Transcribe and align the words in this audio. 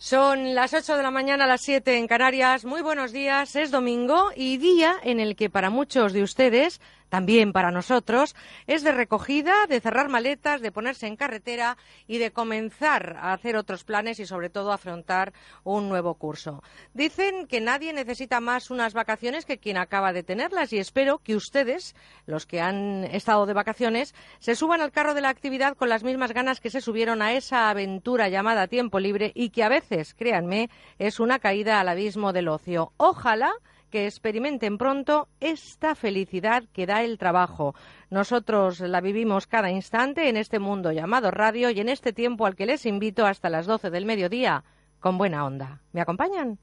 Son 0.00 0.54
las 0.54 0.74
8 0.74 0.96
de 0.96 1.02
la 1.02 1.10
mañana, 1.10 1.48
las 1.48 1.60
7 1.62 1.98
en 1.98 2.06
Canarias. 2.06 2.64
Muy 2.64 2.82
buenos 2.82 3.10
días. 3.10 3.56
Es 3.56 3.72
domingo 3.72 4.30
y 4.36 4.56
día 4.58 4.94
en 5.02 5.18
el 5.18 5.34
que 5.34 5.50
para 5.50 5.70
muchos 5.70 6.12
de 6.12 6.22
ustedes 6.22 6.80
también 7.08 7.52
para 7.52 7.70
nosotros, 7.70 8.34
es 8.66 8.82
de 8.82 8.92
recogida, 8.92 9.66
de 9.66 9.80
cerrar 9.80 10.08
maletas, 10.08 10.60
de 10.60 10.72
ponerse 10.72 11.06
en 11.06 11.16
carretera 11.16 11.76
y 12.06 12.18
de 12.18 12.30
comenzar 12.30 13.16
a 13.20 13.32
hacer 13.32 13.56
otros 13.56 13.84
planes 13.84 14.20
y 14.20 14.26
sobre 14.26 14.50
todo 14.50 14.72
afrontar 14.72 15.32
un 15.64 15.88
nuevo 15.88 16.14
curso. 16.14 16.62
Dicen 16.94 17.46
que 17.46 17.60
nadie 17.60 17.92
necesita 17.92 18.40
más 18.40 18.70
unas 18.70 18.94
vacaciones 18.94 19.44
que 19.44 19.58
quien 19.58 19.76
acaba 19.76 20.12
de 20.12 20.22
tenerlas 20.22 20.72
y 20.72 20.78
espero 20.78 21.18
que 21.18 21.36
ustedes, 21.36 21.94
los 22.26 22.46
que 22.46 22.60
han 22.60 23.04
estado 23.04 23.46
de 23.46 23.54
vacaciones, 23.54 24.14
se 24.38 24.54
suban 24.54 24.80
al 24.80 24.92
carro 24.92 25.14
de 25.14 25.20
la 25.20 25.30
actividad 25.30 25.76
con 25.76 25.88
las 25.88 26.04
mismas 26.04 26.32
ganas 26.32 26.60
que 26.60 26.70
se 26.70 26.80
subieron 26.80 27.22
a 27.22 27.32
esa 27.32 27.70
aventura 27.70 28.28
llamada 28.28 28.66
tiempo 28.66 29.00
libre 29.00 29.32
y 29.34 29.50
que 29.50 29.64
a 29.64 29.68
veces, 29.68 30.14
créanme, 30.14 30.70
es 30.98 31.20
una 31.20 31.38
caída 31.38 31.80
al 31.80 31.88
abismo 31.88 32.32
del 32.32 32.48
ocio. 32.48 32.92
Ojalá 32.96 33.52
que 33.88 34.06
experimenten 34.06 34.78
pronto 34.78 35.28
esta 35.40 35.94
felicidad 35.94 36.64
que 36.72 36.86
da 36.86 37.02
el 37.02 37.18
trabajo. 37.18 37.74
Nosotros 38.10 38.80
la 38.80 39.00
vivimos 39.00 39.46
cada 39.46 39.70
instante 39.70 40.28
en 40.28 40.36
este 40.36 40.58
mundo 40.58 40.92
llamado 40.92 41.30
radio 41.30 41.70
y 41.70 41.80
en 41.80 41.88
este 41.88 42.12
tiempo 42.12 42.46
al 42.46 42.56
que 42.56 42.66
les 42.66 42.86
invito 42.86 43.26
hasta 43.26 43.50
las 43.50 43.66
12 43.66 43.90
del 43.90 44.06
mediodía 44.06 44.64
con 45.00 45.18
buena 45.18 45.44
onda. 45.44 45.80
¿Me 45.92 46.00
acompañan? 46.00 46.58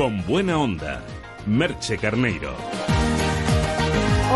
Con 0.00 0.24
buena 0.24 0.58
onda, 0.58 1.02
Merche 1.44 1.98
Carneiro. 1.98 2.54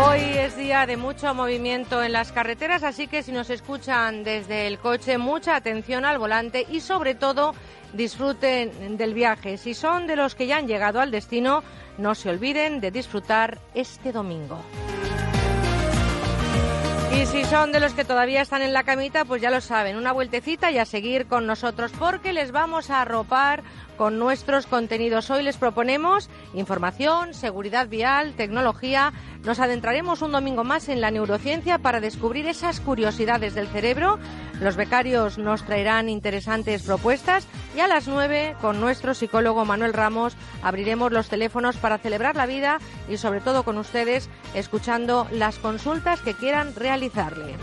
Hoy 0.05 0.19
es 0.19 0.55
día 0.55 0.85
de 0.85 0.95
mucho 0.95 1.33
movimiento 1.33 2.03
en 2.03 2.11
las 2.11 2.31
carreteras, 2.31 2.83
así 2.83 3.07
que 3.07 3.23
si 3.23 3.31
nos 3.31 3.49
escuchan 3.49 4.23
desde 4.23 4.67
el 4.67 4.77
coche, 4.77 5.17
mucha 5.17 5.55
atención 5.55 6.05
al 6.05 6.19
volante 6.19 6.67
y 6.69 6.81
sobre 6.81 7.15
todo 7.15 7.55
disfruten 7.93 8.95
del 8.95 9.15
viaje. 9.15 9.57
Si 9.57 9.73
son 9.73 10.05
de 10.05 10.15
los 10.15 10.35
que 10.35 10.45
ya 10.45 10.57
han 10.57 10.67
llegado 10.67 11.01
al 11.01 11.09
destino, 11.09 11.63
no 11.97 12.13
se 12.13 12.29
olviden 12.29 12.79
de 12.79 12.91
disfrutar 12.91 13.57
este 13.73 14.11
domingo. 14.11 14.61
Y 17.11 17.25
si 17.27 17.45
son 17.45 17.71
de 17.71 17.79
los 17.79 17.93
que 17.93 18.03
todavía 18.03 18.41
están 18.41 18.61
en 18.61 18.73
la 18.73 18.83
camita, 18.83 19.25
pues 19.25 19.41
ya 19.41 19.49
lo 19.49 19.61
saben, 19.61 19.95
una 19.95 20.11
vueltecita 20.11 20.69
y 20.69 20.77
a 20.77 20.85
seguir 20.85 21.27
con 21.27 21.47
nosotros 21.47 21.91
porque 21.97 22.33
les 22.33 22.51
vamos 22.51 22.89
a 22.89 23.01
arropar 23.01 23.63
con 23.97 24.19
nuestros 24.19 24.67
contenidos. 24.67 25.29
Hoy 25.29 25.43
les 25.43 25.57
proponemos 25.57 26.29
información, 26.53 27.33
seguridad 27.33 27.87
vial, 27.87 28.33
tecnología. 28.33 29.13
Nos 29.43 29.59
adentraremos 29.59 30.21
un 30.21 30.31
domingo 30.31 30.63
más 30.63 30.89
en 30.89 31.01
la 31.01 31.11
neurociencia 31.11 31.77
para 31.77 31.99
descubrir 31.99 32.47
esas 32.47 32.79
curiosidades 32.79 33.55
del 33.55 33.67
cerebro. 33.67 34.19
Los 34.59 34.75
becarios 34.75 35.37
nos 35.37 35.63
traerán 35.63 36.09
interesantes 36.09 36.83
propuestas 36.83 37.47
y 37.75 37.79
a 37.81 37.87
las 37.87 38.07
nueve, 38.07 38.55
con 38.61 38.79
nuestro 38.79 39.13
psicólogo 39.13 39.65
Manuel 39.65 39.93
Ramos, 39.93 40.35
abriremos 40.63 41.11
los 41.11 41.27
teléfonos 41.27 41.77
para 41.77 41.97
celebrar 41.97 42.35
la 42.35 42.45
vida 42.45 42.79
y 43.09 43.17
sobre 43.17 43.41
todo 43.41 43.63
con 43.63 43.77
ustedes 43.77 44.29
escuchando 44.53 45.27
las 45.31 45.59
consultas 45.59 46.21
que 46.21 46.33
quieran 46.33 46.73
realizarle. 46.75 47.55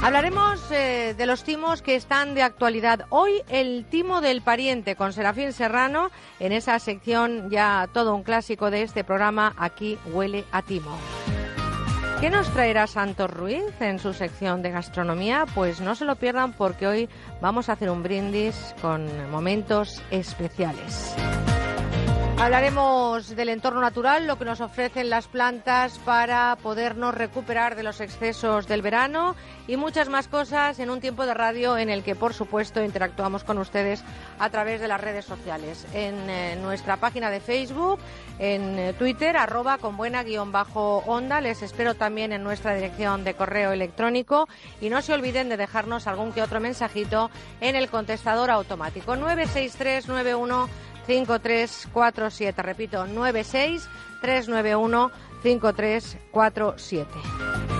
Hablaremos 0.00 0.60
eh, 0.70 1.14
de 1.18 1.26
los 1.26 1.42
timos 1.42 1.82
que 1.82 1.96
están 1.96 2.34
de 2.34 2.42
actualidad. 2.42 3.06
Hoy 3.10 3.42
el 3.48 3.84
timo 3.84 4.20
del 4.20 4.42
pariente 4.42 4.94
con 4.94 5.12
Serafín 5.12 5.52
Serrano 5.52 6.10
en 6.38 6.52
esa 6.52 6.78
sección 6.78 7.50
ya 7.50 7.88
todo 7.92 8.14
un 8.14 8.22
clásico 8.22 8.70
de 8.70 8.82
este 8.82 9.02
programa, 9.02 9.54
Aquí 9.58 9.98
huele 10.12 10.44
a 10.52 10.62
timo. 10.62 10.96
¿Qué 12.20 12.30
nos 12.30 12.48
traerá 12.50 12.86
Santos 12.86 13.30
Ruiz 13.30 13.80
en 13.80 13.98
su 13.98 14.12
sección 14.12 14.62
de 14.62 14.70
gastronomía? 14.70 15.46
Pues 15.54 15.80
no 15.80 15.94
se 15.94 16.04
lo 16.04 16.16
pierdan 16.16 16.52
porque 16.52 16.86
hoy 16.86 17.08
vamos 17.40 17.68
a 17.68 17.72
hacer 17.72 17.90
un 17.90 18.02
brindis 18.02 18.74
con 18.80 19.30
momentos 19.30 20.00
especiales. 20.10 21.14
Hablaremos 22.40 23.34
del 23.34 23.48
entorno 23.48 23.80
natural, 23.80 24.28
lo 24.28 24.38
que 24.38 24.44
nos 24.44 24.60
ofrecen 24.60 25.10
las 25.10 25.26
plantas 25.26 25.98
para 25.98 26.56
podernos 26.62 27.12
recuperar 27.12 27.74
de 27.74 27.82
los 27.82 28.00
excesos 28.00 28.68
del 28.68 28.80
verano 28.80 29.34
y 29.66 29.76
muchas 29.76 30.08
más 30.08 30.28
cosas 30.28 30.78
en 30.78 30.88
un 30.88 31.00
tiempo 31.00 31.26
de 31.26 31.34
radio 31.34 31.76
en 31.76 31.90
el 31.90 32.04
que, 32.04 32.14
por 32.14 32.34
supuesto, 32.34 32.80
interactuamos 32.80 33.42
con 33.42 33.58
ustedes 33.58 34.04
a 34.38 34.50
través 34.50 34.80
de 34.80 34.86
las 34.86 35.00
redes 35.00 35.24
sociales. 35.24 35.84
En 35.92 36.14
eh, 36.30 36.56
nuestra 36.62 36.96
página 36.98 37.28
de 37.28 37.40
Facebook, 37.40 37.98
en 38.38 38.78
eh, 38.78 38.92
Twitter, 38.92 39.36
arroba 39.36 39.78
con 39.78 39.96
buena 39.96 40.22
guion 40.22 40.52
bajo 40.52 40.98
onda. 41.06 41.40
Les 41.40 41.62
espero 41.62 41.94
también 41.94 42.32
en 42.32 42.44
nuestra 42.44 42.72
dirección 42.72 43.24
de 43.24 43.34
correo 43.34 43.72
electrónico 43.72 44.48
y 44.80 44.90
no 44.90 45.02
se 45.02 45.12
olviden 45.12 45.48
de 45.48 45.56
dejarnos 45.56 46.06
algún 46.06 46.32
que 46.32 46.42
otro 46.42 46.60
mensajito 46.60 47.32
en 47.60 47.74
el 47.74 47.88
contestador 47.88 48.52
automático 48.52 49.16
96391 49.16 50.68
5347. 51.08 52.62
Repito, 52.62 53.06
96 53.06 53.88
391 54.20 55.10
5347. 55.42 57.77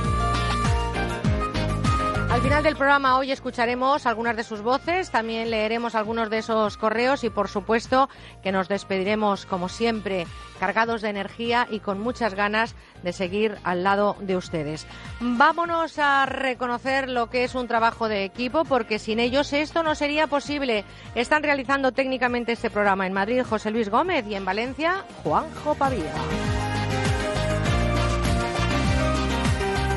Al 2.30 2.42
final 2.42 2.62
del 2.62 2.76
programa 2.76 3.16
hoy 3.16 3.32
escucharemos 3.32 4.04
algunas 4.04 4.36
de 4.36 4.44
sus 4.44 4.60
voces, 4.60 5.10
también 5.10 5.50
leeremos 5.50 5.94
algunos 5.94 6.28
de 6.28 6.38
esos 6.38 6.76
correos 6.76 7.24
y 7.24 7.30
por 7.30 7.48
supuesto 7.48 8.10
que 8.42 8.52
nos 8.52 8.68
despediremos 8.68 9.46
como 9.46 9.70
siempre 9.70 10.26
cargados 10.60 11.00
de 11.00 11.08
energía 11.08 11.66
y 11.70 11.80
con 11.80 11.98
muchas 12.00 12.34
ganas 12.34 12.74
de 13.02 13.14
seguir 13.14 13.56
al 13.64 13.82
lado 13.82 14.14
de 14.20 14.36
ustedes. 14.36 14.86
Vámonos 15.20 15.98
a 15.98 16.26
reconocer 16.26 17.08
lo 17.08 17.30
que 17.30 17.44
es 17.44 17.54
un 17.54 17.66
trabajo 17.66 18.08
de 18.10 18.24
equipo 18.24 18.64
porque 18.64 18.98
sin 18.98 19.20
ellos 19.20 19.54
esto 19.54 19.82
no 19.82 19.94
sería 19.94 20.26
posible. 20.26 20.84
Están 21.14 21.42
realizando 21.42 21.92
técnicamente 21.92 22.52
este 22.52 22.68
programa 22.68 23.06
en 23.06 23.14
Madrid 23.14 23.42
José 23.42 23.70
Luis 23.70 23.88
Gómez 23.88 24.26
y 24.28 24.34
en 24.34 24.44
Valencia 24.44 25.02
Juanjo 25.24 25.74
Pavía. 25.74 26.12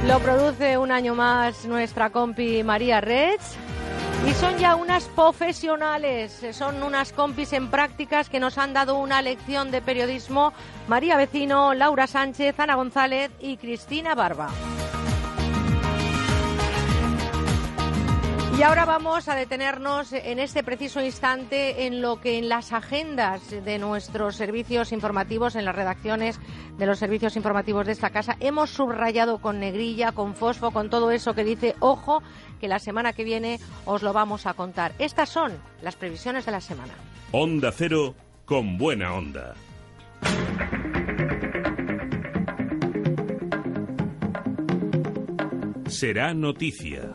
Lo 0.08 0.20
produce 0.20 0.80
un 0.80 0.92
año 0.92 1.14
más 1.14 1.66
nuestra 1.66 2.10
compi 2.10 2.64
María 2.64 3.02
Reds. 3.02 3.56
Y 4.28 4.34
son 4.34 4.58
ya 4.58 4.76
unas 4.76 5.06
profesionales, 5.06 6.46
son 6.52 6.84
unas 6.84 7.12
compis 7.12 7.54
en 7.54 7.70
prácticas 7.70 8.30
que 8.30 8.40
nos 8.40 8.58
han 8.60 8.74
dado 8.74 8.98
una 8.98 9.22
lección 9.22 9.72
de 9.72 9.82
periodismo 9.82 10.54
María 10.88 11.18
Vecino, 11.18 11.74
Laura 11.74 12.06
Sánchez, 12.06 12.60
Ana 12.60 12.76
González 12.76 13.32
y 13.40 13.58
Cristina 13.58 14.14
Barba. 14.14 14.50
Y 18.62 18.64
ahora 18.64 18.86
vamos 18.86 19.28
a 19.28 19.34
detenernos 19.34 20.14
en 20.14 20.38
este 20.38 20.62
preciso 20.62 21.02
instante 21.02 21.88
en 21.88 22.00
lo 22.00 22.22
que 22.22 22.38
en 22.38 22.48
las 22.48 22.74
agendas 22.74 23.50
de 23.50 23.80
nuestros 23.80 24.36
servicios 24.36 24.92
informativos, 24.92 25.56
en 25.56 25.66
las 25.66 25.76
redacciones 25.76 26.40
de 26.78 26.86
los 26.86 27.00
servicios 27.00 27.36
informativos 27.36 27.88
de 27.88 27.94
esta 27.94 28.12
casa, 28.12 28.38
hemos 28.40 28.70
subrayado 28.70 29.40
con 29.40 29.60
negrilla, 29.60 30.12
con 30.12 30.36
fosfo, 30.36 30.70
con 30.70 30.92
todo 30.92 31.10
eso 31.10 31.34
que 31.34 31.44
dice, 31.44 31.74
ojo, 31.80 32.22
que 32.60 32.68
la 32.68 32.78
semana 32.78 33.14
que 33.14 33.24
viene 33.24 33.60
os 33.86 34.04
lo 34.04 34.14
vamos 34.14 34.46
a 34.46 34.54
contar. 34.54 34.94
Estas 35.00 35.30
son 35.30 35.54
las 35.82 35.96
previsiones 35.96 36.46
de 36.46 36.52
la 36.52 36.62
semana. 36.62 36.94
Onda 37.32 37.72
Cero 37.72 38.14
con 38.46 38.78
buena 38.78 39.12
onda. 39.16 39.56
Será 45.88 46.36
noticia. 46.36 47.12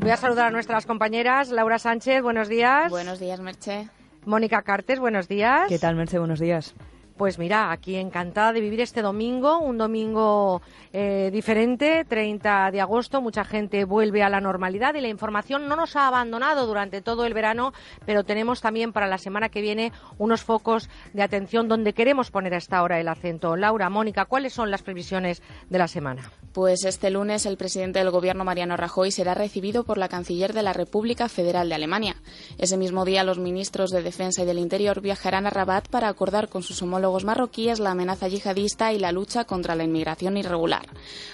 Voy 0.00 0.10
a 0.10 0.16
saludar 0.16 0.46
a 0.46 0.50
nuestras 0.50 0.86
compañeras. 0.86 1.50
Laura 1.50 1.78
Sánchez, 1.78 2.22
buenos 2.22 2.48
días. 2.48 2.90
Buenos 2.90 3.20
días, 3.20 3.38
Merche. 3.38 3.88
Mónica 4.24 4.62
Cartes, 4.62 4.98
buenos 4.98 5.28
días. 5.28 5.68
¿Qué 5.68 5.78
tal, 5.78 5.94
Merche? 5.94 6.18
Buenos 6.18 6.40
días. 6.40 6.74
Pues 7.20 7.38
mira, 7.38 7.70
aquí 7.70 7.96
encantada 7.96 8.54
de 8.54 8.62
vivir 8.62 8.80
este 8.80 9.02
domingo, 9.02 9.58
un 9.58 9.76
domingo 9.76 10.62
eh, 10.90 11.28
diferente, 11.30 12.06
30 12.08 12.70
de 12.70 12.80
agosto, 12.80 13.20
mucha 13.20 13.44
gente 13.44 13.84
vuelve 13.84 14.22
a 14.22 14.30
la 14.30 14.40
normalidad 14.40 14.94
y 14.94 15.02
la 15.02 15.08
información 15.08 15.68
no 15.68 15.76
nos 15.76 15.96
ha 15.96 16.06
abandonado 16.06 16.66
durante 16.66 17.02
todo 17.02 17.26
el 17.26 17.34
verano, 17.34 17.74
pero 18.06 18.24
tenemos 18.24 18.62
también 18.62 18.94
para 18.94 19.06
la 19.06 19.18
semana 19.18 19.50
que 19.50 19.60
viene 19.60 19.92
unos 20.16 20.44
focos 20.44 20.88
de 21.12 21.22
atención 21.22 21.68
donde 21.68 21.92
queremos 21.92 22.30
poner 22.30 22.54
a 22.54 22.56
esta 22.56 22.82
hora 22.82 22.98
el 22.98 23.08
acento. 23.08 23.54
Laura, 23.54 23.90
Mónica, 23.90 24.24
¿cuáles 24.24 24.54
son 24.54 24.70
las 24.70 24.80
previsiones 24.80 25.42
de 25.68 25.78
la 25.78 25.88
semana? 25.88 26.32
Pues 26.54 26.86
este 26.86 27.10
lunes 27.10 27.44
el 27.44 27.58
presidente 27.58 27.98
del 27.98 28.10
Gobierno, 28.10 28.46
Mariano 28.46 28.78
Rajoy, 28.78 29.12
será 29.12 29.34
recibido 29.34 29.84
por 29.84 29.98
la 29.98 30.08
canciller 30.08 30.54
de 30.54 30.62
la 30.62 30.72
República 30.72 31.28
Federal 31.28 31.68
de 31.68 31.74
Alemania. 31.74 32.16
Ese 32.56 32.78
mismo 32.78 33.04
día 33.04 33.24
los 33.24 33.38
ministros 33.38 33.90
de 33.90 34.02
Defensa 34.02 34.42
y 34.42 34.46
del 34.46 34.58
Interior 34.58 35.02
viajarán 35.02 35.46
a 35.46 35.50
Rabat 35.50 35.88
para 35.88 36.08
acordar 36.08 36.48
con 36.48 36.62
sus 36.62 36.80
homólogos 36.80 37.09
marroquíes 37.24 37.80
la 37.80 37.90
amenaza 37.90 38.28
yihadista 38.28 38.92
y 38.92 38.98
la 38.98 39.12
lucha 39.12 39.44
contra 39.44 39.74
la 39.74 39.84
inmigración 39.84 40.36
irregular. 40.36 40.86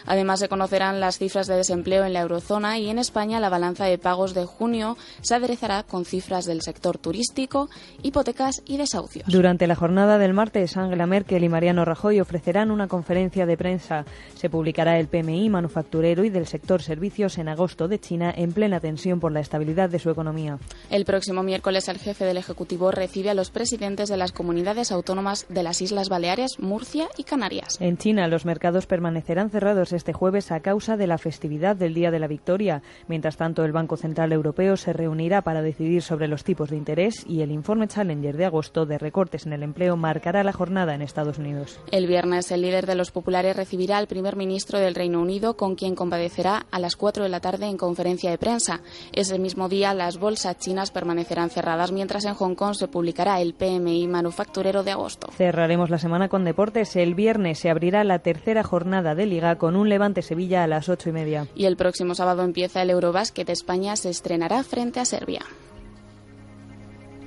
Además, 0.07 0.41
se 0.41 0.49
conocerán 0.49 1.01
las 1.01 1.19
cifras 1.19 1.47
de 1.47 1.57
desempleo 1.57 2.05
en 2.05 2.13
la 2.13 2.21
eurozona 2.21 2.79
y 2.79 2.89
en 2.89 2.99
España 2.99 3.41
la 3.41 3.49
balanza 3.49 3.85
de 3.85 3.99
pagos 3.99 4.35
de 4.35 4.45
junio 4.45 4.97
se 5.21 5.35
aderezará 5.35 5.83
con 5.83 6.05
cifras 6.05 6.45
del 6.45 6.63
sector 6.63 6.99
turístico, 6.99 7.69
hipotecas 8.03 8.63
y 8.67 8.77
desahucios. 8.77 9.29
Durante 9.29 9.67
la 9.67 9.75
jornada 9.75 10.19
del 10.19 10.35
martes, 10.35 10.77
Angela 10.77 11.07
Merkel 11.07 11.45
y 11.45 11.49
Mariano 11.49 11.85
Rajoy 11.85 12.21
ofrecerán 12.21 12.71
una 12.71 12.89
conferencia 12.89 13.47
de 13.47 13.57
prensa. 13.57 14.05
Se 14.35 14.51
publicará 14.51 14.99
el 14.99 15.09
PMI 15.09 15.49
manufacturero 15.49 16.25
y 16.25 16.31
del 16.31 16.47
sector 16.47 16.83
servicios 16.83 17.39
en 17.39 17.49
agosto 17.49 17.89
de 17.89 17.99
China 17.99 18.33
en 18.37 18.53
plena 18.53 18.81
tensión 18.81 19.21
por 19.21 19.33
la 19.33 19.41
estabilidad 19.41 19.91
de 19.91 19.99
su 19.99 20.11
economía. 20.11 20.59
El 20.91 21.05
próximo 21.05 21.43
miércoles 21.43 21.89
el 21.89 21.99
jefe 21.99 22.25
del 22.25 22.37
Ejecutivo 22.37 22.91
recibe 22.91 23.31
a 23.31 23.35
los 23.35 23.51
presidentes 23.51 24.09
de 24.09 24.17
las 24.17 24.33
comunidades 24.33 24.93
autónomas 24.93 25.47
de 25.57 25.63
las 25.63 25.81
Islas 25.81 26.11
Baleares, 26.11 26.61
Murcia 26.61 27.09
y 27.17 27.25
Canarias. 27.25 27.79
En 27.81 27.97
China, 27.97 28.29
los 28.29 28.45
mercados 28.45 28.87
permanecerán 28.87 29.51
cerrados 29.51 29.93
este 29.95 30.13
jueves 30.13 30.53
a 30.53 30.61
causa 30.61 30.99
de 30.99 31.07
la 31.07 31.17
festividad 31.17 31.75
del 31.75 31.95
Día 31.95 32.11
de 32.11 32.19
la 32.19 32.27
Victoria. 32.27 32.83
Mientras 33.09 33.39
tanto, 33.39 33.65
el 33.65 33.73
Banco 33.73 33.97
Central 33.97 34.33
Europeo 34.33 34.77
se 34.77 34.93
reunirá 34.93 35.41
para 35.41 35.63
decidir 35.63 36.03
sobre 36.03 36.29
los 36.29 36.45
tipos 36.45 36.69
de 36.69 36.77
interés 36.77 37.25
y 37.27 37.41
el 37.41 37.51
informe 37.51 37.89
Challenger 37.89 38.37
de 38.37 38.45
agosto 38.45 38.85
de 38.85 38.99
recortes 38.99 39.47
en 39.47 39.55
el 39.55 39.63
empleo 39.63 39.97
marcará 39.97 40.45
la 40.45 40.53
jornada 40.53 40.95
en 40.95 41.01
Estados 41.01 41.39
Unidos. 41.39 41.81
El 41.91 42.07
viernes, 42.07 42.51
el 42.51 42.61
líder 42.61 42.87
de 42.87 42.95
los 42.95 43.11
populares 43.11 43.57
recibirá 43.57 43.97
al 43.97 44.09
primer 44.09 44.37
ministro 44.37 44.79
del 44.79 44.95
Reino 44.95 45.23
Unido, 45.23 45.57
con 45.57 45.75
quien 45.75 45.95
compadecerá 45.95 46.67
a 46.71 46.79
las 46.79 46.97
4 46.97 47.23
de 47.23 47.31
la 47.31 47.41
tarde 47.41 47.67
en 47.67 47.79
conferencia 47.79 48.31
de 48.31 48.37
prensa. 48.37 48.83
Ese 49.13 49.39
mismo 49.39 49.71
día, 49.71 49.95
las 49.95 50.19
bolsas 50.19 50.59
chinas 50.59 50.91
permanecerán 50.91 51.49
cerradas, 51.49 51.93
mientras 51.93 52.27
en 52.27 52.35
Hong 52.35 52.55
Kong 52.55 52.75
se 52.75 52.89
publicará 52.89 53.41
el 53.41 53.55
PMI 53.55 54.07
manufacturero 54.07 54.83
de 54.83 54.91
agosto. 54.91 55.29
Cerraremos 55.47 55.91
la 55.91 55.99
semana 55.99 56.29
con 56.29 56.45
deportes. 56.45 56.97
El 56.97 57.15
viernes 57.15 57.61
se 57.61 57.71
abrirá 57.71 58.03
la 58.03 58.19
tercera 58.19 58.65
jornada 58.65 59.15
de 59.15 59.27
Liga 59.27 59.59
con 59.59 59.77
un 59.77 59.89
Levante 59.89 60.21
Sevilla 60.21 60.65
a 60.65 60.67
las 60.67 60.89
ocho 60.89 61.09
y 61.09 61.13
media. 61.13 61.47
Y 61.55 61.67
el 61.67 61.77
próximo 61.77 62.17
sábado 62.17 62.43
empieza 62.43 62.83
el 62.83 62.91
Eurobásquet. 62.91 63.49
España 63.49 63.95
se 63.95 64.11
estrenará 64.11 64.65
frente 64.65 64.99
a 64.99 65.05
Serbia. 65.05 65.43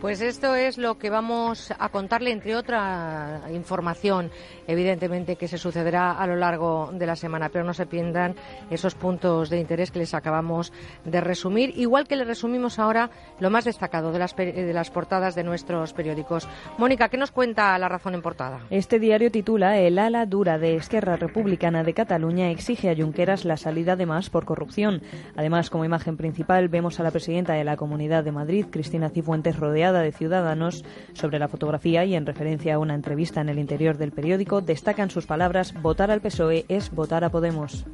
Pues 0.01 0.21
esto 0.21 0.55
es 0.55 0.77
lo 0.77 0.97
que 0.97 1.09
vamos 1.09 1.73
a 1.77 1.89
contarle, 1.89 2.31
entre 2.31 2.55
otra 2.55 3.41
información, 3.51 4.31
evidentemente, 4.65 5.35
que 5.35 5.49
se 5.49 5.57
sucederá 5.57 6.13
a 6.13 6.25
lo 6.25 6.37
largo 6.37 6.89
de 6.93 7.05
la 7.05 7.17
semana. 7.17 7.49
Pero 7.49 7.65
no 7.65 7.73
se 7.73 7.85
pierdan 7.85 8.35
esos 8.69 8.95
puntos 8.95 9.49
de 9.49 9.59
interés 9.59 9.91
que 9.91 9.99
les 9.99 10.13
acabamos 10.13 10.71
de 11.03 11.19
resumir, 11.19 11.73
igual 11.75 12.07
que 12.07 12.15
le 12.15 12.23
resumimos 12.23 12.79
ahora 12.79 13.09
lo 13.41 13.49
más 13.49 13.65
destacado 13.65 14.13
de 14.13 14.19
las, 14.19 14.33
de 14.37 14.71
las 14.73 14.89
portadas 14.89 15.35
de 15.35 15.43
nuestros 15.43 15.91
periódicos. 15.91 16.47
Mónica, 16.77 17.09
¿qué 17.09 17.17
nos 17.17 17.31
cuenta 17.31 17.77
la 17.77 17.89
razón 17.89 18.15
en 18.15 18.21
portada? 18.21 18.61
Este 18.69 18.99
diario 18.99 19.31
titula 19.31 19.79
El 19.79 19.99
ala 19.99 20.25
dura 20.25 20.57
de 20.57 20.77
Esquerra 20.77 21.17
Republicana 21.17 21.83
de 21.83 21.93
Cataluña 21.93 22.51
exige 22.51 22.89
a 22.89 22.95
Junqueras 22.95 23.43
la 23.43 23.57
salida 23.57 23.97
de 23.97 24.05
más 24.05 24.29
por 24.29 24.45
corrupción. 24.45 25.01
Además, 25.35 25.69
como 25.69 25.83
imagen 25.83 26.15
principal, 26.15 26.69
vemos 26.69 27.01
a 27.01 27.03
la 27.03 27.11
presidenta 27.11 27.51
de 27.51 27.65
la 27.65 27.75
Comunidad 27.75 28.23
de 28.23 28.31
Madrid, 28.31 28.65
Cristina 28.71 29.09
Cifuentes, 29.09 29.59
rodeada 29.59 29.88
de 29.93 30.11
Ciudadanos 30.11 30.83
sobre 31.13 31.39
la 31.39 31.47
fotografía 31.47 32.05
y 32.05 32.15
en 32.15 32.25
referencia 32.25 32.75
a 32.75 32.79
una 32.79 32.95
entrevista 32.95 33.41
en 33.41 33.49
el 33.49 33.59
interior 33.59 33.97
del 33.97 34.11
periódico 34.11 34.61
destacan 34.61 35.09
sus 35.09 35.25
palabras 35.25 35.73
votar 35.81 36.11
al 36.11 36.21
PSOE 36.21 36.65
es 36.69 36.91
votar 36.91 37.23
a 37.23 37.29
Podemos. 37.29 37.85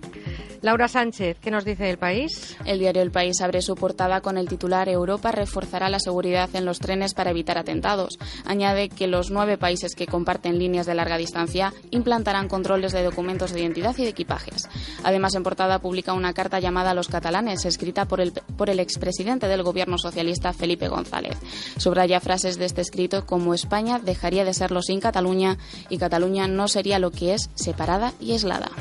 Laura 0.61 0.87
Sánchez, 0.87 1.37
¿qué 1.41 1.51
nos 1.51 1.63
dice 1.63 1.91
el 1.91 1.99
país? 1.99 2.57
El 2.65 2.79
diario 2.79 3.03
El 3.03 3.11
País 3.11 3.39
abre 3.41 3.61
su 3.61 3.75
portada 3.75 4.21
con 4.21 4.37
el 4.37 4.47
titular 4.47 4.89
Europa 4.89 5.31
reforzará 5.31 5.89
la 5.89 5.99
seguridad 5.99 6.49
en 6.53 6.65
los 6.65 6.79
trenes 6.79 7.13
para 7.13 7.29
evitar 7.29 7.59
atentados. 7.59 8.17
Añade 8.45 8.89
que 8.89 9.05
los 9.05 9.29
nueve 9.29 9.59
países 9.59 9.93
que 9.93 10.07
comparten 10.07 10.57
líneas 10.57 10.87
de 10.87 10.95
larga 10.95 11.17
distancia 11.17 11.71
implantarán 11.91 12.47
controles 12.47 12.93
de 12.93 13.03
documentos 13.03 13.53
de 13.53 13.61
identidad 13.61 13.95
y 13.99 14.03
de 14.05 14.09
equipajes. 14.09 14.67
Además, 15.03 15.35
en 15.35 15.43
portada 15.43 15.77
publica 15.77 16.13
una 16.13 16.33
carta 16.33 16.59
llamada 16.59 16.91
a 16.91 16.95
los 16.95 17.09
catalanes, 17.09 17.65
escrita 17.65 18.05
por 18.05 18.19
el, 18.19 18.31
por 18.31 18.71
el 18.71 18.79
expresidente 18.79 19.47
del 19.47 19.61
gobierno 19.61 19.99
socialista 19.99 20.51
Felipe 20.51 20.87
González. 20.87 21.37
Subraya 21.85 22.19
frases 22.19 22.57
de 22.57 22.65
este 22.65 22.81
escrito 22.81 23.27
como 23.27 23.53
España 23.53 23.99
dejaría 23.99 24.43
de 24.43 24.55
serlo 24.55 24.81
sin 24.81 24.99
Cataluña 24.99 25.59
y 25.87 25.99
Cataluña 25.99 26.47
no 26.47 26.67
sería 26.67 26.97
lo 26.97 27.11
que 27.11 27.35
es 27.35 27.51
separada 27.53 28.11
y 28.19 28.31
aislada. 28.31 28.71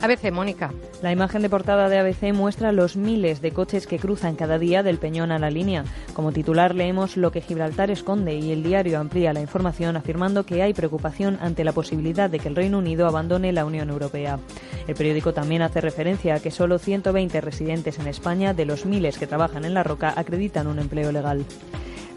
ABC, 0.00 0.30
Mónica. 0.30 0.72
La 1.02 1.10
imagen 1.10 1.42
de 1.42 1.50
portada 1.50 1.88
de 1.88 1.98
ABC 1.98 2.32
muestra 2.32 2.70
los 2.70 2.96
miles 2.96 3.42
de 3.42 3.50
coches 3.50 3.88
que 3.88 3.98
cruzan 3.98 4.36
cada 4.36 4.56
día 4.56 4.84
del 4.84 4.98
Peñón 4.98 5.32
a 5.32 5.40
la 5.40 5.50
línea. 5.50 5.84
Como 6.14 6.30
titular 6.30 6.76
leemos 6.76 7.16
lo 7.16 7.32
que 7.32 7.40
Gibraltar 7.40 7.90
esconde 7.90 8.36
y 8.36 8.52
el 8.52 8.62
diario 8.62 9.00
amplía 9.00 9.32
la 9.32 9.40
información 9.40 9.96
afirmando 9.96 10.46
que 10.46 10.62
hay 10.62 10.74
preocupación 10.74 11.38
ante 11.40 11.64
la 11.64 11.72
posibilidad 11.72 12.30
de 12.30 12.38
que 12.38 12.46
el 12.46 12.54
Reino 12.54 12.78
Unido 12.78 13.08
abandone 13.08 13.52
la 13.52 13.64
Unión 13.64 13.90
Europea. 13.90 14.38
El 14.86 14.94
periódico 14.94 15.34
también 15.34 15.62
hace 15.62 15.80
referencia 15.80 16.36
a 16.36 16.40
que 16.40 16.52
solo 16.52 16.78
120 16.78 17.40
residentes 17.40 17.98
en 17.98 18.06
España 18.06 18.54
de 18.54 18.64
los 18.64 18.86
miles 18.86 19.18
que 19.18 19.26
trabajan 19.26 19.64
en 19.64 19.74
la 19.74 19.82
roca 19.82 20.14
acreditan 20.16 20.68
un 20.68 20.78
empleo 20.78 21.10
legal. 21.10 21.44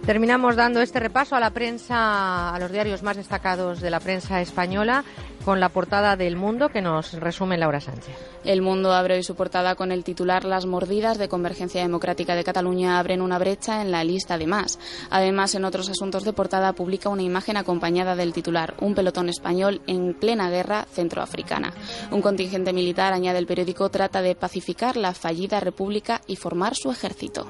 Terminamos 0.06 0.56
dando 0.56 0.82
este 0.82 1.00
repaso 1.00 1.36
a 1.36 1.40
la 1.40 1.52
prensa, 1.52 2.56
a 2.56 2.60
los 2.60 2.72
diarios 2.72 3.04
más 3.04 3.18
destacados 3.18 3.82
de 3.82 3.92
la 3.92 4.00
prensa 4.00 4.42
española, 4.42 5.04
con 5.46 5.60
la 5.60 5.70
portada 5.70 6.16
del 6.16 6.36
Mundo 6.36 6.70
que 6.70 6.82
nos 6.82 7.14
resume 7.14 7.58
Laura 7.58 7.80
Sánchez. 7.80 8.16
El 8.44 8.64
Mundo 8.64 8.94
abre 8.94 9.16
hoy 9.16 9.24
su 9.24 9.36
portada 9.36 9.76
con 9.76 9.92
el 9.92 10.04
titular 10.04 10.44
Las 10.44 10.66
mordidas 10.66 11.20
de 11.20 11.30
Convergencia 11.30 11.82
Democrática 11.82 12.36
de 12.36 12.44
Cataluña 12.44 12.98
abren 12.98 13.22
una 13.22 13.38
brecha 13.38 13.84
en 13.84 13.92
la 13.92 14.04
lista 14.04 14.40
de 14.40 14.48
más. 14.48 14.80
Además, 15.12 15.54
en 15.54 15.66
otros 15.66 15.88
asuntos 15.88 16.24
de 16.24 16.34
portada 16.34 16.74
publica 16.74 17.10
una 17.10 17.22
imagen 17.22 17.58
acompañada 17.58 18.16
del 18.16 18.34
titular 18.34 18.74
Un 18.80 18.96
pelotón 18.96 19.30
español 19.30 19.82
en 19.86 20.16
plena 20.16 20.50
guerra 20.50 20.88
centroafricana. 20.92 21.74
Un 22.10 22.24
contingente 22.24 22.74
militar, 22.74 23.14
añade 23.14 23.38
el 23.38 23.46
periódico, 23.46 23.90
trata 23.90 24.24
de 24.24 24.34
pacificar 24.34 24.98
la 24.98 25.14
fallida 25.14 25.60
república 25.60 26.22
y 26.26 26.38
formar 26.38 26.76
su 26.76 26.92
ejército. 26.92 27.48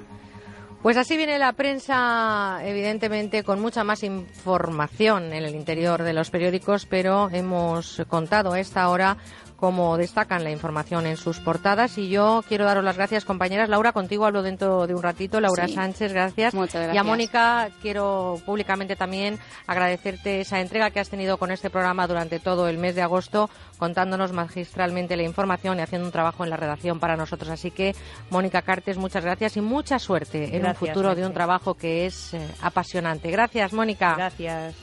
Pues 0.81 0.97
así 0.97 1.15
viene 1.15 1.37
la 1.37 1.53
prensa, 1.53 2.59
evidentemente, 2.63 3.43
con 3.43 3.61
mucha 3.61 3.83
más 3.83 4.01
información 4.01 5.25
en 5.25 5.43
el 5.43 5.53
interior 5.53 6.01
de 6.01 6.13
los 6.13 6.31
periódicos, 6.31 6.87
pero 6.87 7.29
hemos 7.31 8.01
contado 8.09 8.53
a 8.53 8.59
esta 8.59 8.89
hora 8.89 9.17
como 9.61 9.95
destacan 9.95 10.43
la 10.43 10.49
información 10.49 11.05
en 11.05 11.17
sus 11.17 11.39
portadas. 11.39 11.99
Y 11.99 12.09
yo 12.09 12.43
quiero 12.47 12.65
daros 12.65 12.83
las 12.83 12.97
gracias, 12.97 13.25
compañeras. 13.25 13.69
Laura, 13.69 13.93
contigo 13.93 14.25
hablo 14.25 14.41
dentro 14.41 14.87
de 14.87 14.95
un 14.95 15.03
ratito. 15.03 15.39
Laura 15.39 15.67
Sánchez, 15.67 16.11
gracias. 16.11 16.55
Muchas 16.55 16.81
gracias. 16.81 16.95
Y 16.95 16.97
a 16.97 17.03
Mónica, 17.03 17.69
quiero 17.79 18.41
públicamente 18.43 18.95
también 18.95 19.37
agradecerte 19.67 20.41
esa 20.41 20.59
entrega 20.59 20.89
que 20.89 20.99
has 20.99 21.09
tenido 21.09 21.37
con 21.37 21.51
este 21.51 21.69
programa 21.69 22.07
durante 22.07 22.39
todo 22.39 22.67
el 22.67 22.79
mes 22.79 22.95
de 22.95 23.03
agosto, 23.03 23.51
contándonos 23.77 24.31
magistralmente 24.31 25.15
la 25.15 25.23
información 25.23 25.77
y 25.77 25.83
haciendo 25.83 26.07
un 26.07 26.11
trabajo 26.11 26.43
en 26.43 26.49
la 26.49 26.57
redacción 26.57 26.99
para 26.99 27.15
nosotros. 27.15 27.51
Así 27.51 27.69
que, 27.69 27.95
Mónica 28.31 28.63
Cartes, 28.63 28.97
muchas 28.97 29.23
gracias 29.23 29.57
y 29.57 29.61
mucha 29.61 29.99
suerte 29.99 30.57
en 30.57 30.65
un 30.65 30.73
futuro 30.73 31.13
de 31.13 31.23
un 31.23 31.33
trabajo 31.33 31.75
que 31.75 32.07
es 32.07 32.33
eh, 32.33 32.47
apasionante. 32.63 33.29
Gracias, 33.29 33.73
Mónica. 33.73 34.15
Gracias. 34.15 34.73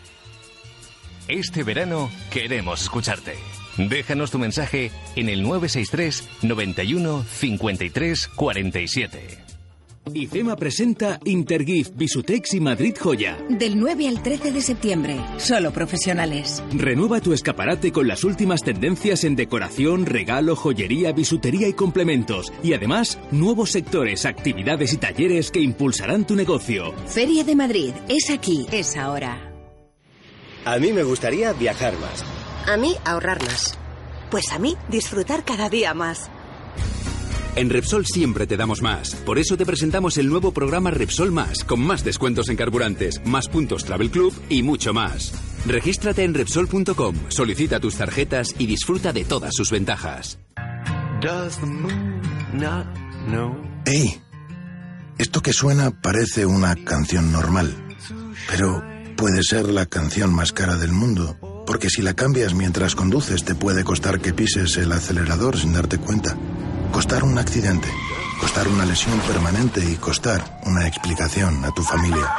Este 1.27 1.65
verano 1.65 2.09
queremos 2.31 2.81
escucharte. 2.83 3.58
Déjanos 3.79 4.33
tu 4.33 4.39
mensaje 4.39 4.91
en 5.15 5.29
el 5.29 5.43
963 5.43 6.29
91 6.43 7.25
53 7.25 8.29
47. 8.35 9.49
IFEMA 10.15 10.57
presenta 10.57 11.21
Intergift, 11.25 11.93
Bisutex 11.95 12.55
y 12.55 12.61
Madrid 12.61 12.97
Joya. 12.99 13.39
Del 13.49 13.79
9 13.79 14.09
al 14.09 14.23
13 14.23 14.53
de 14.53 14.61
septiembre, 14.63 15.21
solo 15.37 15.71
profesionales. 15.71 16.63
Renueva 16.73 17.21
tu 17.21 17.33
escaparate 17.33 17.93
con 17.93 18.09
las 18.09 18.25
últimas 18.25 18.63
tendencias 18.63 19.25
en 19.25 19.37
decoración, 19.37 20.07
regalo, 20.07 20.57
joyería, 20.57 21.13
bisutería 21.13 21.69
y 21.69 21.75
complementos. 21.75 22.53
Y 22.63 22.73
además, 22.73 23.19
nuevos 23.31 23.71
sectores, 23.71 24.25
actividades 24.25 24.93
y 24.93 24.97
talleres 24.97 25.51
que 25.51 25.61
impulsarán 25.61 26.27
tu 26.27 26.35
negocio. 26.35 26.95
Feria 27.07 27.45
de 27.45 27.55
Madrid, 27.55 27.93
es 28.09 28.31
aquí, 28.31 28.67
es 28.73 28.97
ahora. 28.97 29.53
A 30.65 30.79
mí 30.79 30.93
me 30.93 31.03
gustaría 31.03 31.53
viajar 31.53 31.95
más. 31.99 32.25
A 32.69 32.77
mí 32.77 32.95
ahorrar 33.07 33.43
más. 33.45 33.79
Pues 34.31 34.53
a 34.53 34.59
mí 34.59 34.77
disfrutar 34.91 35.43
cada 35.43 35.71
día 35.71 35.95
más. 35.95 36.31
En 37.57 37.71
Repsol 37.71 38.05
siempre 38.05 38.47
te 38.47 38.59
damos 38.59 38.83
más. 38.83 39.15
Por 39.15 39.39
eso 39.39 39.57
te 39.57 39.65
presentamos 39.65 40.19
el 40.19 40.29
nuevo 40.29 40.53
programa 40.53 40.91
Repsol 40.91 41.33
Más, 41.33 41.65
con 41.65 41.81
más 41.81 42.05
descuentos 42.05 42.51
en 42.51 42.57
carburantes, 42.57 43.25
más 43.25 43.49
puntos 43.49 43.85
Travel 43.85 44.11
Club 44.11 44.35
y 44.51 44.63
mucho 44.63 44.93
más. 44.93 45.33
Regístrate 45.67 46.23
en 46.25 46.35
Repsol.com, 46.35 47.17
solicita 47.29 47.81
tus 47.81 47.97
tarjetas 47.97 48.55
y 48.59 48.67
disfruta 48.67 49.13
de 49.15 49.25
todas 49.25 49.55
sus 49.55 49.71
ventajas. 49.71 50.39
¡Ey! 53.87 54.21
Esto 55.17 55.41
que 55.41 55.53
suena 55.53 55.91
parece 56.03 56.47
una 56.47 56.77
canción 56.85 57.33
normal, 57.33 57.75
pero 58.47 58.85
puede 59.17 59.43
ser 59.43 59.69
la 59.69 59.87
canción 59.87 60.33
más 60.33 60.53
cara 60.53 60.77
del 60.77 60.93
mundo, 60.93 61.37
porque 61.69 61.91
si 61.91 62.01
la 62.01 62.15
cambias 62.15 62.55
mientras 62.55 62.95
conduces 62.95 63.45
te 63.45 63.55
puede 63.55 63.85
costar 63.85 64.21
que 64.21 64.33
pises 64.33 64.79
el 64.79 64.91
acelerador 64.91 65.59
sin 65.59 65.75
darte 65.75 65.99
cuenta, 65.99 66.35
costar 66.93 67.25
un 67.25 67.37
accidente, 67.37 67.89
costar 68.41 68.67
una 68.69 68.87
lesión 68.87 69.21
permanente 69.21 69.85
y 69.85 69.97
costar 69.97 70.61
una 70.65 70.89
explicación 70.89 71.63
a 71.67 71.75
tu 71.75 71.83
familia. 71.83 72.33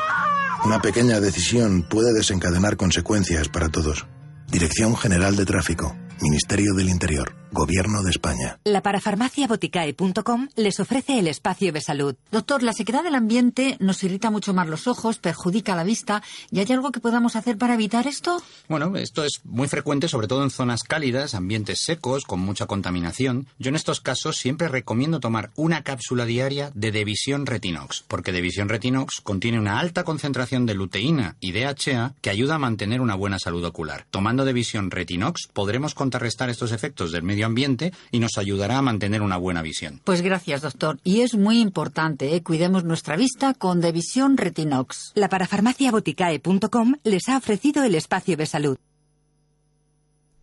Una 0.65 0.81
pequeña 0.81 1.19
decisión 1.19 1.85
puede 1.87 2.11
desencadenar 2.11 2.75
consecuencias 2.75 3.49
para 3.49 3.69
todos. 3.69 4.07
Dirección 4.47 4.97
General 4.97 5.35
de 5.35 5.45
Tráfico, 5.45 5.95
Ministerio 6.21 6.73
del 6.73 6.89
Interior. 6.89 7.38
Gobierno 7.51 8.03
de 8.03 8.11
España. 8.11 8.59
La 8.63 8.81
parafarmaciaboticae.com 8.81 10.49
les 10.55 10.79
ofrece 10.79 11.17
el 11.17 11.27
espacio 11.27 11.73
de 11.73 11.81
salud. 11.81 12.15
Doctor, 12.31 12.61
la 12.61 12.73
sequedad 12.73 13.03
del 13.03 13.15
ambiente 13.15 13.75
nos 13.79 14.03
irrita 14.03 14.29
mucho 14.29 14.53
más 14.53 14.67
los 14.67 14.87
ojos, 14.87 15.17
perjudica 15.17 15.75
la 15.75 15.83
vista. 15.83 16.21
¿Y 16.51 16.59
hay 16.59 16.71
algo 16.71 16.91
que 16.91 16.99
podamos 16.99 17.35
hacer 17.35 17.57
para 17.57 17.73
evitar 17.73 18.05
esto? 18.07 18.41
Bueno, 18.67 18.95
esto 18.97 19.23
es 19.23 19.41
muy 19.45 19.67
frecuente, 19.67 20.07
sobre 20.07 20.27
todo 20.27 20.43
en 20.43 20.51
zonas 20.51 20.83
cálidas, 20.83 21.33
ambientes 21.33 21.81
secos, 21.81 22.25
con 22.25 22.39
mucha 22.39 22.67
contaminación. 22.67 23.47
Yo 23.57 23.69
en 23.69 23.75
estos 23.75 23.99
casos 23.99 24.37
siempre 24.37 24.67
recomiendo 24.67 25.19
tomar 25.19 25.49
una 25.55 25.83
cápsula 25.83 26.25
diaria 26.25 26.71
de 26.75 26.91
Devisión 26.91 27.45
Retinox, 27.45 28.03
porque 28.07 28.31
Devisión 28.31 28.69
Retinox 28.69 29.21
contiene 29.21 29.59
una 29.59 29.79
alta 29.79 30.03
concentración 30.03 30.65
de 30.65 30.75
luteína 30.75 31.35
y 31.39 31.51
DHA 31.51 32.13
que 32.21 32.29
ayuda 32.29 32.55
a 32.55 32.59
mantener 32.59 33.01
una 33.01 33.15
buena 33.15 33.39
salud 33.39 33.63
ocular. 33.65 34.05
Tomando 34.11 34.45
Devisión 34.45 34.91
Retinox 34.91 35.47
podremos 35.51 35.95
contrarrestar 35.95 36.49
estos 36.49 36.71
efectos 36.71 37.11
del 37.11 37.23
medio 37.23 37.38
ambiente 37.45 37.93
y 38.11 38.19
nos 38.19 38.37
ayudará 38.37 38.77
a 38.77 38.81
mantener 38.81 39.21
una 39.21 39.37
buena 39.37 39.61
visión. 39.61 40.01
Pues 40.03 40.21
gracias, 40.21 40.61
doctor. 40.61 40.99
Y 41.03 41.21
es 41.21 41.35
muy 41.35 41.59
importante, 41.59 42.35
¿eh? 42.35 42.43
cuidemos 42.43 42.83
nuestra 42.83 43.15
vista 43.15 43.53
con 43.53 43.81
Devisión 43.81 44.37
Retinox. 44.37 45.13
La 45.15 45.29
parafarmaciaboticae.com 45.29 46.95
les 47.03 47.29
ha 47.29 47.37
ofrecido 47.37 47.83
el 47.83 47.95
espacio 47.95 48.37
de 48.37 48.45
salud. 48.45 48.77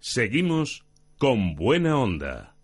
Seguimos 0.01 0.85
con 1.19 1.55
buena 1.55 1.99
onda. 1.99 2.56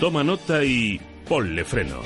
Toma 0.00 0.24
nota 0.24 0.64
y 0.64 0.98
ponle 1.28 1.62
freno. 1.62 2.00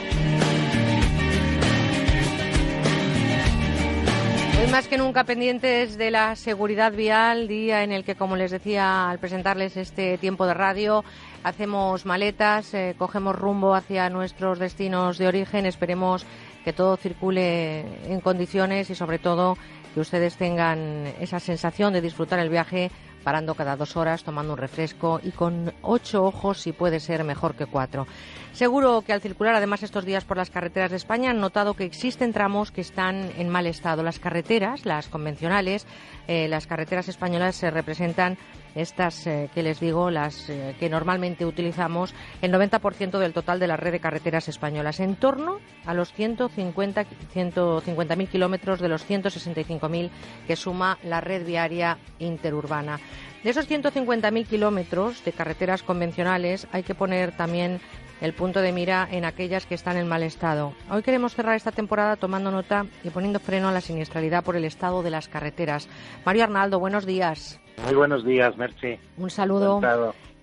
Hoy 4.60 4.70
más 4.72 4.88
que 4.88 4.98
nunca 4.98 5.22
pendientes 5.22 5.96
de 5.96 6.10
la 6.10 6.34
seguridad 6.34 6.92
vial, 6.92 7.46
día 7.46 7.84
en 7.84 7.92
el 7.92 8.02
que, 8.02 8.16
como 8.16 8.34
les 8.34 8.50
decía 8.50 9.08
al 9.08 9.20
presentarles 9.20 9.76
este 9.76 10.18
tiempo 10.18 10.44
de 10.44 10.54
radio, 10.54 11.04
hacemos 11.44 12.04
maletas, 12.04 12.74
eh, 12.74 12.96
cogemos 12.98 13.36
rumbo 13.36 13.76
hacia 13.76 14.10
nuestros 14.10 14.58
destinos 14.58 15.16
de 15.16 15.28
origen, 15.28 15.64
esperemos 15.64 16.26
que 16.64 16.72
todo 16.72 16.96
circule 16.96 17.84
en 18.08 18.20
condiciones 18.20 18.90
y 18.90 18.96
sobre 18.96 19.20
todo 19.20 19.56
que 19.94 20.00
ustedes 20.00 20.36
tengan 20.36 21.14
esa 21.20 21.38
sensación 21.38 21.92
de 21.92 22.00
disfrutar 22.00 22.40
el 22.40 22.48
viaje 22.48 22.90
parando 23.24 23.54
cada 23.54 23.76
dos 23.76 23.96
horas, 23.96 24.22
tomando 24.22 24.52
un 24.52 24.58
refresco 24.58 25.20
y 25.22 25.30
con 25.30 25.72
ocho 25.82 26.22
ojos 26.22 26.60
si 26.60 26.72
puede 26.72 27.00
ser 27.00 27.24
mejor 27.24 27.54
que 27.54 27.66
cuatro. 27.66 28.06
Seguro 28.54 29.02
que 29.02 29.12
al 29.12 29.20
circular 29.20 29.56
además 29.56 29.82
estos 29.82 30.04
días 30.04 30.24
por 30.24 30.36
las 30.36 30.48
carreteras 30.48 30.92
de 30.92 30.96
España 30.96 31.30
han 31.30 31.40
notado 31.40 31.74
que 31.74 31.82
existen 31.82 32.32
tramos 32.32 32.70
que 32.70 32.82
están 32.82 33.32
en 33.36 33.48
mal 33.48 33.66
estado. 33.66 34.04
Las 34.04 34.20
carreteras, 34.20 34.86
las 34.86 35.08
convencionales, 35.08 35.88
eh, 36.28 36.46
las 36.46 36.68
carreteras 36.68 37.08
españolas 37.08 37.56
se 37.56 37.72
representan 37.72 38.38
estas 38.76 39.26
eh, 39.26 39.50
que 39.52 39.64
les 39.64 39.80
digo, 39.80 40.08
las 40.08 40.48
eh, 40.50 40.76
que 40.78 40.88
normalmente 40.88 41.44
utilizamos, 41.44 42.14
el 42.42 42.52
90% 42.52 43.18
del 43.18 43.32
total 43.32 43.58
de 43.58 43.66
la 43.66 43.76
red 43.76 43.90
de 43.90 43.98
carreteras 43.98 44.48
españolas, 44.48 45.00
en 45.00 45.16
torno 45.16 45.58
a 45.84 45.92
los 45.92 46.14
150.000 46.14 47.06
150 47.32 48.16
kilómetros 48.26 48.78
de 48.78 48.88
los 48.88 49.04
165.000 49.08 50.10
que 50.46 50.54
suma 50.54 50.98
la 51.02 51.20
red 51.20 51.44
viaria 51.44 51.98
interurbana. 52.20 53.00
De 53.42 53.50
esos 53.50 53.68
150.000 53.68 54.46
kilómetros 54.46 55.24
de 55.24 55.32
carreteras 55.32 55.82
convencionales 55.82 56.66
hay 56.72 56.82
que 56.82 56.94
poner 56.94 57.36
también 57.36 57.80
el 58.20 58.32
punto 58.32 58.60
de 58.60 58.72
mira 58.72 59.08
en 59.10 59.24
aquellas 59.24 59.66
que 59.66 59.74
están 59.74 59.96
en 59.96 60.08
mal 60.08 60.22
estado. 60.22 60.72
Hoy 60.90 61.02
queremos 61.02 61.34
cerrar 61.34 61.56
esta 61.56 61.72
temporada 61.72 62.16
tomando 62.16 62.50
nota 62.50 62.86
y 63.02 63.10
poniendo 63.10 63.40
freno 63.40 63.68
a 63.68 63.72
la 63.72 63.80
siniestralidad 63.80 64.44
por 64.44 64.56
el 64.56 64.64
estado 64.64 65.02
de 65.02 65.10
las 65.10 65.28
carreteras. 65.28 65.88
Mario 66.24 66.44
Arnaldo, 66.44 66.80
buenos 66.80 67.06
días. 67.06 67.60
Muy 67.84 67.94
buenos 67.94 68.24
días, 68.24 68.56
Merche. 68.56 69.00
Un 69.16 69.30
saludo. 69.30 69.80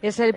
Es 0.01 0.19
el 0.19 0.33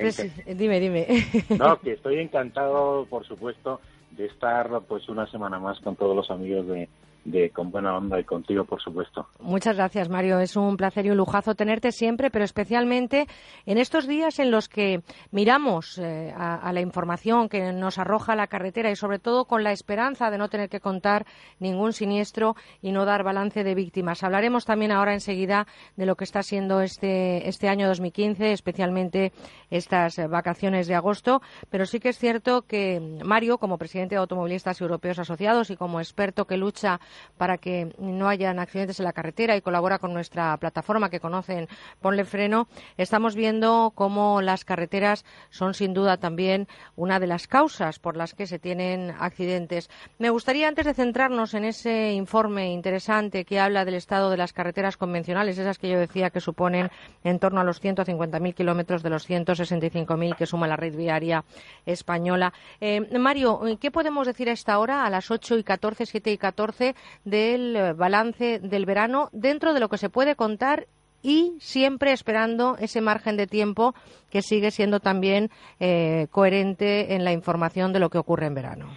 dime, 0.56 0.80
dime. 0.80 1.06
No, 1.58 1.80
que 1.80 1.92
estoy 1.92 2.18
encantado, 2.18 3.06
por 3.06 3.26
supuesto, 3.26 3.80
de 4.10 4.26
estar 4.26 4.68
pues 4.88 5.08
una 5.08 5.26
semana 5.30 5.58
más 5.58 5.80
con 5.80 5.96
todos 5.96 6.14
los 6.14 6.30
amigos 6.30 6.66
de, 6.66 6.88
de 7.24 7.50
Con 7.50 7.70
Buena 7.70 7.96
Onda 7.96 8.20
y 8.20 8.24
contigo, 8.24 8.64
por 8.64 8.80
supuesto. 8.80 9.26
Muchas 9.40 9.76
gracias, 9.76 10.08
Mario. 10.08 10.38
Es 10.38 10.56
un 10.56 10.76
placer 10.76 11.06
y 11.06 11.10
un 11.10 11.16
lujazo 11.16 11.54
tenerte 11.54 11.92
siempre, 11.92 12.30
pero 12.30 12.44
especialmente 12.44 13.26
en 13.66 13.78
estos 13.78 14.06
días 14.06 14.38
en 14.38 14.50
los 14.50 14.68
que 14.68 15.02
miramos 15.30 15.98
eh, 15.98 16.32
a, 16.36 16.72
la 16.72 16.80
información 16.80 17.48
que 17.48 17.72
nos 17.72 17.98
arroja 17.98 18.34
la 18.36 18.46
carretera 18.46 18.90
y 18.90 18.96
sobre 18.96 19.18
todo 19.18 19.46
con 19.46 19.64
la 19.64 19.72
esperanza 19.72 20.30
de 20.30 20.38
no 20.38 20.48
tener 20.48 20.68
que 20.68 20.80
contar 20.80 21.26
ningún 21.58 21.92
siniestro 21.92 22.56
y 22.82 22.92
no 22.92 23.04
dar 23.04 23.22
balance 23.22 23.64
de 23.64 23.74
víctimas. 23.74 24.22
Hablaremos 24.22 24.64
también 24.64 24.92
ahora 24.92 25.14
enseguida 25.14 25.66
de 25.96 26.06
lo 26.06 26.16
que 26.16 26.24
está 26.24 26.42
siendo 26.42 26.80
este, 26.80 27.48
este 27.48 27.68
año 27.68 27.88
2015, 27.88 28.52
especialmente 28.52 29.32
estas 29.70 30.16
vacaciones 30.28 30.86
de 30.86 30.94
agosto, 30.94 31.40
pero 31.70 31.86
sí 31.86 32.00
que 32.00 32.10
es 32.10 32.18
cierto 32.18 32.62
que 32.62 33.18
Mario, 33.24 33.58
como 33.58 33.78
presidente 33.78 34.14
de 34.14 34.20
Automovilistas 34.20 34.80
Europeos 34.80 35.18
Asociados 35.18 35.70
y 35.70 35.76
como 35.76 36.00
experto 36.00 36.46
que 36.46 36.56
lucha 36.56 37.00
para 37.36 37.58
que 37.58 37.94
no 37.98 38.28
hayan 38.28 38.58
accidentes 38.58 39.00
en 39.00 39.04
la 39.04 39.12
carretera 39.12 39.56
y 39.56 39.60
colabora 39.60 39.98
con 39.98 40.12
nuestra 40.12 40.56
plataforma 40.56 41.10
que 41.10 41.20
conocen 41.20 41.68
Ponle 42.00 42.24
Freno, 42.24 42.68
estamos 42.96 43.34
viendo 43.34 43.92
cómo 43.94 44.40
las 44.42 44.64
carreteras 44.64 45.24
son 45.50 45.74
sin 45.74 45.94
duda 45.94 46.16
también 46.16 46.68
una 46.96 47.20
de 47.20 47.26
las 47.26 47.46
causas 47.46 47.98
por 47.98 48.16
las 48.16 48.34
que 48.34 48.46
se 48.46 48.58
tienen 48.58 49.14
accidentes. 49.18 49.90
Me 50.18 50.30
gustaría, 50.30 50.68
antes 50.68 50.86
de 50.86 50.94
centrarnos 50.94 51.54
en 51.54 51.64
ese 51.64 52.12
informe 52.12 52.72
interesante 52.72 53.44
que 53.44 53.60
habla 53.60 53.84
del 53.84 53.94
estado 53.94 54.30
de 54.30 54.36
las 54.36 54.52
carreteras 54.52 54.96
convencionales, 54.96 55.58
esas 55.58 55.78
que 55.78 55.88
yo 55.88 55.98
decía 55.98 56.30
que 56.30 56.40
suponen 56.40 56.90
en 57.22 57.38
torno 57.38 57.60
a 57.60 57.64
los 57.64 57.82
150.000 57.82 58.54
kilómetros 58.54 59.02
de 59.02 59.10
los 59.10 59.28
165.000 59.28 60.36
que 60.36 60.46
suma 60.46 60.66
la 60.66 60.76
red 60.76 60.94
viaria 60.94 61.44
española. 61.86 62.52
Eh, 62.80 63.00
Mario, 63.18 63.60
¿qué 63.80 63.90
podemos 63.90 64.26
decir 64.26 64.48
a 64.48 64.52
esta 64.52 64.78
hora, 64.78 65.04
a 65.04 65.10
las 65.10 65.30
8 65.30 65.58
y 65.58 65.64
14, 65.64 66.06
7 66.06 66.32
y 66.32 66.38
14, 66.38 66.94
del 67.24 67.76
eh, 67.76 67.92
balance 67.92 68.58
del 68.60 68.86
verano 68.86 69.28
dentro 69.32 69.74
de 69.74 69.80
lo 69.80 69.88
que 69.88 69.98
se 69.98 70.10
puede 70.10 70.36
contar 70.36 70.86
y 71.22 71.54
siempre 71.58 72.12
esperando 72.12 72.76
ese 72.78 73.00
margen 73.00 73.36
de 73.36 73.46
tiempo 73.46 73.94
que 74.30 74.42
sigue 74.42 74.70
siendo 74.70 75.00
también 75.00 75.50
eh, 75.80 76.26
coherente 76.30 77.14
en 77.14 77.24
la 77.24 77.32
información 77.32 77.92
de 77.92 78.00
lo 78.00 78.10
que 78.10 78.18
ocurre 78.18 78.46
en 78.46 78.54
verano. 78.54 78.90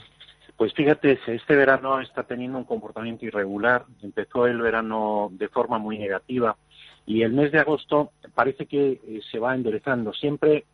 Pues 0.57 0.73
fíjate, 0.73 1.19
este 1.27 1.55
verano 1.55 2.01
está 2.01 2.23
teniendo 2.23 2.57
un 2.57 2.63
comportamiento 2.65 3.25
irregular. 3.25 3.85
Empezó 4.01 4.47
el 4.47 4.59
verano 4.59 5.29
de 5.31 5.47
forma 5.47 5.77
muy 5.77 5.97
negativa 5.97 6.57
y 7.05 7.21
el 7.21 7.31
mes 7.31 7.51
de 7.51 7.59
agosto 7.59 8.11
parece 8.35 8.65
que 8.65 8.91
eh, 8.91 9.21
se 9.31 9.39
va 9.39 9.55
enderezando. 9.55 10.13
Siempre 10.13 10.65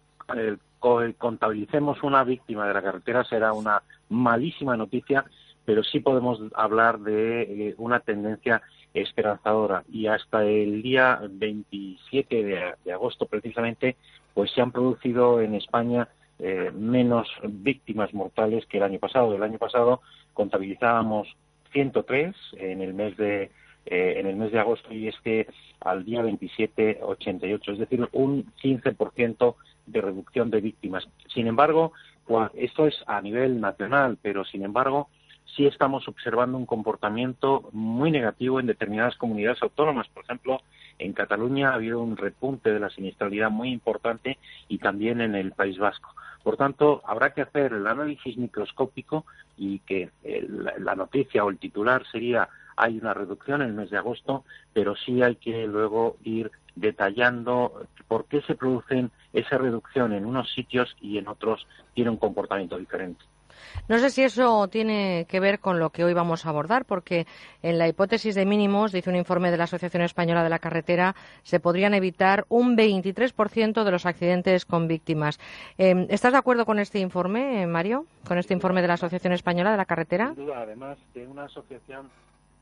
contabilicemos 1.18 2.02
una 2.02 2.24
víctima 2.24 2.68
de 2.68 2.74
la 2.74 2.82
carretera 2.82 3.24
será 3.24 3.54
una 3.54 3.84
malísima 4.10 4.76
noticia 4.76 5.26
pero 5.66 5.84
sí 5.84 6.00
podemos 6.00 6.40
hablar 6.54 7.00
de 7.00 7.42
eh, 7.42 7.76
una 7.78 8.00
tendencia 8.00 8.62
esperanzadora 8.94 9.84
y 9.92 10.08
hasta 10.08 10.44
el 10.44 10.82
día 10.82 11.20
27 11.30 12.76
de, 12.84 12.92
agosto 12.92 13.26
precisamente 13.26 13.96
pues 14.34 14.52
se 14.52 14.62
han 14.62 14.72
producido 14.72 15.42
en 15.42 15.56
España 15.56 16.08
eh, 16.40 16.72
menos 16.74 17.28
víctimas 17.44 18.14
mortales 18.14 18.66
que 18.66 18.78
el 18.78 18.84
año 18.84 19.00
pasado. 19.00 19.36
El 19.36 19.44
año 19.44 19.58
pasado 19.58 20.02
contabilizábamos 20.34 21.28
103 21.72 22.36
en 22.58 22.82
el 22.82 22.94
mes 22.94 23.16
de 23.18 23.52
eh, 23.86 24.16
en 24.18 24.28
el 24.28 24.38
mes 24.38 24.52
de 24.52 24.60
agosto 24.60 24.94
y 24.94 25.10
es 25.10 25.16
que 25.24 25.46
al 25.82 26.06
día 26.06 26.22
27 26.22 27.00
88, 27.02 27.72
es 27.74 27.80
decir, 27.80 28.08
un 28.14 28.46
15% 28.64 29.56
de 29.88 30.02
reducción 30.02 30.50
de 30.50 30.62
víctimas. 30.62 31.08
Sin 31.34 31.48
embargo, 31.48 31.92
esto 32.54 32.88
es 32.88 32.96
a 33.08 33.22
nivel 33.22 33.60
nacional, 33.60 34.18
pero 34.22 34.46
sin 34.46 34.64
embargo 34.64 35.10
sí 35.56 35.66
estamos 35.66 36.08
observando 36.08 36.58
un 36.58 36.66
comportamiento 36.66 37.70
muy 37.72 38.12
negativo 38.12 38.60
en 38.60 38.68
determinadas 38.68 39.16
comunidades 39.18 39.62
autónomas. 39.62 40.08
Por 40.10 40.24
ejemplo, 40.24 40.62
en 41.00 41.14
Cataluña 41.14 41.70
ha 41.70 41.76
habido 41.76 42.02
un 42.02 42.18
repunte 42.18 42.72
de 42.72 42.80
la 42.80 42.90
siniestralidad 42.90 43.50
muy 43.50 43.72
importante 43.72 44.38
y 44.68 44.78
también 44.78 45.22
en 45.22 45.36
el 45.36 45.52
País 45.52 45.78
Vasco. 45.78 46.14
Por 46.44 46.58
tanto, 46.58 47.02
habrá 47.06 47.34
que 47.34 47.42
hacer 47.42 47.74
el 47.74 47.88
análisis 47.88 48.38
microscópico 48.38 49.26
y 49.58 49.80
que 49.80 50.10
la 50.80 50.96
noticia 50.96 51.44
o 51.44 51.50
el 51.50 51.58
titular 51.58 52.06
sería 52.12 52.50
hay 52.76 52.98
una 52.98 53.14
reducción 53.14 53.62
en 53.62 53.70
el 53.70 53.74
mes 53.74 53.92
de 53.92 53.98
agosto, 53.98 54.44
pero 54.74 54.96
sí 54.96 55.22
hay 55.22 55.36
que 55.36 55.68
luego 55.68 56.18
ir 56.24 56.52
detallando 56.76 57.86
por 58.08 58.26
qué 58.26 58.42
se 58.42 58.56
producen 58.56 59.12
esa 59.32 59.60
reducción 59.60 60.12
en 60.12 60.26
unos 60.26 60.52
sitios 60.52 60.96
y 61.00 61.20
en 61.20 61.28
otros 61.28 61.68
tiene 61.94 62.10
un 62.10 62.18
comportamiento 62.18 62.78
diferente. 62.78 63.24
No 63.88 63.98
sé 64.00 64.10
si 64.10 64.24
eso 64.24 64.68
tiene 64.68 65.26
que 65.30 65.40
ver 65.40 65.60
con 65.60 65.80
lo 65.80 65.90
que 65.90 66.04
hoy 66.04 66.14
vamos 66.14 66.46
a 66.46 66.50
abordar, 66.50 66.86
porque 66.86 67.28
en 67.62 67.78
la 67.78 67.88
hipótesis 67.88 68.36
de 68.36 68.46
mínimos, 68.46 68.92
dice 68.92 69.10
un 69.10 69.16
informe 69.16 69.52
de 69.52 69.58
la 69.58 69.66
Asociación 69.66 70.04
Española 70.04 70.44
de 70.44 70.50
la 70.50 70.60
Carretera, 70.60 71.16
se 71.44 71.60
podrían 71.60 71.94
evitar 71.94 72.46
un 72.50 72.76
23% 72.78 73.84
de 73.84 73.92
los 73.92 74.06
accidentes 74.06 74.66
con 74.66 74.88
víctimas. 74.88 75.40
Em, 75.78 76.08
¿Estás 76.10 76.34
de 76.34 76.40
acuerdo 76.40 76.66
con 76.66 76.80
este 76.80 77.00
informe, 77.00 77.68
Mario? 77.68 78.06
¿Con 78.28 78.38
este 78.38 78.54
informe 78.54 78.82
de 78.82 78.88
la 78.88 78.96
Asociación 78.96 79.34
Española 79.34 79.72
de 79.72 79.78
la 79.78 79.86
Carretera? 79.86 80.34
Sin 80.36 80.46
duda, 80.46 80.62
además 80.62 80.98
de 81.14 81.28
una 81.28 81.46
asociación 81.46 82.10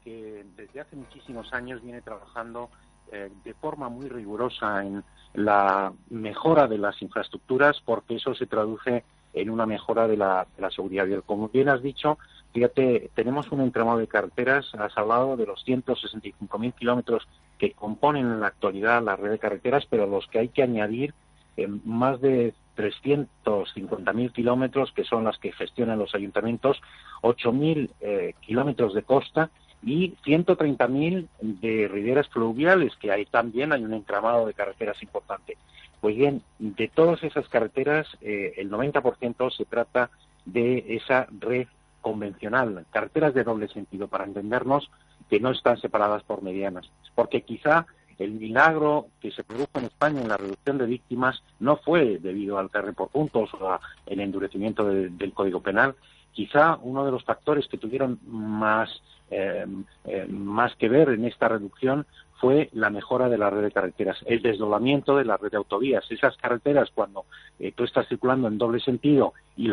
que 0.03 0.45
desde 0.57 0.81
hace 0.81 0.95
muchísimos 0.95 1.53
años 1.53 1.81
viene 1.83 2.01
trabajando 2.01 2.69
eh, 3.11 3.29
de 3.43 3.53
forma 3.55 3.89
muy 3.89 4.07
rigurosa 4.07 4.83
en 4.83 5.03
la 5.33 5.93
mejora 6.09 6.67
de 6.67 6.77
las 6.77 7.01
infraestructuras, 7.01 7.81
porque 7.85 8.15
eso 8.15 8.33
se 8.33 8.45
traduce 8.45 9.03
en 9.33 9.49
una 9.49 9.65
mejora 9.65 10.07
de 10.07 10.17
la, 10.17 10.47
seguridad 10.73 11.05
vial. 11.05 11.23
Como 11.25 11.49
bien 11.49 11.69
has 11.69 11.81
dicho, 11.81 12.17
fíjate, 12.53 13.09
tenemos 13.15 13.51
un 13.51 13.61
entramado 13.61 13.99
de 13.99 14.07
carreteras, 14.07 14.73
has 14.75 14.97
hablado 14.97 15.37
de 15.37 15.45
los 15.45 15.65
165.000 15.65 16.73
kilómetros 16.73 17.27
que 17.57 17.71
componen 17.71 18.25
en 18.25 18.39
la 18.39 18.47
actualidad 18.47 19.03
la 19.03 19.15
red 19.15 19.31
de 19.31 19.39
carreteras, 19.39 19.85
pero 19.89 20.07
los 20.07 20.27
que 20.27 20.39
hay 20.39 20.49
que 20.49 20.63
añadir 20.63 21.13
eh, 21.57 21.67
más 21.85 22.19
de 22.21 22.53
350.000 22.77 24.31
kilómetros, 24.31 24.91
que 24.93 25.03
son 25.03 25.25
las 25.25 25.37
que 25.37 25.51
gestionan 25.51 25.99
los 25.99 26.15
ayuntamientos, 26.15 26.81
8.000 27.21 27.89
eh, 28.01 28.33
kilómetros 28.41 28.93
de 28.93 29.03
costa 29.03 29.49
y 29.83 30.15
130.000 30.25 31.27
de 31.41 31.87
riberas 31.87 32.27
fluviales, 32.29 32.95
que 32.97 33.11
ahí 33.11 33.25
también 33.25 33.73
hay 33.73 33.83
un 33.83 33.93
entramado 33.93 34.45
de 34.45 34.53
carreteras 34.53 35.01
importante. 35.01 35.57
Pues 36.01 36.15
bien, 36.15 36.41
de 36.57 36.87
todas 36.87 37.23
esas 37.23 37.47
carreteras, 37.47 38.07
eh, 38.21 38.53
el 38.57 38.69
90% 38.69 39.55
se 39.55 39.65
trata 39.65 40.09
de 40.45 40.83
esa 40.89 41.27
red 41.39 41.67
convencional, 42.01 42.85
carreteras 42.91 43.35
de 43.35 43.43
doble 43.43 43.67
sentido, 43.67 44.07
para 44.07 44.25
entendernos 44.25 44.89
que 45.29 45.39
no 45.39 45.51
están 45.51 45.77
separadas 45.77 46.23
por 46.23 46.41
medianas. 46.41 46.89
Porque 47.13 47.43
quizá 47.43 47.85
el 48.17 48.31
milagro 48.31 49.07
que 49.19 49.31
se 49.31 49.43
produjo 49.43 49.71
en 49.75 49.85
España 49.85 50.21
en 50.21 50.27
la 50.27 50.37
reducción 50.37 50.77
de 50.77 50.85
víctimas 50.85 51.41
no 51.59 51.77
fue 51.77 52.17
debido 52.19 52.57
al 52.57 52.69
carre 52.69 52.93
por 52.93 53.09
puntos 53.09 53.49
o 53.53 53.71
al 53.71 53.79
endurecimiento 54.07 54.85
del 54.85 55.33
Código 55.33 55.61
Penal. 55.61 55.95
Quizá 56.31 56.77
uno 56.81 57.05
de 57.05 57.11
los 57.11 57.23
factores 57.23 57.67
que 57.67 57.77
tuvieron 57.77 58.19
más, 58.25 58.89
eh, 59.29 59.65
eh, 60.05 60.27
más 60.29 60.75
que 60.75 60.89
ver 60.89 61.09
en 61.09 61.25
esta 61.25 61.47
reducción 61.47 62.05
fue 62.41 62.69
la 62.73 62.89
mejora 62.89 63.29
de 63.29 63.37
la 63.37 63.51
red 63.51 63.61
de 63.61 63.71
carreteras, 63.71 64.17
el 64.25 64.41
desdoblamiento 64.41 65.15
de 65.15 65.25
la 65.25 65.37
red 65.37 65.51
de 65.51 65.57
autovías. 65.57 66.03
Esas 66.09 66.35
carreteras, 66.37 66.89
cuando 66.93 67.25
eh, 67.59 67.71
tú 67.71 67.83
estás 67.83 68.07
circulando 68.07 68.47
en 68.47 68.57
doble 68.57 68.79
sentido 68.79 69.33
y 69.55 69.69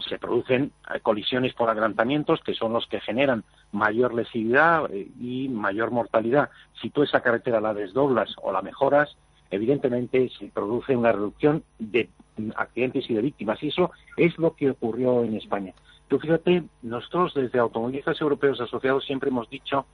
se 0.00 0.18
producen 0.18 0.72
eh, 0.92 0.98
colisiones 1.00 1.54
por 1.54 1.70
adelantamientos, 1.70 2.40
que 2.44 2.54
son 2.54 2.72
los 2.72 2.88
que 2.88 3.00
generan 3.00 3.44
mayor 3.70 4.14
lesividad 4.14 4.92
eh, 4.92 5.06
y 5.20 5.48
mayor 5.48 5.92
mortalidad, 5.92 6.50
si 6.82 6.90
tú 6.90 7.04
esa 7.04 7.20
carretera 7.20 7.60
la 7.60 7.72
desdoblas 7.72 8.34
o 8.42 8.50
la 8.50 8.62
mejoras, 8.62 9.16
evidentemente 9.52 10.28
se 10.40 10.48
produce 10.48 10.96
una 10.96 11.12
reducción 11.12 11.62
de 11.78 12.10
accidentes 12.56 13.08
y 13.08 13.14
de 13.14 13.22
víctimas. 13.22 13.62
Y 13.62 13.68
eso 13.68 13.92
es 14.16 14.36
lo 14.38 14.56
que 14.56 14.70
ocurrió 14.70 15.22
en 15.22 15.36
España. 15.36 15.72
Tú 16.08 16.18
fíjate, 16.18 16.64
nosotros 16.82 17.34
desde 17.34 17.58
Automovilistas 17.60 18.20
Europeos 18.20 18.60
Asociados 18.60 19.04
siempre 19.04 19.28
hemos 19.28 19.48
dicho 19.50 19.86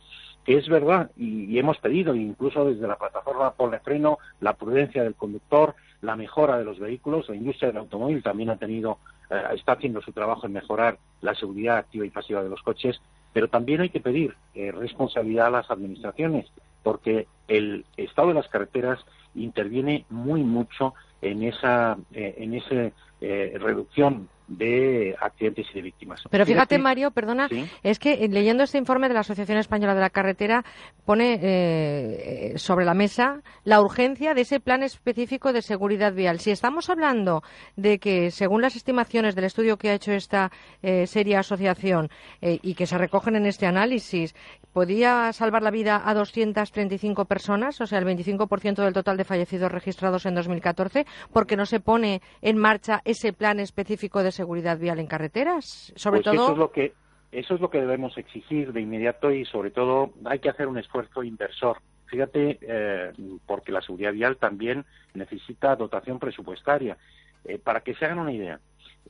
que 0.45 0.59
es 0.59 0.69
verdad 0.69 1.11
y, 1.17 1.59
hemos 1.59 1.79
pedido 1.79 2.15
incluso 2.15 2.65
desde 2.65 2.87
la 2.87 2.97
plataforma 2.97 3.53
por 3.53 3.79
freno 3.81 4.19
la 4.41 4.55
prudencia 4.55 5.03
del 5.03 5.15
conductor, 5.15 5.75
la 6.03 6.17
mejora 6.17 6.59
de 6.59 6.65
los 6.65 6.79
vehículos, 6.79 7.29
la 7.29 7.37
industria 7.37 7.69
del 7.69 7.79
automóvil 7.79 8.23
también 8.23 8.51
ha 8.51 8.57
tenido 8.57 8.99
eh, 9.31 9.43
está 9.55 9.73
haciendo 9.73 10.03
su 10.03 10.13
trabajo 10.13 10.47
en 10.47 10.53
mejorar 10.53 10.99
la 11.23 11.35
seguridad 11.35 11.79
activa 11.79 12.05
y 12.05 12.11
pasiva 12.11 12.43
de 12.43 12.51
los 12.51 12.63
coches, 12.63 13.01
pero 13.33 13.49
también 13.49 13.81
hay 13.81 13.89
que 13.89 14.01
pedir 14.01 14.37
eh, 14.55 14.71
responsabilidad 14.73 15.47
a 15.47 15.51
las 15.51 15.71
administraciones 15.71 16.47
porque 16.83 17.27
el 17.49 17.87
estado 17.97 18.29
de 18.29 18.35
las 18.35 18.49
carreteras 18.49 18.99
interviene 19.35 20.05
muy 20.11 20.43
mucho 20.43 20.95
en 21.23 21.43
esa 21.43 21.97
eh, 22.13 22.35
en 22.39 22.55
esa 22.55 22.93
reducción 23.21 24.29
de 24.47 25.17
accidentes 25.21 25.67
y 25.73 25.75
de 25.75 25.83
víctimas. 25.83 26.23
Pero 26.31 26.45
fíjate, 26.45 26.79
Mario, 26.79 27.11
perdona, 27.11 27.49
es 27.83 27.99
que 27.99 28.13
eh, 28.13 28.29
leyendo 28.29 28.63
este 28.63 28.79
informe 28.79 29.09
de 29.09 29.15
la 29.15 29.21
Asociación 29.21 29.59
Española 29.59 29.95
de 29.95 30.01
la 30.01 30.11
Carretera 30.11 30.65
pone 31.05 31.39
eh, 31.43 32.53
sobre 32.57 32.85
la 32.85 32.95
mesa 32.95 33.41
la 33.65 33.81
urgencia 33.81 34.35
de 34.35 34.43
ese 34.43 34.61
plan 34.61 34.83
específico 34.83 35.53
de 35.53 35.63
seguridad 35.63 36.13
vial. 36.13 36.41
Si 36.41 36.51
estamos 36.51 36.91
hablando 36.91 37.43
de 37.77 37.99
que, 37.99 38.31
según 38.31 38.61
las 38.61 38.77
estimaciones 38.77 39.35
del 39.35 39.45
estudio 39.45 39.79
que 39.79 39.91
ha 39.91 39.95
hecho 39.95 40.13
esta 40.13 40.51
eh, 40.83 41.07
seria 41.07 41.41
asociación 41.41 42.11
y 42.41 42.75
que 42.75 42.87
se 42.87 42.99
recogen 42.99 43.37
en 43.37 43.47
este 43.47 43.67
análisis, 43.67 44.35
podía 44.73 45.33
salvar 45.33 45.63
la 45.63 45.71
vida 45.71 46.03
a 46.05 46.13
235 46.15 47.25
personas, 47.25 47.81
o 47.81 47.87
sea, 47.87 47.99
el 47.99 48.05
25% 48.05 48.83
del 48.83 48.93
total 48.93 49.17
de 49.17 49.25
fallecidos 49.25 49.73
registrados 49.73 50.27
en 50.27 50.35
2014, 50.35 51.07
porque 51.33 51.57
no 51.57 51.65
se 51.65 51.81
pone 51.81 52.21
en 52.43 52.59
marcha 52.59 53.01
ese 53.05 53.33
plan 53.33 53.61
específico 53.61 54.23
de 54.23 54.33
seguridad 54.35 54.79
vial 54.79 54.99
en 54.99 55.07
carreteras, 55.07 55.93
sobre 55.97 56.21
pues 56.21 56.37
todo. 56.37 56.45
Eso 56.45 56.53
es 56.53 56.59
lo 56.59 56.71
que 56.71 56.93
eso 57.33 57.55
es 57.55 57.61
lo 57.61 57.69
que 57.69 57.81
debemos 57.81 58.17
exigir 58.17 58.73
de 58.73 58.81
inmediato 58.81 59.33
y 59.33 59.45
sobre 59.45 59.73
todo 59.73 60.13
hay 60.25 60.39
que 60.39 60.49
hacer 60.49 60.69
un 60.69 60.79
esfuerzo 60.79 61.25
inversor. 61.25 61.79
Fíjate, 62.07 62.59
eh, 62.61 63.13
porque 63.45 63.73
la 63.73 63.83
seguridad 63.83 64.13
vial 64.13 64.37
también 64.37 64.85
necesita 65.15 65.75
dotación 65.75 66.21
presupuestaria. 66.21 66.97
Eh, 67.45 67.59
para 67.59 67.81
que 67.81 67.95
se 67.95 68.05
hagan 68.05 68.21
una 68.21 68.33
idea, 68.33 68.61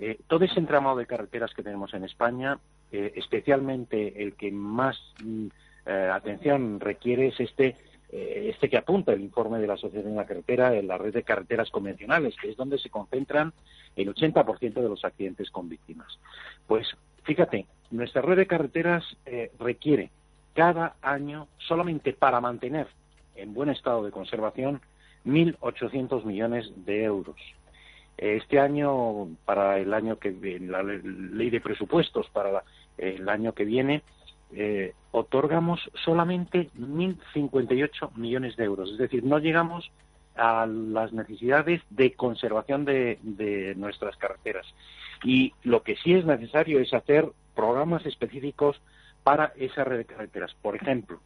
eh, 0.01 0.19
todo 0.27 0.45
ese 0.45 0.59
entramado 0.59 0.97
de 0.97 1.07
carreteras 1.07 1.53
que 1.53 1.63
tenemos 1.63 1.93
en 1.93 2.05
España, 2.05 2.59
especialmente 2.91 4.23
el 4.23 4.35
que 4.35 4.53
más 4.53 4.97
mm, 5.23 5.49
atención 5.85 6.79
requiere 6.79 7.27
es 7.29 7.41
este 7.41 7.77
este 8.15 8.69
que 8.69 8.77
apunta 8.77 9.13
el 9.13 9.23
informe 9.23 9.59
de 9.59 9.67
la 9.67 9.75
Asociación 9.75 10.13
de 10.13 10.19
la 10.19 10.27
Carretera 10.27 10.75
en 10.75 10.87
la 10.87 10.99
red 10.99 11.13
de 11.13 11.25
carreteras 11.25 11.71
convencionales, 11.71 12.37
que 12.41 12.51
es 12.51 12.57
donde 12.57 12.79
se 12.79 12.89
concentran 12.89 13.53
el 13.97 14.15
80% 14.15 14.75
de 14.75 14.89
los 14.89 15.05
accidentes 15.05 15.51
con 15.51 15.69
víctimas. 15.69 16.19
Pues 16.69 16.87
fíjate, 17.25 17.67
nuestra 17.91 18.23
red 18.23 18.37
de 18.37 18.47
carreteras 18.47 19.05
eh, 19.27 19.51
requiere 19.59 20.11
cada 20.55 20.95
año, 21.03 21.49
solamente 21.59 22.13
para 22.13 22.41
mantener 22.41 22.87
en 23.35 23.53
buen 23.53 23.71
estado 23.71 24.05
de 24.05 24.13
conservación, 24.13 24.81
1.800 25.27 26.25
millones 26.25 26.71
de 26.87 27.03
euros. 27.03 27.37
Este 28.17 28.61
año, 28.61 29.29
para 29.45 29.79
el 29.79 29.93
año 29.93 30.21
que 30.21 30.31
la 30.61 30.85
ley 30.85 31.51
de 31.51 31.61
presupuestos 31.61 32.29
para 32.31 32.63
el 32.97 33.29
año 33.29 33.55
que 33.55 33.65
viene, 33.65 34.03
eh, 34.57 34.95
otorgamos 35.11 35.81
solamente 36.05 36.71
1.058 36.79 38.15
millones 38.17 38.57
de 38.57 38.65
euros. 38.65 38.91
Es 38.91 38.99
decir, 38.99 39.25
no 39.25 39.39
llegamos 39.39 39.91
a 40.37 40.67
las 40.67 41.13
necesidades 41.13 41.83
de 41.91 42.13
conservación 42.15 42.85
de, 42.85 43.75
nuestras 43.77 44.17
carreteras. 44.17 44.67
Y 45.23 45.53
lo 45.63 45.83
que 45.83 45.97
sí 45.97 46.15
es 46.15 46.25
necesario 46.25 46.81
es 46.81 46.93
hacer 46.93 47.29
programas 47.55 48.05
específicos 48.07 48.81
para 49.23 49.53
esa 49.57 49.85
red 49.85 49.99
de 49.99 50.05
carreteras. 50.05 50.55
Por 50.61 50.77
ejemplo, 50.77 51.21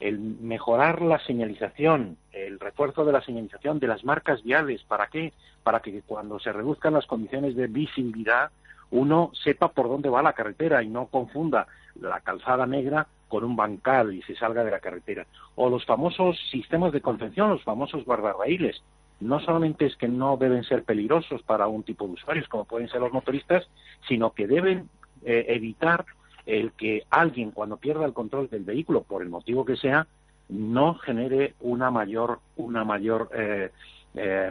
el 0.00 0.18
mejorar 0.18 1.02
la 1.02 1.18
señalización, 1.20 2.16
el 2.32 2.58
refuerzo 2.58 3.04
de 3.04 3.12
la 3.12 3.22
señalización 3.22 3.78
de 3.78 3.88
las 3.88 4.04
marcas 4.04 4.42
viales. 4.42 4.82
¿Para 4.84 5.08
qué? 5.08 5.32
Para 5.62 5.80
que 5.80 6.02
cuando 6.02 6.40
se 6.40 6.52
reduzcan 6.52 6.94
las 6.94 7.06
condiciones 7.06 7.54
de 7.54 7.66
visibilidad, 7.66 8.50
uno 8.90 9.30
sepa 9.44 9.68
por 9.68 9.88
dónde 9.88 10.08
va 10.08 10.22
la 10.22 10.32
carretera 10.32 10.82
y 10.82 10.88
no 10.88 11.06
confunda 11.06 11.68
la 12.00 12.20
calzada 12.20 12.66
negra 12.66 13.06
con 13.28 13.44
un 13.44 13.56
bancal 13.56 14.12
y 14.12 14.22
se 14.22 14.34
salga 14.34 14.64
de 14.64 14.70
la 14.70 14.80
carretera. 14.80 15.26
O 15.54 15.70
los 15.70 15.84
famosos 15.86 16.38
sistemas 16.50 16.92
de 16.92 17.00
contención, 17.00 17.50
los 17.50 17.62
famosos 17.62 18.04
guardarraíles. 18.04 18.82
No 19.20 19.38
solamente 19.40 19.86
es 19.86 19.96
que 19.96 20.08
no 20.08 20.36
deben 20.36 20.64
ser 20.64 20.84
peligrosos 20.84 21.42
para 21.42 21.68
un 21.68 21.82
tipo 21.82 22.06
de 22.06 22.14
usuarios, 22.14 22.48
como 22.48 22.64
pueden 22.64 22.88
ser 22.88 23.00
los 23.00 23.12
motoristas, 23.12 23.68
sino 24.08 24.32
que 24.32 24.46
deben 24.46 24.88
eh, 25.24 25.46
evitar 25.48 26.06
el 26.46 26.72
que 26.72 27.04
alguien, 27.10 27.50
cuando 27.50 27.76
pierda 27.76 28.06
el 28.06 28.14
control 28.14 28.48
del 28.48 28.64
vehículo, 28.64 29.02
por 29.02 29.22
el 29.22 29.28
motivo 29.28 29.64
que 29.64 29.76
sea, 29.76 30.06
no 30.48 30.94
genere 30.94 31.54
una 31.60 31.90
mayor, 31.90 32.40
una 32.56 32.84
mayor 32.84 33.30
eh, 33.34 33.70
eh, 34.14 34.50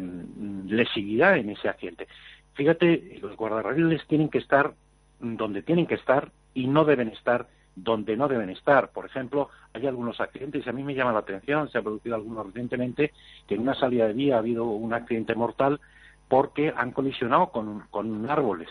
lesividad 0.68 1.38
en 1.38 1.50
ese 1.50 1.68
accidente. 1.68 2.08
Fíjate, 2.54 3.20
los 3.22 3.36
guardarraíles 3.36 4.06
tienen 4.08 4.30
que 4.30 4.38
estar 4.38 4.74
donde 5.20 5.62
tienen 5.64 5.86
que 5.86 5.96
estar 5.96 6.32
y 6.54 6.68
no 6.68 6.86
deben 6.86 7.10
estar 7.10 7.48
donde 7.84 8.18
no 8.18 8.28
deben 8.28 8.50
estar. 8.50 8.90
Por 8.92 9.06
ejemplo, 9.06 9.50
hay 9.74 9.88
algunos 9.88 10.20
accidentes, 10.20 10.66
y 10.66 10.70
a 10.70 10.74
mí 10.74 10.84
me 10.84 10.96
llama 10.96 11.14
la 11.14 11.20
atención, 11.20 11.70
se 11.70 11.78
ha 11.78 11.82
producido 11.82 12.16
algunos 12.16 12.48
recientemente, 12.48 13.14
que 13.48 13.56
en 13.56 13.62
una 13.62 13.76
salida 13.76 14.08
de 14.08 14.14
vía 14.14 14.36
ha 14.36 14.40
habido 14.40 14.66
un 14.66 14.94
accidente 14.94 15.36
mortal 15.36 15.80
porque 16.28 16.74
han 16.76 16.92
colisionado 16.92 17.48
con, 17.48 17.86
con 17.90 18.30
árboles. 18.30 18.70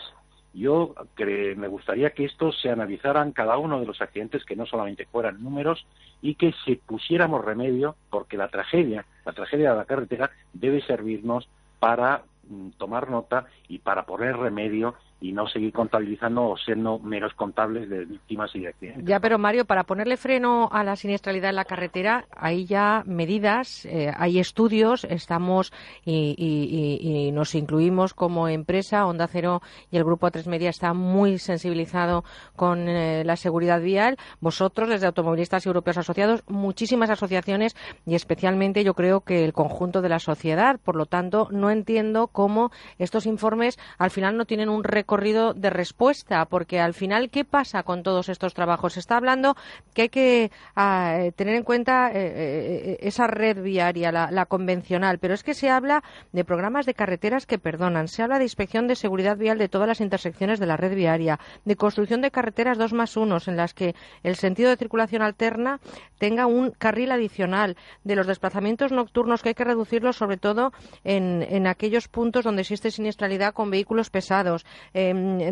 Yo 0.53 0.95
me 1.17 1.67
gustaría 1.67 2.09
que 2.11 2.25
estos 2.25 2.59
se 2.59 2.71
analizaran 2.71 3.33
cada 3.33 3.57
uno 3.57 3.79
de 3.79 3.85
los 3.85 4.01
accidentes, 4.01 4.45
que 4.45 4.55
no 4.55 4.65
solamente 4.65 5.05
fueran 5.05 5.43
números, 5.43 5.85
y 6.21 6.35
que 6.35 6.53
se 6.65 6.77
pusiéramos 6.77 7.45
remedio, 7.45 7.95
porque 8.09 8.37
la 8.37 8.47
tragedia, 8.47 9.05
la 9.25 9.33
tragedia 9.33 9.71
de 9.71 9.77
la 9.77 9.85
carretera, 9.85 10.31
debe 10.53 10.81
servirnos 10.81 11.47
para 11.79 12.23
mm, 12.47 12.69
tomar 12.77 13.09
nota 13.09 13.45
y 13.67 13.79
para 13.79 14.05
poner 14.05 14.37
remedio 14.37 14.95
y 15.21 15.33
no 15.33 15.47
seguir 15.47 15.73
contabilizando 15.73 16.49
o 16.49 16.57
siendo 16.57 16.99
menos 16.99 17.33
contables 17.33 17.89
de 17.89 18.05
víctimas 18.05 18.55
y 18.55 18.61
de 18.61 18.67
accidentes. 18.69 19.05
Ya, 19.05 19.19
pero 19.19 19.37
Mario, 19.37 19.65
para 19.65 19.83
ponerle 19.83 20.15
freno 20.15 20.69
a 20.71 20.83
la 20.83 20.95
siniestralidad 20.95 21.49
en 21.49 21.57
la 21.57 21.65
carretera, 21.65 22.25
hay 22.35 22.65
ya 22.65 23.03
medidas, 23.05 23.85
eh, 23.85 24.13
hay 24.15 24.39
estudios, 24.39 25.03
estamos 25.03 25.73
y, 26.05 27.31
nos 27.33 27.53
incluimos 27.55 28.13
como 28.13 28.47
empresa. 28.47 29.05
Onda 29.05 29.27
Cero 29.27 29.61
y 29.91 29.97
el 29.97 30.03
Grupo 30.03 30.27
A3 30.27 30.47
Media 30.47 30.69
está 30.69 30.93
muy 30.93 31.37
sensibilizado 31.37 32.23
con 32.55 32.87
eh, 32.87 33.23
la 33.25 33.35
seguridad 33.35 33.81
vial. 33.81 34.17
Vosotros, 34.39 34.89
desde 34.89 35.07
Automovilistas 35.07 35.65
Europeos 35.65 35.97
Asociados, 35.97 36.43
muchísimas 36.47 37.09
asociaciones 37.09 37.75
y 38.05 38.15
especialmente 38.15 38.83
yo 38.83 38.93
creo 38.93 39.21
que 39.21 39.43
el 39.43 39.53
conjunto 39.53 40.01
de 40.01 40.09
la 40.09 40.19
sociedad. 40.19 40.79
Por 40.83 40.95
lo 40.95 41.05
tanto, 41.05 41.47
no 41.51 41.69
entiendo 41.69 42.27
cómo 42.27 42.71
estos 42.97 43.25
informes 43.25 43.77
al 43.97 44.11
final 44.11 44.37
no 44.37 44.45
tienen 44.45 44.69
un 44.69 44.83
corrido 45.09 45.55
de 45.55 45.71
respuesta, 45.71 46.45
porque 46.45 46.79
al 46.79 46.93
final, 46.93 47.31
¿qué 47.31 47.43
pasa 47.43 47.81
con 47.81 48.03
todos 48.03 48.29
estos 48.29 48.53
trabajos? 48.53 48.93
Se 48.93 48.99
está 48.99 49.17
hablando 49.17 49.57
que 49.95 50.03
hay 50.03 50.09
que 50.09 50.51
ah, 50.75 51.15
eh, 51.17 51.31
tener 51.31 51.55
en 51.55 51.63
cuenta 51.63 52.11
eh, 52.11 52.13
eh, 52.13 52.97
esa 53.01 53.25
red 53.25 53.59
viaria, 53.59 54.11
la, 54.11 54.45
convencional, 54.45 55.17
pero 55.17 55.33
es 55.33 55.41
que 55.41 55.55
se 55.55 55.71
habla 55.71 56.03
de 56.31 56.45
programas 56.45 56.85
de 56.85 56.93
carreteras 56.93 57.47
que 57.47 57.57
perdonan, 57.57 58.07
se 58.07 58.21
habla 58.21 58.37
de 58.37 58.43
inspección 58.43 58.87
de 58.87 58.95
seguridad 58.95 59.35
vial 59.35 59.57
de 59.57 59.67
todas 59.67 59.87
las 59.87 59.99
intersecciones 59.99 60.59
de 60.59 60.67
la 60.67 60.77
red 60.77 60.93
viaria, 60.93 61.39
de 61.65 61.75
construcción 61.75 62.21
de 62.21 62.29
carreteras 62.29 62.77
dos 62.77 62.93
más 62.93 63.17
unos, 63.17 63.47
en 63.47 63.57
las 63.57 63.73
que 63.73 63.95
el 64.21 64.35
sentido 64.35 64.69
de 64.69 64.77
circulación 64.77 65.23
alterna 65.23 65.79
tenga 66.19 66.45
un 66.45 66.69
carril 66.69 67.11
adicional, 67.11 67.77
de 68.03 68.15
los 68.15 68.27
desplazamientos 68.27 68.91
nocturnos 68.91 69.41
que 69.41 69.49
hay 69.49 69.55
que 69.55 69.63
reducirlos, 69.63 70.17
sobre 70.17 70.37
todo 70.37 70.71
en, 71.03 71.43
en 71.49 71.65
aquellos 71.65 72.07
puntos 72.07 72.43
donde 72.43 72.61
existe 72.61 72.91
siniestralidad 72.91 73.55
con 73.55 73.71
vehículos 73.71 74.11
pesados, 74.11 74.67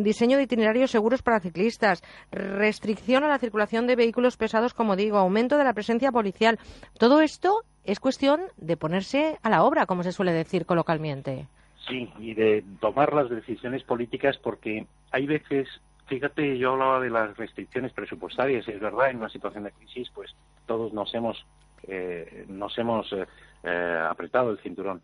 diseño 0.02 0.38
de 0.38 0.44
itinerarios 0.44 0.92
seguros 0.92 1.22
para 1.22 1.40
ciclistas, 1.40 2.02
restricción 2.32 3.24
a 3.24 3.28
la 3.28 3.40
circulación 3.40 3.88
de 3.88 3.96
vehículos 3.96 4.38
pesados, 4.38 4.74
como 4.74 4.96
digo, 4.96 5.18
aumento 5.18 5.58
de 5.58 5.64
la 5.64 5.74
presencia 5.74 6.12
policial. 6.12 6.60
Todo 6.98 7.22
esto 7.22 7.64
es 7.84 8.00
cuestión 8.00 8.42
de 8.58 8.78
ponerse 8.78 9.38
a 9.42 9.50
la 9.50 9.64
obra, 9.64 9.86
como 9.86 10.04
se 10.04 10.12
suele 10.12 10.34
decir 10.34 10.66
coloquialmente. 10.66 11.48
Sí, 11.88 12.12
y 12.20 12.34
de 12.34 12.64
tomar 12.82 13.14
las 13.14 13.30
decisiones 13.30 13.84
políticas 13.84 14.38
porque 14.38 14.86
hay 15.12 15.26
veces, 15.26 15.70
fíjate, 16.08 16.58
yo 16.58 16.74
hablaba 16.74 17.00
de 17.00 17.10
las 17.10 17.38
restricciones 17.38 17.94
presupuestarias, 17.94 18.68
es 18.68 18.80
verdad, 18.80 19.10
en 19.10 19.18
una 19.18 19.30
situación 19.30 19.64
de 19.64 19.72
crisis, 19.72 20.10
pues 20.14 20.36
todos 20.66 20.92
nos 20.92 21.14
hemos, 21.16 21.46
eh, 21.88 22.46
nos 22.50 22.78
hemos 22.78 23.12
eh, 23.14 23.26
eh, 23.64 24.06
apretado 24.10 24.52
el 24.52 24.60
cinturón. 24.60 25.02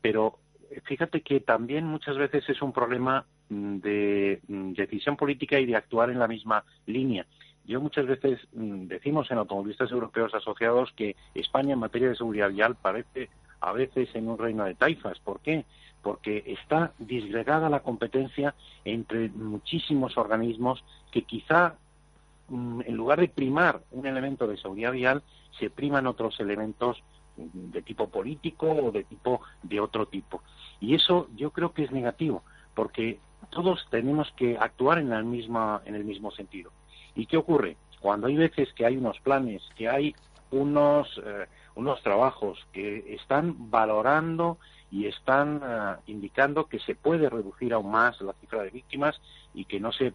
Pero 0.00 0.38
fíjate 0.84 1.22
que 1.22 1.40
también 1.40 1.86
muchas 1.86 2.16
veces 2.16 2.48
es 2.48 2.62
un 2.62 2.72
problema 2.72 3.26
mm, 3.48 3.76
de 3.78 4.40
mm, 4.48 4.72
decisión 4.72 5.16
política 5.16 5.58
y 5.58 5.66
de 5.66 5.76
actuar 5.76 6.10
en 6.10 6.18
la 6.18 6.28
misma 6.28 6.64
línea. 6.86 7.26
Yo 7.64 7.80
muchas 7.80 8.06
veces 8.06 8.40
mm, 8.52 8.86
decimos 8.86 9.30
en 9.30 9.38
automovilistas 9.38 9.90
europeos 9.90 10.34
asociados 10.34 10.92
que 10.92 11.16
España 11.34 11.74
en 11.74 11.78
materia 11.78 12.08
de 12.08 12.16
seguridad 12.16 12.50
vial 12.50 12.76
parece 12.76 13.28
a 13.60 13.72
veces 13.72 14.08
en 14.14 14.28
un 14.28 14.38
reino 14.38 14.64
de 14.64 14.74
taifas. 14.74 15.18
¿Por 15.20 15.40
qué? 15.40 15.64
Porque 16.02 16.42
está 16.46 16.92
disgregada 16.98 17.70
la 17.70 17.80
competencia 17.80 18.54
entre 18.84 19.28
muchísimos 19.28 20.16
organismos 20.16 20.84
que 21.12 21.22
quizá 21.22 21.76
en 22.50 22.96
lugar 22.96 23.20
de 23.20 23.28
primar 23.28 23.80
un 23.92 24.06
elemento 24.06 24.46
de 24.46 24.58
seguridad 24.58 24.92
vial, 24.92 25.22
se 25.58 25.70
priman 25.70 26.06
otros 26.06 26.38
elementos 26.40 27.02
de 27.36 27.82
tipo 27.82 28.08
político 28.08 28.70
o 28.70 28.90
de 28.92 29.04
tipo 29.04 29.40
de 29.62 29.80
otro 29.80 30.06
tipo. 30.06 30.42
Y 30.80 30.94
eso 30.94 31.28
yo 31.36 31.50
creo 31.50 31.72
que 31.72 31.84
es 31.84 31.92
negativo, 31.92 32.42
porque 32.74 33.18
todos 33.50 33.86
tenemos 33.90 34.32
que 34.36 34.56
actuar 34.58 34.98
en, 34.98 35.10
la 35.10 35.22
misma, 35.22 35.82
en 35.84 35.94
el 35.94 36.04
mismo 36.04 36.30
sentido. 36.30 36.70
¿Y 37.14 37.26
qué 37.26 37.36
ocurre? 37.36 37.76
Cuando 38.00 38.26
hay 38.26 38.36
veces 38.36 38.72
que 38.74 38.86
hay 38.86 38.96
unos 38.96 39.18
planes, 39.20 39.62
que 39.76 39.88
hay 39.88 40.14
unos, 40.50 41.08
eh, 41.24 41.46
unos 41.74 42.02
trabajos 42.02 42.58
que 42.72 43.14
están 43.14 43.70
valorando 43.70 44.58
y 44.90 45.06
están 45.06 45.60
eh, 45.64 45.94
indicando 46.06 46.66
que 46.66 46.78
se 46.80 46.94
puede 46.94 47.30
reducir 47.30 47.72
aún 47.72 47.90
más 47.90 48.20
la 48.20 48.34
cifra 48.34 48.62
de 48.62 48.70
víctimas 48.70 49.20
y 49.54 49.64
que 49.64 49.80
no 49.80 49.92
se 49.92 50.12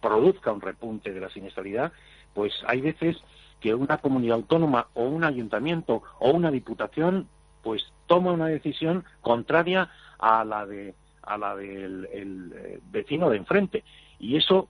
produzca 0.00 0.52
un 0.52 0.60
repunte 0.60 1.12
de 1.12 1.20
la 1.20 1.30
siniestralidad, 1.30 1.92
pues 2.34 2.52
hay 2.66 2.80
veces 2.80 3.16
que 3.60 3.74
una 3.74 3.98
comunidad 3.98 4.36
autónoma 4.36 4.88
o 4.94 5.04
un 5.04 5.24
ayuntamiento 5.24 6.02
o 6.18 6.30
una 6.30 6.50
diputación 6.50 7.28
pues 7.62 7.82
toma 8.06 8.32
una 8.32 8.46
decisión 8.46 9.04
contraria 9.20 9.90
a 10.18 10.44
la 10.44 10.66
de 10.66 10.94
a 11.22 11.36
la 11.36 11.54
del 11.56 12.08
eh, 12.12 12.80
vecino 12.90 13.28
de 13.28 13.36
enfrente 13.36 13.84
y 14.18 14.36
eso 14.36 14.68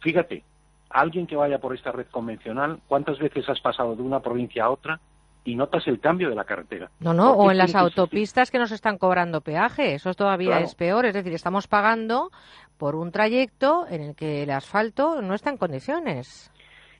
fíjate 0.00 0.44
alguien 0.88 1.26
que 1.26 1.36
vaya 1.36 1.58
por 1.58 1.74
esta 1.74 1.92
red 1.92 2.06
convencional 2.10 2.80
cuántas 2.88 3.18
veces 3.18 3.48
has 3.48 3.60
pasado 3.60 3.94
de 3.94 4.02
una 4.02 4.20
provincia 4.20 4.64
a 4.64 4.70
otra 4.70 5.00
y 5.44 5.54
notas 5.54 5.86
el 5.86 6.00
cambio 6.00 6.28
de 6.28 6.34
la 6.34 6.44
carretera. 6.44 6.90
No, 7.00 7.14
no, 7.14 7.32
o 7.32 7.50
en 7.50 7.58
las 7.58 7.74
autopistas 7.74 8.50
que 8.50 8.58
nos 8.58 8.72
están 8.72 8.98
cobrando 8.98 9.40
peaje, 9.40 9.94
eso 9.94 10.12
todavía 10.12 10.60
es 10.60 10.74
peor, 10.74 11.06
es 11.06 11.14
decir, 11.14 11.32
estamos 11.32 11.66
pagando 11.66 12.30
por 12.76 12.94
un 12.94 13.10
trayecto 13.10 13.86
en 13.88 14.02
el 14.02 14.14
que 14.14 14.42
el 14.42 14.50
asfalto 14.50 15.22
no 15.22 15.34
está 15.34 15.50
en 15.50 15.56
condiciones. 15.56 16.52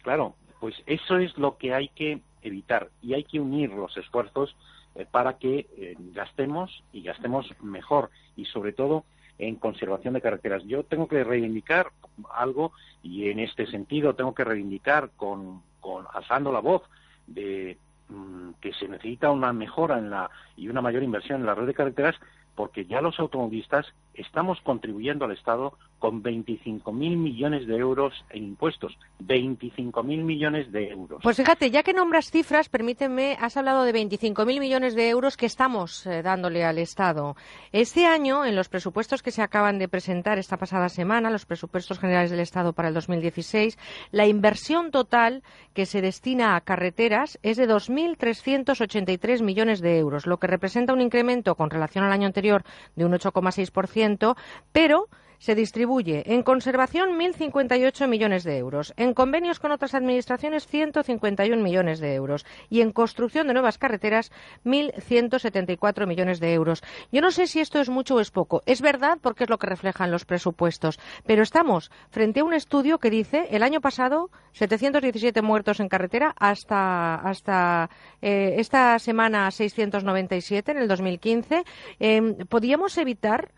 Claro, 0.02 0.34
pues 0.60 0.74
eso 0.86 1.16
es 1.18 1.36
lo 1.38 1.56
que 1.56 1.74
hay 1.74 1.88
que 1.88 2.20
evitar 2.42 2.88
y 3.02 3.14
hay 3.14 3.24
que 3.24 3.40
unir 3.40 3.70
los 3.70 3.96
esfuerzos 3.96 4.54
eh, 4.94 5.06
para 5.10 5.38
que 5.38 5.66
eh, 5.76 5.96
gastemos 6.12 6.82
y 6.92 7.02
gastemos 7.02 7.46
mejor 7.62 8.10
y 8.36 8.44
sobre 8.46 8.72
todo 8.72 9.04
en 9.38 9.56
conservación 9.56 10.14
de 10.14 10.20
carreteras. 10.20 10.62
Yo 10.64 10.84
tengo 10.84 11.08
que 11.08 11.24
reivindicar 11.24 11.90
algo 12.34 12.72
y 13.02 13.30
en 13.30 13.38
este 13.38 13.66
sentido 13.66 14.14
tengo 14.14 14.34
que 14.34 14.44
reivindicar 14.44 15.10
con, 15.16 15.62
con 15.80 16.04
alzando 16.12 16.52
la 16.52 16.60
voz 16.60 16.82
de 17.26 17.78
mm, 18.08 18.50
que 18.60 18.72
se 18.74 18.86
necesita 18.88 19.30
una 19.30 19.52
mejora 19.52 19.98
en 19.98 20.10
la 20.10 20.30
y 20.56 20.68
una 20.68 20.82
mayor 20.82 21.02
inversión 21.02 21.40
en 21.40 21.46
la 21.46 21.54
red 21.54 21.66
de 21.66 21.74
carreteras 21.74 22.16
porque 22.54 22.84
ya 22.84 23.00
los 23.00 23.18
automovilistas 23.18 23.86
estamos 24.12 24.60
contribuyendo 24.60 25.24
al 25.24 25.32
Estado 25.32 25.78
con 26.00 26.22
25.000 26.22 26.92
millones 27.16 27.66
de 27.68 27.76
euros 27.76 28.12
en 28.30 28.44
impuestos. 28.44 28.98
25.000 29.22 30.02
millones 30.24 30.72
de 30.72 30.88
euros. 30.88 31.20
Pues 31.22 31.36
fíjate, 31.36 31.70
ya 31.70 31.84
que 31.84 31.92
nombras 31.92 32.30
cifras, 32.30 32.68
permíteme, 32.68 33.36
has 33.38 33.56
hablado 33.56 33.84
de 33.84 33.92
25.000 33.92 34.58
millones 34.58 34.94
de 34.96 35.08
euros 35.10 35.36
que 35.36 35.46
estamos 35.46 36.06
eh, 36.06 36.22
dándole 36.22 36.64
al 36.64 36.78
Estado. 36.78 37.36
Este 37.70 38.06
año, 38.06 38.44
en 38.44 38.56
los 38.56 38.68
presupuestos 38.68 39.22
que 39.22 39.30
se 39.30 39.42
acaban 39.42 39.78
de 39.78 39.88
presentar 39.88 40.38
esta 40.38 40.56
pasada 40.56 40.88
semana, 40.88 41.30
los 41.30 41.46
presupuestos 41.46 41.98
generales 41.98 42.30
del 42.30 42.40
Estado 42.40 42.72
para 42.72 42.88
el 42.88 42.94
2016, 42.94 43.78
la 44.10 44.26
inversión 44.26 44.90
total 44.90 45.42
que 45.74 45.86
se 45.86 46.00
destina 46.00 46.56
a 46.56 46.62
carreteras 46.62 47.38
es 47.42 47.58
de 47.58 47.68
2.383 47.68 49.42
millones 49.42 49.80
de 49.80 49.98
euros, 49.98 50.26
lo 50.26 50.38
que 50.38 50.46
representa 50.46 50.94
un 50.94 51.02
incremento 51.02 51.54
con 51.54 51.68
relación 51.68 52.04
al 52.04 52.12
año 52.12 52.26
anterior 52.26 52.64
de 52.96 53.04
un 53.04 53.12
8,6%, 53.12 54.36
pero 54.72 55.08
se 55.40 55.54
distribuye 55.54 56.22
en 56.26 56.42
conservación 56.42 57.18
1.058 57.18 58.06
millones 58.06 58.44
de 58.44 58.58
euros, 58.58 58.92
en 58.96 59.14
convenios 59.14 59.58
con 59.58 59.72
otras 59.72 59.94
administraciones 59.94 60.66
151 60.66 61.62
millones 61.62 61.98
de 61.98 62.14
euros 62.14 62.46
y 62.68 62.82
en 62.82 62.92
construcción 62.92 63.48
de 63.48 63.54
nuevas 63.54 63.78
carreteras 63.78 64.30
1.174 64.64 66.06
millones 66.06 66.40
de 66.40 66.52
euros. 66.52 66.82
Yo 67.10 67.22
no 67.22 67.30
sé 67.30 67.46
si 67.46 67.58
esto 67.58 67.80
es 67.80 67.88
mucho 67.88 68.16
o 68.16 68.20
es 68.20 68.30
poco. 68.30 68.62
Es 68.66 68.82
verdad 68.82 69.18
porque 69.20 69.44
es 69.44 69.50
lo 69.50 69.58
que 69.58 69.66
reflejan 69.66 70.10
los 70.10 70.26
presupuestos, 70.26 71.00
pero 71.26 71.42
estamos 71.42 71.90
frente 72.10 72.40
a 72.40 72.44
un 72.44 72.52
estudio 72.52 72.98
que 72.98 73.10
dice 73.10 73.48
el 73.50 73.62
año 73.62 73.80
pasado 73.80 74.30
717 74.52 75.40
muertos 75.40 75.80
en 75.80 75.88
carretera 75.88 76.34
hasta, 76.38 77.14
hasta 77.14 77.88
eh, 78.20 78.56
esta 78.58 78.98
semana 78.98 79.50
697 79.50 80.72
en 80.72 80.78
el 80.78 80.88
2015. 80.88 81.64
Eh, 81.98 82.36
¿Podíamos 82.48 82.98
evitar 82.98 83.52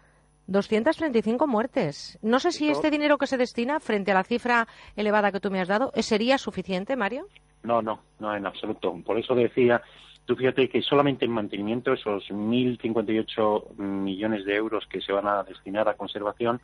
235 0.53 1.47
muertes. 1.47 2.19
No 2.23 2.38
sé 2.38 2.53
si 2.53 2.69
este 2.69 2.91
dinero 2.91 3.19
que 3.19 3.27
se 3.27 3.38
destina 3.38 3.81
frente 3.81 4.12
a 4.12 4.15
la 4.15 4.25
cifra 4.25 4.69
elevada 4.95 5.33
que 5.33 5.41
tú 5.41 5.51
me 5.51 5.61
has 5.61 5.69
dado 5.69 5.93
sería 5.97 6.38
suficiente, 6.38 6.95
Mario. 6.95 7.27
No, 7.62 7.81
no, 7.83 8.01
no, 8.21 8.37
en 8.37 8.47
absoluto. 8.47 8.95
Por 9.05 9.19
eso 9.19 9.35
decía, 9.35 9.83
tú 10.27 10.37
fíjate 10.37 10.69
que 10.69 10.83
solamente 10.83 11.25
en 11.25 11.33
mantenimiento, 11.33 11.93
esos 11.93 12.25
1.058 12.31 13.77
millones 13.77 14.45
de 14.45 14.55
euros 14.55 14.87
que 14.87 15.01
se 15.01 15.12
van 15.12 15.27
a 15.27 15.43
destinar 15.43 15.88
a 15.88 15.95
conservación, 15.95 16.61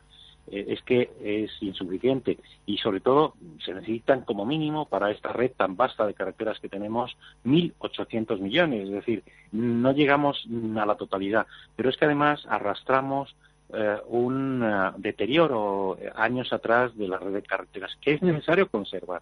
eh, 0.51 0.65
es 0.69 0.81
que 0.81 1.11
es 1.23 1.51
insuficiente 1.61 2.37
y 2.65 2.77
sobre 2.77 3.01
todo 3.01 3.35
se 3.63 3.73
necesitan 3.73 4.21
como 4.21 4.45
mínimo 4.45 4.85
para 4.85 5.11
esta 5.11 5.31
red 5.31 5.51
tan 5.51 5.75
vasta 5.75 6.07
de 6.07 6.13
carreteras 6.13 6.59
que 6.59 6.69
tenemos 6.69 7.15
1.800 7.45 8.39
millones, 8.39 8.85
es 8.85 8.91
decir, 8.91 9.23
no 9.51 9.91
llegamos 9.91 10.47
a 10.77 10.85
la 10.85 10.95
totalidad, 10.95 11.45
pero 11.75 11.89
es 11.89 11.97
que 11.97 12.05
además 12.05 12.45
arrastramos 12.49 13.35
eh, 13.73 13.97
un 14.07 14.63
eh, 14.63 14.91
deterioro 14.97 15.97
años 16.15 16.51
atrás 16.53 16.95
de 16.97 17.07
la 17.07 17.17
red 17.17 17.33
de 17.33 17.41
carreteras 17.43 17.95
que 18.01 18.13
es 18.13 18.21
necesario 18.21 18.69
conservar 18.69 19.21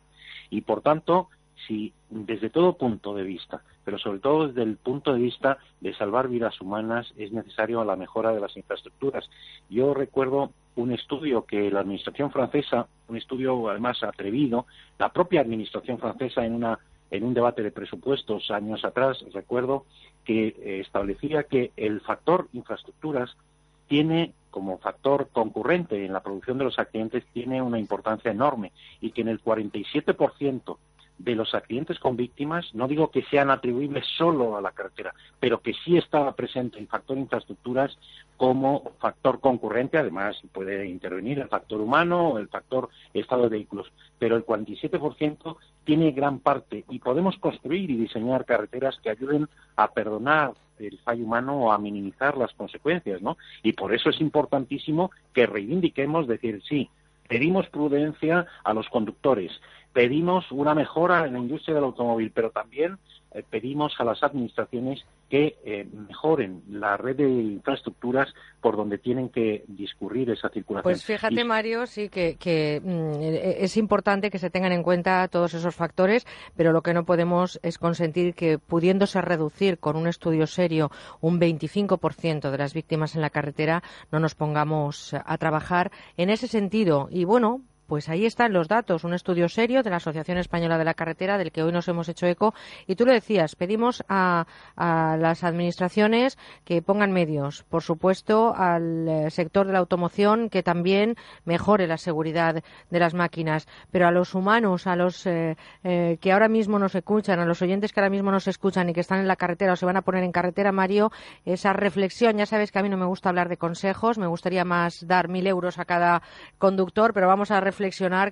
y 0.49 0.61
por 0.61 0.81
tanto 0.81 1.29
si 1.67 1.93
desde 2.09 2.49
todo 2.49 2.77
punto 2.77 3.13
de 3.13 3.23
vista, 3.23 3.61
pero 3.83 3.97
sobre 3.97 4.19
todo 4.19 4.47
desde 4.47 4.63
el 4.63 4.77
punto 4.77 5.13
de 5.13 5.19
vista 5.19 5.57
de 5.81 5.93
salvar 5.95 6.27
vidas 6.27 6.59
humanas, 6.61 7.11
es 7.17 7.31
necesario 7.31 7.83
la 7.83 7.95
mejora 7.95 8.31
de 8.31 8.39
las 8.39 8.55
infraestructuras. 8.55 9.29
Yo 9.69 9.93
recuerdo 9.93 10.51
un 10.75 10.91
estudio 10.91 11.45
que 11.45 11.71
la 11.71 11.81
Administración 11.81 12.31
francesa, 12.31 12.87
un 13.07 13.17
estudio 13.17 13.69
además 13.69 14.03
atrevido, 14.03 14.67
la 14.99 15.11
propia 15.11 15.41
Administración 15.41 15.97
francesa 15.97 16.45
en 16.45 16.53
una 16.53 16.79
en 17.09 17.23
un 17.23 17.33
debate 17.33 17.63
de 17.63 17.71
presupuestos 17.71 18.51
años 18.51 18.83
atrás, 18.83 19.23
recuerdo 19.33 19.85
que 20.25 20.47
eh, 20.47 20.81
establecía 20.81 21.43
que 21.43 21.71
el 21.77 22.01
factor 22.01 22.49
infraestructuras 22.51 23.37
tiene 23.87 24.33
como 24.51 24.77
factor 24.79 25.29
concurrente 25.31 26.05
en 26.05 26.13
la 26.13 26.23
producción 26.23 26.57
de 26.57 26.63
los 26.63 26.79
accidentes 26.79 27.23
tiene 27.33 27.61
una 27.61 27.79
importancia 27.79 28.31
enorme 28.31 28.71
y 29.01 29.11
que 29.11 29.21
en 29.21 29.27
el 29.27 29.43
47% 29.43 30.77
de 31.17 31.35
los 31.35 31.53
accidentes 31.55 31.99
con 31.99 32.15
víctimas, 32.15 32.73
no 32.73 32.87
digo 32.87 33.09
que 33.09 33.23
sean 33.23 33.49
atribuibles 33.49 34.05
solo 34.17 34.57
a 34.57 34.61
la 34.61 34.71
carretera, 34.71 35.13
pero 35.39 35.61
que 35.61 35.73
sí 35.73 35.97
estaba 35.97 36.35
presente 36.35 36.79
el 36.79 36.87
factor 36.87 37.17
infraestructuras 37.17 37.97
como 38.37 38.91
factor 38.99 39.39
concurrente, 39.39 39.97
además 39.97 40.39
puede 40.51 40.87
intervenir 40.87 41.39
el 41.39 41.47
factor 41.47 41.81
humano 41.81 42.29
o 42.29 42.37
el 42.37 42.47
factor 42.47 42.89
estado 43.13 43.43
de 43.43 43.49
vehículos, 43.49 43.91
pero 44.19 44.35
el 44.35 44.45
47% 44.45 45.57
tiene 45.83 46.11
gran 46.11 46.39
parte 46.39 46.85
y 46.89 46.99
podemos 46.99 47.37
construir 47.37 47.89
y 47.89 47.97
diseñar 47.97 48.45
carreteras 48.45 48.99
que 49.01 49.09
ayuden 49.09 49.47
a 49.75 49.91
perdonar 49.91 50.53
el 50.79 50.99
fallo 50.99 51.25
humano 51.25 51.57
o 51.57 51.71
a 51.71 51.79
minimizar 51.79 52.37
las 52.37 52.53
consecuencias, 52.53 53.21
¿no? 53.21 53.37
Y 53.63 53.73
por 53.73 53.93
eso 53.95 54.11
es 54.11 54.21
importantísimo 54.21 55.11
que 55.33 55.47
reivindiquemos 55.47 56.27
decir, 56.27 56.61
sí, 56.67 56.89
pedimos 57.27 57.67
prudencia 57.69 58.45
a 58.63 58.73
los 58.73 58.87
conductores, 58.89 59.51
pedimos 59.97 60.45
una 60.51 60.75
mejora 60.75 61.25
en 61.25 61.33
la 61.33 61.39
industria 61.39 61.73
del 61.73 61.85
automóvil, 61.85 62.31
pero 62.31 62.51
también 62.51 62.99
eh, 63.31 63.41
pedimos 63.49 63.95
a 63.97 64.03
las 64.03 64.21
administraciones 64.21 65.03
que 65.27 65.57
eh, 65.65 65.87
mejoren 65.91 66.61
la 66.69 66.97
red 66.97 67.15
de 67.15 67.27
infraestructuras 67.27 68.31
por 68.61 68.77
donde 68.77 68.99
tienen 68.99 69.29
que 69.29 69.63
discurrir 69.67 70.29
esa 70.29 70.49
circulación. 70.49 70.83
Pues 70.83 71.03
fíjate, 71.03 71.43
Mario, 71.43 71.87
sí 71.87 72.09
que, 72.09 72.79
mm, 72.83 73.21
e-, 73.23 73.63
es 73.63 73.75
importante 73.75 74.29
que 74.29 74.37
se 74.37 74.51
tengan 74.51 74.71
en 74.71 74.83
cuenta 74.83 75.27
todos 75.29 75.55
esos 75.55 75.73
factores, 75.73 76.27
pero 76.55 76.71
lo 76.73 76.83
que 76.83 76.93
no 76.93 77.03
podemos 77.03 77.59
es 77.63 77.79
consentir 77.79 78.35
que, 78.35 78.59
pudiéndose 78.59 79.19
reducir 79.19 79.79
con 79.79 79.95
un 79.95 80.05
estudio 80.05 80.45
serio 80.45 80.91
un 81.21 81.39
25% 81.39 82.51
de 82.51 82.57
las 82.59 82.75
víctimas 82.75 83.15
en 83.15 83.23
la 83.23 83.31
carretera, 83.31 83.81
no 84.11 84.19
nos 84.19 84.35
pongamos 84.35 85.15
a 85.15 85.37
trabajar 85.39 85.91
en 86.17 86.29
ese 86.29 86.47
sentido. 86.47 87.07
Y 87.09 87.25
bueno, 87.25 87.63
pues 87.87 88.09
ahí 88.09 88.25
están 88.25 88.53
los 88.53 88.67
datos, 88.67 89.03
un 89.03 89.13
estudio 89.13 89.49
serio 89.49 89.81
de 89.81 89.89
la 89.89 89.95
Asociación 89.95 90.37
Española 90.37 90.77
de 90.77 90.83
la 90.83 90.93
Carretera, 90.93 91.37
del 91.37 91.51
que 91.51 91.63
hoy 91.63 91.71
nos 91.71 91.87
hemos 91.87 92.09
hecho 92.09 92.27
eco. 92.27 92.53
Y 92.85 92.95
tú 92.95 93.05
lo 93.05 93.13
decías, 93.13 93.55
pedimos 93.55 94.03
a, 94.09 94.45
las 94.75 95.43
administraciones 95.43 96.37
que 96.65 96.81
pongan 96.81 97.11
medios, 97.11 97.63
por 97.63 97.81
supuesto, 97.81 98.53
al 98.55 99.07
eh, 99.07 99.29
sector 99.31 99.65
de 99.65 99.73
la 99.73 99.79
automoción 99.79 100.49
que 100.49 100.63
también 100.63 101.15
mejore 101.45 101.87
la 101.87 101.97
seguridad 101.97 102.63
de 102.89 102.99
las 102.99 103.13
máquinas, 103.13 103.67
pero 103.91 104.07
a 104.07 104.11
los 104.11 104.35
humanos, 104.35 104.87
a 104.87 104.95
los 104.95 105.25
eh, 105.25 105.55
eh, 105.83 106.17
que 106.21 106.31
ahora 106.31 106.49
mismo 106.49 106.79
nos 106.79 106.95
escuchan, 106.95 107.39
a 107.39 107.45
los 107.45 107.61
oyentes 107.61 107.93
que 107.93 107.99
ahora 107.99 108.09
mismo 108.09 108.31
nos 108.31 108.47
escuchan 108.47 108.89
y 108.89 108.93
que 108.93 109.01
están 109.01 109.19
en 109.19 109.27
la 109.27 109.35
carretera 109.35 109.73
o 109.73 109.75
se 109.75 109.85
van 109.85 109.97
a 109.97 110.01
poner 110.01 110.23
en 110.23 110.31
carretera, 110.31 110.71
Mario, 110.71 111.11
esa 111.45 111.73
reflexión, 111.73 112.37
ya 112.37 112.45
sabes 112.45 112.71
que 112.71 112.79
a 112.79 112.83
mí 112.83 112.89
no 112.89 112.97
me 112.97 113.05
gusta 113.05 113.29
hablar 113.29 113.49
de 113.49 113.57
consejos, 113.57 114.17
me 114.17 114.27
gustaría 114.27 114.65
más 114.65 115.07
dar 115.07 115.29
mil 115.29 115.47
euros 115.47 115.79
a 115.79 115.85
cada 115.85 116.21
conductor, 116.57 117.13
pero 117.13 117.27
vamos 117.27 117.51
a 117.51 117.59
reflexionar, 117.59 117.76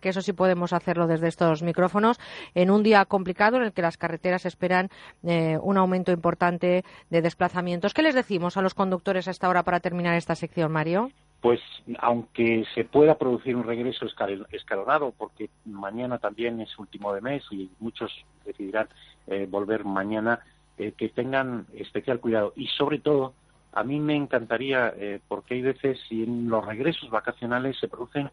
que 0.01 0.09
eso 0.09 0.21
sí 0.21 0.33
podemos 0.33 0.73
hacerlo 0.73 1.07
desde 1.07 1.27
estos 1.27 1.61
micrófonos, 1.61 2.19
en 2.55 2.71
un 2.71 2.83
día 2.83 3.05
complicado 3.05 3.57
en 3.57 3.63
el 3.63 3.73
que 3.73 3.81
las 3.81 3.97
carreteras 3.97 4.45
esperan 4.45 4.89
eh, 5.23 5.57
un 5.61 5.77
aumento 5.77 6.11
importante 6.11 6.83
de 7.09 7.21
desplazamientos. 7.21 7.93
¿Qué 7.93 8.01
les 8.01 8.15
decimos 8.15 8.57
a 8.57 8.61
los 8.61 8.73
conductores 8.73 9.27
hasta 9.27 9.47
ahora 9.47 9.63
para 9.63 9.79
terminar 9.79 10.15
esta 10.15 10.35
sección, 10.35 10.71
Mario? 10.71 11.11
Pues 11.41 11.59
aunque 11.99 12.65
se 12.73 12.85
pueda 12.85 13.17
producir 13.17 13.55
un 13.55 13.65
regreso 13.65 14.05
escalonado, 14.51 15.13
porque 15.15 15.49
mañana 15.65 16.17
también 16.17 16.59
es 16.59 16.77
último 16.79 17.13
de 17.13 17.21
mes 17.21 17.43
y 17.51 17.69
muchos 17.79 18.11
decidirán 18.45 18.87
eh, 19.27 19.47
volver 19.49 19.85
mañana, 19.85 20.39
eh, 20.77 20.93
que 20.97 21.09
tengan 21.09 21.67
especial 21.75 22.19
cuidado 22.19 22.51
y 22.55 22.67
sobre 22.67 22.99
todo 22.99 23.33
a 23.73 23.83
mí 23.83 23.99
me 23.99 24.15
encantaría, 24.15 24.93
porque 25.27 25.55
hay 25.55 25.61
veces 25.61 25.99
si 26.07 26.23
en 26.23 26.47
los 26.47 26.65
regresos 26.65 27.09
vacacionales 27.09 27.77
se 27.77 27.89
producen 27.89 28.31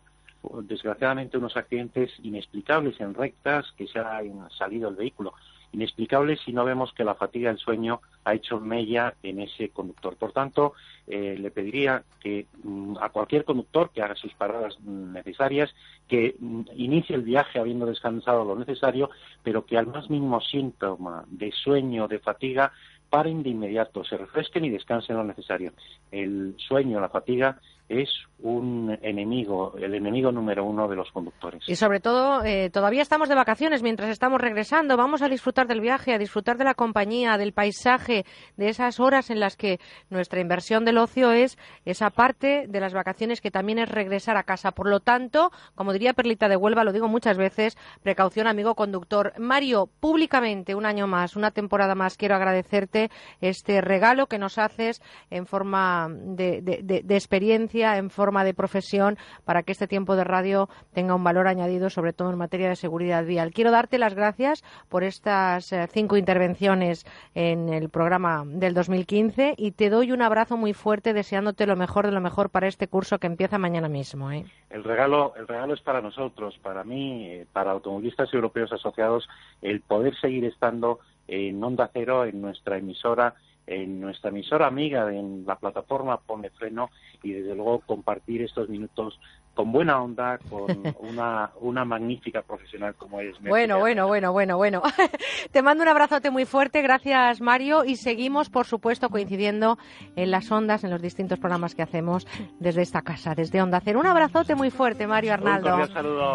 desgraciadamente 0.63 1.39
unos 1.39 1.57
accidentes 1.57 2.13
inexplicables 2.23 3.01
en 3.01 3.15
rectas 3.15 3.73
que 3.77 3.87
se 3.87 3.99
ha 3.99 4.21
salido 4.57 4.89
el 4.89 4.97
vehículo. 4.97 5.35
Inexplicables 5.73 6.41
si 6.45 6.53
no 6.53 6.67
vemos 6.67 6.93
que 6.93 7.05
la 7.05 7.15
fatiga 7.15 7.49
del 7.49 7.59
sueño 7.59 8.03
ha 8.25 8.35
hecho 8.35 8.61
mella 8.61 9.15
en 9.23 9.41
ese 9.41 9.71
conductor. 9.71 10.17
Por 10.17 10.33
tanto, 10.33 10.75
eh, 11.07 11.37
le 11.39 11.51
pediría 11.51 12.05
que 12.21 12.47
mm, 12.63 12.97
a 13.01 13.09
cualquier 13.09 13.45
conductor 13.45 13.91
que 13.91 14.03
haga 14.03 14.15
sus 14.15 14.35
paradas 14.35 14.79
necesarias, 14.81 15.75
que 16.09 16.37
mm, 16.39 16.63
inicie 16.77 17.17
el 17.17 17.23
viaje 17.23 17.59
habiendo 17.59 17.87
descansado 17.87 18.45
lo 18.45 18.55
necesario, 18.55 19.09
pero 19.43 19.65
que 19.65 19.79
al 19.79 19.87
más 19.87 20.11
mínimo 20.11 20.43
síntoma 20.43 21.25
de 21.29 21.51
sueño, 21.53 22.07
de 22.07 22.19
fatiga, 22.19 22.73
paren 23.09 23.43
de 23.43 23.51
inmediato, 23.51 24.05
se 24.05 24.17
refresquen 24.17 24.67
y 24.67 24.71
descansen 24.71 25.17
lo 25.17 25.25
necesario. 25.25 25.73
El 26.11 26.55
sueño, 26.59 27.01
la 27.01 27.09
fatiga, 27.09 27.61
es 27.89 28.09
un 28.43 28.99
enemigo, 29.03 29.75
el 29.79 29.95
enemigo 29.95 30.33
número 30.33 30.65
uno 30.65 30.89
de 30.89 30.97
los 30.97 31.13
conductores. 31.13 31.63
Y 31.69 31.77
sobre 31.77 32.01
todo, 32.01 32.45
eh, 32.45 32.71
todavía 32.71 33.03
estamos 33.03 33.29
de 33.29 33.37
vacaciones 33.37 33.83
mientras 33.83 34.11
estamos 34.11 34.41
regresando. 34.41 34.97
Vamos 34.97 35.23
a 35.23 35.29
disfrutar 35.29 35.69
del 35.69 35.81
viaje, 35.81 36.13
a 36.13 36.19
disfrutar 36.19 36.59
de 36.59 36.65
la 36.65 36.75
compañía, 36.75 37.39
del 37.39 37.53
paisaje, 37.53 38.25
de 38.57 38.69
esas 38.69 38.99
horas 38.99 39.31
en 39.31 39.39
las 39.39 39.57
que 39.57 39.79
nuestra 40.11 40.41
inversión 40.41 40.85
del 40.85 40.99
ocio 40.99 41.31
es 41.31 41.57
esa 41.85 42.11
parte 42.11 42.67
de 42.69 42.81
las 42.81 42.95
vacaciones 42.95 43.41
que 43.41 43.53
también 43.53 43.79
es 43.79 43.89
regresar 43.89 44.37
a 44.37 44.43
casa. 44.43 44.73
Por 44.73 44.89
lo 44.89 44.99
tanto, 44.99 45.53
como 45.77 45.93
diría 45.93 46.15
Perlita 46.15 46.49
de 46.49 46.57
Huelva, 46.57 46.83
lo 46.83 46.93
digo 46.93 47.07
muchas 47.07 47.39
veces, 47.39 47.79
precaución, 48.03 48.49
amigo 48.49 48.75
conductor. 48.75 49.35
Mario, 49.39 49.89
públicamente, 50.01 50.75
un 50.75 50.87
año 50.87 51.07
más, 51.07 51.37
una 51.37 51.53
temporada 51.53 51.95
más, 51.95 52.17
quiero 52.17 52.35
agradecerte 52.35 53.11
este 53.41 53.81
regalo 53.81 54.27
que 54.27 54.39
nos 54.39 54.59
haces 54.59 55.01
en 55.31 55.47
forma 55.47 56.09
de 56.11 57.05
experiencia 57.09 57.82
en 57.83 58.11
forma 58.11 58.45
de 58.45 58.55
profesión 58.55 59.19
para 59.45 59.63
que 59.63 59.73
este 59.73 59.87
tiempo 59.87 60.17
de 60.17 60.25
radio 60.25 60.69
tenga 60.93 61.15
un 61.15 61.25
valor 61.25 61.49
añadido, 61.49 61.91
sobre 61.91 62.13
todo 62.13 62.31
en 62.31 62.39
materia 62.39 62.69
de 62.69 62.77
seguridad 62.77 63.25
vial. 63.25 63.53
Quiero 63.53 63.71
darte 63.71 63.99
las 63.99 64.15
gracias 64.15 64.63
por 64.89 65.05
estas 65.05 65.73
eh, 65.73 65.87
cinco 65.89 66.17
intervenciones 66.17 67.05
en 67.35 67.69
el 67.69 67.89
programa 67.89 68.45
del 68.47 68.75
2015 68.75 69.55
y 69.57 69.73
te 69.73 69.91
doy 69.91 70.13
un 70.13 70.23
abrazo 70.23 70.57
muy 70.57 70.73
fuerte 70.73 71.13
deseándote 71.13 71.67
lo 71.67 71.77
mejor 71.77 72.07
de 72.07 72.13
lo 72.13 72.21
mejor 72.21 72.51
para 72.51 72.69
este 72.69 72.89
curso 72.89 73.19
que 73.19 73.27
empieza 73.27 73.59
mañana 73.59 73.89
mismo. 73.89 74.31
¿eh? 74.31 74.45
El 74.71 74.85
regalo, 74.85 75.35
el 75.37 75.49
regalo 75.49 75.75
es 75.75 75.81
para 75.81 76.01
nosotros, 76.01 76.59
para 76.63 76.85
mí, 76.85 77.27
eh, 77.27 77.47
para 77.53 77.73
automovilistas 77.73 78.33
europeos 78.33 78.73
asociados, 78.73 79.29
el 79.61 79.81
poder 79.81 80.17
seguir 80.21 80.45
estando 80.45 81.01
en 81.29 81.63
Onda 81.63 81.91
Cero, 81.93 82.25
en 82.25 82.41
nuestra 82.41 82.79
emisora 82.79 83.35
en 83.67 84.01
nuestra 84.01 84.31
emisora 84.31 84.67
amiga 84.67 85.13
en 85.13 85.45
la 85.47 85.57
plataforma 85.57 86.21
Pone 86.21 86.51
Freno 86.51 86.91
y 87.23 87.33
desde 87.33 87.55
luego 87.55 87.81
compartir 87.81 88.43
estos 88.43 88.69
minutos 88.69 89.19
con 89.55 89.71
buena 89.71 90.03
onda, 90.03 90.39
con 90.49 90.67
una, 91.01 91.51
una 91.61 91.85
magnífica 91.85 92.43
profesional 92.43 92.95
como 92.95 93.21
es. 93.21 93.37
Bueno, 93.41 93.79
bueno, 93.79 94.07
bueno, 94.07 94.33
bueno, 94.33 94.57
bueno. 94.57 94.83
Te 95.53 95.63
mando 95.63 95.83
un 95.83 95.89
abrazote 95.89 96.31
muy 96.31 96.45
fuerte, 96.45 96.81
gracias 96.81 97.41
Mario, 97.41 97.85
y 97.85 97.97
seguimos, 97.97 98.49
por 98.49 98.67
supuesto, 98.67 99.11
coincidiendo 99.11 99.79
en 100.17 100.31
las 100.31 100.51
ondas, 100.51 100.85
en 100.85 100.91
los 100.91 101.03
distintos 101.03 101.39
programas 101.39 101.75
que 101.75 101.83
hacemos 101.83 102.27
desde 102.61 102.83
esta 102.83 103.03
casa, 103.03 103.35
desde 103.35 103.61
Onda 103.61 103.81
Cero. 103.85 104.01
Un 104.01 104.07
abrazote 104.07 104.55
muy 104.55 104.71
fuerte, 104.71 105.07
Mario 105.07 105.35
Arnaldo, 105.35 105.79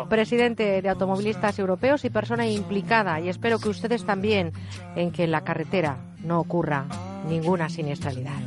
presidente 0.09 0.81
de 0.81 0.89
Automovilistas 0.89 1.57
Europeos 1.59 2.05
y 2.05 2.09
persona 2.09 2.47
implicada, 2.47 3.19
y 3.19 3.29
espero 3.29 3.57
que 3.57 3.69
ustedes 3.69 4.05
también, 4.05 4.51
en 4.95 5.11
que 5.11 5.23
en 5.23 5.31
la 5.31 5.41
carretera 5.41 5.97
no 6.23 6.39
ocurra 6.39 6.85
ninguna 7.27 7.69
siniestralidad. 7.69 8.37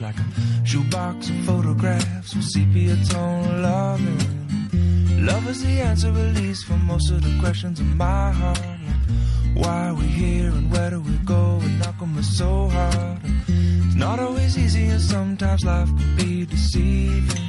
like 0.00 0.16
a 0.18 0.66
shoebox 0.66 1.28
of 1.28 1.36
photographs 1.44 2.34
with 2.34 2.44
sepia 2.44 2.96
tone 3.08 3.62
loving. 3.62 5.26
Love 5.26 5.46
is 5.48 5.62
the 5.62 5.80
answer, 5.80 6.08
at 6.08 6.34
least, 6.36 6.64
for 6.64 6.78
most 6.92 7.10
of 7.10 7.22
the 7.22 7.38
questions 7.40 7.80
in 7.80 7.96
my 7.96 8.30
heart. 8.30 8.58
Like 8.58 9.64
why 9.64 9.88
are 9.88 9.94
we 9.94 10.06
here 10.06 10.48
and 10.48 10.70
where 10.72 10.90
do 10.90 11.00
we 11.00 11.16
go? 11.24 11.58
And 11.62 11.78
knock 11.80 12.00
on 12.00 12.22
so 12.22 12.68
hard. 12.68 13.18
It's 13.48 13.94
not 13.94 14.18
always 14.18 14.56
easy, 14.56 14.86
and 14.86 15.00
sometimes 15.00 15.64
life 15.64 15.88
can 15.88 16.16
be 16.16 16.46
deceiving. 16.46 17.48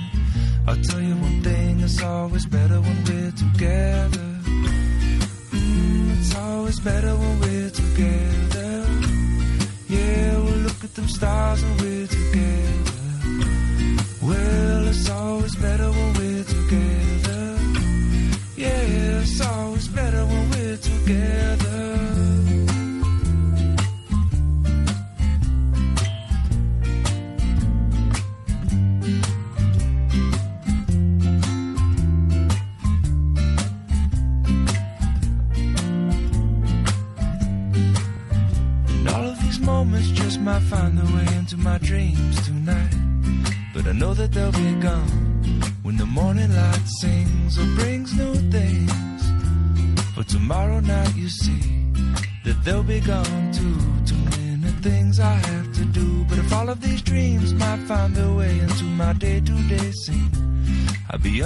I'll 0.67 0.81
tell 0.81 1.01
you 1.01 1.15
one 1.15 1.41
thing, 1.41 1.79
it's 1.79 2.01
always 2.03 2.45
better 2.45 2.81
when 2.81 2.97
we're 3.05 3.31
together. 3.31 4.27
Mm, 5.51 6.19
it's 6.19 6.35
always 6.35 6.79
better 6.79 7.15
when 7.15 7.39
we're 7.39 7.69
together. 7.69 8.85
Yeah, 9.87 10.37
we'll 10.39 10.60
with 10.91 10.95
them 10.95 11.07
stars 11.07 11.63
when 11.63 11.77
we're 11.77 12.07
together. 12.07 12.91
Well, 14.21 14.87
it's 14.87 15.09
always 15.09 15.55
better 15.55 15.89
when 15.89 16.13
we're 16.13 16.43
together. 16.43 17.59
Yeah, 18.57 19.21
it's 19.21 19.41
always 19.41 19.87
better 19.87 20.25
when 20.25 20.50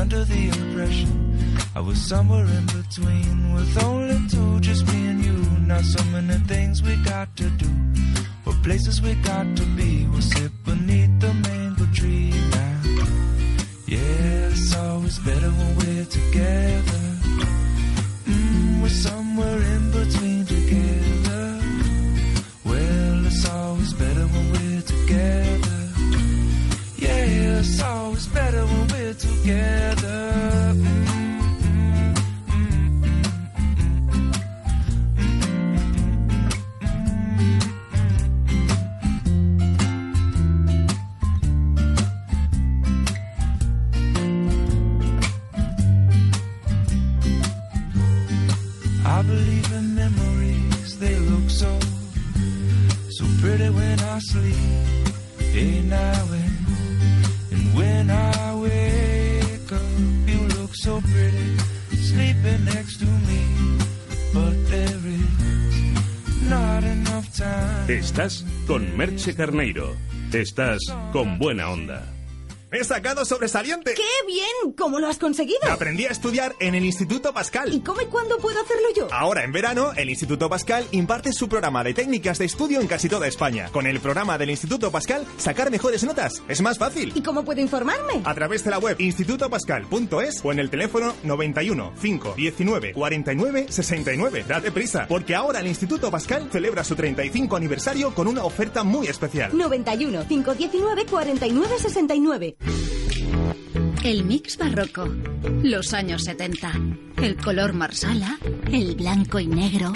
under 0.05 0.23
the 0.25 0.47
impression 0.49 1.57
I 1.75 1.79
was 1.79 1.97
somewhere 1.97 2.45
in 2.45 2.65
between 2.67 3.53
with 3.55 3.83
only 3.83 4.19
two, 4.29 4.59
just 4.59 4.85
me 4.93 5.07
and 5.07 5.25
you. 5.25 5.37
Now 5.65 5.81
so 5.81 6.03
many 6.11 6.14
Carneiro. 69.33 69.95
Estás 70.33 70.79
con 71.11 71.39
buena 71.39 71.69
onda. 71.69 72.03
He 72.71 72.83
sacado 72.83 73.23
sobresaliente. 73.25 73.84
¿Cómo 74.85 74.99
lo 74.99 75.07
has 75.07 75.17
conseguido? 75.17 75.57
Aprendí 75.67 76.05
a 76.05 76.11
estudiar 76.11 76.55
en 76.59 76.75
el 76.75 76.85
Instituto 76.85 77.33
Pascal. 77.33 77.73
¿Y 77.73 77.79
cómo 77.79 78.01
y 78.01 78.05
cuándo 78.05 78.37
puedo 78.37 78.61
hacerlo 78.61 78.87
yo? 78.95 79.07
Ahora 79.11 79.43
en 79.43 79.51
verano, 79.51 79.93
el 79.95 80.11
Instituto 80.11 80.47
Pascal 80.47 80.85
imparte 80.91 81.33
su 81.33 81.49
programa 81.49 81.83
de 81.83 81.95
técnicas 81.95 82.37
de 82.37 82.45
estudio 82.45 82.79
en 82.79 82.85
casi 82.85 83.09
toda 83.09 83.25
España. 83.25 83.69
Con 83.71 83.87
el 83.87 83.99
programa 83.99 84.37
del 84.37 84.51
Instituto 84.51 84.91
Pascal, 84.91 85.25
sacar 85.37 85.71
mejores 85.71 86.03
notas 86.03 86.43
es 86.47 86.61
más 86.61 86.77
fácil. 86.77 87.11
¿Y 87.15 87.23
cómo 87.23 87.43
puedo 87.43 87.61
informarme? 87.61 88.21
A 88.25 88.35
través 88.35 88.63
de 88.63 88.69
la 88.69 88.77
web 88.77 88.95
institutopascal.es 88.99 90.41
o 90.45 90.51
en 90.51 90.59
el 90.59 90.69
teléfono 90.69 91.15
91 91.23 91.93
5 91.99 92.35
19 92.37 92.93
49 92.93 93.65
69. 93.67 94.45
Date 94.47 94.71
prisa, 94.71 95.07
porque 95.09 95.33
ahora 95.33 95.61
el 95.61 95.65
Instituto 95.65 96.11
Pascal 96.11 96.47
celebra 96.51 96.83
su 96.83 96.95
35 96.95 97.55
aniversario 97.55 98.13
con 98.13 98.27
una 98.27 98.43
oferta 98.43 98.83
muy 98.83 99.07
especial. 99.07 99.49
91 99.57 100.27
519 100.27 101.05
49 101.07 101.75
69. 101.79 102.57
El 104.05 104.23
mix 104.23 104.55
barroco, 104.59 105.07
los 105.63 105.91
años 105.95 106.25
70, 106.25 106.73
el 107.23 107.37
color 107.37 107.73
marsala, 107.73 108.37
el 108.71 108.93
blanco 108.93 109.39
y 109.39 109.47
negro. 109.47 109.91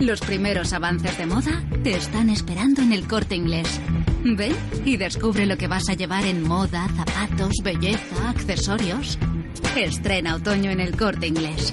Los 0.00 0.18
primeros 0.18 0.72
avances 0.72 1.16
de 1.16 1.26
moda 1.26 1.64
te 1.84 1.92
están 1.92 2.28
esperando 2.28 2.82
en 2.82 2.92
el 2.92 3.06
corte 3.06 3.36
inglés. 3.36 3.80
Ven 4.24 4.56
y 4.84 4.96
descubre 4.96 5.46
lo 5.46 5.56
que 5.56 5.68
vas 5.68 5.88
a 5.88 5.94
llevar 5.94 6.24
en 6.24 6.42
moda, 6.42 6.88
zapatos, 6.96 7.52
belleza, 7.62 8.30
accesorios. 8.30 9.16
Estrena 9.76 10.34
otoño 10.34 10.72
en 10.72 10.80
el 10.80 10.96
corte 10.96 11.28
inglés. 11.28 11.72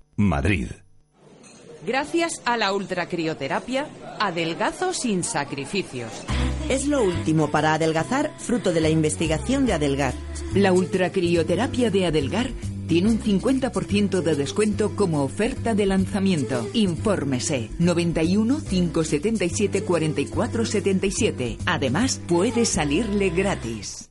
Madrid. 0.21 0.67
Gracias 1.85 2.41
a 2.45 2.57
la 2.57 2.73
ultracrioterapia, 2.73 3.87
adelgazo 4.19 4.93
sin 4.93 5.23
sacrificios. 5.23 6.11
Es 6.69 6.87
lo 6.87 7.03
último 7.03 7.49
para 7.49 7.73
adelgazar, 7.73 8.31
fruto 8.37 8.71
de 8.71 8.81
la 8.81 8.89
investigación 8.89 9.65
de 9.65 9.73
Adelgar. 9.73 10.13
La 10.53 10.73
ultracrioterapia 10.73 11.89
de 11.89 12.05
Adelgar 12.05 12.51
tiene 12.87 13.09
un 13.09 13.19
50% 13.19 14.21
de 14.21 14.35
descuento 14.35 14.95
como 14.95 15.23
oferta 15.23 15.73
de 15.73 15.85
lanzamiento. 15.87 16.67
Infórmese 16.73 17.69
91 17.79 18.61
577 18.69 19.83
44 19.83 20.65
77. 20.65 21.57
Además, 21.65 22.21
puede 22.27 22.65
salirle 22.65 23.29
gratis. 23.29 24.10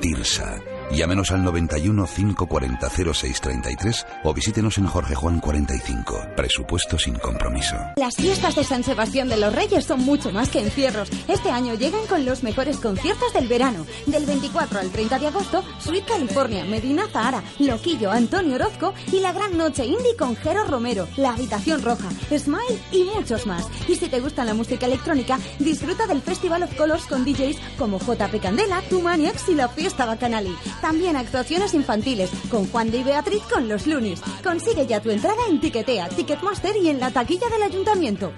TIRSA. 0.00 0.60
Llámenos 0.90 1.30
al 1.30 1.42
91 1.42 2.06
540 2.06 2.88
0633 2.90 4.06
o 4.24 4.34
visítenos 4.34 4.78
en 4.78 4.86
Jorge 4.86 5.14
Juan 5.14 5.40
45. 5.40 6.28
Presupuesto 6.36 6.98
sin 6.98 7.14
compromiso. 7.14 7.76
Las 7.96 8.16
fiestas 8.16 8.54
de 8.54 8.64
San 8.64 8.84
Sebastián 8.84 9.28
de 9.28 9.36
los 9.36 9.54
Reyes 9.54 9.84
son 9.84 10.00
mucho 10.00 10.30
más 10.30 10.50
que 10.50 10.60
encierros. 10.60 11.10
Este 11.28 11.50
año 11.50 11.74
llegan 11.74 12.06
con 12.06 12.24
los 12.24 12.42
mejores 12.42 12.78
conciertos 12.78 13.32
del 13.32 13.48
verano. 13.48 13.86
Del 14.06 14.26
24 14.26 14.80
al 14.80 14.90
30 14.90 15.18
de 15.18 15.26
agosto, 15.28 15.64
Sweet 15.78 16.06
California, 16.06 16.64
Medina 16.64 17.08
Zahara, 17.08 17.42
Loquillo, 17.58 18.10
Antonio 18.10 18.56
Orozco 18.56 18.94
y 19.10 19.20
la 19.20 19.32
gran 19.32 19.56
noche 19.56 19.86
indie 19.86 20.16
con 20.16 20.36
Jero 20.36 20.64
Romero, 20.64 21.08
La 21.16 21.30
Habitación 21.30 21.82
Roja, 21.82 22.10
Smile 22.30 22.80
y 22.92 23.04
muchos 23.04 23.46
más. 23.46 23.66
Y 23.88 23.96
si 23.96 24.08
te 24.08 24.20
gusta 24.20 24.44
la 24.44 24.54
música 24.54 24.86
electrónica, 24.86 25.38
disfruta 25.58 26.06
del 26.06 26.20
Festival 26.20 26.62
of 26.62 26.74
Colors 26.76 27.06
con 27.06 27.24
DJs 27.24 27.58
como 27.78 27.98
JP 27.98 28.40
Candela, 28.40 28.82
Tumaniax 28.88 29.48
y 29.48 29.54
la 29.54 29.68
Fiesta 29.68 29.83
Bacanali. 29.92 30.54
También 30.80 31.16
actuaciones 31.16 31.74
infantiles 31.74 32.30
con 32.50 32.66
Juan 32.68 32.90
de 32.90 32.98
y 32.98 33.02
Beatriz 33.04 33.42
con 33.52 33.68
los 33.68 33.86
Lunis. 33.86 34.20
Consigue 34.42 34.86
ya 34.86 35.00
tu 35.00 35.10
entrada 35.10 35.42
en 35.48 35.60
Tiquetea, 35.60 36.08
Ticketmaster 36.08 36.76
y 36.76 36.88
en 36.88 37.00
la 37.00 37.10
taquilla 37.10 37.48
del 37.48 37.62
ayuntamiento. 37.62 38.32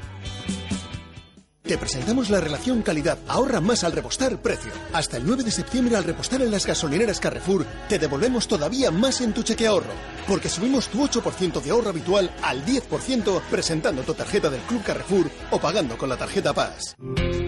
Te 1.66 1.76
presentamos 1.78 2.30
la 2.30 2.40
relación 2.40 2.82
calidad. 2.82 3.18
Ahorra 3.26 3.61
más 3.61 3.82
al 3.82 3.90
repostar 3.90 4.40
precio. 4.40 4.70
Hasta 4.92 5.16
el 5.16 5.26
9 5.26 5.42
de 5.42 5.51
septiembre 5.51 5.97
al 5.97 6.05
repostar 6.05 6.40
en 6.40 6.53
las 6.53 6.64
gasolineras 6.64 7.18
Carrefour 7.18 7.66
te 7.88 7.99
devolvemos 7.99 8.47
todavía 8.47 8.92
más 8.92 9.20
en 9.20 9.32
tu 9.32 9.42
cheque 9.42 9.66
ahorro. 9.66 9.92
Porque 10.28 10.49
subimos 10.49 10.86
tu 10.86 11.05
8% 11.05 11.61
de 11.61 11.70
ahorro 11.70 11.90
habitual 11.90 12.30
al 12.42 12.64
10% 12.64 13.40
presentando 13.51 14.03
tu 14.03 14.14
tarjeta 14.14 14.49
del 14.49 14.61
Club 14.61 14.84
Carrefour 14.84 15.28
o 15.51 15.59
pagando 15.59 15.99
con 15.99 16.09
la 16.09 16.16
tarjeta 16.16 16.55
Paz. 16.55 16.94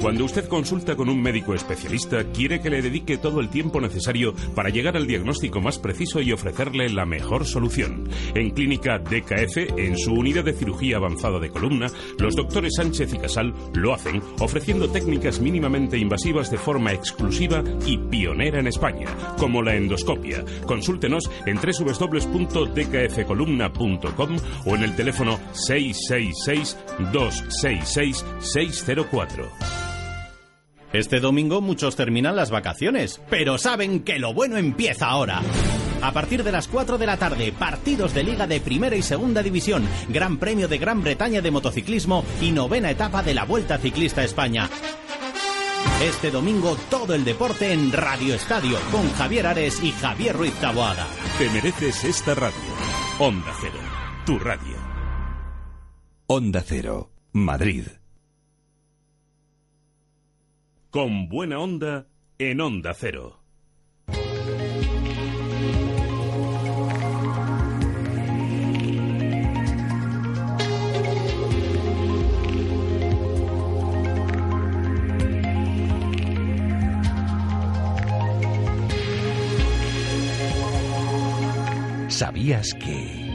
Cuando 0.00 0.24
usted 0.24 0.46
consulta 0.46 0.94
con 0.94 1.08
un 1.08 1.20
médico 1.20 1.54
especialista, 1.54 2.22
quiere 2.32 2.60
que 2.60 2.70
le 2.70 2.82
dedique 2.82 3.18
todo 3.18 3.40
el 3.40 3.48
tiempo 3.48 3.80
necesario 3.80 4.32
para 4.54 4.68
llegar 4.68 4.96
al 4.96 5.08
diagnóstico 5.08 5.60
más 5.60 5.78
preciso 5.78 6.20
y 6.20 6.30
ofrecerle 6.32 6.88
la 6.88 7.04
mejor 7.04 7.44
solución. 7.44 8.08
En 8.34 8.50
Clínica 8.50 9.00
DKF, 9.00 9.76
en 9.76 9.98
su 9.98 10.14
unidad 10.14 10.44
de 10.44 10.52
cirugía 10.52 10.98
avanzada 10.98 11.40
de 11.40 11.50
columna, 11.50 11.88
los 12.18 12.36
doctores 12.36 12.74
Sánchez 12.76 13.12
y 13.12 13.18
Casal 13.18 13.52
lo 13.74 13.92
hacen 13.92 14.22
ofreciendo 14.38 14.88
técnicas 14.88 15.40
mínimamente 15.40 15.98
invasivas 15.98 16.48
de 16.50 16.58
forma 16.58 16.92
exclusiva 16.92 17.64
y 17.84 17.98
pionera 17.98 18.60
en 18.60 18.68
España, 18.68 19.08
como 19.36 19.62
la 19.62 19.74
endoscopia. 19.74 20.44
Consúltenos 20.64 21.28
en 21.44 21.56
www.dkfcolumna.com 21.56 24.36
o 24.64 24.76
en 24.76 24.84
el 24.84 24.94
teléfono 24.94 25.40
666 25.52 26.76
266 27.12 28.24
604. 28.38 29.97
Este 30.92 31.20
domingo 31.20 31.60
muchos 31.60 31.96
terminan 31.96 32.34
las 32.34 32.50
vacaciones, 32.50 33.20
pero 33.28 33.58
saben 33.58 34.00
que 34.04 34.18
lo 34.18 34.32
bueno 34.32 34.56
empieza 34.56 35.06
ahora. 35.06 35.42
A 36.00 36.12
partir 36.12 36.44
de 36.44 36.52
las 36.52 36.68
4 36.68 36.96
de 36.96 37.06
la 37.06 37.16
tarde, 37.16 37.52
partidos 37.52 38.14
de 38.14 38.22
Liga 38.22 38.46
de 38.46 38.60
Primera 38.60 38.96
y 38.96 39.02
Segunda 39.02 39.42
División, 39.42 39.86
Gran 40.08 40.38
Premio 40.38 40.66
de 40.68 40.78
Gran 40.78 41.02
Bretaña 41.02 41.42
de 41.42 41.50
motociclismo 41.50 42.24
y 42.40 42.52
novena 42.52 42.90
etapa 42.90 43.22
de 43.22 43.34
la 43.34 43.44
Vuelta 43.44 43.78
Ciclista 43.78 44.24
España. 44.24 44.70
Este 46.02 46.30
domingo 46.30 46.76
todo 46.90 47.14
el 47.14 47.24
deporte 47.24 47.72
en 47.72 47.92
Radio 47.92 48.34
Estadio 48.34 48.78
con 48.90 49.10
Javier 49.12 49.46
Ares 49.46 49.82
y 49.82 49.90
Javier 49.90 50.36
Ruiz 50.36 50.54
Taboada. 50.54 51.06
Te 51.38 51.50
mereces 51.50 52.04
esta 52.04 52.34
radio. 52.34 52.56
Onda 53.18 53.52
Cero, 53.60 53.80
tu 54.24 54.38
radio. 54.38 54.76
Onda 56.28 56.62
Cero, 56.64 57.10
Madrid. 57.32 57.97
Con 60.90 61.28
buena 61.28 61.58
onda 61.58 62.06
en 62.38 62.62
Onda 62.62 62.94
Cero. 62.94 63.40
¿Sabías 82.08 82.72
que... 82.72 83.28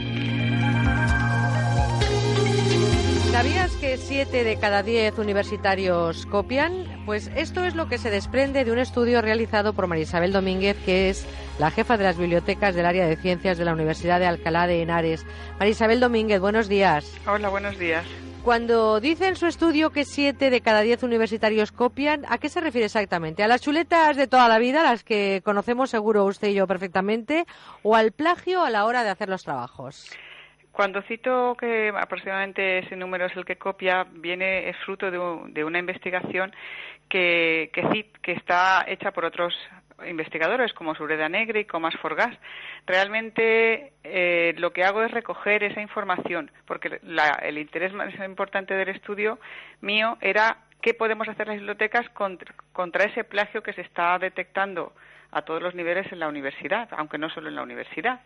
¿Sabías 3.31 3.71
que 3.75 3.97
7 3.97 4.43
de 4.43 4.57
cada 4.57 4.81
10 4.81 5.19
universitarios 5.19 6.25
copian? 6.25 6.92
Pues 7.05 7.29
esto 7.35 7.65
es 7.65 7.75
lo 7.75 7.87
que 7.89 7.97
se 7.97 8.09
desprende 8.09 8.63
de 8.63 8.71
un 8.71 8.79
estudio 8.79 9.21
realizado 9.21 9.73
por 9.73 9.87
María 9.87 10.03
Isabel 10.03 10.31
Domínguez, 10.31 10.77
que 10.85 11.09
es 11.09 11.27
la 11.59 11.69
jefa 11.69 11.97
de 11.97 12.05
las 12.05 12.17
bibliotecas 12.17 12.75
del 12.75 12.85
área 12.85 13.05
de 13.05 13.17
ciencias 13.17 13.57
de 13.57 13.65
la 13.65 13.73
Universidad 13.73 14.19
de 14.21 14.25
Alcalá 14.25 14.67
de 14.67 14.81
Henares. 14.81 15.25
María 15.59 15.71
Isabel 15.71 15.99
Domínguez, 15.99 16.39
buenos 16.39 16.69
días. 16.69 17.19
Hola, 17.27 17.49
buenos 17.49 17.77
días. 17.77 18.05
Cuando 18.45 19.01
dice 19.01 19.27
en 19.27 19.35
su 19.35 19.47
estudio 19.47 19.89
que 19.89 20.05
7 20.05 20.49
de 20.49 20.61
cada 20.61 20.81
10 20.81 21.03
universitarios 21.03 21.71
copian, 21.73 22.23
¿a 22.29 22.37
qué 22.37 22.47
se 22.47 22.61
refiere 22.61 22.85
exactamente? 22.85 23.43
¿A 23.43 23.47
las 23.47 23.61
chuletas 23.61 24.15
de 24.15 24.27
toda 24.27 24.47
la 24.47 24.59
vida, 24.59 24.83
las 24.83 25.03
que 25.03 25.41
conocemos 25.43 25.89
seguro 25.89 26.23
usted 26.25 26.49
y 26.49 26.53
yo 26.53 26.67
perfectamente, 26.67 27.45
o 27.83 27.95
al 27.95 28.11
plagio 28.13 28.63
a 28.63 28.69
la 28.69 28.85
hora 28.85 29.03
de 29.03 29.09
hacer 29.09 29.27
los 29.29 29.43
trabajos? 29.43 30.09
Cuando 30.73 31.03
cito 31.03 31.55
que 31.59 31.91
aproximadamente 31.95 32.79
ese 32.79 32.95
número 32.95 33.27
es 33.27 33.37
el 33.37 33.45
que 33.45 33.57
copia, 33.57 34.07
viene 34.11 34.67
es 34.69 34.75
fruto 34.83 35.11
de, 35.11 35.19
un- 35.19 35.53
de 35.53 35.63
una 35.63 35.77
investigación 35.77 36.51
que, 37.13 37.69
que, 37.71 38.09
que 38.23 38.31
está 38.31 38.83
hecha 38.87 39.11
por 39.11 39.23
otros 39.23 39.53
investigadores 40.09 40.73
como 40.73 40.95
Sureda 40.95 41.29
Negre 41.29 41.59
y 41.59 41.65
Comas 41.65 41.95
Forgas. 42.01 42.35
Realmente 42.87 43.93
eh, 44.03 44.55
lo 44.57 44.73
que 44.73 44.83
hago 44.83 45.03
es 45.03 45.11
recoger 45.11 45.63
esa 45.63 45.79
información, 45.79 46.49
porque 46.65 46.99
la- 47.03 47.39
el 47.43 47.59
interés 47.59 47.93
más 47.93 48.11
importante 48.25 48.73
del 48.73 48.89
estudio 48.89 49.37
mío 49.81 50.17
era 50.21 50.57
qué 50.81 50.95
podemos 50.95 51.27
hacer 51.29 51.45
las 51.47 51.57
bibliotecas 51.57 52.09
contra, 52.09 52.51
contra 52.73 53.05
ese 53.05 53.23
plagio 53.23 53.61
que 53.61 53.73
se 53.73 53.81
está 53.81 54.17
detectando 54.17 54.93
a 55.31 55.43
todos 55.43 55.61
los 55.61 55.75
niveles 55.75 56.11
en 56.11 56.19
la 56.19 56.27
universidad, 56.27 56.89
aunque 56.97 57.19
no 57.19 57.29
solo 57.29 57.49
en 57.49 57.55
la 57.55 57.61
universidad. 57.63 58.21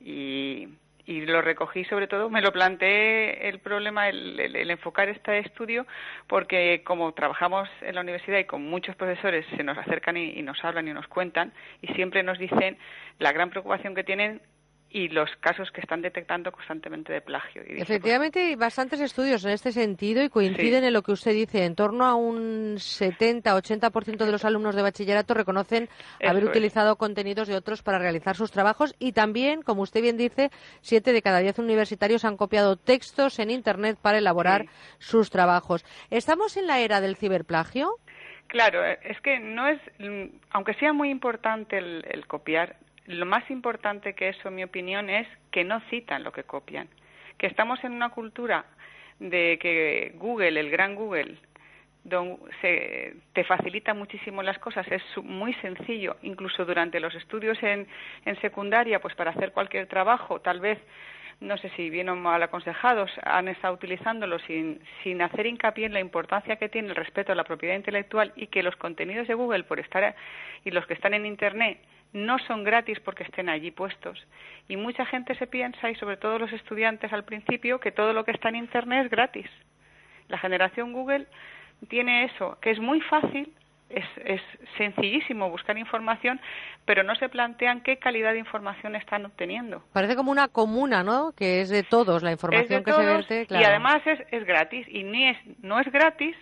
Y, 0.00 0.68
y 1.06 1.26
lo 1.26 1.42
recogí 1.42 1.84
sobre 1.86 2.06
todo, 2.06 2.30
me 2.30 2.40
lo 2.40 2.52
planteé 2.52 3.48
el 3.48 3.58
problema, 3.58 4.08
el, 4.08 4.38
el- 4.38 4.56
el 4.56 4.70
enfocar 4.70 5.08
este 5.08 5.38
estudio, 5.38 5.86
porque 6.28 6.82
como 6.84 7.12
trabajamos 7.12 7.68
en 7.80 7.94
la 7.96 8.00
universidad 8.02 8.38
y 8.38 8.44
con 8.44 8.62
muchos 8.62 8.94
profesores 8.96 9.44
se 9.56 9.64
nos 9.64 9.76
acercan 9.78 10.16
y, 10.16 10.30
y 10.38 10.42
nos 10.42 10.64
hablan 10.64 10.86
y 10.88 10.92
nos 10.92 11.08
cuentan 11.08 11.52
y 11.80 11.88
siempre 11.94 12.22
nos 12.22 12.38
dicen 12.38 12.76
la 13.18 13.32
gran 13.32 13.50
preocupación 13.50 13.94
que 13.94 14.04
tienen 14.04 14.40
y 14.94 15.08
los 15.08 15.30
casos 15.40 15.70
que 15.70 15.80
están 15.80 16.02
detectando 16.02 16.52
constantemente 16.52 17.12
de 17.12 17.20
plagio. 17.22 17.62
Y 17.62 17.64
dije, 17.64 17.76
pues, 17.78 17.90
Efectivamente, 17.90 18.40
hay 18.40 18.54
bastantes 18.56 19.00
estudios 19.00 19.42
en 19.44 19.52
este 19.52 19.72
sentido 19.72 20.22
y 20.22 20.28
coinciden 20.28 20.80
Sí. 20.82 20.86
en 20.86 20.92
lo 20.92 21.02
que 21.02 21.12
usted 21.12 21.32
dice. 21.32 21.64
En 21.64 21.74
torno 21.74 22.04
a 22.04 22.14
un 22.14 22.76
70-80% 22.78 24.24
de 24.26 24.32
los 24.32 24.44
alumnos 24.44 24.74
de 24.74 24.82
bachillerato 24.82 25.34
reconocen 25.34 25.88
Eso 26.20 26.30
haber 26.30 26.42
es. 26.44 26.48
utilizado 26.50 26.96
contenidos 26.96 27.48
de 27.48 27.56
otros 27.56 27.82
para 27.82 27.98
realizar 27.98 28.36
sus 28.36 28.50
trabajos 28.50 28.94
y 28.98 29.12
también, 29.12 29.62
como 29.62 29.82
usted 29.82 30.02
bien 30.02 30.16
dice, 30.16 30.50
7 30.82 31.12
de 31.12 31.22
cada 31.22 31.38
10 31.38 31.58
universitarios 31.58 32.24
han 32.24 32.36
copiado 32.36 32.76
textos 32.76 33.38
en 33.38 33.50
Internet 33.50 33.98
para 34.00 34.18
elaborar 34.18 34.66
sus 34.98 35.30
trabajos. 35.30 35.84
¿Estamos 36.10 36.56
en 36.56 36.66
la 36.66 36.80
era 36.80 37.00
del 37.00 37.16
ciberplagio? 37.16 37.96
Claro, 38.48 38.84
eh, 38.84 38.98
es 39.04 39.18
que 39.22 39.38
no 39.38 39.66
es, 39.68 39.80
mm, 39.98 40.24
aunque 40.50 40.74
sea 40.74 40.92
muy 40.92 41.08
importante 41.10 41.78
el, 41.78 42.04
el 42.10 42.26
copiar, 42.26 42.76
lo 43.06 43.26
más 43.26 43.48
importante 43.50 44.14
que 44.14 44.28
eso, 44.28 44.48
en 44.48 44.54
mi 44.56 44.64
opinión, 44.64 45.10
es 45.10 45.26
que 45.50 45.64
no 45.64 45.80
citan 45.90 46.22
lo 46.22 46.32
que 46.32 46.44
copian. 46.44 46.88
Que 47.38 47.46
estamos 47.46 47.82
en 47.84 47.92
una 47.92 48.10
cultura 48.10 48.64
de 49.18 49.58
que 49.60 50.12
Google, 50.16 50.58
el 50.60 50.70
gran 50.70 50.94
Google, 50.94 51.36
don- 52.04 52.38
se- 52.60 53.14
te 53.32 53.44
facilita 53.44 53.94
muchísimo 53.94 54.42
las 54.42 54.58
cosas, 54.58 54.86
es 54.90 55.02
muy 55.22 55.54
sencillo, 55.54 56.16
incluso 56.22 56.64
durante 56.64 57.00
los 57.00 57.14
estudios 57.14 57.60
en, 57.62 57.86
secundaria, 58.40 59.00
pues 59.00 59.14
para 59.14 59.30
hacer 59.30 59.52
cualquier 59.52 59.86
trabajo, 59.86 60.40
tal 60.40 60.60
vez 60.60 60.78
no 61.40 61.56
sé 61.56 61.70
si 61.70 61.90
bien 61.90 62.08
o 62.08 62.14
mal 62.14 62.40
aconsejados, 62.42 63.10
han 63.24 63.48
estado 63.48 63.74
utilizándolo 63.74 64.38
sin, 64.40 64.80
sin 65.02 65.20
hacer 65.22 65.46
hincapié 65.46 65.86
en 65.86 65.92
la 65.92 65.98
importancia 66.00 66.54
que 66.56 66.68
tiene 66.68 66.88
el 66.88 66.94
respeto 66.96 67.32
a 67.32 67.34
la 67.34 67.42
propiedad 67.42 67.74
intelectual 67.74 68.32
y 68.36 68.46
que 68.46 68.62
los 68.62 68.76
contenidos 68.76 69.26
de 69.26 69.34
Google 69.34 69.64
por 69.64 69.80
estar 69.80 70.14
y 70.64 70.70
los 70.70 70.86
que 70.86 70.94
están 70.94 71.14
en 71.14 71.26
Internet 71.26 71.78
no 72.12 72.38
son 72.40 72.64
gratis 72.64 73.00
porque 73.00 73.24
estén 73.24 73.48
allí 73.48 73.70
puestos. 73.70 74.26
Y 74.68 74.76
mucha 74.76 75.06
gente 75.06 75.34
se 75.36 75.46
piensa, 75.46 75.90
y 75.90 75.94
sobre 75.96 76.16
todo 76.16 76.38
los 76.38 76.52
estudiantes 76.52 77.12
al 77.12 77.24
principio, 77.24 77.80
que 77.80 77.92
todo 77.92 78.12
lo 78.12 78.24
que 78.24 78.32
está 78.32 78.48
en 78.48 78.56
Internet 78.56 79.06
es 79.06 79.10
gratis. 79.10 79.46
La 80.28 80.38
generación 80.38 80.92
Google 80.92 81.26
tiene 81.88 82.24
eso, 82.24 82.58
que 82.60 82.70
es 82.70 82.78
muy 82.78 83.00
fácil, 83.00 83.52
es, 83.88 84.04
es 84.24 84.40
sencillísimo 84.78 85.50
buscar 85.50 85.76
información, 85.76 86.40
pero 86.84 87.02
no 87.02 87.14
se 87.16 87.28
plantean 87.28 87.82
qué 87.82 87.98
calidad 87.98 88.32
de 88.32 88.38
información 88.38 88.96
están 88.96 89.26
obteniendo. 89.26 89.82
Parece 89.92 90.16
como 90.16 90.30
una 90.30 90.48
comuna, 90.48 91.02
¿no? 91.02 91.32
Que 91.32 91.60
es 91.60 91.68
de 91.68 91.82
todos 91.82 92.22
la 92.22 92.30
Es 92.30 92.36
información 92.36 92.82
de 92.82 92.84
que 92.84 92.92
se 92.92 93.04
verte. 93.04 93.46
Claro. 93.46 93.62
y 93.62 93.66
además 93.66 94.02
es, 94.06 94.20
es 94.30 94.44
gratis 94.44 94.86
y 94.88 95.04
ni 95.04 95.28
es, 95.28 95.36
no 95.62 95.78
es 95.78 95.90
gratis, 95.92 96.36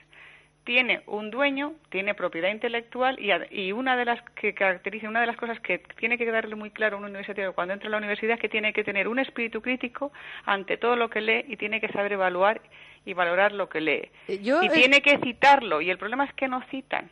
tiene 0.65 1.03
un 1.07 1.31
dueño, 1.31 1.75
tiene 1.89 2.15
propiedad 2.15 2.51
intelectual 2.51 3.19
y, 3.19 3.31
y 3.51 3.73
una 3.73 3.97
de 3.97 4.05
las 4.05 4.23
que 4.35 4.55
caracteriza, 4.55 5.09
una 5.09 5.21
de 5.21 5.27
las 5.27 5.37
cosas 5.37 5.59
que 5.61 5.79
tiene 5.99 6.19
que 6.19 6.31
darle 6.31 6.55
muy 6.55 6.71
claro 6.71 6.97
a 6.97 6.99
un 7.01 7.07
universitario 7.07 7.55
cuando 7.55 7.75
entra 7.75 7.89
a 7.89 7.91
la 7.91 7.99
universidad 7.99 8.35
es 8.35 8.41
que 8.41 8.49
tiene 8.49 8.73
que 8.73 8.85
tener 8.85 9.09
un 9.09 9.19
espíritu 9.19 9.63
crítico 9.63 10.13
ante 10.45 10.77
todo 10.77 10.97
lo 10.97 11.09
que 11.09 11.21
lee 11.21 11.45
y 11.49 11.57
tiene 11.57 11.81
que 11.81 11.89
saber 11.89 12.13
evaluar 12.13 12.61
y 13.05 13.15
valorar 13.15 13.53
lo 13.53 13.69
que 13.69 13.81
lee. 13.81 14.11
yo, 14.43 14.63
y 14.63 14.67
eh, 14.67 14.71
tiene 14.73 15.01
que 15.01 15.19
citarlo 15.19 15.81
y 15.81 15.91
el 15.91 15.99
problema 15.99 16.25
es 16.25 16.35
que 16.35 16.49
no 16.49 16.63
citan. 16.71 17.11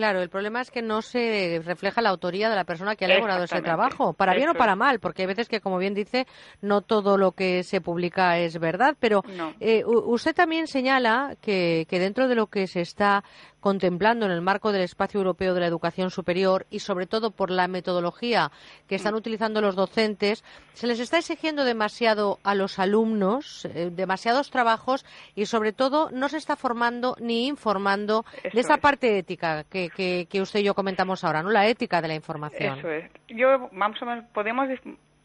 Claro, 0.00 0.22
el 0.22 0.30
problema 0.30 0.62
es 0.62 0.70
que 0.70 0.80
no 0.80 1.02
se 1.02 1.60
refleja 1.62 2.00
la 2.00 2.08
autoría 2.08 2.48
de 2.48 2.56
la 2.56 2.64
persona 2.64 2.96
que 2.96 3.04
ha 3.04 3.08
elaborado 3.08 3.44
ese 3.44 3.60
trabajo, 3.60 4.14
para 4.14 4.32
bien 4.32 4.48
o 4.48 4.54
para 4.54 4.74
mal, 4.74 4.98
porque 4.98 5.20
hay 5.20 5.26
veces 5.26 5.46
que, 5.46 5.60
como 5.60 5.76
bien 5.76 5.92
dice, 5.92 6.26
no 6.62 6.80
todo 6.80 7.18
lo 7.18 7.32
que 7.32 7.64
se 7.64 7.82
publica 7.82 8.38
es 8.38 8.58
verdad. 8.58 8.96
Pero 8.98 9.22
No. 9.36 9.52
eh, 9.60 9.84
usted 9.84 10.34
también 10.34 10.68
señala 10.68 11.36
que, 11.42 11.86
que 11.86 11.98
dentro 11.98 12.28
de 12.28 12.34
lo 12.34 12.46
que 12.46 12.66
se 12.66 12.80
está 12.80 13.24
contemplando 13.60 14.26
en 14.26 14.32
el 14.32 14.40
marco 14.40 14.72
del 14.72 14.82
espacio 14.82 15.18
europeo 15.18 15.54
de 15.54 15.60
la 15.60 15.66
educación 15.66 16.10
superior 16.10 16.66
y 16.70 16.80
sobre 16.80 17.06
todo 17.06 17.30
por 17.30 17.50
la 17.50 17.68
metodología 17.68 18.50
que 18.88 18.94
están 18.96 19.14
utilizando 19.14 19.60
los 19.60 19.76
docentes, 19.76 20.44
se 20.72 20.86
les 20.86 20.98
está 21.00 21.18
exigiendo 21.18 21.64
demasiado 21.64 22.38
a 22.42 22.54
los 22.54 22.78
alumnos, 22.78 23.64
eh, 23.66 23.90
demasiados 23.92 24.50
trabajos 24.50 25.04
y 25.34 25.46
sobre 25.46 25.72
todo 25.72 26.10
no 26.10 26.28
se 26.28 26.38
está 26.38 26.56
formando 26.56 27.16
ni 27.20 27.46
informando 27.46 28.24
Eso 28.42 28.54
de 28.54 28.60
esa 28.60 28.74
es. 28.74 28.80
parte 28.80 29.18
ética 29.18 29.64
que, 29.64 29.90
que, 29.90 30.26
que 30.28 30.40
usted 30.40 30.60
y 30.60 30.64
yo 30.64 30.74
comentamos 30.74 31.22
ahora, 31.24 31.42
¿no? 31.42 31.50
La 31.50 31.66
ética 31.66 32.00
de 32.00 32.08
la 32.08 32.14
información. 32.14 32.78
Eso 32.78 32.90
es. 32.90 33.10
Yo, 33.28 33.68
vamos 33.72 34.00
a 34.02 34.04
ver, 34.06 34.24
podemos, 34.32 34.68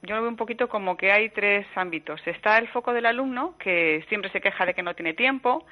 yo 0.01 0.15
lo 0.15 0.21
veo 0.21 0.29
un 0.29 0.35
poquito 0.37 0.67
como 0.67 0.97
que 0.97 1.11
hay 1.11 1.29
tres 1.29 1.65
ámbitos. 1.75 2.21
Está 2.25 2.57
el 2.57 2.67
foco 2.69 2.93
del 2.93 3.05
alumno, 3.05 3.55
que 3.57 4.03
siempre 4.09 4.31
se 4.31 4.41
queja 4.41 4.65
de 4.65 4.73
que 4.73 4.83
no 4.83 4.93
tiene 4.93 5.13
tiempo, 5.13 5.65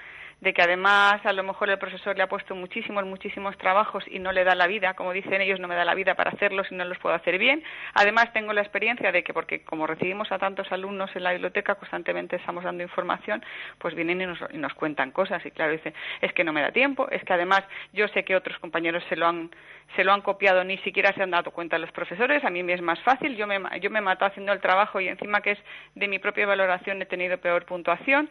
de 0.43 0.53
que 0.53 0.61
además 0.61 1.25
a 1.25 1.31
lo 1.31 1.41
mejor 1.41 1.69
el 1.69 1.79
profesor 1.79 2.17
le 2.17 2.23
ha 2.23 2.27
puesto 2.27 2.53
muchísimos, 2.53 3.05
muchísimos 3.05 3.57
trabajos 3.57 4.03
y 4.11 4.19
no 4.19 4.33
le 4.33 4.43
da 4.43 4.55
la 4.55 4.67
vida, 4.67 4.93
como 4.93 5.13
dicen 5.13 5.39
ellos, 5.39 5.61
no 5.61 5.69
me 5.69 5.75
da 5.75 5.85
la 5.85 5.95
vida 5.95 6.15
para 6.15 6.31
hacerlos 6.31 6.67
y 6.69 6.75
no 6.75 6.83
los 6.83 6.97
puedo 6.99 7.15
hacer 7.15 7.37
bien. 7.37 7.63
Además 7.93 8.33
tengo 8.33 8.51
la 8.51 8.59
experiencia 8.59 9.13
de 9.13 9.23
que, 9.23 9.33
porque 9.33 9.63
como 9.63 9.87
recibimos 9.87 10.33
a 10.33 10.39
tantos 10.39 10.69
alumnos 10.73 11.15
en 11.15 11.23
la 11.23 11.31
biblioteca, 11.31 11.75
constantemente 11.75 12.35
estamos 12.35 12.65
dando 12.65 12.83
información, 12.83 13.41
pues 13.77 13.95
vienen 13.95 14.19
y 14.51 14.57
nos, 14.57 14.73
cuentan 14.73 15.11
cosas 15.11 15.45
y 15.45 15.51
claro, 15.51 15.71
dicen, 15.71 15.93
es 16.19 16.33
que 16.33 16.43
no 16.43 16.51
me 16.51 16.61
da 16.61 16.71
tiempo, 16.71 17.07
es 17.09 17.23
que 17.23 17.31
además 17.31 17.63
yo 17.93 18.09
sé 18.09 18.25
que 18.25 18.35
otros 18.35 18.59
compañeros 18.59 19.01
se 19.07 19.15
lo 19.15 19.27
han 19.27 19.49
se 19.95 20.03
lo 20.03 20.11
han 20.11 20.21
copiado, 20.21 20.63
ni 20.63 20.77
siquiera 20.79 21.13
se 21.13 21.21
han 21.21 21.31
dado 21.31 21.51
cuenta 21.51 21.77
los 21.77 21.91
profesores, 21.91 22.43
a 22.43 22.49
mí 22.49 22.63
me 22.63 22.73
es 22.73 22.81
más 22.81 22.99
fácil, 23.01 23.35
yo 23.35 23.45
me, 23.45 23.59
yo 23.79 23.91
me 23.91 23.99
he 23.99 24.01
matado 24.01 24.31
haciendo 24.31 24.51
el 24.51 24.59
trabajo 24.59 24.99
y 24.99 25.07
encima 25.07 25.41
que 25.41 25.51
es 25.51 25.59
de 25.93 26.07
mi 26.07 26.19
propia 26.19 26.47
valoración 26.47 27.01
he 27.01 27.05
tenido 27.05 27.37
peor 27.37 27.65
puntuación 27.65 28.29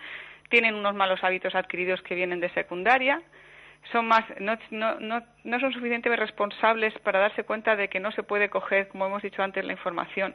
tienen 0.52 0.74
unos 0.74 0.94
malos 0.94 1.24
hábitos 1.24 1.54
adquiridos 1.54 2.02
que 2.02 2.14
vienen 2.14 2.38
de 2.38 2.50
secundaria, 2.50 3.22
son 3.90 4.06
más, 4.06 4.22
no, 4.38 4.58
no, 4.70 5.00
no, 5.00 5.22
no 5.44 5.60
son 5.60 5.72
suficientemente 5.72 6.20
responsables 6.20 6.92
para 6.98 7.20
darse 7.20 7.42
cuenta 7.44 7.74
de 7.74 7.88
que 7.88 8.00
no 8.00 8.12
se 8.12 8.22
puede 8.22 8.50
coger, 8.50 8.88
como 8.88 9.06
hemos 9.06 9.22
dicho 9.22 9.42
antes, 9.42 9.64
la 9.64 9.72
información 9.72 10.34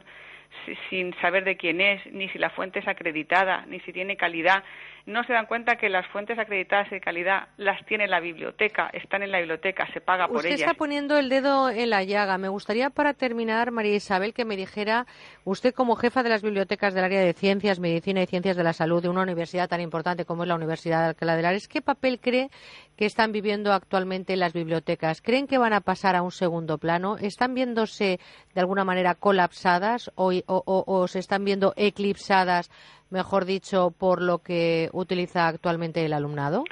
sin 0.90 1.14
saber 1.20 1.44
de 1.44 1.56
quién 1.56 1.80
es, 1.80 2.04
ni 2.12 2.28
si 2.30 2.38
la 2.38 2.50
fuente 2.50 2.80
es 2.80 2.88
acreditada, 2.88 3.64
ni 3.68 3.78
si 3.80 3.92
tiene 3.92 4.16
calidad. 4.16 4.64
No 5.08 5.24
se 5.24 5.32
dan 5.32 5.46
cuenta 5.46 5.76
que 5.76 5.88
las 5.88 6.06
fuentes 6.08 6.38
acreditadas 6.38 6.90
de 6.90 7.00
calidad 7.00 7.48
las 7.56 7.82
tiene 7.86 8.06
la 8.06 8.20
biblioteca, 8.20 8.90
están 8.92 9.22
en 9.22 9.32
la 9.32 9.38
biblioteca, 9.38 9.86
se 9.94 10.02
paga 10.02 10.26
por 10.26 10.36
usted 10.36 10.50
ellas. 10.50 10.60
está 10.60 10.74
poniendo 10.74 11.16
el 11.18 11.30
dedo 11.30 11.70
en 11.70 11.88
la 11.88 12.04
llaga. 12.04 12.36
Me 12.36 12.48
gustaría, 12.50 12.90
para 12.90 13.14
terminar, 13.14 13.70
María 13.70 13.94
Isabel, 13.94 14.34
que 14.34 14.44
me 14.44 14.54
dijera, 14.54 15.06
usted 15.44 15.72
como 15.72 15.96
jefa 15.96 16.22
de 16.22 16.28
las 16.28 16.42
bibliotecas 16.42 16.92
del 16.92 17.04
área 17.04 17.22
de 17.22 17.32
ciencias, 17.32 17.80
medicina 17.80 18.20
y 18.22 18.26
ciencias 18.26 18.54
de 18.54 18.62
la 18.64 18.74
salud 18.74 19.02
de 19.02 19.08
una 19.08 19.22
universidad 19.22 19.66
tan 19.66 19.80
importante 19.80 20.26
como 20.26 20.42
es 20.42 20.48
la 20.48 20.56
Universidad 20.56 21.00
de 21.04 21.08
Alcalá 21.08 21.34
de 21.36 21.40
Henares, 21.40 21.68
¿qué 21.68 21.80
papel 21.80 22.20
cree 22.20 22.50
que 22.94 23.06
están 23.06 23.32
viviendo 23.32 23.72
actualmente 23.72 24.36
las 24.36 24.52
bibliotecas? 24.52 25.22
¿Creen 25.22 25.46
que 25.46 25.56
van 25.56 25.72
a 25.72 25.80
pasar 25.80 26.16
a 26.16 26.22
un 26.22 26.32
segundo 26.32 26.76
plano? 26.76 27.16
¿Están 27.16 27.54
viéndose 27.54 28.20
de 28.54 28.60
alguna 28.60 28.84
manera 28.84 29.14
colapsadas 29.14 30.10
o, 30.16 30.32
o- 30.46 30.84
o 30.86 31.08
se 31.08 31.18
están 31.20 31.44
viendo 31.46 31.72
eclipsadas, 31.76 32.70
mejor 33.10 33.44
dicho, 33.44 33.90
por 33.98 34.20
lo 34.22 34.38
que 34.38 34.88
utiliza 34.92 35.48
actualmente 35.48 36.04
el 36.04 36.12
alumnado? 36.12 36.64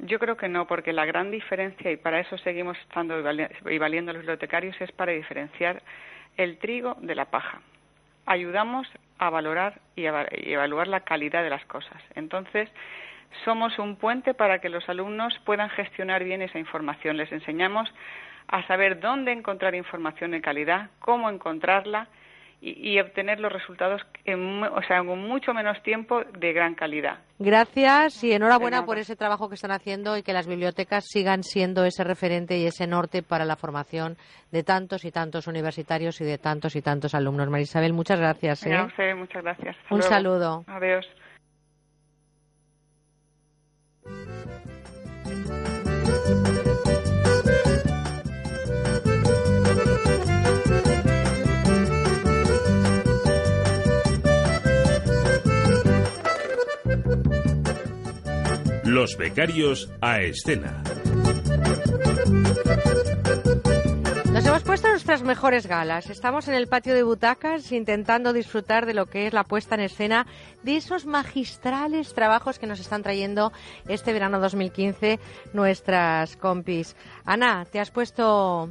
Yo 0.00 0.18
creo 0.18 0.36
que 0.36 0.48
no, 0.48 0.66
porque 0.66 0.92
la 0.92 1.04
gran 1.06 1.30
diferencia, 1.30 1.90
y 1.90 1.96
para 1.96 2.20
eso 2.20 2.38
seguimos 2.38 2.78
estando 2.78 3.18
y 3.18 3.22
vali- 3.22 3.48
y 3.68 3.78
valiendo 3.78 4.12
los 4.12 4.22
bibliotecarios, 4.22 4.80
es 4.80 4.92
para 4.92 5.12
diferenciar 5.12 5.82
el 6.36 6.58
trigo 6.58 6.96
de 7.00 7.14
la 7.16 7.24
paja. 7.24 7.60
Ayudamos 8.26 8.86
a 9.18 9.30
valorar 9.30 9.80
y 9.96 10.04
evaluar 10.06 10.86
la 10.86 11.00
calidad 11.00 11.42
de 11.42 11.50
las 11.50 11.64
cosas. 11.64 12.00
Entonces, 12.14 12.70
somos 13.44 13.76
un 13.78 13.96
puente 13.96 14.34
para 14.34 14.60
que 14.60 14.68
los 14.68 14.88
alumnos 14.88 15.36
puedan 15.44 15.68
gestionar 15.70 16.22
bien 16.22 16.42
esa 16.42 16.58
información. 16.58 17.16
Les 17.16 17.32
enseñamos 17.32 17.92
a 18.46 18.64
saber 18.68 19.00
dónde 19.00 19.32
encontrar 19.32 19.74
información 19.74 20.30
de 20.30 20.40
calidad, 20.40 20.90
cómo 21.00 21.28
encontrarla 21.28 22.06
y, 22.60 22.92
y 22.94 23.00
obtener 23.00 23.40
los 23.40 23.52
resultados 23.52 24.02
en, 24.24 24.62
o 24.64 24.82
sea, 24.86 25.02
mucho 25.02 25.54
menos 25.54 25.80
tiempo 25.82 26.22
de 26.38 26.52
gran 26.52 26.74
calidad. 26.74 27.18
Gracias 27.38 28.22
y 28.24 28.32
enhorabuena 28.32 28.84
por 28.84 28.98
ese 28.98 29.14
trabajo 29.16 29.48
que 29.48 29.54
están 29.54 29.70
haciendo 29.70 30.16
y 30.16 30.22
que 30.22 30.32
las 30.32 30.46
bibliotecas 30.46 31.04
sigan 31.06 31.42
siendo 31.44 31.84
ese 31.84 32.02
referente 32.04 32.58
y 32.58 32.66
ese 32.66 32.86
norte 32.86 33.22
para 33.22 33.44
la 33.44 33.56
formación 33.56 34.16
de 34.50 34.64
tantos 34.64 35.04
y 35.04 35.12
tantos 35.12 35.46
universitarios 35.46 36.20
y 36.20 36.24
de 36.24 36.38
tantos 36.38 36.74
y 36.74 36.82
tantos 36.82 37.14
alumnos. 37.14 37.48
María 37.48 37.62
Isabel, 37.64 37.92
muchas 37.92 38.18
gracias. 38.18 38.66
¿eh? 38.66 38.74
A 38.74 38.86
usted, 38.86 39.14
muchas 39.14 39.42
gracias. 39.42 39.76
Hasta 39.76 39.94
Un 39.94 40.00
luego. 40.00 40.14
saludo. 40.14 40.64
Adiós. 40.66 41.06
Los 58.88 59.18
becarios 59.18 59.90
a 60.00 60.22
escena. 60.22 60.82
Nos 64.32 64.46
hemos 64.46 64.62
puesto 64.62 64.88
nuestras 64.88 65.22
mejores 65.22 65.66
galas. 65.66 66.08
Estamos 66.08 66.48
en 66.48 66.54
el 66.54 66.68
patio 66.68 66.94
de 66.94 67.02
butacas 67.02 67.70
intentando 67.72 68.32
disfrutar 68.32 68.86
de 68.86 68.94
lo 68.94 69.04
que 69.04 69.26
es 69.26 69.34
la 69.34 69.44
puesta 69.44 69.74
en 69.74 69.82
escena 69.82 70.26
de 70.62 70.76
esos 70.76 71.04
magistrales 71.04 72.14
trabajos 72.14 72.58
que 72.58 72.66
nos 72.66 72.80
están 72.80 73.02
trayendo 73.02 73.52
este 73.88 74.14
verano 74.14 74.40
2015 74.40 75.20
nuestras 75.52 76.38
compis. 76.38 76.96
Ana, 77.26 77.66
¿te 77.66 77.80
has 77.80 77.90
puesto 77.90 78.70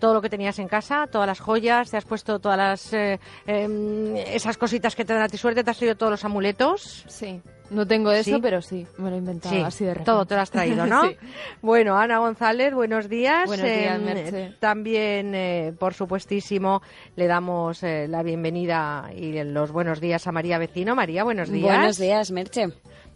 todo 0.00 0.14
lo 0.14 0.22
que 0.22 0.30
tenías 0.30 0.58
en 0.60 0.68
casa, 0.68 1.08
todas 1.08 1.26
las 1.26 1.40
joyas, 1.40 1.90
te 1.90 1.98
has 1.98 2.06
puesto 2.06 2.38
todas 2.38 2.56
las 2.56 2.92
eh, 2.94 3.20
em, 3.46 4.16
esas 4.16 4.56
cositas 4.56 4.96
que 4.96 5.04
te 5.04 5.12
dan 5.12 5.24
a 5.24 5.28
ti 5.28 5.36
suerte, 5.36 5.62
te 5.62 5.70
has 5.70 5.76
traído 5.76 5.96
todos 5.96 6.12
los 6.12 6.24
amuletos? 6.24 7.04
Sí. 7.06 7.42
No 7.70 7.86
tengo 7.86 8.10
eso, 8.12 8.36
¿Sí? 8.36 8.38
pero 8.40 8.62
sí, 8.62 8.86
me 8.96 9.10
lo 9.10 9.16
he 9.16 9.18
inventado 9.18 9.54
Sí, 9.54 9.60
así 9.62 9.84
de 9.84 9.90
repente. 9.94 10.10
todo 10.10 10.24
te 10.24 10.34
lo 10.34 10.40
has 10.40 10.50
traído, 10.50 10.86
¿no? 10.86 11.02
Sí. 11.08 11.16
Bueno, 11.60 11.98
Ana 11.98 12.18
González, 12.18 12.72
buenos 12.74 13.08
días. 13.08 13.46
Buenos 13.46 13.66
días, 13.66 13.96
Em, 13.96 14.04
Merche. 14.04 14.54
También, 14.58 15.34
eh, 15.34 15.74
por 15.78 15.92
supuestísimo, 15.94 16.80
le 17.16 17.26
damos 17.26 17.82
eh, 17.82 18.06
la 18.08 18.22
bienvenida 18.22 19.10
y 19.14 19.42
los 19.44 19.70
buenos 19.72 20.00
días 20.00 20.26
a 20.26 20.32
María 20.32 20.56
Vecino. 20.58 20.94
María, 20.94 21.24
buenos 21.24 21.50
días. 21.50 21.76
Buenos 21.76 21.98
días, 21.98 22.30
Merche. 22.30 22.68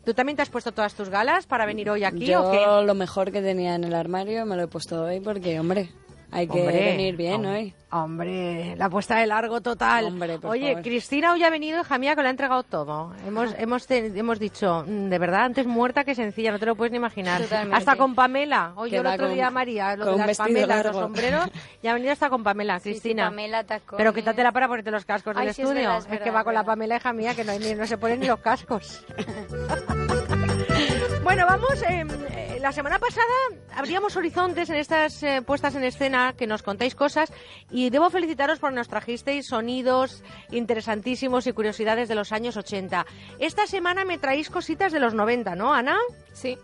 ¿Tú 0.05 0.15
también 0.15 0.35
te 0.37 0.43
has 0.43 0.51
puesto 0.51 0.73
todas 0.73 0.95
tus 0.95 1.09
galas 1.09 1.47
para 1.47 1.65
venir 1.65 1.89
hoy 1.89 2.03
aquí 2.03 2.27
Yo 2.27 2.43
o 2.45 2.51
qué? 2.51 2.85
lo 2.85 2.95
mejor 2.95 3.31
que 3.31 3.41
tenía 3.41 3.77
en 3.77 3.85
el 3.85 3.95
armario 3.95 4.45
me 4.45 4.57
lo 4.57 4.65
he 4.65 4.67
puesto 4.67 5.05
hoy 5.05 5.21
porque, 5.21 5.61
hombre, 5.61 5.91
hay 6.33 6.49
que 6.49 6.61
Hombre, 6.61 6.85
venir 6.85 7.17
bien 7.17 7.43
hom- 7.45 7.55
hoy. 7.55 7.75
Hombre, 7.95 8.75
la 8.77 8.89
puesta 8.89 9.17
de 9.17 9.27
largo 9.27 9.61
total. 9.61 10.07
Hombre, 10.07 10.39
por 10.39 10.53
Oye, 10.53 10.69
favor. 10.71 10.83
Cristina 10.83 11.35
hoy 11.35 11.45
ha 11.45 11.51
venido, 11.51 11.83
hija 11.83 11.99
mía, 11.99 12.17
que 12.17 12.23
le 12.23 12.29
ha 12.29 12.31
entregado 12.31 12.63
todo. 12.63 13.13
Hemos, 13.27 13.55
hemos, 13.59 13.87
te- 13.87 14.07
hemos 14.19 14.39
dicho, 14.39 14.83
mm, 14.87 15.11
de 15.11 15.19
verdad, 15.19 15.43
antes 15.45 15.67
muerta 15.67 16.03
que 16.03 16.15
sencilla, 16.15 16.53
no 16.53 16.59
te 16.59 16.65
lo 16.65 16.75
puedes 16.75 16.91
ni 16.91 16.97
imaginar. 16.97 17.43
Totalmente. 17.43 17.77
Hasta 17.77 17.97
con 17.97 18.15
Pamela. 18.15 18.73
Oye, 18.77 18.97
el 18.97 19.07
otro 19.07 19.27
con- 19.27 19.35
día 19.35 19.51
María, 19.51 19.95
lo 19.95 20.07
con 20.07 20.17
de 20.23 20.27
las 20.27 20.39
Pamelas, 20.39 20.69
los 20.69 20.69
largo. 20.87 21.01
sombreros, 21.01 21.51
y 21.83 21.87
ha 21.87 21.93
venido 21.93 22.13
hasta 22.13 22.31
con 22.31 22.43
Pamela, 22.43 22.79
Sí, 22.81 22.85
sí, 22.85 22.91
Cristina. 23.01 23.25
Pamela 23.27 23.65
tacones. 23.65 23.99
Pero 23.99 24.15
quítatela 24.15 24.53
para 24.53 24.69
ponerte 24.69 24.91
los 24.91 25.05
cascos 25.05 25.37
Ay, 25.37 25.45
del 25.47 25.55
sí, 25.55 25.61
es 25.63 25.69
estudio. 25.69 25.83
verdad, 25.89 25.99
es 25.99 26.05
es 26.05 26.11
verdad, 26.11 26.25
que 26.25 26.31
va 26.31 26.39
es 26.41 26.45
con 26.45 26.55
la 26.55 26.61
verdad. 26.61 26.73
Pamela, 26.73 26.97
hija 26.97 27.13
mía, 27.13 27.35
que 27.35 27.45
no, 27.45 27.53
hay 27.53 27.75
no 27.75 27.87
se 27.87 27.99
ponen 27.99 28.21
ni 28.21 28.27
los 28.27 28.41
cascos. 28.41 29.05
Bueno, 31.23 31.47
vamos. 31.47 31.83
eh, 31.83 32.05
eh, 32.31 32.59
la 32.61 32.73
semana 32.73 32.99
pasada 32.99 33.27
abríamos 33.75 34.17
horizontes 34.17 34.69
en 34.71 34.77
estas 34.77 35.23
eh, 35.23 35.43
puestas 35.43 35.75
en 35.75 35.85
escena 35.85 36.35
que 36.37 36.47
nos 36.47 36.63
contáis 36.63 36.95
cosas 36.95 37.33
y 37.71 37.91
debo 37.91 38.11
felicitaros 38.11 38.59
por 38.59 38.73
nos 38.73 38.89
trajisteis 38.89 39.47
sonidos 39.47 40.23
interesantísimos 40.51 41.47
y 41.47 41.53
curiosidades 41.53 42.09
de 42.09 42.15
los 42.15 42.33
años 42.33 42.57
80. 42.57 43.07
Esta 43.39 43.67
semana 43.67 44.05
me 44.05 44.19
traéis 44.19 44.51
cositas 44.51 44.93
de 44.93 45.01
los 45.01 45.15
90, 45.15 45.55
¿no, 45.55 45.73
Ana? 45.73 45.97
Sí. 46.33 46.59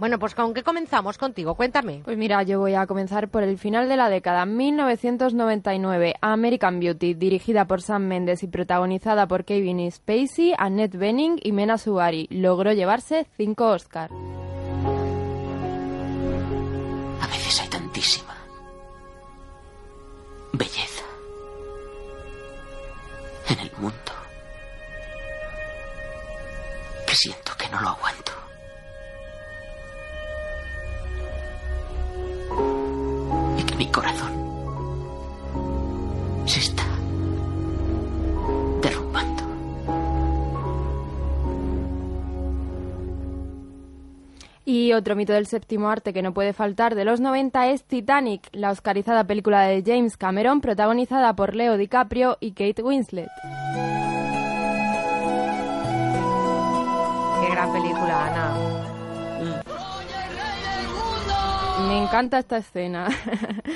Bueno, 0.00 0.18
pues 0.18 0.34
¿con 0.34 0.54
qué 0.54 0.62
comenzamos 0.62 1.18
contigo? 1.18 1.54
Cuéntame. 1.56 2.00
Pues 2.06 2.16
mira, 2.16 2.42
yo 2.42 2.58
voy 2.58 2.72
a 2.72 2.86
comenzar 2.86 3.28
por 3.28 3.42
el 3.42 3.58
final 3.58 3.86
de 3.86 3.98
la 3.98 4.08
década, 4.08 4.46
1999, 4.46 6.14
American 6.22 6.80
Beauty, 6.80 7.12
dirigida 7.12 7.66
por 7.66 7.82
Sam 7.82 8.04
Mendes 8.04 8.42
y 8.42 8.46
protagonizada 8.46 9.28
por 9.28 9.44
Kevin 9.44 9.92
Spacey, 9.92 10.54
Annette 10.56 10.96
Bening 10.96 11.38
y 11.42 11.52
Mena 11.52 11.76
Subari. 11.76 12.28
Logró 12.30 12.72
llevarse 12.72 13.26
cinco 13.36 13.66
Oscars. 13.66 14.10
A 17.20 17.26
veces 17.26 17.60
hay 17.60 17.68
tantísima 17.68 18.34
belleza 20.54 21.04
en 23.50 23.58
el 23.58 23.70
mundo 23.76 24.12
que 27.06 27.14
siento 27.14 27.52
que 27.58 27.68
no 27.68 27.82
lo 27.82 27.90
aguanto. 27.90 28.39
Mi 33.80 33.86
corazón 33.86 34.30
se 36.44 36.60
está 36.60 36.84
derrumbando. 38.82 39.42
Y 44.66 44.92
otro 44.92 45.16
mito 45.16 45.32
del 45.32 45.46
séptimo 45.46 45.88
arte 45.88 46.12
que 46.12 46.20
no 46.20 46.34
puede 46.34 46.52
faltar 46.52 46.94
de 46.94 47.06
los 47.06 47.20
90 47.20 47.68
es 47.68 47.84
Titanic, 47.84 48.50
la 48.52 48.70
oscarizada 48.70 49.24
película 49.24 49.62
de 49.62 49.82
James 49.82 50.18
Cameron 50.18 50.60
protagonizada 50.60 51.34
por 51.34 51.56
Leo 51.56 51.78
DiCaprio 51.78 52.36
y 52.38 52.52
Kate 52.52 52.82
Winslet. 52.82 53.30
Qué 57.40 57.50
gran 57.50 57.72
película, 57.72 58.26
Ana. 58.26 58.49
Me 61.90 62.04
encanta 62.04 62.38
esta 62.38 62.56
escena. 62.58 63.08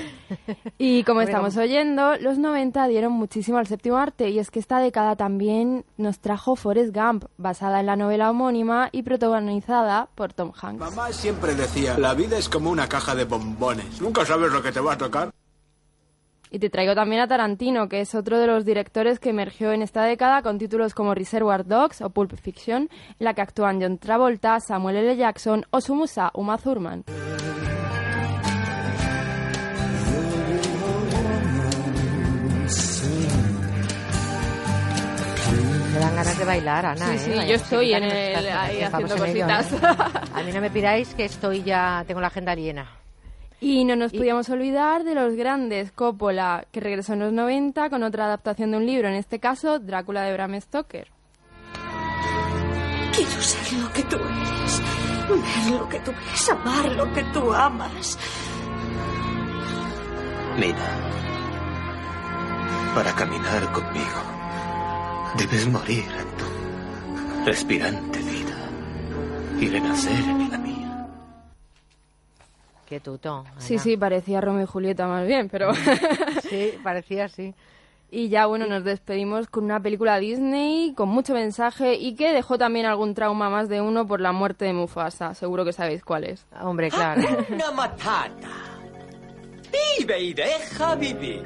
y 0.78 1.02
como 1.02 1.16
Bueno. 1.16 1.28
estamos 1.30 1.56
oyendo, 1.56 2.16
los 2.18 2.38
90 2.38 2.86
dieron 2.86 3.12
muchísimo 3.12 3.58
al 3.58 3.66
séptimo 3.66 3.96
arte 3.96 4.30
y 4.30 4.38
es 4.38 4.52
que 4.52 4.60
esta 4.60 4.78
década 4.78 5.16
también 5.16 5.84
nos 5.96 6.20
trajo 6.20 6.54
Forrest 6.54 6.94
Gump, 6.94 7.24
basada 7.38 7.80
en 7.80 7.86
la 7.86 7.96
novela 7.96 8.30
homónima 8.30 8.88
y 8.92 9.02
protagonizada 9.02 10.08
por 10.14 10.32
Tom 10.32 10.52
Hanks. 10.54 10.78
Mamá 10.78 11.10
siempre 11.12 11.56
decía, 11.56 11.98
la 11.98 12.14
vida 12.14 12.38
es 12.38 12.48
como 12.48 12.70
una 12.70 12.88
caja 12.88 13.16
de 13.16 13.24
bombones. 13.24 14.00
Nunca 14.00 14.24
sabes 14.24 14.52
lo 14.52 14.62
que 14.62 14.70
te 14.70 14.78
va 14.78 14.92
a 14.92 14.98
tocar. 14.98 15.30
Y 16.52 16.60
te 16.60 16.70
traigo 16.70 16.94
también 16.94 17.20
a 17.20 17.26
Tarantino, 17.26 17.88
que 17.88 18.00
es 18.00 18.14
otro 18.14 18.38
de 18.38 18.46
los 18.46 18.64
directores 18.64 19.18
que 19.18 19.30
emergió 19.30 19.72
en 19.72 19.82
esta 19.82 20.04
década 20.04 20.40
con 20.42 20.58
títulos 20.58 20.94
como 20.94 21.12
Reservoir 21.16 21.66
Dogs 21.66 22.00
o 22.00 22.10
Pulp 22.10 22.32
Fiction, 22.40 22.82
en 22.82 23.24
la 23.24 23.34
que 23.34 23.42
actúan 23.42 23.82
John 23.82 23.98
Travolta, 23.98 24.60
Samuel 24.60 24.98
L. 24.98 25.16
Jackson 25.16 25.64
o 25.70 25.80
su 25.80 25.96
musa 25.96 26.30
Uma 26.34 26.56
Thurman. 26.58 27.02
Me 35.94 36.00
dan 36.00 36.16
ganas 36.16 36.38
de 36.38 36.44
bailar, 36.44 36.86
Ana. 36.86 37.06
Sí, 37.06 37.14
¿eh? 37.14 37.18
sí, 37.18 37.30
Vaya 37.30 37.44
yo 37.46 37.54
estoy 37.54 37.94
en 37.94 38.04
el- 38.04 38.48
ahí 38.48 38.82
haciendo 38.82 39.14
ello, 39.14 39.24
cositas. 39.24 39.72
¿eh? 39.72 39.78
A 40.34 40.42
mí 40.42 40.52
no 40.52 40.60
me 40.60 40.70
pidáis 40.70 41.14
que 41.14 41.24
estoy 41.24 41.62
ya, 41.62 42.04
tengo 42.06 42.20
la 42.20 42.26
agenda 42.26 42.54
llena. 42.54 42.86
Y 43.60 43.84
no 43.84 43.96
nos 43.96 44.12
podíamos 44.12 44.48
olvidar 44.50 45.04
de 45.04 45.14
los 45.14 45.34
grandes, 45.36 45.90
Coppola, 45.92 46.66
que 46.70 46.80
regresó 46.80 47.14
en 47.14 47.20
los 47.20 47.32
90 47.32 47.88
con 47.88 48.02
otra 48.02 48.26
adaptación 48.26 48.72
de 48.72 48.76
un 48.76 48.84
libro, 48.86 49.08
en 49.08 49.14
este 49.14 49.38
caso 49.38 49.78
Drácula 49.78 50.22
de 50.22 50.32
Bram 50.34 50.60
Stoker. 50.60 51.08
Quiero 53.14 53.40
ser 53.40 53.78
lo 53.80 53.90
que 53.92 54.02
tú 54.02 54.16
eres, 54.16 54.82
ver 55.28 55.80
lo 55.80 55.88
que 55.88 56.00
tú 56.00 56.10
ves, 56.12 56.50
amar 56.50 56.92
lo 56.92 57.12
que 57.14 57.22
tú 57.32 57.52
amas. 57.54 58.18
Nina, 60.58 60.88
para 62.94 63.12
caminar 63.12 63.72
conmigo, 63.72 64.20
debes 65.36 65.68
morir 65.68 66.04
en 66.04 66.36
tu 66.38 67.44
respirante 67.44 68.18
vida 68.20 68.70
y 69.60 69.68
renacer 69.68 70.12
en 70.12 70.50
la 70.50 70.58
mía. 70.58 71.08
Qué 72.86 73.00
tuto. 73.00 73.44
Sí, 73.58 73.78
sí, 73.78 73.96
parecía 73.96 74.40
Romeo 74.40 74.64
y 74.64 74.66
Julieta 74.66 75.06
más 75.06 75.26
bien, 75.26 75.48
pero... 75.48 75.72
sí, 76.48 76.74
parecía 76.82 77.24
así. 77.24 77.54
Y 78.10 78.28
ya, 78.28 78.46
bueno, 78.46 78.66
nos 78.66 78.84
despedimos 78.84 79.48
con 79.48 79.64
una 79.64 79.80
película 79.80 80.18
Disney 80.18 80.92
con 80.94 81.08
mucho 81.08 81.34
mensaje 81.34 81.94
y 81.94 82.14
que 82.14 82.32
dejó 82.32 82.58
también 82.58 82.86
algún 82.86 83.14
trauma 83.14 83.50
más 83.50 83.68
de 83.68 83.80
uno 83.80 84.06
por 84.06 84.20
la 84.20 84.30
muerte 84.30 84.66
de 84.66 84.72
Mufasa. 84.72 85.34
Seguro 85.34 85.64
que 85.64 85.72
sabéis 85.72 86.04
cuál 86.04 86.24
es. 86.24 86.46
Hombre, 86.60 86.90
claro. 86.90 87.22
Hakuna 87.22 87.72
Matata. 87.72 88.30
Vive 89.98 90.20
y 90.20 90.34
deja 90.34 90.94
vivir. 90.94 91.42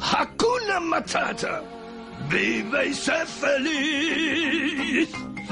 Hakuna 0.00 0.80
Matata. 0.80 1.62
Vive 2.30 2.86
y 2.88 2.94
sé 2.94 3.26
feliz. 3.26 5.08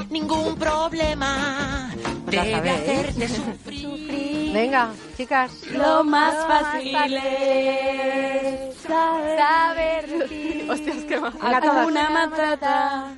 Ningún 0.09 0.55
problema 0.55 1.89
ya 2.31 2.43
debe 2.43 2.55
sabéis. 2.55 2.81
hacerte 2.81 3.27
sufrir. 3.35 4.53
Venga, 4.53 4.89
chicas. 5.17 5.51
Lo 5.71 6.03
más 6.03 6.35
fácil 6.47 6.95
es 7.17 8.75
saber 8.77 10.07
decir. 10.07 10.67
Hostias, 10.71 10.97
qué 11.07 11.17
todas. 11.17 11.35
Hakuna 11.41 12.09
Matata. 12.09 13.11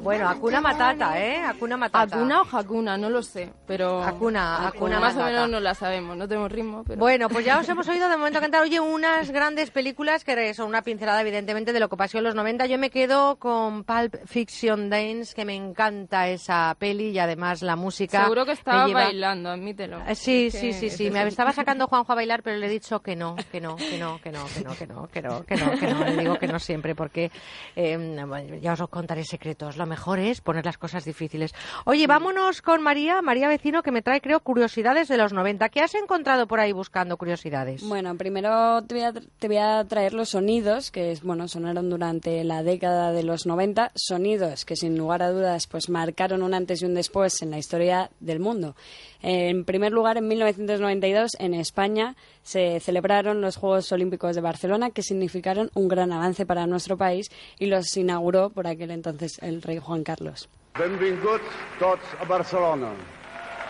Bueno, 0.00 0.28
Hakuna 0.28 0.60
Matata, 0.60 1.20
¿eh? 1.20 1.38
Hakuna 1.38 1.76
Matata. 1.76 2.16
Hakuna 2.16 2.42
o 2.42 2.46
Hakuna, 2.56 2.96
no 2.96 3.10
lo 3.10 3.22
sé, 3.22 3.52
pero... 3.66 4.02
Hakuna, 4.02 4.66
Hakuna 4.68 5.00
Más 5.00 5.16
o 5.16 5.24
menos 5.24 5.50
no 5.50 5.60
la 5.60 5.74
sabemos, 5.74 6.16
no 6.16 6.26
tenemos 6.26 6.50
ritmo, 6.50 6.84
pero... 6.86 6.98
Bueno, 6.98 7.28
pues 7.28 7.44
ya 7.44 7.58
os 7.58 7.68
hemos 7.68 7.86
oído 7.88 8.08
de 8.08 8.16
momento 8.16 8.40
cantar, 8.40 8.62
oye, 8.62 8.80
unas 8.80 9.30
grandes 9.30 9.70
películas 9.70 10.24
que 10.24 10.54
son 10.54 10.68
una 10.68 10.82
pincelada, 10.82 11.20
evidentemente, 11.20 11.72
de 11.72 11.80
lo 11.80 11.88
que 11.88 11.96
pasó 11.96 12.18
en 12.18 12.24
los 12.24 12.34
90. 12.34 12.66
Yo 12.66 12.78
me 12.78 12.90
quedo 12.90 13.36
con 13.36 13.84
Pulp 13.84 14.14
Fiction 14.26 14.88
Dance, 14.88 15.34
que 15.34 15.44
me 15.44 15.54
encanta 15.54 16.28
esa 16.28 16.74
peli 16.78 17.10
y 17.10 17.18
además 17.18 17.62
la 17.62 17.76
música. 17.76 18.22
Seguro 18.22 18.46
que 18.46 18.52
estaba 18.52 18.86
lleva- 18.86 19.04
bailando, 19.04 19.50
admítelo. 19.50 19.98
Eh, 20.06 20.14
Sí, 20.14 20.50
sí, 20.50 20.72
sí, 20.72 20.90
sí. 20.90 21.10
Me 21.10 21.26
estaba 21.26 21.52
sacando 21.52 21.86
Juanjo 21.86 22.12
a 22.12 22.14
bailar, 22.14 22.42
pero 22.42 22.56
le 22.56 22.66
he 22.66 22.70
dicho 22.70 23.00
que 23.00 23.16
no, 23.16 23.36
que 23.50 23.60
no, 23.60 23.76
que 23.76 23.98
no, 23.98 24.20
que 24.20 24.30
no, 24.32 24.46
que 24.46 24.62
no, 24.62 24.74
que 24.76 24.86
no, 24.86 25.08
que 25.08 25.22
no, 25.22 25.44
que 25.44 25.56
no, 25.56 25.70
que 25.78 25.86
no. 25.86 26.04
Le 26.04 26.16
digo 26.16 26.38
que 26.38 26.46
no 26.46 26.58
siempre, 26.58 26.94
porque 26.94 27.30
eh, 27.76 28.58
ya 28.62 28.72
os 28.72 28.88
contaré 28.88 29.24
secretos. 29.24 29.57
Lo 29.58 29.86
mejor 29.86 30.18
es 30.20 30.40
poner 30.40 30.64
las 30.64 30.78
cosas 30.78 31.04
difíciles. 31.04 31.52
Oye, 31.84 32.06
vámonos 32.06 32.62
con 32.62 32.82
María, 32.82 33.20
María 33.22 33.48
Vecino, 33.48 33.82
que 33.82 33.90
me 33.90 34.02
trae, 34.02 34.20
creo, 34.20 34.40
curiosidades 34.40 35.08
de 35.08 35.16
los 35.16 35.32
90. 35.32 35.68
¿Qué 35.68 35.80
has 35.80 35.94
encontrado 35.94 36.46
por 36.46 36.60
ahí 36.60 36.72
buscando 36.72 37.16
curiosidades? 37.16 37.82
Bueno, 37.82 38.16
primero 38.16 38.82
te 38.84 38.94
voy, 38.94 39.04
a, 39.04 39.12
te 39.12 39.48
voy 39.48 39.56
a 39.56 39.84
traer 39.84 40.14
los 40.14 40.30
sonidos 40.30 40.90
que 40.90 41.18
bueno 41.22 41.48
sonaron 41.48 41.90
durante 41.90 42.44
la 42.44 42.62
década 42.62 43.12
de 43.12 43.24
los 43.24 43.46
90, 43.46 43.90
sonidos 43.94 44.64
que 44.64 44.76
sin 44.76 44.96
lugar 44.96 45.22
a 45.22 45.30
dudas 45.30 45.66
pues 45.66 45.88
marcaron 45.88 46.42
un 46.42 46.54
antes 46.54 46.82
y 46.82 46.84
un 46.84 46.94
después 46.94 47.42
en 47.42 47.50
la 47.50 47.58
historia 47.58 48.10
del 48.20 48.38
mundo. 48.38 48.76
En 49.20 49.64
primer 49.64 49.92
lugar, 49.92 50.16
en 50.16 50.28
1992 50.28 51.32
en 51.38 51.54
España 51.54 52.14
se 52.42 52.78
celebraron 52.80 53.40
los 53.40 53.56
Juegos 53.56 53.90
Olímpicos 53.90 54.36
de 54.36 54.40
Barcelona 54.40 54.90
que 54.90 55.02
significaron 55.02 55.70
un 55.74 55.88
gran 55.88 56.12
avance 56.12 56.46
para 56.46 56.66
nuestro 56.66 56.96
país 56.96 57.30
y 57.58 57.66
los 57.66 57.96
inauguró 57.96 58.50
por 58.50 58.66
aquel 58.66 58.90
entonces 58.92 59.38
el 59.42 59.62
rey 59.62 59.78
Juan 59.78 60.04
Carlos. 60.04 60.48
Benvinguts 60.78 61.42
tots 61.80 62.04
a 62.20 62.24
Barcelona. 62.24 62.92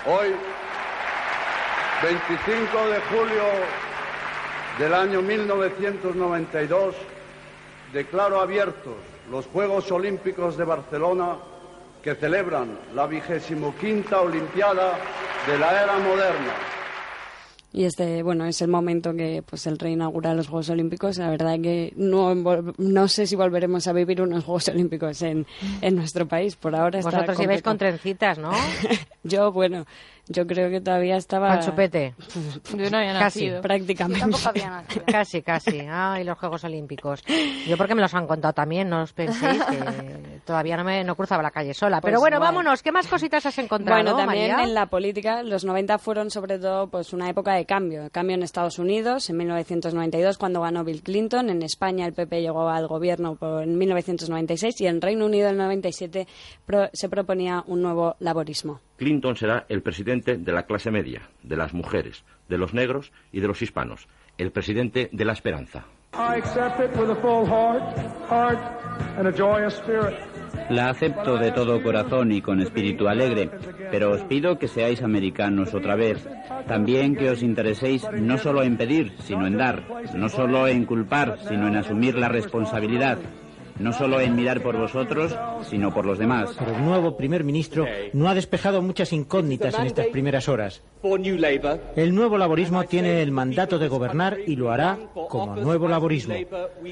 Hoy, 0.06 0.34
25 2.02 2.88
de 2.90 3.00
julio 3.00 3.44
del 4.78 4.94
año 4.94 5.22
1992, 5.22 6.94
declaro 7.92 8.40
abiertos 8.40 8.96
los 9.30 9.46
Juegos 9.46 9.90
Olímpicos 9.90 10.56
de 10.56 10.64
Barcelona 10.64 11.38
que 12.02 12.14
celebran 12.14 12.78
la 12.94 13.06
vigésimo 13.06 13.74
quinta 13.76 14.20
Olimpiada 14.20 14.98
de 15.46 15.58
la 15.58 15.82
era 15.82 15.98
moderna. 15.98 16.54
Y 17.70 17.84
este, 17.84 18.22
bueno, 18.22 18.46
es 18.46 18.62
el 18.62 18.68
momento 18.68 19.14
que 19.14 19.42
pues 19.42 19.66
el 19.66 19.78
rey 19.78 19.92
inaugura 19.92 20.34
los 20.34 20.48
Juegos 20.48 20.70
Olímpicos. 20.70 21.18
La 21.18 21.28
verdad 21.28 21.60
que 21.60 21.92
no, 21.96 22.34
no 22.34 23.08
sé 23.08 23.26
si 23.26 23.36
volveremos 23.36 23.86
a 23.86 23.92
vivir 23.92 24.22
unos 24.22 24.44
Juegos 24.44 24.68
Olímpicos 24.68 25.20
en, 25.20 25.46
en 25.82 25.94
nuestro 25.94 26.26
país. 26.26 26.56
Por 26.56 26.74
ahora 26.74 26.98
está 26.98 27.10
Vosotros 27.10 27.40
ibais 27.40 27.62
con 27.62 27.76
trencitas, 27.76 28.38
¿no? 28.38 28.52
Yo, 29.22 29.52
bueno, 29.52 29.84
yo 30.28 30.46
creo 30.46 30.70
que 30.70 30.80
todavía 30.80 31.16
estaba... 31.16 31.52
Al 31.52 31.60
chupete. 31.64 32.14
Yo 32.76 32.90
no 32.90 32.98
había 32.98 33.12
Casi. 33.18 33.46
nacido. 33.46 33.62
Prácticamente. 33.62 34.36
Casi, 35.06 35.42
casi. 35.42 35.80
Ay, 35.90 36.24
los 36.24 36.38
Juegos 36.38 36.64
Olímpicos. 36.64 37.22
Yo 37.66 37.76
porque 37.76 37.94
me 37.94 38.02
los 38.02 38.12
han 38.14 38.26
contado 38.26 38.52
también, 38.52 38.88
no 38.88 39.02
os 39.02 39.12
penséis 39.12 39.62
que 39.64 40.40
todavía 40.44 40.76
no 40.76 40.84
me 40.84 41.04
no 41.04 41.14
cruzaba 41.16 41.42
la 41.42 41.50
calle 41.50 41.74
sola. 41.74 42.00
Pero 42.00 42.14
Pues 42.14 42.20
bueno, 42.20 42.36
igual. 42.36 42.48
vámonos. 42.48 42.82
¿Qué 42.82 42.92
más 42.92 43.06
cositas 43.06 43.44
has 43.46 43.58
encontrado, 43.58 44.02
Bueno, 44.02 44.16
también 44.16 44.50
María? 44.52 44.64
en 44.64 44.74
la 44.74 44.86
política, 44.86 45.42
los 45.42 45.64
90 45.64 45.98
fueron 45.98 46.30
sobre 46.30 46.58
todo 46.58 46.88
pues 46.88 47.12
una 47.12 47.28
época 47.28 47.54
de 47.54 47.64
cambio. 47.66 48.08
Cambio 48.10 48.34
en 48.36 48.42
Estados 48.42 48.78
Unidos 48.78 49.28
en 49.30 49.36
1992 49.38 50.38
cuando 50.38 50.60
ganó 50.60 50.84
Bill 50.84 51.02
Clinton, 51.02 51.50
en 51.50 51.62
España 51.62 52.06
el 52.06 52.12
PP 52.12 52.40
llegó 52.42 52.68
al 52.68 52.86
gobierno 52.86 53.36
por- 53.36 53.62
en 53.62 53.76
1996 53.78 54.80
y 54.80 54.86
en 54.86 55.00
Reino 55.00 55.26
Unido 55.26 55.46
en 55.48 55.52
el 55.54 55.58
97 55.58 56.26
pro- 56.66 56.90
se 56.92 57.08
proponía 57.08 57.62
un 57.66 57.82
nuevo 57.82 58.16
laborismo. 58.20 58.80
Clinton 58.98 59.36
será 59.36 59.64
el 59.68 59.80
presidente 59.80 60.36
de 60.36 60.52
la 60.52 60.64
clase 60.64 60.90
media, 60.90 61.22
de 61.42 61.56
las 61.56 61.72
mujeres, 61.72 62.24
de 62.48 62.58
los 62.58 62.74
negros 62.74 63.12
y 63.32 63.40
de 63.40 63.46
los 63.46 63.62
hispanos, 63.62 64.08
el 64.36 64.50
presidente 64.50 65.08
de 65.12 65.24
la 65.24 65.32
esperanza. 65.32 65.86
I 66.14 66.38
accept 66.38 66.80
it 66.80 66.90
with 66.98 67.10
a 67.10 67.14
full 67.16 67.46
heart, 67.46 67.96
heart 68.28 68.58
and 69.16 69.28
a 69.28 69.32
joyous 69.32 69.74
spirit. 69.74 70.16
La 70.70 70.90
acepto 70.90 71.38
de 71.38 71.52
todo 71.52 71.82
corazón 71.82 72.32
y 72.32 72.42
con 72.42 72.60
espíritu 72.60 73.08
alegre, 73.08 73.50
pero 73.90 74.10
os 74.10 74.22
pido 74.24 74.58
que 74.58 74.68
seáis 74.68 75.02
americanos 75.02 75.74
otra 75.74 75.94
vez. 75.94 76.28
También 76.66 77.14
que 77.14 77.30
os 77.30 77.42
intereséis 77.42 78.06
no 78.12 78.36
solo 78.36 78.62
en 78.62 78.76
pedir, 78.76 79.12
sino 79.20 79.46
en 79.46 79.56
dar. 79.56 79.84
No 80.14 80.28
solo 80.28 80.66
en 80.66 80.84
culpar, 80.84 81.38
sino 81.48 81.68
en 81.68 81.76
asumir 81.76 82.16
la 82.16 82.28
responsabilidad. 82.28 83.18
No 83.78 83.92
solo 83.92 84.20
en 84.20 84.34
mirar 84.34 84.62
por 84.62 84.76
vosotros, 84.76 85.36
sino 85.62 85.92
por 85.92 86.04
los 86.04 86.18
demás. 86.18 86.54
Pero 86.58 86.76
el 86.76 86.84
nuevo 86.84 87.16
primer 87.16 87.44
ministro 87.44 87.86
no 88.12 88.28
ha 88.28 88.34
despejado 88.34 88.82
muchas 88.82 89.12
incógnitas 89.12 89.78
en 89.78 89.86
estas 89.86 90.06
primeras 90.06 90.48
horas. 90.48 90.82
El 91.94 92.14
nuevo 92.14 92.38
laborismo 92.38 92.82
tiene 92.84 93.22
el 93.22 93.30
mandato 93.30 93.78
de 93.78 93.88
gobernar 93.88 94.38
y 94.46 94.56
lo 94.56 94.72
hará 94.72 94.98
como 95.28 95.56
nuevo 95.56 95.86
laborismo. 95.88 96.34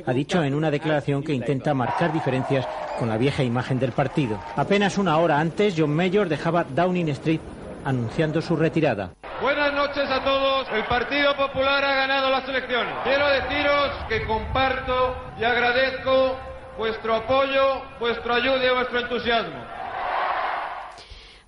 Ha 0.05 0.13
dicho 0.13 0.43
en 0.45 0.55
una 0.55 0.71
declaración 0.71 1.23
que 1.23 1.33
intenta 1.33 1.75
marcar 1.75 2.13
diferencias 2.13 2.67
con 2.99 3.09
la 3.09 3.19
vieja 3.19 3.43
imagen 3.43 3.79
del 3.79 3.93
partido. 3.93 4.39
Apenas 4.55 4.99
una 4.99 5.19
hora 5.19 5.41
antes, 5.41 5.75
John 5.77 5.95
Mayor 5.95 6.29
dejaba 6.29 6.65
Downing 6.65 7.09
Street 7.09 7.41
anunciando 7.85 8.41
su 8.41 8.57
retirada. 8.57 9.11
Buenas 9.41 9.73
noches 9.75 10.11
a 10.11 10.25
todos. 10.25 10.67
El 10.73 10.85
Partido 10.85 11.37
Popular 11.37 11.85
ha 11.85 11.95
ganado 11.95 12.31
las 12.31 12.49
elecciones. 12.49 12.95
Quiero 13.05 13.29
deciros 13.29 13.91
que 14.09 14.27
comparto 14.27 15.15
y 15.39 15.45
agradezco 15.45 16.37
vuestro 16.79 17.17
apoyo, 17.17 17.83
vuestra 18.01 18.37
ayuda 18.37 18.65
y 18.65 18.75
vuestro 18.75 19.01
entusiasmo. 19.01 19.77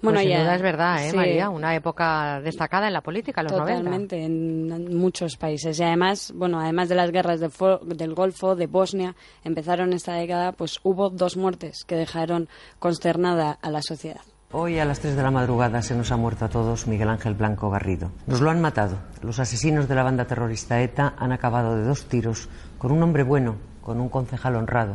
Bueno, 0.00 0.18
Pues 0.18 0.28
sin 0.28 0.30
ya- 0.30 0.42
duda 0.44 0.54
es 0.54 0.62
verdad, 0.62 1.04
¿eh, 1.04 1.10
sí. 1.10 1.16
María? 1.16 1.50
Una 1.50 1.74
época 1.74 2.40
destacada 2.40 2.86
en 2.86 2.92
la 2.92 3.00
política, 3.00 3.42
los 3.42 3.50
90. 3.50 3.78
Totalmente, 3.78 4.24
en 4.24 4.96
muchos 4.96 5.36
países. 5.36 5.76
Y 5.80 5.82
además, 5.82 6.32
bueno, 6.36 6.60
además 6.60 6.88
de 6.88 6.94
las 6.94 7.10
guerras 7.10 7.40
de 7.40 7.50
del 7.96 8.14
Golfo, 8.14 8.54
de 8.54 8.68
Bosnia, 8.68 9.16
empezaron 9.42 9.92
esta 9.92 10.12
década, 10.14 10.52
pues 10.52 10.78
hubo 10.84 11.10
dos 11.10 11.36
muertes 11.36 11.82
que 11.84 11.96
dejaron 11.96 12.48
consternada 12.78 13.58
a 13.60 13.70
la 13.70 13.82
sociedad. 13.82 14.20
Hoy 14.52 14.78
a 14.78 14.84
las 14.84 15.00
3 15.00 15.16
de 15.16 15.22
la 15.22 15.32
madrugada 15.32 15.82
se 15.82 15.96
nos 15.96 16.12
ha 16.12 16.16
muerto 16.16 16.44
a 16.44 16.48
todos 16.48 16.86
Miguel 16.86 17.08
Ángel 17.08 17.34
Blanco 17.34 17.68
Garrido. 17.68 18.12
Nos 18.28 18.40
lo 18.40 18.50
han 18.50 18.60
matado. 18.62 18.98
Los 19.20 19.40
asesinos 19.40 19.88
de 19.88 19.94
la 19.96 20.04
banda 20.04 20.26
terrorista 20.26 20.80
ETA 20.80 21.14
han 21.18 21.32
acabado 21.32 21.76
de 21.76 21.82
dos 21.82 22.04
tiros 22.06 22.48
con 22.78 22.92
un 22.92 23.02
hombre 23.02 23.24
bueno, 23.24 23.56
con 23.82 24.00
un 24.00 24.08
concejal 24.08 24.54
honrado, 24.54 24.94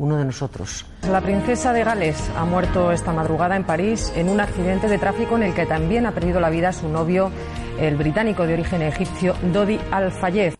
uno 0.00 0.16
de 0.16 0.24
nosotros. 0.24 0.86
La 1.08 1.20
princesa 1.20 1.72
de 1.74 1.84
Gales 1.84 2.30
ha 2.36 2.44
muerto 2.46 2.90
esta 2.90 3.12
madrugada 3.12 3.54
en 3.54 3.64
París 3.64 4.12
en 4.16 4.30
un 4.30 4.40
accidente 4.40 4.88
de 4.88 4.98
tráfico 4.98 5.36
en 5.36 5.42
el 5.44 5.54
que 5.54 5.66
también 5.66 6.06
ha 6.06 6.12
perdido 6.12 6.40
la 6.40 6.48
vida 6.48 6.72
su 6.72 6.88
novio, 6.88 7.30
el 7.78 7.96
británico 7.96 8.46
de 8.46 8.54
origen 8.54 8.80
egipcio 8.82 9.34
Dodi 9.52 9.78
Al-Fayed. 9.90 10.54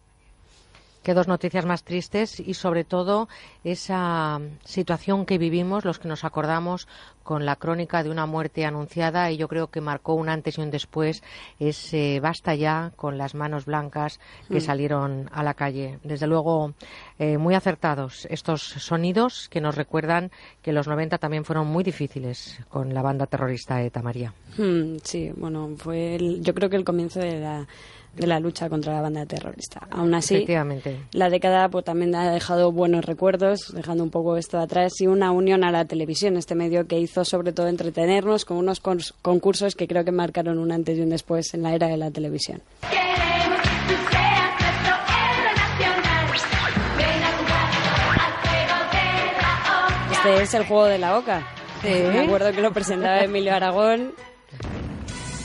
Qué 1.11 1.15
dos 1.15 1.27
noticias 1.27 1.67
más 1.67 1.83
tristes 1.83 2.39
y 2.39 2.55
sobre 2.55 2.85
todo 2.85 3.29
esa 3.65 4.41
situación 4.65 5.27
que 5.27 5.39
vivimos, 5.39 5.85
los 5.85 5.99
que 5.99 6.07
nos 6.07 6.23
acordamos 6.23 6.87
con 7.25 7.45
la 7.45 7.57
crónica 7.57 8.05
de 8.05 8.11
una 8.11 8.27
muerte 8.27 8.65
anunciada 8.65 9.29
y 9.33 9.37
yo 9.37 9.49
creo 9.49 9.67
que 9.73 9.81
marcó 9.81 10.15
un 10.15 10.29
antes 10.29 10.57
y 10.57 10.61
un 10.61 10.71
después 10.71 11.25
ese 11.59 12.21
basta 12.21 12.55
ya 12.55 12.93
con 12.95 13.19
las 13.19 13.35
manos 13.35 13.65
blancas 13.65 14.21
que 14.49 14.59
Mm. 14.59 14.61
salieron 14.61 15.29
a 15.33 15.43
la 15.43 15.55
calle. 15.55 15.99
Desde 16.05 16.29
luego, 16.29 16.75
eh, 17.19 17.39
muy 17.39 17.57
acertados 17.57 18.29
estos 18.31 18.63
sonidos 18.63 19.49
que 19.49 19.61
nos 19.61 19.75
recuerdan 19.75 20.31
que 20.63 20.73
los 20.73 20.87
90 20.87 21.19
también 21.19 21.45
fueron 21.45 21.67
muy 21.67 21.83
difíciles 21.83 22.61
con 22.69 22.95
la 22.95 23.03
banda 23.03 23.27
terrorista 23.27 23.83
ETA 23.83 24.01
María. 24.01 24.33
Hmm, 24.57 24.99
sí, 25.03 25.33
bueno, 25.37 25.71
fue 25.77 26.15
el- 26.15 26.41
yo 26.41 26.55
creo 26.55 26.71
que 26.71 26.77
el 26.77 26.85
comienzo 26.85 27.19
de 27.19 27.41
la, 27.41 27.67
de 28.15 28.27
la 28.27 28.41
lucha 28.41 28.69
contra 28.69 28.93
la 28.95 29.01
banda 29.01 29.25
terrorista. 29.27 29.87
Aún 29.91 30.15
así, 30.15 30.35
Efectivamente. 30.35 31.01
la 31.13 31.31
década 31.31 31.69
pues, 31.69 31.85
también 31.85 32.15
ha 32.15 32.31
dejado 32.33 32.73
buenos 32.73 33.05
recuerdos, 33.05 33.73
dejando 33.75 34.05
un 34.05 34.11
poco 34.11 34.37
esto 34.37 34.59
atrás, 34.59 34.93
y 35.01 35.07
una 35.07 35.31
unión 35.33 35.65
a 35.65 35.71
la 35.71 35.85
televisión, 35.85 36.37
este 36.37 36.55
medio 36.55 36.87
que 36.87 36.99
hizo 36.99 37.25
sobre 37.25 37.53
todo 37.53 37.69
entretenernos 37.69 38.45
con 38.45 38.57
unos 38.57 38.81
concursos 38.81 39.75
que 39.75 39.87
creo 39.87 40.05
que 40.05 40.13
marcaron 40.13 40.59
un 40.59 40.73
antes 40.73 40.99
y 40.99 41.01
un 41.01 41.11
después 41.11 41.55
en 41.55 41.63
la 41.63 41.75
era 41.75 41.87
de 41.87 41.97
la 41.97 42.11
televisión. 42.11 42.61
Este 50.13 50.43
es 50.43 50.53
el 50.55 50.67
juego 50.67 50.85
de 50.85 50.99
la 50.99 51.17
oca. 51.17 51.47
Me 51.83 52.21
acuerdo 52.21 52.53
que 52.53 52.61
lo 52.61 52.73
presentaba 52.73 53.21
Emilio 53.25 53.55
Aragón. 53.55 54.13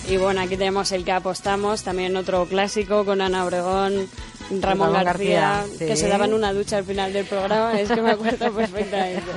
Y 0.08 0.18
bueno, 0.18 0.42
aquí 0.42 0.56
tenemos 0.56 0.92
el 0.92 1.04
que 1.04 1.12
apostamos, 1.12 1.84
también 1.84 2.16
otro 2.16 2.46
clásico 2.46 3.06
con 3.06 3.22
Ana 3.22 3.44
Obregón, 3.44 4.08
Ramón, 4.50 4.62
Ramón 4.62 4.94
García, 4.94 5.64
García, 5.68 5.88
que 5.88 5.96
sí. 5.96 6.04
se 6.04 6.08
daban 6.08 6.34
una 6.34 6.54
ducha 6.54 6.78
al 6.78 6.84
final 6.84 7.12
del 7.12 7.26
programa. 7.26 7.80
Es 7.80 7.90
que 7.90 8.02
me 8.02 8.12
acuerdo 8.12 8.52
perfectamente. 8.54 9.24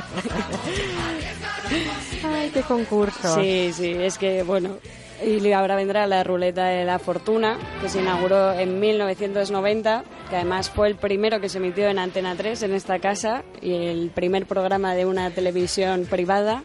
Ay, 2.24 2.50
qué 2.50 2.62
concurso. 2.62 3.40
Sí, 3.40 3.72
sí, 3.72 3.92
es 3.92 4.18
que 4.18 4.42
bueno. 4.42 4.76
Y 5.24 5.50
ahora 5.52 5.74
vendrá 5.74 6.06
la 6.06 6.22
ruleta 6.22 6.66
de 6.66 6.84
la 6.84 7.00
fortuna, 7.00 7.58
que 7.80 7.88
se 7.88 8.00
inauguró 8.00 8.52
en 8.52 8.78
1990, 8.78 10.04
que 10.30 10.36
además 10.36 10.70
fue 10.70 10.86
el 10.86 10.94
primero 10.94 11.40
que 11.40 11.48
se 11.48 11.58
emitió 11.58 11.88
en 11.88 11.98
Antena 11.98 12.36
3 12.36 12.62
en 12.62 12.74
esta 12.74 13.00
casa 13.00 13.42
y 13.60 13.74
el 13.74 14.10
primer 14.10 14.46
programa 14.46 14.94
de 14.94 15.06
una 15.06 15.30
televisión 15.30 16.06
privada. 16.08 16.62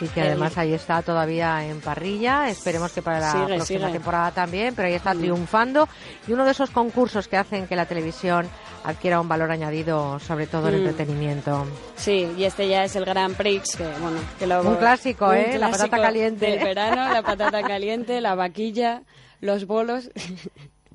Y 0.00 0.06
que 0.08 0.20
además 0.22 0.56
ahí 0.58 0.72
está 0.74 1.02
todavía 1.02 1.64
en 1.66 1.80
parrilla. 1.80 2.48
Esperemos 2.48 2.92
que 2.92 3.02
para 3.02 3.18
la 3.20 3.32
Sigue, 3.32 3.46
próxima 3.56 3.80
sigue. 3.86 3.92
temporada 3.92 4.30
también, 4.30 4.74
pero 4.74 4.88
ahí 4.88 4.94
está 4.94 5.12
triunfando. 5.14 5.88
Y 6.26 6.32
uno 6.32 6.44
de 6.44 6.52
esos 6.52 6.70
concursos 6.70 7.26
que 7.28 7.36
hacen 7.36 7.66
que 7.66 7.74
la 7.76 7.86
televisión 7.86 8.48
adquiera 8.84 9.20
un 9.20 9.28
valor 9.28 9.50
añadido, 9.50 10.18
sobre 10.20 10.46
todo 10.46 10.68
en 10.68 10.74
Mm. 10.74 10.86
entretenimiento. 10.86 11.66
Sí, 11.96 12.32
y 12.38 12.44
este 12.44 12.68
ya 12.68 12.84
es 12.84 12.94
el 12.96 13.04
Grand 13.04 13.34
Prix, 13.36 13.76
que 13.76 13.84
bueno, 14.00 14.18
que 14.38 14.46
lo- 14.46 14.62
Un 14.62 14.76
clásico, 14.76 15.26
un 15.28 15.34
¿eh? 15.34 15.58
La 15.58 15.66
patata 15.70 15.88
clásico 15.88 16.02
caliente. 16.02 16.46
Del 16.46 16.64
verano, 16.64 17.12
la 17.12 17.22
patata 17.22 17.62
caliente, 17.62 18.20
la 18.20 18.34
vaquilla, 18.36 19.02
los 19.40 19.66
bolos. 19.66 20.10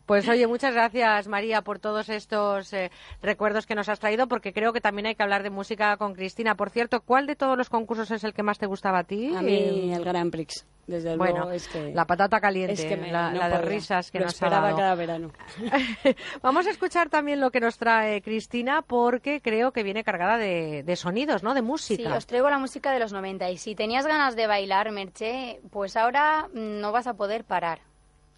Pues 0.05 0.27
oye, 0.27 0.47
muchas 0.47 0.73
gracias 0.73 1.27
María 1.29 1.61
por 1.61 1.79
todos 1.79 2.09
estos 2.09 2.73
eh, 2.73 2.91
recuerdos 3.21 3.65
que 3.65 3.73
nos 3.73 3.87
has 3.87 3.99
traído, 4.01 4.27
porque 4.27 4.51
creo 4.51 4.73
que 4.73 4.81
también 4.81 5.05
hay 5.05 5.15
que 5.15 5.23
hablar 5.23 5.43
de 5.43 5.49
música 5.49 5.95
con 5.95 6.13
Cristina. 6.13 6.55
Por 6.55 6.69
cierto, 6.71 6.99
¿cuál 7.01 7.25
de 7.25 7.37
todos 7.37 7.57
los 7.57 7.69
concursos 7.69 8.11
es 8.11 8.23
el 8.25 8.33
que 8.33 8.43
más 8.43 8.59
te 8.59 8.65
gustaba 8.65 8.99
a 8.99 9.03
ti? 9.05 9.33
A 9.33 9.41
mí 9.41 9.93
el 9.93 10.03
Grand 10.03 10.29
Prix, 10.29 10.65
desde 10.87 11.15
Bueno, 11.15 11.37
luego 11.37 11.51
es 11.51 11.69
que 11.69 11.93
la 11.93 12.03
patata 12.05 12.41
caliente, 12.41 12.73
es 12.73 12.83
que 12.83 12.97
me- 12.97 13.13
la, 13.13 13.31
no 13.31 13.39
la 13.39 13.47
de 13.49 13.57
risas 13.61 14.11
que 14.11 14.19
Lo 14.19 14.25
nos 14.25 14.33
ha 14.33 14.35
esperaba 14.35 14.65
dado. 14.67 14.77
cada 14.77 14.95
verano. 14.95 15.31
Vamos 16.41 16.67
a 16.67 16.71
escuchar 16.71 17.09
también 17.09 17.39
lo 17.39 17.49
que 17.51 17.61
nos 17.61 17.77
trae 17.77 18.21
Cristina, 18.21 18.81
porque 18.81 19.39
creo 19.39 19.71
que 19.71 19.83
viene 19.83 20.03
cargada 20.03 20.37
de, 20.37 20.83
de 20.83 20.95
sonidos, 20.97 21.43
¿no? 21.43 21.53
De 21.53 21.61
Sí, 21.61 21.65
música. 21.65 22.13
os 22.17 22.27
traigo 22.27 22.49
la 22.49 22.59
música 22.59 22.91
de 22.91 22.99
los 22.99 23.13
90 23.13 23.49
y 23.51 23.57
si 23.57 23.73
tenías 23.73 24.05
ganas 24.05 24.35
de 24.35 24.47
bailar, 24.47 24.91
Merche, 24.91 25.61
pues 25.71 25.95
ahora 25.95 26.49
no 26.53 26.91
vas 26.91 27.07
a 27.07 27.13
poder 27.13 27.45
parar. 27.45 27.79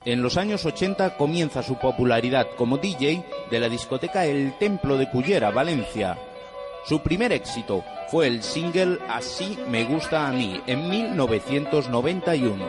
En 0.05 0.21
los 0.21 0.37
años 0.37 0.63
80 0.63 1.17
comienza 1.17 1.63
su 1.63 1.77
popularidad 1.79 2.47
como 2.55 2.77
DJ 2.77 3.25
de 3.49 3.59
la 3.59 3.69
discoteca 3.69 4.25
El 4.25 4.55
Templo 4.59 4.97
de 4.97 5.09
Cullera, 5.09 5.49
Valencia. 5.49 6.15
Su 6.85 7.01
primer 7.01 7.31
éxito 7.31 7.83
fue 8.09 8.27
el 8.27 8.43
single 8.43 8.99
Así 9.09 9.57
me 9.67 9.83
gusta 9.83 10.27
a 10.27 10.31
mí 10.31 10.61
en 10.67 10.87
1991, 10.91 12.65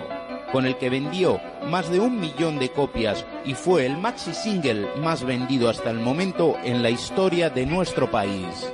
con 0.50 0.64
el 0.64 0.78
que 0.78 0.88
vendió 0.88 1.38
más 1.66 1.90
de 1.90 2.00
un 2.00 2.18
millón 2.18 2.58
de 2.58 2.70
copias 2.70 3.26
y 3.44 3.52
fue 3.52 3.84
el 3.84 3.98
maxi 3.98 4.32
single 4.32 4.88
más 4.96 5.22
vendido 5.22 5.68
hasta 5.68 5.90
el 5.90 6.00
momento 6.00 6.56
en 6.64 6.82
la 6.82 6.88
historia 6.88 7.50
de 7.50 7.66
nuestro 7.66 8.10
país. 8.10 8.72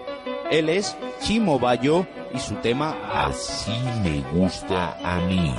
Él 0.53 0.69
es 0.69 0.97
Chimo 1.21 1.59
Bayo 1.59 2.07
y 2.33 2.39
su 2.39 2.55
tema 2.57 2.97
Así 3.13 3.73
me 4.05 4.21
gusta 4.39 4.97
a 5.03 5.19
mí. 5.27 5.53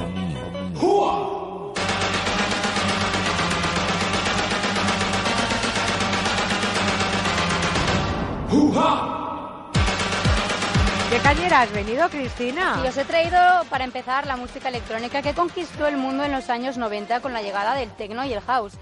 ¿Qué 11.09 11.19
cañera 11.19 11.61
has 11.61 11.71
venido, 11.71 12.07
Cristina? 12.09 12.81
Y 12.83 12.87
os 12.87 12.97
he 12.97 13.05
traído 13.05 13.39
para 13.71 13.83
empezar 13.83 14.27
la 14.27 14.37
música 14.37 14.69
electrónica 14.69 15.23
que 15.23 15.33
conquistó 15.33 15.87
el 15.87 15.97
mundo 15.97 16.23
en 16.23 16.31
los 16.31 16.51
años 16.51 16.77
90 16.77 17.19
con 17.21 17.33
la 17.33 17.41
llegada 17.41 17.73
del 17.73 17.89
techno 17.91 18.23
y 18.25 18.33
el 18.33 18.41
house. 18.41 18.73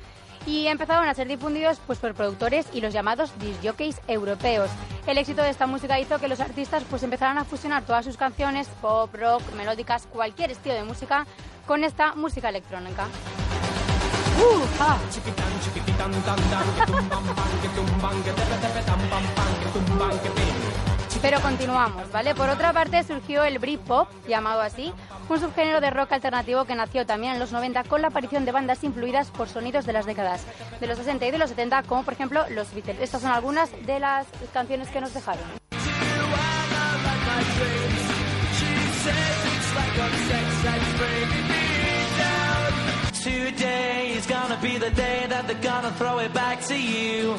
Y 0.45 0.67
empezaron 0.67 1.07
a 1.07 1.13
ser 1.13 1.30
difundidos 1.30 1.80
pues, 1.88 1.99
por 1.99 2.13
productores 2.13 2.67
y 2.74 2.82
los 2.82 2.93
llamados 2.93 3.32
disjockeys 3.39 4.01
europeos. 4.07 4.69
El 5.07 5.17
éxito 5.17 5.41
de 5.41 5.51
esta 5.51 5.67
música 5.67 5.99
hizo 5.99 6.19
que 6.19 6.28
los 6.28 6.41
artistas 6.41 6.84
pues, 6.89 7.03
empezaran 7.03 7.38
a 7.38 7.45
fusionar 7.45 7.84
todas 7.84 8.03
sus 8.03 8.17
canciones, 8.17 8.67
pop, 8.82 9.13
rock, 9.13 9.41
melódicas, 9.55 10.05
cualquier 10.11 10.51
estilo 10.51 10.76
de 10.76 10.84
música, 10.84 11.26
con 11.65 11.86
esta 11.86 12.15
música 12.15 12.49
electrónica. 12.49 13.07
Pero 21.21 21.39
continuamos, 21.41 22.11
¿vale? 22.11 22.33
Por 22.33 22.49
otra 22.49 22.73
parte 22.73 23.03
surgió 23.03 23.43
el 23.43 23.59
Britpop, 23.59 24.07
llamado 24.27 24.61
así, 24.61 24.91
un 25.29 25.39
subgénero 25.39 25.79
de 25.79 25.91
rock 25.91 26.13
alternativo 26.13 26.65
que 26.65 26.73
nació 26.73 27.05
también 27.05 27.33
en 27.33 27.39
los 27.39 27.51
90 27.51 27.83
con 27.83 28.01
la 28.01 28.07
aparición 28.07 28.43
de 28.43 28.51
bandas 28.51 28.83
influidas 28.83 29.29
por 29.29 29.47
sonidos 29.47 29.85
de 29.85 29.93
las 29.93 30.07
décadas 30.07 30.43
de 30.79 30.87
los 30.87 30.97
60 30.97 31.27
y 31.27 31.31
de 31.31 31.37
los 31.37 31.51
70, 31.51 31.83
como 31.83 32.03
por 32.03 32.15
ejemplo 32.15 32.43
los 32.49 32.73
Beatles. 32.73 32.99
Estas 32.99 33.21
son 33.21 33.31
algunas 33.31 33.69
de 33.85 33.99
las 33.99 34.25
canciones 34.51 34.89
que 34.89 35.01
nos 35.01 35.13
dejaron. 35.13 35.43
Today 43.24 44.15
is 44.17 44.26
gonna 44.26 44.57
be 44.63 44.80
the 44.80 44.89
day 44.95 45.28
that 45.30 45.45
they're 45.45 45.61
gonna 45.61 45.91
throw 45.91 46.17
it 46.17 46.34
back 46.34 46.59
to 46.67 46.74
you. 46.74 47.36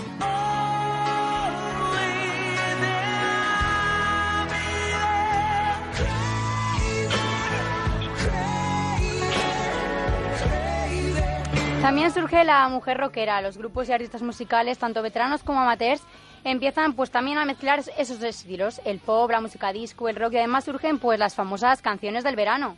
También 11.81 12.13
surge 12.13 12.45
la 12.45 12.69
mujer 12.69 12.99
rockera. 12.99 13.41
Los 13.41 13.59
grupos 13.59 13.89
y 13.89 13.93
artistas 13.93 14.23
musicales, 14.23 14.79
tanto 14.79 15.03
veteranos 15.03 15.43
como 15.43 15.63
amateurs, 15.63 16.03
empiezan 16.45 16.93
pues 16.93 17.11
también 17.11 17.39
a 17.39 17.45
mezclar 17.45 17.81
esos 17.99 18.23
estilos, 18.23 18.81
el 18.85 19.01
pop, 19.01 19.29
la 19.29 19.41
música 19.41 19.73
disco, 19.73 20.09
el 20.09 20.15
rock 20.15 20.35
y 20.35 20.39
además 20.39 20.63
surgen 20.63 21.01
pues 21.01 21.19
las 21.19 21.35
famosas 21.35 21.83
canciones 21.83 22.23
del 22.23 22.37
verano. 22.37 22.77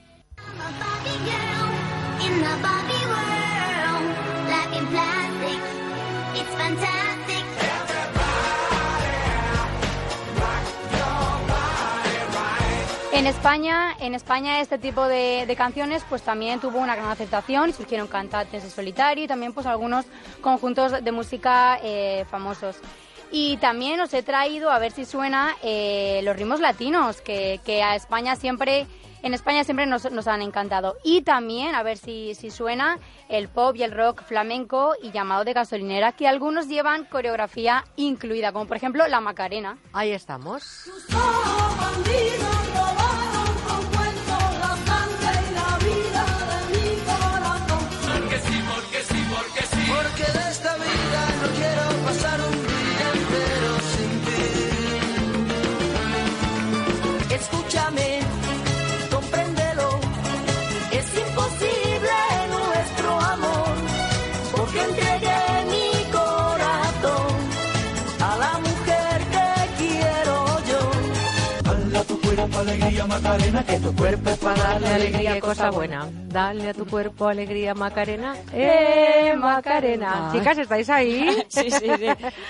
En 13.12 13.26
España, 13.26 13.96
en 14.00 14.14
España 14.14 14.60
este 14.60 14.76
tipo 14.76 15.06
de, 15.06 15.44
de 15.46 15.56
canciones 15.56 16.04
pues 16.08 16.22
también 16.22 16.60
tuvo 16.60 16.78
una 16.78 16.94
gran 16.94 17.08
aceptación 17.08 17.72
surgieron 17.72 18.08
cantantes 18.08 18.64
en 18.64 18.70
solitario 18.70 19.24
y 19.24 19.28
también 19.28 19.52
pues 19.52 19.66
algunos 19.66 20.04
conjuntos 20.40 21.02
de 21.02 21.12
música 21.12 21.78
eh, 21.82 22.26
famosos. 22.30 22.76
Y 23.30 23.56
también 23.56 24.00
os 24.00 24.12
he 24.14 24.22
traído, 24.22 24.70
a 24.70 24.78
ver 24.78 24.92
si 24.92 25.04
suena, 25.04 25.56
eh, 25.62 26.20
los 26.22 26.36
ritmos 26.36 26.60
latinos, 26.60 27.20
que, 27.20 27.60
que 27.64 27.82
a 27.82 27.96
España 27.96 28.36
siempre, 28.36 28.86
en 29.24 29.32
España 29.32 29.64
siempre 29.64 29.86
nos, 29.86 30.10
nos 30.12 30.28
han 30.28 30.42
encantado. 30.42 30.96
Y 31.02 31.22
también, 31.22 31.74
a 31.74 31.82
ver 31.82 31.96
si, 31.96 32.34
si 32.34 32.50
suena, 32.50 32.98
el 33.28 33.48
pop 33.48 33.74
y 33.74 33.82
el 33.82 33.90
rock 33.90 34.22
flamenco 34.22 34.94
y 35.02 35.10
llamado 35.12 35.44
de 35.44 35.54
gasolinera, 35.54 36.12
que 36.12 36.28
algunos 36.28 36.68
llevan 36.68 37.04
coreografía 37.06 37.84
incluida, 37.96 38.52
como 38.52 38.66
por 38.66 38.76
ejemplo 38.76 39.06
la 39.08 39.20
Macarena. 39.20 39.78
Ahí 39.92 40.12
estamos. 40.12 40.90
Alegría, 72.74 73.06
Macarena, 73.06 73.64
que 73.64 73.80
tu 73.80 73.94
cuerpo 73.94 74.30
es 74.30 74.38
para 74.38 74.62
Dale 74.62 74.88
alegría, 74.88 75.40
cosa 75.40 75.70
buena. 75.70 76.08
Dale 76.26 76.68
a 76.70 76.74
tu 76.74 76.86
cuerpo 76.86 77.28
alegría, 77.28 77.74
Macarena. 77.74 78.34
¡Eh, 78.52 79.34
Macarena! 79.36 80.30
Ay. 80.30 80.38
Chicas, 80.38 80.58
¿estáis 80.58 80.90
ahí? 80.90 81.42
Sí, 81.48 81.70
sí, 81.70 81.86
sí. 81.98 82.06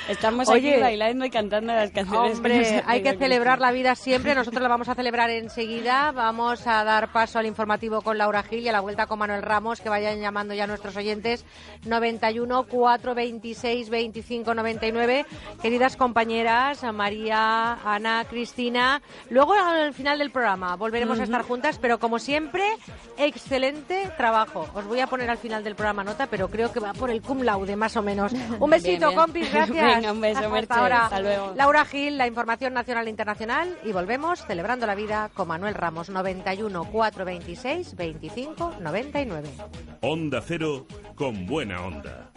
Estamos 0.08 0.48
Oye, 0.48 0.74
aquí 0.74 0.80
bailando 0.80 1.24
y 1.26 1.30
cantando 1.30 1.74
las 1.74 1.90
canciones. 1.90 2.36
Hombre, 2.36 2.82
hay 2.86 3.02
que 3.02 3.16
celebrar 3.16 3.60
la 3.60 3.70
vida 3.70 3.94
siempre. 3.94 4.34
Nosotros 4.34 4.62
la 4.62 4.68
vamos 4.68 4.88
a 4.88 4.94
celebrar 4.94 5.28
enseguida. 5.30 6.12
Vamos 6.12 6.66
a 6.66 6.84
dar 6.84 7.12
paso 7.12 7.38
al 7.38 7.46
informativo 7.46 8.00
con 8.00 8.16
Laura 8.16 8.42
Gil 8.42 8.60
y 8.60 8.68
a 8.68 8.72
la 8.72 8.80
vuelta 8.80 9.06
con 9.06 9.18
Manuel 9.18 9.42
Ramos, 9.42 9.80
que 9.80 9.90
vayan 9.90 10.20
llamando 10.20 10.54
ya 10.54 10.66
nuestros 10.66 10.96
oyentes. 10.96 11.44
91 11.84 12.64
426 12.64 13.90
25 13.90 14.54
99. 14.54 15.26
Queridas 15.60 15.96
compañeras, 15.96 16.82
María, 16.94 17.74
Ana, 17.84 18.24
Cristina. 18.28 19.02
Luego 19.28 19.52
al 19.52 19.92
final 19.92 20.13
del 20.18 20.30
programa 20.30 20.76
volveremos 20.76 21.18
a 21.20 21.24
estar 21.24 21.42
juntas, 21.42 21.78
pero 21.78 21.98
como 21.98 22.18
siempre, 22.18 22.64
excelente 23.16 24.10
trabajo. 24.16 24.68
Os 24.74 24.84
voy 24.84 25.00
a 25.00 25.06
poner 25.06 25.30
al 25.30 25.38
final 25.38 25.64
del 25.64 25.74
programa 25.74 26.04
nota, 26.04 26.26
pero 26.26 26.48
creo 26.48 26.72
que 26.72 26.80
va 26.80 26.92
por 26.92 27.10
el 27.10 27.22
cum 27.22 27.42
laude, 27.42 27.76
más 27.76 27.96
o 27.96 28.02
menos. 28.02 28.32
Un 28.60 28.70
besito, 28.70 29.08
bien. 29.08 29.18
compis, 29.18 29.52
gracias. 29.52 29.96
Venga, 29.96 30.12
un 30.12 30.20
beso, 30.20 30.54
Hasta 30.54 30.80
ahora. 30.80 31.04
Hasta 31.04 31.20
luego. 31.20 31.52
Laura 31.56 31.84
Gil, 31.84 32.18
la 32.18 32.26
información 32.26 32.74
nacional 32.74 33.06
e 33.06 33.10
internacional 33.10 33.78
y 33.84 33.92
volvemos 33.92 34.44
celebrando 34.46 34.86
la 34.86 34.94
vida 34.94 35.30
con 35.34 35.48
Manuel 35.48 35.74
Ramos 35.74 36.10
91 36.10 36.84
426 36.84 37.96
25 37.96 38.74
99. 38.80 39.48
Onda 40.00 40.42
Cero 40.42 40.86
con 41.14 41.46
buena 41.46 41.82
onda. 41.82 42.30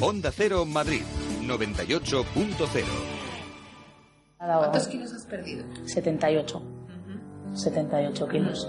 Onda 0.00 0.32
Cero 0.32 0.64
Madrid 0.66 1.02
98.0. 1.42 3.23
¿Cuántos 4.38 4.88
kilos 4.88 5.12
has 5.12 5.26
perdido? 5.26 5.64
78. 5.86 6.62
78 7.54 8.28
kilos. 8.28 8.68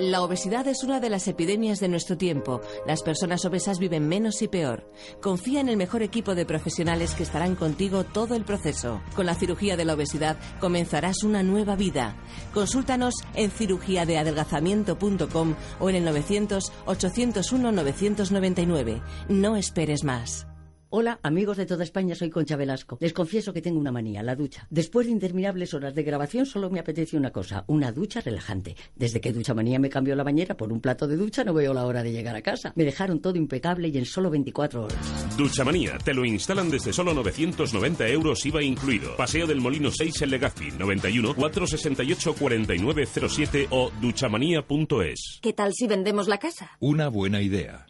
La 0.00 0.22
obesidad 0.22 0.66
es 0.66 0.82
una 0.82 0.98
de 0.98 1.08
las 1.08 1.28
epidemias 1.28 1.78
de 1.78 1.86
nuestro 1.86 2.16
tiempo. 2.16 2.60
Las 2.84 3.04
personas 3.04 3.44
obesas 3.44 3.78
viven 3.78 4.08
menos 4.08 4.42
y 4.42 4.48
peor. 4.48 4.90
Confía 5.22 5.60
en 5.60 5.68
el 5.68 5.76
mejor 5.76 6.02
equipo 6.02 6.34
de 6.34 6.44
profesionales 6.44 7.14
que 7.14 7.22
estarán 7.22 7.54
contigo 7.54 8.02
todo 8.02 8.34
el 8.34 8.44
proceso. 8.44 9.00
Con 9.14 9.26
la 9.26 9.36
cirugía 9.36 9.76
de 9.76 9.84
la 9.84 9.94
obesidad 9.94 10.36
comenzarás 10.60 11.22
una 11.22 11.44
nueva 11.44 11.76
vida. 11.76 12.16
Consúltanos 12.52 13.14
en 13.34 13.52
cirugiadeadelgazamiento.com 13.52 15.54
o 15.78 15.90
en 15.90 15.94
el 15.94 16.04
900 16.04 16.72
801 16.86 17.70
999. 17.70 19.00
No 19.28 19.54
esperes 19.54 20.02
más. 20.02 20.48
Hola, 20.96 21.18
amigos 21.24 21.56
de 21.56 21.66
toda 21.66 21.82
España, 21.82 22.14
soy 22.14 22.30
Concha 22.30 22.54
Velasco. 22.54 22.98
Les 23.00 23.12
confieso 23.12 23.52
que 23.52 23.60
tengo 23.60 23.80
una 23.80 23.90
manía, 23.90 24.22
la 24.22 24.36
ducha. 24.36 24.68
Después 24.70 25.08
de 25.08 25.12
interminables 25.12 25.74
horas 25.74 25.92
de 25.96 26.04
grabación, 26.04 26.46
solo 26.46 26.70
me 26.70 26.78
apetece 26.78 27.16
una 27.16 27.32
cosa, 27.32 27.64
una 27.66 27.90
ducha 27.90 28.20
relajante. 28.20 28.76
Desde 28.94 29.20
que 29.20 29.32
Ducha 29.32 29.54
Manía 29.54 29.80
me 29.80 29.90
cambió 29.90 30.14
la 30.14 30.22
bañera 30.22 30.56
por 30.56 30.72
un 30.72 30.80
plato 30.80 31.08
de 31.08 31.16
ducha, 31.16 31.42
no 31.42 31.52
veo 31.52 31.74
la 31.74 31.84
hora 31.84 32.04
de 32.04 32.12
llegar 32.12 32.36
a 32.36 32.42
casa. 32.42 32.72
Me 32.76 32.84
dejaron 32.84 33.18
todo 33.18 33.36
impecable 33.36 33.88
y 33.88 33.98
en 33.98 34.04
solo 34.04 34.30
24 34.30 34.84
horas. 34.84 35.36
Duchamanía, 35.36 35.98
te 35.98 36.14
lo 36.14 36.24
instalan 36.24 36.70
desde 36.70 36.92
solo 36.92 37.12
990 37.12 38.06
euros 38.10 38.46
IVA 38.46 38.62
incluido. 38.62 39.16
Paseo 39.16 39.48
del 39.48 39.60
Molino 39.60 39.90
6 39.90 40.22
en 40.22 40.30
Legazpi, 40.30 40.70
91 40.78 41.34
468 41.34 42.36
4907 42.38 43.66
o 43.70 43.90
duchamanía.es. 44.00 45.40
¿Qué 45.42 45.52
tal 45.54 45.72
si 45.74 45.88
vendemos 45.88 46.28
la 46.28 46.38
casa? 46.38 46.70
Una 46.78 47.08
buena 47.08 47.42
idea. 47.42 47.84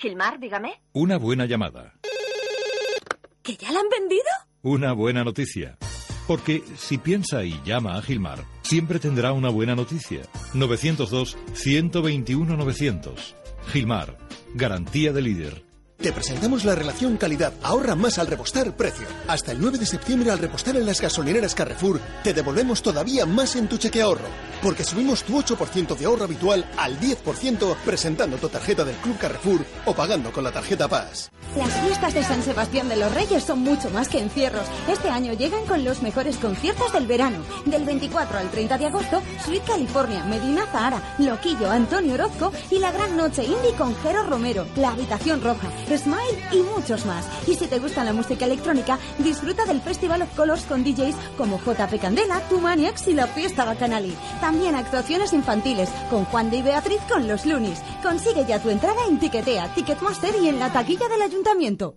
Gilmar, 0.00 0.40
dígame. 0.40 0.80
Una 0.94 1.18
buena 1.18 1.44
llamada. 1.44 1.92
¿Que 3.42 3.54
ya 3.56 3.70
la 3.70 3.80
han 3.80 3.88
vendido? 3.90 4.24
Una 4.62 4.94
buena 4.94 5.24
noticia. 5.24 5.76
Porque 6.26 6.62
si 6.78 6.96
piensa 6.96 7.44
y 7.44 7.60
llama 7.66 7.98
a 7.98 8.02
Gilmar, 8.02 8.42
siempre 8.62 8.98
tendrá 8.98 9.32
una 9.32 9.50
buena 9.50 9.74
noticia. 9.74 10.22
902-121-900. 10.54 13.34
Gilmar, 13.66 14.16
garantía 14.54 15.12
de 15.12 15.20
líder. 15.20 15.69
Te 16.00 16.12
presentamos 16.12 16.64
la 16.64 16.74
relación 16.74 17.18
calidad. 17.18 17.52
Ahorra 17.62 17.94
más 17.94 18.18
al 18.18 18.26
repostar 18.26 18.74
precio. 18.74 19.06
Hasta 19.28 19.52
el 19.52 19.60
9 19.60 19.76
de 19.76 19.84
septiembre 19.84 20.30
al 20.30 20.38
repostar 20.38 20.76
en 20.76 20.86
las 20.86 20.98
gasolineras 20.98 21.54
Carrefour, 21.54 22.00
te 22.24 22.32
devolvemos 22.32 22.80
todavía 22.80 23.26
más 23.26 23.54
en 23.54 23.68
tu 23.68 23.76
cheque 23.76 24.00
ahorro. 24.00 24.28
Porque 24.62 24.82
subimos 24.82 25.22
tu 25.24 25.38
8% 25.38 25.94
de 25.94 26.06
ahorro 26.06 26.24
habitual 26.24 26.64
al 26.78 26.98
10% 26.98 27.76
presentando 27.84 28.38
tu 28.38 28.48
tarjeta 28.48 28.82
del 28.82 28.96
Club 28.96 29.18
Carrefour 29.18 29.60
o 29.84 29.94
pagando 29.94 30.32
con 30.32 30.42
la 30.42 30.52
tarjeta 30.52 30.88
Paz. 30.88 31.30
Las 31.56 31.72
fiestas 31.80 32.14
de 32.14 32.22
San 32.22 32.42
Sebastián 32.42 32.88
de 32.88 32.96
los 32.96 33.12
Reyes 33.12 33.44
son 33.44 33.58
mucho 33.58 33.90
más 33.90 34.08
que 34.08 34.20
encierros. 34.20 34.66
Este 34.88 35.10
año 35.10 35.34
llegan 35.34 35.66
con 35.66 35.84
los 35.84 36.00
mejores 36.00 36.36
conciertos 36.36 36.92
del 36.92 37.06
verano. 37.06 37.38
Del 37.66 37.84
24 37.84 38.38
al 38.38 38.50
30 38.50 38.78
de 38.78 38.86
agosto, 38.86 39.20
Sweet 39.44 39.64
California, 39.64 40.24
Medina 40.24 40.64
Zahara, 40.66 41.16
Loquillo, 41.18 41.70
Antonio 41.70 42.14
Orozco 42.14 42.52
y 42.70 42.78
la 42.78 42.92
gran 42.92 43.16
noche 43.16 43.44
indie 43.44 43.74
con 43.76 43.94
Jero 43.96 44.22
Romero, 44.22 44.66
La 44.76 44.90
Habitación 44.90 45.42
Roja, 45.42 45.68
Smile 45.98 46.38
y 46.52 46.58
muchos 46.58 47.04
más. 47.06 47.26
Y 47.46 47.54
si 47.54 47.66
te 47.66 47.78
gusta 47.78 48.04
la 48.04 48.12
música 48.12 48.44
electrónica, 48.44 48.98
disfruta 49.18 49.64
del 49.64 49.80
Festival 49.80 50.22
of 50.22 50.34
Colors 50.36 50.64
con 50.64 50.84
DJs 50.84 51.16
como 51.36 51.58
JP 51.58 52.00
Candela, 52.00 52.40
Tumaniax 52.48 53.08
y 53.08 53.14
la 53.14 53.26
Fiesta 53.26 53.64
Bacanali. 53.64 54.14
También 54.40 54.74
actuaciones 54.74 55.32
infantiles 55.32 55.90
con 56.10 56.24
Juan 56.26 56.50
de 56.50 56.58
y 56.58 56.62
Beatriz 56.62 57.00
con 57.08 57.26
los 57.26 57.46
Lunis. 57.46 57.80
Consigue 58.02 58.44
ya 58.46 58.60
tu 58.60 58.70
entrada 58.70 59.00
en 59.08 59.18
Tiquetea, 59.18 59.74
Ticketmaster 59.74 60.34
y 60.40 60.48
en 60.48 60.58
la 60.58 60.72
taquilla 60.72 61.08
del 61.08 61.22
ayuntamiento. 61.22 61.96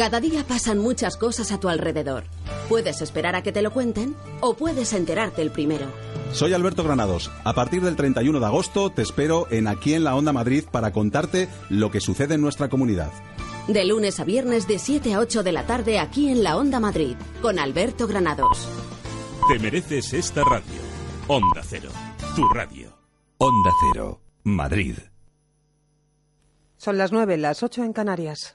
Cada 0.00 0.18
día 0.18 0.46
pasan 0.48 0.78
muchas 0.78 1.18
cosas 1.18 1.52
a 1.52 1.60
tu 1.60 1.68
alrededor. 1.68 2.24
Puedes 2.70 3.02
esperar 3.02 3.36
a 3.36 3.42
que 3.42 3.52
te 3.52 3.60
lo 3.60 3.70
cuenten 3.70 4.16
o 4.40 4.54
puedes 4.54 4.94
enterarte 4.94 5.42
el 5.42 5.50
primero. 5.50 5.88
Soy 6.32 6.54
Alberto 6.54 6.82
Granados. 6.82 7.30
A 7.44 7.52
partir 7.52 7.82
del 7.82 7.96
31 7.96 8.40
de 8.40 8.46
agosto 8.46 8.88
te 8.88 9.02
espero 9.02 9.46
en 9.50 9.68
Aquí 9.68 9.92
en 9.92 10.02
la 10.02 10.16
Onda 10.16 10.32
Madrid 10.32 10.64
para 10.72 10.90
contarte 10.90 11.50
lo 11.68 11.90
que 11.90 12.00
sucede 12.00 12.36
en 12.36 12.40
nuestra 12.40 12.70
comunidad. 12.70 13.12
De 13.68 13.84
lunes 13.84 14.20
a 14.20 14.24
viernes 14.24 14.66
de 14.66 14.78
7 14.78 15.12
a 15.12 15.18
8 15.18 15.42
de 15.42 15.52
la 15.52 15.66
tarde 15.66 15.98
aquí 15.98 16.30
en 16.30 16.42
la 16.42 16.56
Onda 16.56 16.80
Madrid 16.80 17.14
con 17.42 17.58
Alberto 17.58 18.06
Granados. 18.06 18.66
Te 19.52 19.58
mereces 19.58 20.14
esta 20.14 20.42
radio. 20.44 20.80
Onda 21.28 21.60
Cero, 21.62 21.90
tu 22.34 22.48
radio. 22.48 22.88
Onda 23.36 23.70
Cero, 23.92 24.22
Madrid. 24.44 24.96
Son 26.78 26.96
las 26.96 27.12
9, 27.12 27.36
las 27.36 27.62
8 27.62 27.84
en 27.84 27.92
Canarias. 27.92 28.54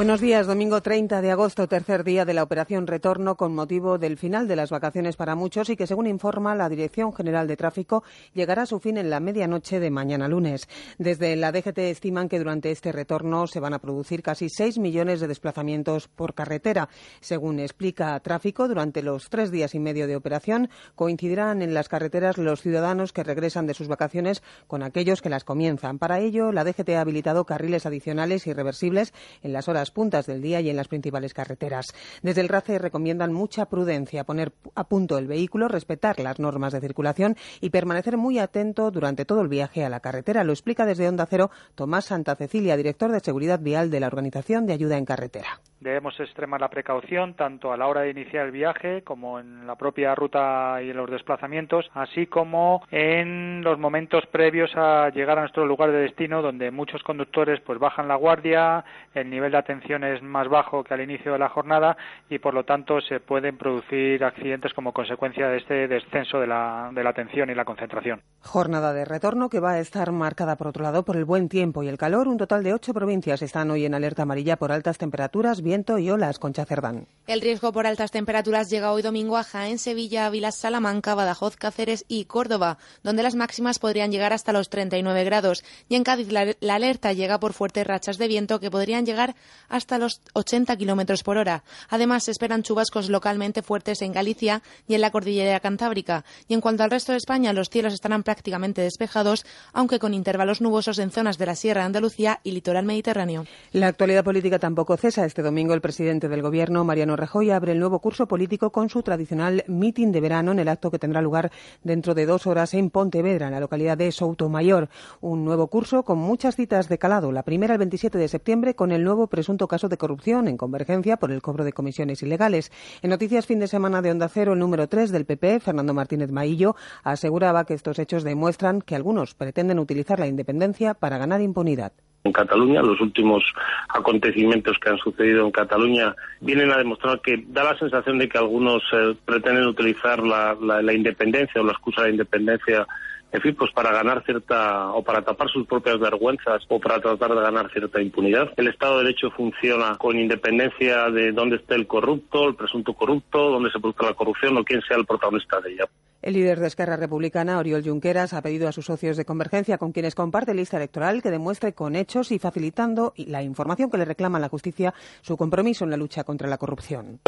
Buenos 0.00 0.22
días, 0.22 0.46
domingo 0.46 0.80
30 0.80 1.20
de 1.20 1.30
agosto, 1.30 1.68
tercer 1.68 2.04
día 2.04 2.24
de 2.24 2.32
la 2.32 2.42
operación 2.42 2.86
Retorno 2.86 3.36
con 3.36 3.54
motivo 3.54 3.98
del 3.98 4.16
final 4.16 4.48
de 4.48 4.56
las 4.56 4.70
vacaciones 4.70 5.14
para 5.14 5.34
muchos 5.34 5.68
y 5.68 5.76
que, 5.76 5.86
según 5.86 6.06
informa 6.06 6.54
la 6.54 6.70
Dirección 6.70 7.12
General 7.12 7.46
de 7.46 7.58
Tráfico, 7.58 8.02
llegará 8.32 8.62
a 8.62 8.66
su 8.66 8.80
fin 8.80 8.96
en 8.96 9.10
la 9.10 9.20
medianoche 9.20 9.78
de 9.78 9.90
mañana 9.90 10.26
lunes. 10.26 10.70
Desde 10.96 11.36
la 11.36 11.52
DGT 11.52 11.76
estiman 11.80 12.30
que 12.30 12.38
durante 12.38 12.70
este 12.70 12.92
retorno 12.92 13.46
se 13.46 13.60
van 13.60 13.74
a 13.74 13.78
producir 13.78 14.22
casi 14.22 14.48
6 14.48 14.78
millones 14.78 15.20
de 15.20 15.28
desplazamientos 15.28 16.08
por 16.08 16.32
carretera. 16.32 16.88
Según 17.20 17.60
explica 17.60 18.18
Tráfico, 18.20 18.68
durante 18.68 19.02
los 19.02 19.28
tres 19.28 19.50
días 19.50 19.74
y 19.74 19.80
medio 19.80 20.06
de 20.06 20.16
operación 20.16 20.70
coincidirán 20.94 21.60
en 21.60 21.74
las 21.74 21.90
carreteras 21.90 22.38
los 22.38 22.62
ciudadanos 22.62 23.12
que 23.12 23.22
regresan 23.22 23.66
de 23.66 23.74
sus 23.74 23.88
vacaciones 23.88 24.42
con 24.66 24.82
aquellos 24.82 25.20
que 25.20 25.28
las 25.28 25.44
comienzan. 25.44 25.98
Para 25.98 26.20
ello, 26.20 26.52
la 26.52 26.64
DGT 26.64 26.88
ha 26.96 27.02
habilitado 27.02 27.44
carriles 27.44 27.84
adicionales 27.84 28.46
y 28.46 28.54
reversibles 28.54 29.12
en 29.42 29.52
las 29.52 29.68
horas 29.68 29.89
puntas 29.90 30.26
del 30.26 30.42
día 30.42 30.60
y 30.60 30.70
en 30.70 30.76
las 30.76 30.88
principales 30.88 31.34
carreteras. 31.34 31.94
Desde 32.22 32.40
el 32.40 32.48
RACE 32.48 32.78
recomiendan 32.78 33.32
mucha 33.32 33.66
prudencia, 33.66 34.24
poner 34.24 34.52
a 34.74 34.84
punto 34.84 35.18
el 35.18 35.26
vehículo, 35.26 35.68
respetar 35.68 36.18
las 36.20 36.38
normas 36.38 36.72
de 36.72 36.80
circulación 36.80 37.36
y 37.60 37.70
permanecer 37.70 38.16
muy 38.16 38.38
atento 38.38 38.90
durante 38.90 39.24
todo 39.24 39.40
el 39.40 39.48
viaje 39.48 39.84
a 39.84 39.88
la 39.88 40.00
carretera. 40.00 40.44
Lo 40.44 40.52
explica 40.52 40.86
desde 40.86 41.08
Onda 41.08 41.26
Cero 41.26 41.50
Tomás 41.74 42.06
Santa 42.06 42.36
Cecilia, 42.36 42.76
director 42.76 43.12
de 43.12 43.20
Seguridad 43.20 43.60
Vial 43.60 43.90
de 43.90 44.00
la 44.00 44.06
Organización 44.06 44.66
de 44.66 44.72
Ayuda 44.72 44.96
en 44.96 45.04
Carretera. 45.04 45.60
Debemos 45.80 46.20
extremar 46.20 46.60
la 46.60 46.68
precaución 46.68 47.32
tanto 47.32 47.72
a 47.72 47.76
la 47.78 47.86
hora 47.86 48.02
de 48.02 48.10
iniciar 48.10 48.44
el 48.44 48.52
viaje 48.52 49.02
como 49.02 49.40
en 49.40 49.66
la 49.66 49.76
propia 49.76 50.14
ruta 50.14 50.78
y 50.82 50.90
en 50.90 50.96
los 50.96 51.10
desplazamientos, 51.10 51.90
así 51.94 52.26
como 52.26 52.82
en 52.90 53.62
los 53.62 53.78
momentos 53.78 54.26
previos 54.26 54.70
a 54.76 55.08
llegar 55.08 55.38
a 55.38 55.42
nuestro 55.42 55.64
lugar 55.64 55.90
de 55.90 56.02
destino, 56.02 56.42
donde 56.42 56.70
muchos 56.70 57.02
conductores 57.02 57.60
pues 57.60 57.78
bajan 57.78 58.08
la 58.08 58.16
guardia, 58.16 58.84
el 59.14 59.30
nivel 59.30 59.52
de 59.52 59.58
atención 59.58 60.04
es 60.04 60.22
más 60.22 60.48
bajo 60.48 60.84
que 60.84 60.92
al 60.92 61.00
inicio 61.00 61.32
de 61.32 61.38
la 61.38 61.48
jornada 61.48 61.96
y 62.28 62.38
por 62.38 62.52
lo 62.52 62.64
tanto 62.64 63.00
se 63.00 63.20
pueden 63.20 63.56
producir 63.56 64.22
accidentes 64.22 64.74
como 64.74 64.92
consecuencia 64.92 65.48
de 65.48 65.56
este 65.56 65.88
descenso 65.88 66.40
de 66.40 66.46
la, 66.46 66.90
de 66.92 67.02
la 67.02 67.10
atención 67.10 67.48
y 67.48 67.54
la 67.54 67.64
concentración. 67.64 68.20
Jornada 68.42 68.92
de 68.92 69.06
retorno 69.06 69.48
que 69.48 69.60
va 69.60 69.72
a 69.72 69.80
estar 69.80 70.12
marcada 70.12 70.56
por 70.56 70.68
otro 70.68 70.82
lado 70.82 71.04
por 71.06 71.16
el 71.16 71.24
buen 71.24 71.48
tiempo 71.48 71.82
y 71.82 71.88
el 71.88 71.96
calor. 71.96 72.28
Un 72.28 72.36
total 72.36 72.62
de 72.62 72.74
ocho 72.74 72.92
provincias 72.92 73.40
están 73.40 73.70
hoy 73.70 73.86
en 73.86 73.94
alerta 73.94 74.22
amarilla 74.22 74.56
por 74.56 74.72
altas 74.72 74.98
temperaturas, 74.98 75.62
viento 75.70 75.98
y 75.98 76.10
olas. 76.10 76.40
Concha 76.40 76.64
Cerdán. 76.64 77.06
El 77.28 77.40
riesgo 77.40 77.70
por 77.70 77.86
altas 77.86 78.10
temperaturas 78.10 78.70
llega 78.70 78.90
hoy 78.90 79.02
domingo 79.02 79.36
a 79.36 79.44
Jaén, 79.44 79.78
Sevilla, 79.78 80.26
Ávila, 80.26 80.50
Salamanca, 80.50 81.14
Badajoz, 81.14 81.54
Cáceres 81.54 82.04
y 82.08 82.24
Córdoba, 82.24 82.78
donde 83.04 83.22
las 83.22 83.36
máximas 83.36 83.78
podrían 83.78 84.10
llegar 84.10 84.32
hasta 84.32 84.52
los 84.52 84.68
39 84.68 85.22
grados. 85.22 85.62
Y 85.88 85.94
en 85.94 86.02
Cádiz 86.02 86.32
la, 86.32 86.56
la 86.58 86.74
alerta 86.74 87.12
llega 87.12 87.38
por 87.38 87.52
fuertes 87.52 87.86
rachas 87.86 88.18
de 88.18 88.26
viento 88.26 88.58
que 88.58 88.68
podrían 88.68 89.06
llegar 89.06 89.36
hasta 89.68 89.98
los 89.98 90.22
80 90.32 90.76
kilómetros 90.76 91.22
por 91.22 91.38
hora. 91.38 91.62
Además, 91.88 92.24
se 92.24 92.32
esperan 92.32 92.64
chubascos 92.64 93.08
localmente 93.08 93.62
fuertes 93.62 94.02
en 94.02 94.10
Galicia 94.10 94.62
y 94.88 94.94
en 94.94 95.00
la 95.00 95.12
cordillera 95.12 95.60
cantábrica. 95.60 96.24
Y 96.48 96.54
en 96.54 96.60
cuanto 96.60 96.82
al 96.82 96.90
resto 96.90 97.12
de 97.12 97.18
España, 97.18 97.52
los 97.52 97.70
cielos 97.70 97.94
estarán 97.94 98.24
prácticamente 98.24 98.82
despejados, 98.82 99.46
aunque 99.72 100.00
con 100.00 100.14
intervalos 100.14 100.60
nubosos 100.60 100.98
en 100.98 101.12
zonas 101.12 101.38
de 101.38 101.46
la 101.46 101.54
Sierra 101.54 101.82
de 101.82 101.86
Andalucía 101.86 102.40
y 102.42 102.50
litoral 102.50 102.86
mediterráneo. 102.86 103.46
La 103.70 103.86
actualidad 103.86 104.24
política 104.24 104.58
tampoco 104.58 104.96
cesa. 104.96 105.24
Este 105.24 105.42
domingo 105.42 105.59
el 105.68 105.82
presidente 105.82 106.30
del 106.30 106.40
Gobierno, 106.40 106.84
Mariano 106.84 107.16
Rajoy, 107.16 107.50
abre 107.50 107.72
el 107.72 107.78
nuevo 107.78 108.00
curso 108.00 108.26
político 108.26 108.72
con 108.72 108.88
su 108.88 109.02
tradicional 109.02 109.62
mitin 109.68 110.10
de 110.10 110.20
verano 110.22 110.52
en 110.52 110.58
el 110.58 110.68
acto 110.68 110.90
que 110.90 110.98
tendrá 110.98 111.20
lugar 111.20 111.52
dentro 111.84 112.14
de 112.14 112.24
dos 112.24 112.46
horas 112.46 112.72
en 112.72 112.88
Pontevedra, 112.88 113.46
en 113.46 113.52
la 113.52 113.60
localidad 113.60 113.98
de 113.98 114.10
Soutomayor. 114.10 114.88
Un 115.20 115.44
nuevo 115.44 115.66
curso 115.66 116.02
con 116.02 116.16
muchas 116.18 116.56
citas 116.56 116.88
de 116.88 116.96
calado. 116.96 117.30
La 117.30 117.42
primera 117.42 117.74
el 117.74 117.78
27 117.78 118.16
de 118.16 118.28
septiembre 118.28 118.74
con 118.74 118.90
el 118.90 119.04
nuevo 119.04 119.26
presunto 119.26 119.68
caso 119.68 119.90
de 119.90 119.98
corrupción 119.98 120.48
en 120.48 120.56
Convergencia 120.56 121.18
por 121.18 121.30
el 121.30 121.42
cobro 121.42 121.64
de 121.64 121.74
comisiones 121.74 122.22
ilegales. 122.22 122.72
En 123.02 123.10
noticias 123.10 123.44
fin 123.44 123.60
de 123.60 123.68
semana 123.68 124.00
de 124.00 124.12
Onda 124.12 124.30
Cero, 124.30 124.54
el 124.54 124.58
número 124.58 124.88
3 124.88 125.10
del 125.10 125.26
PP, 125.26 125.60
Fernando 125.60 125.92
Martínez 125.92 126.32
Maillo, 126.32 126.74
aseguraba 127.04 127.66
que 127.66 127.74
estos 127.74 127.98
hechos 127.98 128.24
demuestran 128.24 128.80
que 128.80 128.96
algunos 128.96 129.34
pretenden 129.34 129.78
utilizar 129.78 130.18
la 130.18 130.26
independencia 130.26 130.94
para 130.94 131.18
ganar 131.18 131.42
impunidad 131.42 131.92
en 132.24 132.32
Cataluña. 132.32 132.82
Los 132.82 133.00
últimos 133.00 133.42
acontecimientos 133.88 134.78
que 134.78 134.90
han 134.90 134.98
sucedido 134.98 135.44
en 135.44 135.52
Cataluña 135.52 136.14
vienen 136.40 136.70
a 136.72 136.78
demostrar 136.78 137.20
que 137.20 137.44
da 137.48 137.64
la 137.64 137.78
sensación 137.78 138.18
de 138.18 138.28
que 138.28 138.38
algunos 138.38 138.82
eh, 138.92 139.14
pretenden 139.24 139.66
utilizar 139.66 140.22
la, 140.22 140.92
independencia 140.92 141.60
o 141.60 141.64
la 141.64 141.72
excusa 141.72 142.02
de 142.02 142.10
independencia 142.10 142.86
en 143.32 143.40
fin, 143.40 143.54
pues 143.54 143.70
para 143.70 143.92
ganar 143.92 144.24
cierta, 144.24 144.90
o 144.90 145.04
para 145.04 145.22
tapar 145.22 145.48
sus 145.48 145.64
propias 145.64 146.00
vergüenzas, 146.00 146.64
o 146.66 146.80
para 146.80 147.00
tratar 147.00 147.32
de 147.32 147.40
ganar 147.40 147.70
cierta 147.70 148.02
impunidad. 148.02 148.52
El 148.56 148.66
Estado 148.66 148.98
de 148.98 149.04
Derecho 149.04 149.30
funciona 149.30 149.96
con 149.98 150.18
independencia 150.18 151.08
de 151.10 151.30
dónde 151.30 151.56
esté 151.56 151.76
el 151.76 151.86
corrupto, 151.86 152.48
el 152.48 152.56
presunto 152.56 152.92
corrupto, 152.92 153.50
dónde 153.50 153.70
se 153.70 153.78
produzca 153.78 154.06
la 154.06 154.14
corrupción 154.14 154.56
o 154.56 154.64
quién 154.64 154.82
sea 154.82 154.96
el 154.96 155.06
protagonista 155.06 155.60
de 155.60 155.74
ella. 155.74 155.84
El 156.22 156.34
líder 156.34 156.60
de 156.60 156.66
Esquerra 156.66 156.96
Republicana, 156.96 157.58
Oriol 157.58 157.82
Junqueras, 157.82 158.34
ha 158.34 158.42
pedido 158.42 158.68
a 158.68 158.72
sus 158.72 158.84
socios 158.84 159.16
de 159.16 159.24
Convergencia, 159.24 159.78
con 159.78 159.92
quienes 159.92 160.14
comparte 160.14 160.52
lista 160.52 160.76
electoral, 160.76 161.22
que 161.22 161.30
demuestre 161.30 161.72
con 161.72 161.96
hechos 161.96 162.30
y 162.30 162.38
facilitando 162.38 163.14
la 163.16 163.42
información 163.42 163.90
que 163.90 163.96
le 163.96 164.04
reclama 164.04 164.38
la 164.38 164.50
justicia 164.50 164.92
su 165.22 165.38
compromiso 165.38 165.84
en 165.84 165.90
la 165.90 165.96
lucha 165.96 166.24
contra 166.24 166.46
la 166.46 166.58
corrupción. 166.58 167.20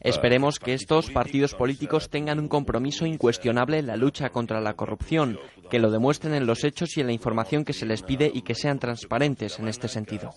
Esperemos 0.00 0.58
que 0.58 0.74
estos 0.74 1.10
partidos 1.12 1.54
políticos 1.54 2.10
tengan 2.10 2.40
un 2.40 2.48
compromiso 2.48 3.06
incuestionable 3.06 3.78
en 3.78 3.86
la 3.86 3.96
lucha 3.96 4.30
contra 4.30 4.60
la 4.60 4.74
corrupción, 4.74 5.38
que 5.70 5.78
lo 5.78 5.92
demuestren 5.92 6.34
en 6.34 6.46
los 6.46 6.64
hechos 6.64 6.96
y 6.96 7.00
en 7.00 7.06
la 7.06 7.12
información 7.12 7.64
que 7.64 7.74
se 7.74 7.86
les 7.86 8.02
pide 8.02 8.28
y 8.34 8.42
que 8.42 8.56
sean 8.56 8.80
transparentes 8.80 9.60
en 9.60 9.68
este 9.68 9.86
sentido. 9.86 10.30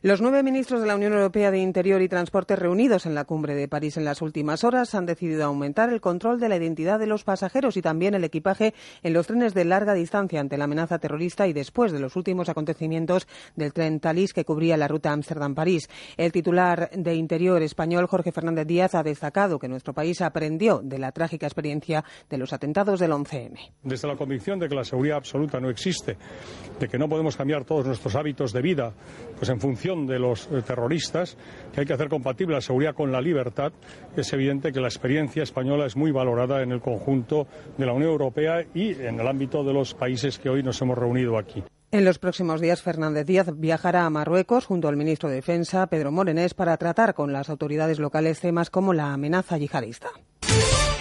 Los 0.00 0.20
nueve 0.20 0.44
ministros 0.44 0.80
de 0.80 0.86
la 0.86 0.94
Unión 0.94 1.12
Europea 1.12 1.50
de 1.50 1.58
Interior 1.58 2.00
y 2.02 2.08
Transporte 2.08 2.54
reunidos 2.54 3.04
en 3.04 3.16
la 3.16 3.24
cumbre 3.24 3.56
de 3.56 3.66
París 3.66 3.96
en 3.96 4.04
las 4.04 4.22
últimas 4.22 4.62
horas 4.62 4.94
han 4.94 5.06
decidido 5.06 5.44
aumentar 5.44 5.92
el 5.92 6.00
control 6.00 6.38
de 6.38 6.48
la 6.48 6.54
identidad 6.54 7.00
de 7.00 7.08
los 7.08 7.24
pasajeros 7.24 7.76
y 7.76 7.82
también 7.82 8.14
el 8.14 8.22
equipaje 8.22 8.74
en 9.02 9.12
los 9.12 9.26
trenes 9.26 9.54
de 9.54 9.64
larga 9.64 9.94
distancia 9.94 10.38
ante 10.38 10.56
la 10.56 10.66
amenaza 10.66 11.00
terrorista 11.00 11.48
y 11.48 11.52
después 11.52 11.90
de 11.90 11.98
los 11.98 12.14
últimos 12.14 12.48
acontecimientos 12.48 13.26
del 13.56 13.72
tren 13.72 13.98
Thalys 13.98 14.32
que 14.32 14.44
cubría 14.44 14.76
la 14.76 14.86
ruta 14.86 15.10
Ámsterdam-París. 15.12 15.90
El 16.16 16.30
titular 16.30 16.90
de 16.94 17.14
Interior 17.16 17.60
español, 17.60 18.06
Jorge 18.06 18.30
Fernández 18.30 18.68
Díaz, 18.68 18.94
ha 18.94 19.02
destacado 19.02 19.58
que 19.58 19.66
nuestro 19.66 19.94
país 19.94 20.20
aprendió 20.20 20.80
de 20.80 21.00
la 21.00 21.10
trágica 21.10 21.48
experiencia 21.48 22.04
de 22.30 22.38
los 22.38 22.52
atentados 22.52 23.00
del 23.00 23.10
11M. 23.10 23.72
Desde 23.82 24.06
la 24.06 24.14
convicción 24.14 24.60
de 24.60 24.68
que 24.68 24.76
la 24.76 24.84
seguridad 24.84 25.16
absoluta 25.16 25.58
no 25.58 25.68
existe, 25.68 26.16
de 26.78 26.86
que 26.86 26.98
no 26.98 27.08
podemos 27.08 27.36
cambiar 27.36 27.64
todos 27.64 27.84
nuestros 27.84 28.14
hábitos 28.14 28.52
de 28.52 28.62
vida, 28.62 28.94
pues 29.36 29.48
en 29.50 29.58
función 29.58 29.87
de 29.96 30.18
los 30.18 30.48
terroristas, 30.66 31.36
que 31.72 31.80
hay 31.80 31.86
que 31.86 31.94
hacer 31.94 32.08
compatible 32.08 32.54
la 32.54 32.60
seguridad 32.60 32.94
con 32.94 33.10
la 33.10 33.20
libertad, 33.20 33.72
es 34.16 34.32
evidente 34.32 34.72
que 34.72 34.80
la 34.80 34.88
experiencia 34.88 35.42
española 35.42 35.86
es 35.86 35.96
muy 35.96 36.10
valorada 36.10 36.62
en 36.62 36.72
el 36.72 36.80
conjunto 36.80 37.46
de 37.76 37.86
la 37.86 37.92
Unión 37.92 38.10
Europea 38.10 38.64
y 38.74 38.92
en 38.92 39.20
el 39.20 39.26
ámbito 39.26 39.64
de 39.64 39.72
los 39.72 39.94
países 39.94 40.38
que 40.38 40.50
hoy 40.50 40.62
nos 40.62 40.80
hemos 40.82 40.98
reunido 40.98 41.38
aquí. 41.38 41.62
En 41.90 42.04
los 42.04 42.18
próximos 42.18 42.60
días, 42.60 42.82
Fernández 42.82 43.24
Díaz 43.26 43.48
viajará 43.56 44.04
a 44.04 44.10
Marruecos 44.10 44.66
junto 44.66 44.88
al 44.88 44.96
ministro 44.98 45.30
de 45.30 45.36
Defensa, 45.36 45.86
Pedro 45.86 46.12
Morenés, 46.12 46.52
para 46.52 46.76
tratar 46.76 47.14
con 47.14 47.32
las 47.32 47.48
autoridades 47.48 47.98
locales 47.98 48.40
temas 48.40 48.68
como 48.68 48.92
la 48.92 49.14
amenaza 49.14 49.56
yihadista. 49.56 50.10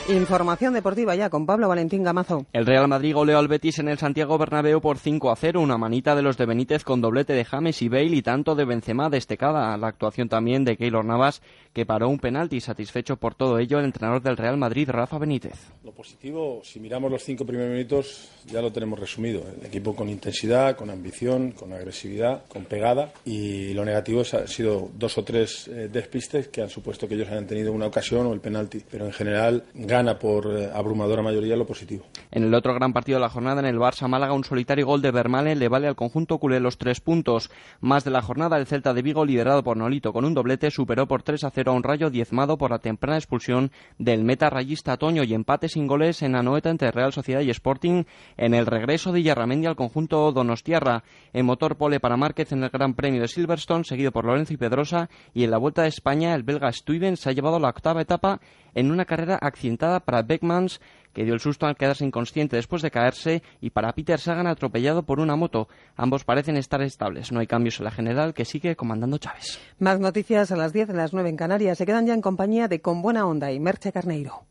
Información 0.10 0.74
deportiva 0.74 1.16
ya 1.16 1.30
con 1.30 1.46
Pablo 1.46 1.68
Valentín 1.68 2.02
Gamazo. 2.02 2.46
El 2.54 2.66
Real 2.66 2.88
Madrid 2.88 3.14
goleó 3.14 3.40
al 3.40 3.50
Betis 3.50 3.80
en 3.80 3.90
el 3.90 3.98
Santiago 3.98 4.38
Bernabéu 4.38 4.80
por 4.80 5.00
5 5.00 5.32
a 5.32 5.36
0, 5.36 5.60
una 5.60 5.78
manita 5.78 6.16
de 6.16 6.22
los 6.22 6.38
de 6.38 6.46
Benítez 6.46 6.86
con 6.86 7.02
doblete 7.02 7.34
de 7.34 7.44
James 7.44 7.82
y 7.82 7.90
Bale 7.90 8.16
y 8.16 8.22
tanto 8.22 8.56
de 8.56 8.64
Benzema 8.64 9.10
destacada. 9.10 9.76
La 9.76 9.88
actuación 9.88 10.30
también 10.30 10.64
de 10.64 10.78
Keylor 10.78 11.04
Navas 11.04 11.42
que 11.78 11.86
paró 11.86 12.10
un 12.10 12.18
penalti 12.18 12.60
satisfecho 12.60 13.18
por 13.18 13.36
todo 13.36 13.60
ello 13.60 13.78
el 13.78 13.86
entrenador 13.86 14.20
del 14.24 14.36
Real 14.36 14.58
Madrid, 14.58 14.90
Rafa 14.90 15.20
Benítez. 15.20 15.54
Lo 15.84 15.92
positivo, 15.92 16.62
si 16.64 16.80
miramos 16.80 17.12
los 17.12 17.22
cinco 17.22 17.46
primeros 17.46 17.72
minutos, 17.72 18.30
ya 18.48 18.64
lo 18.64 18.72
tenemos 18.72 19.00
resumido. 19.00 19.44
El 19.60 19.64
equipo 19.64 19.96
con 19.96 20.10
intensidad, 20.10 20.76
con 20.76 20.90
ambición, 20.90 21.52
con 21.52 21.74
agresividad, 21.74 22.46
con 22.48 22.66
pegada 22.66 23.14
y 23.26 23.76
lo 23.76 23.86
negativo 23.86 24.22
ha 24.22 24.48
sido 24.48 24.90
dos 24.98 25.20
o 25.20 25.24
tres 25.24 25.68
eh, 25.68 25.88
despistes 25.88 26.48
que 26.48 26.64
han 26.64 26.70
supuesto 26.70 27.08
que 27.08 27.14
ellos 27.14 27.30
hayan 27.30 27.46
tenido 27.46 27.72
una 27.72 27.86
ocasión 27.86 28.26
o 28.26 28.34
el 28.34 28.40
penalti. 28.40 28.82
Pero 28.90 29.06
en 29.06 29.14
general 29.14 29.64
gana 29.98 30.20
por 30.20 30.46
eh, 30.56 30.70
abrumadora 30.72 31.24
mayoría 31.24 31.56
lo 31.56 31.66
positivo. 31.66 32.06
En 32.30 32.44
el 32.44 32.54
otro 32.54 32.74
gran 32.76 32.94
partido 32.94 33.18
de 33.18 33.24
la 33.24 33.30
jornada, 33.30 33.62
en 33.62 33.66
el 33.66 33.80
Barça 33.80 34.08
Málaga, 34.08 34.34
un 34.34 34.44
solitario 34.44 34.86
gol 34.86 35.02
de 35.02 35.10
Vermaelen 35.10 35.58
le 35.58 35.70
vale 35.70 35.88
al 35.88 35.96
conjunto 35.96 36.38
culé 36.38 36.60
los 36.60 36.78
tres 36.78 37.02
puntos. 37.02 37.50
Más 37.82 38.04
de 38.04 38.12
la 38.12 38.22
jornada, 38.22 38.58
el 38.58 38.68
Celta 38.68 38.94
de 38.94 39.02
Vigo, 39.02 39.26
liderado 39.26 39.64
por 39.64 39.76
Nolito 39.76 40.14
con 40.14 40.24
un 40.24 40.36
doblete, 40.36 40.70
superó 40.70 41.08
por 41.08 41.24
3 41.24 41.46
a 41.46 41.50
0 41.50 41.72
a 41.72 41.74
un 41.74 41.82
rayo 41.82 42.12
diezmado 42.12 42.60
por 42.60 42.70
la 42.70 42.78
temprana 42.78 43.18
expulsión 43.18 43.72
del 43.98 44.24
meta 44.24 44.52
rayista 44.52 44.98
Toño 44.98 45.24
y 45.24 45.34
empate 45.34 45.68
sin 45.68 45.88
goles 45.88 46.22
en 46.22 46.36
Anoeta 46.36 46.70
entre 46.70 46.92
Real 46.92 47.12
Sociedad 47.12 47.42
y 47.42 47.50
Sporting 47.50 48.04
en 48.38 48.54
el 48.54 48.68
regreso 48.68 49.12
de 49.12 49.24
Yarramendi 49.24 49.66
al 49.66 49.76
conjunto 49.76 50.32
Donostiarra. 50.32 51.04
En 51.34 51.46
motor 51.46 51.76
pole 51.76 52.00
para 52.00 52.18
Márquez 52.18 52.52
en 52.52 52.64
el 52.64 52.70
Gran 52.70 52.94
Premio 52.94 53.22
de 53.22 53.28
Silverstone, 53.28 53.84
seguido 53.84 54.12
por 54.12 54.26
Lorenzo 54.26 54.54
y 54.54 54.58
Pedrosa, 54.58 55.10
y 55.34 55.44
en 55.44 55.52
la 55.52 55.58
Vuelta 55.58 55.82
de 55.82 55.88
España 55.88 56.36
el 56.36 56.44
belga 56.44 56.72
Stuyven 56.72 57.18
se 57.18 57.30
ha 57.30 57.34
llevado 57.34 57.60
la 57.60 57.70
octava 57.70 58.02
etapa 58.02 58.40
en 58.76 58.92
una 58.92 59.06
carrera 59.06 59.40
accidentada 59.42 59.87
para 60.00 60.22
Beckmans, 60.22 60.80
que 61.14 61.24
dio 61.24 61.34
el 61.34 61.40
susto 61.40 61.66
al 61.66 61.76
quedarse 61.76 62.06
inconsciente 62.06 62.56
después 62.56 62.82
de 62.82 62.92
caerse, 62.92 63.42
y 63.60 63.72
para 63.72 63.94
Peter 63.94 64.20
Sagan 64.20 64.46
atropellado 64.48 65.04
por 65.04 65.20
una 65.20 65.36
moto. 65.36 65.68
Ambos 65.96 66.24
parecen 66.24 66.58
estar 66.58 66.82
estables. 66.82 67.32
No 67.32 67.40
hay 67.40 67.48
cambios 67.48 67.80
en 67.80 67.86
la 67.86 67.92
general 67.92 68.34
que 68.34 68.46
sigue 68.46 68.76
comandando 68.76 69.18
Chávez. 69.18 69.60
Más 69.80 70.00
noticias 70.00 70.52
a 70.52 70.56
las 70.56 70.74
10 70.74 70.90
en 70.90 70.98
las 70.98 71.14
9 71.14 71.30
en 71.30 71.38
Canarias. 71.38 71.78
Se 71.78 71.86
quedan 71.86 72.06
ya 72.06 72.14
en 72.14 72.22
compañía 72.22 72.68
de 72.68 72.82
Con 72.82 73.02
Buena 73.02 73.26
Onda 73.26 73.52
y 73.52 73.60
Merche 73.60 73.92
Carneiro. 73.92 74.46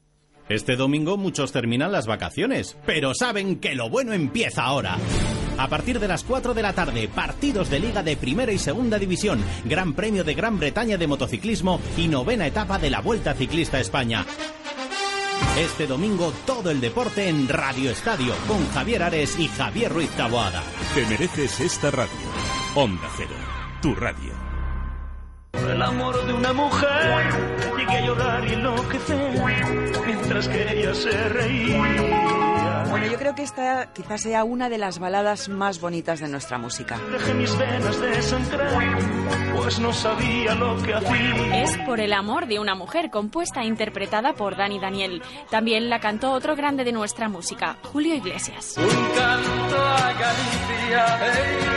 Este 0.48 0.76
domingo 0.76 1.16
muchos 1.16 1.50
terminan 1.50 1.90
las 1.90 2.06
vacaciones, 2.06 2.76
pero 2.86 3.14
saben 3.14 3.56
que 3.56 3.74
lo 3.74 3.90
bueno 3.90 4.12
empieza 4.12 4.62
ahora. 4.62 4.96
A 5.58 5.68
partir 5.68 5.98
de 5.98 6.06
las 6.06 6.22
4 6.22 6.54
de 6.54 6.62
la 6.62 6.72
tarde, 6.72 7.08
partidos 7.08 7.68
de 7.68 7.80
Liga 7.80 8.02
de 8.02 8.16
Primera 8.16 8.52
y 8.52 8.58
Segunda 8.58 8.98
División, 8.98 9.42
Gran 9.64 9.94
Premio 9.94 10.22
de 10.22 10.34
Gran 10.34 10.58
Bretaña 10.58 10.98
de 10.98 11.06
Motociclismo 11.08 11.80
y 11.96 12.06
novena 12.06 12.46
etapa 12.46 12.78
de 12.78 12.90
la 12.90 13.00
Vuelta 13.00 13.34
Ciclista 13.34 13.78
a 13.78 13.80
España. 13.80 14.24
Este 15.58 15.86
domingo 15.86 16.32
todo 16.44 16.70
el 16.70 16.80
deporte 16.80 17.28
en 17.28 17.48
Radio 17.48 17.90
Estadio 17.90 18.34
con 18.46 18.68
Javier 18.70 19.02
Ares 19.02 19.38
y 19.38 19.48
Javier 19.48 19.92
Ruiz 19.92 20.10
Taboada. 20.10 20.62
Te 20.94 21.06
mereces 21.06 21.60
esta 21.60 21.90
radio. 21.90 22.12
Onda 22.74 23.08
Cero, 23.16 23.34
tu 23.80 23.94
radio. 23.94 24.35
El 25.70 25.82
amor 25.82 26.26
de 26.26 26.32
una 26.32 26.52
mujer 26.52 27.30
llegué 27.76 27.98
a 27.98 28.00
llorar 28.06 28.44
y 28.44 28.52
enloquecer 28.52 29.42
mientras 30.06 30.48
que 30.48 30.72
ella 30.72 30.94
se 30.94 31.28
reía. 31.28 32.84
Bueno, 32.90 33.06
yo 33.06 33.18
creo 33.18 33.34
que 33.34 33.42
esta 33.42 33.92
quizás 33.92 34.22
sea 34.22 34.44
una 34.44 34.68
de 34.68 34.78
las 34.78 34.98
baladas 34.98 35.48
más 35.48 35.80
bonitas 35.80 36.20
de 36.20 36.28
nuestra 36.28 36.58
música. 36.58 36.98
Dejé 37.10 37.34
mis 37.34 37.58
venas 37.58 38.00
desangrar, 38.00 38.98
pues 39.56 39.78
no 39.80 39.92
sabía 39.92 40.54
lo 40.54 40.80
que 40.82 40.94
hacía. 40.94 41.62
Es 41.62 41.76
Por 41.78 42.00
el 42.00 42.12
amor 42.12 42.46
de 42.46 42.58
una 42.58 42.74
mujer, 42.74 43.10
compuesta 43.10 43.62
e 43.62 43.66
interpretada 43.66 44.32
por 44.34 44.56
Dani 44.56 44.78
Daniel. 44.78 45.22
También 45.50 45.90
la 45.90 46.00
cantó 46.00 46.32
otro 46.32 46.56
grande 46.56 46.84
de 46.84 46.92
nuestra 46.92 47.28
música, 47.28 47.76
Julio 47.82 48.14
Iglesias. 48.14 48.76
Un 48.78 48.84
canto 48.84 49.84
a 49.84 50.12
Galicia, 50.12 51.18
hey, 51.20 51.76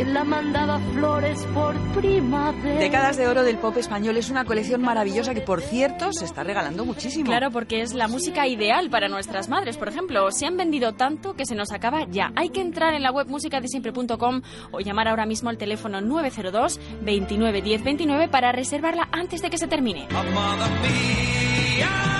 ¿Quién 0.00 0.14
la 0.14 0.24
mandaba 0.24 0.78
flores 0.94 1.44
por 1.52 1.76
primavera? 1.92 2.80
Décadas 2.80 3.18
de 3.18 3.28
oro 3.28 3.42
del 3.42 3.58
pop 3.58 3.76
español 3.76 4.16
es 4.16 4.30
una 4.30 4.46
colección 4.46 4.80
maravillosa 4.80 5.34
que, 5.34 5.42
por 5.42 5.60
cierto, 5.60 6.10
se 6.14 6.24
está 6.24 6.42
regalando 6.42 6.86
muchísimo. 6.86 7.26
Claro, 7.26 7.50
porque 7.50 7.82
es 7.82 7.92
la 7.92 8.08
música 8.08 8.46
ideal 8.46 8.88
para 8.88 9.08
nuestras 9.08 9.50
madres. 9.50 9.76
Por 9.76 9.88
ejemplo, 9.88 10.30
se 10.32 10.46
han 10.46 10.56
vendido 10.56 10.94
tanto 10.94 11.34
que 11.34 11.44
se 11.44 11.54
nos 11.54 11.70
acaba 11.70 12.06
ya. 12.08 12.32
Hay 12.34 12.48
que 12.48 12.62
entrar 12.62 12.94
en 12.94 13.02
la 13.02 13.12
web 13.12 13.26
musicadesiempre.com 13.26 14.40
o 14.70 14.80
llamar 14.80 15.06
ahora 15.06 15.26
mismo 15.26 15.50
al 15.50 15.58
teléfono 15.58 16.00
902 16.00 16.80
29 17.02 17.60
10 17.60 17.84
29 17.84 18.28
para 18.28 18.52
reservarla 18.52 19.06
antes 19.12 19.42
de 19.42 19.50
que 19.50 19.58
se 19.58 19.68
termine. 19.68 20.08
Amada 20.14 20.66
mía, 20.80 21.90
dulcera. 21.90 22.19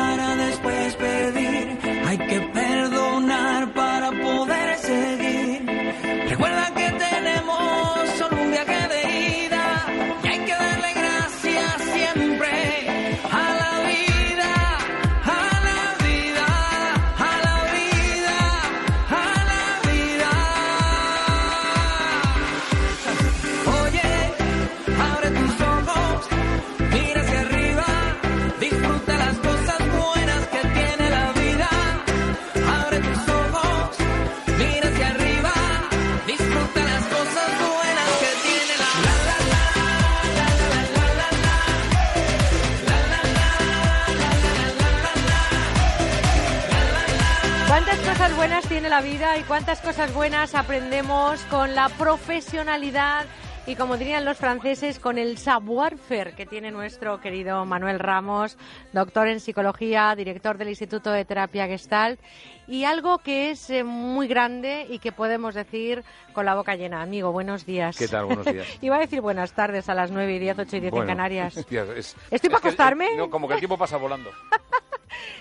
buenas 48.41 48.67
tiene 48.67 48.89
la 48.89 49.01
vida 49.01 49.37
y 49.37 49.43
cuántas 49.43 49.81
cosas 49.81 50.11
buenas 50.15 50.55
aprendemos 50.55 51.39
con 51.43 51.75
la 51.75 51.89
profesionalidad 51.89 53.27
y 53.67 53.75
como 53.75 53.97
dirían 53.97 54.25
los 54.25 54.37
franceses, 54.37 54.97
con 54.97 55.19
el 55.19 55.37
savoir-faire 55.37 56.33
que 56.33 56.47
tiene 56.47 56.71
nuestro 56.71 57.21
querido 57.21 57.63
Manuel 57.67 57.99
Ramos, 57.99 58.57
doctor 58.93 59.27
en 59.27 59.39
psicología, 59.39 60.15
director 60.15 60.57
del 60.57 60.69
Instituto 60.69 61.11
de 61.11 61.23
Terapia 61.23 61.67
Gestalt, 61.67 62.19
y 62.67 62.85
algo 62.85 63.19
que 63.19 63.51
es 63.51 63.69
eh, 63.69 63.83
muy 63.83 64.27
grande 64.27 64.87
y 64.89 64.97
que 64.97 65.11
podemos 65.11 65.53
decir 65.53 66.03
con 66.33 66.47
la 66.47 66.55
boca 66.55 66.75
llena. 66.75 67.03
Amigo, 67.03 67.31
buenos 67.31 67.67
días. 67.67 67.95
¿Qué 67.95 68.07
tal? 68.07 68.25
Buenos 68.25 68.47
días. 68.47 68.65
Iba 68.81 68.95
a 68.95 68.99
decir 68.99 69.21
buenas 69.21 69.53
tardes 69.53 69.87
a 69.87 69.93
las 69.93 70.09
9 70.09 70.33
y 70.33 70.39
10, 70.39 70.57
8 70.57 70.77
y 70.77 70.79
10 70.79 70.83
en 70.85 70.89
Bueno, 70.97 71.05
Canarias. 71.07 71.57
hostia, 71.57 71.83
es- 71.95 72.15
¿Estoy 72.31 72.49
para 72.49 72.57
es 72.57 72.65
eh, 72.65 72.67
acostarme? 72.69 73.15
no, 73.15 73.29
como 73.29 73.47
que 73.47 73.53
el 73.53 73.59
tiempo 73.59 73.77
pasa 73.77 73.97
volando. 73.97 74.31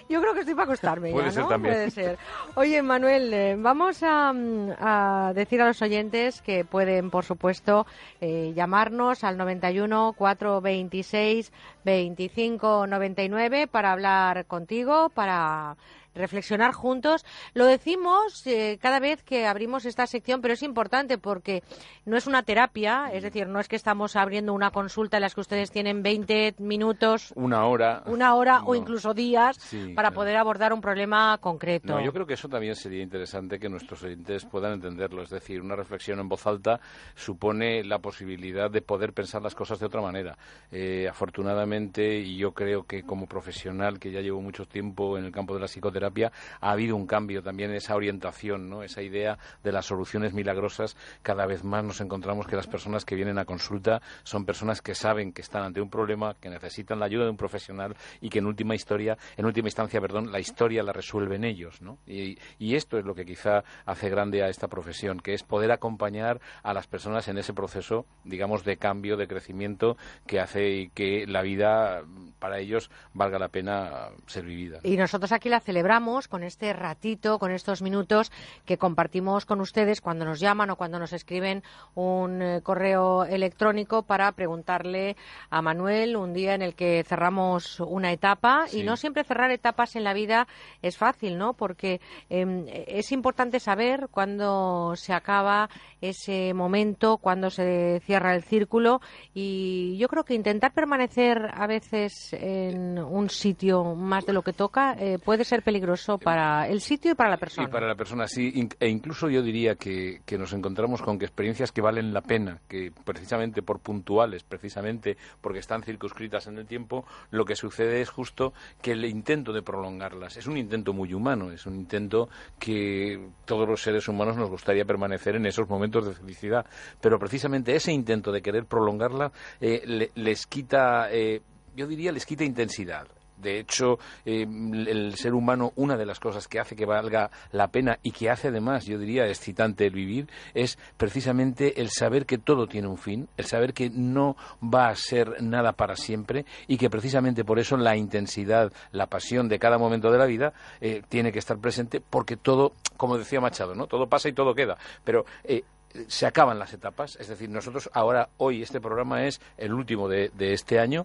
Yo 0.09 0.21
creo 0.21 0.35
que 0.35 0.41
estoy 0.41 0.55
para 0.55 0.65
acostarme. 0.65 1.13
Puede 1.13 1.27
ya, 1.27 1.33
ser 1.33 1.43
¿no? 1.45 1.49
también. 1.49 1.75
Puede 1.75 1.91
ser. 1.91 2.19
Oye, 2.55 2.83
Manuel, 2.83 3.33
eh, 3.33 3.57
vamos 3.59 4.03
a, 4.03 4.33
mm, 4.33 4.71
a 4.79 5.33
decir 5.35 5.63
a 5.63 5.69
los 5.69 5.81
oyentes 5.83 6.43
que 6.43 6.65
pueden, 6.65 7.11
por 7.11 7.25
supuesto, 7.25 7.87
eh, 8.21 8.53
llamarnos 8.55 9.25
al 9.25 9.37
91 9.37 10.15
426 10.17 11.53
25 11.85 12.87
99 12.87 13.67
para 13.67 13.93
hablar 13.93 14.47
contigo, 14.47 15.11
para 15.11 15.77
reflexionar 16.15 16.73
juntos. 16.73 17.25
Lo 17.55 17.67
decimos 17.67 18.47
eh, 18.47 18.79
cada 18.81 19.01
vez 19.01 19.23
que 19.23 19.47
abrimos 19.47 19.85
esta 19.85 20.07
sección, 20.07 20.41
pero 20.41 20.55
es 20.55 20.63
importante 20.63 21.19
porque 21.19 21.63
no 22.05 22.17
es 22.17 22.27
una 22.27 22.43
terapia, 22.43 23.11
es 23.13 23.23
decir, 23.23 23.47
no 23.47 23.61
es 23.61 23.69
que 23.69 23.77
estamos 23.77 24.17
abriendo 24.17 24.53
una 24.53 24.71
consulta 24.71 25.17
en 25.17 25.23
las 25.23 25.35
que 25.35 25.41
ustedes 25.41 25.71
tienen 25.71 26.03
20 26.03 26.55
minutos 26.59 27.33
Una 27.37 27.67
hora. 27.67 28.03
una 28.07 28.35
hora 28.35 28.63
o 28.65 28.75
incluso 28.75 29.15
días 29.15 29.57
Sí, 29.59 29.93
para 29.95 30.09
claro. 30.09 30.15
poder 30.15 30.37
abordar 30.37 30.73
un 30.73 30.81
problema 30.81 31.39
concreto. 31.39 31.95
No, 31.95 32.05
yo 32.05 32.13
creo 32.13 32.27
que 32.27 32.35
eso 32.35 32.49
también 32.49 32.75
sería 32.75 33.03
interesante 33.03 33.59
que 33.59 33.69
nuestros 33.69 34.03
oyentes 34.03 34.45
puedan 34.45 34.73
entenderlo. 34.73 35.23
Es 35.23 35.31
decir, 35.31 35.61
una 35.61 35.77
reflexión 35.77 36.19
en 36.21 36.29
voz 36.29 36.47
alta 36.47 36.81
supone 37.15 37.85
la 37.85 37.99
posibilidad 37.99 38.71
de 38.71 38.83
poder 38.83 39.13
pensar 39.13 39.43
las 39.43 39.55
cosas 39.55 39.79
de 39.79 39.87
otra 39.87 40.01
manera. 40.01 40.37
Eh, 40.73 41.07
afortunadamente, 41.09 42.19
y 42.19 42.37
yo 42.37 42.53
creo 42.53 42.85
que 42.85 43.03
como 43.03 43.27
profesional 43.27 43.99
que 43.99 44.11
ya 44.11 44.21
llevo 44.21 44.41
mucho 44.41 44.67
tiempo 44.67 45.17
en 45.19 45.25
el 45.25 45.33
campo 45.33 45.55
de 45.55 45.61
la 45.61 45.67
psicoterapia, 45.67 46.00
ha 46.05 46.71
habido 46.71 46.97
un 46.97 47.07
cambio 47.07 47.43
también 47.43 47.71
en 47.71 47.77
esa 47.77 47.95
orientación, 47.95 48.69
¿no? 48.69 48.83
esa 48.83 49.03
idea 49.03 49.39
de 49.63 49.73
las 49.73 49.87
soluciones 49.87 50.33
milagrosas. 50.33 50.97
Cada 51.23 51.47
vez 51.47 51.65
más 51.65 51.85
nos 51.85 52.01
encontramos 52.01 52.47
que 52.47 52.57
las 52.57 52.67
personas 52.67 53.05
que 53.05 53.15
vienen 53.15 53.39
a 53.39 53.45
consulta 53.45 54.03
son 54.23 54.45
personas 54.45 54.83
que 54.83 54.95
saben 54.95 55.33
que 55.33 55.43
están 55.43 55.63
ante 55.63 55.81
un 55.81 55.91
problema, 55.91 56.35
que 56.41 56.49
necesitan 56.49 56.99
la 56.99 57.07
ayuda 57.07 57.25
de 57.25 57.31
un 57.31 57.37
profesional 57.37 57.97
y 58.21 58.29
que 58.29 58.39
en 58.39 58.47
última 58.47 58.75
historia, 58.75 59.17
en 59.37 59.47
última 59.47 59.69
instancia, 59.69 60.01
perdón, 60.01 60.33
la 60.33 60.41
historia 60.41 60.83
la 60.83 60.93
resuelven 60.93 61.45
ellos, 61.45 61.81
¿no? 61.83 61.99
Y, 62.07 62.39
y 62.59 62.75
esto 62.75 62.99
es 62.99 63.05
lo 63.05 63.15
que 63.15 63.25
quizá 63.25 63.65
hace 63.87 64.09
grande 64.09 64.43
a 64.43 64.49
esta 64.49 64.69
profesión, 64.69 65.21
que 65.21 65.35
es 65.35 65.43
poder 65.43 65.73
acompañar 65.73 66.41
a 66.63 66.75
las 66.75 66.87
personas 66.87 67.29
en 67.29 67.39
ese 67.39 67.53
proceso, 67.53 68.07
digamos, 68.25 68.65
de 68.65 68.77
cambio, 68.77 69.17
de 69.17 69.27
crecimiento 69.27 69.97
que 70.27 70.41
hace 70.41 70.91
que 70.95 71.27
la 71.27 71.43
vida 71.43 72.03
para 72.39 72.59
ellos 72.59 72.91
valga 73.13 73.39
la 73.39 73.49
pena 73.49 74.09
ser 74.27 74.45
vivida. 74.45 74.81
Y 74.83 74.97
nosotros 74.97 75.33
aquí 75.33 75.49
la 75.49 75.61
celebramos 75.61 75.90
con 76.29 76.45
este 76.45 76.73
ratito, 76.73 77.41
con 77.41 77.51
estos 77.51 77.83
minutos 77.83 78.31
que 78.65 78.79
compartimos 78.79 79.45
con 79.45 79.61
ustedes 79.61 80.01
cuando 80.01 80.25
nos 80.25 80.39
llaman 80.39 80.71
o 80.71 80.77
cuando 80.77 81.01
nos 81.01 81.13
escriben 81.13 81.65
un 81.97 82.41
eh, 82.41 82.61
correo 82.63 83.25
electrónico 83.25 84.03
para 84.05 84.31
preguntarle 84.31 85.17
a 85.51 85.61
Manuel 85.63 86.15
un 86.15 86.33
día 86.33 86.55
en 86.55 86.63
el 86.63 86.77
que 86.77 87.05
cerramos 87.05 87.81
una 87.81 88.13
etapa. 88.13 88.67
Y 88.73 88.85
no 88.85 88.97
siempre 88.97 89.25
cerrar 89.25 89.51
etapas 89.51 89.97
en 89.97 90.05
la 90.05 90.15
vida 90.15 90.47
es 90.81 90.97
fácil, 90.97 91.37
¿no? 91.37 91.55
Porque 91.55 92.01
eh, 92.29 92.85
es 92.87 93.11
importante 93.11 93.59
saber 93.59 94.07
cuándo 94.13 94.95
se 94.95 95.13
acaba 95.13 95.69
ese 96.01 96.55
momento, 96.55 97.19
cuándo 97.19 97.51
se 97.51 98.01
cierra 98.07 98.37
el 98.37 98.45
círculo. 98.45 99.01
Y 99.35 99.97
yo 99.99 100.07
creo 100.07 100.23
que 100.23 100.35
intentar 100.35 100.73
permanecer 100.73 101.51
a 101.53 101.67
veces 101.67 102.33
en 102.33 102.97
un 102.97 103.29
sitio 103.29 103.97
más 103.97 104.25
de 104.25 104.33
lo 104.33 104.43
que 104.43 104.53
toca 104.53 104.95
eh, 104.97 105.19
puede 105.19 105.45
ser 105.45 105.65
peligroso 105.65 105.80
para 106.19 106.69
el 106.69 106.81
sitio 106.81 107.13
y 107.13 107.15
para 107.15 107.31
la 107.31 107.37
persona. 107.37 107.69
Y 107.69 107.71
para 107.71 107.87
la 107.87 107.95
persona, 107.95 108.27
sí. 108.27 108.69
E 108.79 108.89
incluso 108.89 109.29
yo 109.29 109.43
diría 109.43 109.75
que, 109.77 110.21
que 110.25 110.39
nos 110.39 110.53
encontramos 110.53 111.03
con 111.03 111.19
que 111.19 111.25
experiencias 111.25 111.73
que 111.73 111.81
valen 111.81 112.13
la 112.13 112.21
pena, 112.23 112.61
que 112.69 112.93
precisamente 113.05 113.63
por 113.63 113.81
puntuales, 113.81 114.43
precisamente 114.45 115.17
porque 115.41 115.59
están 115.61 115.83
circunscritas 115.83 116.47
en 116.47 116.59
el 116.59 116.67
tiempo, 116.67 117.05
lo 117.31 117.45
que 117.45 117.57
sucede 117.57 118.01
es 118.01 118.11
justo 118.11 118.53
que 118.83 118.93
el 118.93 119.05
intento 119.05 119.53
de 119.53 119.63
prolongarlas 119.63 120.37
es 120.37 120.47
un 120.47 120.57
intento 120.57 120.93
muy 120.93 121.13
humano, 121.15 121.51
es 121.51 121.67
un 121.67 121.75
intento 121.77 122.29
que 122.59 123.29
todos 123.45 123.69
los 123.69 123.83
seres 123.83 124.07
humanos 124.09 124.37
nos 124.37 124.51
gustaría 124.51 124.85
permanecer 124.85 125.37
en 125.37 125.47
esos 125.47 125.69
momentos 125.69 126.07
de 126.07 126.15
felicidad. 126.15 126.67
Pero 127.01 127.19
precisamente 127.19 127.75
ese 127.75 127.93
intento 127.93 128.33
de 128.33 128.43
querer 128.43 128.65
prolongarla 128.67 129.33
eh, 129.61 129.83
le- 129.85 130.11
les 130.15 130.47
quita, 130.47 131.09
eh, 131.13 131.41
yo 131.77 131.87
diría, 131.87 132.13
les 132.13 132.27
quita 132.27 132.45
intensidad. 132.45 133.07
De 133.41 133.59
hecho, 133.59 133.99
eh, 134.25 134.43
el 134.43 135.15
ser 135.17 135.35
humano, 135.35 135.73
una 135.77 135.97
de 135.97 136.07
las 136.07 136.21
cosas 136.21 136.49
que 136.49 136.61
hace 136.61 136.77
que 136.77 136.87
valga 136.87 137.31
la 137.53 137.69
pena 137.69 137.99
y 138.03 138.13
que 138.13 138.31
hace 138.31 138.49
además, 138.49 138.85
yo 138.85 138.99
diría, 138.99 139.27
excitante 139.27 139.87
el 139.87 139.93
vivir, 139.93 140.29
es 140.55 140.79
precisamente 140.97 141.81
el 141.81 141.91
saber 141.91 142.27
que 142.27 142.39
todo 142.39 142.67
tiene 142.67 142.89
un 142.89 142.99
fin, 142.99 143.29
el 143.37 143.45
saber 143.45 143.73
que 143.73 143.91
no 143.91 144.37
va 144.63 144.89
a 144.89 144.97
ser 144.97 145.43
nada 145.43 145.73
para 145.73 145.97
siempre 145.97 146.45
y 146.67 146.77
que 146.77 146.91
precisamente 146.91 147.45
por 147.45 147.59
eso 147.59 147.77
la 147.77 147.97
intensidad, 147.97 148.73
la 148.93 149.07
pasión 149.07 149.49
de 149.49 149.59
cada 149.59 149.79
momento 149.79 150.11
de 150.11 150.19
la 150.19 150.27
vida 150.27 150.53
eh, 150.81 151.03
tiene 151.09 151.33
que 151.33 151.39
estar 151.39 151.59
presente 151.59 152.01
porque 152.01 152.37
todo, 152.37 152.73
como 152.97 153.19
decía 153.19 153.41
Machado, 153.41 153.75
¿no? 153.75 153.87
Todo 153.87 154.09
pasa 154.09 154.29
y 154.29 154.33
todo 154.33 154.55
queda. 154.55 154.77
Pero 155.05 155.25
eh, 155.45 155.65
se 156.07 156.27
acaban 156.27 156.59
las 156.59 156.73
etapas, 156.73 157.17
es 157.17 157.29
decir, 157.29 157.49
nosotros 157.49 157.91
ahora, 157.93 158.29
hoy, 158.37 158.63
este 158.63 158.81
programa 158.81 159.25
es 159.25 159.41
el 159.57 159.73
último 159.73 160.09
de, 160.09 160.31
de 160.35 160.53
este 160.53 160.79
año. 160.79 161.05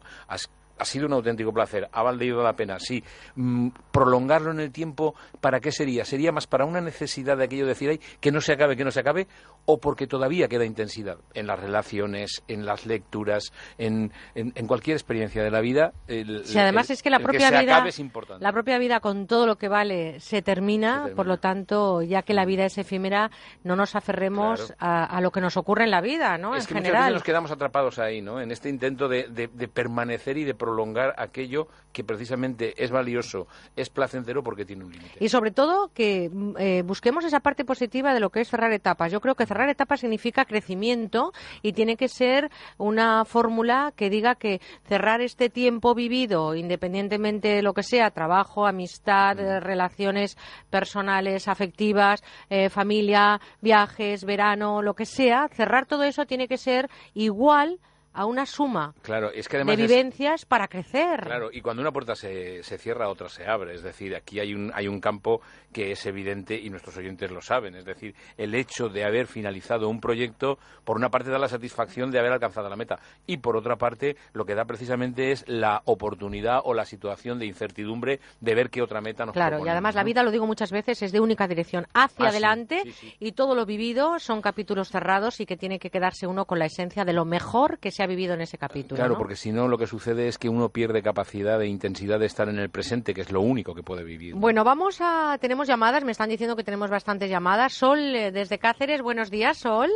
Ha 0.78 0.86
sido 0.86 1.06
un 1.08 1.14
auténtico 1.14 1.54
placer, 1.54 1.88
ha 1.92 2.04
valido 2.04 2.44
la 2.44 2.54
pena, 2.54 2.78
sí. 2.80 3.04
Mm, 3.36 3.70
prolongarlo 3.92 4.52
en 4.52 4.60
el 4.60 4.72
tiempo, 4.72 5.16
¿para 5.42 5.60
qué 5.60 5.72
sería? 5.72 6.04
¿Sería 6.06 6.32
más 6.32 6.48
para 6.48 6.66
una 6.66 6.82
necesidad 6.82 7.38
de 7.38 7.46
aquello 7.46 7.64
de 7.64 7.70
decir, 7.70 7.90
ay, 7.90 8.00
que 8.20 8.32
no 8.32 8.42
se 8.42 8.54
acabe, 8.54 8.76
que 8.76 8.84
no 8.84 8.92
se 8.92 9.00
acabe? 9.00 9.28
¿O 9.66 9.80
porque 9.80 10.06
todavía 10.08 10.48
queda 10.48 10.66
intensidad 10.66 11.18
en 11.34 11.48
las 11.48 11.60
relaciones, 11.60 12.44
en 12.48 12.66
las 12.66 12.86
lecturas, 12.86 13.54
en, 13.78 14.12
en- 14.36 14.52
en 14.56 14.68
cualquier 14.68 14.96
experiencia 14.98 15.44
de 15.44 15.52
la 15.52 15.62
vida? 15.62 15.94
El, 16.08 16.46
Si 16.46 16.58
además 16.60 16.90
el- 16.90 16.94
es 16.96 17.04
que 17.04 17.10
la 17.10 17.20
propia 17.20 17.50
vida, 17.50 17.60
acabe 17.76 17.90
es 17.90 18.00
importante. 18.00 18.44
la 18.44 18.52
propia 18.52 18.78
vida 18.78 19.00
con 19.00 19.28
todo 19.28 19.48
lo 19.48 19.56
que 19.58 19.70
vale 19.70 20.20
se 20.20 20.42
termina, 20.42 21.08
por 21.16 21.26
lo 21.26 21.38
tanto, 21.38 22.02
ya 22.02 22.22
que 22.24 22.34
la 22.34 22.46
vida 22.46 22.66
es 22.66 22.78
efímera, 22.78 23.32
no 23.64 23.76
nos 23.76 23.96
aferremos 23.96 24.60
Claro. 24.60 24.76
a, 24.80 25.06
a 25.06 25.22
lo 25.22 25.32
que 25.32 25.42
nos 25.42 25.56
ocurre 25.58 25.86
en 25.86 25.92
la 25.92 26.02
vida, 26.02 26.38
¿no? 26.38 26.54
es 26.56 26.64
en 26.64 26.68
que 26.68 26.74
muchas 26.76 26.84
veces 26.84 26.92
general. 26.94 27.14
nos 27.14 27.24
quedamos 27.24 27.52
atrapados 27.52 27.98
ahí, 28.00 28.22
¿no? 28.22 28.42
En 28.42 28.52
este 28.52 28.70
intento 28.70 29.08
de, 29.08 29.28
de- 29.30 29.48
de 29.48 29.68
permanecer 29.68 30.38
y 30.38 30.44
de 30.44 30.54
prolongar 30.66 31.14
aquello 31.18 31.68
que 31.94 32.04
precisamente 32.04 32.74
es 32.84 32.92
valioso, 32.92 33.48
es 33.76 33.90
placentero 33.90 34.44
porque 34.44 34.66
tiene 34.66 34.84
un 34.84 34.92
límite. 34.92 35.18
Y 35.20 35.30
sobre 35.30 35.52
todo 35.52 35.92
que 35.94 36.30
mm, 36.30 36.56
eh, 36.58 36.82
busquemos 36.82 37.24
esa 37.24 37.40
parte 37.40 37.64
positiva 37.64 38.14
de 38.14 38.20
lo 38.20 38.32
que 38.32 38.42
es 38.42 38.50
cerrar 38.50 38.74
etapas. 38.74 39.12
Yo 39.12 39.22
creo 39.22 39.36
que 39.36 39.46
cerrar 39.46 39.70
etapas 39.70 40.00
significa 40.00 40.46
crecimiento 40.46 41.32
y 41.62 41.74
tiene 41.74 41.96
que 41.96 42.08
ser 42.08 42.50
una 42.78 43.26
fórmula 43.26 43.94
que 43.96 44.10
diga 44.10 44.36
que 44.36 44.60
cerrar 44.88 45.22
este 45.22 45.50
tiempo 45.50 45.94
vivido, 45.94 46.56
independientemente 46.56 47.50
de 47.50 47.62
lo 47.62 47.74
que 47.74 47.84
sea, 47.84 48.10
trabajo, 48.10 48.66
amistad, 48.66 49.40
eh, 49.40 49.60
relaciones 49.60 50.38
personales, 50.72 51.48
afectivas, 51.48 52.24
eh, 52.50 52.70
familia, 52.70 53.40
viajes, 53.62 54.26
verano, 54.26 54.82
lo 54.82 54.96
que 54.96 55.06
sea, 55.06 55.48
cerrar 55.54 55.86
todo 55.86 56.04
eso 56.04 56.26
tiene 56.26 56.48
que 56.48 56.58
ser 56.58 56.90
igual 57.14 57.80
a 58.16 58.26
una 58.26 58.46
suma 58.46 58.94
Claro, 59.02 59.32
es 59.32 59.48
que 59.48 59.58
de 59.64 59.72
es- 59.74 59.78
vivencias 59.78 60.46
para 60.46 60.68
crecer. 60.68 61.22
Claro, 61.22 61.50
y 61.52 61.62
cuando 61.62 61.82
una 61.82 61.92
puerta 61.92 62.16
se, 62.16 62.64
se 62.64 62.78
cierra, 62.78 63.10
otra 63.10 63.30
se 63.30 63.46
abre. 63.48 63.76
Es 63.76 63.84
decir, 63.84 64.16
aquí 64.16 64.40
hay 64.40 64.54
un, 64.54 64.72
hay 64.74 64.88
un 64.88 65.00
campo 65.00 65.42
que 65.74 65.92
es 65.92 66.06
evidente 66.06 66.56
y 66.60 66.70
nuestros 66.70 66.96
oyentes 66.98 67.30
lo 67.32 67.42
saben. 67.42 67.76
Es 67.76 67.86
decir, 67.86 68.16
el 68.38 68.56
hecho 68.56 68.90
de 68.90 69.04
haber 69.06 69.28
finalizado 69.28 69.90
un 69.90 70.00
proyecto, 70.00 70.58
por 70.84 70.96
una 70.98 71.10
parte 71.10 71.30
da 71.30 71.38
la 71.40 71.48
satisfacción 71.50 72.12
de 72.12 72.20
haber 72.20 72.32
alcanzado 72.32 72.70
la 72.70 72.76
meta 72.76 72.98
y 73.28 73.38
por 73.38 73.58
otra 73.58 73.76
parte 73.76 74.16
lo 74.34 74.46
que 74.46 74.56
da 74.56 74.66
precisamente 74.66 75.32
es 75.32 75.44
la 75.48 75.82
oportunidad 75.86 76.62
o 76.64 76.74
la 76.74 76.86
situación 76.86 77.40
de 77.40 77.46
incertidumbre 77.46 78.20
de 78.40 78.56
ver 78.56 78.70
qué 78.70 78.82
otra 78.82 79.02
meta 79.02 79.26
nos 79.26 79.34
Claro, 79.34 79.66
y 79.66 79.70
además 79.70 79.96
la 79.96 80.04
vida, 80.04 80.24
lo 80.24 80.32
digo 80.32 80.46
muchas 80.48 80.72
veces, 80.72 81.02
es 81.02 81.12
de 81.12 81.20
única 81.20 81.48
dirección, 81.48 81.86
hacia 81.94 82.26
Ah, 82.28 82.30
sí, 82.32 82.38
adelante 82.38 82.82
sí, 82.84 82.92
sí. 82.92 83.14
y 83.20 83.32
todo 83.34 83.56
lo 83.56 83.66
vivido 83.66 84.20
son 84.20 84.42
capítulos 84.42 84.90
cerrados 84.90 85.40
y 85.42 85.46
que 85.46 85.58
tiene 85.58 85.80
que 85.80 85.90
quedarse 85.90 86.28
uno 86.28 86.46
con 86.46 86.60
la 86.60 86.66
esencia 86.66 87.04
de 87.06 87.14
lo 87.14 87.26
mejor 87.26 87.80
que 87.80 87.92
se 87.92 88.04
ha 88.04 88.05
vivido 88.08 88.34
en 88.34 88.42
ese 88.42 88.58
capítulo. 88.58 88.96
Claro, 88.98 89.14
¿no? 89.14 89.18
porque 89.18 89.36
si 89.36 89.52
no 89.52 89.68
lo 89.68 89.78
que 89.78 89.88
sucede 89.88 90.28
es 90.28 90.38
que 90.38 90.50
uno 90.50 90.70
pierde 90.70 91.02
capacidad 91.02 91.60
de 91.60 91.68
intensidad 91.68 92.20
de 92.20 92.26
estar 92.26 92.50
en 92.50 92.60
el 92.60 92.70
presente, 92.70 93.14
que 93.14 93.22
es 93.22 93.32
lo 93.32 93.42
único 93.42 93.74
que 93.74 93.84
puede 93.84 94.04
vivir. 94.04 94.36
Bueno, 94.36 94.64
vamos 94.64 95.00
a... 95.02 95.38
Tenemos 95.40 95.68
llamadas, 95.68 96.04
me 96.04 96.12
están 96.12 96.30
diciendo 96.30 96.56
que 96.56 96.64
tenemos 96.64 96.90
bastantes 96.90 97.30
llamadas. 97.30 97.74
Sol, 97.74 98.00
eh, 98.00 98.32
desde 98.32 98.60
Cáceres, 98.60 99.02
buenos 99.02 99.30
días, 99.32 99.58
Sol. 99.58 99.90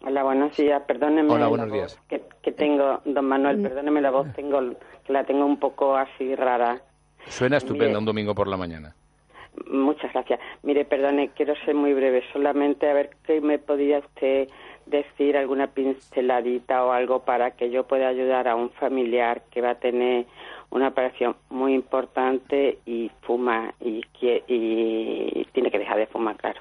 Hola, 0.00 0.22
buenos 0.22 0.56
días. 0.56 0.82
Perdóneme. 0.86 1.30
Hola, 1.32 1.44
la 1.44 1.48
buenos 1.48 1.68
voz 1.68 1.76
días. 1.76 2.00
Que, 2.08 2.22
que 2.42 2.52
tengo, 2.52 3.00
don 3.04 3.24
Manuel, 3.24 3.60
perdóneme 3.60 4.00
la 4.00 4.10
voz, 4.10 4.32
tengo, 4.34 4.60
que 5.04 5.12
la 5.12 5.24
tengo 5.24 5.44
un 5.44 5.58
poco 5.58 5.96
así 5.96 6.34
rara. 6.34 6.80
Suena 7.26 7.56
estupenda 7.56 7.98
un 7.98 8.04
domingo 8.04 8.34
por 8.34 8.46
la 8.46 8.56
mañana. 8.56 8.94
Muchas 9.66 10.12
gracias. 10.12 10.40
Mire, 10.62 10.84
perdone, 10.84 11.30
quiero 11.30 11.54
ser 11.64 11.74
muy 11.74 11.94
breve. 11.94 12.22
Solamente 12.32 12.88
a 12.88 12.94
ver 12.94 13.10
qué 13.24 13.40
me 13.40 13.58
podría 13.58 13.98
usted 13.98 14.48
decir, 14.86 15.36
alguna 15.36 15.68
pinceladita 15.68 16.84
o 16.84 16.92
algo 16.92 17.24
para 17.24 17.52
que 17.52 17.70
yo 17.70 17.86
pueda 17.86 18.08
ayudar 18.08 18.48
a 18.48 18.56
un 18.56 18.70
familiar 18.70 19.42
que 19.50 19.60
va 19.60 19.70
a 19.70 19.74
tener 19.74 20.26
una 20.70 20.88
operación 20.88 21.36
muy 21.50 21.74
importante 21.74 22.78
y 22.86 23.10
fuma 23.22 23.74
y, 23.80 24.02
y 24.20 25.44
tiene 25.52 25.70
que 25.70 25.78
dejar 25.78 25.98
de 25.98 26.06
fumar, 26.06 26.36
claro. 26.36 26.60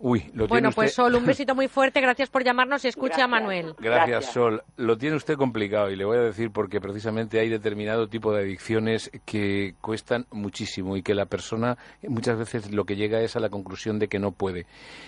Uy, 0.00 0.20
lo 0.26 0.30
tiene 0.30 0.48
Bueno, 0.48 0.70
pues 0.72 0.90
usted- 0.90 1.02
Sol, 1.02 1.14
un 1.16 1.26
besito 1.26 1.54
muy 1.54 1.66
fuerte. 1.68 2.00
Gracias 2.00 2.30
por 2.30 2.44
llamarnos 2.44 2.84
y 2.84 2.88
escucha 2.88 3.24
a 3.24 3.26
Manuel. 3.26 3.74
Gracias, 3.78 4.26
Sol. 4.32 4.62
Lo 4.76 4.96
tiene 4.96 5.16
usted 5.16 5.34
complicado 5.36 5.90
y 5.90 5.96
le 5.96 6.04
voy 6.04 6.18
a 6.18 6.22
decir 6.22 6.50
porque 6.52 6.80
precisamente 6.80 7.40
hay 7.40 7.48
determinado 7.48 8.06
tipo 8.08 8.32
de 8.32 8.42
adicciones 8.42 9.10
que 9.26 9.74
cuestan 9.80 10.26
muchísimo 10.30 10.96
y 10.96 11.02
que 11.02 11.14
la 11.14 11.26
persona 11.26 11.76
muchas 12.06 12.38
veces 12.38 12.70
lo 12.72 12.84
que 12.84 12.94
llega 12.96 13.20
es 13.20 13.34
a 13.34 13.40
la 13.40 13.48
conclusión 13.48 13.98
de 13.98 14.06
que 14.08 14.18
no 14.20 14.30
puede. 14.32 14.66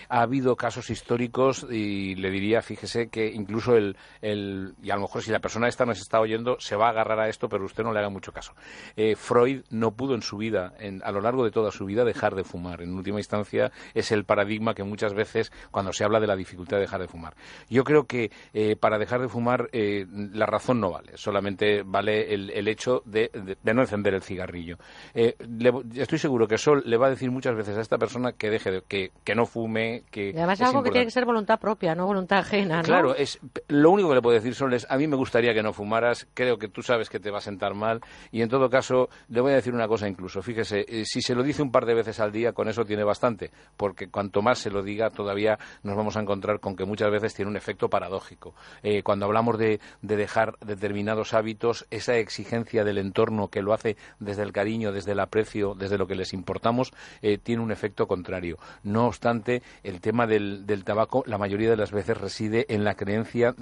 Ha 0.08 0.22
habido 0.22 0.56
casos 0.56 0.90
históricos 0.90 1.66
y 1.70 2.16
le 2.16 2.30
diría, 2.30 2.60
fíjese, 2.60 3.08
que 3.10 3.28
incluso 3.28 3.76
el, 3.76 3.96
el 4.22 4.74
y 4.82 4.90
a 4.90 4.96
lo 4.96 5.02
mejor 5.02 5.22
si 5.22 5.30
la 5.30 5.38
persona 5.38 5.68
esta 5.68 5.86
nos 5.86 6.00
está 6.00 6.18
oyendo 6.20 6.56
se 6.58 6.74
va 6.74 6.88
a 6.88 6.90
agarrar 6.90 7.20
a 7.20 7.28
esto, 7.28 7.48
pero 7.48 7.64
usted 7.64 7.84
no 7.84 7.92
le 7.92 8.00
haga 8.00 8.08
mucho 8.08 8.32
caso. 8.32 8.54
Eh, 8.96 9.14
Freud 9.14 9.62
no 9.70 9.92
pudo 9.92 10.14
en 10.16 10.22
su 10.22 10.36
vida, 10.36 10.74
en- 10.80 11.00
a 11.04 11.12
lo 11.12 11.20
largo 11.20 11.44
de 11.44 11.52
toda 11.52 11.70
su 11.70 11.86
vida, 11.86 12.04
dejar 12.04 12.34
de 12.34 12.42
fumar. 12.42 12.82
En 12.82 12.92
última 12.94 13.18
instancia 13.20 13.70
es 13.94 14.10
el 14.10 14.24
paradigma 14.24 14.74
que 14.74 14.79
muchas 14.84 15.14
veces 15.14 15.52
cuando 15.70 15.92
se 15.92 16.04
habla 16.04 16.20
de 16.20 16.26
la 16.26 16.36
dificultad 16.36 16.76
de 16.76 16.82
dejar 16.82 17.00
de 17.00 17.08
fumar. 17.08 17.34
Yo 17.68 17.84
creo 17.84 18.04
que 18.06 18.30
eh, 18.52 18.76
para 18.76 18.98
dejar 18.98 19.20
de 19.20 19.28
fumar 19.28 19.68
eh, 19.72 20.06
la 20.32 20.46
razón 20.46 20.80
no 20.80 20.90
vale, 20.90 21.12
solamente 21.16 21.82
vale 21.84 22.32
el, 22.34 22.50
el 22.50 22.68
hecho 22.68 23.02
de, 23.04 23.30
de- 23.32 23.56
de 23.62 23.74
no 23.74 23.82
encender 23.82 24.14
el 24.14 24.22
cigarrillo. 24.22 24.78
Eh, 25.14 25.36
le- 25.58 25.72
estoy 26.02 26.18
seguro 26.18 26.46
que 26.48 26.58
Sol 26.58 26.82
le 26.86 26.96
va 26.96 27.06
a 27.06 27.10
decir 27.10 27.30
muchas 27.30 27.54
veces 27.54 27.76
a 27.76 27.80
esta 27.80 27.98
persona 27.98 28.32
que 28.32 28.50
deje 28.50 28.70
de, 28.70 28.82
que, 28.86 29.10
que 29.24 29.34
no 29.34 29.46
fume, 29.46 30.02
que 30.10 30.30
Y 30.30 30.36
además 30.36 30.60
es 30.60 30.66
algo 30.66 30.82
que 30.82 30.88
importante. 30.88 30.92
tiene 30.92 31.04
que 31.06 31.10
ser 31.10 31.24
voluntad 31.24 31.58
propia, 31.60 31.94
no 31.94 32.06
voluntad 32.06 32.38
ajena, 32.38 32.78
¿no? 32.78 32.82
Claro, 32.84 33.14
es 33.14 33.38
lo 33.68 33.90
único 33.90 34.08
que 34.08 34.14
le 34.16 34.22
puedo 34.22 34.34
decir 34.34 34.54
Sol 34.54 34.72
es 34.74 34.86
a 34.90 34.96
mí 34.96 35.06
me 35.06 35.16
gustaría 35.16 35.54
que 35.54 35.62
no 35.62 35.72
fumaras, 35.72 36.26
creo 36.34 36.58
que 36.58 36.68
tú 36.68 36.82
sabes 36.82 37.08
que 37.08 37.20
te 37.20 37.30
va 37.30 37.38
a 37.38 37.42
sentar 37.42 37.74
mal 37.74 38.00
y 38.32 38.42
en 38.42 38.48
todo 38.48 38.68
caso 38.70 39.08
le 39.28 39.40
voy 39.40 39.52
a 39.52 39.56
decir 39.56 39.74
una 39.74 39.88
cosa 39.88 40.08
incluso, 40.08 40.42
fíjese, 40.42 40.84
eh, 40.88 41.04
si 41.04 41.20
se 41.22 41.34
lo 41.34 41.42
dice 41.42 41.62
un 41.62 41.70
par 41.72 41.86
de 41.86 41.94
veces 41.94 42.20
al 42.20 42.32
día 42.32 42.52
con 42.52 42.68
eso 42.68 42.84
tiene 42.84 43.04
bastante, 43.04 43.50
porque 43.76 44.08
cuanto 44.08 44.42
más 44.42 44.58
se 44.58 44.69
lo 44.70 44.82
diga 44.82 45.10
todavía 45.10 45.58
nos 45.82 45.96
vamos 45.96 46.16
a 46.16 46.20
encontrar 46.20 46.60
con 46.60 46.76
que 46.76 46.84
muchas 46.84 47.10
veces 47.10 47.34
tiene 47.34 47.50
un 47.50 47.56
efecto 47.56 47.88
paradójico. 47.88 48.54
Eh, 48.82 49.02
cuando 49.02 49.26
hablamos 49.26 49.58
de, 49.58 49.80
de 50.02 50.16
dejar 50.16 50.58
determinados 50.60 51.34
hábitos, 51.34 51.86
esa 51.90 52.16
exigencia 52.16 52.84
del 52.84 52.98
entorno 52.98 53.48
que 53.48 53.62
lo 53.62 53.72
hace 53.72 53.96
desde 54.18 54.42
el 54.42 54.52
cariño, 54.52 54.92
desde 54.92 55.12
el 55.12 55.20
aprecio, 55.20 55.74
desde 55.74 55.98
lo 55.98 56.06
que 56.06 56.14
les 56.14 56.32
importamos, 56.32 56.92
eh, 57.22 57.38
tiene 57.38 57.62
un 57.62 57.72
efecto 57.72 58.06
contrario. 58.06 58.58
No 58.82 59.06
obstante, 59.06 59.62
el 59.82 60.00
tema 60.00 60.26
del, 60.26 60.64
tabaco 60.84 61.22
la 61.26 61.38
mayoría 61.38 61.70
de 61.70 61.76
las 61.76 61.92
veces 61.92 62.16
reside 62.16 62.66
en 62.68 62.84
la 62.84 62.94
creencia 62.94 63.54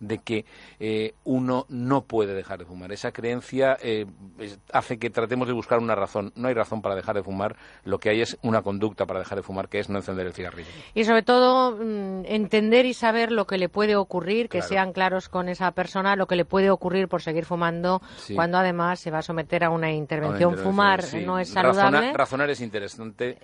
de 0.00 0.18
que 0.18 0.44
eh, 0.80 1.14
uno 1.24 1.66
no 1.68 2.02
puede 2.02 2.34
dejar 2.34 2.58
de 2.58 2.64
fumar. 2.64 2.92
Esa 2.92 3.12
creencia 3.12 3.78
hace 4.72 4.98
que 4.98 5.10
tratemos 5.10 5.46
de 5.46 5.54
buscar 5.54 5.78
una 5.78 5.94
razón. 5.94 6.32
No 6.36 6.48
hay 6.48 6.54
razón 6.54 6.82
para 6.82 6.94
dejar 6.94 7.16
de 7.16 7.22
fumar, 7.22 7.56
lo 7.84 7.98
que 7.98 8.10
hay 8.10 8.20
es 8.20 8.38
una 8.42 8.62
conducta 8.62 9.06
para 9.06 9.20
dejar 9.20 9.36
de 9.36 9.42
fumar, 9.42 9.68
que 9.68 9.78
es 9.78 9.88
no 9.88 9.98
encender 9.98 10.26
el 10.26 10.32
Y 10.94 11.04
sobre 11.04 11.22
todo 11.22 11.72
mm, 11.76 12.24
entender 12.26 12.86
y 12.86 12.94
saber 12.94 13.32
lo 13.32 13.46
que 13.46 13.58
le 13.58 13.68
puede 13.68 13.96
ocurrir, 13.96 14.48
que 14.48 14.62
sean 14.62 14.92
claros 14.92 15.28
con 15.28 15.48
esa 15.48 15.70
persona, 15.72 16.16
lo 16.16 16.26
que 16.26 16.36
le 16.36 16.44
puede 16.44 16.70
ocurrir 16.70 17.08
por 17.08 17.22
seguir 17.22 17.44
fumando, 17.44 18.00
Sí. 18.16 18.34
cuando 18.34 18.58
además 18.58 19.00
se 19.00 19.10
va 19.10 19.18
a 19.18 19.22
someter 19.22 19.64
a 19.64 19.70
una 19.70 19.92
intervención. 19.92 20.56
Fumar 20.56 21.02
sí. 21.02 21.24
no 21.24 21.38
es 21.38 21.54
Razona- 21.54 21.74
saludable. 21.74 22.12
razonar 22.12 22.50
es 22.50 22.60
interesante 22.60 23.38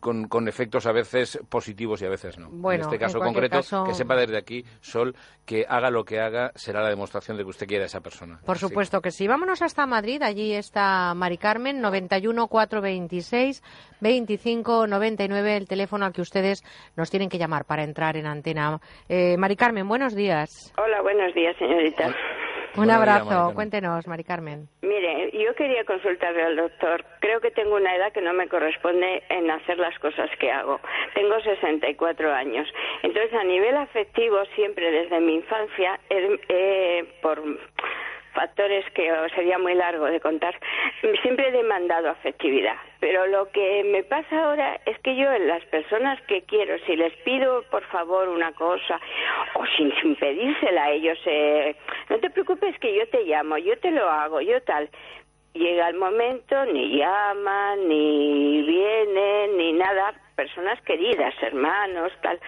con, 0.00 0.28
con 0.28 0.48
efectos 0.48 0.86
a 0.86 0.92
veces 0.92 1.38
positivos 1.48 2.02
y 2.02 2.06
a 2.06 2.08
veces 2.10 2.38
no. 2.38 2.48
Bueno, 2.50 2.84
en 2.84 2.86
este 2.88 2.98
caso 2.98 3.18
en 3.18 3.24
concreto, 3.24 3.56
caso- 3.58 3.84
que 3.84 3.94
sepa 3.94 4.16
desde 4.16 4.36
aquí, 4.36 4.64
Sol, 4.80 5.14
que 5.46 5.64
haga 5.68 5.90
lo 5.90 6.04
que 6.04 6.20
haga 6.20 6.52
será 6.54 6.82
la 6.82 6.88
demostración 6.90 7.36
de 7.36 7.44
que 7.44 7.50
usted 7.50 7.66
quiere 7.66 7.84
a 7.84 7.86
esa 7.86 8.00
persona. 8.00 8.40
Por 8.44 8.58
supuesto 8.58 9.00
que 9.00 9.10
sí. 9.10 9.26
Vámonos 9.26 9.62
hasta 9.62 9.86
Madrid. 9.86 10.22
Allí 10.22 10.52
está 10.54 11.14
Mari 11.14 11.38
Carmen, 11.38 11.80
91 11.80 12.46
426 12.48 13.62
25 14.00 14.86
99, 14.86 15.56
el 15.56 15.66
teléfono 15.66 16.04
al 16.04 16.12
que 16.12 16.20
ustedes 16.22 16.62
nos 16.96 17.10
tienen 17.10 17.28
que 17.28 17.38
llamar 17.38 17.64
para 17.64 17.82
entrar 17.84 18.16
en 18.16 18.26
antena. 18.26 18.78
Eh, 19.08 19.36
Mari 19.38 19.56
Carmen, 19.56 19.88
buenos 19.88 20.14
días. 20.14 20.72
Hola, 20.76 21.00
buenos 21.02 21.34
días, 21.34 21.56
señorita. 21.58 22.14
Un 22.76 22.90
abrazo. 22.90 23.52
Cuéntenos, 23.54 24.06
Mari 24.06 24.24
Carmen. 24.24 24.68
Mire, 24.82 25.30
yo 25.32 25.54
quería 25.54 25.84
consultarle 25.84 26.42
al 26.42 26.56
doctor. 26.56 27.04
Creo 27.20 27.40
que 27.40 27.50
tengo 27.50 27.76
una 27.76 27.94
edad 27.94 28.12
que 28.12 28.20
no 28.20 28.32
me 28.32 28.48
corresponde 28.48 29.22
en 29.28 29.50
hacer 29.50 29.78
las 29.78 29.98
cosas 29.98 30.30
que 30.38 30.50
hago. 30.50 30.80
Tengo 31.14 31.40
64 31.40 32.32
años. 32.32 32.68
Entonces, 33.02 33.32
a 33.34 33.44
nivel 33.44 33.76
afectivo, 33.76 34.44
siempre 34.54 34.90
desde 34.90 35.20
mi 35.20 35.34
infancia, 35.34 35.98
por 37.22 37.42
factores 38.38 38.84
que 38.94 39.10
sería 39.34 39.58
muy 39.58 39.74
largo 39.74 40.04
de 40.06 40.20
contar, 40.20 40.54
siempre 41.22 41.48
he 41.48 41.50
demandado 41.50 42.08
afectividad. 42.08 42.76
Pero 43.00 43.26
lo 43.26 43.50
que 43.50 43.82
me 43.82 44.04
pasa 44.04 44.44
ahora 44.44 44.80
es 44.86 44.96
que 45.00 45.16
yo 45.16 45.32
en 45.32 45.48
las 45.48 45.64
personas 45.66 46.20
que 46.28 46.42
quiero, 46.42 46.78
si 46.86 46.94
les 46.94 47.12
pido 47.24 47.64
por 47.68 47.82
favor 47.86 48.28
una 48.28 48.52
cosa, 48.52 49.00
o 49.54 49.66
sin, 49.76 49.92
sin 50.00 50.14
pedírsela 50.14 50.84
a 50.84 50.90
ellos, 50.92 51.18
eh, 51.26 51.74
no 52.10 52.18
te 52.20 52.30
preocupes 52.30 52.78
que 52.78 52.94
yo 52.94 53.08
te 53.08 53.24
llamo, 53.24 53.58
yo 53.58 53.76
te 53.80 53.90
lo 53.90 54.08
hago, 54.08 54.40
yo 54.40 54.62
tal. 54.62 54.88
Llega 55.54 55.88
el 55.88 55.96
momento, 55.96 56.64
ni 56.66 56.96
llaman, 56.96 57.88
ni 57.88 58.62
vienen, 58.62 59.56
ni 59.56 59.72
nada, 59.72 60.14
personas 60.36 60.80
queridas, 60.82 61.34
hermanos, 61.42 62.12
tal. 62.22 62.38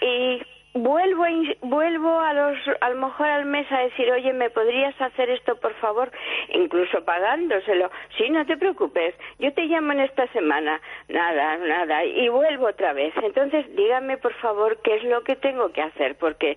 Y 0.00 0.40
vuelvo 0.74 1.24
vuelvo 1.62 2.20
a 2.20 2.32
los 2.32 2.56
a 2.80 2.90
lo 2.90 3.06
mejor 3.06 3.26
al 3.26 3.44
mes 3.44 3.70
a 3.72 3.80
decir 3.80 4.10
oye 4.12 4.32
me 4.32 4.50
podrías 4.50 4.98
hacer 5.00 5.28
esto 5.30 5.56
por 5.56 5.74
favor 5.74 6.10
incluso 6.48 7.04
pagándoselo. 7.04 7.90
Sí 8.16 8.30
no 8.30 8.46
te 8.46 8.56
preocupes. 8.56 9.14
Yo 9.38 9.52
te 9.52 9.64
llamo 9.64 9.92
en 9.92 10.00
esta 10.00 10.26
semana. 10.28 10.80
Nada 11.08 11.56
nada. 11.58 12.04
Y 12.04 12.28
vuelvo 12.28 12.68
otra 12.68 12.92
vez. 12.92 13.12
Entonces 13.22 13.66
dígame 13.74 14.16
por 14.18 14.32
favor 14.34 14.78
qué 14.82 14.96
es 14.96 15.04
lo 15.04 15.22
que 15.22 15.34
tengo 15.36 15.72
que 15.72 15.82
hacer 15.82 16.16
porque 16.16 16.56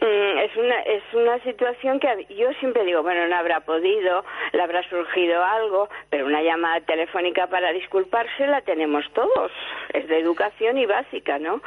mm, 0.00 0.38
es 0.38 0.56
una 0.56 0.80
es 0.80 1.02
una 1.12 1.38
situación 1.40 2.00
que 2.00 2.26
yo 2.34 2.52
siempre 2.54 2.84
digo 2.84 3.02
bueno 3.02 3.26
no 3.28 3.36
habrá 3.36 3.60
podido 3.60 4.24
le 4.52 4.62
habrá 4.62 4.82
surgido 4.88 5.44
algo 5.44 5.90
pero 6.08 6.26
una 6.26 6.42
llamada 6.42 6.80
telefónica 6.80 7.48
para 7.48 7.72
disculparse 7.72 8.46
la 8.46 8.62
tenemos 8.62 9.04
todos. 9.12 9.52
Es 9.92 10.08
de 10.08 10.18
educación 10.18 10.78
y 10.78 10.86
básica 10.86 11.38
no 11.38 11.60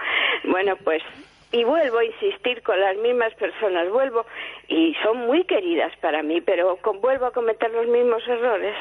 bueno 0.45 0.75
pues 0.77 1.03
y 1.51 1.63
vuelvo 1.63 1.97
a 1.99 2.05
insistir 2.05 2.61
con 2.61 2.80
las 2.80 2.95
mismas 2.97 3.34
personas, 3.35 3.89
vuelvo 3.89 4.26
y 4.67 4.95
son 5.03 5.17
muy 5.26 5.43
queridas 5.45 5.91
para 6.01 6.21
mí, 6.23 6.41
pero 6.41 6.77
con- 6.77 7.01
vuelvo 7.01 7.26
a 7.26 7.31
cometer 7.31 7.71
los 7.71 7.88
mismos 7.88 8.21
errores. 8.27 8.76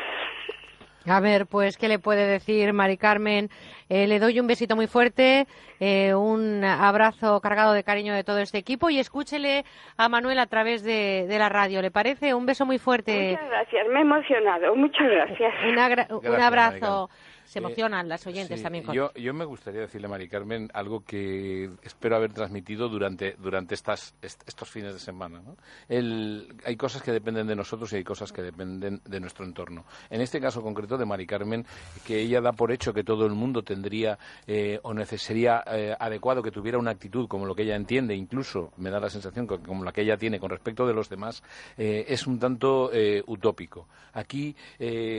A 1.10 1.20
ver, 1.20 1.46
pues, 1.46 1.78
¿qué 1.78 1.88
le 1.88 1.98
puede 1.98 2.26
decir 2.26 2.70
Mari 2.74 2.98
Carmen? 2.98 3.48
Eh, 3.88 4.06
le 4.06 4.18
doy 4.18 4.38
un 4.40 4.46
besito 4.46 4.76
muy 4.76 4.86
fuerte, 4.86 5.46
eh, 5.80 6.12
un 6.14 6.62
abrazo 6.62 7.40
cargado 7.40 7.72
de 7.72 7.82
cariño 7.82 8.12
de 8.12 8.24
todo 8.24 8.40
este 8.40 8.58
equipo 8.58 8.90
y 8.90 8.98
escúchele 8.98 9.64
a 9.96 10.10
Manuel 10.10 10.38
a 10.38 10.44
través 10.46 10.82
de, 10.82 11.24
de 11.26 11.38
la 11.38 11.48
radio. 11.48 11.80
¿Le 11.80 11.90
parece? 11.90 12.34
Un 12.34 12.44
beso 12.44 12.66
muy 12.66 12.78
fuerte. 12.78 13.30
Muchas 13.30 13.48
gracias, 13.48 13.86
me 13.88 13.98
he 14.00 14.02
emocionado, 14.02 14.76
muchas 14.76 15.08
gracias. 15.08 15.54
Un, 15.66 15.78
abrazo. 15.78 16.20
Maricarmen. 16.22 17.08
Se 17.48 17.58
Eh, 17.58 17.62
emocionan 17.62 18.08
las 18.08 18.26
oyentes 18.26 18.58
Sí, 18.58 18.62
también 18.62 18.84
con 18.84 18.94
yo, 18.94 19.12
yo 19.14 19.32
me 19.32 19.44
gustaría 19.46 19.80
decirle 19.80 20.06
a 20.06 20.10
Mari 20.10 20.28
Carmen 20.28 20.68
algo 20.74 21.02
que 21.02 21.70
espero 21.82 22.16
haber 22.16 22.32
transmitido 22.34 22.88
durante, 22.90 23.36
durante 23.38 23.74
estas, 23.74 24.14
est- 24.20 24.42
estos 24.46 24.68
fines 24.68 24.92
de 24.92 25.00
semana. 25.00 25.40
¿no? 25.40 25.56
El- 25.88 26.54
hay 26.64 26.76
cosas 26.76 27.02
que 27.02 27.10
dependen 27.10 27.46
de 27.46 27.56
nosotros 27.56 27.90
y 27.92 27.96
hay 27.96 28.04
cosas 28.04 28.32
que 28.32 28.42
dependen 28.42 29.00
de 29.04 29.20
nuestro 29.20 29.46
entorno. 29.46 29.84
En 30.10 30.20
este 30.20 30.40
caso 30.40 30.62
concreto 30.62 30.98
de 30.98 31.06
Mari 31.06 31.26
Carmen, 31.26 31.64
que 32.06 32.20
ella 32.20 32.40
da 32.42 32.52
por 32.52 32.70
hecho 32.70 32.92
que 32.92 33.02
todo 33.02 33.24
el 33.24 33.32
mundo 33.32 33.62
tendría 33.62 34.18
eh, 34.46 34.78
o 34.82 34.94
sería 35.16 35.64
eh, 35.66 35.96
adecuado 35.98 36.42
que 36.42 36.50
tuviera 36.50 36.76
una 36.78 36.90
actitud 36.90 37.28
como 37.28 37.46
lo 37.46 37.54
que 37.54 37.62
ella 37.62 37.76
entiende, 37.76 38.14
incluso 38.14 38.72
me 38.76 38.90
da 38.90 39.00
la 39.00 39.08
sensación 39.08 39.46
que 39.48 39.58
como 39.58 39.84
la 39.84 39.92
que 39.92 40.02
ella 40.02 40.18
tiene 40.18 40.38
con 40.38 40.50
respecto 40.50 40.86
de 40.86 40.92
los 40.92 41.08
demás, 41.08 41.42
eh, 41.78 42.04
es 42.08 42.26
un 42.26 42.38
tanto 42.38 42.90
eh, 42.92 43.22
utópico. 43.26 43.88
Aquí 44.12 44.54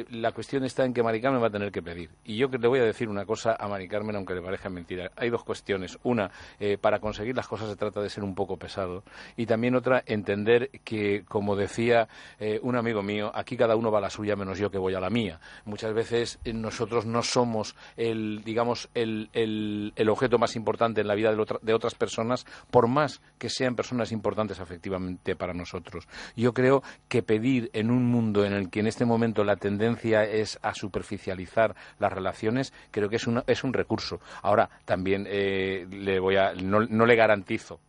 la 0.10 0.31
cuestión 0.31 0.64
está 0.64 0.85
en 0.85 0.93
que 0.93 1.01
Mari 1.01 1.22
Carmen 1.22 1.41
va 1.41 1.47
a 1.47 1.51
tener 1.51 1.72
que 1.72 1.81
pedir. 1.81 2.10
Y 2.25 2.37
yo 2.37 2.47
le 2.47 2.67
voy 2.67 2.79
a 2.79 2.83
decir 2.83 3.09
una 3.09 3.25
cosa 3.25 3.55
a 3.59 3.67
Mari 3.67 3.87
Carmen, 3.87 4.15
aunque 4.15 4.35
le 4.35 4.41
parezca 4.41 4.69
mentira. 4.69 5.09
Hay 5.15 5.29
dos 5.29 5.43
cuestiones. 5.43 5.97
Una, 6.03 6.29
eh, 6.59 6.77
para 6.77 6.99
conseguir 6.99 7.35
las 7.35 7.47
cosas 7.47 7.69
se 7.69 7.75
trata 7.75 8.01
de 8.01 8.09
ser 8.09 8.23
un 8.23 8.35
poco 8.35 8.57
pesado. 8.57 9.03
Y 9.35 9.45
también 9.47 9.73
otra, 9.75 10.03
entender 10.05 10.69
que, 10.83 11.23
como 11.27 11.55
decía 11.55 12.07
eh, 12.39 12.59
un 12.61 12.75
amigo 12.75 13.01
mío, 13.01 13.31
aquí 13.33 13.57
cada 13.57 13.75
uno 13.75 13.89
va 13.91 13.97
a 13.97 14.01
la 14.01 14.09
suya 14.09 14.35
menos 14.35 14.59
yo 14.59 14.69
que 14.69 14.77
voy 14.77 14.93
a 14.93 14.99
la 14.99 15.09
mía. 15.09 15.39
Muchas 15.65 15.93
veces 15.93 16.39
eh, 16.43 16.53
nosotros 16.53 17.05
no 17.07 17.23
somos 17.23 17.75
el, 17.97 18.43
digamos, 18.43 18.89
el, 18.93 19.29
el- 19.33 19.93
el 19.95 20.09
objeto 20.09 20.37
más 20.37 20.55
importante 20.55 21.01
en 21.01 21.07
la 21.07 21.15
vida 21.15 21.31
de, 21.33 21.41
otra- 21.41 21.59
de 21.61 21.73
otras 21.73 21.95
personas, 21.95 22.45
por 22.69 22.87
más 22.87 23.21
que 23.39 23.49
sean 23.49 23.75
personas 23.75 24.11
importantes 24.11 24.59
afectivamente 24.59 25.35
para 25.35 25.53
nosotros. 25.53 26.07
Yo 26.35 26.53
creo 26.53 26.83
que 27.07 27.23
pedir 27.23 27.69
en 27.73 27.89
un 27.89 28.05
mundo 28.05 28.45
en 28.45 28.53
el 28.53 28.69
que 28.69 28.81
en 28.81 28.87
este 28.87 29.05
momento 29.05 29.43
la 29.43 29.55
tendencia 29.55 30.23
es 30.25 30.59
a 30.61 30.73
superficializar 30.75 31.75
la 31.97 32.09
las 32.10 32.15
relaciones, 32.15 32.73
creo 32.91 33.10
que 33.10 33.18
es, 33.18 33.27
es 33.48 33.64
un 33.64 33.73
recurso. 33.73 34.19
Ahora, 34.41 34.69
también 34.86 35.26
eh, 35.30 35.88
le 35.90 36.19
voy 36.19 36.36
a, 36.36 36.53
no, 36.53 36.81
no 36.81 37.06
le 37.06 37.15
garantizo 37.15 37.80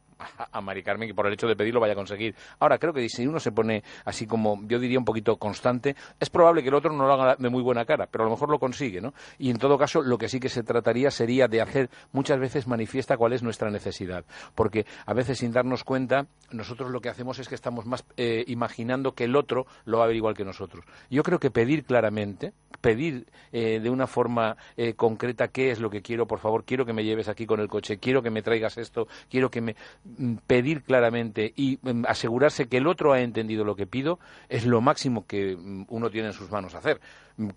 a 0.53 0.61
Mari 0.61 0.83
Carmen 0.83 1.09
que 1.09 1.15
por 1.15 1.27
el 1.27 1.33
hecho 1.33 1.47
de 1.47 1.57
pedirlo 1.57 1.81
vaya 1.81 1.93
a 1.93 1.97
conseguir. 1.97 2.35
Ahora, 2.59 2.79
creo 2.79 2.93
que 2.93 3.09
si 3.09 3.27
uno 3.27 3.41
se 3.41 3.53
pone 3.53 3.83
así 4.05 4.27
como, 4.27 4.61
yo 4.67 4.79
diría 4.79 4.99
un 4.99 5.05
poquito 5.05 5.37
constante, 5.37 5.97
es 6.19 6.31
probable 6.31 6.63
que 6.63 6.69
el 6.69 6.75
otro 6.75 6.93
no 6.93 7.07
lo 7.07 7.13
haga 7.13 7.37
de 7.37 7.49
muy 7.49 7.63
buena 7.63 7.85
cara, 7.85 8.07
pero 8.11 8.25
a 8.25 8.27
lo 8.27 8.31
mejor 8.31 8.51
lo 8.51 8.59
consigue, 8.59 9.01
¿no? 9.01 9.15
Y 9.39 9.51
en 9.51 9.59
todo 9.59 9.79
caso, 9.79 10.03
lo 10.03 10.19
que 10.19 10.29
sí 10.29 10.41
que 10.41 10.49
se 10.49 10.63
trataría 10.63 11.11
sería 11.11 11.49
de 11.49 11.61
hacer 11.61 11.91
muchas 12.13 12.39
veces 12.39 12.67
manifiesta 12.67 13.17
cuál 13.17 13.33
es 13.33 13.43
nuestra 13.43 13.71
necesidad. 13.71 14.25
Porque 14.55 14.87
a 15.07 15.15
veces 15.15 15.39
sin 15.39 15.53
darnos 15.53 15.85
cuenta, 15.85 16.27
nosotros 16.51 16.91
lo 16.91 17.01
que 17.01 17.09
hacemos 17.09 17.39
es 17.39 17.49
que 17.49 17.55
estamos 17.55 17.87
más 17.87 18.05
eh, 18.17 18.45
imaginando 18.47 19.13
que 19.13 19.25
el 19.25 19.37
otro 19.37 19.67
lo 19.85 19.99
va 19.99 20.05
a 20.05 20.07
ver 20.07 20.17
igual 20.17 20.35
que 20.35 20.45
nosotros. 20.45 20.85
Yo 21.11 21.23
creo 21.23 21.39
que 21.39 21.51
pedir 21.51 21.85
claramente, 21.85 22.53
pedir 22.81 23.27
eh, 23.53 23.81
de 23.81 23.91
una 23.91 24.07
forma 24.07 24.57
eh, 24.77 24.95
concreta 24.95 25.49
qué 25.49 25.71
es 25.71 25.81
lo 25.81 25.91
que 25.91 26.03
quiero, 26.03 26.27
por 26.27 26.39
favor, 26.39 26.65
quiero 26.65 26.87
que 26.87 26.93
me 26.93 27.05
lleves 27.05 27.29
aquí 27.29 27.47
con 27.47 27.61
el 27.61 27.69
coche, 27.69 27.99
quiero 27.99 28.23
que 28.23 28.31
me 28.31 28.43
traigas 28.43 28.79
esto, 28.79 29.07
quiero 29.29 29.51
que 29.51 29.61
me 29.61 29.77
pedir 30.47 30.83
claramente 30.83 31.53
y 31.57 31.79
mm, 31.83 32.05
asegurarse 32.07 32.67
que 32.67 32.79
el 32.79 32.87
otro 32.87 33.13
ha 33.13 33.21
entendido 33.21 33.65
lo 33.65 33.77
que 33.77 33.87
pido 33.87 34.19
es 34.49 34.67
lo 34.67 34.81
máximo 34.81 35.27
que 35.27 35.57
mm, 35.57 35.87
uno 35.89 36.11
tiene 36.11 36.29
en 36.29 36.35
sus 36.35 36.51
manos 36.51 36.75
hacer 36.75 37.01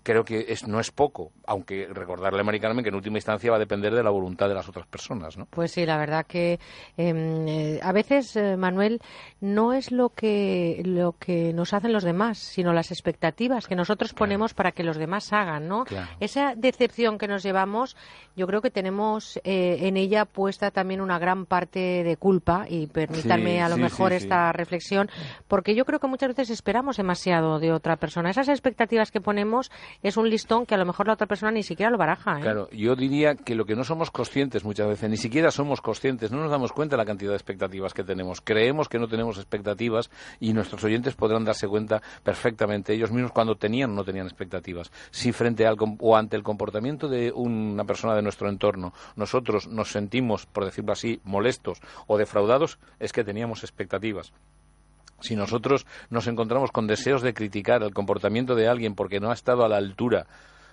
creo 0.02 0.24
que 0.24 0.46
es, 0.48 0.66
no 0.66 0.80
es 0.80 0.90
poco, 0.90 1.32
aunque 1.46 1.86
recordarle 1.90 2.40
a 2.40 2.44
Mari 2.44 2.60
Carmen 2.60 2.82
que 2.82 2.88
en 2.88 2.94
última 2.94 3.18
instancia 3.18 3.50
va 3.50 3.56
a 3.56 3.60
depender 3.60 3.94
de 3.94 4.02
la 4.02 4.10
voluntad 4.10 4.48
de 4.48 4.54
las 4.54 4.68
otras 4.68 4.86
personas, 4.86 5.36
¿no? 5.36 5.46
Pues 5.46 5.72
sí, 5.72 5.84
la 5.84 5.98
verdad 5.98 6.26
que 6.26 6.58
em, 6.96 7.46
eh, 7.46 7.80
a 7.82 7.92
veces, 7.92 8.36
eh, 8.36 8.56
Manuel, 8.56 9.00
no 9.40 9.72
es 9.72 9.92
lo 9.92 10.10
que, 10.10 10.82
lo 10.84 11.12
que 11.18 11.52
nos 11.52 11.74
hacen 11.74 11.92
los 11.92 12.04
demás, 12.04 12.38
sino 12.38 12.72
las 12.72 12.90
expectativas 12.90 13.66
que 13.66 13.76
nosotros 13.76 14.14
ponemos 14.14 14.54
para 14.54 14.72
que 14.72 14.84
los 14.84 14.96
demás 14.96 15.32
hagan, 15.32 15.68
¿no? 15.68 15.84
Esa 16.20 16.54
decepción 16.54 17.18
que 17.18 17.28
nos 17.28 17.42
llevamos, 17.42 17.96
yo 18.36 18.46
creo 18.46 18.62
que 18.62 18.70
tenemos 18.70 19.38
eh, 19.44 19.78
en 19.82 19.96
ella 19.96 20.24
puesta 20.24 20.70
también 20.70 21.00
una 21.00 21.18
gran 21.18 21.46
parte 21.46 22.02
de 22.04 22.16
culpa, 22.16 22.43
y 22.68 22.86
permítanme 22.86 23.62
a 23.62 23.68
lo 23.68 23.76
mejor 23.76 24.12
esta 24.12 24.52
reflexión, 24.52 25.08
porque 25.48 25.74
yo 25.74 25.84
creo 25.84 25.98
que 25.98 26.06
muchas 26.06 26.28
veces 26.28 26.50
esperamos 26.50 26.96
demasiado 26.96 27.58
de 27.58 27.72
otra 27.72 27.96
persona. 27.96 28.30
Esas 28.30 28.48
expectativas 28.48 29.10
que 29.10 29.20
ponemos 29.20 29.70
es 30.02 30.16
un 30.16 30.28
listón 30.28 30.66
que 30.66 30.74
a 30.74 30.78
lo 30.78 30.84
mejor 30.84 31.06
la 31.06 31.14
otra 31.14 31.26
persona 31.26 31.52
ni 31.52 31.62
siquiera 31.62 31.90
lo 31.90 31.98
baraja. 31.98 32.38
¿eh? 32.38 32.42
Claro, 32.42 32.68
yo 32.70 32.96
diría 32.96 33.34
que 33.34 33.54
lo 33.54 33.64
que 33.64 33.74
no 33.74 33.84
somos 33.84 34.10
conscientes 34.10 34.64
muchas 34.64 34.88
veces, 34.88 35.08
ni 35.08 35.16
siquiera 35.16 35.50
somos 35.50 35.80
conscientes, 35.80 36.30
no 36.30 36.40
nos 36.40 36.50
damos 36.50 36.72
cuenta 36.72 36.96
de 36.96 37.02
la 37.02 37.06
cantidad 37.06 37.30
de 37.30 37.36
expectativas 37.36 37.94
que 37.94 38.04
tenemos. 38.04 38.40
Creemos 38.40 38.88
que 38.88 38.98
no 38.98 39.08
tenemos 39.08 39.38
expectativas 39.38 40.10
y 40.40 40.52
nuestros 40.52 40.84
oyentes 40.84 41.14
podrán 41.14 41.44
darse 41.44 41.66
cuenta 41.66 42.02
perfectamente 42.22 42.92
ellos 42.92 43.10
mismos 43.10 43.32
cuando 43.32 43.56
tenían 43.56 43.90
o 43.90 43.94
no 43.94 44.04
tenían 44.04 44.26
expectativas. 44.26 44.92
Si 45.10 45.32
frente 45.32 45.66
al 45.66 45.76
o 45.98 46.16
ante 46.16 46.36
el 46.36 46.42
comportamiento 46.42 47.08
de 47.08 47.32
una 47.32 47.84
persona 47.84 48.14
de 48.14 48.22
nuestro 48.22 48.48
entorno 48.48 48.92
nosotros 49.16 49.66
nos 49.68 49.90
sentimos, 49.90 50.46
por 50.46 50.64
decirlo 50.64 50.92
así, 50.92 51.20
molestos 51.24 51.80
o 52.06 52.18
defraudados, 52.34 52.78
es 52.98 53.12
que 53.12 53.24
teníamos 53.24 53.62
expectativas 53.62 54.32
si 55.20 55.36
nosotros 55.36 55.86
nos 56.10 56.26
encontramos 56.26 56.70
con 56.70 56.86
deseos 56.86 57.22
de 57.22 57.32
criticar 57.32 57.82
el 57.82 57.94
comportamiento 57.94 58.54
de 58.54 58.68
alguien 58.68 58.94
porque 58.94 59.20
no 59.20 59.30
ha 59.30 59.34
estado 59.34 59.64
a 59.64 59.68
la 59.68 59.78
altura 59.78 60.26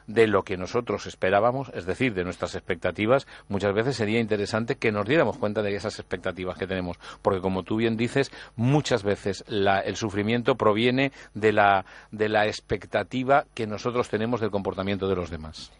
de 0.07 0.27
lo 0.27 0.43
que 0.43 0.57
nosotros 0.57 1.05
esperábamos, 1.05 1.71
es 1.73 1.85
decir, 1.85 2.13
de 2.13 2.25
nuestras 2.25 2.55
expectativas, 2.55 3.27
muchas 3.47 3.73
veces 3.73 3.95
sería 3.95 4.19
interesante 4.19 4.75
que 4.75 4.91
nos 4.91 5.07
diéramos 5.07 5.37
cuenta 5.37 5.61
de 5.61 5.73
esas 5.73 5.99
expectativas 5.99 6.57
que 6.57 6.67
tenemos, 6.67 6.97
porque 7.21 7.39
como 7.39 7.63
tú 7.63 7.77
bien 7.77 7.95
dices, 7.95 8.31
muchas 8.57 9.03
veces 9.03 9.45
el 9.47 9.95
sufrimiento 9.95 10.55
proviene 10.55 11.13
de 11.33 11.53
la, 11.53 11.85
de 12.11 12.27
la 12.27 12.47
expectativa 12.47 13.45
que 13.53 13.67
nosotros 13.67 14.09
tenemos 14.09 14.41
del 14.41 14.51
comportamiento 14.51 15.07
de 15.07 15.15
los 15.15 15.29
demás. 15.29 15.71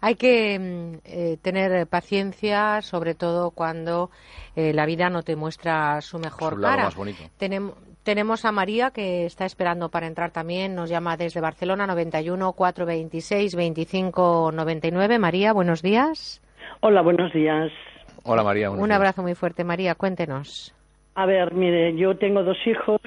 Hay 0.00 0.14
que 0.14 0.58
mm, 0.58 0.98
eh, 1.04 1.36
tener 1.42 1.86
paciencia, 1.86 2.80
sobre 2.82 3.14
todo 3.14 3.50
cuando 3.50 4.10
eh, 4.56 4.72
la 4.72 4.86
vida 4.86 5.10
no 5.10 5.22
te 5.22 5.36
muestra 5.36 6.00
su 6.00 6.18
mejor 6.18 6.54
su 6.54 6.60
cara. 6.60 6.84
Más 6.84 6.96
bonito. 6.96 7.22
Tenemos, 7.38 7.74
tenemos 8.02 8.44
a 8.44 8.52
María 8.52 8.90
que 8.90 9.26
está 9.26 9.44
esperando 9.44 9.90
para 9.90 10.06
entrar 10.06 10.30
también. 10.30 10.74
Nos 10.74 10.88
llama 10.88 11.16
desde 11.16 11.40
Barcelona 11.40 11.86
91 11.86 12.52
426 12.52 13.54
25 13.54 14.52
99. 14.52 15.18
María, 15.18 15.52
buenos 15.52 15.82
días. 15.82 16.42
Hola, 16.80 17.02
buenos 17.02 17.32
días. 17.32 17.70
Hola 18.22 18.42
María. 18.42 18.70
Un 18.70 18.92
abrazo 18.92 19.22
muy 19.22 19.34
fuerte, 19.34 19.64
María. 19.64 19.94
Cuéntenos. 19.94 20.74
A 21.14 21.26
ver, 21.26 21.52
mire, 21.52 21.94
yo 21.96 22.16
tengo 22.16 22.42
dos 22.42 22.56
hijos. 22.66 23.00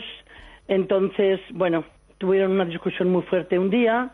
Entonces, 0.68 1.40
bueno, 1.52 1.84
tuvieron 2.20 2.52
una 2.52 2.66
discusión 2.66 3.10
muy 3.10 3.24
fuerte 3.24 3.58
un 3.58 3.70
día 3.70 4.12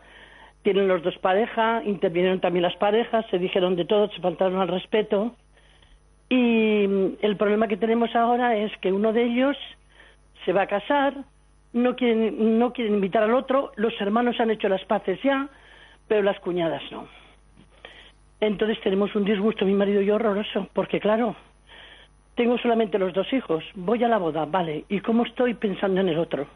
tienen 0.62 0.88
los 0.88 1.02
dos 1.02 1.16
pareja, 1.18 1.82
intervinieron 1.84 2.40
también 2.40 2.62
las 2.62 2.76
parejas, 2.76 3.24
se 3.30 3.38
dijeron 3.38 3.76
de 3.76 3.84
todo, 3.84 4.10
se 4.10 4.20
faltaron 4.20 4.60
al 4.60 4.68
respeto. 4.68 5.34
Y 6.28 6.86
mm, 6.86 7.16
el 7.22 7.36
problema 7.36 7.68
que 7.68 7.76
tenemos 7.76 8.14
ahora 8.14 8.56
es 8.56 8.76
que 8.78 8.92
uno 8.92 9.12
de 9.12 9.24
ellos 9.24 9.56
se 10.44 10.52
va 10.52 10.62
a 10.62 10.66
casar, 10.66 11.14
no 11.72 11.96
quieren, 11.96 12.58
no 12.58 12.72
quieren 12.72 12.94
invitar 12.94 13.22
al 13.22 13.34
otro, 13.34 13.72
los 13.76 13.98
hermanos 14.00 14.38
han 14.40 14.50
hecho 14.50 14.68
las 14.68 14.84
paces 14.84 15.20
ya, 15.22 15.48
pero 16.08 16.22
las 16.22 16.38
cuñadas 16.40 16.82
no. 16.90 17.06
Entonces 18.40 18.80
tenemos 18.80 19.14
un 19.14 19.24
disgusto, 19.24 19.64
mi 19.64 19.74
marido 19.74 20.00
y 20.00 20.06
yo, 20.06 20.16
horroroso, 20.16 20.68
porque 20.72 20.98
claro, 20.98 21.36
tengo 22.34 22.56
solamente 22.58 22.98
los 22.98 23.12
dos 23.12 23.30
hijos, 23.32 23.62
voy 23.74 24.02
a 24.02 24.08
la 24.08 24.18
boda, 24.18 24.46
vale, 24.46 24.84
¿y 24.88 25.00
cómo 25.00 25.24
estoy 25.24 25.54
pensando 25.54 26.00
en 26.00 26.08
el 26.08 26.18
otro, 26.18 26.46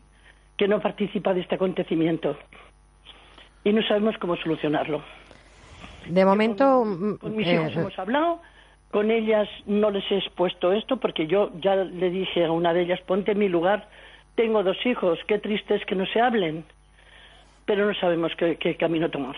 que 0.57 0.67
no 0.67 0.81
participa 0.81 1.35
de 1.35 1.43
este 1.43 1.57
acontecimiento? 1.57 2.37
Y 3.65 3.73
no 3.73 3.83
sabemos 3.83 4.17
cómo 4.19 4.37
solucionarlo. 4.37 5.03
De 6.07 6.25
momento. 6.25 6.85
Con, 7.21 7.37
mis 7.37 7.49
hijos 7.49 7.73
eh, 7.75 7.81
hemos 7.81 7.99
hablado, 7.99 8.41
con 8.91 9.11
ellas 9.11 9.49
no 9.67 9.91
les 9.91 10.05
he 10.11 10.19
expuesto 10.19 10.73
esto 10.73 10.99
porque 10.99 11.27
yo 11.27 11.51
ya 11.61 11.75
le 11.75 12.11
dije 12.11 12.45
a 12.45 12.53
una 12.53 12.73
de 12.73 12.83
ellas, 12.83 13.01
ponte 13.07 13.33
en 13.33 13.39
mi 13.39 13.49
lugar, 13.49 13.89
tengo 14.35 14.63
dos 14.63 14.77
hijos, 14.85 15.19
qué 15.27 15.39
triste 15.39 15.77
es 15.77 15.85
que 15.87 15.95
no 15.95 16.05
se 16.07 16.21
hablen, 16.21 16.65
pero 17.65 17.87
no 17.87 17.95
sabemos 17.95 18.33
qué, 18.37 18.57
qué 18.57 18.77
camino 18.77 19.11
tomar. 19.11 19.37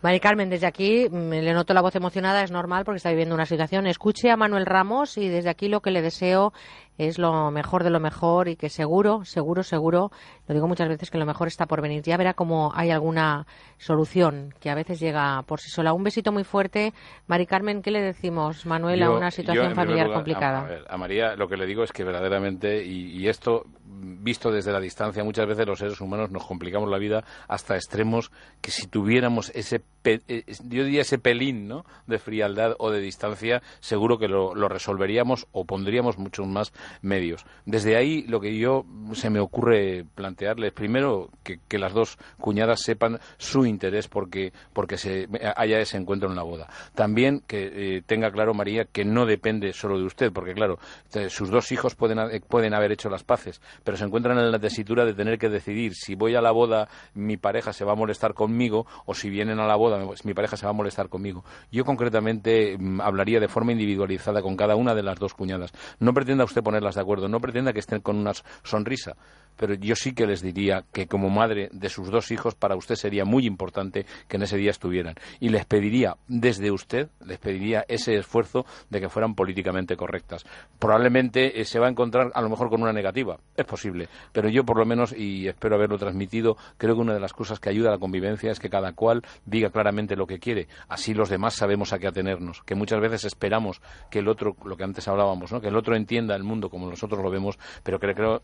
Mari 0.00 0.20
Carmen, 0.20 0.48
desde 0.48 0.66
aquí 0.66 1.08
mm, 1.10 1.30
le 1.30 1.52
noto 1.52 1.74
la 1.74 1.80
voz 1.80 1.96
emocionada, 1.96 2.44
es 2.44 2.52
normal 2.52 2.84
porque 2.84 2.98
está 2.98 3.10
viviendo 3.10 3.34
una 3.34 3.46
situación. 3.46 3.86
Escuche 3.86 4.30
a 4.30 4.36
Manuel 4.36 4.66
Ramos 4.66 5.18
y 5.18 5.28
desde 5.28 5.50
aquí 5.50 5.68
lo 5.68 5.80
que 5.80 5.90
le 5.90 6.02
deseo 6.02 6.52
es 6.98 7.18
lo 7.18 7.50
mejor 7.52 7.84
de 7.84 7.90
lo 7.90 8.00
mejor 8.00 8.48
y 8.48 8.56
que 8.56 8.68
seguro, 8.68 9.24
seguro, 9.24 9.62
seguro, 9.62 10.10
lo 10.48 10.54
digo 10.54 10.66
muchas 10.66 10.88
veces 10.88 11.10
que 11.10 11.18
lo 11.18 11.26
mejor 11.26 11.46
está 11.46 11.66
por 11.66 11.80
venir. 11.80 12.02
Ya 12.02 12.16
verá 12.16 12.34
cómo 12.34 12.72
hay 12.74 12.90
alguna 12.90 13.46
solución 13.78 14.52
que 14.60 14.68
a 14.68 14.74
veces 14.74 14.98
llega 14.98 15.42
por 15.42 15.60
sí 15.60 15.70
sola. 15.70 15.92
Un 15.92 16.02
besito 16.02 16.32
muy 16.32 16.42
fuerte. 16.42 16.92
Mari 17.28 17.46
Carmen, 17.46 17.82
¿qué 17.82 17.92
le 17.92 18.02
decimos, 18.02 18.66
Manuel, 18.66 19.02
a 19.04 19.10
una 19.10 19.30
situación 19.30 19.74
familiar 19.74 20.12
complicada? 20.12 20.68
A, 20.88 20.96
María 20.96 21.36
lo 21.36 21.48
que 21.48 21.56
le 21.56 21.66
digo 21.66 21.84
es 21.84 21.92
que 21.92 22.02
verdaderamente, 22.02 22.84
y, 22.84 23.28
esto 23.28 23.64
visto 23.84 24.50
desde 24.50 24.72
la 24.72 24.80
distancia, 24.80 25.22
muchas 25.22 25.46
veces 25.46 25.66
los 25.66 25.78
seres 25.78 26.00
humanos 26.00 26.30
nos 26.30 26.46
complicamos 26.46 26.90
la 26.90 26.98
vida 26.98 27.24
hasta 27.46 27.76
extremos 27.76 28.32
que 28.60 28.70
si 28.70 28.86
tuviéramos 28.86 29.50
ese, 29.54 29.82
eh, 30.04 30.42
yo 30.64 30.84
diría 30.84 31.02
ese 31.02 31.18
pelín 31.18 31.68
¿no? 31.68 31.84
de 32.06 32.18
frialdad 32.18 32.74
o 32.78 32.90
de 32.90 33.00
distancia, 33.00 33.62
seguro 33.80 34.18
que 34.18 34.28
lo, 34.28 34.54
lo 34.54 34.68
resolveríamos 34.68 35.46
o 35.52 35.64
pondríamos 35.64 36.18
muchos 36.18 36.46
más 36.46 36.72
medios. 37.02 37.44
Desde 37.66 37.96
ahí 37.96 38.22
lo 38.28 38.40
que 38.40 38.56
yo 38.56 38.84
se 39.12 39.30
me 39.30 39.40
ocurre 39.40 40.04
plantearles, 40.14 40.72
primero 40.72 41.30
que, 41.42 41.78
las 41.78 41.92
dos 41.92 42.18
cuñadas 42.40 42.80
sepan 42.80 43.20
su 43.36 43.64
interés 43.64 44.08
porque, 44.08 44.52
porque 44.72 44.96
se 44.96 45.28
haya 45.56 45.78
ese 45.78 45.96
encuentro 45.96 46.28
en 46.28 46.34
la 46.34 46.42
boda. 46.42 46.68
También 46.94 47.40
que 47.46 47.70
eh, 47.72 48.02
tenga 48.04 48.32
claro 48.32 48.52
María 48.52 48.84
que 48.84 49.04
no 49.04 49.26
depende 49.26 49.72
solo 49.72 49.98
de 49.98 50.04
usted, 50.04 50.32
porque 50.32 50.54
claro, 50.54 50.78
eh, 51.14 51.30
sus 51.30 51.50
dos 51.50 51.70
hijos 51.70 51.94
pueden, 51.94 52.18
pueden 52.48 52.74
haber 52.74 52.90
hecho 52.92 53.08
las 53.08 53.22
paces, 53.22 53.60
pero 53.84 53.96
se 53.96 54.04
encuentran 54.04 54.38
en 54.38 54.50
la 54.50 54.58
tesitura 54.58 55.04
de 55.04 55.14
tener 55.14 55.38
que 55.38 55.48
decidir 55.48 55.94
si 55.94 56.16
voy 56.16 56.34
a 56.34 56.40
la 56.40 56.50
boda 56.50 56.88
mi 57.14 57.36
pareja 57.36 57.72
se 57.72 57.84
va 57.84 57.92
a 57.92 57.96
molestar 57.96 58.34
conmigo 58.34 58.86
o 59.06 59.14
si 59.14 59.30
vienen 59.30 59.60
a 59.60 59.66
la 59.66 59.76
boda 59.76 60.04
mi 60.24 60.34
pareja 60.34 60.56
se 60.56 60.66
va 60.66 60.70
a 60.70 60.74
molestar 60.74 61.08
conmigo. 61.08 61.44
Yo 61.70 61.84
concretamente 61.84 62.76
mm, 62.78 63.00
hablaría 63.00 63.40
de 63.40 63.48
forma 63.48 63.72
individualizada 63.72 64.42
con 64.42 64.56
cada 64.56 64.76
una 64.76 64.94
de 64.94 65.02
las 65.02 65.18
dos 65.18 65.34
cuñadas. 65.34 65.72
No 65.98 66.12
pretenda 66.14 66.44
usted 66.44 66.62
poner 66.62 66.77
de 66.94 67.00
acuerdo. 67.00 67.28
No 67.28 67.40
pretenda 67.40 67.72
que 67.72 67.80
estén 67.80 68.00
con 68.00 68.16
una 68.16 68.32
sonrisa, 68.62 69.16
pero 69.58 69.74
yo 69.74 69.94
sí 69.94 70.12
que 70.12 70.26
les 70.26 70.40
diría 70.40 70.84
que 70.92 71.06
como 71.06 71.28
madre 71.28 71.68
de 71.72 71.88
sus 71.88 72.10
dos 72.10 72.30
hijos, 72.30 72.54
para 72.54 72.76
usted 72.76 72.94
sería 72.94 73.24
muy 73.24 73.46
importante 73.46 74.06
que 74.28 74.36
en 74.36 74.42
ese 74.42 74.56
día 74.56 74.70
estuvieran. 74.70 75.16
Y 75.40 75.50
les 75.50 75.66
pediría, 75.66 76.16
desde 76.28 76.70
usted, 76.70 77.08
les 77.24 77.38
pediría 77.38 77.84
ese 77.88 78.16
esfuerzo 78.16 78.64
de 78.88 79.00
que 79.00 79.08
fueran 79.08 79.34
políticamente 79.34 79.96
correctas. 79.96 80.46
Probablemente 80.78 81.60
eh, 81.60 81.64
se 81.64 81.78
va 81.78 81.86
a 81.86 81.90
encontrar 81.90 82.30
a 82.34 82.40
lo 82.40 82.48
mejor 82.48 82.70
con 82.70 82.82
una 82.82 82.92
negativa, 82.92 83.38
es 83.56 83.66
posible, 83.66 84.08
pero 84.32 84.48
yo 84.48 84.64
por 84.64 84.78
lo 84.78 84.86
menos, 84.86 85.12
y 85.12 85.48
espero 85.48 85.74
haberlo 85.74 85.98
transmitido, 85.98 86.56
creo 86.76 86.94
que 86.94 87.00
una 87.00 87.14
de 87.14 87.20
las 87.20 87.32
cosas 87.32 87.60
que 87.60 87.68
ayuda 87.68 87.88
a 87.88 87.92
la 87.92 87.98
convivencia 87.98 88.50
es 88.50 88.60
que 88.60 88.70
cada 88.70 88.92
cual 88.92 89.22
diga 89.44 89.70
claramente 89.70 90.16
lo 90.16 90.26
que 90.26 90.38
quiere. 90.38 90.68
Así 90.88 91.14
los 91.14 91.28
demás 91.28 91.54
sabemos 91.54 91.92
a 91.92 91.98
qué 91.98 92.06
atenernos, 92.06 92.62
que 92.62 92.74
muchas 92.74 93.00
veces 93.00 93.24
esperamos 93.24 93.80
que 94.10 94.20
el 94.20 94.28
otro, 94.28 94.56
lo 94.64 94.76
que 94.76 94.84
antes 94.84 95.08
hablábamos, 95.08 95.52
¿no? 95.52 95.60
que 95.60 95.68
el 95.68 95.76
otro 95.76 95.96
entienda 95.96 96.36
el 96.36 96.44
mundo 96.44 96.70
como 96.70 96.88
nosotros 96.88 97.22
lo 97.22 97.30
vemos, 97.30 97.58
pero 97.82 97.98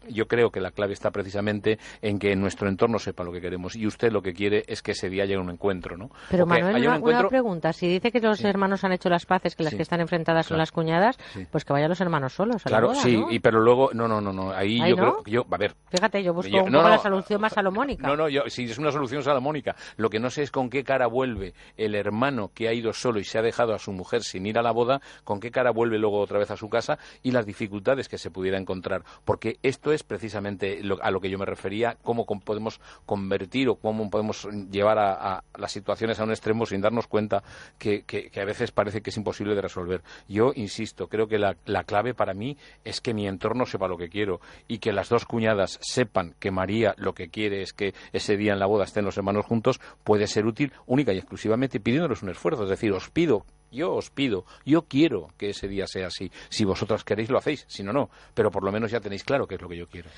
yo 0.08 0.26
creo 0.26 0.50
que 0.50 0.60
la 0.60 0.70
clave 0.70 0.92
está 0.92 1.03
está 1.04 1.10
precisamente 1.10 1.78
en 2.00 2.18
que 2.18 2.34
nuestro 2.34 2.66
entorno 2.66 2.98
sepa 2.98 3.24
lo 3.24 3.30
que 3.32 3.40
queremos 3.42 3.76
y 3.76 3.86
usted 3.86 4.10
lo 4.10 4.22
que 4.22 4.32
quiere 4.32 4.64
es 4.66 4.80
que 4.80 4.92
ese 4.92 5.10
día 5.10 5.24
llegue 5.26 5.36
a 5.38 5.42
un 5.42 5.50
encuentro, 5.50 5.98
¿no? 5.98 6.08
Pero 6.30 6.46
que 6.46 6.50
Manuel, 6.50 6.76
una, 6.86 6.96
encuentro- 6.96 7.20
una 7.20 7.28
pregunta. 7.28 7.72
Si 7.74 7.86
dice 7.86 8.10
que 8.10 8.20
los 8.20 8.42
hermanos 8.42 8.84
han 8.84 8.92
hecho 8.92 9.10
las 9.10 9.26
paces, 9.26 9.54
que 9.54 9.64
las 9.64 9.72
Sí. 9.72 9.76
que 9.76 9.82
están 9.82 10.00
enfrentadas 10.00 10.46
son 10.46 10.56
las 10.56 10.72
cuñadas, 10.72 11.18
pues 11.50 11.64
que 11.66 11.72
vayan 11.74 11.90
los 11.90 12.00
hermanos 12.00 12.32
solos 12.32 12.64
a 12.64 12.70
la 12.70 12.76
Claro, 12.78 12.86
boda, 12.88 13.00
sí, 13.02 13.18
¿no? 13.18 13.30
y 13.30 13.38
pero 13.40 13.60
luego, 13.60 13.90
no, 13.92 14.08
no, 14.08 14.20
no, 14.22 14.32
no, 14.32 14.50
ahí, 14.52 14.80
Ahí 14.80 14.90
yo 14.90 14.96
no. 14.96 15.02
creo, 15.22 15.24
yo, 15.26 15.46
a 15.54 15.58
ver, 15.58 15.74
Fíjate, 15.90 16.22
yo 16.22 16.32
busco 16.32 16.50
Yo- 16.50 16.64
un 16.64 16.72
no, 16.72 16.78
poco 16.78 16.88
no. 16.88 16.94
la 16.96 17.02
solución 17.02 17.40
más 17.42 17.52
salomónica. 17.52 18.06
No, 18.08 18.16
no, 18.16 18.28
yo, 18.30 18.42
si 18.48 18.64
es 18.64 18.78
una 18.78 18.90
solución 18.90 19.22
salomónica. 19.22 19.76
Lo 19.96 20.08
que 20.08 20.18
no 20.18 20.30
sé 20.30 20.42
es 20.42 20.50
con 20.50 20.70
qué 20.70 20.82
cara 20.84 21.06
vuelve 21.06 21.52
el 21.76 21.94
hermano 21.94 22.50
que 22.54 22.66
ha 22.68 22.72
ido 22.72 22.92
solo 22.94 23.20
y 23.20 23.24
se 23.24 23.38
ha 23.38 23.42
dejado 23.42 23.74
a 23.74 23.78
su 23.78 23.92
mujer 23.92 24.22
sin 24.22 24.46
ir 24.46 24.58
a 24.58 24.62
la 24.62 24.72
boda, 24.72 25.00
con 25.24 25.38
qué 25.38 25.50
cara 25.50 25.70
vuelve 25.70 25.98
luego 25.98 26.18
otra 26.20 26.38
vez 26.38 26.50
a 26.50 26.56
su 26.56 26.68
casa 26.70 26.98
y 27.22 27.30
las 27.32 27.44
dificultades 27.46 28.08
que 28.08 28.16
se 28.18 28.30
pudiera 28.30 28.56
encontrar. 28.58 29.02
Porque 29.24 29.58
esto 29.62 29.92
es 29.92 30.02
precisamente 30.02 30.82
lo- 30.82 30.93
a 31.02 31.10
lo 31.10 31.20
que 31.20 31.30
yo 31.30 31.38
me 31.38 31.44
refería, 31.46 31.96
cómo 32.02 32.24
podemos 32.26 32.80
convertir 33.06 33.68
o 33.68 33.76
cómo 33.76 34.10
podemos 34.10 34.46
llevar 34.70 34.98
a, 34.98 35.42
las 35.56 35.72
situaciones 35.72 36.18
a 36.20 36.24
un 36.24 36.30
extremo 36.30 36.66
sin 36.66 36.80
darnos 36.80 37.06
cuenta 37.06 37.42
que, 37.78 38.02
que- 38.02 38.30
que 38.30 38.40
a 38.40 38.44
veces 38.44 38.70
parece 38.72 39.00
que 39.02 39.10
es 39.10 39.16
imposible 39.16 39.54
de 39.54 39.62
resolver. 39.62 40.02
Yo 40.28 40.52
insisto, 40.54 41.08
creo 41.08 41.26
que 41.28 41.38
la, 41.38 41.56
la 41.66 41.84
clave 41.84 42.14
para 42.14 42.34
mí 42.34 42.56
es 42.84 43.00
que 43.00 43.14
mi 43.14 43.26
entorno 43.26 43.66
sepa 43.66 43.88
lo 43.88 43.96
que 43.96 44.08
quiero 44.08 44.40
y 44.68 44.78
que 44.78 44.92
las 44.92 45.08
dos 45.08 45.24
cuñadas 45.24 45.78
sepan 45.82 46.34
que 46.38 46.50
María 46.50 46.94
lo 46.98 47.14
que 47.14 47.28
quiere 47.28 47.62
es 47.62 47.72
que 47.72 47.94
ese 48.12 48.36
día 48.36 48.52
en 48.52 48.58
la 48.58 48.66
boda 48.66 48.84
estén 48.84 49.04
los 49.04 49.16
hermanos 49.16 49.46
juntos, 49.46 49.80
puede 50.04 50.26
ser 50.26 50.46
útil 50.46 50.72
única 50.86 51.12
y 51.12 51.18
exclusivamente 51.18 51.80
pidiéndoles 51.80 52.22
un 52.22 52.30
esfuerzo. 52.30 52.64
Es 52.64 52.70
decir, 52.70 52.92
os 52.92 53.10
pido, 53.10 53.44
yo 53.70 53.92
os 53.94 54.10
pido, 54.10 54.44
yo 54.64 54.82
quiero 54.82 55.28
que 55.36 55.50
ese 55.50 55.68
día 55.68 55.86
sea 55.86 56.06
así. 56.08 56.30
Si 56.48 56.64
vosotras 56.64 57.04
queréis, 57.04 57.30
lo 57.30 57.38
hacéis, 57.38 57.64
si 57.68 57.82
no, 57.82 57.92
no. 57.92 58.10
Pero 58.34 58.50
por 58.50 58.62
lo 58.64 58.70
menos 58.72 58.90
ya 58.90 59.00
tenéis 59.00 59.24
claro 59.24 59.46
qué 59.46 59.56
es 59.56 59.62
lo 59.62 59.68
que 59.68 59.76
yo 59.76 59.88
quiero. 59.88 60.08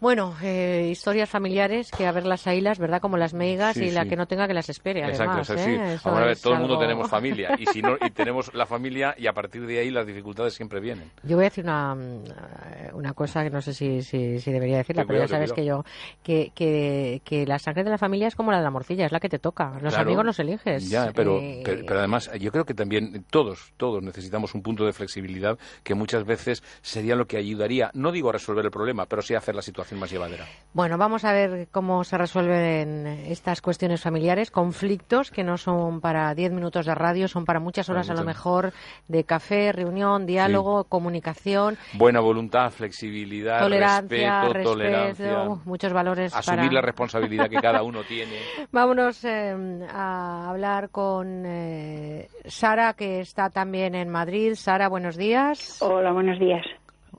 Bueno, 0.00 0.36
eh, 0.42 0.88
historias 0.92 1.28
familiares 1.28 1.90
que 1.90 2.06
a 2.06 2.12
ver 2.12 2.24
las 2.24 2.46
ailas, 2.46 2.78
¿verdad? 2.78 3.00
Como 3.00 3.16
las 3.16 3.34
meigas 3.34 3.74
Sí, 3.76 3.86
y 3.86 3.90
la 3.90 4.06
que 4.06 4.14
no 4.14 4.26
tenga 4.26 4.46
que 4.46 4.54
las 4.54 4.68
espere, 4.68 5.00
Exacto, 5.00 5.32
además. 5.32 5.50
¿eh? 5.50 5.94
Eso 5.94 6.02
Vamos 6.04 6.20
a 6.20 6.24
ver, 6.24 6.32
es 6.32 6.40
todo 6.40 6.54
el 6.54 6.60
mundo 6.60 6.78
tenemos 6.78 7.10
familia 7.10 7.56
y 7.58 7.66
si 7.66 7.82
no 7.82 7.96
y 8.00 8.10
tenemos 8.10 8.54
la 8.54 8.64
familia 8.64 9.14
y 9.18 9.26
a 9.26 9.32
partir 9.32 9.66
de 9.66 9.80
ahí 9.80 9.90
las 9.90 10.06
dificultades 10.06 10.54
siempre 10.54 10.78
vienen. 10.78 11.10
Yo 11.24 11.34
voy 11.36 11.46
a 11.46 11.48
decir 11.48 11.64
una, 11.64 11.96
mm, 11.96 11.98
eh, 12.26 12.90
una 12.92 13.12
cosa 13.12 13.42
que 13.42 13.50
no 13.50 13.60
sé 13.60 13.74
si, 13.74 14.02
si, 14.02 14.38
si 14.38 14.52
debería 14.52 14.76
decirla, 14.78 15.04
pero 15.04 15.18
ya 15.18 15.26
sabes 15.28 15.52
que 15.52 15.64
yo 15.64 15.84
que, 16.22 16.52
que, 16.54 17.20
que 17.24 17.44
la 17.44 17.58
sangre 17.58 17.82
de 17.82 17.90
la 17.90 17.98
familia 17.98 18.28
es 18.28 18.36
como 18.36 18.52
la 18.52 18.58
de 18.58 18.64
la 18.64 18.70
morcilla, 18.70 19.04
es 19.06 19.10
la 19.12 19.18
que 19.18 19.28
te 19.28 19.40
toca. 19.40 19.72
Los 19.82 19.94
Claro. 19.94 20.02
amigos 20.08 20.24
los 20.24 20.38
eliges. 20.38 20.88
Ya, 20.88 21.10
pero, 21.12 21.38
Eh, 21.40 21.62
pero, 21.64 21.82
pero 21.84 21.98
además 21.98 22.30
yo 22.38 22.52
creo 22.52 22.64
que 22.64 22.74
también 22.74 23.24
todos, 23.30 23.72
todos 23.76 24.00
necesitamos 24.02 24.54
un 24.54 24.62
punto 24.62 24.86
de 24.86 24.92
flexibilidad 24.92 25.58
que 25.82 25.94
muchas 25.94 26.24
veces 26.24 26.62
sería 26.82 27.16
lo 27.16 27.26
que 27.26 27.36
ayudaría, 27.36 27.90
no 27.94 28.12
digo 28.12 28.28
a 28.28 28.32
resolver 28.34 28.64
el 28.64 28.70
problema, 28.70 29.06
pero 29.06 29.22
sí 29.22 29.34
a 29.34 29.38
hacer 29.38 29.56
la 29.56 29.62
situación 29.62 29.87
más 29.96 30.10
llevadera. 30.10 30.44
Bueno, 30.74 30.98
vamos 30.98 31.24
a 31.24 31.32
ver 31.32 31.68
cómo 31.72 32.04
se 32.04 32.18
resuelven 32.18 33.06
estas 33.06 33.62
cuestiones 33.62 34.02
familiares, 34.02 34.50
conflictos 34.50 35.30
que 35.30 35.42
no 35.42 35.56
son 35.56 36.00
para 36.00 36.34
10 36.34 36.52
minutos 36.52 36.84
de 36.86 36.94
radio, 36.94 37.26
son 37.26 37.44
para 37.44 37.58
muchas 37.58 37.88
horas 37.88 38.10
a 38.10 38.14
lo 38.14 38.22
mejor 38.22 38.72
de 39.08 39.24
café, 39.24 39.72
reunión, 39.72 40.26
diálogo, 40.26 40.84
comunicación, 40.84 41.78
Buena 41.94 42.20
voluntad, 42.20 42.70
flexibilidad, 42.70 43.60
tolerancia, 43.60 44.42
respeto, 44.42 44.52
respeto, 44.52 44.70
tolerancia, 44.70 45.42
uh, 45.48 45.60
muchos 45.64 45.92
valores 45.92 46.34
asumir 46.34 46.60
para... 46.60 46.72
la 46.72 46.80
responsabilidad 46.82 47.48
que 47.48 47.56
cada 47.56 47.82
uno 47.82 48.02
tiene. 48.08 48.36
Vámonos 48.70 49.24
eh, 49.24 49.56
a 49.90 50.50
hablar 50.50 50.90
con 50.90 51.44
eh, 51.46 52.28
Sara, 52.44 52.92
que 52.94 53.20
está 53.20 53.50
también 53.50 53.94
en 53.94 54.10
Madrid. 54.10 54.54
Sara, 54.54 54.88
buenos 54.88 55.16
días. 55.16 55.80
Hola, 55.80 56.12
buenos 56.12 56.38
días. 56.38 56.64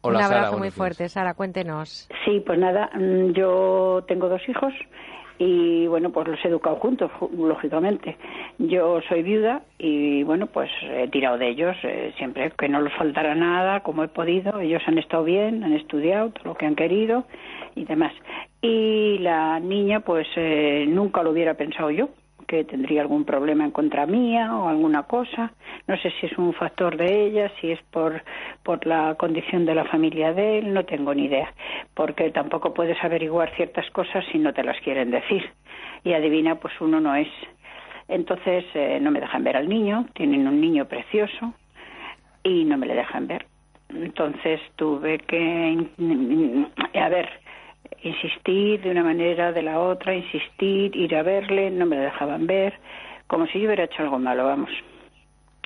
Un 0.04 0.16
abrazo 0.18 0.58
muy 0.58 0.72
fuerte, 0.72 1.10
Sara, 1.10 1.34
cuéntenos. 1.34 2.08
Sí, 2.26 2.42
pues 2.46 2.58
nada, 2.60 2.90
mm, 2.96 3.32
yo 3.34 4.04
tengo 4.08 4.30
dos 4.30 4.42
hijos 4.48 4.74
y 5.38 5.88
bueno, 5.88 6.10
pues 6.12 6.28
los 6.28 6.44
he 6.44 6.50
educado 6.50 6.76
juntos, 6.78 7.10
ju- 7.20 7.30
lógicamente. 7.48 8.18
Yo 8.58 9.00
soy 9.08 9.24
viuda 9.24 9.62
y 9.78 10.24
bueno, 10.24 10.48
pues 10.48 10.70
he 10.84 11.08
tirado 11.08 11.38
de 11.38 11.48
ellos 11.50 11.76
eh, 11.84 12.14
siempre 12.18 12.52
que 12.58 12.68
no 12.68 12.82
les 12.82 12.94
faltara 12.94 13.36
nada, 13.36 13.80
como 13.82 14.04
he 14.04 14.10
podido. 14.10 14.60
Ellos 14.60 14.82
han 14.86 14.98
estado 14.98 15.24
bien, 15.24 15.64
han 15.64 15.74
estudiado 15.74 16.32
todo 16.32 16.44
lo 16.46 16.56
que 16.56 16.66
han 16.66 16.76
querido 16.76 17.24
y 17.76 17.86
demás. 17.86 18.14
Y 18.62 19.18
la 19.20 19.60
niña, 19.62 20.02
pues 20.02 20.28
eh, 20.36 20.86
nunca 20.90 21.24
lo 21.24 21.32
hubiera 21.32 21.54
pensado 21.54 21.90
yo 21.92 22.10
que 22.50 22.64
tendría 22.64 23.02
algún 23.02 23.26
problema 23.26 23.64
en 23.64 23.70
contra 23.70 24.08
mía 24.08 24.56
o 24.56 24.68
alguna 24.68 25.04
cosa. 25.04 25.54
No 25.88 25.96
sé 25.98 26.12
si 26.20 26.26
es 26.26 26.36
un 26.38 26.52
factor 26.54 26.98
de 26.98 27.28
ella, 27.28 27.52
si 27.62 27.72
es 27.72 27.80
por, 27.92 28.24
por 28.64 28.88
la 28.88 29.14
condición 29.20 29.68
de 29.68 29.76
la 29.76 29.86
familia 29.86 30.34
de 30.34 30.58
él, 30.58 30.74
no 30.74 30.84
tengo 30.84 31.14
ni 31.14 31.26
idea, 31.26 31.54
porque 31.94 32.32
tampoco 32.32 32.74
puedes 32.74 32.98
averiguar 33.04 33.56
ciertas 33.56 33.88
cosas 33.92 34.26
si 34.32 34.40
no 34.40 34.52
te 34.52 34.64
las 34.64 34.82
quieren 34.82 35.12
decir. 35.12 35.48
Y 36.04 36.14
adivina, 36.14 36.56
pues 36.56 36.74
uno 36.82 37.00
no 37.00 37.14
es. 37.14 37.30
Entonces 38.08 38.66
eh, 38.74 38.98
no 39.00 39.12
me 39.12 39.20
dejan 39.20 39.44
ver 39.44 39.56
al 39.56 39.70
niño, 39.70 40.08
tienen 40.16 40.48
un 40.48 40.60
niño 40.60 40.86
precioso 40.86 41.54
y 42.44 42.64
no 42.64 42.80
me 42.80 42.88
le 42.88 42.96
dejan 42.96 43.28
ver. 43.28 43.46
Entonces 43.90 44.60
tuve 44.76 45.20
que, 45.20 45.86
a 47.00 47.10
ver, 47.10 47.30
insistir 48.04 48.82
de 48.82 48.92
una 48.92 49.04
manera, 49.04 49.52
de 49.52 49.62
la 49.62 49.80
otra, 49.80 50.16
insistir, 50.16 50.96
ir 50.96 51.16
a 51.16 51.24
verle, 51.24 51.70
no 51.72 51.86
me 51.86 51.98
lo 51.98 52.04
dejaban 52.04 52.48
ver, 52.48 52.74
como 53.28 53.48
si 53.48 53.60
yo 53.60 53.66
hubiera 53.66 53.84
hecho 53.86 54.04
algo 54.04 54.20
malo, 54.20 54.46
vamos. 54.46 54.72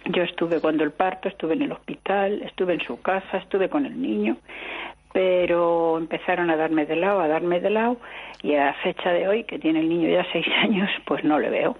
Yo 0.06 0.23
estuve 0.23 0.60
cuando 0.60 0.84
el 0.84 0.91
parto, 0.91 1.30
estuve 1.30 1.53
en 1.53 1.61
el 1.64 1.72
hospital, 1.72 2.41
estuve 2.41 2.73
en 2.73 2.81
su 2.81 3.02
casa, 3.02 3.38
estuve 3.38 3.69
con 3.69 3.85
el 3.85 4.02
niño, 4.02 4.38
pero 5.14 5.98
empezaron 5.98 6.49
a 6.49 6.57
darme 6.57 6.85
de 6.85 6.98
lado, 6.98 7.22
a 7.22 7.27
darme 7.27 7.61
de 7.61 7.69
lado, 7.69 7.98
y 8.41 8.56
a 8.56 8.73
fecha 8.84 9.11
de 9.14 9.27
hoy, 9.27 9.44
que 9.45 9.60
tiene 9.60 9.80
el 9.80 9.90
niño 9.90 10.10
ya 10.10 10.26
seis 10.31 10.45
años, 10.61 10.90
pues 11.06 11.23
no 11.23 11.40
le 11.40 11.49
veo. 11.49 11.77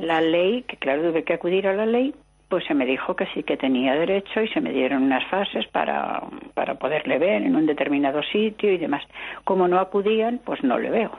La 0.00 0.20
ley, 0.20 0.62
que 0.62 0.76
claro, 0.76 1.10
tuve 1.10 1.24
que 1.24 1.34
acudir 1.34 1.66
a 1.66 1.74
la 1.74 1.86
ley, 1.86 2.14
pues 2.48 2.64
se 2.66 2.74
me 2.74 2.86
dijo 2.86 3.16
que 3.16 3.26
sí 3.34 3.42
que 3.42 3.56
tenía 3.56 3.94
derecho 3.94 4.40
y 4.40 4.48
se 4.48 4.60
me 4.60 4.72
dieron 4.72 5.02
unas 5.02 5.24
fases 5.28 5.66
para, 5.68 6.22
para 6.54 6.74
poderle 6.76 7.18
ver 7.18 7.42
en 7.42 7.56
un 7.56 7.66
determinado 7.66 8.22
sitio 8.22 8.72
y 8.72 8.78
demás. 8.78 9.02
Como 9.44 9.66
no 9.66 9.80
acudían, 9.80 10.40
pues 10.44 10.62
no 10.62 10.78
le 10.78 10.90
veo. 10.90 11.10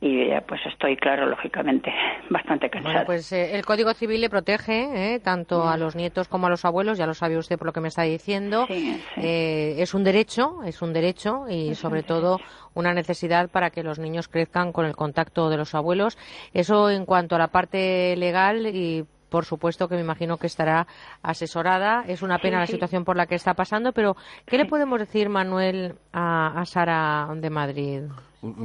Y 0.00 0.28
ya 0.28 0.42
pues 0.42 0.60
estoy, 0.66 0.96
claro, 0.96 1.26
lógicamente, 1.26 1.92
bastante 2.30 2.70
cansada. 2.70 2.94
Bueno, 2.94 3.06
pues 3.06 3.32
eh, 3.32 3.56
el 3.56 3.64
Código 3.64 3.92
Civil 3.94 4.20
le 4.20 4.30
protege 4.30 5.14
eh, 5.14 5.18
tanto 5.18 5.68
a 5.68 5.76
los 5.76 5.96
nietos 5.96 6.28
como 6.28 6.46
a 6.46 6.50
los 6.50 6.64
abuelos, 6.64 6.98
ya 6.98 7.06
lo 7.06 7.14
sabe 7.14 7.36
usted 7.36 7.58
por 7.58 7.66
lo 7.66 7.72
que 7.72 7.80
me 7.80 7.88
está 7.88 8.02
diciendo. 8.02 8.66
Eh, 8.70 9.74
es 9.78 9.94
un 9.94 10.04
derecho, 10.04 10.62
es 10.64 10.82
un 10.82 10.92
derecho 10.92 11.46
y 11.48 11.74
sobre 11.74 12.04
todo 12.04 12.38
una 12.74 12.94
necesidad 12.94 13.50
para 13.50 13.70
que 13.70 13.82
los 13.82 13.98
niños 13.98 14.28
crezcan 14.28 14.70
con 14.70 14.86
el 14.86 14.94
contacto 14.94 15.50
de 15.50 15.56
los 15.56 15.74
abuelos. 15.74 16.16
Eso 16.52 16.90
en 16.90 17.04
cuanto 17.04 17.34
a 17.34 17.38
la 17.38 17.48
parte 17.48 18.14
legal 18.16 18.66
y 18.66 19.04
por 19.30 19.44
supuesto 19.44 19.88
que 19.88 19.94
me 19.96 20.00
imagino 20.02 20.36
que 20.36 20.46
estará 20.46 20.86
asesorada. 21.22 22.04
Es 22.06 22.22
una 22.22 22.38
pena 22.38 22.58
Sí, 22.58 22.60
la 22.60 22.66
sí. 22.66 22.72
situación 22.72 23.04
por 23.04 23.16
la 23.16 23.26
que 23.26 23.34
está 23.34 23.54
pasando, 23.54 23.92
pero 23.92 24.16
¿qué 24.46 24.58
le 24.58 24.66
podemos 24.66 24.98
decir, 24.98 25.28
Manuel, 25.28 25.94
a, 26.12 26.60
a 26.60 26.64
Sara 26.64 27.28
de 27.34 27.50
Madrid? 27.50 28.02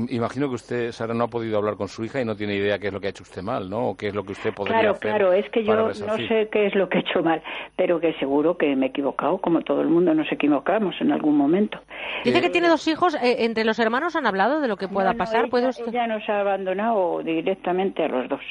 Imagino 0.10 0.50
que 0.50 0.54
usted, 0.56 0.92
Sara, 0.92 1.16
no 1.16 1.24
ha 1.24 1.28
podido 1.30 1.58
hablar 1.58 1.78
con 1.78 1.88
su 1.88 2.06
hija 2.06 2.22
y 2.22 2.26
no 2.26 2.36
tiene 2.36 2.54
idea 2.56 2.78
qué 2.78 2.88
es 2.88 2.94
lo 2.94 3.02
que 3.02 3.08
ha 3.08 3.10
hecho 3.10 3.24
usted 3.24 3.42
mal, 3.42 3.68
¿no? 3.72 3.90
O 3.90 3.98
qué 3.98 4.10
es 4.10 4.14
lo 4.14 4.24
que 4.24 4.34
usted 4.34 4.54
podría 4.54 4.78
Claro, 4.82 4.92
hacer. 4.92 5.10
claro, 5.10 5.34
es 5.34 5.50
que 5.50 5.64
yo 5.64 5.76
no 5.76 5.92
sé 6.28 6.48
qué 6.52 6.68
es 6.68 6.76
lo 6.76 6.88
que 6.90 7.00
he 7.00 7.02
hecho 7.02 7.24
mal, 7.24 7.42
pero 7.76 8.00
que 8.00 8.14
seguro 8.20 8.56
que 8.56 8.76
me 8.76 8.86
he 8.86 8.90
equivocado, 8.90 9.40
como 9.40 9.62
todo 9.62 9.82
el 9.82 9.88
mundo 9.88 10.14
nos 10.14 10.32
equivocamos 10.32 10.94
en 11.02 11.12
algún 11.12 11.36
momento. 11.36 11.80
Dice 12.24 12.40
que 12.40 12.52
tiene 12.52 12.68
dos 12.68 12.88
hijos. 12.88 13.16
eh, 13.16 13.46
¿Entre 13.46 13.66
los 13.66 13.80
hermanos 13.80 14.16
han 14.16 14.28
hablado 14.28 14.62
de 14.62 14.68
lo 14.68 14.78
que 14.78 14.88
pueda 14.88 15.08
No, 15.08 15.14
no, 15.14 15.18
pasar? 15.18 15.42
ella, 15.42 15.50
¿Puede 15.50 15.70
usted- 15.70 15.88
ella 15.88 16.06
nos 16.06 16.30
ha 16.30 16.42
abandonado 16.42 17.24
directamente 17.24 18.04
a 18.04 18.10
los 18.10 18.30
dos. 18.30 18.42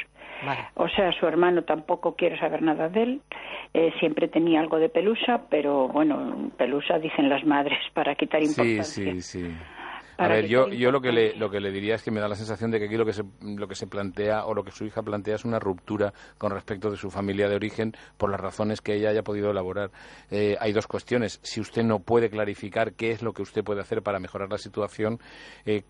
O 0.75 0.89
sea, 0.89 1.13
su 1.19 1.27
hermano 1.27 1.63
tampoco 1.65 2.15
quiere 2.17 2.39
saber 2.39 2.63
nada 2.63 2.89
de 2.89 3.03
él. 3.03 3.23
Eh, 3.75 3.93
siempre 4.01 4.29
tenía 4.29 4.61
algo 4.61 4.79
de 4.79 4.89
pelusa, 4.89 5.43
pero 5.49 5.89
bueno, 5.89 6.51
pelusa 6.57 6.99
dicen 6.99 7.29
las 7.29 7.45
madres 7.45 7.79
para 7.95 8.15
quitar 8.15 8.43
Sí, 8.43 8.49
importancia. 8.49 8.85
sí, 8.85 9.23
sí. 9.23 9.57
A 10.19 10.29
Para 10.29 10.35
ver, 10.37 10.47
yo, 10.47 10.69
yo 10.69 10.93
lo 10.93 11.01
que 11.01 11.11
le 11.11 11.35
lo 11.37 11.51
que 11.51 11.59
le 11.59 11.73
diría 11.73 11.95
es 11.95 12.03
que 12.03 12.11
me 12.11 12.21
da 12.21 12.29
la 12.29 12.35
sensación 12.37 12.71
de 12.71 12.79
que 12.79 12.85
aquí 12.85 12.97
lo 12.97 13.07
que 13.07 13.15
se 13.15 13.25
lo 13.41 13.67
que 13.67 13.75
se 13.75 13.87
plantea 13.87 14.45
o 14.45 14.55
lo 14.55 14.63
que 14.63 14.71
su 14.71 14.85
hija 14.85 15.03
plantea 15.03 15.37
es 15.37 15.45
una 15.45 15.59
ruptura 15.59 16.13
con 16.39 16.53
respecto 16.53 16.91
de 16.91 16.97
su 16.97 17.11
familia 17.11 17.49
de 17.49 17.57
origen 17.57 17.93
por 18.19 18.31
las 18.31 18.39
razones 18.39 18.81
que 18.83 18.95
ella 18.95 19.09
haya 19.09 19.23
podido 19.23 19.51
elaborar. 19.51 19.91
Eh, 20.31 20.57
hay 20.61 20.73
dos 20.73 20.87
cuestiones. 20.87 21.41
Si 21.43 21.61
usted 21.61 21.83
no 21.83 22.01
puede 22.01 22.29
clarificar 22.29 22.93
qué 22.93 23.11
es 23.11 23.23
lo 23.23 23.33
que 23.33 23.43
usted 23.43 23.65
puede 23.65 23.81
hacer 23.81 24.03
para 24.03 24.21
mejorar 24.21 24.51
la 24.51 24.59
situación, 24.59 25.19
eh, 25.65 25.83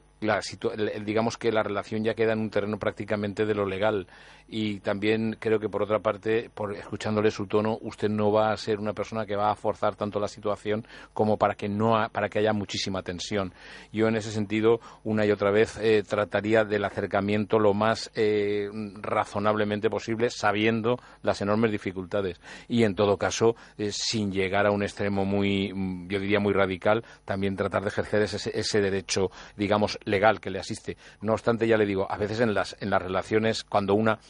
digamos 1.05 1.37
que 1.37 1.53
la 1.53 1.63
relación 1.63 2.05
ya 2.05 2.15
queda 2.15 2.33
en 2.33 2.41
un 2.41 2.51
terreno 2.51 2.79
prácticamente 2.79 3.45
de 3.45 3.55
lo 3.55 3.67
legal 3.67 4.07
y 4.49 4.81
también 4.81 5.37
creo 5.39 5.59
que 5.59 5.71
por 5.71 5.83
otra 5.83 6.01
parte, 6.01 6.51
por 6.53 6.75
escuchándole 6.75 7.31
su 7.31 7.47
tono, 7.47 7.79
usted 7.81 8.11
no 8.11 8.31
va 8.31 8.53
a 8.53 8.57
ser 8.59 8.79
una 8.79 8.93
persona 8.93 9.25
que 9.25 9.35
va 9.35 9.51
a 9.51 9.55
forzar 9.55 9.97
tanto 9.97 10.21
la 10.21 10.29
situación 10.29 10.87
como 11.15 11.39
para 11.39 11.55
que 11.55 11.71
no 11.71 11.93
para 12.13 12.29
que 12.29 12.39
haya 12.39 12.53
muchísima 12.53 13.03
tensión. 13.03 13.55
Yo 13.93 14.09
en 14.09 14.17
ese 14.17 14.31
sentido 14.31 14.81
una 15.05 15.25
y 15.25 15.31
otra 15.31 15.51
vez 15.51 15.79
eh, 15.79 16.03
trataría 16.07 16.65
del 16.65 16.85
acercamiento 16.85 17.59
lo 17.59 17.73
más 17.73 18.11
eh, 18.15 18.69
razonablemente 18.97 19.89
posible, 19.89 20.29
sabiendo 20.29 20.99
las 21.23 21.41
enormes 21.41 21.73
dificultades 21.73 22.39
y 22.69 22.85
en 22.85 22.95
todo 22.95 23.17
caso 23.17 23.57
eh, 23.79 23.91
sin 23.91 24.33
llegar 24.33 24.67
a 24.67 24.71
un 24.71 24.83
extremo 24.83 25.25
muy, 25.25 25.69
yo 26.09 26.21
diría 26.21 26.41
muy 26.41 26.53
radical, 26.53 27.05
también 27.25 27.57
tratar 27.57 27.83
de 27.83 27.89
ejercer 27.89 28.21
ese, 28.21 28.51
ese 28.59 28.81
derecho, 28.83 29.31
digamos, 29.57 29.99
legal 30.13 30.41
que 30.41 30.51
le 30.51 30.61
asiste. 30.61 30.97
No 31.21 31.33
obstante, 31.33 31.67
ya 31.67 31.77
le 31.77 31.87
digo, 31.87 32.07
a 32.09 32.17
veces 32.17 32.39
en 32.39 32.55
las, 32.55 32.77
en 32.81 32.91
las 32.91 33.03
relaciones, 33.03 33.65
cuando 33.65 33.95
una 33.95 34.21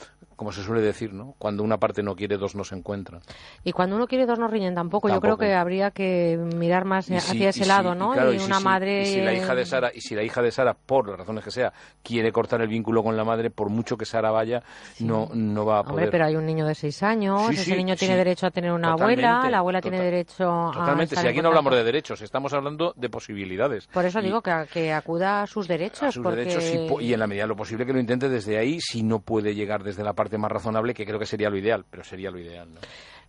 como 0.42 0.50
se 0.50 0.64
suele 0.64 0.80
decir, 0.82 1.12
¿no? 1.12 1.36
Cuando 1.38 1.62
una 1.62 1.78
parte 1.78 2.02
no 2.02 2.16
quiere, 2.16 2.36
dos 2.36 2.56
no 2.56 2.64
se 2.64 2.74
encuentran. 2.74 3.20
Y 3.62 3.70
cuando 3.70 3.94
uno 3.94 4.09
quiere, 4.09 4.26
dos 4.26 4.40
no 4.40 4.48
riñen 4.48 4.74
tampoco. 4.74 5.09
Yo 5.09 5.20
creo 5.20 5.36
que 5.36 5.54
habría 5.54 5.92
que 5.92 6.36
mirar 6.56 6.84
más 6.84 7.09
hacia 7.09 7.50
ese 7.50 7.64
lado, 7.64 7.94
¿no? 7.94 8.12
Y, 8.32 8.38
una 8.38 8.59
madre... 8.59 9.04
si 9.04 9.20
la 9.20 9.32
hija 9.34 9.54
de 9.54 9.64
Sara, 9.64 9.92
y 9.94 10.00
si 10.00 10.16
la 10.16 10.24
hija 10.24 10.42
de 10.42 10.50
Sara, 10.50 10.74
por 10.74 11.09
las 11.09 11.18
razones 11.18 11.44
que 11.44 11.52
sea, 11.52 11.72
quiere 12.02 12.32
cortar 12.32 12.60
el 12.60 12.66
vínculo 12.66 13.04
con 13.04 13.16
la 13.16 13.22
madre, 13.22 13.50
por 13.50 13.68
mucho 13.68 13.96
que 13.96 14.04
Sara 14.04 14.32
vaya, 14.32 14.64
no, 14.98 15.28
no 15.32 15.64
va 15.64 15.78
a 15.78 15.82
poder... 15.84 15.92
Hombre, 15.92 16.10
pero 16.10 16.24
hay 16.24 16.34
un 16.34 16.44
niño 16.44 16.66
de 16.66 16.74
seis 16.74 17.04
años, 17.04 17.48
ese 17.50 17.76
niño 17.76 17.94
tiene 17.94 18.16
derecho 18.16 18.46
a 18.46 18.50
tener 18.50 18.72
una 18.72 18.94
abuela, 18.94 19.48
la 19.48 19.59
abuela 19.59 19.80
tiene 19.80 20.00
derecho 20.00 20.50
a... 20.50 20.72
Totalmente, 20.72 21.14
si 21.14 21.26
aquí 21.26 21.40
no 21.40 21.50
hablamos 21.50 21.72
de 21.72 21.84
derechos, 21.84 22.20
estamos 22.20 22.52
hablando 22.52 22.94
de 22.96 23.09
posibilidades. 23.09 23.86
Por 23.86 24.04
eso 24.04 24.20
digo 24.20 24.40
que, 24.40 24.66
que, 24.72 24.92
acuda 24.92 25.42
a 25.42 25.46
sus 25.46 25.68
derechos. 25.73 26.03
A 26.03 26.12
sus 26.12 26.24
derechos 26.24 26.65
y, 27.01 27.12
en 27.12 27.19
la 27.19 27.27
medida 27.27 27.44
de 27.44 27.49
lo 27.49 27.57
posible 27.57 27.85
que 27.86 27.93
lo 27.93 28.01
intente 28.01 28.28
desde 28.28 28.59
ahí, 28.59 28.78
si 28.81 29.03
no 29.03 29.20
puede 29.20 29.55
llegar 29.55 29.82
desde 29.82 30.05
la 30.05 30.12
parte 30.15 30.39
más 30.39 30.51
razonable, 30.51 30.94
que 30.94 31.05
creo 31.05 31.19
que 31.19 31.27
sería 31.27 31.51
lo 31.51 31.57
ideal, 31.57 31.85
pero 31.89 32.05
sería 32.05 32.31
lo 32.31 32.39
ideal. 32.39 32.73
¿no? 32.73 32.81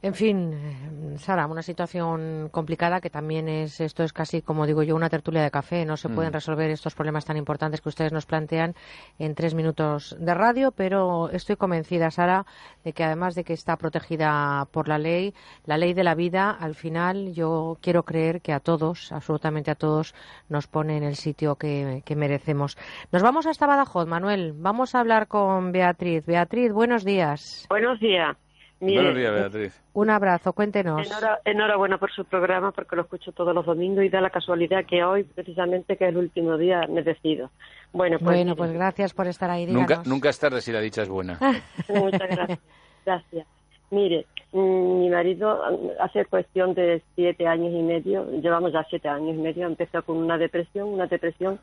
En 0.04 0.14
fin, 0.16 0.52
eh, 0.54 1.18
Sara, 1.18 1.48
una 1.48 1.62
situación 1.62 2.50
complicada 2.52 3.00
que 3.00 3.10
también 3.10 3.48
es, 3.48 3.80
esto 3.80 4.04
es 4.04 4.12
casi, 4.12 4.42
como 4.42 4.68
digo 4.68 4.84
yo, 4.84 4.98
una 4.98 5.10
tertulia 5.10 5.42
de 5.42 5.50
café. 5.50 5.86
No 5.86 5.96
se 5.96 6.10
pueden 6.10 6.32
mm. 6.32 6.34
resolver 6.34 6.70
estos 6.72 6.94
problemas 6.94 7.24
tan 7.24 7.38
importantes 7.38 7.80
que 7.80 7.88
ustedes 7.88 8.12
nos 8.12 8.26
plantean 8.26 8.76
en 9.18 9.34
tres 9.34 9.56
minutos 9.56 10.14
de 10.20 10.34
radio, 10.34 10.72
pero 10.72 11.30
estoy 11.30 11.56
convencida, 11.56 12.12
Sara, 12.12 12.46
de 12.84 12.92
que 12.92 13.06
además 13.06 13.34
de 13.34 13.46
que 13.46 13.54
está 13.54 13.78
protegida 13.78 14.68
por 14.74 14.90
la 14.90 14.98
ley, 14.98 15.34
la 15.66 15.78
ley 15.78 15.94
de 15.94 16.04
la 16.04 16.16
vida, 16.16 16.52
al 16.52 16.76
final 16.76 17.32
yo 17.34 17.78
quiero 17.80 18.04
creer 18.04 18.42
que 18.42 18.52
a 18.52 18.60
todos, 18.60 19.10
absolutamente 19.14 19.72
a 19.72 19.76
todos, 19.76 20.14
nos 20.50 20.68
pone 20.68 20.98
en 20.98 21.04
el 21.04 21.16
sitio 21.16 21.56
que, 21.56 22.04
que 22.04 22.18
merecemos. 22.18 22.78
Nos 23.14 23.24
vamos 23.24 23.48
hasta 23.48 23.68
Badajoz, 23.68 24.06
Manuel. 24.06 24.52
Vamos 24.54 24.96
a 24.96 25.00
hablar 25.00 25.30
con 25.30 25.72
Beatriz. 25.72 26.26
Beatriz, 26.26 26.74
buenos 26.74 27.06
días. 27.06 27.68
Buenos 27.70 28.02
días. 28.02 28.43
Buenos 28.84 29.16
días, 29.16 29.34
Beatriz. 29.34 29.84
Un 29.94 30.10
abrazo, 30.10 30.54
cuéntenos. 30.54 31.08
enhorabuena 31.46 31.98
por 31.98 32.12
su 32.12 32.26
programa, 32.26 32.72
porque 32.72 32.96
lo 32.96 33.04
escucho 33.04 33.32
todos 33.32 33.56
los 33.56 33.66
domingos 33.66 34.04
y 34.04 34.10
da 34.10 34.20
la 34.20 34.30
casualidad 34.30 34.86
que 34.86 35.04
hoy, 35.04 35.24
precisamente, 35.24 35.96
que 35.96 36.06
es 36.06 36.10
el 36.10 36.18
último 36.18 36.58
día, 36.58 36.82
me 36.90 37.02
decido. 37.02 37.50
Bueno, 37.94 38.18
pues, 38.20 38.36
bueno, 38.36 38.56
pues 38.56 38.74
gracias 38.74 39.14
por 39.14 39.28
estar 39.28 39.50
ahí. 39.50 39.66
Nunca, 39.68 40.02
nunca 40.06 40.30
es 40.30 40.40
tarde 40.40 40.62
si 40.62 40.72
la 40.72 40.82
dicha 40.82 41.04
es 41.04 41.10
buena. 41.10 41.40
Muchas 41.90 42.30
gracias. 42.30 42.60
gracias. 43.06 43.48
Mire, 43.92 44.26
mm, 44.52 45.00
mi 45.00 45.10
marido 45.10 45.62
hace 46.00 46.26
cuestión 46.26 46.74
de 46.74 47.04
siete 47.16 47.48
años 47.48 47.72
y 47.72 47.84
medio, 47.84 48.30
llevamos 48.32 48.74
ya 48.74 48.84
siete 48.90 49.08
años 49.08 49.36
y 49.36 49.40
medio, 49.40 49.68
empezó 49.68 50.04
con 50.04 50.18
una 50.18 50.38
depresión, 50.38 50.90
una 50.90 51.06
depresión 51.08 51.60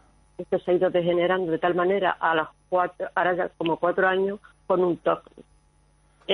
que 0.49 0.59
se 0.59 0.71
ha 0.71 0.75
ido 0.75 0.91
degenerando 0.91 1.51
de 1.53 1.59
tal 1.59 1.75
manera 1.75 2.13
a 2.13 2.35
las 2.35 2.49
cuatro, 2.69 3.09
ahora 3.15 3.35
ya 3.35 3.49
como 3.59 3.77
cuatro 3.79 4.07
años, 4.07 4.39
con 4.67 4.85
un 4.85 4.97
TOC, 4.99 5.23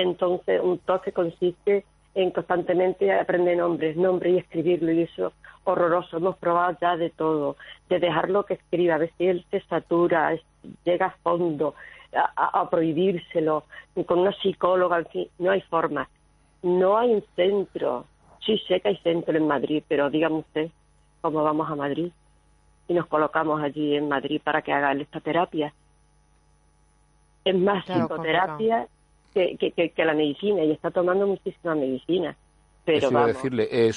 entonces, 0.02 0.60
un 0.62 0.78
toque 0.78 1.12
consiste 1.12 1.84
en 2.14 2.30
constantemente 2.30 3.12
aprender 3.12 3.58
nombres, 3.58 3.96
nombres 3.96 4.34
y 4.34 4.38
escribirlo, 4.38 4.90
y 4.92 5.02
eso 5.02 5.32
horroroso. 5.64 6.16
Hemos 6.16 6.36
probado 6.36 6.76
ya 6.80 6.96
de 6.96 7.10
todo, 7.10 7.56
de 7.88 7.98
dejarlo 7.98 8.44
que 8.44 8.54
escriba, 8.54 8.94
a 8.94 8.98
ver 8.98 9.12
si 9.18 9.26
él 9.26 9.44
se 9.50 9.60
satura, 9.62 10.36
llega 10.84 11.06
a 11.06 11.16
fondo, 11.22 11.74
a, 12.12 12.70
prohibírselo, 12.70 13.64
con 14.06 14.20
una 14.20 14.32
psicóloga, 14.32 14.98
en 14.98 15.06
fin, 15.06 15.28
no 15.38 15.50
hay 15.50 15.60
forma. 15.62 16.08
No 16.62 16.96
hay 16.96 17.12
un 17.14 17.24
centro. 17.34 18.06
Sí 18.44 18.58
sé 18.66 18.80
que 18.80 18.88
hay 18.88 18.96
centro 18.98 19.36
en 19.36 19.46
Madrid, 19.46 19.82
pero 19.86 20.08
dígame 20.08 20.36
usted 20.36 20.70
cómo 21.20 21.42
vamos 21.42 21.68
a 21.70 21.74
Madrid 21.74 22.10
y 22.88 22.94
nos 22.94 23.06
colocamos 23.06 23.60
allí 23.62 23.96
en 23.96 24.08
Madrid 24.08 24.40
para 24.42 24.62
que 24.62 24.72
haga 24.72 24.92
esta 24.92 25.20
terapia. 25.20 25.72
Es 27.44 27.54
más 27.54 27.84
psicoterapia 27.84 28.88
que, 29.36 29.90
que, 29.94 30.04
la 30.04 30.14
medicina 30.14 30.64
y 30.64 30.72
está 30.72 30.90
tomando 30.90 31.26
muchísima 31.26 31.74
medicina. 31.74 32.36
Pero 32.84 33.10
decirle, 33.26 33.68
eh, 33.68 33.90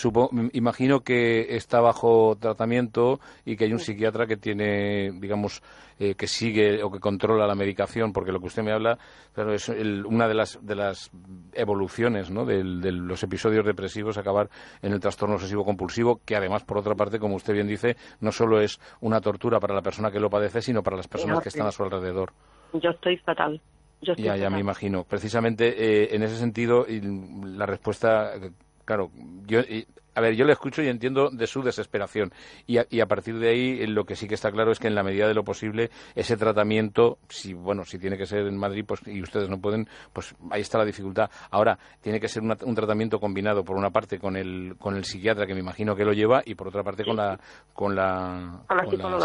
imagino 0.53 1.02
que 1.02 1.56
está 1.56 1.80
bajo 1.80 2.36
tratamiento 2.40 3.20
y 3.45 3.56
que 3.56 3.66
hay 3.66 3.72
un 3.72 3.78
psiquiatra 3.78 4.26
que 4.26 4.36
tiene, 4.36 5.11
digamos, 5.11 5.61
eh, 5.99 6.16
que 6.16 6.26
sigue 6.26 6.82
o 6.82 6.90
que 6.90 6.99
controla 6.99 7.45
la 7.45 7.53
medicación, 7.53 8.11
porque 8.11 8.32
lo 8.32 8.40
que 8.40 8.48
usted 8.48 8.64
me 8.64 8.72
habla, 8.72 8.98
claro, 9.32 9.53
es 9.53 9.70
una 9.70 10.28
de 10.28 10.34
las, 10.34 10.66
de 10.66 10.74
las 10.74 11.11
evoluciones 11.53 12.32
¿no? 12.32 12.45
de, 12.45 12.64
los 12.64 13.22
episodios 13.22 13.64
depresivos, 13.64 14.18
acabar 14.18 14.49
en 14.82 14.91
el 14.91 14.99
trastorno 14.99 15.36
obsesivo 15.36 15.64
compulsivo, 15.64 16.20
que 16.26 16.36
además, 16.36 16.64
por 16.64 16.80
otra 16.80 16.95
parte, 16.95 17.20
como 17.20 17.36
usted 17.36 17.53
bien 17.53 17.68
dice, 17.68 17.95
no 18.22 18.32
solo 18.32 18.60
es 18.60 18.80
una 19.02 19.22
tortura 19.22 19.60
para 19.60 19.76
la 19.76 19.84
persona 19.84 20.10
que 20.10 20.20
lo 20.20 20.32
padece, 20.32 20.64
sino 20.64 20.82
para 20.82 20.98
las 20.98 21.07
personas 21.07 21.44
que 21.44 21.49
están 21.49 21.68
a 21.68 21.72
su 21.72 21.84
alrededor. 21.84 22.34
Yo 22.74 22.90
estoy 22.90 23.18
fatal 23.18 23.61
ya, 24.02 24.36
ya 24.36 24.50
me 24.50 24.60
imagino. 24.60 25.04
Precisamente 25.04 25.68
eh, 25.68 26.16
en 26.16 26.24
ese 26.24 26.38
sentido, 26.38 26.86
la 26.88 27.66
respuesta, 27.66 28.34
claro, 28.86 29.12
yo, 29.46 29.62
a 30.15 30.22
ver, 30.22 30.36
yo 30.36 30.45
le 30.45 30.53
escucho 30.53 30.81
y 30.81 30.88
entiendo 30.88 31.30
de 31.30 31.48
su 31.48 31.61
desesperación. 31.61 32.31
Y 32.68 32.77
a, 32.77 33.06
partir 33.06 33.40
de 33.40 33.49
ahí, 33.49 33.88
lo 33.88 34.06
que 34.06 34.15
sí 34.15 34.27
que 34.27 34.36
está 34.36 34.52
claro 34.52 34.72
es 34.72 34.80
que 34.80 34.88
en 34.88 34.95
la 34.95 35.03
medida 35.03 35.27
de 35.27 35.34
lo 35.34 35.44
posible, 35.44 35.90
ese 36.15 36.38
tratamiento, 36.38 37.19
si 37.27 37.53
bueno, 37.53 37.86
si 37.86 37.99
tiene 37.99 38.18
que 38.18 38.26
ser 38.26 38.48
en 38.48 38.57
Madrid 38.57 38.84
pues, 38.88 39.02
y 39.07 39.22
ustedes 39.22 39.49
no 39.49 39.60
pueden, 39.60 39.88
pues 40.14 40.36
ahí 40.52 40.61
está 40.61 40.77
la 40.77 40.86
dificultad. 40.86 41.30
Ahora, 41.52 41.77
tiene 42.02 42.19
que 42.19 42.27
ser 42.27 42.44
un 42.44 42.76
tratamiento 42.76 43.19
combinado, 43.19 43.64
por 43.64 43.77
una 43.77 43.90
parte, 43.90 44.19
con 44.19 44.36
el, 44.36 44.76
con 44.77 44.95
el 44.95 45.06
psiquiatra, 45.06 45.45
que 45.45 45.53
me 45.53 45.60
imagino 45.60 45.95
que 45.95 46.06
lo 46.06 46.14
lleva, 46.14 46.41
y 46.45 46.56
por 46.56 46.68
otra 46.68 46.84
parte, 46.84 47.03
con 47.03 47.15
la, 47.15 47.40
con 47.73 47.95
la, 47.95 48.61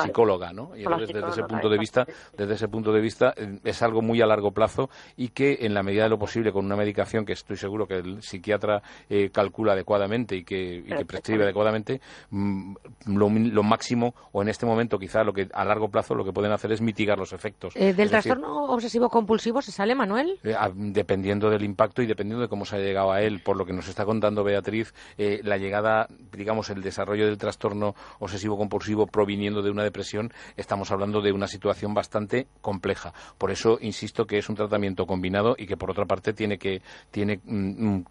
psicóloga. 0.03 0.53
¿no? 0.53 0.77
Y 0.77 0.83
entonces, 0.83 1.09
desde 1.09 1.29
ese 1.29 1.43
punto 1.45 1.69
de 1.69 1.79
vista, 1.79 2.07
desde 2.37 2.55
ese 2.55 2.69
punto 2.69 2.93
de 2.93 3.01
vista, 3.01 3.35
eh, 3.37 3.59
es 3.65 3.83
algo 3.83 4.03
muy 4.03 4.21
a 4.21 4.27
largo 4.27 4.53
plazo 4.53 4.91
y 5.17 5.29
que, 5.29 5.59
en 5.61 5.75
la 5.75 5.83
medida 5.83 6.05
de 6.05 6.11
lo 6.11 6.19
posible, 6.19 6.53
con 6.53 6.65
una 6.65 6.77
medicación 6.77 7.25
que 7.25 7.33
estoy 7.33 7.57
seguro 7.57 7.87
que 7.87 7.97
el 7.97 8.23
psiquiatra 8.23 8.83
eh, 9.09 9.31
calcula 9.31 9.73
adecuadamente 9.73 10.37
y 10.37 10.45
que 10.45 10.74
y 10.79 10.83
que 10.83 11.05
prescribe 11.05 11.45
adecuadamente, 11.45 12.01
mm, 12.31 12.75
lo, 13.07 13.63
máximo 13.63 14.15
o 14.33 14.43
en 14.43 14.49
este 14.49 14.67
momento 14.67 14.99
quizá 14.99 15.25
lo 15.25 15.33
que 15.33 15.49
a 15.53 15.65
largo 15.65 15.89
plazo 15.89 16.15
lo 16.15 16.25
que 16.25 16.33
pueden 16.33 16.53
hacer 16.53 16.73
es 16.73 16.81
mitigar 16.81 17.19
los 17.19 17.33
efectos. 17.33 17.75
Eh, 17.77 17.93
¿Del 17.95 18.11
trastorno 18.11 18.67
obsesivo 18.67 19.09
compulsivo 19.09 19.63
se 19.63 19.73
sale, 19.73 19.95
Manuel? 19.95 20.39
Eh, 20.43 20.55
dependiendo 20.75 21.51
del 21.51 21.65
impacto 21.65 22.03
y 22.03 22.07
dependiendo 22.07 22.43
de 22.43 22.49
cómo 22.49 22.65
se 22.65 22.77
ha 22.77 22.79
llegado 22.79 23.13
a 23.13 23.23
él, 23.23 23.41
por 23.43 23.57
lo 23.57 23.65
que 23.65 23.73
nos 23.73 23.89
está 23.89 24.05
contando 24.05 24.45
Beatriz, 24.45 24.95
eh, 25.19 25.41
la 25.45 25.57
llegada, 25.57 26.09
digamos, 26.33 26.71
el 26.71 26.83
desarrollo 26.83 27.27
del 27.27 27.39
trastorno 27.39 27.95
obsesivo 28.19 28.57
compulsivo 28.57 29.07
proviniendo 29.07 29.63
de 29.63 29.71
una 29.71 29.83
depresión, 29.83 30.33
estamos 30.57 30.91
hablando 30.91 31.21
de 31.21 31.33
una 31.33 31.47
situación 31.47 31.95
bastante 31.95 32.47
compleja. 32.61 33.13
Por 33.39 33.51
eso 33.51 33.79
insisto 33.81 34.27
que 34.27 34.39
es 34.39 34.49
un 34.49 34.57
tratamiento 34.57 35.07
combinado 35.07 35.55
y 35.59 35.67
que 35.67 35.77
por 35.77 35.91
otra 35.91 36.07
parte 36.07 36.33
tiene 36.33 36.59
que 36.59 36.83
tiene 37.11 37.41
mm, 37.45 37.87
mm, 37.89 38.05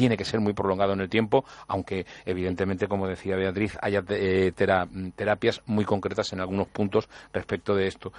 tiene 0.00 0.16
que 0.16 0.24
ser 0.24 0.40
muy 0.40 0.54
prolongado 0.54 0.94
en 0.94 1.02
el 1.02 1.10
tiempo, 1.10 1.44
aunque 1.68 2.06
evidentemente, 2.24 2.88
como 2.88 3.06
decía 3.06 3.36
Beatriz, 3.36 3.76
haya 3.82 4.02
eh, 4.08 4.50
terapias 4.56 5.60
muy 5.66 5.84
concretas 5.84 6.32
en 6.32 6.40
algunos 6.40 6.68
puntos 6.68 7.06
respecto 7.34 7.74
de 7.74 7.86
esto. 7.86 8.10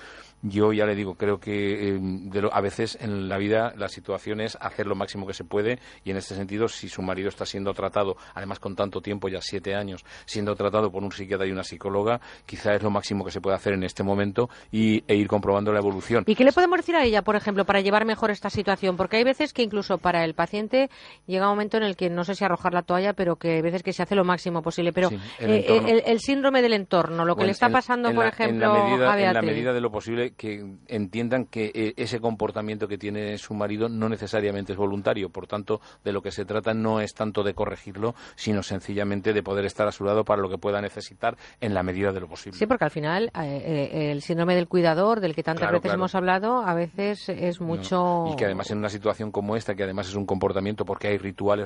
Yo 0.44 0.74
ya 0.74 0.86
le 0.86 0.94
digo, 0.94 1.16
creo 1.16 1.40
que 1.40 1.96
eh, 1.96 2.50
a 2.52 2.62
veces 2.62 3.00
en 3.02 3.28
la 3.28 3.40
vida 3.40 3.74
la 3.76 3.90
situación 3.90 4.42
es 4.42 4.60
hacer 4.62 4.86
lo 4.86 4.94
máximo 4.94 5.26
que 5.26 5.34
se 5.34 5.44
puede 5.44 5.80
y 6.04 6.12
en 6.12 6.18
este 6.18 6.36
sentido, 6.36 6.68
si 6.68 6.88
su 6.88 7.02
marido 7.02 7.30
está 7.30 7.48
siendo 7.48 7.74
tratado, 7.74 8.16
además 8.36 8.60
con 8.60 8.76
tanto 8.76 9.02
tiempo, 9.02 9.28
ya 9.28 9.42
siete 9.42 9.74
años, 9.74 10.06
siendo 10.26 10.56
tratado 10.56 10.92
por 10.92 11.02
un 11.02 11.12
psiquiatra 11.12 11.48
y 11.48 11.52
una 11.52 11.64
psicóloga, 11.64 12.22
quizá 12.46 12.76
es 12.76 12.84
lo 12.84 12.92
máximo 12.92 13.26
que 13.26 13.32
se 13.32 13.42
puede 13.42 13.56
hacer 13.56 13.74
en 13.74 13.84
este 13.84 14.04
momento 14.04 14.52
y, 14.72 15.04
e 15.08 15.16
ir 15.16 15.28
comprobando 15.28 15.74
la 15.74 15.80
evolución. 15.80 16.26
¿Y 16.28 16.36
qué 16.36 16.44
le 16.44 16.52
podemos 16.52 16.78
decir 16.78 16.96
a 16.96 17.04
ella, 17.04 17.24
por 17.24 17.36
ejemplo, 17.36 17.66
para 17.66 17.82
llevar 17.82 18.06
mejor 18.06 18.30
esta 18.30 18.52
situación? 18.52 18.98
Porque 18.98 19.18
hay 19.18 19.24
veces 19.24 19.52
que 19.52 19.64
incluso 19.64 19.98
para 19.98 20.24
el 20.26 20.36
paciente 20.36 20.92
llega 21.26 21.48
un 21.48 21.54
momento 21.54 21.71
momento 21.72 21.78
en 21.78 21.84
el 21.84 21.96
que 21.96 22.10
no 22.10 22.24
sé 22.24 22.36
si 22.36 22.44
arrojar 22.44 22.74
la 22.74 22.82
toalla, 22.84 23.14
pero 23.14 23.36
que 23.38 23.56
hay 23.56 23.62
veces 23.62 23.84
que 23.84 23.94
se 23.94 24.04
hace 24.04 24.16
lo 24.16 24.24
máximo 24.24 24.62
posible. 24.62 24.92
Pero 24.94 25.10
Sí, 25.10 25.20
el 25.40 25.52
eh, 25.52 25.56
entorno. 25.58 25.88
el, 25.88 26.04
el 26.06 26.20
síndrome 26.20 26.62
del 26.62 26.74
entorno, 26.74 27.26
lo 27.26 27.36
que 27.36 27.40
Bueno, 27.40 27.46
le 27.48 27.52
está 27.52 27.70
pasando, 27.70 28.10
en 28.10 28.16
por 28.16 28.24
la- 28.26 28.30
ejemplo, 28.32 28.66
en 28.68 28.74
la 28.74 28.84
medida, 28.84 29.12
a 29.12 29.18
en 29.18 29.26
la 29.26 29.32
Beatriz. 29.34 29.52
medida 29.52 29.74
de 29.74 29.82
lo 29.82 29.92
posible 29.92 30.32
que 30.32 30.66
entiendan 30.88 31.46
que 31.46 31.72
eh, 31.74 31.94
ese 31.98 32.20
comportamiento 32.20 32.88
que 32.88 32.98
tiene 32.98 33.38
su 33.38 33.54
marido 33.54 33.90
no 33.90 34.10
necesariamente 34.10 34.74
es 34.74 34.78
voluntario, 34.78 35.30
por 35.30 35.48
tanto, 35.48 35.82
de 36.04 36.12
lo 36.12 36.22
que 36.22 36.32
se 36.32 36.46
trata 36.46 36.74
no 36.74 37.00
es 37.02 37.14
tanto 37.14 37.44
de 37.44 37.54
corregirlo, 37.54 38.16
sino 38.36 38.64
sencillamente 38.64 39.34
de 39.34 39.44
poder 39.44 39.66
estar 39.66 39.88
a 39.88 39.92
su 39.92 40.04
lado 40.04 40.24
para 40.26 40.42
lo 40.42 40.50
que 40.50 40.58
pueda 40.58 40.82
necesitar 40.82 41.38
en 41.60 41.74
la 41.74 41.84
medida 41.84 42.12
de 42.12 42.20
lo 42.20 42.28
posible. 42.28 42.58
Sí, 42.58 42.66
porque 42.66 42.86
al 42.86 42.92
final 42.92 43.32
eh, 43.36 43.90
eh, 43.94 44.12
el 44.12 44.22
síndrome 44.22 44.56
del 44.56 44.68
cuidador, 44.68 45.20
del 45.20 45.36
que 45.36 45.44
tantas 45.44 45.62
Claro, 45.62 45.74
veces 45.78 45.90
claro. 45.90 46.00
hemos 46.00 46.16
hablado, 46.16 46.62
a 46.66 46.74
veces 46.74 47.30
es 47.30 47.60
No, 47.62 47.68
mucho. 47.68 48.26
Y 48.32 48.36
que 48.36 48.46
además 48.46 48.70
en 48.72 48.80
una 48.80 48.90
situación 48.90 49.32
como 49.32 49.56
esta, 49.56 49.76
que 49.76 49.84
además 49.84 50.08
es 50.10 50.16
un 50.16 50.26
comportamiento 50.26 50.86
porque 50.86 51.08
hay 51.08 51.18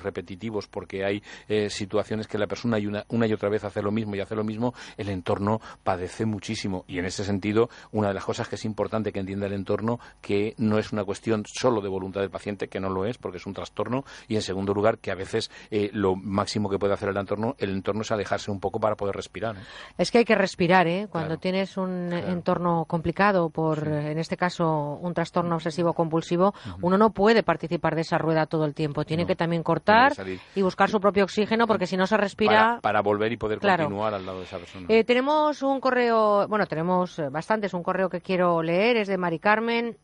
repetitivos, 0.04 0.68
porque 0.68 1.06
hay 1.06 1.24
eh, 1.48 1.70
situaciones 1.70 2.28
que 2.28 2.38
la 2.38 2.48
persona 2.48 2.80
y 2.80 2.88
una, 2.88 3.06
una 3.10 3.28
y 3.28 3.34
otra 3.34 3.50
vez 3.50 3.64
hace 3.64 3.82
lo 3.82 3.92
mismo 3.92 4.16
y 4.16 4.20
hace 4.20 4.36
lo 4.36 4.44
mismo, 4.44 4.74
el 4.98 5.10
entorno 5.10 5.62
padece 5.84 6.26
muchísimo. 6.26 6.86
Y 6.88 7.00
en 7.00 7.06
ese 7.06 7.24
sentido, 7.24 7.70
una 7.92 8.10
de 8.10 8.14
las 8.14 8.26
cosas 8.26 8.48
que 8.48 8.56
es 8.56 8.66
importante 8.66 9.12
que 9.12 9.20
entienda 9.20 9.48
el 9.48 9.54
entorno, 9.54 10.00
que 10.22 10.54
no 10.58 10.78
es 10.78 10.92
una 10.92 11.04
cuestión 11.04 11.44
solo 11.46 11.82
de 11.82 11.90
voluntad 11.90 12.22
del 12.22 12.30
paciente, 12.30 12.68
que 12.68 12.80
no 12.80 12.90
lo 12.90 13.06
es, 13.06 13.18
porque 13.18 13.38
es 13.38 13.46
un 13.46 13.54
trastorno, 13.54 14.04
y 14.28 14.36
en 14.36 14.42
segundo 14.42 14.74
lugar, 14.74 14.98
que 14.98 15.12
a 15.12 15.16
veces 15.16 15.52
eh, 15.72 15.90
lo 15.94 16.16
máximo 16.16 16.70
que 16.70 16.80
puede 16.80 16.94
hacer 16.94 17.10
el 17.10 17.18
entorno, 17.18 17.56
el 17.60 17.72
entorno 17.72 18.02
es 18.02 18.12
alejarse 18.12 18.52
un 18.52 18.60
poco 18.60 18.80
para 18.80 18.96
poder 18.96 19.16
respirar. 19.16 19.56
¿no? 19.56 19.62
Es 19.98 20.12
que 20.12 20.20
hay 20.20 20.26
que 20.26 20.36
respirar, 20.36 20.88
¿eh? 20.88 21.08
Cuando 21.10 21.38
tienes 21.38 21.78
un 21.78 22.12
entorno 22.12 22.86
complicado 22.86 23.50
por, 23.50 23.88
eh, 23.88 24.12
en 24.12 24.20
este 24.20 24.38
caso, 24.38 25.00
un 25.02 25.14
trastorno 25.14 25.56
obsesivo 25.56 25.94
compulsivo, 25.94 26.54
uno 26.82 26.98
no 26.98 27.12
puede 27.12 27.44
participar 27.44 27.96
de 27.96 28.02
esa 28.02 28.18
rueda 28.18 28.46
todo 28.46 28.66
el 28.66 28.74
tiempo. 28.74 29.06
Tiene 29.06 29.26
que 29.26 29.36
también 29.36 29.64
cortar 29.76 30.14
y 30.56 30.62
buscar 30.62 30.90
su 30.90 31.00
propio 31.00 31.24
oxígeno, 31.24 31.68
porque 31.68 31.86
si 31.88 31.98
no 31.98 32.08
se 32.08 32.18
respira. 32.18 32.80
Para, 32.80 32.82
para 32.82 33.02
volver 33.02 33.32
y 33.32 33.38
poder 33.38 33.60
Claro. 33.60 33.84
continuar 33.84 34.14
al 34.14 34.26
lado 34.26 34.40
de 34.40 34.46
esa 34.46 34.58
persona. 34.58 34.86
Eh, 34.90 35.04
tenemos 35.04 35.62
un 35.62 35.80
correo, 35.80 36.48
bueno, 36.48 36.66
tenemos 36.66 37.20
eh, 37.20 37.30
bastantes, 37.30 37.74
un 37.74 37.84
correo 37.84 38.10
que 38.10 38.22
quiero 38.22 38.62
leer, 38.62 38.98
es 38.98 39.08
de 39.08 39.18
Mari 39.18 39.40
Carmen. 39.40 39.98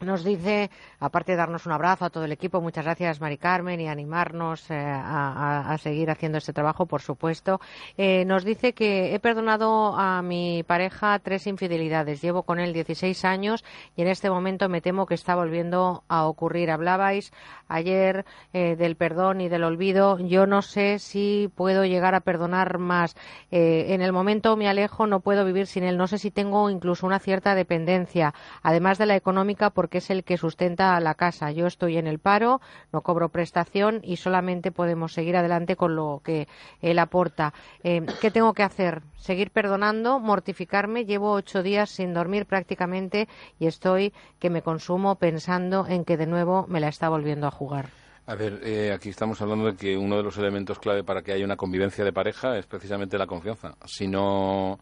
Nos 0.00 0.24
dice, 0.24 0.70
aparte 1.00 1.32
de 1.32 1.38
darnos 1.38 1.64
un 1.64 1.72
abrazo 1.72 2.04
a 2.04 2.10
todo 2.10 2.26
el 2.26 2.32
equipo, 2.32 2.60
muchas 2.60 2.84
gracias 2.84 3.18
Mari 3.18 3.38
Carmen 3.38 3.80
y 3.80 3.88
animarnos 3.88 4.70
eh, 4.70 4.74
a, 4.78 5.74
seguir 5.80 6.10
haciendo 6.10 6.36
este 6.36 6.52
trabajo, 6.52 6.84
por 6.84 7.00
supuesto. 7.00 7.62
Eh, 7.96 8.26
nos 8.26 8.44
dice 8.44 8.74
que 8.74 9.14
he 9.14 9.20
perdonado 9.20 9.96
a 9.96 10.20
mi 10.20 10.62
pareja 10.64 11.18
tres 11.20 11.46
infidelidades. 11.46 12.20
Llevo 12.20 12.42
con 12.42 12.60
él 12.60 12.74
16 12.74 13.24
años 13.24 13.64
y 13.96 14.02
en 14.02 14.08
este 14.08 14.28
momento 14.28 14.68
me 14.68 14.82
temo 14.82 15.06
que 15.06 15.14
está 15.14 15.34
volviendo 15.34 16.04
a 16.08 16.26
ocurrir. 16.26 16.70
Hablabais 16.70 17.32
ayer 17.66 18.26
eh, 18.52 18.76
del 18.76 18.96
perdón 18.96 19.40
y 19.40 19.48
del 19.48 19.64
olvido. 19.64 20.18
Yo 20.18 20.46
no 20.46 20.60
sé 20.60 20.98
si 20.98 21.50
puedo 21.54 21.86
llegar 21.86 22.14
a 22.14 22.20
perdonar 22.20 22.76
más. 22.76 23.16
En 23.50 24.02
el 24.02 24.12
momento 24.12 24.56
me 24.58 24.68
alejo, 24.68 25.06
no 25.06 25.20
puedo 25.20 25.44
vivir 25.46 25.66
sin 25.66 25.84
él. 25.84 25.96
No 25.96 26.06
sé 26.06 26.18
si 26.18 26.30
tengo 26.30 26.68
incluso 26.68 27.06
una 27.06 27.18
cierta 27.18 27.54
dependencia, 27.54 28.34
además 28.62 28.98
de 28.98 29.06
la 29.06 29.16
económica, 29.16 29.70
porque 29.70 29.85
es 29.94 30.10
el 30.10 30.24
que 30.24 30.36
sustenta 30.36 30.98
la 31.00 31.14
casa. 31.14 31.50
Yo 31.50 31.66
estoy 31.66 31.96
en 31.96 32.06
el 32.06 32.18
paro, 32.18 32.60
no 32.92 33.00
cobro 33.02 33.28
prestación 33.28 34.00
y 34.02 34.16
solamente 34.16 34.72
podemos 34.72 35.12
seguir 35.12 35.36
adelante 35.36 35.76
con 35.76 35.96
lo 35.96 36.20
que 36.24 36.48
él 36.80 36.98
aporta. 36.98 37.54
Eh, 37.82 38.04
¿Qué 38.20 38.30
tengo 38.30 38.52
que 38.52 38.62
hacer? 38.62 39.02
Seguir 39.16 39.50
perdonando, 39.50 40.20
mortificarme. 40.20 41.04
Llevo 41.04 41.32
ocho 41.32 41.62
días 41.62 41.90
sin 41.90 42.14
dormir 42.14 42.46
prácticamente 42.46 43.28
y 43.58 43.66
estoy 43.66 44.12
que 44.38 44.50
me 44.50 44.62
consumo 44.62 45.16
pensando 45.16 45.86
en 45.88 46.04
que 46.04 46.16
de 46.16 46.26
nuevo 46.26 46.66
me 46.68 46.80
la 46.80 46.88
está 46.88 47.08
volviendo 47.08 47.46
a 47.46 47.50
jugar. 47.50 47.88
A 48.28 48.34
ver, 48.34 48.60
eh, 48.64 48.92
aquí 48.92 49.10
estamos 49.10 49.40
hablando 49.40 49.66
de 49.66 49.76
que 49.76 49.96
uno 49.96 50.16
de 50.16 50.24
los 50.24 50.36
elementos 50.36 50.80
clave 50.80 51.04
para 51.04 51.22
que 51.22 51.32
haya 51.32 51.44
una 51.44 51.56
convivencia 51.56 52.04
de 52.04 52.12
pareja 52.12 52.58
es 52.58 52.66
precisamente 52.66 53.16
la 53.16 53.26
confianza. 53.26 53.76
Si 53.84 54.08
no, 54.08 54.80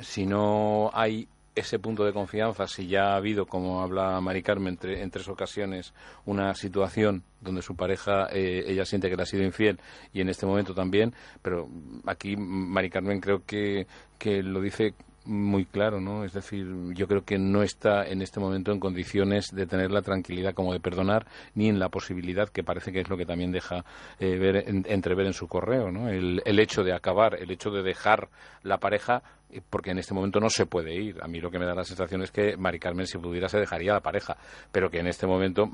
si 0.00 0.26
no 0.26 0.90
hay 0.92 1.28
ese 1.54 1.78
punto 1.78 2.04
de 2.04 2.12
confianza, 2.12 2.66
si 2.66 2.86
ya 2.86 3.12
ha 3.12 3.16
habido, 3.16 3.46
como 3.46 3.82
habla 3.82 4.20
Mari 4.20 4.42
Carmen, 4.42 4.78
en 4.82 5.10
tres 5.10 5.28
ocasiones 5.28 5.92
una 6.24 6.54
situación 6.54 7.22
donde 7.40 7.62
su 7.62 7.76
pareja, 7.76 8.28
eh, 8.32 8.64
ella 8.66 8.84
siente 8.86 9.10
que 9.10 9.16
le 9.16 9.22
ha 9.22 9.26
sido 9.26 9.42
infiel 9.42 9.78
y 10.12 10.20
en 10.20 10.28
este 10.28 10.46
momento 10.46 10.74
también, 10.74 11.12
pero 11.42 11.68
aquí 12.06 12.36
Mari 12.36 12.88
Carmen 12.90 13.20
creo 13.20 13.42
que, 13.44 13.86
que 14.18 14.42
lo 14.42 14.60
dice 14.60 14.94
muy 15.24 15.66
claro, 15.66 16.00
¿no? 16.00 16.24
Es 16.24 16.32
decir, 16.32 16.66
yo 16.94 17.06
creo 17.06 17.24
que 17.24 17.38
no 17.38 17.62
está 17.62 18.04
en 18.08 18.22
este 18.22 18.40
momento 18.40 18.72
en 18.72 18.80
condiciones 18.80 19.54
de 19.54 19.66
tener 19.66 19.92
la 19.92 20.02
tranquilidad 20.02 20.52
como 20.52 20.72
de 20.72 20.80
perdonar, 20.80 21.26
ni 21.54 21.68
en 21.68 21.78
la 21.78 21.90
posibilidad, 21.90 22.48
que 22.48 22.64
parece 22.64 22.90
que 22.90 23.00
es 23.02 23.08
lo 23.08 23.16
que 23.16 23.24
también 23.24 23.52
deja 23.52 23.84
eh, 24.18 24.36
ver, 24.36 24.68
en- 24.68 24.84
entrever 24.88 25.26
en 25.26 25.32
su 25.32 25.46
correo, 25.46 25.92
¿no? 25.92 26.08
El, 26.08 26.42
hecho 26.58 26.82
de 26.82 26.92
acabar, 26.92 27.36
el 27.40 27.52
hecho 27.52 27.70
de 27.70 27.84
dejar 27.84 28.30
la 28.64 28.78
pareja, 28.78 29.22
porque 29.68 29.90
en 29.90 29.98
este 29.98 30.14
momento 30.14 30.40
no 30.40 30.50
se 30.50 30.66
puede 30.66 30.94
ir. 30.94 31.22
A 31.22 31.28
mí 31.28 31.40
lo 31.40 31.50
que 31.50 31.58
me 31.58 31.66
da 31.66 31.74
la 31.74 31.84
sensación 31.84 32.22
es 32.22 32.30
que 32.30 32.56
Mari 32.56 32.78
Carmen, 32.78 33.06
si 33.06 33.18
pudiera, 33.18 33.48
se 33.48 33.58
dejaría 33.58 33.92
la 33.92 34.00
pareja, 34.00 34.36
pero 34.70 34.90
que 34.90 35.00
en 35.00 35.06
este 35.06 35.26
momento 35.26 35.68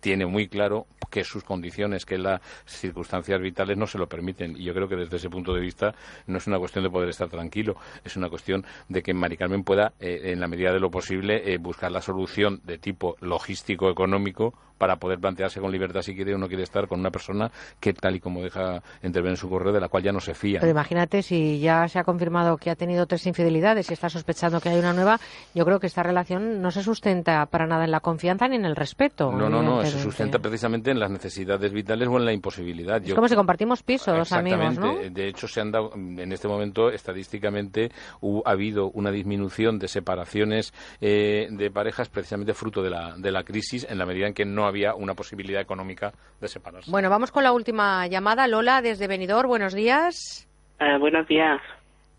tiene 0.00 0.26
muy 0.26 0.48
claro 0.48 0.86
que 1.10 1.24
sus 1.24 1.44
condiciones, 1.44 2.06
que 2.06 2.18
las 2.18 2.40
circunstancias 2.66 3.40
vitales 3.40 3.76
no 3.76 3.86
se 3.86 3.98
lo 3.98 4.08
permiten. 4.08 4.56
Y 4.56 4.64
yo 4.64 4.74
creo 4.74 4.88
que 4.88 4.96
desde 4.96 5.16
ese 5.16 5.28
punto 5.30 5.52
de 5.52 5.60
vista 5.60 5.94
no 6.26 6.38
es 6.38 6.46
una 6.46 6.58
cuestión 6.58 6.84
de 6.84 6.90
poder 6.90 7.08
estar 7.08 7.28
tranquilo, 7.28 7.76
es 8.04 8.16
una 8.16 8.28
cuestión 8.28 8.64
de 8.88 9.02
que 9.02 9.12
Mari 9.12 9.36
Carmen 9.36 9.64
pueda, 9.64 9.92
eh, 10.00 10.32
en 10.32 10.40
la 10.40 10.48
medida 10.48 10.72
de 10.72 10.80
lo 10.80 10.90
posible, 10.90 11.52
eh, 11.52 11.58
buscar 11.58 11.90
la 11.90 12.00
solución 12.00 12.60
de 12.64 12.78
tipo 12.78 13.16
logístico, 13.20 13.90
económico, 13.90 14.54
para 14.80 14.96
poder 14.96 15.18
plantearse 15.18 15.60
con 15.60 15.70
libertad 15.70 16.00
si 16.00 16.14
quiere 16.14 16.34
o 16.34 16.38
no 16.38 16.48
quiere 16.48 16.62
estar 16.62 16.88
con 16.88 17.00
una 17.00 17.10
persona 17.10 17.50
que, 17.78 17.92
tal 17.92 18.16
y 18.16 18.20
como 18.20 18.40
deja 18.40 18.82
entrever 19.02 19.30
en 19.30 19.36
su 19.36 19.50
correo, 19.50 19.74
de 19.74 19.80
la 19.80 19.88
cual 19.88 20.02
ya 20.02 20.10
no 20.10 20.20
se 20.20 20.32
fía. 20.32 20.58
Pero 20.58 20.70
imagínate 20.70 21.22
si 21.22 21.60
ya 21.60 21.86
se 21.86 21.98
ha 21.98 22.04
confirmado 22.04 22.56
que 22.56 22.70
ha 22.70 22.76
tenido 22.76 23.04
tres 23.04 23.26
infidelidades 23.26 23.90
y 23.90 23.92
está 23.92 24.08
sospechando 24.08 24.58
que 24.58 24.70
hay 24.70 24.78
una 24.78 24.94
nueva, 24.94 25.20
yo 25.54 25.66
creo 25.66 25.80
que 25.80 25.86
esta 25.86 26.02
relación 26.02 26.62
no 26.62 26.70
se 26.70 26.82
sustenta 26.82 27.44
para 27.44 27.66
nada 27.66 27.84
en 27.84 27.90
la 27.90 28.00
confianza 28.00 28.48
ni 28.48 28.56
en 28.56 28.64
el 28.64 28.74
respeto. 28.74 29.30
No, 29.30 29.50
no, 29.50 29.62
no, 29.62 29.82
se 29.90 29.98
sustenta 30.02 30.38
precisamente 30.38 30.90
en 30.90 30.98
las 31.00 31.10
necesidades 31.10 31.72
vitales 31.72 32.08
o 32.08 32.16
en 32.18 32.24
la 32.24 32.32
imposibilidad. 32.32 33.02
Es 33.04 33.14
como 33.14 33.28
si 33.28 33.34
compartimos 33.36 33.82
piso, 33.82 34.14
los 34.16 34.32
amigos, 34.32 34.78
¿no? 34.78 34.94
De 34.96 35.28
hecho, 35.28 35.46
se 35.48 35.60
han 35.60 35.70
dado, 35.70 35.92
en 35.94 36.32
este 36.32 36.48
momento, 36.48 36.90
estadísticamente, 36.90 37.90
hu- 38.20 38.42
ha 38.44 38.50
habido 38.52 38.90
una 38.90 39.10
disminución 39.10 39.78
de 39.78 39.88
separaciones 39.88 40.72
eh, 41.00 41.48
de 41.50 41.70
parejas 41.70 42.08
precisamente 42.08 42.54
fruto 42.54 42.82
de 42.82 42.90
la, 42.90 43.14
de 43.16 43.30
la 43.30 43.42
crisis, 43.44 43.86
en 43.88 43.98
la 43.98 44.06
medida 44.06 44.26
en 44.26 44.34
que 44.34 44.44
no 44.44 44.66
había 44.66 44.94
una 44.94 45.14
posibilidad 45.14 45.60
económica 45.60 46.12
de 46.40 46.48
separarse. 46.48 46.90
Bueno, 46.90 47.10
vamos 47.10 47.30
con 47.30 47.44
la 47.44 47.52
última 47.52 48.06
llamada. 48.06 48.46
Lola, 48.46 48.80
desde 48.82 49.06
Benidorm, 49.06 49.48
buenos 49.48 49.74
días. 49.74 50.48
Eh, 50.78 50.98
buenos 50.98 51.26
días. 51.26 51.60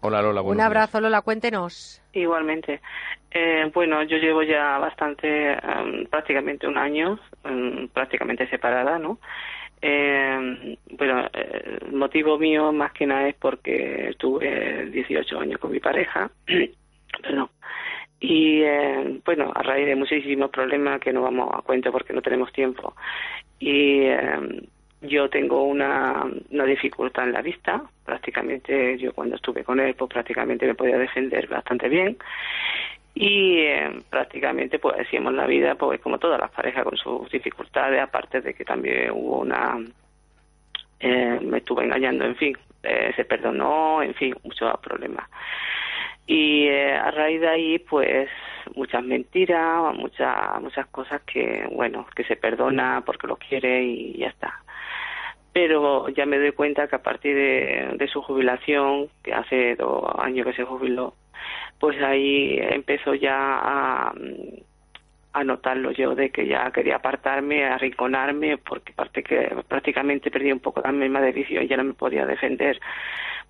Hola, 0.01 0.21
Lola. 0.21 0.41
Un 0.41 0.59
abrazo, 0.61 0.99
Lola, 0.99 1.21
cuéntenos. 1.21 2.01
Igualmente. 2.13 2.81
Eh, 3.31 3.69
bueno, 3.73 4.03
yo 4.03 4.17
llevo 4.17 4.43
ya 4.43 4.77
bastante, 4.79 5.53
em, 5.53 6.05
prácticamente 6.09 6.67
un 6.67 6.77
año, 6.77 7.19
em, 7.43 7.87
prácticamente 7.89 8.47
separada, 8.47 8.99
¿no? 8.99 9.19
Eh, 9.81 10.77
bueno, 10.91 11.25
eh, 11.33 11.79
el 11.81 11.93
motivo 11.93 12.37
mío 12.37 12.71
más 12.71 12.91
que 12.91 13.07
nada 13.07 13.27
es 13.27 13.35
porque 13.35 14.15
tuve 14.17 14.85
18 14.91 15.39
años 15.39 15.59
con 15.59 15.71
mi 15.71 15.79
pareja, 15.79 16.29
perdón, 17.21 17.49
y 18.19 18.61
eh, 18.61 19.19
bueno, 19.25 19.51
a 19.55 19.63
raíz 19.63 19.87
de 19.87 19.95
muchísimos 19.95 20.51
problemas 20.51 20.99
que 21.01 21.11
no 21.11 21.23
vamos 21.23 21.49
a 21.53 21.63
cuento 21.63 21.91
porque 21.91 22.13
no 22.13 22.21
tenemos 22.21 22.53
tiempo, 22.53 22.93
y 23.59 24.01
eh, 24.01 24.67
yo 25.01 25.29
tengo 25.29 25.63
una, 25.63 26.25
una 26.51 26.65
dificultad 26.65 27.25
en 27.25 27.33
la 27.33 27.41
vista, 27.41 27.81
prácticamente 28.05 28.99
yo 28.99 29.13
cuando 29.13 29.35
estuve 29.35 29.63
con 29.63 29.79
él 29.79 29.95
pues 29.95 30.11
prácticamente 30.11 30.67
me 30.67 30.75
podía 30.75 30.97
defender 30.99 31.47
bastante 31.47 31.89
bien 31.89 32.17
y 33.13 33.59
eh, 33.59 34.01
prácticamente 34.09 34.79
pues 34.79 34.99
hacíamos 34.99 35.33
la 35.33 35.45
vida 35.45 35.75
pues 35.75 35.99
como 35.99 36.17
todas 36.17 36.39
las 36.39 36.51
parejas 36.51 36.83
con 36.83 36.97
sus 36.97 37.29
dificultades 37.29 38.01
aparte 38.01 38.41
de 38.41 38.53
que 38.53 38.63
también 38.63 39.11
hubo 39.11 39.39
una 39.39 39.77
eh, 40.99 41.39
me 41.41 41.57
estuvo 41.57 41.81
engañando 41.81 42.25
en 42.25 42.35
fin 42.35 42.57
eh, 42.83 43.11
se 43.15 43.25
perdonó 43.25 44.01
en 44.01 44.13
fin 44.15 44.33
muchos 44.43 44.79
problemas. 44.79 45.29
Y 46.25 46.67
eh, 46.67 46.93
a 46.93 47.11
raíz 47.11 47.41
de 47.41 47.49
ahí 47.49 47.79
pues 47.79 48.29
muchas 48.75 49.03
mentiras 49.03 49.93
muchas 49.95 50.61
muchas 50.61 50.87
cosas 50.87 51.21
que 51.23 51.67
bueno 51.71 52.05
que 52.15 52.23
se 52.23 52.35
perdona 52.35 53.03
porque 53.05 53.27
lo 53.27 53.35
quiere 53.35 53.83
y 53.83 54.17
ya 54.17 54.27
está. 54.27 54.63
Pero 55.53 56.07
ya 56.09 56.25
me 56.25 56.39
doy 56.39 56.53
cuenta 56.53 56.87
que 56.87 56.95
a 56.95 57.03
partir 57.03 57.35
de 57.35 58.07
su 58.07 58.21
jubilación 58.21 59.09
que 59.21 59.33
hace 59.33 59.75
dos 59.75 60.05
años 60.17 60.47
que 60.47 60.53
se 60.53 60.63
jubiló 60.63 61.13
pues 61.81 61.99
ahí 62.01 62.57
empezó 62.59 63.15
ya 63.15 63.35
a, 63.35 64.13
a 65.33 65.43
notarlo 65.43 65.91
yo 65.91 66.15
de 66.15 66.29
que 66.29 66.47
ya 66.47 66.71
quería 66.71 66.97
apartarme, 66.97 67.65
arrinconarme, 67.65 68.57
porque 68.57 68.93
parte 68.93 69.23
que 69.23 69.55
prácticamente 69.67 70.29
perdí 70.31 70.51
un 70.51 70.59
poco 70.59 70.81
la 70.81 70.91
misma 70.91 71.21
de 71.21 71.31
vicio 71.31 71.61
y 71.61 71.67
ya 71.67 71.77
no 71.77 71.83
me 71.83 71.93
podía 71.93 72.25
defender 72.25 72.79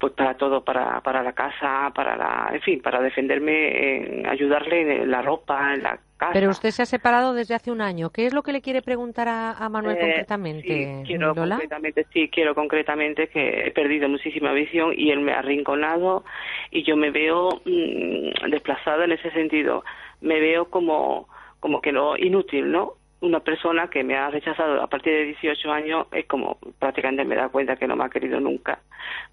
pues 0.01 0.13
para 0.13 0.33
todo, 0.35 0.63
para, 0.63 0.99
para 1.01 1.21
la 1.21 1.33
casa, 1.33 1.91
para 1.93 2.17
la, 2.17 2.49
en 2.51 2.61
fin, 2.61 2.81
para 2.81 2.99
defenderme, 2.99 4.21
en 4.21 4.25
ayudarle 4.25 5.03
en 5.03 5.11
la 5.11 5.21
ropa, 5.21 5.75
en 5.75 5.83
la 5.83 5.99
casa. 6.17 6.33
Pero 6.33 6.49
usted 6.49 6.71
se 6.71 6.81
ha 6.81 6.85
separado 6.87 7.35
desde 7.35 7.53
hace 7.53 7.71
un 7.71 7.81
año. 7.81 8.09
¿Qué 8.09 8.25
es 8.25 8.33
lo 8.33 8.41
que 8.41 8.51
le 8.51 8.61
quiere 8.61 8.81
preguntar 8.81 9.27
a, 9.27 9.51
a 9.51 9.69
Manuel 9.69 9.97
Eh, 9.97 9.99
concretamente, 9.99 10.67
sí, 10.67 11.03
quiero 11.05 11.35
Lola? 11.35 11.55
concretamente, 11.57 12.07
sí, 12.11 12.29
quiero 12.29 12.55
concretamente 12.55 13.27
que 13.27 13.67
he 13.67 13.71
perdido 13.71 14.09
muchísima 14.09 14.51
visión 14.53 14.91
y 14.97 15.11
él 15.11 15.19
me 15.19 15.33
ha 15.33 15.39
arrinconado 15.39 16.23
y 16.71 16.81
yo 16.83 16.97
me 16.97 17.11
veo 17.11 17.61
mm, 17.63 18.49
desplazada 18.49 19.05
en 19.05 19.11
ese 19.11 19.29
sentido. 19.29 19.83
Me 20.19 20.39
veo 20.39 20.65
como, 20.65 21.27
como 21.61 21.79
que 21.79 21.93
no, 21.93 22.17
inútil, 22.17 22.69
¿no? 22.69 22.95
Una 23.21 23.39
persona 23.39 23.87
que 23.87 24.03
me 24.03 24.17
ha 24.17 24.29
rechazado 24.29 24.81
a 24.81 24.87
partir 24.87 25.13
de 25.13 25.25
18 25.25 25.71
años 25.71 26.07
es 26.11 26.25
como 26.25 26.57
prácticamente 26.79 27.23
me 27.23 27.35
da 27.35 27.47
cuenta 27.47 27.77
que 27.77 27.87
no 27.87 27.95
me 27.95 28.03
ha 28.03 28.09
querido 28.09 28.41
nunca, 28.41 28.79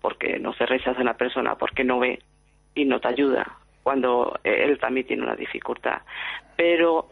porque 0.00 0.38
no 0.38 0.52
se 0.52 0.66
rechaza 0.66 1.00
una 1.00 1.16
persona 1.16 1.56
porque 1.56 1.82
no 1.82 1.98
ve 1.98 2.20
y 2.74 2.84
no 2.84 3.00
te 3.00 3.08
ayuda 3.08 3.58
cuando 3.82 4.38
él 4.44 4.78
también 4.78 5.06
tiene 5.06 5.22
una 5.22 5.34
dificultad. 5.34 6.02
Pero 6.54 7.08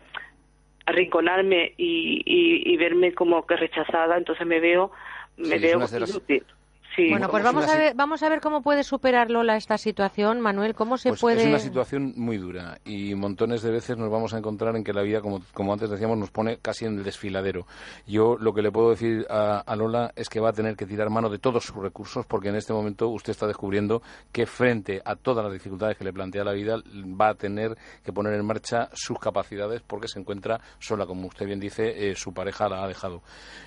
arrinconarme 0.85 1.73
y, 1.79 2.23
y, 2.25 2.73
y 2.73 2.77
verme 2.77 3.15
como 3.15 3.47
que 3.47 3.57
rechazada, 3.57 4.19
entonces 4.19 4.47
me 4.47 4.61
veo 4.61 4.93
me 5.37 5.59
Sí, 5.59 5.59
veo 5.59 5.79
inútil. 5.79 6.45
Sí. 6.97 7.11
Bueno, 7.11 7.29
pues 7.29 7.45
vamos 7.45 7.69
a 7.69 7.77
ver, 7.77 7.95
vamos 7.95 8.23
a 8.23 8.29
ver 8.29 8.41
cómo 8.41 8.63
puede 8.63 8.83
superar 8.83 9.31
Lola 9.31 9.57
esta 9.57 9.77
situación, 9.77 10.41
Manuel. 10.41 10.75
¿Cómo 10.75 10.97
se 10.97 11.11
Pues 11.11 11.21
puede? 11.21 11.43
Es 11.43 11.47
una 11.47 11.59
situación 11.59 12.15
muy 12.17 12.39
dura 12.39 12.79
y 12.85 13.15
montones 13.15 13.63
de 13.63 13.71
veces 13.71 13.99
nos 13.99 14.11
vamos 14.11 14.33
a 14.33 14.39
encontrar 14.39 14.75
en 14.77 14.83
que 14.83 14.93
la 14.93 15.03
vida, 15.03 15.21
como, 15.21 15.43
como 15.53 15.73
antes 15.73 15.91
decíamos, 15.91 16.17
nos 16.17 16.31
pone 16.31 16.59
casi 16.59 16.87
en 16.87 16.99
el 16.99 17.05
desfiladero. 17.05 17.67
Yo 18.07 18.37
lo 18.39 18.55
que 18.55 18.63
le 18.63 18.73
puedo 18.73 18.91
decir 18.91 19.27
a, 19.29 19.61
a 19.61 19.77
Lola 19.77 20.13
es 20.17 20.29
que 20.29 20.41
va 20.41 20.51
a 20.51 20.53
tener 20.53 20.75
que 20.75 20.87
tirar 20.87 21.11
mano 21.11 21.29
de 21.29 21.39
todos 21.39 21.65
sus 21.65 21.77
recursos 21.77 22.25
porque 22.27 22.49
en 22.49 22.57
este 22.57 22.73
momento 22.73 23.09
usted 23.09 23.33
está 23.33 23.47
descubriendo 23.47 24.03
que 24.33 24.47
frente 24.47 25.03
a 25.05 25.17
todas 25.17 25.45
las 25.45 25.53
dificultades 25.53 25.99
que 25.99 26.05
le 26.05 26.13
plantea 26.13 26.45
la 26.45 26.53
vida 26.53 26.77
va 27.21 27.29
a 27.29 27.35
tener 27.35 27.77
que 28.03 28.13
poner 28.13 28.33
en 28.35 28.47
marcha 28.47 28.89
sus 28.95 29.19
capacidades 29.19 29.83
porque 29.87 30.09
se 30.09 30.19
encuentra 30.19 30.61
sola, 30.79 31.07
como 31.07 31.29
usted 31.29 31.47
bien 31.47 31.61
dice, 31.61 32.11
eh, 32.11 32.15
su 32.15 32.33
pareja 32.33 32.69
la 32.69 32.85
ha 32.85 32.89
dejado. 32.89 33.23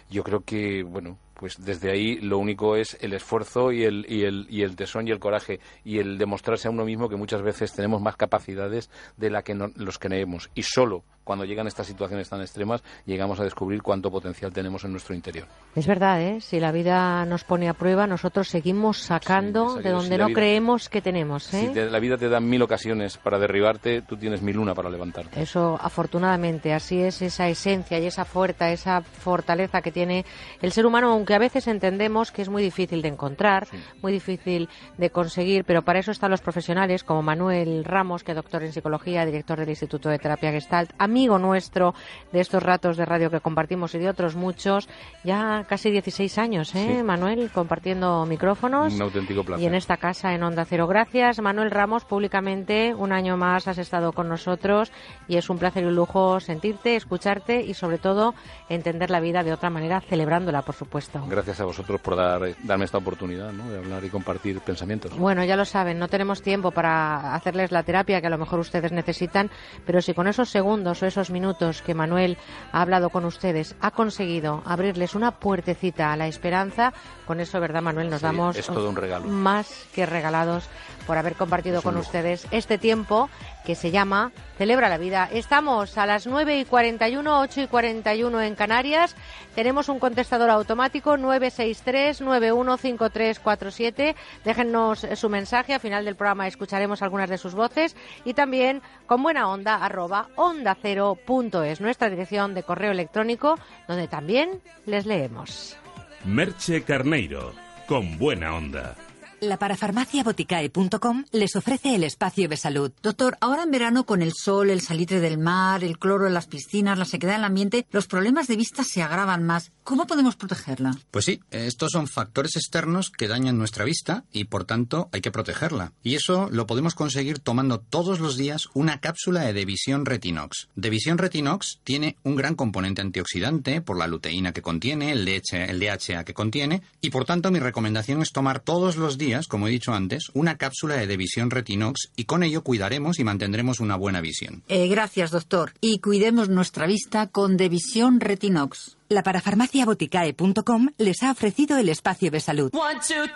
Yo 0.10 0.24
creo 0.24 0.42
que, 0.42 0.84
bueno, 0.84 1.18
pues 1.40 1.56
desde 1.64 1.90
ahí 1.91 2.18
lo 2.18 2.38
único 2.38 2.76
es 2.76 2.98
el 2.99 3.14
esfuerzo 3.14 3.72
y 3.72 3.84
el, 3.84 4.06
y 4.10 4.24
el, 4.26 4.45
y 4.49 4.64
el 4.64 4.76
tesón 4.76 5.07
y 5.07 5.11
el 5.11 5.20
coraje 5.20 5.60
y 5.86 5.99
el 5.99 6.18
demostrarse 6.18 6.68
a 6.68 6.72
uno 6.72 6.84
mismo 6.84 7.07
que 7.07 7.16
muchas 7.16 7.41
veces 7.41 7.72
tenemos 7.74 8.02
más 8.02 8.18
capacidades 8.18 8.90
de 9.18 9.30
la 9.30 9.41
que 9.41 9.56
no- 9.56 9.72
los 9.76 9.98
creemos. 9.99 10.49
Y 10.56 10.64
solo 10.64 11.03
cuando 11.30 11.46
llegan 11.46 11.68
estas 11.68 11.86
situaciones 11.86 12.28
tan 12.28 12.42
extremas 12.42 12.82
llegamos 13.06 13.40
a 13.40 13.44
descubrir 13.44 13.84
cuánto 13.84 14.10
potencial 14.10 14.52
tenemos 14.52 14.84
en 14.84 14.92
nuestro 14.94 15.14
interior. 15.14 15.46
Es 15.76 15.86
verdad, 15.86 16.20
¿eh? 16.24 16.42
Si 16.42 16.60
la 16.60 16.72
vida 16.72 17.24
nos 17.28 17.44
pone 17.44 17.70
a 17.70 17.76
prueba, 17.76 18.08
nosotros 18.08 18.48
seguimos 18.48 18.98
sacando 18.98 19.78
Sí, 19.78 19.84
de 19.84 19.92
donde 19.92 20.18
no 20.18 20.26
vida- 20.26 20.36
creemos 20.40 20.90
que 20.90 21.04
tenemos, 21.04 21.54
¿eh? 21.54 21.68
Si 21.68 21.74
te- 21.76 21.86
la 21.88 22.00
vida 22.00 22.18
te 22.18 22.30
da 22.30 22.40
mil 22.40 22.64
ocasiones 22.64 23.18
para 23.18 23.38
derribarte, 23.38 24.02
tú 24.02 24.18
tienes 24.18 24.42
mil 24.42 24.58
una 24.58 24.74
para 24.74 24.90
levantarte. 24.90 25.40
Eso, 25.40 25.78
afortunadamente, 25.80 26.74
así 26.74 27.00
es 27.00 27.22
esa 27.22 27.48
esencia 27.48 28.00
y 28.00 28.08
esa 28.08 28.26
fuerza, 28.26 28.72
esa 28.72 29.02
fortaleza 29.02 29.84
que 29.84 29.92
tiene 29.92 30.26
el 30.64 30.72
ser 30.72 30.88
humano, 30.88 31.12
aunque 31.12 31.36
a 31.36 31.40
veces 31.40 31.68
entendemos 31.68 32.32
que 32.32 32.42
es 32.42 32.50
muy 32.50 32.64
difícil 32.64 33.04
de 33.04 33.10
encontrar, 33.10 33.68
muy 34.02 34.12
difícil 34.12 34.68
de 34.98 35.12
conseguir, 35.12 35.64
pero 35.64 35.84
para 35.84 36.00
eso 36.00 36.10
están 36.10 36.32
los 36.32 36.42
profesionales 36.42 37.04
como 37.04 37.22
Manuel 37.22 37.86
Ramos, 37.86 38.24
que 38.24 38.32
es 38.32 38.36
doctor 38.36 38.64
en 38.64 38.74
psicología, 38.74 39.28
director 39.28 39.60
del 39.60 39.70
Instituto 39.70 40.10
de 40.10 40.18
Terapia 40.18 40.52
Gestalt, 40.52 40.90
amigo 41.20 41.38
nuestro 41.38 41.94
de 42.32 42.40
estos 42.40 42.64
ratos 42.64 42.96
de 42.96 43.04
radio 43.04 43.30
que 43.30 43.41
compartimos 43.41 43.94
y 43.94 43.98
de 44.00 44.08
otros 44.08 44.38
muchos, 44.38 44.88
ya 45.26 45.66
casi 45.68 45.91
16 45.91 46.38
años, 46.38 46.74
¿eh, 46.76 46.96
Sí. 47.00 47.04
Manuel? 47.04 47.52
Compartiendo 47.54 48.26
micrófonos. 48.26 48.94
Un 48.94 49.02
auténtico 49.02 49.44
placer. 49.44 49.62
Y 49.62 49.68
en 49.68 49.76
esta 49.76 49.98
casa 49.98 50.34
en 50.34 50.44
Onda 50.44 50.64
Cero. 50.64 50.88
Gracias, 50.88 51.41
Manuel 51.41 51.72
Ramos, 51.72 52.06
públicamente. 52.06 52.96
Un 52.96 53.12
año 53.12 53.36
más 53.36 53.68
has 53.68 53.78
estado 53.80 54.14
con 54.14 54.30
nosotros 54.30 54.94
y 55.28 55.36
es 55.36 55.50
un 55.50 55.58
placer 55.58 55.84
y 55.84 55.88
un 55.88 55.96
lujo 55.96 56.40
sentirte, 56.40 56.96
escucharte 56.96 57.64
y, 57.64 57.74
sobre 57.74 57.98
todo, 57.98 58.34
entender 58.70 59.10
la 59.10 59.20
vida 59.20 59.44
de 59.44 59.52
otra 59.52 59.70
manera, 59.70 60.00
celebrándola, 60.00 60.62
por 60.62 60.76
supuesto. 60.76 61.22
Gracias 61.28 61.60
a 61.60 61.66
vosotros 61.66 62.00
por 62.00 62.16
dar, 62.16 62.56
darme 62.64 62.86
esta 62.86 62.98
oportunidad 62.98 63.52
¿no? 63.52 63.70
de 63.70 63.80
hablar 63.80 64.06
y 64.06 64.10
compartir 64.10 64.62
pensamientos. 64.62 65.18
Bueno, 65.18 65.44
ya 65.44 65.58
lo 65.58 65.66
saben, 65.66 66.00
no 66.00 66.08
tenemos 66.08 66.41
tiempo 66.41 66.72
para 66.72 67.36
hacerles 67.36 67.74
la 67.74 67.84
terapia 67.84 68.22
que 68.22 68.28
a 68.28 68.30
lo 68.30 68.38
mejor 68.38 68.60
ustedes 68.60 68.94
necesitan, 68.94 69.50
pero 69.86 70.02
si 70.02 70.14
con 70.14 70.28
esos 70.28 70.50
segundos 70.50 71.04
o 71.04 71.06
esos 71.10 71.30
minutos 71.30 71.81
que 71.81 71.94
Manuel 71.94 72.38
ha 72.72 72.81
hablado 72.81 73.10
con 73.10 73.26
ustedes 73.26 73.76
ha 73.81 73.91
conseguido 73.91 74.64
abrirles 74.65 75.14
una 75.15 75.31
puertecita 75.31 76.14
a 76.14 76.15
la 76.18 76.27
esperanza, 76.27 76.94
con 77.27 77.40
eso, 77.41 77.60
¿verdad, 77.60 77.81
Manuel? 77.81 78.10
Nos 78.10 78.22
Sí, 78.22 78.26
damos 78.26 78.56
es 78.56 78.65
todo 78.68 78.90
un 78.90 78.95
regalo. 78.95 79.27
más 79.27 79.86
que 79.94 80.06
regalados 80.06 80.69
por 81.10 81.18
haber 81.18 81.34
compartido 81.34 81.81
con 81.81 81.98
ustedes 81.98 82.45
este 82.52 82.77
tiempo 82.77 83.31
que 83.65 83.73
se 83.73 83.90
llama 83.90 84.31
Celebra 84.60 84.90
la 84.90 84.99
Vida. 84.99 85.27
Estamos 85.34 85.98
a 85.98 86.06
las 86.06 86.27
9 86.27 86.60
y 86.60 86.65
41, 86.65 87.40
8 87.40 87.61
y 87.61 87.68
41 87.68 88.44
en 88.44 88.53
Canarias. 88.53 89.15
Tenemos 89.56 89.90
un 89.90 89.98
contestador 89.98 90.52
automático 90.52 91.18
963-915347. 91.18 94.14
Déjennos 94.45 95.03
eh, 95.03 95.15
su 95.15 95.30
mensaje. 95.30 95.73
Al 95.73 95.80
final 95.80 96.06
del 96.06 96.15
programa 96.15 96.48
escucharemos 96.48 97.02
algunas 97.02 97.31
de 97.31 97.40
sus 97.40 97.56
voces. 97.56 97.95
Y 98.23 98.36
también 98.36 98.84
con 99.07 99.23
buena 99.23 99.49
onda 99.49 99.84
arroba 99.84 100.27
onda 100.36 100.77
cero 100.80 101.18
punto 101.26 101.64
es 101.64 101.81
nuestra 101.81 102.11
dirección 102.11 102.53
de 102.53 102.61
correo 102.61 102.91
electrónico 102.91 103.57
donde 103.88 104.07
también 104.07 104.61
les 104.86 105.07
leemos. 105.07 105.76
Merche 106.23 106.84
Carneiro, 106.84 107.52
con 107.88 108.19
buena 108.19 108.53
onda. 108.53 108.95
La 109.41 109.57
parafarmaciaboticae.com 109.57 111.24
les 111.32 111.56
ofrece 111.56 111.95
el 111.95 112.03
espacio 112.03 112.49
de 112.49 112.57
salud. 112.57 112.91
Doctor, 113.02 113.38
ahora 113.40 113.64
en 113.64 113.72
verano 113.72 114.06
con 114.06 114.22
el 114.22 114.34
sol, 114.34 114.70
el 114.70 114.82
salitre 114.82 115.22
del 115.22 115.38
mar, 115.38 115.84
el 115.84 115.98
cloro 115.98 116.28
en 116.28 116.34
las 116.34 116.48
piscinas, 116.48 116.98
la 116.98 117.06
sequedad 117.06 117.36
en 117.36 117.40
el 117.40 117.45
ambiente, 117.45 117.88
los 117.91 118.07
problemas 118.07 118.48
de 118.48 118.57
vista 118.57 118.84
se 118.84 119.02
agravan 119.02 119.45
más. 119.45 119.72
¿Cómo 119.84 120.07
podemos 120.07 120.36
protegerla? 120.36 120.98
Pues 121.10 121.26
sí, 121.26 121.40
estos 121.52 121.91
son 121.94 122.07
factores 122.07 122.57
externos 122.57 123.10
que 123.10 123.28
dañan 123.30 123.57
nuestra 123.57 123.86
vista 123.86 124.26
y 124.32 124.44
por 124.44 124.66
tanto 124.66 125.10
hay 125.14 125.22
que 125.22 125.32
protegerla. 125.32 125.94
Y 126.03 126.16
eso 126.16 126.49
lo 126.52 126.68
podemos 126.68 126.94
conseguir 126.94 127.40
tomando 127.40 127.80
todos 127.80 128.20
los 128.20 128.36
días 128.36 128.68
una 128.74 128.99
cápsula 128.99 129.41
de 129.41 129.53
Devisión 129.53 130.06
Retinox. 130.06 130.68
Devisión 130.76 131.18
Retinox 131.18 131.80
tiene 131.84 132.18
un 132.24 132.36
gran 132.36 132.56
componente 132.56 133.02
antioxidante 133.02 133.82
por 133.82 133.98
la 133.98 134.07
luteína 134.07 134.52
que 134.52 134.61
contiene, 134.61 135.11
el 135.11 135.26
DHA 135.26 136.24
que 136.26 136.34
contiene 136.34 136.82
y 136.99 137.10
por 137.10 137.26
tanto 137.26 137.52
mi 137.52 137.60
recomendación 137.60 138.22
es 138.22 138.32
tomar 138.32 138.60
todos 138.60 138.98
los 138.98 139.18
días, 139.18 139.29
como 139.48 139.68
he 139.68 139.72
dicho 139.72 139.94
antes, 139.94 140.32
una 140.34 140.58
cápsula 140.58 140.96
de 140.96 141.08
Devisión 141.08 141.52
Retinox 141.52 142.12
y 142.16 142.26
con 142.26 142.44
ello 142.44 142.64
cuidaremos 142.64 143.20
y 143.20 143.24
mantendremos 143.24 143.80
una 143.80 143.96
buena 143.96 144.22
visión. 144.22 144.64
Eh, 144.68 144.88
gracias, 144.88 145.32
doctor. 145.32 145.74
Y 145.82 146.00
cuidemos 146.00 146.50
nuestra 146.50 146.88
vista 146.88 147.28
con 147.28 147.58
Devisión 147.58 148.20
Retinox. 148.20 148.99
La 149.10 149.23
parafarmaciaboticae.com 149.23 150.90
les 150.99 151.23
ha 151.23 151.31
ofrecido 151.31 151.80
el 151.80 151.90
espacio 151.90 152.30
de 152.30 152.40
salud. 152.40 152.72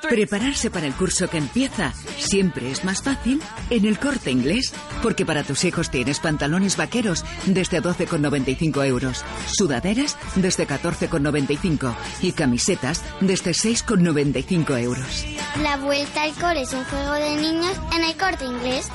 Prepararse 0.08 0.70
para 0.70 0.86
el 0.86 0.94
curso 0.94 1.28
que 1.28 1.40
empieza 1.40 1.92
siempre 2.20 2.70
es 2.70 2.86
más 2.86 3.02
fácil 3.02 3.42
en 3.72 3.86
el 3.86 3.98
corte 3.98 4.30
inglés, 4.30 4.72
porque 5.02 5.26
para 5.26 5.44
tus 5.44 5.64
hijos 5.64 5.90
tienes 5.90 6.20
pantalones 6.20 6.78
vaqueros 6.78 7.26
desde 7.48 7.82
12,95 7.82 8.86
euros, 8.86 9.26
sudaderas 9.48 10.16
desde 10.36 10.68
14,95 10.68 11.96
y 12.22 12.34
camisetas 12.34 13.04
desde 13.20 13.52
6,95 13.52 14.80
euros. 14.80 15.26
La 15.64 15.78
vuelta 15.78 16.22
al 16.22 16.34
cole 16.34 16.62
es 16.62 16.74
un 16.74 16.84
juego 16.84 17.14
de 17.14 17.36
niños 17.38 17.76
en 17.96 18.04
el 18.04 18.16
corte 18.16 18.46
inglés. 18.46 18.92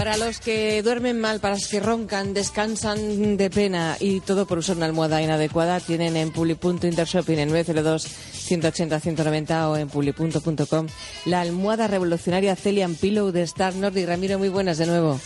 Para 0.00 0.16
los 0.16 0.40
que 0.40 0.82
duermen 0.82 1.20
mal, 1.20 1.40
para 1.40 1.56
los 1.56 1.68
que 1.68 1.78
roncan, 1.78 2.32
descansan 2.32 3.36
de 3.36 3.50
pena 3.50 3.98
y 4.00 4.20
todo 4.20 4.46
por 4.46 4.56
usar 4.56 4.78
una 4.78 4.86
almohada 4.86 5.20
inadecuada, 5.20 5.78
tienen 5.78 6.16
en 6.16 6.32
publi.intershopping 6.32 7.38
en 7.38 7.50
902 7.50 8.04
180 8.04 8.98
190 8.98 9.68
o 9.68 9.76
en 9.76 9.88
publi.com 9.90 10.86
la 11.26 11.42
almohada 11.42 11.86
revolucionaria 11.86 12.56
Celian 12.56 12.94
Pillow 12.94 13.30
de 13.30 13.42
Star 13.42 13.74
Nordic. 13.74 14.08
Ramiro, 14.08 14.38
muy 14.38 14.48
buenas 14.48 14.78
de 14.78 14.86
nuevo. 14.86 15.20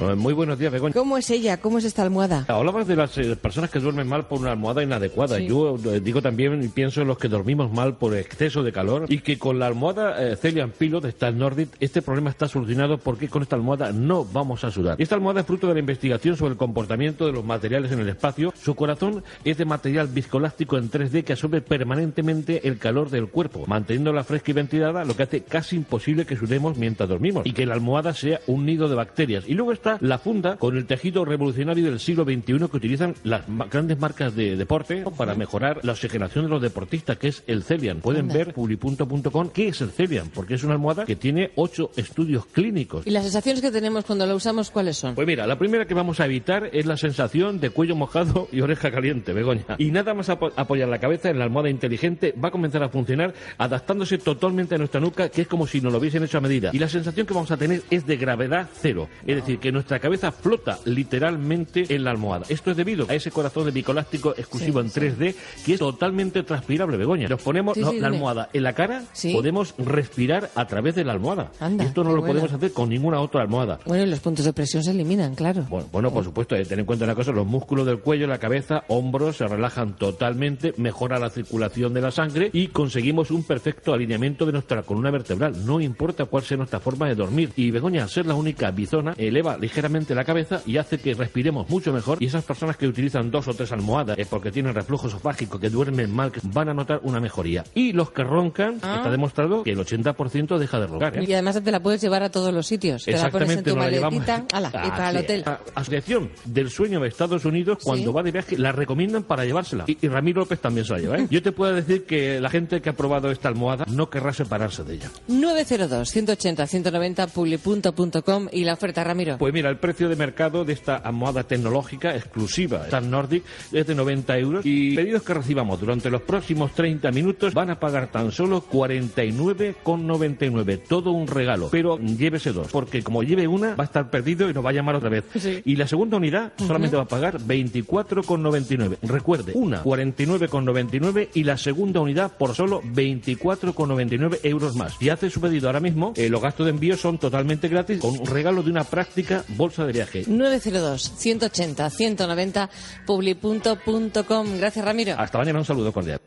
Eh, 0.00 0.14
Muy 0.14 0.32
buenos 0.32 0.58
días, 0.58 0.72
Begoña. 0.72 0.92
¿Cómo 0.92 1.16
es 1.16 1.30
ella? 1.30 1.60
¿Cómo 1.60 1.78
es 1.78 1.84
esta 1.84 2.02
almohada? 2.02 2.44
Hablabas 2.48 2.86
de 2.86 2.96
las 2.96 3.16
eh, 3.18 3.36
personas 3.36 3.70
que 3.70 3.78
duermen 3.78 4.08
mal 4.08 4.26
por 4.26 4.40
una 4.40 4.50
almohada 4.50 4.82
inadecuada. 4.82 5.36
Sí. 5.36 5.46
Yo 5.46 5.76
eh, 5.76 6.00
digo 6.00 6.20
también 6.20 6.62
y 6.62 6.68
pienso 6.68 7.02
en 7.02 7.08
los 7.08 7.18
que 7.18 7.28
dormimos 7.28 7.72
mal 7.72 7.96
por 7.96 8.16
exceso 8.16 8.62
de 8.62 8.72
calor 8.72 9.06
y 9.08 9.18
que 9.20 9.38
con 9.38 9.58
la 9.58 9.66
almohada 9.66 10.20
eh, 10.22 10.36
Celian 10.36 10.70
Pillow 10.70 11.00
de 11.00 11.10
Star 11.10 11.34
Nordic 11.34 11.68
este 11.80 12.02
problema 12.02 12.30
está 12.30 12.48
solucionado 12.48 12.98
porque 12.98 13.28
con 13.28 13.42
esta 13.42 13.56
almohada 13.56 13.92
no 13.92 14.24
vamos 14.24 14.64
a 14.64 14.70
sudar. 14.70 14.96
Esta 15.00 15.14
almohada 15.14 15.40
es 15.40 15.46
fruto 15.46 15.68
de 15.68 15.74
la 15.74 15.80
investigación 15.80 16.36
sobre 16.36 16.52
el 16.52 16.58
comportamiento 16.58 17.26
de 17.26 17.32
los 17.32 17.44
materiales 17.44 17.92
en 17.92 18.00
el 18.00 18.08
espacio. 18.08 18.52
Su 18.60 18.74
corazón 18.74 19.22
es 19.44 19.58
de 19.58 19.64
material 19.64 20.08
viscoelástico 20.08 20.76
en 20.76 20.90
3D 20.90 21.22
que 21.24 21.34
absorbe 21.34 21.60
permanentemente 21.60 22.66
el 22.66 22.78
calor 22.78 23.10
del 23.10 23.28
cuerpo, 23.28 23.64
manteniéndola 23.66 24.24
fresca 24.24 24.50
y 24.50 24.54
ventilada, 24.54 25.04
lo 25.04 25.16
que 25.16 25.22
hace 25.22 25.42
casi 25.42 25.76
imposible 25.76 26.26
que 26.26 26.36
sudemos 26.36 26.76
mientras 26.76 27.08
dormimos 27.08 27.46
y 27.46 27.52
que 27.52 27.66
la 27.66 27.74
almohada 27.74 28.12
sea 28.12 28.40
un 28.46 28.66
nido 28.66 28.88
de 28.88 28.94
bacterias. 28.96 29.44
Y 29.46 29.54
luego 29.54 29.72
la 30.00 30.18
funda 30.18 30.56
con 30.56 30.76
el 30.76 30.86
tejido 30.86 31.24
revolucionario 31.24 31.84
del 31.86 32.00
siglo 32.00 32.24
XXI 32.24 32.42
que 32.70 32.76
utilizan 32.76 33.14
las 33.24 33.48
ma- 33.48 33.66
grandes 33.66 33.98
marcas 33.98 34.34
de 34.34 34.56
deporte 34.56 35.04
para 35.16 35.34
mejorar 35.34 35.80
la 35.82 35.92
oxigenación 35.92 36.44
de 36.46 36.50
los 36.50 36.62
deportistas, 36.62 37.16
que 37.18 37.28
es 37.28 37.42
el 37.46 37.62
Celian. 37.62 38.00
Pueden 38.00 38.22
Anda. 38.22 38.34
ver 38.34 38.54
publi.com 38.54 39.50
qué 39.52 39.68
es 39.68 39.80
el 39.80 39.90
Celian, 39.90 40.28
porque 40.34 40.54
es 40.54 40.64
una 40.64 40.74
almohada 40.74 41.04
que 41.04 41.16
tiene 41.16 41.50
ocho 41.56 41.90
estudios 41.96 42.46
clínicos. 42.46 43.06
¿Y 43.06 43.10
las 43.10 43.22
sensaciones 43.24 43.60
que 43.62 43.70
tenemos 43.70 44.04
cuando 44.04 44.26
la 44.26 44.34
usamos 44.34 44.70
cuáles 44.70 44.96
son? 44.96 45.14
Pues 45.14 45.26
mira, 45.26 45.46
la 45.46 45.58
primera 45.58 45.86
que 45.86 45.94
vamos 45.94 46.20
a 46.20 46.26
evitar 46.26 46.70
es 46.72 46.86
la 46.86 46.96
sensación 46.96 47.60
de 47.60 47.70
cuello 47.70 47.96
mojado 47.96 48.48
y 48.52 48.60
oreja 48.60 48.90
caliente, 48.90 49.32
Begoña. 49.32 49.64
Y 49.78 49.90
nada 49.90 50.14
más 50.14 50.28
apo- 50.28 50.52
apoyar 50.56 50.88
la 50.88 50.98
cabeza 50.98 51.30
en 51.30 51.38
la 51.38 51.44
almohada 51.44 51.70
inteligente 51.70 52.34
va 52.42 52.48
a 52.48 52.50
comenzar 52.50 52.82
a 52.82 52.88
funcionar 52.88 53.34
adaptándose 53.58 54.18
totalmente 54.18 54.74
a 54.74 54.78
nuestra 54.78 55.00
nuca, 55.00 55.28
que 55.28 55.42
es 55.42 55.48
como 55.48 55.66
si 55.66 55.80
nos 55.80 55.92
lo 55.92 55.98
hubiesen 55.98 56.22
hecho 56.24 56.38
a 56.38 56.40
medida. 56.40 56.70
Y 56.72 56.78
la 56.78 56.88
sensación 56.88 57.26
que 57.26 57.34
vamos 57.34 57.50
a 57.50 57.56
tener 57.56 57.82
es 57.90 58.06
de 58.06 58.16
gravedad 58.16 58.68
cero. 58.80 59.08
Es 59.26 59.36
decir, 59.36 59.58
que 59.58 59.72
nuestra 59.74 59.98
cabeza 59.98 60.32
flota 60.32 60.78
literalmente 60.84 61.94
en 61.94 62.04
la 62.04 62.10
almohada. 62.10 62.46
Esto 62.48 62.70
es 62.70 62.76
debido 62.76 63.06
a 63.08 63.14
ese 63.14 63.30
corazón 63.30 63.66
de 63.66 63.70
bicolástico 63.70 64.34
exclusivo 64.36 64.82
Sí, 64.82 64.86
en 64.86 65.16
3D 65.18 65.34
que 65.64 65.74
es 65.74 65.78
totalmente 65.78 66.42
transpirable, 66.42 66.96
Begoña. 66.96 67.28
Nos 67.28 67.42
ponemos 67.42 67.74
Sí, 67.74 67.80
no, 67.80 67.92
la 67.92 68.06
almohada 68.08 68.48
en 68.52 68.62
la 68.62 68.72
cara, 68.72 69.02
podemos 69.32 69.74
respirar 69.78 70.50
a 70.54 70.66
través 70.66 70.94
de 70.94 71.04
la 71.04 71.12
almohada. 71.12 71.50
Anda, 71.60 71.84
Esto 71.84 72.04
no 72.04 72.14
lo 72.14 72.24
podemos 72.24 72.52
hacer 72.52 72.72
con 72.72 72.88
ninguna 72.88 73.20
otra 73.20 73.42
almohada. 73.42 73.78
Bueno, 73.86 74.04
y 74.04 74.06
los 74.06 74.20
puntos 74.20 74.44
de 74.44 74.52
presión 74.52 74.82
se 74.82 74.90
eliminan, 74.92 75.34
claro. 75.34 75.66
Bueno, 75.68 75.88
bueno, 75.92 76.10
por 76.12 76.24
supuesto, 76.24 76.56
eh, 76.56 76.64
ten 76.64 76.80
en 76.80 76.86
cuenta 76.86 77.04
una 77.04 77.14
cosa, 77.14 77.32
los 77.32 77.46
músculos 77.46 77.86
del 77.86 78.00
cuello, 78.00 78.26
la 78.26 78.38
cabeza, 78.38 78.84
hombros 78.88 79.36
se 79.36 79.46
relajan 79.46 79.96
totalmente, 79.96 80.74
mejora 80.76 81.18
la 81.18 81.30
circulación 81.30 81.94
de 81.94 82.00
la 82.00 82.10
sangre 82.10 82.50
y 82.52 82.68
conseguimos 82.68 83.30
un 83.30 83.42
perfecto 83.42 83.92
alineamiento 83.92 84.46
de 84.46 84.52
nuestra 84.52 84.82
columna 84.82 85.10
vertebral, 85.10 85.64
no 85.66 85.80
importa 85.80 86.24
cuál 86.26 86.44
sea 86.44 86.56
nuestra 86.56 86.80
forma 86.80 87.08
de 87.08 87.14
dormir. 87.14 87.50
Y 87.56 87.70
Begoña, 87.70 88.02
al 88.04 88.08
ser 88.10 88.26
la 88.26 88.34
única 88.34 88.70
bizona, 88.70 89.14
eleva 89.16 89.56
ligeramente 89.64 90.14
la 90.14 90.24
cabeza 90.24 90.60
y 90.66 90.76
hace 90.76 90.98
que 90.98 91.14
respiremos 91.14 91.68
mucho 91.68 91.92
mejor 91.92 92.18
y 92.22 92.26
esas 92.26 92.44
personas 92.44 92.76
que 92.76 92.86
utilizan 92.86 93.30
dos 93.30 93.48
o 93.48 93.54
tres 93.54 93.72
almohadas 93.72 94.18
eh, 94.18 94.26
porque 94.28 94.50
tienen 94.52 94.74
reflujo 94.74 95.08
esofágico, 95.08 95.58
que 95.58 95.70
duermen 95.70 96.12
mal, 96.14 96.30
que 96.30 96.40
van 96.44 96.68
a 96.68 96.74
notar 96.74 97.00
una 97.02 97.20
mejoría. 97.20 97.64
Y 97.74 97.92
los 97.92 98.10
que 98.10 98.22
roncan, 98.24 98.78
Ah. 98.82 98.96
está 98.98 99.10
demostrado 99.10 99.62
que 99.62 99.70
el 99.70 99.78
80% 99.78 100.58
deja 100.58 100.78
de 100.80 100.86
roncar. 100.86 101.16
¿eh? 101.18 101.24
Y 101.26 101.32
además 101.32 101.60
te 101.62 101.70
la 101.72 101.80
puedes 101.80 102.00
llevar 102.00 102.22
a 102.22 102.30
todos 102.30 102.52
los 102.52 102.66
sitios. 102.66 103.04
Te 103.04 103.12
la 103.12 103.30
pones 103.30 103.50
en 103.50 103.58
Exactamente, 103.60 103.70
tu 103.70 103.76
maletita 103.76 104.44
ala, 104.52 104.68
y 104.86 104.90
para 104.90 105.10
el 105.10 105.16
hotel. 105.18 105.42
La 105.46 105.60
Asociación 105.74 106.30
del 106.44 106.70
Sueño 106.70 107.00
de 107.00 107.08
Estados 107.08 107.44
Unidos, 107.44 107.78
cuando 107.82 108.12
va 108.12 108.22
de 108.22 108.32
viaje, 108.32 108.58
la 108.58 108.72
recomiendan 108.72 109.22
para 109.22 109.44
llevársela. 109.44 109.84
Y, 109.86 109.96
y 110.04 110.08
Ramiro 110.08 110.40
López 110.40 110.60
también 110.60 110.84
se 110.84 110.92
la 110.92 110.98
lleva. 110.98 111.18
¿eh? 111.18 111.26
Yo 111.30 111.42
te 111.42 111.52
puedo 111.52 111.72
decir 111.74 112.04
que 112.04 112.40
la 112.40 112.50
gente 112.50 112.80
que 112.82 112.90
ha 112.90 112.94
probado 112.94 113.30
esta 113.30 113.48
almohada 113.48 113.84
no 113.88 114.10
querrá 114.10 114.32
separarse 114.32 114.82
de 114.84 114.94
ella. 114.94 115.10
902-180-190 115.28 117.28
publi.com 117.28 118.48
y 118.52 118.64
la 118.64 118.74
oferta, 118.74 119.04
Ramiro. 119.04 119.38
Pues 119.38 119.52
mira, 119.54 119.70
el 119.70 119.76
precio 119.76 120.08
de 120.08 120.16
mercado 120.16 120.64
de 120.64 120.72
esta 120.72 120.96
almohada 120.96 121.44
tecnológica 121.44 122.12
exclusiva 122.14 122.82
Star 122.84 123.04
Nordic 123.04 123.44
es 123.72 123.86
de 123.86 123.94
90 123.94 124.38
euros 124.38 124.66
y 124.66 124.96
pedidos 124.96 125.22
que 125.22 125.34
recibamos 125.34 125.78
durante 125.80 126.10
los 126.10 126.22
próximos 126.22 126.72
30 126.72 127.12
minutos 127.12 127.54
van 127.54 127.70
a 127.70 127.78
pagar 127.78 128.10
tan 128.10 128.32
solo 128.32 128.64
49,99. 128.70 130.80
Todo 130.88 131.12
un 131.12 131.28
regalo. 131.28 131.68
Pero 131.70 131.98
llévese 131.98 132.52
dos, 132.52 132.68
porque 132.72 133.02
como 133.02 133.22
lleve 133.22 133.46
una 133.46 133.76
va 133.76 133.84
a 133.84 133.86
estar 133.86 134.10
perdido 134.10 134.50
y 134.50 134.54
nos 134.54 134.64
va 134.64 134.70
a 134.70 134.72
llamar 134.72 134.96
otra 134.96 135.08
vez. 135.08 135.24
Y 135.64 135.76
la 135.76 135.86
segunda 135.86 136.16
unidad 136.16 136.52
solamente 136.58 136.96
va 136.96 137.04
a 137.04 137.08
pagar 137.08 137.38
24,99. 137.38 138.98
Recuerde, 139.02 139.52
una 139.54 139.84
49,99 139.84 141.28
y 141.34 141.44
la 141.44 141.56
segunda 141.56 142.00
unidad 142.00 142.36
por 142.36 142.54
solo 142.54 142.82
24,99 142.82 144.40
euros 144.42 144.74
más. 144.74 144.96
Si 144.98 145.08
hace 145.08 145.30
su 145.30 145.40
pedido 145.40 145.68
ahora 145.68 145.78
mismo, 145.80 146.12
eh, 146.16 146.28
los 146.28 146.42
gastos 146.42 146.66
de 146.66 146.70
envío 146.70 146.96
son 146.96 147.18
totalmente 147.18 147.68
gratis 147.68 148.00
con 148.00 148.18
un 148.18 148.26
regalo 148.26 148.62
de 148.62 148.70
una 148.70 148.84
práctica 148.84 149.33
bolsa 149.48 149.86
de 149.86 149.92
viaje. 149.92 150.24
902-180-190 150.26 152.68
publi.com. 153.06 154.58
Gracias, 154.58 154.84
Ramiro. 154.84 155.14
Hasta 155.18 155.38
mañana, 155.38 155.58
un 155.58 155.64
saludo 155.64 155.90
cordial. 155.92 156.20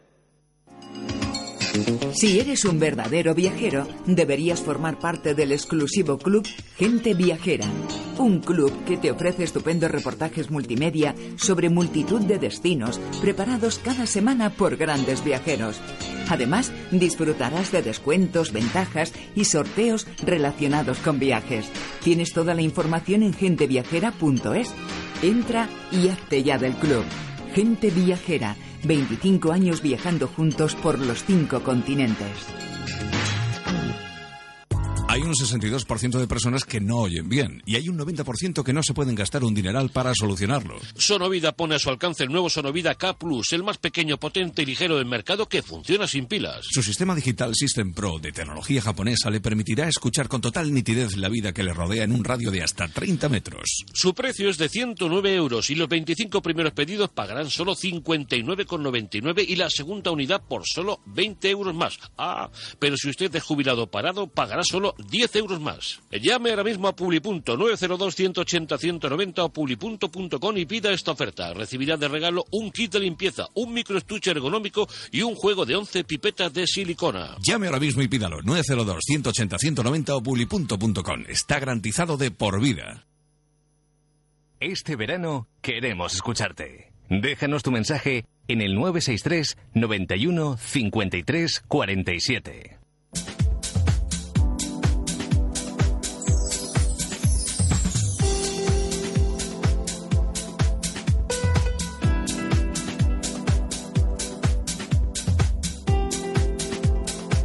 Si 2.18 2.40
eres 2.40 2.66
un 2.66 2.80
verdadero 2.80 3.36
viajero, 3.36 3.88
deberías 4.08 4.60
formar 4.60 4.98
parte 4.98 5.36
del 5.36 5.52
exclusivo 5.52 6.18
club 6.18 6.48
Gente 6.76 7.14
Viajera. 7.14 7.68
Un 8.18 8.40
club 8.40 8.74
que 8.86 8.98
te 8.98 9.12
ofrece 9.12 9.44
estupendos 9.44 9.92
reportajes 9.92 10.50
multimedia 10.50 11.14
sobre 11.36 11.70
multitud 11.70 12.20
de 12.22 12.40
destinos 12.40 13.00
preparados 13.22 13.78
cada 13.78 14.08
semana 14.08 14.50
por 14.50 14.78
grandes 14.78 15.24
viajeros. 15.24 15.80
Además, 16.28 16.72
disfrutarás 16.90 17.72
de 17.72 17.84
descuentos, 17.84 18.52
ventajas 18.52 19.14
y 19.36 19.46
sorteos 19.46 20.08
relacionados 20.26 20.98
con 20.98 21.20
viajes. 21.20 21.68
Tienes 22.04 22.34
toda 22.34 22.56
la 22.56 22.64
información 22.64 23.22
en 23.22 23.34
genteviajera.es. 23.34 24.74
Entra 25.22 25.70
y 25.92 26.08
hazte 26.08 26.42
ya 26.42 26.58
del 26.58 26.74
club. 26.78 27.04
Gente 27.54 27.92
Viajera. 27.92 28.56
25 28.84 29.52
años 29.52 29.82
viajando 29.82 30.28
juntos 30.28 30.76
por 30.76 31.00
los 31.00 31.24
cinco 31.24 31.62
continentes. 31.62 32.48
Hay 35.18 35.24
un 35.24 35.34
62% 35.34 36.20
de 36.20 36.28
personas 36.28 36.64
que 36.64 36.80
no 36.80 36.98
oyen 36.98 37.28
bien 37.28 37.64
y 37.66 37.76
hay 37.76 37.90
un 37.90 37.98
90% 37.98 38.64
que 38.64 38.72
no 38.72 38.84
se 38.84 38.94
pueden 38.94 39.16
gastar 39.16 39.44
un 39.44 39.56
dineral 39.56 39.90
para 39.90 40.14
solucionarlo. 40.14 40.78
Sonovida 40.96 41.54
pone 41.54 41.74
a 41.74 41.80
su 41.80 41.90
alcance 41.90 42.24
el 42.24 42.30
nuevo 42.30 42.52
Sonovida 42.52 42.94
K 42.94 43.18
Plus, 43.18 43.52
el 43.54 43.64
más 43.64 43.80
pequeño, 43.80 44.20
potente 44.20 44.62
y 44.62 44.68
ligero 44.68 44.98
del 44.98 45.08
mercado 45.08 45.50
que 45.50 45.64
funciona 45.64 46.06
sin 46.06 46.28
pilas. 46.28 46.68
Su 46.70 46.84
sistema 46.84 47.16
digital 47.16 47.56
System 47.56 47.96
Pro 47.96 48.20
de 48.20 48.32
tecnología 48.32 48.80
japonesa 48.80 49.32
le 49.32 49.42
permitirá 49.42 49.88
escuchar 49.88 50.28
con 50.28 50.40
total 50.40 50.72
nitidez 50.72 51.18
la 51.18 51.30
vida 51.30 51.52
que 51.52 51.64
le 51.64 51.74
rodea 51.74 52.04
en 52.04 52.12
un 52.12 52.24
radio 52.24 52.52
de 52.52 52.62
hasta 52.62 52.88
30 52.88 53.28
metros. 53.28 53.86
Su 53.92 54.14
precio 54.14 54.52
es 54.52 54.60
de 54.60 54.70
109 54.70 55.34
euros 55.34 55.72
y 55.72 55.76
los 55.76 55.90
25 55.90 56.44
primeros 56.44 56.74
pedidos 56.74 57.10
pagarán 57.10 57.50
solo 57.50 57.76
59,99 57.76 59.46
y 59.48 59.56
la 59.56 59.72
segunda 59.72 60.12
unidad 60.12 60.44
por 60.48 60.62
solo 60.68 61.00
20 61.08 61.50
euros 61.50 61.74
más. 61.74 61.98
Ah, 62.20 62.52
pero 62.78 62.96
si 62.98 63.10
usted 63.10 63.36
es 63.36 63.42
jubilado 63.42 63.90
parado, 63.90 64.28
pagará 64.28 64.62
solo 64.64 64.94
10 65.10 65.36
euros 65.38 65.60
más. 65.60 66.00
Llame 66.12 66.52
ahora 66.52 66.64
mismo 66.64 66.88
a 66.88 66.96
publi.902-180-190 66.96 69.40
o 69.40 69.50
publi.com 69.50 70.58
y 70.58 70.66
pida 70.66 70.92
esta 70.92 71.12
oferta. 71.12 71.54
Recibirá 71.54 71.98
de 71.98 72.08
regalo 72.08 72.46
un 72.52 72.72
kit 72.72 72.94
de 72.94 73.00
limpieza, 73.00 73.48
un 73.54 73.74
microestuche 73.74 74.32
ergonómico 74.32 74.88
y 75.12 75.22
un 75.22 75.36
juego 75.36 75.66
de 75.66 75.76
11 75.76 76.04
pipetas 76.04 76.54
de 76.54 76.66
silicona. 76.68 77.38
Llame 77.42 77.68
ahora 77.68 77.80
mismo 77.80 78.02
y 78.02 78.08
pídalo 78.08 78.40
902-180-190 78.42 80.10
o 80.10 80.22
publi.com. 80.22 81.24
Está 81.28 81.60
garantizado 81.60 82.18
de 82.18 82.32
por 82.32 82.62
vida. 82.62 83.06
Este 84.60 84.96
verano 84.96 85.48
queremos 85.62 86.16
escucharte. 86.16 86.92
Déjanos 87.10 87.64
tu 87.64 87.72
mensaje 87.72 88.26
en 88.48 88.62
el 88.62 88.76
963 88.76 89.58
91 89.76 90.58
53 90.58 91.64
47. 91.68 92.77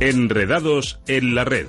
Enredados 0.09 0.99
en 1.07 1.37
la 1.37 1.45
red. 1.45 1.69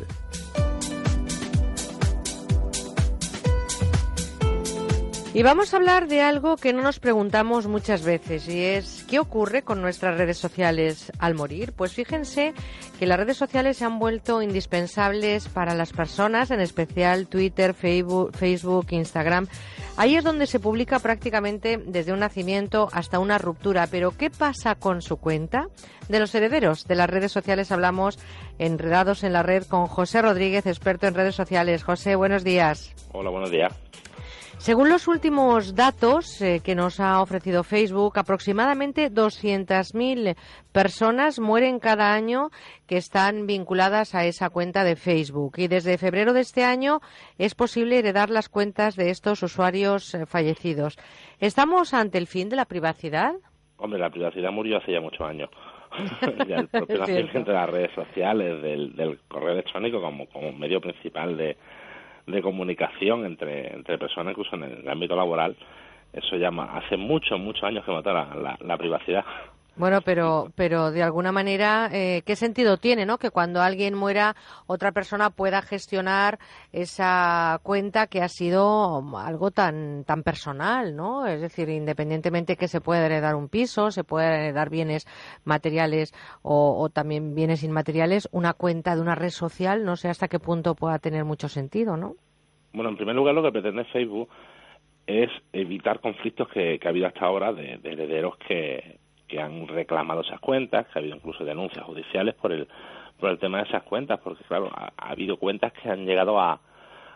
Y 5.36 5.42
vamos 5.42 5.74
a 5.74 5.78
hablar 5.78 6.08
de 6.08 6.22
algo 6.22 6.58
que 6.58 6.74
no 6.74 6.84
nos 6.84 7.00
preguntamos 7.00 7.66
muchas 7.66 8.04
veces 8.04 8.48
y 8.48 8.64
es 8.64 9.04
¿qué 9.10 9.18
ocurre 9.18 9.64
con 9.64 9.82
nuestras 9.82 10.16
redes 10.16 10.38
sociales 10.38 11.12
al 11.18 11.34
morir? 11.34 11.74
Pues 11.74 11.92
fíjense 11.92 12.54
que 13.00 13.08
las 13.08 13.18
redes 13.18 13.38
sociales 13.38 13.78
se 13.78 13.86
han 13.86 13.98
vuelto 13.98 14.44
indispensables 14.44 15.48
para 15.48 15.74
las 15.74 15.92
personas, 15.92 16.52
en 16.52 16.60
especial 16.60 17.26
Twitter, 17.28 17.74
Facebook, 17.74 18.86
Instagram. 18.92 19.48
Ahí 19.98 20.18
es 20.18 20.24
donde 20.24 20.46
se 20.46 20.60
publica 20.60 21.00
prácticamente 21.00 21.82
desde 21.84 22.14
un 22.14 22.20
nacimiento 22.20 22.90
hasta 22.92 23.18
una 23.18 23.40
ruptura. 23.40 23.88
Pero 23.88 24.12
¿qué 24.12 24.30
pasa 24.30 24.76
con 24.76 25.02
su 25.02 25.18
cuenta? 25.18 25.68
De 26.10 26.20
los 26.20 26.36
herederos 26.36 26.86
de 26.86 26.94
las 26.94 27.10
redes 27.10 27.32
sociales 27.32 27.72
hablamos 27.72 28.20
enredados 28.60 29.24
en 29.24 29.34
la 29.34 29.42
red 29.42 29.64
con 29.64 29.88
José 29.88 30.22
Rodríguez, 30.22 30.68
experto 30.68 31.08
en 31.08 31.16
redes 31.16 31.34
sociales. 31.34 31.84
José, 31.84 32.16
buenos 32.16 32.44
días. 32.44 32.94
Hola, 33.12 33.32
buenos 33.32 33.50
días. 33.50 33.74
Según 34.64 34.88
los 34.88 35.10
últimos 35.10 35.76
datos 35.76 36.42
eh, 36.42 36.62
que 36.64 36.74
nos 36.74 37.02
ha 37.02 37.22
ofrecido 37.22 37.66
Facebook, 37.66 38.18
aproximadamente 38.18 39.12
200.000 39.12 40.38
personas 40.72 41.38
mueren 41.42 41.80
cada 41.80 42.14
año 42.14 42.48
que 42.88 42.96
están 42.96 43.46
vinculadas 43.46 44.16
a 44.16 44.24
esa 44.24 44.50
cuenta 44.50 44.86
de 44.86 44.96
Facebook. 44.96 45.56
Y 45.58 45.68
desde 45.68 45.98
febrero 45.98 46.32
de 46.32 46.40
este 46.40 46.64
año 46.64 47.02
es 47.38 47.56
posible 47.56 48.00
heredar 48.00 48.30
las 48.30 48.48
cuentas 48.48 48.96
de 48.96 49.10
estos 49.10 49.44
usuarios 49.44 50.16
eh, 50.16 50.26
fallecidos. 50.26 50.98
¿Estamos 51.42 51.94
ante 51.94 52.18
el 52.18 52.28
fin 52.28 52.48
de 52.48 52.56
la 52.56 52.64
privacidad? 52.64 53.34
Hombre, 53.76 54.00
la 54.00 54.12
privacidad 54.12 54.50
murió 54.54 54.78
hace 54.78 54.94
ya 54.94 55.02
muchos 55.02 55.28
años. 55.28 55.50
el 56.22 56.70
propio 56.70 57.00
nacimiento 57.00 57.52
de 57.52 57.58
las 57.58 57.70
redes 57.70 57.92
sociales, 57.94 58.62
del, 58.62 58.96
del 58.96 59.20
correo 59.28 59.52
electrónico 59.52 60.00
como, 60.00 60.26
como 60.28 60.54
medio 60.54 60.80
principal 60.80 61.36
de, 61.36 61.58
de 62.28 62.42
comunicación 62.42 63.26
entre, 63.26 63.74
entre 63.74 63.98
personas, 63.98 64.32
incluso 64.32 64.56
en 64.56 64.64
el 64.64 64.90
ámbito 64.90 65.16
laboral, 65.16 65.56
eso 66.14 66.36
ya 66.38 66.52
ma- 66.52 66.78
hace 66.78 66.96
muchos, 66.98 67.40
muchos 67.40 67.64
años 67.64 67.84
que 67.86 67.92
mata 67.92 68.14
la, 68.14 68.36
la- 68.36 68.58
la 68.62 68.78
privacidad. 68.78 69.26
Bueno, 69.76 70.02
pero, 70.06 70.52
pero 70.56 70.92
de 70.92 71.02
alguna 71.02 71.32
manera, 71.32 71.90
eh, 71.92 72.22
¿qué 72.28 72.36
sentido 72.36 72.78
tiene, 72.78 73.08
no? 73.08 73.18
Que 73.18 73.32
cuando 73.32 73.60
alguien 73.60 73.96
muera, 73.96 74.36
otra 74.68 74.92
persona 74.92 75.32
pueda 75.32 75.64
gestionar 75.64 76.38
esa 76.72 77.60
cuenta 77.64 78.06
que 78.06 78.22
ha 78.22 78.28
sido 78.28 79.02
algo 79.18 79.50
tan, 79.50 80.04
tan 80.06 80.22
personal, 80.22 80.96
¿no? 80.96 81.26
Es 81.26 81.42
decir, 81.42 81.70
independientemente 81.70 82.56
que 82.56 82.68
se 82.68 82.82
pueda 82.82 83.08
heredar 83.08 83.34
un 83.34 83.50
piso, 83.50 83.90
se 83.90 84.04
pueda 84.04 84.36
heredar 84.36 84.70
bienes 84.70 85.08
materiales 85.44 86.14
o, 86.44 86.80
o 86.80 86.90
también 86.90 87.34
bienes 87.34 87.64
inmateriales, 87.64 88.30
una 88.32 88.54
cuenta 88.54 88.96
de 88.96 89.02
una 89.02 89.16
red 89.16 89.30
social, 89.30 89.86
no 89.86 89.96
sé 89.96 90.08
hasta 90.08 90.28
qué 90.28 90.38
punto 90.38 90.76
pueda 90.76 91.00
tener 91.00 91.26
mucho 91.26 91.50
sentido, 91.50 91.98
¿no? 91.98 92.14
Bueno, 92.74 92.90
en 92.92 92.98
primer 92.98 93.16
lugar, 93.16 93.34
lo 93.34 93.42
que 93.42 93.52
pretende 93.52 93.86
Facebook 93.86 94.30
es 95.08 95.32
evitar 95.52 96.00
conflictos 96.00 96.48
que, 96.50 96.78
que 96.78 96.88
ha 96.88 96.92
habido 96.92 97.08
hasta 97.08 97.26
ahora 97.26 97.52
de, 97.54 97.80
de 97.80 97.92
herederos 97.92 98.38
que, 98.38 99.00
que 99.34 99.42
han 99.42 99.68
reclamado 99.68 100.22
esas 100.22 100.40
cuentas, 100.40 100.86
que 100.86 101.00
ha 101.00 101.02
habido 101.02 101.16
incluso 101.16 101.44
denuncias 101.44 101.84
judiciales 101.84 102.36
por 102.36 102.52
el, 102.52 102.68
por 103.20 103.32
el 103.32 103.40
tema 103.40 103.58
de 103.58 103.64
esas 103.64 103.82
cuentas, 103.82 104.20
porque 104.24 104.44
claro, 104.44 104.70
ha, 104.72 104.94
ha 104.96 105.10
habido 105.10 105.38
cuentas 105.38 105.74
que 105.74 105.90
han 105.90 106.06
llegado 106.06 106.40
a, 106.40 106.60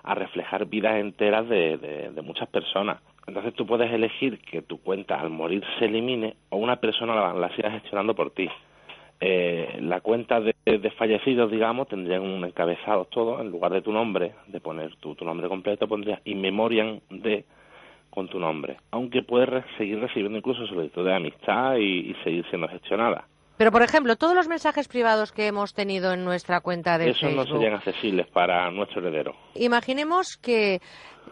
reflejar 0.03 0.65
vidas 0.68 0.95
enteras 0.95 1.49
de, 1.49 1.77
de, 1.77 2.22
muchas 2.22 2.48
personas. 2.48 3.02
Entonces 3.27 3.53
tú 3.56 3.68
puedes 3.68 3.91
elegir 3.91 4.39
que 4.39 4.61
tu 4.61 4.80
cuenta 4.81 5.19
al 5.19 5.30
morir 5.30 5.61
se 5.77 5.85
elimine 5.85 6.38
o 6.48 6.56
una 6.56 6.77
persona 6.77 7.14
la, 7.14 7.34
la 7.34 7.53
siga 7.53 7.72
gestionando 7.72 8.15
por 8.15 8.31
ti. 8.31 8.49
Eh, 9.19 9.80
la 9.81 9.99
cuenta 9.99 10.39
de, 10.39 10.56
de 10.65 10.91
fallecidos, 10.91 11.52
digamos, 11.52 11.89
tendrían 11.89 12.22
un 12.22 12.45
encabezado 12.45 13.03
todo, 13.06 13.41
en 13.41 13.49
lugar 13.49 13.73
de 13.73 13.81
tu 13.81 13.91
nombre, 13.91 14.31
de 14.48 14.61
poner 14.61 14.95
tu, 14.95 15.14
tu 15.14 15.26
nombre 15.26 15.49
completo, 15.49 15.89
pondría 15.89 16.22
in 16.23 16.39
memoriam 16.39 17.02
de 17.10 17.44
con 18.18 18.27
tu 18.27 18.39
nombre, 18.39 18.77
aunque 18.89 19.22
puedes 19.22 19.48
re- 19.48 19.64
seguir 19.77 19.99
recibiendo 19.99 20.39
incluso 20.39 20.65
solicitudes 20.65 21.06
de 21.06 21.15
amistad 21.15 21.76
y, 21.76 22.10
y 22.11 22.15
seguir 22.23 22.44
siendo 22.49 22.68
gestionada. 22.68 23.27
Pero, 23.57 23.72
por 23.72 23.84
ejemplo, 23.84 24.15
todos 24.15 24.34
los 24.35 24.48
mensajes 24.48 24.88
privados 24.88 25.31
que 25.31 25.45
hemos 25.45 25.76
tenido 25.76 26.14
en 26.14 26.26
nuestra 26.26 26.61
cuenta 26.61 26.98
de 26.98 27.10
Esos 27.11 27.31
no 27.31 27.41
Facebook, 27.44 27.60
serían 27.60 27.73
accesibles 27.76 28.26
para 28.27 28.72
nuestro 28.72 29.02
heredero. 29.02 29.35
imaginemos 29.53 30.35
que 30.38 30.80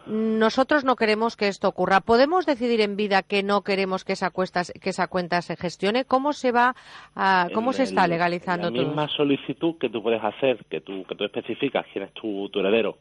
nosotros 0.06 0.84
no 0.84 0.94
queremos 0.94 1.36
que 1.36 1.48
esto 1.48 1.68
ocurra. 1.68 2.00
¿Podemos 2.00 2.46
decidir 2.46 2.80
en 2.80 2.96
vida 2.96 3.22
que 3.22 3.42
no 3.42 3.62
queremos 3.62 4.04
que 4.04 4.12
esa, 4.12 4.30
cuesta, 4.30 4.62
que 4.80 4.90
esa 4.90 5.08
cuenta 5.08 5.42
se 5.42 5.56
gestione? 5.56 6.04
¿Cómo 6.04 6.32
se 6.32 6.52
va 6.52 6.74
a, 7.16 7.48
cómo 7.52 7.70
En 7.70 7.74
se 7.74 7.82
está 7.84 8.04
el- 8.04 8.10
legalizando 8.10 8.68
en 8.68 8.74
La 8.74 8.80
todo? 8.80 8.88
misma 8.88 9.08
solicitud 9.08 9.76
que 9.78 9.88
tú 9.88 10.02
puedes 10.02 10.22
hacer, 10.22 10.64
que 10.70 10.80
tú, 10.80 11.04
que 11.08 11.14
tú 11.16 11.24
especificas 11.24 11.86
quién 11.92 12.04
es 12.04 12.12
tu, 12.12 12.48
tu 12.50 12.60
heredero, 12.60 12.98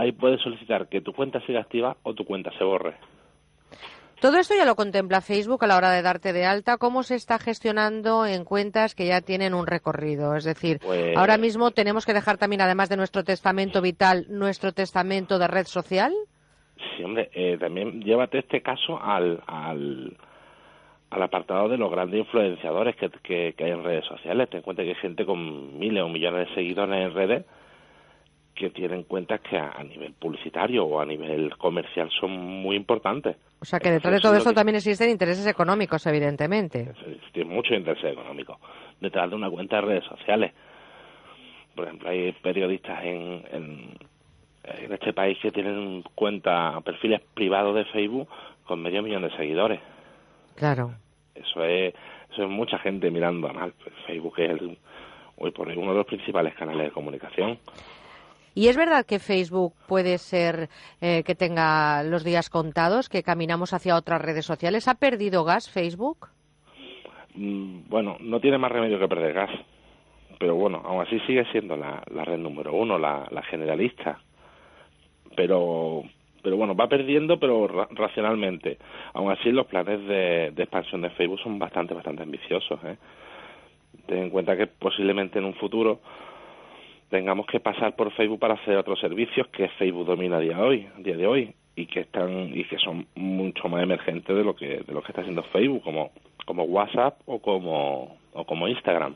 ahí 0.00 0.12
puedes 0.12 0.40
solicitar 0.42 0.88
que 0.88 1.00
tu 1.00 1.12
cuenta 1.12 1.40
siga 1.46 1.60
activa 1.60 1.96
o 2.02 2.14
tu 2.14 2.24
cuenta 2.24 2.50
se 2.58 2.64
borre. 2.64 2.94
Todo 4.20 4.38
esto 4.38 4.54
ya 4.56 4.64
lo 4.64 4.76
contempla 4.76 5.20
Facebook 5.20 5.62
a 5.62 5.66
la 5.66 5.76
hora 5.76 5.90
de 5.90 6.00
darte 6.00 6.32
de 6.32 6.46
alta. 6.46 6.78
¿Cómo 6.78 7.02
se 7.02 7.16
está 7.16 7.38
gestionando 7.38 8.24
en 8.24 8.44
cuentas 8.44 8.94
que 8.94 9.06
ya 9.06 9.20
tienen 9.20 9.52
un 9.52 9.66
recorrido? 9.66 10.34
Es 10.36 10.44
decir, 10.44 10.78
Pues- 10.82 11.14
ahora 11.16 11.36
mismo 11.36 11.70
tenemos 11.70 12.06
que 12.06 12.14
dejar 12.14 12.38
también, 12.38 12.62
además 12.62 12.88
de 12.88 12.96
nuestro 12.96 13.24
testamento 13.24 13.82
vital, 13.82 14.24
nuestro 14.30 14.72
testamento 14.72 15.38
de 15.38 15.48
red 15.48 15.66
social. 15.66 16.12
Sí, 16.96 17.02
hombre, 17.04 17.30
eh, 17.34 17.58
también 17.58 18.00
llévate 18.02 18.38
este 18.38 18.62
caso 18.62 18.98
al, 19.02 19.42
al, 19.46 20.16
al 21.10 21.22
apartado 21.22 21.68
de 21.68 21.76
los 21.76 21.90
grandes 21.90 22.20
influenciadores 22.20 22.96
que, 22.96 23.10
que, 23.22 23.54
que 23.56 23.64
hay 23.64 23.70
en 23.72 23.84
redes 23.84 24.06
sociales. 24.06 24.48
Ten 24.48 24.58
en 24.58 24.62
cuenta 24.64 24.82
que 24.82 24.90
hay 24.90 24.94
gente 24.96 25.26
con 25.26 25.78
miles 25.78 26.02
o 26.02 26.08
millones 26.08 26.48
de 26.48 26.54
seguidores 26.54 27.06
en 27.06 27.12
redes 27.14 27.44
que 28.56 28.70
tienen 28.70 29.04
cuentas 29.04 29.40
que 29.42 29.56
a, 29.58 29.70
a 29.72 29.84
nivel 29.84 30.12
publicitario 30.14 30.84
o 30.86 30.98
a 31.00 31.04
nivel 31.06 31.56
comercial 31.58 32.10
son 32.18 32.32
muy 32.32 32.74
importantes. 32.74 33.36
O 33.60 33.64
sea 33.64 33.78
que 33.78 33.90
detrás 33.90 34.10
de 34.12 34.16
Eso 34.18 34.22
todo 34.28 34.32
es 34.32 34.38
lo 34.38 34.38
esto 34.42 34.50
que- 34.50 34.54
también 34.56 34.76
existen 34.76 35.10
intereses 35.10 35.46
económicos, 35.46 36.04
evidentemente. 36.06 36.92
tiene 37.32 37.54
mucho 37.54 37.74
interés 37.74 38.02
económico 38.04 38.58
detrás 39.00 39.28
de 39.30 39.36
una 39.36 39.50
cuenta 39.50 39.76
de 39.76 39.82
redes 39.82 40.04
sociales. 40.04 40.52
Por 41.74 41.84
ejemplo, 41.84 42.08
hay 42.08 42.32
periodistas 42.32 43.04
en, 43.04 43.44
en, 43.52 43.90
en 44.64 44.92
este 44.92 45.12
país 45.12 45.38
que 45.42 45.52
tienen 45.52 46.02
cuenta, 46.14 46.80
perfiles 46.80 47.20
privados 47.34 47.74
de 47.74 47.84
Facebook 47.86 48.28
con 48.64 48.80
medio 48.82 49.02
millón 49.02 49.22
de 49.22 49.36
seguidores. 49.36 49.80
Claro. 50.54 50.94
Eso 51.34 51.62
es, 51.64 51.92
eso 52.32 52.44
es 52.44 52.48
mucha 52.48 52.78
gente 52.78 53.10
mirando 53.10 53.48
a 53.48 53.52
mal. 53.52 53.74
Facebook 54.06 54.34
es 54.40 54.50
el, 54.50 54.78
hoy 55.36 55.50
por 55.50 55.68
hoy 55.68 55.76
uno 55.76 55.90
de 55.92 55.98
los 55.98 56.06
principales 56.06 56.54
canales 56.54 56.84
de 56.86 56.90
comunicación. 56.92 57.58
¿Y 58.56 58.68
es 58.68 58.76
verdad 58.76 59.04
que 59.04 59.18
Facebook 59.18 59.74
puede 59.86 60.16
ser 60.16 60.70
eh, 61.02 61.22
que 61.24 61.34
tenga 61.34 62.02
los 62.02 62.24
días 62.24 62.48
contados, 62.48 63.08
que 63.10 63.22
caminamos 63.22 63.74
hacia 63.74 63.94
otras 63.96 64.20
redes 64.22 64.46
sociales? 64.46 64.88
¿Ha 64.88 64.94
perdido 64.94 65.44
gas 65.44 65.70
Facebook? 65.70 66.28
Mm, 67.34 67.88
Bueno, 67.88 68.16
no 68.20 68.40
tiene 68.40 68.56
más 68.56 68.72
remedio 68.72 68.98
que 68.98 69.08
perder 69.08 69.34
gas. 69.34 69.50
Pero 70.38 70.54
bueno, 70.54 70.80
aún 70.84 71.02
así 71.02 71.20
sigue 71.26 71.44
siendo 71.52 71.76
la, 71.76 72.02
red 72.24 72.38
número 72.38 72.72
uno, 72.72 72.98
la, 72.98 73.26
la 73.30 73.42
generalista. 73.42 74.20
Pero, 75.36 76.02
pero 76.42 76.56
bueno, 76.56 76.74
va 76.74 76.88
perdiendo, 76.88 77.38
pero 77.38 77.68
ra- 77.68 77.88
racionalmente. 77.90 78.78
Aún 79.12 79.30
así, 79.32 79.50
los 79.52 79.66
planes 79.66 80.00
de, 80.06 80.50
de 80.54 80.62
expansión 80.62 81.02
de 81.02 81.10
Facebook 81.10 81.40
son 81.40 81.58
bastante, 81.58 81.92
bastante 81.94 82.22
ambiciosos. 82.22 82.80
¿eh? 82.84 82.96
Ten 84.06 84.18
en 84.24 84.30
cuenta 84.30 84.56
que 84.56 84.66
posiblemente 84.66 85.38
en 85.38 85.44
un 85.44 85.54
futuro 85.54 86.00
tengamos 87.10 87.46
que 87.46 87.60
pasar 87.60 87.94
por 87.96 88.12
Facebook 88.12 88.40
para 88.40 88.54
hacer 88.54 88.76
otros 88.76 88.98
servicios 89.00 89.46
que 89.48 89.68
Facebook 89.70 90.06
domina 90.06 90.36
a 90.36 90.40
día 90.40 90.56
de 90.56 90.62
hoy, 90.62 90.88
a 90.96 91.00
día 91.00 91.16
de 91.16 91.26
hoy 91.26 91.54
y 91.74 91.86
que 91.86 92.00
están 92.00 92.50
y 92.54 92.64
que 92.64 92.78
son 92.78 93.06
mucho 93.14 93.68
más 93.68 93.82
emergentes 93.82 94.34
de 94.34 94.42
lo 94.42 94.56
que 94.56 94.78
de 94.86 94.92
lo 94.92 95.02
que 95.02 95.12
está 95.12 95.20
haciendo 95.20 95.42
Facebook 95.44 95.82
como 95.82 96.10
como 96.46 96.64
WhatsApp 96.64 97.20
o 97.26 97.38
como 97.40 98.16
o 98.32 98.44
como 98.44 98.68
Instagram. 98.68 99.14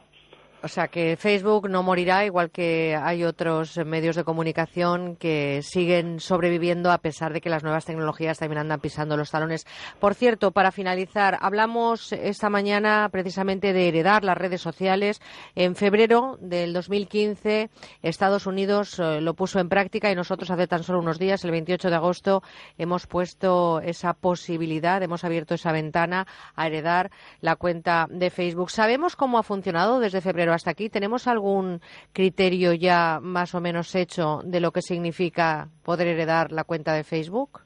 O 0.63 0.69
sea 0.69 0.89
que 0.89 1.17
Facebook 1.17 1.71
no 1.71 1.83
morirá, 1.83 2.27
igual 2.27 2.51
que 2.51 2.95
hay 2.95 3.25
otros 3.25 3.79
medios 3.79 4.15
de 4.15 4.25
comunicación 4.25 5.17
que 5.17 5.63
siguen 5.63 6.21
sobreviviendo 6.21 6.93
a 6.93 6.99
pesar 6.99 7.33
de 7.33 7.41
que 7.41 7.49
las 7.49 7.63
nuevas 7.63 7.87
tecnologías 7.87 8.39
también 8.39 8.59
andan 8.59 8.81
pisando 8.81 9.17
los 9.17 9.31
talones. 9.31 9.67
Por 10.01 10.15
cierto, 10.15 10.51
para 10.51 10.71
finalizar, 10.71 11.39
hablamos 11.41 12.13
esta 12.13 12.51
mañana 12.51 13.09
precisamente 13.11 13.73
de 13.73 13.89
heredar 13.89 14.23
las 14.23 14.37
redes 14.37 14.61
sociales. 14.61 15.23
En 15.55 15.77
febrero 15.77 16.37
del 16.43 16.75
2015, 16.75 17.71
Estados 18.03 18.47
Unidos 18.47 18.99
eh, 18.99 19.23
lo 19.23 19.33
puso 19.33 19.61
en 19.61 19.71
práctica 19.71 20.11
y 20.11 20.15
nosotros 20.15 20.51
hace 20.51 20.67
tan 20.67 20.83
solo 20.83 20.99
unos 20.99 21.19
días, 21.19 21.43
el 21.45 21.53
28 21.53 21.89
de 21.89 21.97
agosto, 21.97 22.43
hemos 22.77 23.07
puesto 23.07 23.81
esa 23.81 24.13
posibilidad, 24.13 25.03
hemos 25.03 25.25
abierto 25.25 25.55
esa 25.55 25.73
ventana 25.73 26.27
a 26.55 26.67
heredar 26.67 27.11
la 27.41 27.57
cuenta 27.57 28.07
de 28.11 28.29
Facebook. 28.29 28.71
¿Sabemos 28.71 29.17
cómo 29.17 29.39
ha 29.39 29.43
funcionado 29.43 30.01
desde 30.01 30.21
febrero 30.21 30.50
hasta 30.55 30.71
aquí? 30.71 30.89
¿Tenemos 30.89 31.27
algún 31.27 31.81
criterio 32.13 32.73
ya 32.73 33.19
más 33.21 33.55
o 33.55 33.61
menos 33.61 33.95
hecho 33.95 34.41
de 34.45 34.61
lo 34.61 34.73
que 34.73 34.83
significa 34.83 35.69
poder 35.83 36.09
heredar 36.09 36.53
la 36.53 36.65
cuenta 36.65 36.93
de 36.95 37.05
Facebook? 37.05 37.61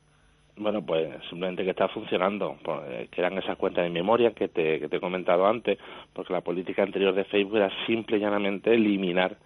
Bueno, 0.57 0.85
pues 0.87 1.09
simplemente 1.29 1.65
que 1.65 1.71
está 1.71 1.89
funcionando, 1.89 2.57
pues, 2.63 2.81
eh, 2.89 3.09
que 3.11 3.21
eran 3.21 3.37
esas 3.39 3.57
cuentas 3.57 3.85
de 3.85 3.91
memoria 3.91 4.31
que 4.31 4.47
te, 4.47 4.79
que 4.79 4.89
te 4.89 4.97
he 4.97 5.01
comentado 5.01 5.47
antes, 5.47 5.79
porque 6.13 6.33
la 6.33 6.43
política 6.43 6.85
anterior 6.85 7.13
de 7.13 7.25
Facebook 7.25 7.57
era 7.57 7.71
simple 7.87 8.19
y 8.19 8.21
llanamente 8.21 8.73
eliminar 8.73 9.37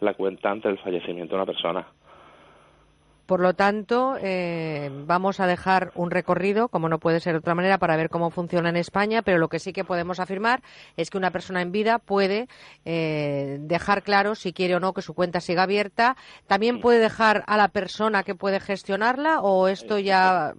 la 0.00 0.14
cuenta 0.14 0.50
antes 0.50 0.70
del 0.70 0.82
fallecimiento 0.82 1.34
de 1.34 1.42
una 1.42 1.52
persona. 1.52 1.86
Por 3.26 3.40
lo 3.40 3.54
tanto, 3.54 4.16
eh, 4.22 4.90
vamos 5.06 5.40
a 5.40 5.46
dejar 5.46 5.92
un 5.94 6.10
recorrido, 6.10 6.68
como 6.68 6.90
no 6.90 6.98
puede 6.98 7.20
ser 7.20 7.32
de 7.32 7.38
otra 7.38 7.54
manera, 7.54 7.78
para 7.78 7.96
ver 7.96 8.10
cómo 8.10 8.30
funciona 8.30 8.68
en 8.68 8.76
España, 8.76 9.22
pero 9.22 9.38
lo 9.38 9.48
que 9.48 9.58
sí 9.58 9.72
que 9.72 9.82
podemos 9.84 10.20
afirmar 10.20 10.60
es 10.98 11.08
que 11.08 11.16
una 11.16 11.30
persona 11.30 11.62
en 11.62 11.72
vida 11.72 11.98
puede 11.98 12.48
eh, 12.84 13.56
dejar 13.60 14.02
claro 14.02 14.34
si 14.34 14.52
quiere 14.52 14.76
o 14.76 14.80
no 14.80 14.92
que 14.92 15.00
su 15.00 15.14
cuenta 15.14 15.40
siga 15.40 15.62
abierta. 15.62 16.16
También 16.46 16.80
puede 16.80 16.98
dejar 16.98 17.44
a 17.46 17.56
la 17.56 17.68
persona 17.68 18.24
que 18.24 18.34
puede 18.34 18.60
gestionarla 18.60 19.40
o 19.40 19.68
esto 19.68 19.98
ya. 19.98 20.52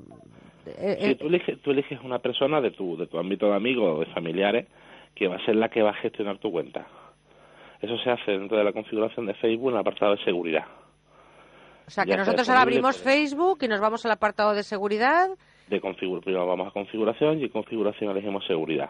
eh, 0.65 0.97
Si 1.01 1.15
tú 1.15 1.27
eliges, 1.27 1.61
tú 1.61 1.69
eliges 1.71 1.99
una 2.03 2.17
persona 2.17 2.61
de 2.61 2.71
tu, 2.71 2.97
de 2.97 3.05
tu 3.05 3.19
ámbito 3.19 3.47
de 3.47 3.55
amigos 3.55 3.97
o 3.97 3.99
de 3.99 4.07
familiares 4.07 4.65
que 5.13 5.27
va 5.27 5.35
a 5.35 5.45
ser 5.45 5.55
la 5.55 5.69
que 5.69 5.83
va 5.83 5.91
a 5.91 6.01
gestionar 6.01 6.39
tu 6.39 6.51
cuenta. 6.51 6.87
Eso 7.79 7.95
se 7.99 8.09
hace 8.09 8.31
dentro 8.31 8.57
de 8.57 8.63
la 8.63 8.73
configuración 8.73 9.27
de 9.27 9.35
Facebook 9.35 9.69
en 9.69 9.75
el 9.75 9.81
apartado 9.81 10.15
de 10.15 10.23
seguridad. 10.23 10.65
O 11.87 11.89
sea, 11.89 12.05
que 12.05 12.17
nosotros 12.17 12.47
ahora 12.49 12.61
abrimos 12.61 12.97
Facebook 12.97 13.59
y 13.61 13.67
nos 13.67 13.79
vamos 13.79 14.05
al 14.05 14.11
apartado 14.11 14.53
de 14.53 14.63
seguridad 14.63 15.29
De 15.69 15.79
configuración, 15.81 16.23
primero 16.23 16.47
vamos 16.47 16.67
a 16.67 16.71
configuración 16.71 17.39
y 17.39 17.43
en 17.43 17.49
configuración 17.49 18.11
elegimos 18.11 18.45
seguridad. 18.45 18.89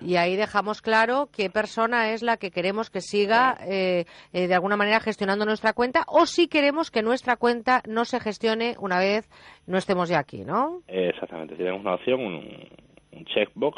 y 0.00 0.14
ahí 0.16 0.36
dejamos 0.36 0.80
claro 0.80 1.28
qué 1.36 1.50
persona 1.50 2.12
es 2.12 2.22
la 2.22 2.36
que 2.36 2.50
queremos 2.52 2.88
que 2.88 3.00
siga 3.00 3.56
eh, 3.66 4.04
eh, 4.32 4.46
de 4.46 4.54
alguna 4.54 4.76
manera 4.76 5.00
gestionando 5.00 5.44
nuestra 5.44 5.72
cuenta 5.72 6.04
o 6.06 6.24
si 6.26 6.46
queremos 6.48 6.90
que 6.90 7.02
nuestra 7.02 7.36
cuenta 7.36 7.82
no 7.88 8.04
se 8.04 8.20
gestione 8.20 8.76
una 8.78 8.98
vez 9.00 9.28
no 9.66 9.76
estemos 9.76 10.08
ya 10.08 10.20
aquí, 10.20 10.44
¿no? 10.44 10.82
Eh, 10.86 11.10
Exactamente, 11.12 11.56
tienes 11.56 11.78
una 11.80 11.94
opción, 11.94 12.20
un, 12.20 12.68
un 13.12 13.24
checkbox, 13.24 13.76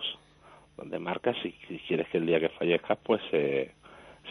donde 0.76 0.98
marcas 0.98 1.36
si, 1.42 1.52
si 1.68 1.78
quieres 1.88 2.06
que 2.10 2.18
el 2.18 2.26
día 2.26 2.38
que 2.40 2.48
fallezcas 2.50 2.98
pues 3.02 3.22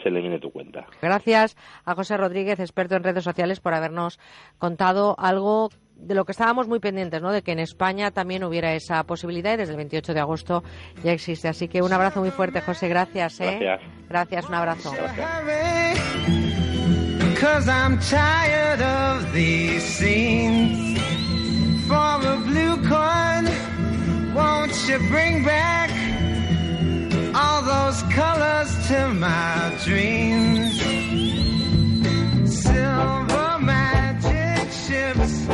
se 0.02 0.08
se 0.08 0.08
elimine 0.08 0.38
tu 0.38 0.50
cuenta. 0.50 0.86
Gracias 1.00 1.56
a 1.84 1.94
José 1.94 2.16
Rodríguez, 2.16 2.60
experto 2.60 2.96
en 2.96 3.04
redes 3.04 3.24
sociales, 3.24 3.60
por 3.60 3.74
habernos 3.74 4.18
contado 4.58 5.14
algo 5.18 5.70
de 5.96 6.14
lo 6.14 6.24
que 6.24 6.32
estábamos 6.32 6.66
muy 6.66 6.80
pendientes, 6.80 7.20
¿no? 7.20 7.30
De 7.30 7.42
que 7.42 7.52
en 7.52 7.58
España 7.58 8.10
también 8.10 8.42
hubiera 8.44 8.72
esa 8.72 9.04
posibilidad 9.04 9.54
y 9.54 9.58
desde 9.58 9.72
el 9.72 9.76
28 9.76 10.14
de 10.14 10.20
agosto 10.20 10.62
ya 11.04 11.12
existe. 11.12 11.48
Así 11.48 11.68
que 11.68 11.82
un 11.82 11.92
abrazo 11.92 12.20
muy 12.20 12.30
fuerte, 12.30 12.60
José. 12.60 12.88
Gracias, 12.88 13.40
¿eh? 13.40 13.58
Gracias. 13.60 13.80
Gracias, 14.08 14.48
un 14.48 14.54
abrazo. 14.54 14.92
Cause 17.40 17.70
all 27.34 27.62
those 27.62 28.02
colors 28.12 28.88
to 28.88 29.08
my 29.14 29.72
dreams? 29.84 30.80
Silver 32.62 33.58
magic 33.60 34.70
ships 34.72 35.46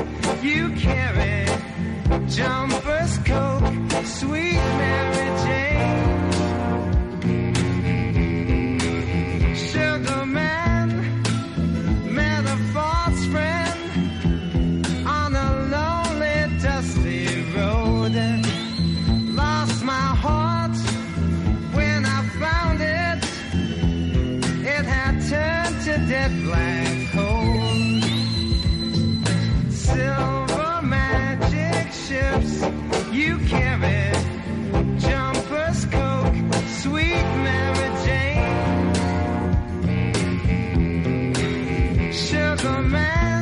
you 0.43 0.71
carry, 0.77 1.47
jumpers, 2.29 3.19
coke, 3.19 4.05
sweet 4.05 4.63
Mary 4.81 5.29
Jane. 5.45 6.06
Dead 26.09 26.31
black 26.45 27.11
coal. 27.13 28.01
Silver 29.71 30.81
magic 30.83 31.93
ships 31.93 32.53
you 33.13 33.39
carry. 33.49 34.13
Jumpers, 34.99 35.85
coke, 35.87 36.37
sweet 36.81 37.27
Mary 37.47 37.91
Jane. 38.05 38.93
Sugar 42.13 42.83
man, 42.83 43.36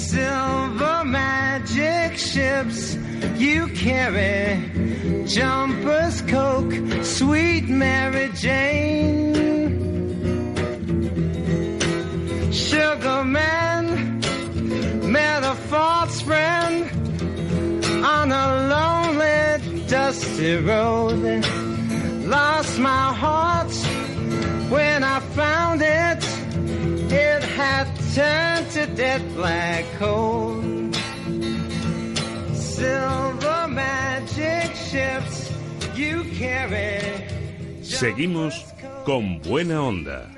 Silver 0.08 1.04
magic 1.04 2.16
ships 2.16 2.96
you 3.36 3.68
carry, 3.68 4.56
jumpers, 5.26 6.22
coke, 6.22 6.72
sweet 7.04 7.68
Mary 7.68 8.30
Jane. 8.32 9.34
Sugar 12.50 13.22
man, 13.22 14.18
met 15.12 15.42
a 15.44 15.54
false 15.68 16.22
friend 16.22 16.90
on 18.02 18.32
a 18.32 18.46
lonely, 18.72 19.84
dusty 19.88 20.56
road. 20.56 21.44
Lost 22.24 22.78
my 22.78 23.12
heart 23.12 23.74
when 24.70 25.04
I 25.04 25.20
found 25.20 25.82
it. 25.82 26.24
It 27.10 27.42
had 27.42 27.86
turned 28.14 28.70
to 28.72 28.86
dead 28.94 29.22
black 29.34 29.84
coal. 29.98 30.62
Silver 32.52 33.66
magic 33.68 34.74
ships 34.74 35.50
you 35.94 36.24
carry. 36.38 37.00
Seguimos 37.82 38.54
con 39.04 39.40
buena 39.40 39.82
onda. 39.82 40.37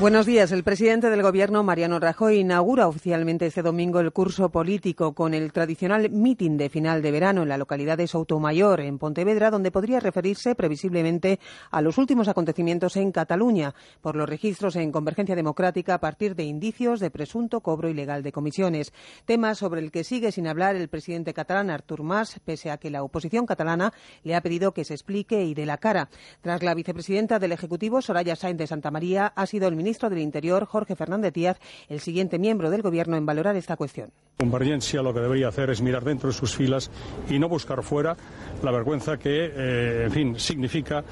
Buenos 0.00 0.26
días. 0.26 0.52
El 0.52 0.62
presidente 0.62 1.10
del 1.10 1.22
Gobierno, 1.22 1.64
Mariano 1.64 1.98
Rajoy, 1.98 2.38
inaugura 2.38 2.86
oficialmente 2.86 3.46
este 3.46 3.62
domingo 3.62 3.98
el 3.98 4.12
curso 4.12 4.48
político 4.48 5.12
con 5.12 5.34
el 5.34 5.52
tradicional 5.52 6.08
mitin 6.08 6.56
de 6.56 6.68
final 6.68 7.02
de 7.02 7.10
verano 7.10 7.42
en 7.42 7.48
la 7.48 7.58
localidad 7.58 7.98
de 7.98 8.06
Soutomayor, 8.06 8.78
en 8.80 8.98
Pontevedra, 8.98 9.50
donde 9.50 9.72
podría 9.72 9.98
referirse 9.98 10.54
previsiblemente 10.54 11.40
a 11.72 11.82
los 11.82 11.98
últimos 11.98 12.28
acontecimientos 12.28 12.96
en 12.96 13.10
Cataluña 13.10 13.74
por 14.00 14.14
los 14.14 14.28
registros 14.28 14.76
en 14.76 14.92
Convergencia 14.92 15.34
Democrática 15.34 15.94
a 15.94 16.00
partir 16.00 16.36
de 16.36 16.44
indicios 16.44 17.00
de 17.00 17.10
presunto 17.10 17.60
cobro 17.60 17.88
ilegal 17.88 18.22
de 18.22 18.30
comisiones. 18.30 18.92
Tema 19.24 19.56
sobre 19.56 19.80
el 19.80 19.90
que 19.90 20.04
sigue 20.04 20.30
sin 20.30 20.46
hablar 20.46 20.76
el 20.76 20.86
presidente 20.86 21.34
catalán, 21.34 21.70
Artur 21.70 22.04
Mas, 22.04 22.38
pese 22.44 22.70
a 22.70 22.76
que 22.76 22.90
la 22.90 23.02
oposición 23.02 23.46
catalana 23.46 23.92
le 24.22 24.36
ha 24.36 24.42
pedido 24.42 24.70
que 24.70 24.84
se 24.84 24.94
explique 24.94 25.42
y 25.42 25.54
dé 25.54 25.66
la 25.66 25.78
cara. 25.78 26.08
Tras 26.40 26.62
la 26.62 26.74
vicepresidenta 26.74 27.40
del 27.40 27.50
Ejecutivo, 27.50 28.00
Soraya 28.00 28.36
Sáenz 28.36 28.58
de 28.58 28.68
Santa 28.68 28.92
María, 28.92 29.32
ha 29.34 29.46
sido 29.46 29.66
el 29.66 29.74
ministro 29.74 29.87
del 29.88 30.18
Interior, 30.18 30.66
Jorge 30.66 30.94
Fernández 30.94 31.32
Díaz, 31.32 31.58
el 31.88 32.00
siguiente 32.00 32.38
miembro 32.38 32.70
del 32.70 32.82
Gobierno 32.82 33.16
en 33.16 33.24
valorar 33.24 33.56
esta 33.56 33.76
cuestión. 33.76 34.10
Convergencia 34.36 35.02
lo 35.02 35.14
que 35.14 35.20
debería 35.20 35.48
hacer 35.48 35.70
es 35.70 35.80
mirar 35.80 36.04
dentro 36.04 36.28
de 36.28 36.34
sus 36.34 36.54
filas 36.54 36.90
y 37.28 37.38
no 37.38 37.48
buscar 37.48 37.82
fuera 37.82 38.16
la 38.62 38.70
vergüenza 38.70 39.18
que, 39.18 39.46
eh, 39.46 40.04
en 40.04 40.12
fin, 40.12 40.38
significa 40.38 41.02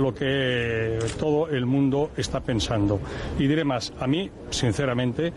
lo 0.00 0.14
que 0.14 0.98
todo 1.18 1.48
el 1.48 1.66
mundo 1.66 2.12
está 2.16 2.40
pensando. 2.40 3.00
Y 3.38 3.46
diré 3.48 3.64
más, 3.64 3.92
a 3.98 4.06
mí, 4.06 4.30
sinceramente, 4.50 5.32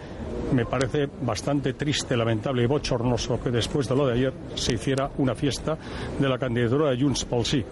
me 0.53 0.65
parece 0.65 1.09
bastante 1.21 1.73
triste, 1.73 2.15
lamentable 2.15 2.63
y 2.63 2.67
bochornoso 2.67 3.41
que 3.41 3.49
después 3.49 3.89
de 3.89 3.95
lo 3.95 4.07
de 4.07 4.13
ayer 4.13 4.33
se 4.55 4.73
hiciera 4.73 5.09
una 5.17 5.35
fiesta 5.35 5.77
de 6.19 6.29
la 6.29 6.37
candidatura 6.37 6.91
de 6.91 7.01
Junts 7.01 7.27
Sí. 7.43 7.65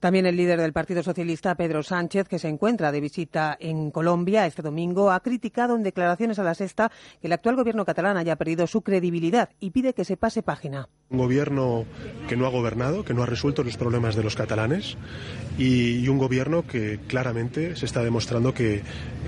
También 0.00 0.26
el 0.26 0.36
líder 0.36 0.60
del 0.60 0.72
Partido 0.72 1.02
Socialista, 1.02 1.56
Pedro 1.56 1.82
Sánchez, 1.82 2.28
que 2.28 2.38
se 2.38 2.46
encuentra 2.46 2.92
de 2.92 3.00
visita 3.00 3.56
en 3.58 3.90
Colombia 3.90 4.46
este 4.46 4.62
domingo, 4.62 5.10
ha 5.10 5.18
criticado 5.20 5.74
en 5.74 5.82
declaraciones 5.82 6.38
a 6.38 6.44
la 6.44 6.54
sexta 6.54 6.92
que 7.20 7.26
el 7.26 7.32
actual 7.32 7.56
gobierno 7.56 7.84
catalán 7.84 8.16
haya 8.16 8.36
perdido 8.36 8.68
su 8.68 8.82
credibilidad 8.82 9.50
y 9.58 9.70
pide 9.70 9.94
que 9.94 10.04
se 10.04 10.16
pase 10.16 10.44
página. 10.44 10.88
Un 11.10 11.18
gobierno 11.18 11.84
que 12.28 12.36
no 12.36 12.46
ha 12.46 12.50
gobernado, 12.50 13.04
que 13.04 13.12
no 13.12 13.24
ha 13.24 13.26
resuelto 13.26 13.64
los 13.64 13.76
problemas 13.76 14.14
de 14.14 14.22
los 14.22 14.36
catalanes 14.36 14.96
y, 15.58 16.06
un 16.08 16.18
gobierno 16.18 16.66
que 16.66 17.00
claramente 17.06 17.76
se 17.76 17.84
está 17.84 18.02
demostrando 18.02 18.54
que, 18.54 18.82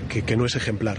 que 0.09 0.37
no 0.37 0.45
es 0.45 0.55
ejemplar. 0.55 0.97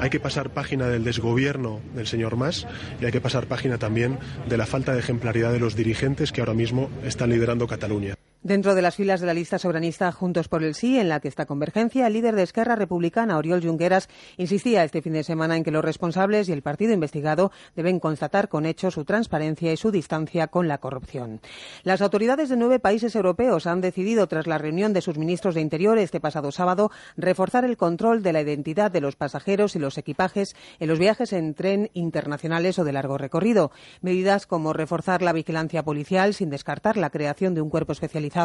Hay 0.00 0.10
que 0.10 0.20
pasar 0.20 0.50
página 0.50 0.86
del 0.86 1.04
desgobierno 1.04 1.80
del 1.94 2.06
señor 2.06 2.36
Mas 2.36 2.66
y 3.00 3.04
hay 3.04 3.12
que 3.12 3.20
pasar 3.20 3.46
página 3.46 3.78
también 3.78 4.18
de 4.48 4.56
la 4.56 4.64
falta 4.64 4.92
de 4.94 5.00
ejemplaridad 5.00 5.52
de 5.52 5.58
los 5.58 5.74
dirigentes 5.74 6.30
que 6.30 6.40
ahora 6.40 6.54
mismo 6.54 6.88
están 7.04 7.30
liderando 7.30 7.66
Cataluña. 7.66 8.14
Dentro 8.48 8.74
de 8.74 8.80
las 8.80 8.96
filas 8.96 9.20
de 9.20 9.26
la 9.26 9.34
lista 9.34 9.58
soberanista 9.58 10.10
Juntos 10.10 10.48
por 10.48 10.64
el 10.64 10.74
Sí, 10.74 10.98
en 10.98 11.10
la 11.10 11.20
que 11.20 11.28
está 11.28 11.44
Convergencia, 11.44 12.06
el 12.06 12.14
líder 12.14 12.34
de 12.34 12.44
Esquerra 12.44 12.76
Republicana, 12.76 13.36
Oriol 13.36 13.62
Junqueras, 13.62 14.08
insistía 14.38 14.84
este 14.84 15.02
fin 15.02 15.12
de 15.12 15.22
semana 15.22 15.54
en 15.54 15.64
que 15.64 15.70
los 15.70 15.84
responsables 15.84 16.48
y 16.48 16.52
el 16.52 16.62
partido 16.62 16.94
investigado 16.94 17.52
deben 17.76 18.00
constatar 18.00 18.48
con 18.48 18.64
hechos 18.64 18.94
su 18.94 19.04
transparencia 19.04 19.70
y 19.70 19.76
su 19.76 19.90
distancia 19.90 20.46
con 20.46 20.66
la 20.66 20.78
corrupción. 20.78 21.42
Las 21.82 22.00
autoridades 22.00 22.48
de 22.48 22.56
nueve 22.56 22.78
países 22.78 23.14
europeos 23.14 23.66
han 23.66 23.82
decidido, 23.82 24.26
tras 24.28 24.46
la 24.46 24.56
reunión 24.56 24.94
de 24.94 25.02
sus 25.02 25.18
ministros 25.18 25.54
de 25.54 25.60
Interior 25.60 25.98
este 25.98 26.18
pasado 26.18 26.50
sábado, 26.50 26.90
reforzar 27.18 27.66
el 27.66 27.76
control 27.76 28.22
de 28.22 28.32
la 28.32 28.40
identidad 28.40 28.90
de 28.90 29.02
los 29.02 29.14
pasajeros 29.14 29.76
y 29.76 29.78
los 29.78 29.98
equipajes 29.98 30.56
en 30.80 30.88
los 30.88 30.98
viajes 30.98 31.34
en 31.34 31.52
tren 31.52 31.90
internacionales 31.92 32.78
o 32.78 32.84
de 32.84 32.94
largo 32.94 33.18
recorrido. 33.18 33.72
Medidas 34.00 34.46
como 34.46 34.72
reforzar 34.72 35.20
la 35.20 35.34
vigilancia 35.34 35.82
policial 35.82 36.32
sin 36.32 36.48
descartar 36.48 36.96
la 36.96 37.10
creación 37.10 37.54
de 37.54 37.60
un 37.60 37.68
cuerpo 37.68 37.92
especializado 37.92 38.37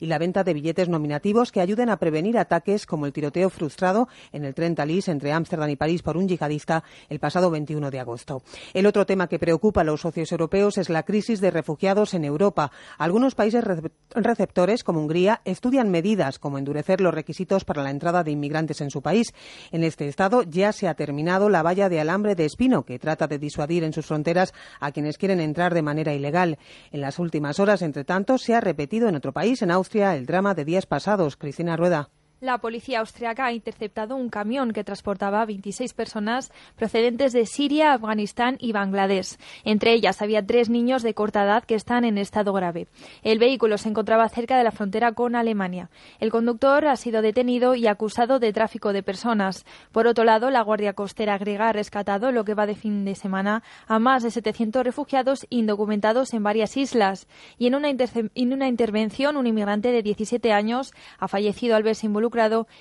y 0.00 0.06
la 0.06 0.18
venta 0.18 0.44
de 0.44 0.52
billetes 0.52 0.88
nominativos 0.88 1.52
que 1.52 1.60
ayuden 1.60 1.88
a 1.88 1.96
prevenir 1.96 2.36
ataques 2.38 2.84
como 2.84 3.06
el 3.06 3.12
tiroteo 3.12 3.48
frustrado 3.48 4.08
en 4.32 4.44
el 4.44 4.54
tren 4.54 4.74
Thalys 4.74 5.08
entre 5.08 5.32
Ámsterdam 5.32 5.70
y 5.70 5.76
París 5.76 6.02
por 6.02 6.16
un 6.16 6.28
yihadista 6.28 6.84
el 7.08 7.18
pasado 7.18 7.50
21 7.50 7.90
de 7.90 8.00
agosto. 8.00 8.42
El 8.74 8.86
otro 8.86 9.06
tema 9.06 9.26
que 9.26 9.38
preocupa 9.38 9.80
a 9.80 9.84
los 9.84 10.02
socios 10.02 10.30
europeos 10.32 10.76
es 10.76 10.90
la 10.90 11.04
crisis 11.04 11.40
de 11.40 11.50
refugiados 11.50 12.12
en 12.14 12.24
Europa. 12.24 12.70
Algunos 12.98 13.34
países 13.34 13.64
receptores, 14.10 14.84
como 14.84 15.00
Hungría, 15.00 15.40
estudian 15.44 15.90
medidas 15.90 16.38
como 16.38 16.58
endurecer 16.58 17.00
los 17.00 17.14
requisitos 17.14 17.64
para 17.64 17.82
la 17.82 17.90
entrada 17.90 18.22
de 18.22 18.32
inmigrantes 18.32 18.80
en 18.80 18.90
su 18.90 19.00
país. 19.00 19.32
En 19.72 19.84
este 19.84 20.08
estado 20.08 20.42
ya 20.42 20.72
se 20.72 20.88
ha 20.88 20.94
terminado 20.94 21.48
la 21.48 21.62
valla 21.62 21.88
de 21.88 22.00
alambre 22.00 22.34
de 22.34 22.44
espino 22.44 22.84
que 22.84 22.98
trata 22.98 23.26
de 23.26 23.38
disuadir 23.38 23.84
en 23.84 23.92
sus 23.92 24.06
fronteras 24.06 24.52
a 24.80 24.92
quienes 24.92 25.18
quieren 25.18 25.40
entrar 25.40 25.74
de 25.74 25.82
manera 25.82 26.12
ilegal. 26.12 26.58
En 26.90 27.00
las 27.00 27.18
últimas 27.18 27.58
horas, 27.60 27.82
entre 27.82 28.04
tanto, 28.04 28.38
se 28.38 28.54
ha 28.54 28.60
repetido 28.60 29.08
en 29.08 29.14
otro 29.28 29.34
país, 29.34 29.60
en 29.60 29.70
Austria, 29.70 30.16
el 30.16 30.24
drama 30.24 30.54
de 30.54 30.64
días 30.64 30.86
pasados. 30.86 31.36
Cristina 31.36 31.76
Rueda. 31.76 32.08
La 32.40 32.58
policía 32.58 33.00
austriaca 33.00 33.46
ha 33.46 33.52
interceptado 33.52 34.14
un 34.14 34.28
camión 34.28 34.72
que 34.72 34.84
transportaba 34.84 35.44
26 35.44 35.92
personas 35.92 36.52
procedentes 36.76 37.32
de 37.32 37.46
Siria, 37.46 37.92
Afganistán 37.92 38.58
y 38.60 38.70
Bangladesh. 38.70 39.38
Entre 39.64 39.92
ellas 39.92 40.22
había 40.22 40.46
tres 40.46 40.70
niños 40.70 41.02
de 41.02 41.14
corta 41.14 41.42
edad 41.42 41.64
que 41.64 41.74
están 41.74 42.04
en 42.04 42.16
estado 42.16 42.52
grave. 42.52 42.86
El 43.24 43.40
vehículo 43.40 43.76
se 43.76 43.88
encontraba 43.88 44.28
cerca 44.28 44.56
de 44.56 44.62
la 44.62 44.70
frontera 44.70 45.10
con 45.14 45.34
Alemania. 45.34 45.90
El 46.20 46.30
conductor 46.30 46.86
ha 46.86 46.94
sido 46.94 47.22
detenido 47.22 47.74
y 47.74 47.88
acusado 47.88 48.38
de 48.38 48.52
tráfico 48.52 48.92
de 48.92 49.02
personas. 49.02 49.66
Por 49.90 50.06
otro 50.06 50.22
lado, 50.22 50.50
la 50.50 50.62
Guardia 50.62 50.92
Costera 50.92 51.38
griega 51.38 51.70
ha 51.70 51.72
rescatado 51.72 52.30
lo 52.30 52.44
que 52.44 52.54
va 52.54 52.66
de 52.66 52.76
fin 52.76 53.04
de 53.04 53.16
semana 53.16 53.64
a 53.88 53.98
más 53.98 54.22
de 54.22 54.30
700 54.30 54.84
refugiados 54.84 55.44
indocumentados 55.50 56.32
en 56.34 56.44
varias 56.44 56.76
islas. 56.76 57.26
Y 57.58 57.66
en 57.66 57.74
una, 57.74 57.88
en 57.88 58.52
una 58.52 58.68
intervención, 58.68 59.36
un 59.36 59.48
inmigrante 59.48 59.90
de 59.90 60.04
17 60.04 60.52
años 60.52 60.92
ha 61.18 61.26
fallecido 61.26 61.74
al 61.74 61.82
verse 61.82 62.06
involucrado 62.06 62.27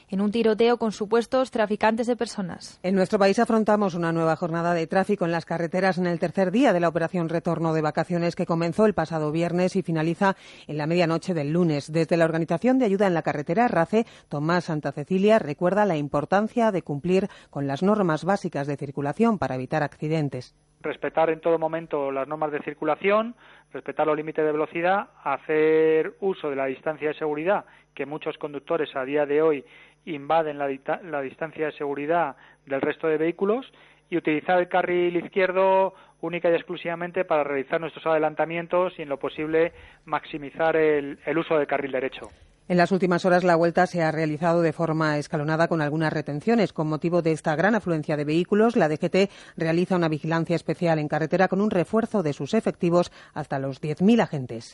en 0.10 0.22
un 0.22 0.32
tiroteo 0.32 0.78
con 0.78 0.92
supuestos 0.92 1.52
traficantes 1.52 2.08
de 2.08 2.16
personas. 2.16 2.80
En 2.84 2.96
nuestro 2.96 3.18
país 3.18 3.40
afrontamos 3.40 3.96
una 3.96 4.12
nueva 4.12 4.36
jornada 4.36 4.74
de 4.74 4.88
tráfico 4.88 5.26
en 5.26 5.32
las 5.32 5.46
carreteras 5.46 5.98
en 5.98 6.06
el 6.06 6.20
tercer 6.20 6.52
día 6.52 6.74
de 6.74 6.80
la 6.80 6.90
operación 6.90 7.30
Retorno 7.30 7.74
de 7.74 7.82
Vacaciones 7.82 8.36
que 8.36 8.46
comenzó 8.46 8.86
el 8.86 8.94
pasado 8.94 9.32
viernes 9.32 9.76
y 9.76 9.84
finaliza 9.84 10.36
en 10.68 10.78
la 10.78 10.88
medianoche 10.88 11.34
del 11.34 11.54
lunes. 11.54 11.92
Desde 11.92 12.18
la 12.18 12.26
Organización 12.26 12.78
de 12.78 12.86
Ayuda 12.86 13.08
en 13.08 13.14
la 13.14 13.22
Carretera, 13.22 13.68
RACE, 13.68 14.06
Tomás 14.30 14.66
Santa 14.66 14.92
Cecilia 14.92 15.40
recuerda 15.40 15.86
la 15.86 15.98
importancia 15.98 16.72
de 16.72 16.82
cumplir 16.82 17.30
con 17.50 17.68
las 17.68 17.84
normas 17.84 18.26
básicas 18.26 18.68
de 18.68 18.78
circulación 18.78 19.38
para 19.38 19.56
evitar 19.56 19.84
accidentes 19.84 20.56
respetar 20.82 21.30
en 21.30 21.40
todo 21.40 21.60
momento 21.60 22.12
las 22.12 22.28
normas 22.28 22.52
de 22.52 22.62
circulación, 22.62 23.36
respetar 23.74 24.08
los 24.08 24.16
límites 24.16 24.46
de 24.46 24.52
velocidad, 24.52 25.10
hacer 25.24 26.16
uso 26.20 26.50
de 26.50 26.56
la 26.56 26.66
distancia 26.66 27.10
de 27.10 27.14
seguridad, 27.16 27.66
que 27.98 28.06
muchos 28.06 28.38
conductores 28.38 28.96
a 28.96 29.04
día 29.06 29.26
de 29.26 29.42
hoy 29.42 29.66
invaden 30.06 30.60
la, 30.60 30.70
la 31.02 31.22
distancia 31.22 31.66
de 31.66 31.72
seguridad 31.72 32.36
del 32.68 32.80
resto 32.80 33.08
de 33.08 33.18
vehículos 33.18 33.66
y 34.12 34.18
utilizar 34.18 34.60
el 34.60 34.68
carril 34.68 35.18
izquierdo 35.18 35.96
única 36.22 36.48
y 36.52 36.54
exclusivamente 36.54 37.26
para 37.26 37.44
realizar 37.44 37.82
nuestros 37.82 38.06
adelantamientos 38.06 38.94
y, 39.00 39.02
en 39.02 39.10
lo 39.10 39.18
posible, 39.18 39.74
maximizar 40.06 40.76
el, 40.76 41.18
el 41.26 41.38
uso 41.40 41.58
del 41.58 41.66
carril 41.66 41.92
derecho. 41.92 42.30
En 42.70 42.76
las 42.76 42.92
últimas 42.92 43.24
horas 43.24 43.46
la 43.46 43.56
vuelta 43.56 43.88
se 43.88 44.04
ha 44.04 44.12
realizado 44.12 44.62
de 44.62 44.74
forma 44.74 45.18
escalonada 45.18 45.70
con 45.70 45.82
algunas 45.82 46.12
retenciones. 46.12 46.74
Con 46.74 46.90
motivo 46.90 47.22
de 47.22 47.32
esta 47.32 47.56
gran 47.56 47.76
afluencia 47.76 48.18
de 48.18 48.26
vehículos, 48.26 48.76
la 48.76 48.90
DGT 48.90 49.32
realiza 49.56 49.96
una 49.96 50.10
vigilancia 50.10 50.58
especial 50.58 51.00
en 51.00 51.08
carretera 51.08 51.48
con 51.48 51.62
un 51.62 51.72
refuerzo 51.72 52.24
de 52.24 52.34
sus 52.34 52.54
efectivos 52.54 53.10
hasta 53.34 53.58
los 53.58 53.82
10.000 53.82 54.22
agentes. 54.22 54.74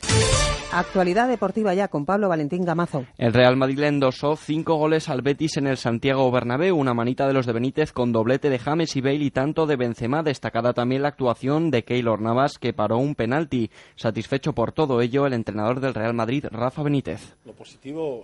Actualidad 0.72 1.28
deportiva 1.28 1.72
ya 1.72 1.86
con 1.86 2.04
Pablo 2.04 2.28
Valentín 2.28 2.64
Gamazo. 2.64 3.06
El 3.16 3.32
Real 3.32 3.56
Madrid 3.56 3.78
le 3.78 3.86
endosó 3.86 4.34
cinco 4.34 4.74
goles 4.74 5.08
al 5.08 5.22
Betis 5.22 5.56
en 5.56 5.68
el 5.68 5.76
Santiago 5.76 6.28
Bernabéu, 6.32 6.76
una 6.76 6.94
manita 6.94 7.28
de 7.28 7.32
los 7.32 7.46
de 7.46 7.52
Benítez 7.52 7.92
con 7.92 8.10
doblete 8.10 8.50
de 8.50 8.58
James 8.58 8.96
y 8.96 9.02
Bale 9.02 9.24
y 9.24 9.30
tanto 9.30 9.66
de 9.66 9.76
Benzema, 9.76 10.24
destacada 10.24 10.72
también 10.72 11.02
la 11.02 11.08
actuación 11.08 11.70
de 11.70 11.84
Keylor 11.84 12.20
Navas 12.20 12.58
que 12.58 12.72
paró 12.72 12.98
un 12.98 13.14
penalti. 13.14 13.70
Satisfecho 13.94 14.52
por 14.52 14.72
todo 14.72 15.00
ello 15.00 15.26
el 15.26 15.32
entrenador 15.34 15.78
del 15.78 15.94
Real 15.94 16.12
Madrid, 16.12 16.46
Rafa 16.50 16.82
Benítez 16.82 17.36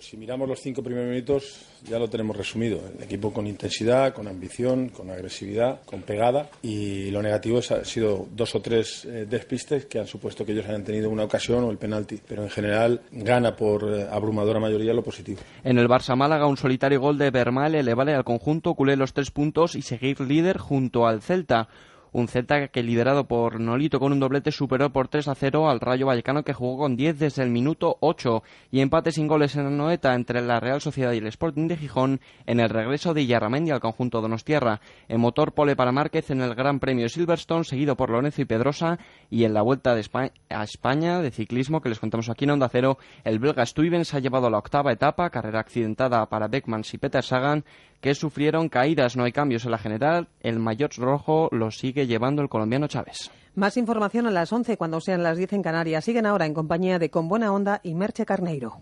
si 0.01 0.17
miramos 0.17 0.49
los 0.49 0.59
cinco 0.59 0.83
primeros 0.83 1.11
minutos, 1.11 1.67
ya 1.87 1.99
lo 1.99 2.09
tenemos 2.09 2.35
resumido. 2.35 2.81
El 2.97 3.05
equipo 3.05 3.31
con 3.31 3.47
intensidad, 3.47 4.15
con 4.15 4.27
ambición, 4.27 4.89
con 4.89 5.11
agresividad, 5.11 5.83
con 5.85 6.01
pegada. 6.01 6.49
Y 6.63 7.11
lo 7.11 7.21
negativo 7.21 7.59
ha 7.59 7.85
sido 7.85 8.27
dos 8.35 8.55
o 8.55 8.63
tres 8.63 9.05
eh, 9.05 9.27
despistes 9.29 9.85
que 9.85 9.99
han 9.99 10.07
supuesto 10.07 10.47
que 10.47 10.53
ellos 10.53 10.65
hayan 10.67 10.83
tenido 10.83 11.11
una 11.11 11.25
ocasión 11.25 11.63
o 11.65 11.71
el 11.71 11.77
penalti. 11.77 12.19
Pero 12.27 12.43
en 12.43 12.49
general 12.49 13.03
gana 13.13 13.55
por 13.55 13.85
eh, 13.85 14.07
abrumadora 14.11 14.61
mayoría 14.61 14.95
lo 14.95 15.05
positivo. 15.05 15.41
En 15.63 15.77
el 15.77 15.89
Barça 15.89 16.17
Málaga, 16.17 16.47
un 16.47 16.57
solitario 16.57 16.99
gol 16.99 17.19
de 17.19 17.31
Bermal 17.31 17.73
le 17.73 17.95
vale 17.95 18.15
al 18.15 18.25
conjunto 18.25 18.75
culé 18.75 18.97
los 18.97 19.13
tres 19.13 19.31
puntos 19.31 19.75
y 19.75 19.83
seguir 19.83 20.23
líder 20.23 20.57
junto 20.57 21.07
al 21.07 21.21
Celta. 21.21 21.69
Un 22.13 22.29
Celta 22.29 22.69
que 22.69 22.83
liderado 22.83 23.25
por 23.25 23.61
Nolito 23.61 24.01
con 24.01 24.13
un 24.13 24.21
doblete 24.21 24.51
superó 24.51 24.91
por 24.91 25.09
3 25.09 25.29
a 25.29 25.35
0 25.35 25.71
al 25.71 25.81
Rayo 25.81 26.07
Vallecano 26.07 26.43
que 26.43 26.53
jugó 26.53 26.79
con 26.79 26.97
10 26.97 27.19
desde 27.19 27.43
el 27.43 27.51
minuto 27.51 27.97
8 28.01 28.43
y 28.71 28.81
empate 28.81 29.13
sin 29.13 29.27
goles 29.27 29.57
en 29.57 29.65
la 29.65 29.71
noeta 29.71 30.15
entre 30.15 30.43
la 30.43 30.61
Real 30.61 30.81
Sociedad 30.81 31.13
y 31.13 31.19
el 31.19 31.27
Sporting 31.27 31.69
de 31.69 31.77
Gijón 31.77 32.21
en 32.47 32.61
el 32.61 32.69
regreso 32.69 33.15
de 33.15 33.27
Yarramendi 33.27 33.71
al 33.71 33.81
conjunto 33.81 34.21
Donostierra. 34.21 34.81
En 35.09 35.21
motor 35.21 35.53
pole 35.53 35.77
para 35.77 35.93
Márquez 35.93 36.31
en 36.31 36.41
el 36.41 36.55
Gran 36.55 36.81
Premio 36.81 37.09
Silverstone 37.09 37.65
seguido 37.65 37.97
por 37.97 38.11
Lorenzo 38.11 38.43
y 38.43 38.45
Pedrosa 38.45 38.99
y 39.31 39.45
en 39.45 39.55
la 39.55 39.63
Vuelta 39.63 39.95
de 39.95 40.01
España, 40.01 40.33
a 40.49 40.65
España 40.65 41.21
de 41.21 41.31
ciclismo 41.31 41.81
que 41.81 41.89
les 41.89 41.99
contamos 41.99 42.29
aquí 42.29 42.45
en 42.45 42.51
Onda 42.51 42.69
Cero 42.69 42.99
el 43.25 43.39
belga 43.39 43.65
Stuyvens 43.67 44.15
ha 44.15 44.19
llevado 44.19 44.51
la 44.51 44.59
octava 44.59 44.93
etapa, 44.93 45.31
carrera 45.31 45.61
accidentada 45.61 46.27
para 46.27 46.49
Beckmans 46.49 46.93
y 46.95 46.99
Peter 46.99 47.23
Sagan 47.23 47.65
que 48.01 48.15
sufrieron 48.15 48.69
caídas. 48.69 49.17
No 49.17 49.25
hay 49.25 49.33
cambios 49.33 49.65
en 49.65 49.73
la 49.73 49.79
general. 49.79 50.29
El 50.41 50.59
mayor 50.59 50.91
rojo 50.97 51.49
lo 51.53 51.71
sigue 51.71 52.00
llevando 52.07 52.43
el 52.43 52.49
colombiano 52.49 52.87
Chávez. 52.87 53.31
Más 53.55 53.77
información 53.77 54.27
a 54.27 54.31
las 54.31 54.53
11 54.53 54.77
cuando 54.77 55.01
sean 55.01 55.23
las 55.23 55.37
10 55.37 55.55
en 55.55 55.63
Canarias. 55.63 56.05
Siguen 56.05 56.27
ahora 56.27 56.47
en 56.47 56.55
compañía 56.55 56.99
de 56.99 57.11
Con 57.11 57.29
Buena 57.29 57.53
Onda 57.53 57.81
y 57.83 57.95
Merche 57.95 58.25
Carneiro. 58.25 58.81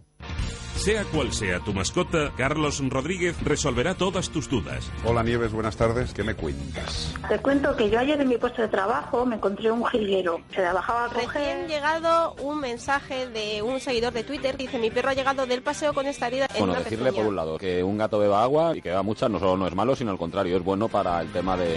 Sea 0.77 1.03
cual 1.07 1.33
sea 1.33 1.59
tu 1.59 1.73
mascota, 1.75 2.33
Carlos 2.37 2.81
Rodríguez 2.89 3.35
resolverá 3.43 3.95
todas 3.97 4.31
tus 4.31 4.49
dudas. 4.49 4.89
Hola 5.05 5.25
Nieves, 5.25 5.51
buenas 5.53 5.77
tardes. 5.77 6.15
¿Qué 6.15 6.23
me 6.23 6.35
cuentas? 6.35 7.13
Te 7.29 7.39
cuento 7.41 7.75
que 7.77 7.91
yo 7.91 7.99
ayer 7.99 8.21
en 8.21 8.29
mi 8.29 8.37
puesto 8.39 8.63
de 8.63 8.69
trabajo 8.69 9.27
me 9.27 9.37
encontré 9.37 9.73
un 9.73 9.85
jilguero. 9.87 10.41
Se 10.55 10.63
la 10.63 10.73
bajaba 10.75 11.07
a 11.07 11.09
coger. 11.09 11.29
Recién 11.35 11.67
llegado 11.67 12.35
un 12.43 12.61
mensaje 12.61 13.29
de 13.29 13.61
un 13.61 13.81
seguidor 13.81 14.13
de 14.13 14.23
Twitter. 14.23 14.57
Dice, 14.57 14.79
mi 14.79 14.91
perro 14.91 15.09
ha 15.11 15.15
llegado 15.15 15.47
del 15.47 15.63
paseo 15.63 15.93
con 15.93 16.07
esta 16.07 16.29
herida 16.29 16.47
en 16.55 16.59
Bueno, 16.61 16.75
una 16.75 16.83
decirle 16.83 17.07
pezuña". 17.07 17.23
por 17.23 17.29
un 17.31 17.37
lado 17.37 17.59
que 17.59 17.83
un 17.83 17.99
gato 17.99 18.21
beba 18.21 18.43
agua 18.45 18.77
y 18.77 18.81
que 18.81 18.91
beba 18.91 19.03
mucha 19.03 19.29
no 19.29 19.41
solo 19.41 19.57
no 19.57 19.67
es 19.67 19.75
malo, 19.75 19.97
sino 19.97 20.13
al 20.13 20.19
contrario, 20.19 20.57
es 20.57 20.63
bueno 20.63 20.87
para 20.89 21.21
el 21.21 21.33
tema 21.33 21.57
de... 21.57 21.77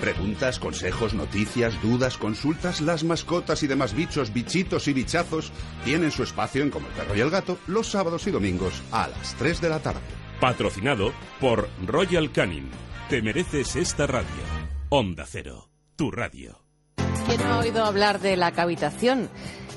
Preguntas, 0.00 0.58
consejos, 0.58 1.14
noticias, 1.14 1.80
dudas, 1.80 2.13
consultas, 2.18 2.80
las 2.80 3.04
mascotas 3.04 3.62
y 3.62 3.66
demás 3.66 3.94
bichos, 3.94 4.32
bichitos 4.32 4.88
y 4.88 4.92
bichazos 4.92 5.52
tienen 5.84 6.10
su 6.10 6.22
espacio 6.22 6.62
en 6.62 6.70
Como 6.70 6.86
el 6.86 6.92
Perro 6.92 7.16
y 7.16 7.20
el 7.20 7.30
Gato 7.30 7.58
los 7.66 7.90
sábados 7.90 8.26
y 8.26 8.30
domingos 8.30 8.82
a 8.92 9.08
las 9.08 9.34
3 9.34 9.60
de 9.60 9.68
la 9.68 9.80
tarde. 9.80 10.00
Patrocinado 10.40 11.12
por 11.40 11.68
Royal 11.86 12.32
Canin. 12.32 12.68
Te 13.08 13.22
mereces 13.22 13.76
esta 13.76 14.06
radio. 14.06 14.28
Onda 14.88 15.24
Cero, 15.26 15.70
tu 15.96 16.10
radio. 16.10 16.64
¿Quién 17.26 17.40
no 17.40 17.54
ha 17.54 17.58
oído 17.58 17.84
hablar 17.84 18.20
de 18.20 18.36
la 18.36 18.52
cavitación? 18.52 19.30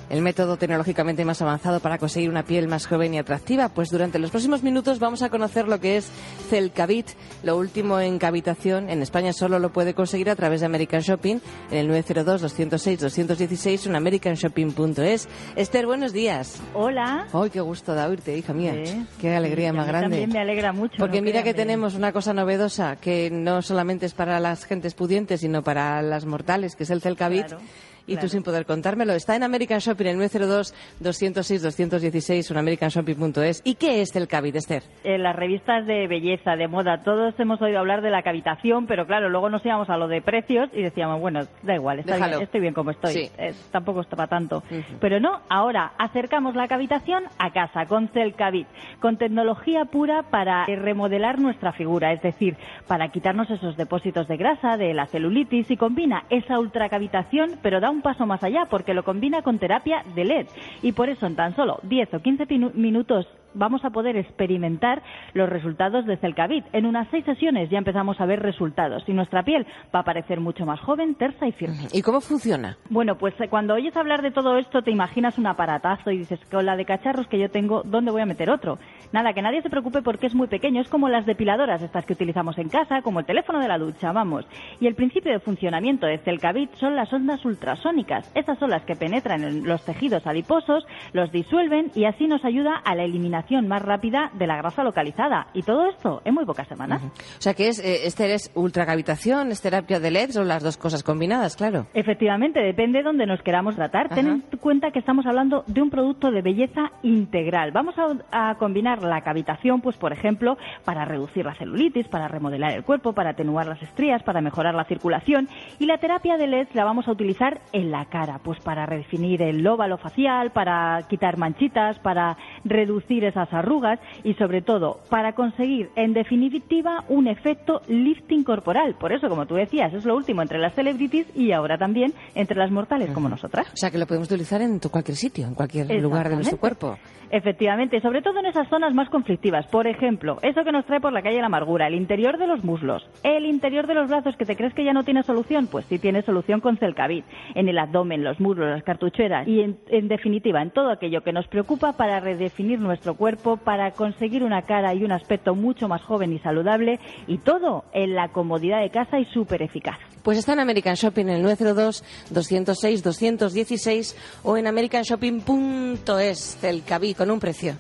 El 0.10 0.22
método 0.22 0.58
tecnológicamente 0.58 1.26
más 1.26 1.42
avanzado 1.42 1.80
para 1.80 1.98
conseguir 1.98 2.30
una 2.30 2.44
piel 2.44 2.68
más 2.68 2.88
joven 2.88 3.14
y 3.14 3.20
atractiva. 3.20 3.70
Pues 3.70 3.90
durante 3.90 4.20
los 4.20 4.32
próximos 4.32 4.64
minutos 4.64 5.00
vamos 5.00 5.22
a 5.22 5.30
conocer 5.30 5.68
lo 5.68 5.80
que 5.80 5.98
es 5.98 6.10
Celcavit, 6.50 7.08
lo 7.44 7.58
último 7.58 8.00
en 8.00 8.18
cavitación. 8.18 8.90
En 8.90 9.02
España 9.02 9.34
solo 9.34 9.60
lo 9.60 9.74
puede 9.74 9.94
conseguir 9.94 10.30
a 10.30 10.36
través 10.36 10.62
de 10.62 10.66
American 10.66 11.02
Shopping 11.02 11.40
en 11.72 11.78
el 11.78 11.90
902-206-216 12.06 13.86
en 13.88 13.96
americanshopping.es. 13.96 15.28
Esther, 15.56 15.86
buenos 15.86 16.14
días. 16.14 16.62
Hola. 16.74 17.28
¡Ay, 17.34 17.50
qué 17.50 17.62
gusto 17.62 17.94
de 17.94 18.06
oírte, 18.06 18.38
hija 18.38 18.54
mía! 18.54 18.74
Sí. 18.86 19.06
¡Qué 19.20 19.36
alegría 19.36 19.72
Sí, 19.72 19.78
más 19.78 19.84
a 19.84 19.92
mí 19.92 19.92
grande! 19.92 20.18
También 20.18 20.30
me 20.34 20.40
alegra 20.40 20.72
mucho. 20.74 20.96
Porque 20.98 21.20
no 21.20 21.26
mira 21.26 21.44
que 21.44 21.54
tenemos 21.54 21.96
una 21.96 22.12
cosa 22.14 22.34
novedosa 22.34 22.96
que 22.96 23.30
no 23.32 23.62
solamente 23.62 24.06
es 24.06 24.14
para 24.14 24.40
las 24.40 24.66
gentes 24.66 24.94
pudientes, 24.94 25.42
sino 25.42 25.64
para 25.64 26.02
las 26.02 26.26
mortales, 26.26 26.76
que 26.76 26.84
es 26.84 26.90
el 26.90 27.02
Celcavit. 27.02 27.48
Claro, 27.48 27.64
y 28.08 28.14
tú 28.14 28.22
claro. 28.22 28.30
sin 28.30 28.44
poder 28.44 28.66
contármelo. 28.66 29.14
Está 29.14 29.36
en 29.36 29.44
American 29.44 29.80
Shopping, 29.80 30.06
el 30.08 30.18
902-206-216 30.18 32.50
o 32.50 32.54
en 32.54 32.58
americanshopping.es. 32.60 33.62
¿Y 33.64 33.76
qué 33.76 34.02
es 34.02 34.12
Celcavit, 34.12 34.56
Esther? 34.56 34.84
En 35.04 35.24
las 35.24 35.36
revistas 35.36 35.86
de 35.86 36.08
belleza, 36.08 36.56
de 36.56 36.68
moda, 36.68 37.04
todos 37.04 37.34
hemos 37.40 37.62
oído 37.62 37.80
hablar 37.80 38.02
de 38.02 38.10
la 38.10 38.24
cavitación, 38.24 38.88
pero 38.88 39.06
claro, 39.06 39.30
luego 39.30 39.50
nos 39.50 39.66
íbamos 39.66 39.90
a 39.90 39.98
lo 39.98 40.08
de 40.08 40.22
precios 40.22 40.70
y 40.74 40.82
decíamos, 40.82 41.20
bueno, 41.20 41.42
da 41.64 41.76
igual, 41.76 42.00
está 42.00 42.16
bien, 42.16 42.42
estoy 42.42 42.62
bien 42.62 42.74
como 42.74 42.92
estoy. 42.92 43.14
Sí. 43.14 43.32
Es- 43.38 43.70
tampoco 43.72 44.02
está 44.02 44.16
para 44.16 44.30
tanto. 44.30 44.64
Pero 45.00 45.20
no, 45.20 45.42
ahora 45.50 45.92
acercamos 45.98 46.56
la 46.56 46.68
cavitación 46.68 47.24
a 47.38 47.52
casa 47.52 47.86
con 47.86 48.08
Celcavit, 48.10 48.68
con 49.00 49.18
tecnología 49.18 49.86
pura 49.86 50.24
para 50.24 50.66
eh, 50.66 50.76
remodelar 50.76 51.40
nuestra 51.40 51.74
figura, 51.74 52.14
es 52.14 52.22
decir, 52.22 52.56
para 52.88 53.10
quitarnos 53.10 53.50
esos 53.50 53.78
depósitos 53.78 54.28
de 54.28 54.38
grasa, 54.38 54.78
de 54.78 54.94
la 54.94 55.06
celulitis 55.08 55.70
y 55.72 55.78
combina 55.78 56.24
esa 56.30 56.60
ultracavitación, 56.60 57.60
pero 57.62 57.80
da 57.80 57.90
un 57.90 57.97
paso 58.02 58.26
más 58.26 58.44
allá 58.44 58.66
porque 58.70 58.94
lo 58.94 59.04
combina 59.04 59.42
con 59.42 59.60
terapia 59.60 60.04
de 60.16 60.26
LED. 60.26 60.48
Y 60.82 60.92
por 60.94 61.10
eso 61.10 61.26
en 61.26 61.36
tan 61.36 61.56
solo 61.56 61.80
10 61.84 62.14
o 62.14 62.20
15 62.22 62.48
pinu- 62.48 62.74
minutos 62.74 63.28
vamos 63.54 63.84
a 63.86 63.90
poder 63.90 64.18
experimentar 64.18 65.02
los 65.34 65.50
resultados 65.50 66.06
de 66.06 66.18
Celcavit. 66.18 66.66
En 66.74 66.86
unas 66.86 67.08
seis 67.10 67.26
sesiones 67.26 67.70
ya 67.72 67.80
empezamos 67.80 68.22
a 68.22 68.26
ver 68.28 68.40
resultados 68.42 69.04
y 69.08 69.14
nuestra 69.14 69.42
piel 69.44 69.66
va 69.96 70.00
a 70.00 70.04
parecer 70.04 70.40
mucho 70.40 70.64
más 70.66 70.80
joven, 70.80 71.16
tersa 71.16 71.48
y 71.48 71.52
firme. 71.54 71.88
¿Y 71.92 72.04
cómo 72.04 72.22
funciona? 72.22 72.78
Bueno, 72.92 73.18
pues 73.18 73.34
eh, 73.40 73.48
cuando 73.48 73.74
oyes 73.74 73.96
hablar 73.98 74.22
de 74.22 74.30
todo 74.30 74.58
esto 74.58 74.84
te 74.84 74.92
imaginas 74.92 75.40
un 75.40 75.48
aparatazo 75.48 76.12
y 76.12 76.20
dices, 76.20 76.40
con 76.52 76.68
la 76.68 76.76
de 76.76 76.86
cacharros 76.86 77.28
que 77.28 77.40
yo 77.40 77.50
tengo, 77.50 77.82
¿dónde 77.84 78.12
voy 78.12 78.22
a 78.22 78.26
meter 78.28 78.52
otro? 78.52 78.78
Nada, 79.12 79.34
que 79.34 79.42
nadie 79.42 79.62
se 79.64 79.70
preocupe 79.72 80.04
porque 80.04 80.28
es 80.28 80.36
muy 80.36 80.48
pequeño, 80.48 80.82
es 80.82 80.90
como 80.90 81.10
las 81.10 81.26
depiladoras 81.26 81.82
estas 81.82 82.06
que 82.06 82.14
utilizamos 82.14 82.60
en 82.60 82.70
casa, 82.70 83.02
como 83.02 83.22
el 83.22 83.26
teléfono 83.26 83.60
de 83.60 83.68
la 83.70 83.80
ducha, 83.80 84.12
vamos. 84.12 84.46
Y 84.80 84.86
el 84.86 84.94
principio 84.94 85.32
de 85.32 85.40
funcionamiento 85.40 86.06
de 86.06 86.20
Celcavit 86.20 86.76
son 86.76 86.96
las 86.96 87.12
ondas 87.12 87.44
ultrasónicas. 87.44 87.87
Estas 88.36 88.60
son 88.60 88.70
las 88.70 88.84
que 88.84 88.96
penetran 88.96 89.44
en 89.44 89.68
los 89.68 89.84
tejidos 89.84 90.26
adiposos, 90.28 90.86
los 91.14 91.32
disuelven 91.32 91.92
y 91.96 92.06
así 92.06 92.28
nos 92.28 92.44
ayuda 92.44 92.82
a 92.84 92.96
la 92.96 93.04
eliminación 93.04 93.68
más 93.68 93.82
rápida 93.82 94.32
de 94.34 94.48
la 94.48 94.58
grasa 94.58 94.84
localizada. 94.84 95.48
Y 95.54 95.64
todo 95.64 95.88
esto 95.90 96.22
en 96.26 96.34
muy 96.34 96.46
pocas 96.46 96.68
semanas. 96.68 97.02
O 97.04 97.42
sea 97.42 97.54
que 97.54 97.70
es, 97.70 97.80
eh, 97.80 98.06
este 98.06 98.34
es 98.34 98.52
ultracavitación, 98.56 99.52
es 99.52 99.62
terapia 99.62 100.00
de 100.00 100.12
LED, 100.12 100.32
son 100.32 100.48
las 100.48 100.64
dos 100.64 100.78
cosas 100.78 101.04
combinadas, 101.04 101.56
claro. 101.56 101.88
Efectivamente, 101.94 102.60
depende 102.60 103.00
de 103.00 103.04
donde 103.04 103.26
nos 103.26 103.42
queramos 103.42 103.76
tratar. 103.76 104.10
Ten 104.10 104.28
en 104.28 104.42
cuenta 104.60 104.92
que 104.92 105.00
estamos 105.00 105.26
hablando 105.26 105.64
de 105.68 105.82
un 105.82 105.90
producto 105.90 106.32
de 106.32 106.42
belleza 106.42 106.92
integral. 107.04 107.72
Vamos 107.72 107.96
a, 107.98 108.50
a 108.50 108.56
combinar 108.56 109.04
la 109.04 109.22
cavitación, 109.22 109.82
pues 109.82 109.98
por 109.98 110.14
ejemplo, 110.14 110.58
para 110.84 111.06
reducir 111.06 111.46
la 111.46 111.56
celulitis, 111.56 112.08
para 112.08 112.28
remodelar 112.28 112.74
el 112.74 112.84
cuerpo, 112.84 113.14
para 113.14 113.32
atenuar 113.32 113.68
las 113.68 113.82
estrías, 113.82 114.24
para 114.24 114.42
mejorar 114.42 114.74
la 114.76 114.86
circulación. 114.86 115.48
Y 115.80 115.86
la 115.86 115.98
terapia 115.98 116.38
de 116.38 116.48
LED 116.48 116.68
la 116.74 116.84
vamos 116.84 117.08
a 117.08 117.12
utilizar 117.12 117.62
en 117.72 117.77
la 117.84 118.06
cara, 118.06 118.40
pues 118.44 118.60
para 118.60 118.86
redefinir 118.86 119.42
el 119.42 119.66
óvalo 119.66 119.98
facial, 119.98 120.52
para 120.52 121.02
quitar 121.10 121.38
manchitas, 121.38 122.00
para 122.00 122.38
reducir 122.64 123.24
esas 123.24 123.52
arrugas 123.54 124.00
y 124.24 124.34
sobre 124.36 124.62
todo 124.62 125.00
para 125.10 125.34
conseguir 125.34 125.90
en 125.96 126.14
definitiva 126.14 127.04
un 127.10 127.28
efecto 127.28 127.82
lifting 127.88 128.44
corporal. 128.44 128.96
Por 129.00 129.14
eso, 129.14 129.30
como 129.30 129.46
tú 129.46 129.56
decías, 129.56 129.94
es 129.94 130.06
lo 130.06 130.16
último 130.16 130.42
entre 130.42 130.60
las 130.60 130.74
celebrities 130.74 131.28
y 131.36 131.52
ahora 131.52 131.78
también 131.78 132.14
entre 132.36 132.58
las 132.58 132.72
mortales 132.72 133.12
como 133.12 133.30
nosotras. 133.30 133.68
O 133.74 133.78
sea 133.78 133.92
que 133.92 133.98
lo 133.98 134.08
podemos 134.08 134.30
utilizar 134.30 134.62
en 134.62 134.80
cualquier 134.80 135.18
sitio, 135.18 135.48
en 135.48 135.56
cualquier 135.56 135.90
lugar 136.02 136.30
de 136.30 136.36
nuestro 136.36 136.58
cuerpo. 136.58 136.98
Efectivamente, 137.30 138.00
sobre 138.00 138.22
todo 138.22 138.40
en 138.40 138.46
esas 138.46 138.70
zonas 138.70 138.94
más 138.94 139.10
conflictivas. 139.10 139.68
Por 139.68 139.86
ejemplo, 139.86 140.38
eso 140.44 140.64
que 140.64 140.72
nos 140.72 140.86
trae 140.86 141.02
por 141.02 141.12
la 141.12 141.22
calle 141.22 141.40
la 141.40 141.48
amargura, 141.48 141.88
el 141.88 141.96
interior 141.96 142.38
de 142.38 142.48
los 142.48 142.64
muslos, 142.64 143.06
el 143.24 143.46
interior 143.46 143.86
de 143.86 143.96
los 143.96 144.10
brazos 144.10 144.36
que 144.38 144.46
te 144.46 144.56
crees 144.56 144.74
que 144.74 144.86
ya 144.86 144.94
no 144.94 145.04
tiene 145.04 145.24
solución, 145.24 145.68
pues 145.68 145.86
sí 145.86 146.00
tiene 146.00 146.22
solución 146.22 146.62
con 146.62 146.78
Celcavit. 146.78 147.26
En 147.58 147.70
el 147.70 147.80
abdomen, 147.80 148.24
los 148.24 148.40
muslos, 148.40 148.70
las 148.70 148.84
cartucheras 148.84 149.48
y 149.48 149.62
en, 149.62 149.80
definitiva 150.08 150.62
en 150.62 150.70
todo 150.70 150.92
aquello 150.92 151.24
que 151.24 151.34
nos 151.34 151.48
preocupa 151.48 151.94
para 151.94 152.20
redefinir 152.20 152.80
nuestro 152.80 153.16
cuerpo, 153.16 153.58
para 153.58 153.90
conseguir 153.92 154.44
una 154.44 154.62
cara 154.62 154.94
y 154.94 155.04
un 155.04 155.12
aspecto 155.12 155.56
mucho 155.56 155.88
más 155.88 156.04
joven 156.04 156.34
y 156.34 156.40
saludable 156.40 157.00
y 157.26 157.40
todo 157.40 157.86
en 157.94 158.14
la 158.14 158.28
comodidad 158.30 158.82
de 158.82 158.92
casa 158.92 159.20
y 159.20 159.26
súper 159.26 159.64
eficaz. 159.64 159.98
Pues 160.22 160.38
está 160.38 160.54
en 160.54 160.60
American 160.60 160.94
Shopping 160.94 161.30
en 161.30 161.38
el 161.38 161.46
902-206-216 161.58 164.16
o 164.44 164.56
en 164.56 164.68
americanshopping.es, 164.68 166.64
el 166.64 166.84
cabí 166.84 167.16
con 167.16 167.32
un 167.32 167.40
precio. 167.40 167.74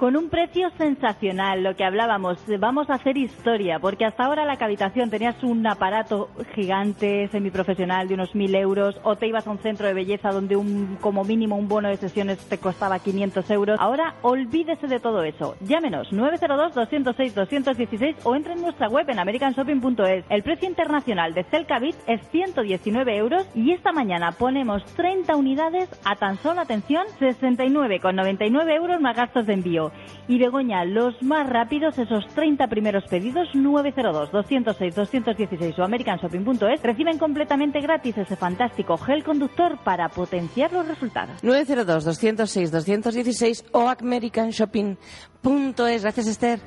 Con 0.00 0.16
un 0.16 0.30
precio 0.30 0.70
sensacional, 0.78 1.62
lo 1.62 1.76
que 1.76 1.84
hablábamos, 1.84 2.38
vamos 2.58 2.88
a 2.88 2.94
hacer 2.94 3.18
historia, 3.18 3.80
porque 3.80 4.06
hasta 4.06 4.24
ahora 4.24 4.46
la 4.46 4.56
cavitación 4.56 5.10
tenías 5.10 5.42
un 5.42 5.66
aparato 5.66 6.30
gigante, 6.54 7.28
semiprofesional, 7.28 8.08
de 8.08 8.14
unos 8.14 8.34
mil 8.34 8.54
euros, 8.54 8.98
o 9.02 9.16
te 9.16 9.26
ibas 9.26 9.46
a 9.46 9.50
un 9.50 9.58
centro 9.58 9.86
de 9.86 9.92
belleza 9.92 10.30
donde 10.30 10.56
un, 10.56 10.96
como 11.02 11.22
mínimo 11.22 11.56
un 11.56 11.68
bono 11.68 11.90
de 11.90 11.98
sesiones 11.98 12.38
te 12.48 12.56
costaba 12.56 12.98
500 12.98 13.50
euros. 13.50 13.78
Ahora 13.78 14.14
olvídese 14.22 14.86
de 14.86 15.00
todo 15.00 15.22
eso. 15.22 15.56
Llámenos 15.60 16.10
902-206-216 16.14 18.16
o 18.24 18.34
entre 18.34 18.54
en 18.54 18.62
nuestra 18.62 18.88
web 18.88 19.04
en 19.10 19.18
americanshopping.es. 19.18 20.24
El 20.30 20.42
precio 20.42 20.66
internacional 20.66 21.34
de 21.34 21.44
Celcavit 21.44 21.96
es 22.06 22.26
119 22.30 23.16
euros 23.18 23.46
y 23.54 23.72
esta 23.72 23.92
mañana 23.92 24.32
ponemos 24.32 24.82
30 24.94 25.36
unidades 25.36 25.90
a 26.06 26.16
tan 26.16 26.38
solo, 26.38 26.62
atención, 26.62 27.04
69,99 27.20 28.74
euros 28.74 28.98
más 28.98 29.14
gastos 29.14 29.44
de 29.44 29.52
envío. 29.52 29.89
Y 30.28 30.38
Begoña, 30.38 30.84
los 30.84 31.20
más 31.22 31.48
rápidos, 31.48 31.98
esos 31.98 32.26
30 32.34 32.66
primeros 32.68 33.04
pedidos, 33.04 33.48
902-206-216 33.54 35.78
o 35.78 35.84
americanshopping.es, 35.84 36.82
reciben 36.82 37.16
completamente 37.18 37.80
gratis 37.80 38.18
ese 38.18 38.36
fantástico 38.36 38.96
gel 38.96 39.24
conductor 39.24 39.78
para 39.82 40.08
potenciar 40.08 40.72
los 40.72 40.86
resultados. 40.86 41.42
902-206-216 41.42 43.64
o 43.72 43.88
americanshopping.es. 43.88 46.02
Gracias, 46.02 46.26
Esther. 46.26 46.60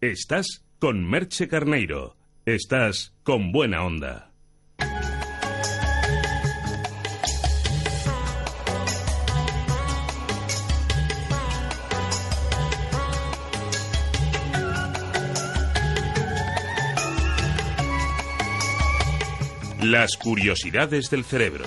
Estás 0.00 0.64
con 0.78 1.04
Merche 1.08 1.48
Carneiro. 1.48 2.16
Estás 2.46 3.14
con 3.24 3.50
buena 3.52 3.84
onda. 3.84 4.30
Las 19.90 20.18
curiosidades 20.18 21.08
del 21.08 21.24
cerebro. 21.24 21.64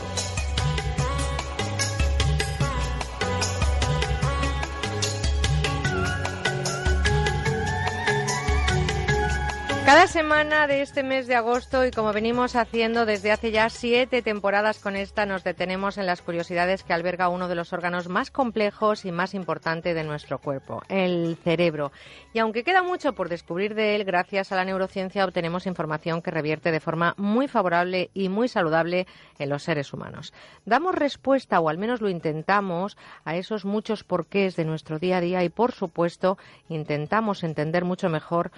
Cada 9.92 10.08
semana 10.08 10.68
de 10.68 10.82
este 10.82 11.04
mes 11.04 11.28
de 11.28 11.36
agosto 11.36 11.86
y 11.86 11.92
como 11.92 12.14
venimos 12.14 12.56
haciendo 12.56 13.06
desde 13.06 13.30
hace 13.30 13.52
ya 13.52 13.70
siete 13.70 14.22
temporadas 14.22 14.80
con 14.80 14.96
esta, 14.96 15.26
nos 15.26 15.44
detenemos 15.44 15.98
en 15.98 16.06
las 16.06 16.22
curiosidades 16.22 16.86
que 16.86 16.94
alberga 16.94 17.28
uno 17.28 17.50
de 17.50 17.56
los 17.56 17.74
órganos 17.74 18.08
más 18.08 18.32
complejos 18.32 19.04
y 19.04 19.12
más 19.12 19.34
importantes 19.34 19.94
de 19.94 20.06
nuestro 20.06 20.40
cuerpo, 20.40 20.82
el 20.88 21.36
cerebro. 21.44 21.92
Y 22.32 22.40
aunque 22.40 22.64
queda 22.64 22.84
mucho 22.84 23.12
por 23.12 23.28
descubrir 23.28 23.76
de 23.76 23.98
él, 23.98 24.06
gracias 24.06 24.54
a 24.54 24.56
la 24.56 24.64
neurociencia 24.64 25.26
obtenemos 25.26 25.68
información 25.68 26.22
que 26.22 26.32
revierte 26.32 26.72
de 26.72 26.80
forma 26.80 27.14
muy 27.18 27.50
favorable 27.50 28.12
y 28.14 28.30
muy 28.30 28.48
saludable 28.48 29.08
en 29.40 29.50
los 29.50 29.64
seres 29.64 29.92
humanos. 29.92 30.34
Damos 30.64 30.96
respuesta, 30.96 31.60
o 31.60 31.68
al 31.68 31.78
menos 31.78 32.00
lo 32.00 32.08
intentamos, 32.08 32.96
a 33.26 33.36
esos 33.36 33.66
muchos 33.66 34.06
porqués 34.06 34.56
de 34.56 34.64
nuestro 34.64 35.00
día 35.00 35.18
a 35.18 35.22
día 35.22 35.44
y, 35.44 35.50
por 35.50 35.74
supuesto, 35.74 36.38
intentamos 36.70 37.44
entender 37.44 37.84
mucho 37.84 38.08
mejor 38.08 38.52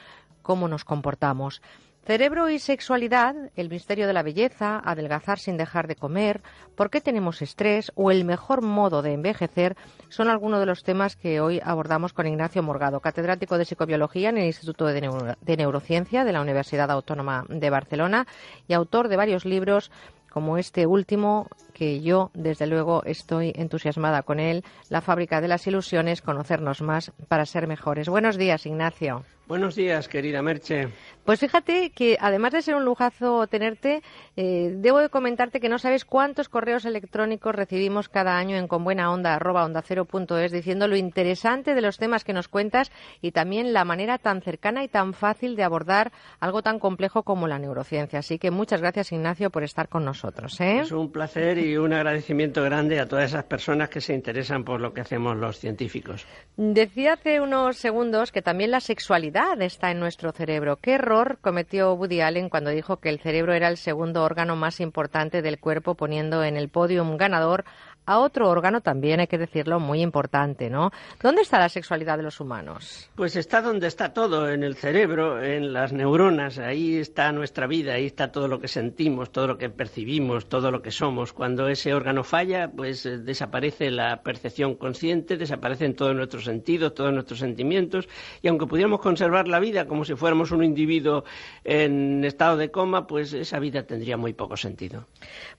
cómo 0.44 0.68
nos 0.68 0.86
comportamos. 0.86 1.64
Cerebro 2.06 2.50
y 2.50 2.60
sexualidad, 2.60 3.34
el 3.56 3.70
misterio 3.70 4.08
de 4.08 4.14
la 4.14 4.24
belleza, 4.24 4.78
adelgazar 4.84 5.40
sin 5.40 5.56
dejar 5.56 5.88
de 5.88 5.96
comer, 5.96 6.42
por 6.76 6.90
qué 6.90 7.00
tenemos 7.00 7.42
estrés 7.42 7.94
o 7.96 8.12
el 8.12 8.26
mejor 8.26 8.62
modo 8.62 9.02
de 9.02 9.14
envejecer 9.14 9.78
son 10.10 10.28
algunos 10.28 10.60
de 10.60 10.66
los 10.66 10.84
temas 10.84 11.16
que 11.16 11.40
hoy 11.40 11.62
abordamos 11.64 12.12
con 12.12 12.28
Ignacio 12.28 12.62
Morgado, 12.62 13.00
catedrático 13.00 13.58
de 13.58 13.64
psicobiología 13.64 14.30
en 14.30 14.38
el 14.38 14.48
Instituto 14.48 14.86
de, 14.86 15.00
Neuro- 15.00 15.38
de 15.40 15.56
Neurociencia 15.58 16.26
de 16.26 16.34
la 16.34 16.42
Universidad 16.42 16.92
Autónoma 16.92 17.46
de 17.48 17.70
Barcelona 17.70 18.28
y 18.68 18.74
autor 18.74 19.08
de 19.08 19.16
varios 19.16 19.46
libros 19.46 19.90
como 20.30 20.58
este 20.58 20.86
último, 20.88 21.48
que 21.74 22.02
yo 22.02 22.32
desde 22.34 22.68
luego 22.68 23.04
estoy 23.06 23.54
entusiasmada 23.56 24.24
con 24.24 24.40
él, 24.40 24.64
La 24.90 25.02
fábrica 25.02 25.42
de 25.42 25.48
las 25.48 25.66
ilusiones, 25.68 26.22
conocernos 26.22 26.82
más 26.82 27.12
para 27.28 27.46
ser 27.46 27.68
mejores. 27.68 28.08
Buenos 28.08 28.38
días, 28.38 28.66
Ignacio. 28.66 29.26
Buenos 29.46 29.76
días, 29.76 30.08
querida 30.08 30.42
Merche. 30.42 30.88
Pues 31.26 31.42
fíjate 31.42 31.90
que 31.90 32.18
además 32.20 32.54
de 32.54 32.62
ser 32.62 32.76
un 32.76 32.86
lujazo 32.86 33.46
tenerte, 33.48 34.02
eh, 34.38 34.72
debo 34.78 35.00
de 35.00 35.10
comentarte 35.10 35.60
que 35.60 35.68
no 35.68 35.80
sabes 35.80 36.06
cuántos 36.06 36.48
correos 36.48 36.86
electrónicos 36.86 37.54
recibimos 37.54 38.08
cada 38.08 38.38
año 38.38 38.56
en 38.56 38.70
conbuenaonda@ondacero.es 38.70 40.52
diciendo 40.52 40.88
lo 40.88 40.96
interesante 40.96 41.76
de 41.76 41.82
los 41.82 41.98
temas 41.98 42.24
que 42.24 42.32
nos 42.32 42.48
cuentas 42.48 42.90
y 43.22 43.32
también 43.32 43.74
la 43.74 43.84
manera 43.84 44.18
tan 44.18 44.42
cercana 44.42 44.84
y 44.86 44.88
tan 44.88 45.14
fácil 45.14 45.58
de 45.58 45.64
abordar 45.64 46.14
algo 46.40 46.62
tan 46.62 46.80
complejo 46.80 47.24
como 47.24 47.48
la 47.48 47.60
neurociencia. 47.60 48.20
Así 48.20 48.40
que 48.40 48.50
muchas 48.50 48.80
gracias, 48.80 49.12
Ignacio, 49.12 49.50
por 49.50 49.64
estar 49.64 49.90
con 49.90 50.06
nosotros. 50.06 50.60
¿eh? 50.62 50.80
Es 50.80 50.92
un 50.94 51.12
placer 51.12 51.58
y 51.64 51.78
un 51.78 51.94
agradecimiento 51.94 52.62
grande 52.64 53.00
a 53.00 53.08
todas 53.08 53.32
esas 53.32 53.46
personas 53.46 53.90
que 53.90 54.02
se 54.02 54.14
interesan 54.14 54.64
por 54.64 54.82
lo 54.82 54.94
que 54.94 55.02
hacemos 55.02 55.38
los 55.38 55.58
científicos. 55.58 56.26
Decía 56.58 57.14
hace 57.14 57.42
unos 57.42 57.78
segundos 57.78 58.32
que 58.32 58.42
también 58.42 58.72
la 58.72 58.80
sexualidad 58.80 59.62
está 59.62 59.92
en 59.92 60.00
nuestro 60.00 60.32
cerebro. 60.32 60.78
¿Qué 60.82 60.94
error 60.94 61.38
cometió 61.42 61.94
Woody 61.94 62.22
Allen 62.22 62.50
cuando 62.50 62.70
dijo 62.70 62.98
que 62.98 63.10
el 63.10 63.20
cerebro 63.20 63.54
era 63.54 63.68
el 63.68 63.78
segundo 63.78 64.24
órgano 64.24 64.56
más 64.56 64.80
importante 64.80 65.42
del 65.42 65.60
cuerpo, 65.60 65.96
poniendo 65.96 66.44
en 66.44 66.58
el 66.58 66.70
podium 66.70 67.18
ganador 67.18 67.66
a 68.06 68.20
otro 68.20 68.50
órgano 68.50 68.82
también, 68.82 69.20
hay 69.20 69.28
que 69.28 69.38
decirlo, 69.38 69.80
muy 69.80 70.02
importante, 70.02 70.70
¿no? 70.70 70.92
¿Dónde 71.22 71.42
está 71.42 71.60
la 71.60 71.70
sexualidad 71.70 72.18
de 72.18 72.24
los 72.24 72.40
humanos? 72.40 73.10
Pues 73.16 73.36
está 73.36 73.62
donde 73.62 73.88
está 73.88 74.14
todo, 74.14 74.50
en 74.50 74.64
el 74.64 74.76
cerebro, 74.76 75.42
en 75.42 75.74
las 75.74 75.94
neuronas, 75.94 76.60
ahí 76.60 76.98
está 76.98 77.32
nuestra 77.32 77.68
vida, 77.68 77.94
ahí 77.94 78.06
está 78.06 78.32
todo 78.32 78.48
lo 78.48 78.60
que 78.60 78.68
sentimos, 78.68 79.32
todo 79.32 79.48
lo 79.48 79.58
que 79.58 79.70
percibimos, 79.70 80.48
todo 80.48 80.72
lo 80.72 80.82
que 80.82 80.92
somos. 80.92 81.34
Cuando 81.34 81.68
ese 81.68 81.94
órgano 81.94 82.24
falla, 82.24 82.72
pues 82.72 83.06
eh, 83.06 83.18
desaparece 83.20 83.92
la 83.92 84.22
percepción 84.22 84.76
consciente, 84.76 85.38
desaparecen 85.38 85.96
todos 85.96 86.16
nuestros 86.16 86.44
sentidos, 86.46 86.94
todos 86.94 87.14
nuestros 87.14 87.40
sentimientos, 87.40 88.08
y 88.42 88.48
aunque 88.48 88.66
pudiéramos 88.66 89.00
conservar 89.00 89.48
la 89.48 89.60
vida 89.60 89.88
como 89.88 90.06
si 90.06 90.16
fuéramos 90.16 90.52
un 90.52 90.64
individuo 90.64 91.24
en 91.64 92.24
estado 92.26 92.58
de 92.58 92.72
coma, 92.72 93.08
pues 93.08 93.34
esa 93.34 93.60
vida 93.60 93.84
tendría 93.84 94.18
muy 94.18 94.34
poco 94.34 94.58
sentido. 94.58 95.08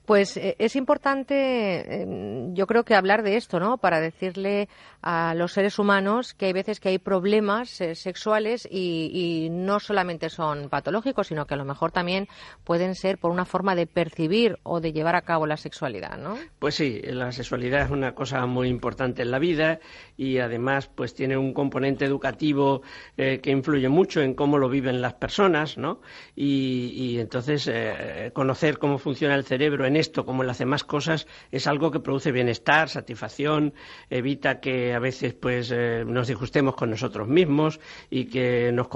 Pues 0.06 0.36
eh, 0.36 0.54
es 0.58 0.76
importante 0.76 2.04
mm, 2.06 2.54
yo 2.54 2.66
creo 2.66 2.84
que 2.84 2.94
hablar 2.94 3.22
de 3.22 3.36
esto, 3.36 3.58
¿no? 3.58 3.78
Para 3.78 4.00
decirle 4.00 4.68
a 5.00 5.34
los 5.34 5.52
seres 5.52 5.78
humanos 5.78 6.34
que 6.34 6.46
hay 6.46 6.52
veces 6.52 6.80
que 6.80 6.90
hay 6.90 6.98
problemas 6.98 7.80
eh, 7.80 7.94
sexuales 7.94 8.68
y, 8.70 9.48
no 9.50 9.80
solamente 9.80 10.30
son 10.30 10.68
patológicos, 10.68 11.28
sino 11.28 11.46
que 11.46 11.54
a 11.54 11.56
lo 11.56 11.64
mejor 11.64 11.92
también 11.92 12.28
pueden 12.64 12.94
ser 12.94 13.18
por 13.18 13.30
una 13.30 13.44
forma 13.44 13.74
de 13.74 13.86
percibir 13.86 14.58
o 14.62 14.80
de 14.80 14.92
llevar 14.92 15.16
a 15.16 15.22
cabo 15.22 15.46
la 15.46 15.56
sexualidad, 15.56 16.16
¿no? 16.18 16.36
Pues 16.58 16.74
sí, 16.74 17.00
la 17.02 17.32
sexualidad 17.32 17.82
es 17.82 17.90
una 17.90 18.14
cosa 18.14 18.46
muy 18.46 18.68
importante 18.68 19.22
en 19.22 19.30
la 19.30 19.38
vida 19.38 19.80
y 20.16 20.38
además 20.38 20.88
pues 20.94 21.14
tiene 21.14 21.36
un 21.36 21.52
componente 21.52 22.04
educativo 22.04 22.82
eh, 23.16 23.40
que 23.42 23.50
influye 23.50 23.88
mucho 23.88 24.20
en 24.22 24.34
cómo 24.34 24.58
lo 24.58 24.68
viven 24.68 25.00
las 25.00 25.14
personas, 25.14 25.76
¿no? 25.76 26.00
Y, 26.34 26.92
y 26.94 27.18
entonces 27.20 27.70
conocer 28.32 28.78
cómo 28.78 28.98
funciona 28.98 29.34
el 29.34 29.44
cerebro 29.44 29.86
en 29.86 29.93
esto 29.96 30.24
como 30.24 30.42
en 30.42 30.46
las 30.48 30.58
demás 30.58 30.84
cosas 30.84 31.26
es 31.50 31.66
algo 31.66 31.90
que 31.90 32.00
produce 32.00 32.32
bienestar, 32.32 32.88
satisfacción, 32.88 33.74
evita 34.10 34.60
que 34.60 34.94
a 34.94 34.98
veces 34.98 35.34
pues 35.34 35.70
eh, 35.72 36.04
nos 36.06 36.28
disgustemos 36.28 36.74
con 36.74 36.90
nosotros 36.90 37.28
mismos 37.28 37.80
y 38.10 38.26
que 38.26 38.72
nos 38.72 38.88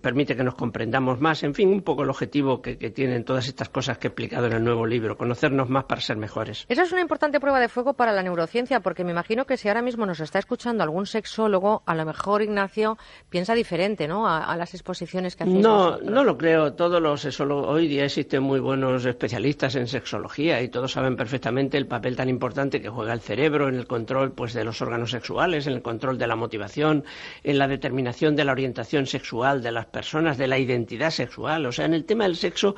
permite 0.00 0.36
que 0.36 0.44
nos 0.44 0.54
comprendamos 0.54 1.20
más, 1.20 1.42
en 1.42 1.54
fin, 1.54 1.68
un 1.68 1.82
poco 1.82 2.02
el 2.02 2.10
objetivo 2.10 2.60
que, 2.62 2.78
que 2.78 2.90
tienen 2.90 3.24
todas 3.24 3.46
estas 3.48 3.68
cosas 3.68 3.98
que 3.98 4.06
he 4.06 4.10
explicado 4.10 4.46
en 4.46 4.52
el 4.54 4.64
nuevo 4.64 4.86
libro, 4.86 5.16
conocernos 5.16 5.68
más 5.68 5.84
para 5.84 6.00
ser 6.00 6.16
mejores. 6.16 6.64
Esa 6.68 6.82
es 6.82 6.92
una 6.92 7.00
importante 7.00 7.40
prueba 7.40 7.60
de 7.60 7.68
fuego 7.68 7.94
para 7.94 8.12
la 8.12 8.22
neurociencia, 8.22 8.80
porque 8.80 9.04
me 9.04 9.12
imagino 9.12 9.44
que 9.46 9.56
si 9.56 9.68
ahora 9.68 9.82
mismo 9.82 10.06
nos 10.06 10.20
está 10.20 10.38
escuchando 10.38 10.82
algún 10.82 11.06
sexólogo, 11.06 11.82
a 11.86 11.94
lo 11.94 12.04
mejor 12.04 12.42
Ignacio 12.42 12.96
piensa 13.30 13.54
diferente, 13.54 14.08
¿no? 14.08 14.26
A, 14.26 14.44
a 14.44 14.56
las 14.56 14.74
exposiciones 14.74 15.36
que 15.36 15.44
hacéis 15.44 15.60
No, 15.62 15.76
vosotros. 15.90 16.10
no 16.10 16.24
lo 16.24 16.36
creo. 16.38 16.72
Todos 16.74 17.00
los 17.00 17.20
sexólogos, 17.20 17.68
hoy 17.68 17.88
día 17.88 18.04
existen 18.04 18.42
muy 18.42 18.60
buenos 18.60 19.04
especialistas 19.04 19.74
en 19.76 19.86
sexología 19.86 20.23
y 20.36 20.68
todos 20.68 20.92
saben 20.92 21.16
perfectamente 21.16 21.76
el 21.76 21.86
papel 21.86 22.16
tan 22.16 22.30
importante 22.30 22.80
que 22.80 22.88
juega 22.88 23.12
el 23.12 23.20
cerebro 23.20 23.68
en 23.68 23.74
el 23.74 23.86
control 23.86 24.32
pues, 24.32 24.54
de 24.54 24.64
los 24.64 24.80
órganos 24.80 25.10
sexuales, 25.10 25.66
en 25.66 25.74
el 25.74 25.82
control 25.82 26.16
de 26.16 26.26
la 26.26 26.34
motivación, 26.34 27.04
en 27.42 27.58
la 27.58 27.68
determinación 27.68 28.34
de 28.34 28.44
la 28.44 28.52
orientación 28.52 29.06
sexual 29.06 29.62
de 29.62 29.72
las 29.72 29.86
personas, 29.86 30.38
de 30.38 30.46
la 30.46 30.58
identidad 30.58 31.10
sexual. 31.10 31.66
O 31.66 31.72
sea, 31.72 31.84
en 31.84 31.94
el 31.94 32.06
tema 32.06 32.24
del 32.24 32.36
sexo 32.36 32.74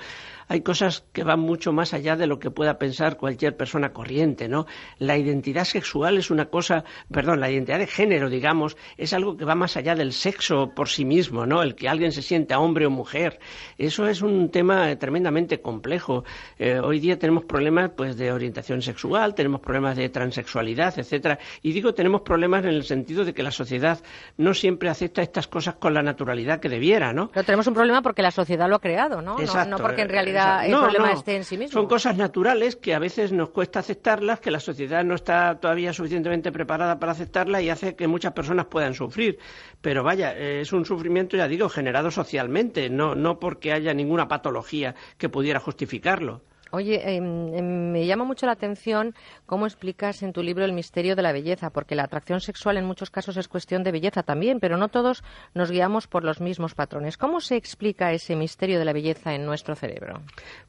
hay 0.49 0.61
cosas 0.61 1.05
que 1.13 1.25
van 1.25 1.41
mucho 1.41 1.73
más 1.73 1.93
allá 1.95 2.17
de 2.17 2.27
lo 2.27 2.39
que 2.39 2.51
pueda 2.51 2.79
pensar 2.79 3.17
cualquier 3.17 3.57
persona 3.57 3.93
corriente, 3.93 4.49
¿no? 4.49 4.67
La 4.99 5.17
identidad 5.17 5.65
sexual 5.65 6.19
es 6.19 6.31
una 6.31 6.47
cosa, 6.47 6.85
perdón, 7.11 7.41
la 7.41 7.51
identidad 7.51 7.79
de 7.79 7.87
género, 7.87 8.31
digamos, 8.31 8.77
es 8.97 9.13
algo 9.13 9.37
que 9.37 9.45
va 9.45 9.55
más 9.55 9.77
allá 9.77 9.95
del 9.95 10.13
sexo 10.13 10.71
por 10.75 10.89
sí 10.89 11.05
mismo, 11.05 11.47
¿no? 11.47 11.63
El 11.63 11.75
que 11.75 11.89
alguien 11.89 12.13
se 12.13 12.23
sienta 12.23 12.59
hombre 12.59 12.87
o 12.87 12.91
mujer. 12.91 13.39
Eso 13.79 14.07
es 14.07 14.23
un 14.23 14.51
tema 14.51 14.95
tremendamente 14.97 15.61
complejo. 15.61 16.25
Eh, 16.59 16.79
hoy 16.79 17.01
día 17.01 17.19
tenemos 17.19 17.45
problemas, 17.45 17.91
pues, 17.97 18.17
de 18.17 18.33
orientación 18.33 18.83
sexual, 18.83 19.35
tenemos 19.35 19.61
problemas 19.61 19.97
de 19.97 20.09
transexualidad, 20.09 20.99
etcétera. 20.99 21.39
Y 21.63 21.73
digo 21.73 21.95
tenemos 21.95 22.23
problemas 22.23 22.65
en 22.65 22.71
el 22.71 22.85
sentido 22.85 23.25
de 23.25 23.35
que 23.35 23.43
la 23.43 23.51
sociedad 23.51 23.99
no 24.37 24.55
siempre 24.55 24.89
acepta 24.89 25.23
estas 25.23 25.47
cosas 25.49 25.75
con 25.77 25.95
la 25.95 26.03
naturalidad 26.03 26.61
que 26.61 26.69
debiera, 26.69 27.13
¿no? 27.13 27.31
Pero 27.33 27.45
tenemos 27.45 27.67
un 27.67 27.75
problema 27.75 28.03
porque 28.03 28.23
la 28.23 28.31
sociedad 28.31 28.69
lo 28.69 28.77
ha 28.77 28.81
creado, 28.81 29.23
¿no? 29.23 29.35
No- 29.37 29.41
Exacto, 29.41 29.71
no, 29.71 29.79
porque 29.79 30.03
en 30.03 30.09
realidad 30.37 30.65
exacto. 30.65 30.65
el 30.67 30.71
No, 30.73 30.81
problema 30.83 31.13
no. 31.13 31.19
esté 31.19 31.37
en 31.37 31.45
sí 31.45 31.59
mismo. 31.59 31.73
Son 31.81 31.87
cosas 31.89 32.17
naturales 32.17 32.77
que 32.77 32.95
a 32.95 32.99
veces 32.99 33.33
nos 33.33 33.51
cuesta 33.51 33.81
aceptarlas, 33.81 34.41
que 34.41 34.51
la 34.51 34.61
sociedad 34.61 35.05
no 35.05 35.15
está 35.15 35.59
todavía 35.61 35.93
suficientemente 35.93 36.53
preparada 36.53 36.99
para 36.99 37.13
aceptarlas 37.13 37.63
y 37.63 37.71
hace 37.71 37.97
que 37.97 38.07
muchas 38.07 38.33
personas 38.33 38.67
puedan 38.67 38.95
sufrir. 38.95 39.39
Pero 39.81 40.03
vaya, 40.03 40.33
eh, 40.37 40.61
es 40.61 40.73
un 40.73 40.85
sufrimiento, 40.85 41.37
ya 41.37 41.49
digo, 41.49 41.69
generado 41.69 42.11
socialmente, 42.11 42.89
no, 42.91 43.15
no 43.15 43.39
porque 43.39 43.73
haya 43.73 43.93
ninguna 43.95 44.29
patología 44.29 44.95
que 45.19 45.29
pudiera 45.29 45.61
justificarlo. 45.61 46.43
Oye, 46.77 47.17
em, 47.17 47.91
me 47.91 48.07
llama 48.07 48.25
mucho 48.25 48.45
la 48.45 48.53
atención 48.53 49.15
cómo 49.47 49.67
explicas 49.67 50.23
en 50.23 50.35
tu 50.35 50.43
libro 50.43 50.65
el 50.65 50.73
misterio 50.73 51.17
de 51.17 51.23
la 51.23 51.33
belleza, 51.33 51.71
porque 51.71 51.95
la 51.95 52.05
atracción 52.05 52.41
sexual 52.41 52.77
en 52.77 52.85
muchos 52.85 53.11
casos 53.11 53.39
es 53.39 53.49
cuestión 53.49 53.83
de 53.83 53.93
belleza 53.93 54.23
también, 54.23 54.61
pero 54.61 54.77
no 54.77 54.89
todos 54.89 55.25
nos 55.55 55.71
guiamos 55.71 56.07
por 56.07 56.23
los 56.23 56.41
mismos 56.43 56.75
patrones. 56.75 57.17
¿Cómo 57.17 57.41
se 57.41 57.57
explica 57.57 58.13
ese 58.13 58.37
misterio 58.37 58.79
de 58.79 58.85
la 58.85 58.93
belleza 58.93 59.35
en 59.35 59.47
nuestro 59.47 59.75
cerebro? 59.75 60.21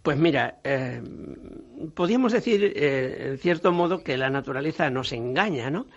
Pues 0.01 0.17
mira, 0.17 0.59
eh, 0.63 1.01
podríamos 1.93 2.31
decir, 2.31 2.73
eh, 2.75 3.31
en 3.31 3.37
cierto 3.37 3.73
modo, 3.73 4.01
que 4.01 4.15
la 4.15 4.29
naturaleza 4.29 4.89
nos 4.89 5.11
engaña, 5.11 5.69
¿no? 5.69 5.87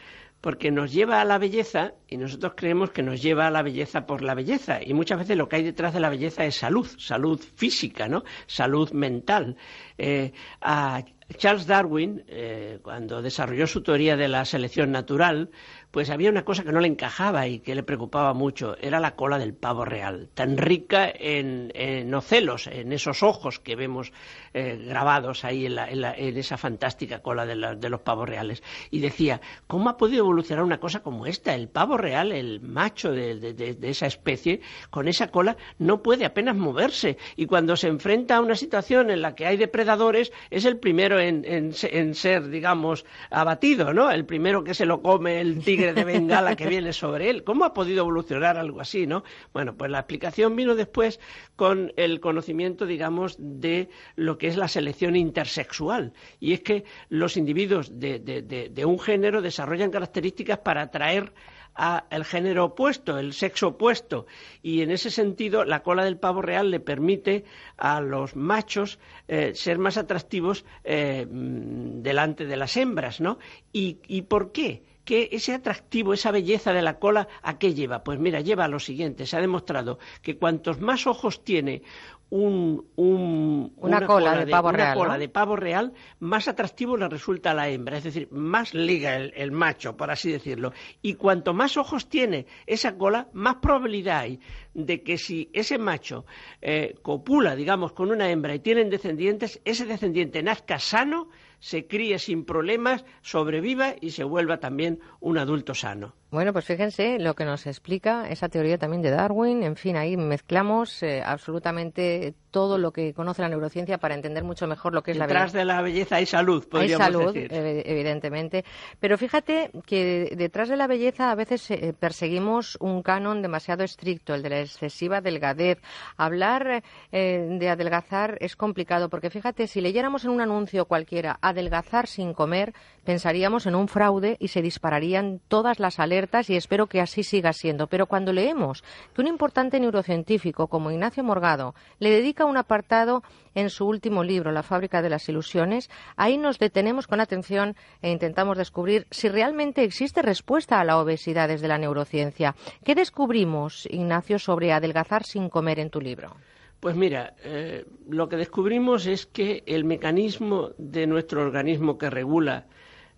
Porque 0.40 0.70
nos 0.70 0.92
lleva 0.92 1.20
a 1.20 1.24
la 1.24 1.38
belleza 1.38 1.92
y 2.08 2.16
nosotros 2.16 2.54
creemos 2.56 2.90
que 2.90 3.02
nos 3.02 3.20
lleva 3.20 3.46
a 3.46 3.50
la 3.50 3.62
belleza 3.62 4.06
por 4.06 4.22
la 4.22 4.34
belleza. 4.34 4.82
Y 4.82 4.94
muchas 4.94 5.18
veces 5.18 5.36
lo 5.36 5.48
que 5.48 5.56
hay 5.56 5.62
detrás 5.62 5.92
de 5.92 6.00
la 6.00 6.08
belleza 6.08 6.44
es 6.44 6.56
salud, 6.56 6.86
salud 6.98 7.40
física, 7.56 8.08
¿no? 8.08 8.24
Salud 8.46 8.90
mental. 8.92 9.56
Eh, 9.98 10.32
a 10.62 11.04
Charles 11.36 11.66
Darwin, 11.66 12.24
eh, 12.26 12.78
cuando 12.82 13.22
desarrolló 13.22 13.66
su 13.66 13.82
teoría 13.82 14.16
de 14.16 14.28
la 14.28 14.44
selección 14.44 14.90
natural, 14.90 15.50
pues 15.90 16.08
había 16.10 16.30
una 16.30 16.44
cosa 16.44 16.62
que 16.62 16.72
no 16.72 16.80
le 16.80 16.86
encajaba 16.88 17.48
y 17.48 17.58
que 17.60 17.74
le 17.74 17.82
preocupaba 17.82 18.32
mucho, 18.32 18.76
era 18.80 19.00
la 19.00 19.16
cola 19.16 19.38
del 19.38 19.54
pavo 19.54 19.84
real, 19.84 20.28
tan 20.34 20.56
rica 20.56 21.10
en, 21.12 21.72
en 21.74 22.14
ocelos, 22.14 22.68
en 22.68 22.92
esos 22.92 23.22
ojos 23.24 23.58
que 23.58 23.74
vemos 23.74 24.12
eh, 24.54 24.80
grabados 24.86 25.44
ahí 25.44 25.66
en, 25.66 25.74
la- 25.74 25.90
en 25.90 26.00
la- 26.00 26.12
esa 26.12 26.56
fantástica 26.56 27.22
cola 27.22 27.44
de, 27.44 27.76
de 27.76 27.88
los 27.90 28.00
pavos 28.02 28.28
reales. 28.28 28.62
Y 28.90 29.00
decía, 29.00 29.40
¿cómo 29.66 29.90
ha 29.90 29.96
podido 29.96 30.20
evolucionar 30.20 30.64
una 30.64 30.78
cosa 30.78 31.00
como 31.02 31.26
esta? 31.26 31.54
El 31.54 31.68
pavo 31.68 31.96
real, 31.96 32.30
el 32.32 32.60
macho 32.60 33.10
de, 33.12 33.34
de- 33.52 33.76
esa 33.90 34.06
especie, 34.06 34.60
con 34.90 35.08
esa 35.08 35.28
cola, 35.32 35.56
no 35.78 36.02
puede 36.02 36.24
apenas 36.24 36.54
moverse. 36.56 37.16
Y 37.36 37.46
cuando 37.46 37.76
se 37.76 37.88
enfrenta 37.88 38.36
a 38.36 38.40
una 38.40 38.54
situación 38.54 39.10
en 39.10 39.22
la 39.22 39.34
que 39.34 39.46
hay 39.46 39.56
depredadores, 39.56 40.30
es 40.50 40.64
el 40.64 40.78
primero 40.78 41.18
en 41.20 41.72
ser, 42.14 42.48
digamos, 42.48 43.04
abatido, 43.30 43.92
¿no? 43.92 44.10
El 44.10 44.24
primero 44.24 44.62
que 44.62 44.74
se 44.74 44.86
lo 44.86 45.02
come 45.02 45.40
el 45.40 45.64
tigre 45.64 45.79
de 45.86 46.04
Bengala 46.04 46.56
que 46.56 46.66
viene 46.66 46.92
sobre 46.92 47.30
él. 47.30 47.44
¿Cómo 47.44 47.64
ha 47.64 47.72
podido 47.74 48.00
evolucionar 48.00 48.56
algo 48.56 48.80
así, 48.80 49.06
no? 49.06 49.24
Bueno, 49.52 49.74
pues 49.76 49.90
la 49.90 49.98
explicación 50.00 50.54
vino 50.56 50.74
después 50.74 51.20
con 51.56 51.92
el 51.96 52.20
conocimiento, 52.20 52.86
digamos, 52.86 53.36
de 53.38 53.88
lo 54.16 54.38
que 54.38 54.48
es 54.48 54.56
la 54.56 54.68
selección 54.68 55.16
intersexual. 55.16 56.12
Y 56.38 56.52
es 56.52 56.60
que 56.60 56.84
los 57.08 57.36
individuos 57.36 57.98
de, 57.98 58.18
de- 58.18 58.42
de- 58.42 58.84
un 58.84 58.98
género 58.98 59.42
desarrollan 59.42 59.90
características 59.90 60.58
para 60.58 60.82
atraer 60.82 61.32
al 61.74 62.24
género 62.24 62.64
opuesto, 62.64 63.18
el 63.18 63.32
sexo 63.32 63.68
opuesto. 63.68 64.26
Y 64.62 64.82
en 64.82 64.90
ese 64.90 65.08
sentido, 65.10 65.64
la 65.64 65.82
cola 65.82 66.04
del 66.04 66.18
pavo 66.18 66.42
real 66.42 66.70
le 66.70 66.80
permite 66.80 67.44
a 67.78 68.00
los 68.00 68.34
machos 68.36 68.98
eh, 69.28 69.52
ser 69.54 69.78
más 69.78 69.96
atractivos 69.96 70.64
eh, 70.84 71.26
mm, 71.30 72.02
delante 72.02 72.44
de 72.44 72.56
las 72.56 72.76
hembras, 72.76 73.20
¿no? 73.20 73.38
¿Y, 73.72 73.98
y 74.08 74.22
por 74.22 74.50
qué? 74.52 74.82
Que 75.10 75.28
ese 75.32 75.52
atractivo, 75.52 76.14
esa 76.14 76.30
belleza 76.30 76.72
de 76.72 76.82
la 76.82 77.00
cola, 77.00 77.26
¿a 77.42 77.58
qué 77.58 77.74
lleva? 77.74 78.04
Pues 78.04 78.20
mira, 78.20 78.40
lleva 78.42 78.66
a 78.66 78.68
lo 78.68 78.78
siguiente. 78.78 79.26
Se 79.26 79.36
ha 79.36 79.40
demostrado 79.40 79.98
que 80.22 80.36
cuantos 80.38 80.80
más 80.80 81.08
ojos 81.08 81.42
tiene 81.42 81.82
un, 82.28 82.86
un- 82.94 83.72
Una 83.78 84.06
cola 84.06 84.36
de 84.44 84.52
pavo 84.52 84.68
una 84.68 84.76
real, 84.76 84.94
cola 84.96 85.12
¿no? 85.14 85.18
de 85.18 85.28
pavo 85.28 85.56
real, 85.56 85.92
más 86.20 86.46
atractivo 86.46 86.96
le 86.96 87.08
resulta 87.08 87.50
a 87.50 87.54
la 87.54 87.68
hembra. 87.68 87.98
Es 87.98 88.04
decir, 88.04 88.28
más 88.30 88.72
liga 88.72 89.16
el, 89.16 89.32
el 89.34 89.50
macho, 89.50 89.96
por 89.96 90.12
así 90.12 90.30
decirlo. 90.30 90.72
Y 91.02 91.14
cuanto 91.14 91.54
más 91.54 91.76
ojos 91.76 92.08
tiene 92.08 92.46
esa 92.66 92.96
cola, 92.96 93.26
más 93.32 93.56
probabilidad 93.56 94.20
hay 94.20 94.38
de 94.74 95.02
que 95.02 95.18
si 95.18 95.50
ese 95.52 95.76
macho 95.78 96.24
eh, 96.62 96.94
copula, 97.02 97.56
digamos, 97.56 97.92
con 97.94 98.12
una 98.12 98.30
hembra 98.30 98.54
y 98.54 98.60
tienen 98.60 98.90
descendientes, 98.90 99.60
ese 99.64 99.86
descendiente 99.86 100.40
nazca 100.44 100.78
sano, 100.78 101.30
se 101.60 101.86
críe 101.86 102.18
sin 102.18 102.44
problemas, 102.44 103.04
sobreviva 103.22 103.94
y 104.00 104.10
se 104.10 104.24
vuelva 104.24 104.58
también 104.58 105.00
un 105.20 105.38
adulto 105.38 105.74
sano. 105.74 106.14
Bueno, 106.30 106.52
pues 106.52 106.64
fíjense 106.64 107.18
lo 107.18 107.34
que 107.34 107.44
nos 107.44 107.66
explica 107.66 108.28
esa 108.28 108.48
teoría 108.48 108.78
también 108.78 109.02
de 109.02 109.10
Darwin. 109.10 109.64
En 109.64 109.74
fin, 109.74 109.96
ahí 109.96 110.16
mezclamos 110.16 111.02
eh, 111.02 111.22
absolutamente 111.24 112.34
todo 112.52 112.78
lo 112.78 112.92
que 112.92 113.12
conoce 113.14 113.42
la 113.42 113.48
neurociencia 113.48 113.98
para 113.98 114.14
entender 114.14 114.44
mucho 114.44 114.68
mejor 114.68 114.92
lo 114.94 115.02
que 115.02 115.10
es 115.12 115.16
la 115.16 115.26
Detrás 115.26 115.52
belleza. 115.52 115.58
de 115.58 115.64
la 115.64 115.82
belleza 115.82 116.16
hay 116.16 116.26
salud, 116.26 116.62
Hay 116.64 116.70
podríamos 116.70 117.04
salud, 117.06 117.34
decir. 117.34 117.50
ev- 117.52 117.82
evidentemente. 117.84 118.64
Pero 119.00 119.18
fíjate 119.18 119.70
que 119.86 120.32
detrás 120.36 120.68
de 120.68 120.76
la 120.76 120.86
belleza 120.86 121.32
a 121.32 121.34
veces 121.34 121.68
eh, 121.72 121.94
perseguimos 121.98 122.76
un 122.80 123.02
canon 123.02 123.42
demasiado 123.42 123.82
estricto, 123.82 124.32
el 124.34 124.42
de 124.42 124.50
la 124.50 124.60
excesiva 124.60 125.20
delgadez. 125.20 125.78
Hablar 126.16 126.84
eh, 127.10 127.46
de 127.58 127.68
adelgazar 127.70 128.36
es 128.40 128.54
complicado 128.54 129.08
porque 129.10 129.30
fíjate, 129.30 129.66
si 129.66 129.80
leyéramos 129.80 130.24
en 130.24 130.30
un 130.30 130.40
anuncio 130.40 130.84
cualquiera 130.86 131.38
adelgazar 131.42 132.06
sin 132.06 132.34
comer, 132.34 132.72
pensaríamos 133.04 133.66
en 133.66 133.74
un 133.74 133.88
fraude 133.88 134.36
y 134.38 134.48
se 134.48 134.62
dispararían 134.62 135.40
todas 135.48 135.80
las 135.80 135.98
alertas 135.98 136.19
y 136.48 136.56
espero 136.56 136.86
que 136.86 137.00
así 137.00 137.22
siga 137.22 137.52
siendo. 137.52 137.86
Pero 137.86 138.06
cuando 138.06 138.32
leemos 138.32 138.84
que 139.14 139.22
un 139.22 139.26
importante 139.26 139.80
neurocientífico 139.80 140.66
como 140.66 140.90
Ignacio 140.90 141.24
Morgado 141.24 141.74
le 141.98 142.10
dedica 142.10 142.44
un 142.44 142.56
apartado 142.56 143.22
en 143.54 143.70
su 143.70 143.86
último 143.86 144.22
libro, 144.22 144.52
La 144.52 144.62
fábrica 144.62 145.02
de 145.02 145.10
las 145.10 145.28
ilusiones, 145.28 145.90
ahí 146.16 146.36
nos 146.36 146.58
detenemos 146.58 147.06
con 147.06 147.20
atención 147.20 147.74
e 148.02 148.10
intentamos 148.10 148.58
descubrir 148.58 149.06
si 149.10 149.28
realmente 149.28 149.82
existe 149.82 150.22
respuesta 150.22 150.78
a 150.78 150.84
la 150.84 150.98
obesidad 150.98 151.48
desde 151.48 151.68
la 151.68 151.78
neurociencia. 151.78 152.54
¿Qué 152.84 152.94
descubrimos, 152.94 153.86
Ignacio, 153.90 154.38
sobre 154.38 154.72
adelgazar 154.72 155.24
sin 155.24 155.48
comer 155.48 155.78
en 155.78 155.90
tu 155.90 156.00
libro? 156.00 156.36
Pues 156.80 156.96
mira, 156.96 157.34
eh, 157.44 157.84
lo 158.08 158.28
que 158.28 158.36
descubrimos 158.36 159.06
es 159.06 159.26
que 159.26 159.62
el 159.66 159.84
mecanismo 159.84 160.70
de 160.78 161.06
nuestro 161.06 161.42
organismo 161.42 161.98
que 161.98 162.08
regula 162.08 162.66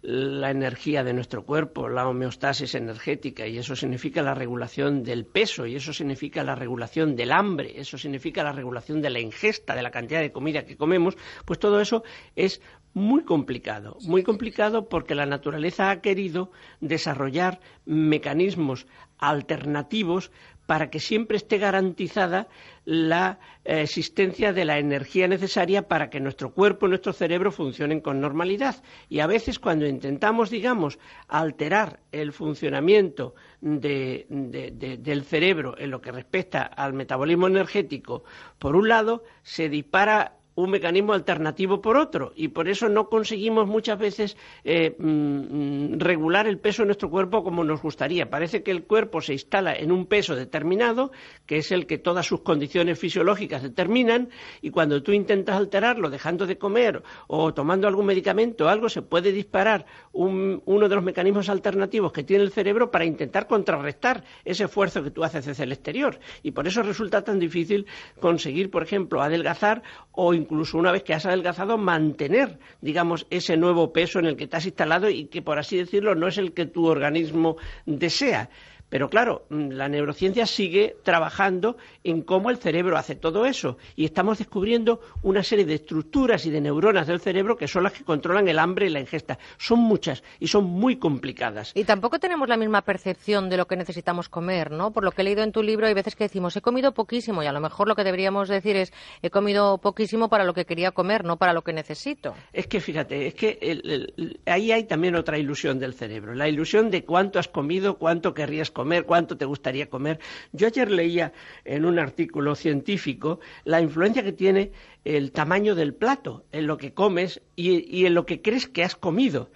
la 0.02 0.50
energía 0.50 1.04
de 1.04 1.12
nuestro 1.12 1.44
cuerpo, 1.44 1.88
la 1.88 2.08
homeostasis 2.08 2.74
energética, 2.74 3.46
y 3.46 3.58
eso 3.58 3.76
significa 3.76 4.20
la 4.20 4.34
regulación 4.34 5.04
del 5.04 5.24
peso, 5.24 5.64
y 5.64 5.76
eso 5.76 5.92
significa 5.92 6.42
la 6.42 6.56
regulación 6.56 7.14
del 7.14 7.30
hambre, 7.30 7.80
eso 7.80 7.96
significa 7.96 8.42
la 8.42 8.52
regulación 8.52 9.00
de 9.00 9.10
la 9.10 9.20
ingesta, 9.20 9.76
de 9.76 9.82
la 9.82 9.92
cantidad 9.92 10.20
de 10.20 10.32
comida 10.32 10.64
que 10.64 10.76
comemos, 10.76 11.16
pues 11.44 11.60
todo 11.60 11.80
eso 11.80 12.02
es 12.34 12.60
muy 12.94 13.22
complicado, 13.22 13.96
muy 14.02 14.22
complicado 14.24 14.88
porque 14.88 15.14
la 15.14 15.24
naturaleza 15.24 15.90
ha 15.90 16.00
querido 16.00 16.50
desarrollar 16.80 17.60
mecanismos 17.86 18.86
alternativos 19.18 20.32
para 20.66 20.90
que 20.90 21.00
siempre 21.00 21.36
esté 21.36 21.58
garantizada 21.58 22.48
la 22.84 23.38
eh, 23.64 23.82
existencia 23.82 24.52
de 24.52 24.64
la 24.64 24.78
energía 24.78 25.28
necesaria 25.28 25.88
para 25.88 26.10
que 26.10 26.20
nuestro 26.20 26.52
cuerpo 26.52 26.86
y 26.86 26.90
nuestro 26.90 27.12
cerebro 27.12 27.52
funcionen 27.52 28.00
con 28.00 28.20
normalidad. 28.20 28.82
Y 29.08 29.20
a 29.20 29.26
veces 29.26 29.58
cuando 29.58 29.86
intentamos, 29.86 30.50
digamos, 30.50 30.98
alterar 31.28 32.00
el 32.10 32.32
funcionamiento 32.32 33.34
del 33.60 35.24
cerebro 35.24 35.78
en 35.78 35.90
lo 35.90 36.00
que 36.00 36.12
respecta 36.12 36.62
al 36.62 36.92
metabolismo 36.92 37.46
energético, 37.46 38.24
por 38.58 38.76
un 38.76 38.88
lado, 38.88 39.24
se 39.42 39.68
dispara 39.68 40.38
un 40.54 40.70
mecanismo 40.70 41.12
alternativo 41.12 41.80
por 41.80 41.96
otro 41.96 42.32
y 42.36 42.48
por 42.48 42.68
eso 42.68 42.88
no 42.88 43.08
conseguimos 43.08 43.66
muchas 43.66 43.98
veces 43.98 44.36
eh, 44.64 44.94
mm, 44.98 45.98
regular 45.98 46.46
el 46.46 46.58
peso 46.58 46.82
de 46.82 46.86
nuestro 46.86 47.10
cuerpo 47.10 47.42
como 47.42 47.64
nos 47.64 47.80
gustaría. 47.80 48.28
Parece 48.28 48.62
que 48.62 48.70
el 48.70 48.84
cuerpo 48.84 49.20
se 49.20 49.32
instala 49.32 49.74
en 49.74 49.92
un 49.92 50.06
peso 50.06 50.34
determinado, 50.34 51.12
que 51.46 51.58
es 51.58 51.72
el 51.72 51.86
que 51.86 51.98
todas 51.98 52.26
sus 52.26 52.40
condiciones 52.42 52.98
fisiológicas 52.98 53.62
determinan, 53.62 54.28
y 54.60 54.70
cuando 54.70 55.02
tú 55.02 55.12
intentas 55.12 55.56
alterarlo 55.56 56.10
dejando 56.10 56.46
de 56.46 56.58
comer 56.58 57.02
o 57.26 57.54
tomando 57.54 57.88
algún 57.88 58.06
medicamento 58.06 58.66
o 58.66 58.68
algo, 58.68 58.88
se 58.88 59.02
puede 59.02 59.32
disparar 59.32 59.86
uno 60.12 60.88
de 60.88 60.94
los 60.94 61.04
mecanismos 61.04 61.48
alternativos 61.48 62.12
que 62.12 62.24
tiene 62.24 62.44
el 62.44 62.52
cerebro 62.52 62.90
para 62.90 63.04
intentar 63.04 63.46
contrarrestar 63.46 64.24
ese 64.44 64.64
esfuerzo 64.64 65.02
que 65.02 65.10
tú 65.10 65.24
haces 65.24 65.46
desde 65.46 65.64
el 65.64 65.72
exterior. 65.72 66.18
Y 66.42 66.50
por 66.52 66.66
eso 66.66 66.82
resulta 66.82 67.22
tan 67.22 67.38
difícil 67.38 67.86
conseguir, 68.20 68.70
por 68.70 68.82
ejemplo, 68.82 69.22
adelgazar 69.22 69.82
o 70.12 70.34
incluso 70.42 70.78
una 70.78 70.92
vez 70.92 71.02
que 71.02 71.14
has 71.14 71.26
adelgazado, 71.26 71.78
mantener, 71.78 72.58
digamos, 72.80 73.26
ese 73.30 73.56
nuevo 73.56 73.92
peso 73.92 74.18
en 74.18 74.26
el 74.26 74.36
que 74.36 74.46
te 74.46 74.56
has 74.56 74.66
instalado 74.66 75.08
y 75.08 75.26
que, 75.26 75.42
por 75.42 75.58
así 75.58 75.76
decirlo, 75.76 76.14
no 76.14 76.28
es 76.28 76.38
el 76.38 76.52
que 76.52 76.66
tu 76.66 76.86
organismo 76.86 77.56
desea. 77.86 78.50
Pero 78.92 79.08
claro, 79.08 79.46
mm, 79.48 79.70
la 79.70 79.88
neurociencia 79.88 80.44
sigue 80.44 80.96
trabajando 81.02 81.78
en 82.04 82.20
cómo 82.20 82.50
el 82.50 82.58
cerebro 82.58 82.98
hace 82.98 83.14
todo 83.14 83.46
eso 83.46 83.78
y 83.96 84.04
estamos 84.04 84.36
descubriendo 84.36 85.00
una 85.22 85.42
serie 85.42 85.64
de 85.64 85.76
estructuras 85.76 86.44
y 86.44 86.50
de 86.50 86.60
neuronas 86.60 87.06
del 87.06 87.18
cerebro 87.18 87.56
que 87.56 87.68
son 87.68 87.84
las 87.84 87.94
que 87.94 88.04
controlan 88.04 88.48
el 88.48 88.58
hambre 88.58 88.88
y 88.88 88.90
la 88.90 89.00
ingesta. 89.00 89.38
Son 89.56 89.78
muchas 89.78 90.22
y 90.40 90.48
son 90.48 90.64
muy 90.64 90.96
complicadas. 90.96 91.72
Y 91.74 91.84
tampoco 91.84 92.18
tenemos 92.18 92.50
la 92.50 92.58
misma 92.58 92.82
percepción 92.82 93.48
de 93.48 93.56
lo 93.56 93.66
que 93.66 93.76
necesitamos 93.76 94.28
comer, 94.28 94.70
¿no? 94.70 94.90
Por 94.90 95.04
lo 95.04 95.12
que 95.12 95.22
he 95.22 95.24
leído 95.24 95.42
en 95.42 95.52
tu 95.52 95.62
libro, 95.62 95.86
hay 95.86 95.94
veces 95.94 96.14
que 96.14 96.24
decimos, 96.24 96.54
he 96.54 96.60
comido 96.60 96.92
poquísimo 96.92 97.42
y 97.42 97.46
a 97.46 97.52
lo 97.52 97.60
mejor 97.60 97.88
lo 97.88 97.96
que 97.96 98.04
deberíamos 98.04 98.50
decir 98.50 98.76
es, 98.76 98.92
he 99.22 99.30
comido 99.30 99.78
poquísimo 99.78 100.28
para 100.28 100.44
lo 100.44 100.52
que 100.52 100.66
quería 100.66 100.90
comer, 100.90 101.24
no 101.24 101.38
para 101.38 101.54
lo 101.54 101.62
que 101.62 101.72
necesito. 101.72 102.34
Es 102.52 102.66
que 102.66 102.78
fíjate, 102.78 103.26
es 103.26 103.32
que 103.32 104.36
ahí 104.44 104.70
hay 104.70 104.84
también 104.84 105.16
otra 105.16 105.38
ilusión 105.38 105.78
del 105.78 105.94
cerebro, 105.94 106.34
la 106.34 106.46
ilusión 106.46 106.90
de 106.90 107.06
cuánto 107.06 107.38
has 107.38 107.48
comido, 107.48 107.96
cuánto 107.96 108.34
querrías 108.34 108.70
comer 108.70 108.81
comer, 108.82 109.04
cuánto 109.04 109.36
te 109.36 109.44
gustaría 109.44 109.88
comer. 109.88 110.18
Yo 110.50 110.66
ayer 110.66 110.90
leía 110.90 111.32
en 111.64 111.84
un 111.84 112.00
artículo 112.00 112.56
científico 112.56 113.38
la 113.64 113.80
influencia 113.80 114.24
que 114.24 114.32
tiene 114.32 114.72
el 115.04 115.30
tamaño 115.30 115.76
del 115.76 115.94
plato 115.94 116.44
en 116.50 116.66
lo 116.66 116.78
que 116.78 116.92
comes 116.92 117.40
y, 117.54 118.04
en 118.04 118.14
lo 118.14 118.26
que 118.26 118.42
crees 118.42 118.66
que 118.66 118.82
has 118.82 118.96
comido. 118.96 119.50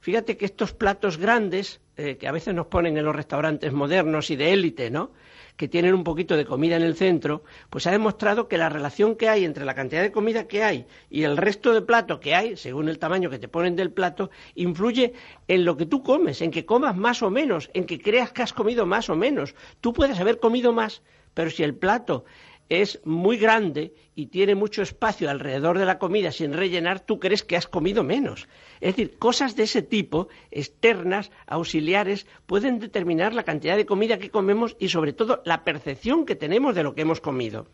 Fíjate 0.00 0.36
que 0.36 0.46
estos 0.46 0.72
platos 0.72 1.16
grandes, 1.16 1.80
eh, 1.96 2.16
que 2.16 2.26
a 2.26 2.32
veces 2.32 2.54
nos 2.54 2.66
ponen 2.66 2.96
en 2.96 3.04
los 3.04 3.14
restaurantes 3.14 3.72
modernos 3.72 4.30
y 4.30 4.36
de 4.36 4.52
élite, 4.52 4.90
¿no? 4.90 5.12
Que 5.56 5.68
tienen 5.68 5.94
un 5.94 6.04
poquito 6.04 6.36
de 6.36 6.44
comida 6.44 6.76
en 6.76 6.82
el 6.82 6.96
centro, 6.96 7.44
pues 7.70 7.86
ha 7.86 7.90
demostrado 7.90 8.48
que 8.48 8.58
la 8.58 8.68
relación 8.68 9.16
que 9.16 9.28
hay 9.28 9.44
entre 9.44 9.64
la 9.64 9.74
cantidad 9.74 10.02
de 10.02 10.12
comida 10.12 10.48
que 10.48 10.62
hay 10.62 10.86
y 11.10 11.24
el 11.24 11.36
resto 11.36 11.72
de 11.72 11.82
plato 11.82 12.20
que 12.20 12.34
hay, 12.34 12.56
según 12.56 12.88
el 12.88 12.98
tamaño 12.98 13.30
que 13.30 13.38
te 13.38 13.48
ponen 13.48 13.76
del 13.76 13.92
plato, 13.92 14.30
influye 14.54 15.12
en 15.48 15.64
lo 15.64 15.76
que 15.76 15.86
tú 15.86 16.02
comes, 16.02 16.42
en 16.42 16.50
que 16.50 16.64
comas 16.64 16.96
más 16.96 17.22
o 17.22 17.30
menos, 17.30 17.70
en 17.74 17.84
que 17.84 18.00
creas 18.00 18.32
que 18.32 18.42
has 18.42 18.52
comido 18.52 18.86
más 18.86 19.10
o 19.10 19.16
menos. 19.16 19.54
Tú 19.80 19.92
puedes 19.92 20.18
haber 20.18 20.38
comido 20.38 20.72
más, 20.72 21.02
pero 21.34 21.50
si 21.50 21.62
el 21.62 21.74
plato 21.74 22.24
es 22.68 23.00
muy 23.04 23.36
grande 23.36 23.92
y 24.14 24.26
tiene 24.26 24.54
mucho 24.54 24.82
espacio 24.82 25.28
alrededor 25.28 25.78
de 25.78 25.84
la 25.84 25.98
comida 25.98 26.32
sin 26.32 26.54
rellenar, 26.54 27.00
tú 27.00 27.18
crees 27.18 27.42
que 27.42 27.56
has 27.56 27.66
comido 27.66 28.02
menos. 28.02 28.48
Es 28.82 28.96
decir, 28.96 29.16
cosas 29.16 29.54
de 29.54 29.62
ese 29.62 29.80
tipo, 29.80 30.26
externas, 30.50 31.30
auxiliares, 31.46 32.26
pueden 32.46 32.80
determinar 32.80 33.32
la 33.32 33.44
cantidad 33.44 33.76
de 33.76 33.86
comida 33.86 34.18
que 34.18 34.28
comemos 34.28 34.76
y 34.80 34.88
sobre 34.88 35.12
todo 35.12 35.40
la 35.44 35.62
percepción 35.62 36.26
que 36.26 36.34
tenemos 36.34 36.74
de 36.74 36.82
lo 36.82 36.92
que 36.92 37.02
hemos 37.02 37.20
comido. 37.20 37.68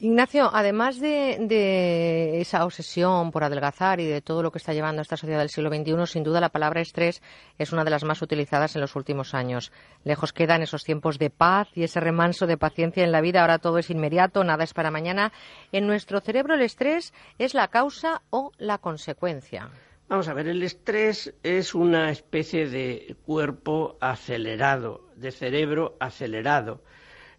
Ignacio, 0.00 0.50
además 0.52 0.98
de, 0.98 2.40
esa 2.40 2.64
obsesión 2.64 3.30
por 3.30 3.44
adelgazar 3.44 4.00
y 4.00 4.06
de 4.06 4.22
todo 4.22 4.42
lo 4.42 4.50
que 4.50 4.58
está 4.58 4.72
llevando 4.72 5.02
esta 5.02 5.16
sociedad 5.16 5.38
del 5.38 5.50
siglo 5.50 5.70
XXI, 5.70 6.06
sin 6.06 6.24
duda 6.24 6.40
la 6.40 6.48
palabra 6.48 6.80
estrés 6.80 7.22
es 7.56 7.72
una 7.72 7.84
de 7.84 7.90
las 7.90 8.02
más 8.02 8.20
utilizadas 8.20 8.74
en 8.74 8.80
los 8.80 8.96
últimos 8.96 9.34
años. 9.34 9.70
Lejos 10.02 10.32
quedan 10.32 10.62
esos 10.62 10.82
tiempos 10.82 11.20
de 11.20 11.30
paz 11.30 11.68
y 11.76 11.84
ese 11.84 12.00
remanso 12.00 12.48
de 12.48 12.56
paciencia 12.56 13.04
en 13.04 13.12
la 13.12 13.20
vida. 13.20 13.42
Ahora 13.42 13.60
todo 13.60 13.78
es 13.78 13.88
inmediato, 13.88 14.42
nada 14.42 14.64
es 14.64 14.74
para 14.74 14.90
mañana. 14.90 15.32
En 15.70 15.86
nuestro 15.86 16.20
cerebro 16.20 16.54
el 16.54 16.62
estrés 16.62 17.14
es 17.38 17.54
la 17.54 17.68
causa 17.68 18.22
o 18.30 18.50
la 18.58 18.78
consecuencia. 18.78 19.70
Vamos 20.06 20.28
a 20.28 20.34
ver, 20.34 20.48
el 20.48 20.62
estrés 20.62 21.34
es 21.42 21.74
una 21.74 22.10
especie 22.10 22.68
de 22.68 23.16
cuerpo 23.24 23.96
acelerado, 24.00 25.08
de 25.16 25.32
cerebro 25.32 25.96
acelerado 25.98 26.82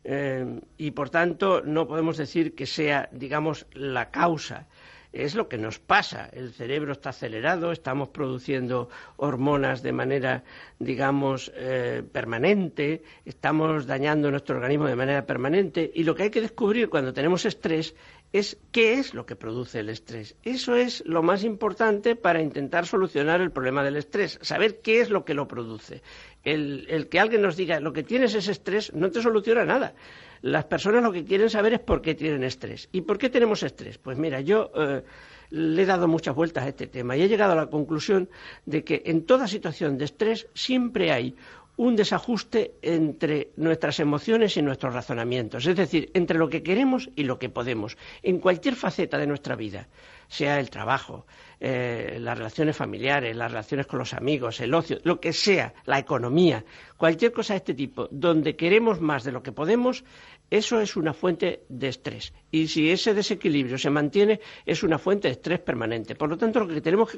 eh, 0.03 0.61
y 0.77 0.91
por 0.91 1.11
tanto 1.11 1.61
no 1.61 1.87
podemos 1.87 2.17
decir 2.17 2.55
que 2.55 2.65
sea, 2.65 3.07
digamos, 3.11 3.67
la 3.73 4.09
causa. 4.09 4.67
Es 5.13 5.33
lo 5.33 5.47
que 5.47 5.57
nos 5.57 5.79
pasa. 5.79 6.27
El 6.33 6.51
cerebro 6.53 6.91
está 6.91 7.09
acelerado, 7.09 7.71
estamos 7.71 8.09
produciendo 8.09 8.89
hormonas 9.15 9.81
de 9.81 9.93
manera, 9.93 10.43
digamos, 10.77 11.51
eh, 11.55 12.03
permanente, 12.11 13.01
estamos 13.23 13.85
dañando 13.87 14.29
nuestro 14.29 14.57
organismo 14.57 14.87
de 14.87 14.95
manera 14.95 15.25
permanente 15.25 15.89
y 15.93 16.03
lo 16.03 16.15
que 16.15 16.23
hay 16.23 16.29
que 16.31 16.41
descubrir 16.41 16.89
cuando 16.89 17.13
tenemos 17.13 17.45
estrés 17.45 17.95
es 18.33 18.57
qué 18.71 18.95
es 18.95 19.13
lo 19.13 19.25
que 19.25 19.35
produce 19.35 19.79
el 19.79 19.89
estrés. 19.89 20.35
Eso 20.43 20.75
es 20.75 21.03
lo 21.05 21.23
más 21.23 21.43
importante 21.43 22.15
para 22.15 22.41
intentar 22.41 22.85
solucionar 22.85 23.41
el 23.41 23.51
problema 23.51 23.83
del 23.83 23.95
estrés, 23.95 24.39
saber 24.41 24.81
qué 24.81 24.99
es 24.99 25.09
lo 25.09 25.23
que 25.23 25.33
lo 25.33 25.47
produce. 25.47 26.01
El, 26.43 27.07
que 27.09 27.19
alguien 27.19 27.41
nos 27.41 27.55
diga 27.55 27.79
lo 27.79 27.93
que 27.93 28.03
tienes 28.03 28.35
es 28.35 28.47
estrés 28.47 28.93
no 28.93 29.09
te 29.09 29.21
soluciona 29.21 29.65
nada. 29.65 29.95
Las 30.41 30.65
personas 30.65 31.01
lo 31.01 31.11
que 31.11 31.25
quieren 31.25 31.49
saber 31.49 31.73
es 31.73 31.79
por 31.79 32.01
qué 32.01 32.13
tienen 32.13 32.43
estrés. 32.43 32.89
¿Y 32.91 33.01
por 33.01 33.17
qué 33.17 33.29
tenemos 33.29 33.63
estrés? 33.63 33.97
Pues 33.97 34.17
mira, 34.17 34.41
yo 34.41 34.69
eh, 34.75 35.01
le 35.49 35.81
he 35.81 35.85
dado 35.85 36.07
muchas 36.07 36.35
vueltas 36.35 36.65
a 36.65 36.69
este 36.69 36.87
tema 36.87 37.15
y 37.15 37.21
he 37.21 37.27
llegado 37.27 37.53
a 37.53 37.55
la 37.55 37.67
conclusión 37.67 38.29
de 38.65 38.83
que 38.83 39.01
en 39.05 39.25
toda 39.25 39.47
situación 39.47 39.97
de 39.97 40.05
estrés 40.05 40.47
siempre 40.53 41.11
hay 41.11 41.35
un 41.77 41.95
desajuste 41.95 42.75
entre 42.81 43.49
nuestras 43.57 43.99
emociones 43.99 44.55
y 44.57 44.61
nuestros 44.61 44.93
razonamientos, 44.93 45.65
es 45.65 45.75
decir, 45.75 46.11
entre 46.13 46.37
lo 46.37 46.49
que 46.49 46.63
queremos 46.63 47.09
y 47.15 47.23
lo 47.23 47.39
que 47.39 47.49
podemos, 47.49 47.97
en 48.23 48.39
cualquier 48.39 48.75
faceta 48.75 49.17
de 49.17 49.27
nuestra 49.27 49.55
vida, 49.55 49.87
sea 50.27 50.59
el 50.59 50.69
trabajo, 50.69 51.25
eh, 51.59 52.17
las 52.19 52.37
relaciones 52.37 52.75
familiares, 52.75 53.35
las 53.35 53.51
relaciones 53.51 53.87
con 53.87 53.99
los 53.99 54.13
amigos, 54.13 54.59
el 54.59 54.73
ocio, 54.73 54.99
lo 55.03 55.19
que 55.19 55.33
sea, 55.33 55.73
la 55.85 55.99
economía, 55.99 56.65
cualquier 56.97 57.31
cosa 57.31 57.53
de 57.53 57.57
este 57.57 57.73
tipo, 57.73 58.07
donde 58.11 58.55
queremos 58.55 58.99
más 59.01 59.23
de 59.23 59.31
lo 59.31 59.43
que 59.43 59.51
podemos, 59.51 60.03
eso 60.49 60.79
es 60.79 60.95
una 60.95 61.13
fuente 61.13 61.63
de 61.69 61.87
estrés. 61.87 62.33
Y 62.51 62.67
si 62.67 62.91
ese 62.91 63.13
desequilibrio 63.13 63.77
se 63.77 63.89
mantiene, 63.89 64.39
es 64.65 64.83
una 64.83 64.99
fuente 64.99 65.27
de 65.27 65.33
estrés 65.33 65.59
permanente. 65.59 66.15
Por 66.15 66.29
lo 66.29 66.37
tanto, 66.37 66.59
lo 66.59 66.67
que 66.67 66.81
tenemos 66.81 67.17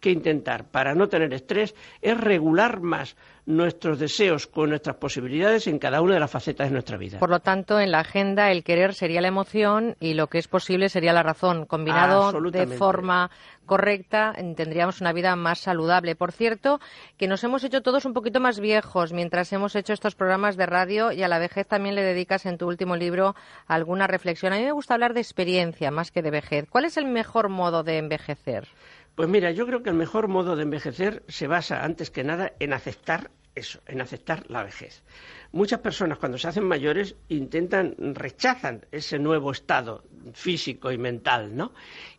que, 0.00 0.10
intentar 0.10 0.70
para 0.70 0.94
no 0.94 1.08
tener 1.08 1.32
estrés 1.32 1.74
es 2.02 2.18
regular 2.18 2.80
más 2.80 3.16
nuestros 3.46 3.98
deseos 3.98 4.46
con 4.46 4.70
nuestras 4.70 4.96
posibilidades 4.96 5.66
en 5.66 5.78
cada 5.78 6.00
una 6.00 6.14
de 6.14 6.20
las 6.20 6.30
facetas 6.30 6.68
de 6.68 6.72
nuestra 6.72 6.96
vida. 6.96 7.18
Por 7.18 7.30
lo 7.30 7.40
tanto, 7.40 7.78
en 7.78 7.90
la 7.90 8.00
agenda 8.00 8.50
el 8.50 8.64
querer 8.64 8.94
sería 8.94 9.20
la 9.20 9.28
emoción 9.28 9.96
y 10.00 10.14
lo 10.14 10.28
que 10.28 10.38
es 10.38 10.48
posible 10.48 10.88
sería 10.88 11.12
la 11.12 11.22
razón. 11.22 11.66
Combinado 11.66 12.32
de 12.50 12.66
forma 12.66 13.30
correcta, 13.66 14.32
tendríamos 14.56 15.00
una 15.00 15.12
vida 15.12 15.36
más 15.36 15.58
saludable. 15.60 16.16
Por 16.16 16.32
cierto, 16.32 16.80
que 17.16 17.28
nos 17.28 17.44
hemos 17.44 17.64
hecho 17.64 17.82
todos 17.82 18.04
un 18.04 18.14
poquito 18.14 18.40
más 18.40 18.60
viejos 18.60 19.12
mientras 19.12 19.52
hemos 19.52 19.74
hecho 19.76 19.92
estos 19.92 20.14
programas 20.14 20.56
de 20.56 20.66
radio 20.66 21.12
y 21.12 21.22
a 21.22 21.28
la 21.28 21.38
vejez 21.38 21.66
también 21.66 21.94
le 21.94 22.02
dedicas 22.02 22.46
en 22.46 22.58
tu 22.58 22.66
último 22.66 22.96
libro 22.96 23.34
alguna 23.66 24.06
reflexión. 24.06 24.52
A 24.52 24.56
mí 24.56 24.64
me 24.64 24.72
gusta 24.72 24.94
hablar 24.94 25.14
de 25.14 25.20
experiencia 25.20 25.90
más 25.90 26.10
que 26.10 26.22
de 26.22 26.30
vejez. 26.30 26.66
¿Cuál 26.68 26.84
es 26.84 26.96
el 26.96 27.06
mejor 27.06 27.48
modo 27.48 27.82
de 27.82 27.98
envejecer? 27.98 28.68
Pues 29.14 29.28
mira, 29.28 29.52
yo 29.52 29.66
creo 29.66 29.82
que 29.82 29.90
el 29.90 29.96
mejor 29.96 30.26
modo 30.26 30.56
de 30.56 30.64
envejecer 30.64 31.22
se 31.28 31.46
basa, 31.46 31.84
antes 31.84 32.10
que 32.10 32.24
nada, 32.24 32.52
en 32.58 32.72
aceptar 32.72 33.30
eso, 33.54 33.80
en 33.86 34.00
aceptar 34.00 34.50
la 34.50 34.64
vejez. 34.64 35.04
Muchas 35.52 35.78
personas 35.78 36.18
cuando 36.18 36.36
se 36.36 36.48
hacen 36.48 36.64
mayores 36.64 37.14
intentan, 37.28 37.94
rechazan 37.98 38.86
ese 38.90 39.20
nuevo 39.20 39.52
estado 39.52 40.02
físico 40.32 40.90
y 40.90 40.98
mental, 40.98 41.54
¿no? 41.54 41.72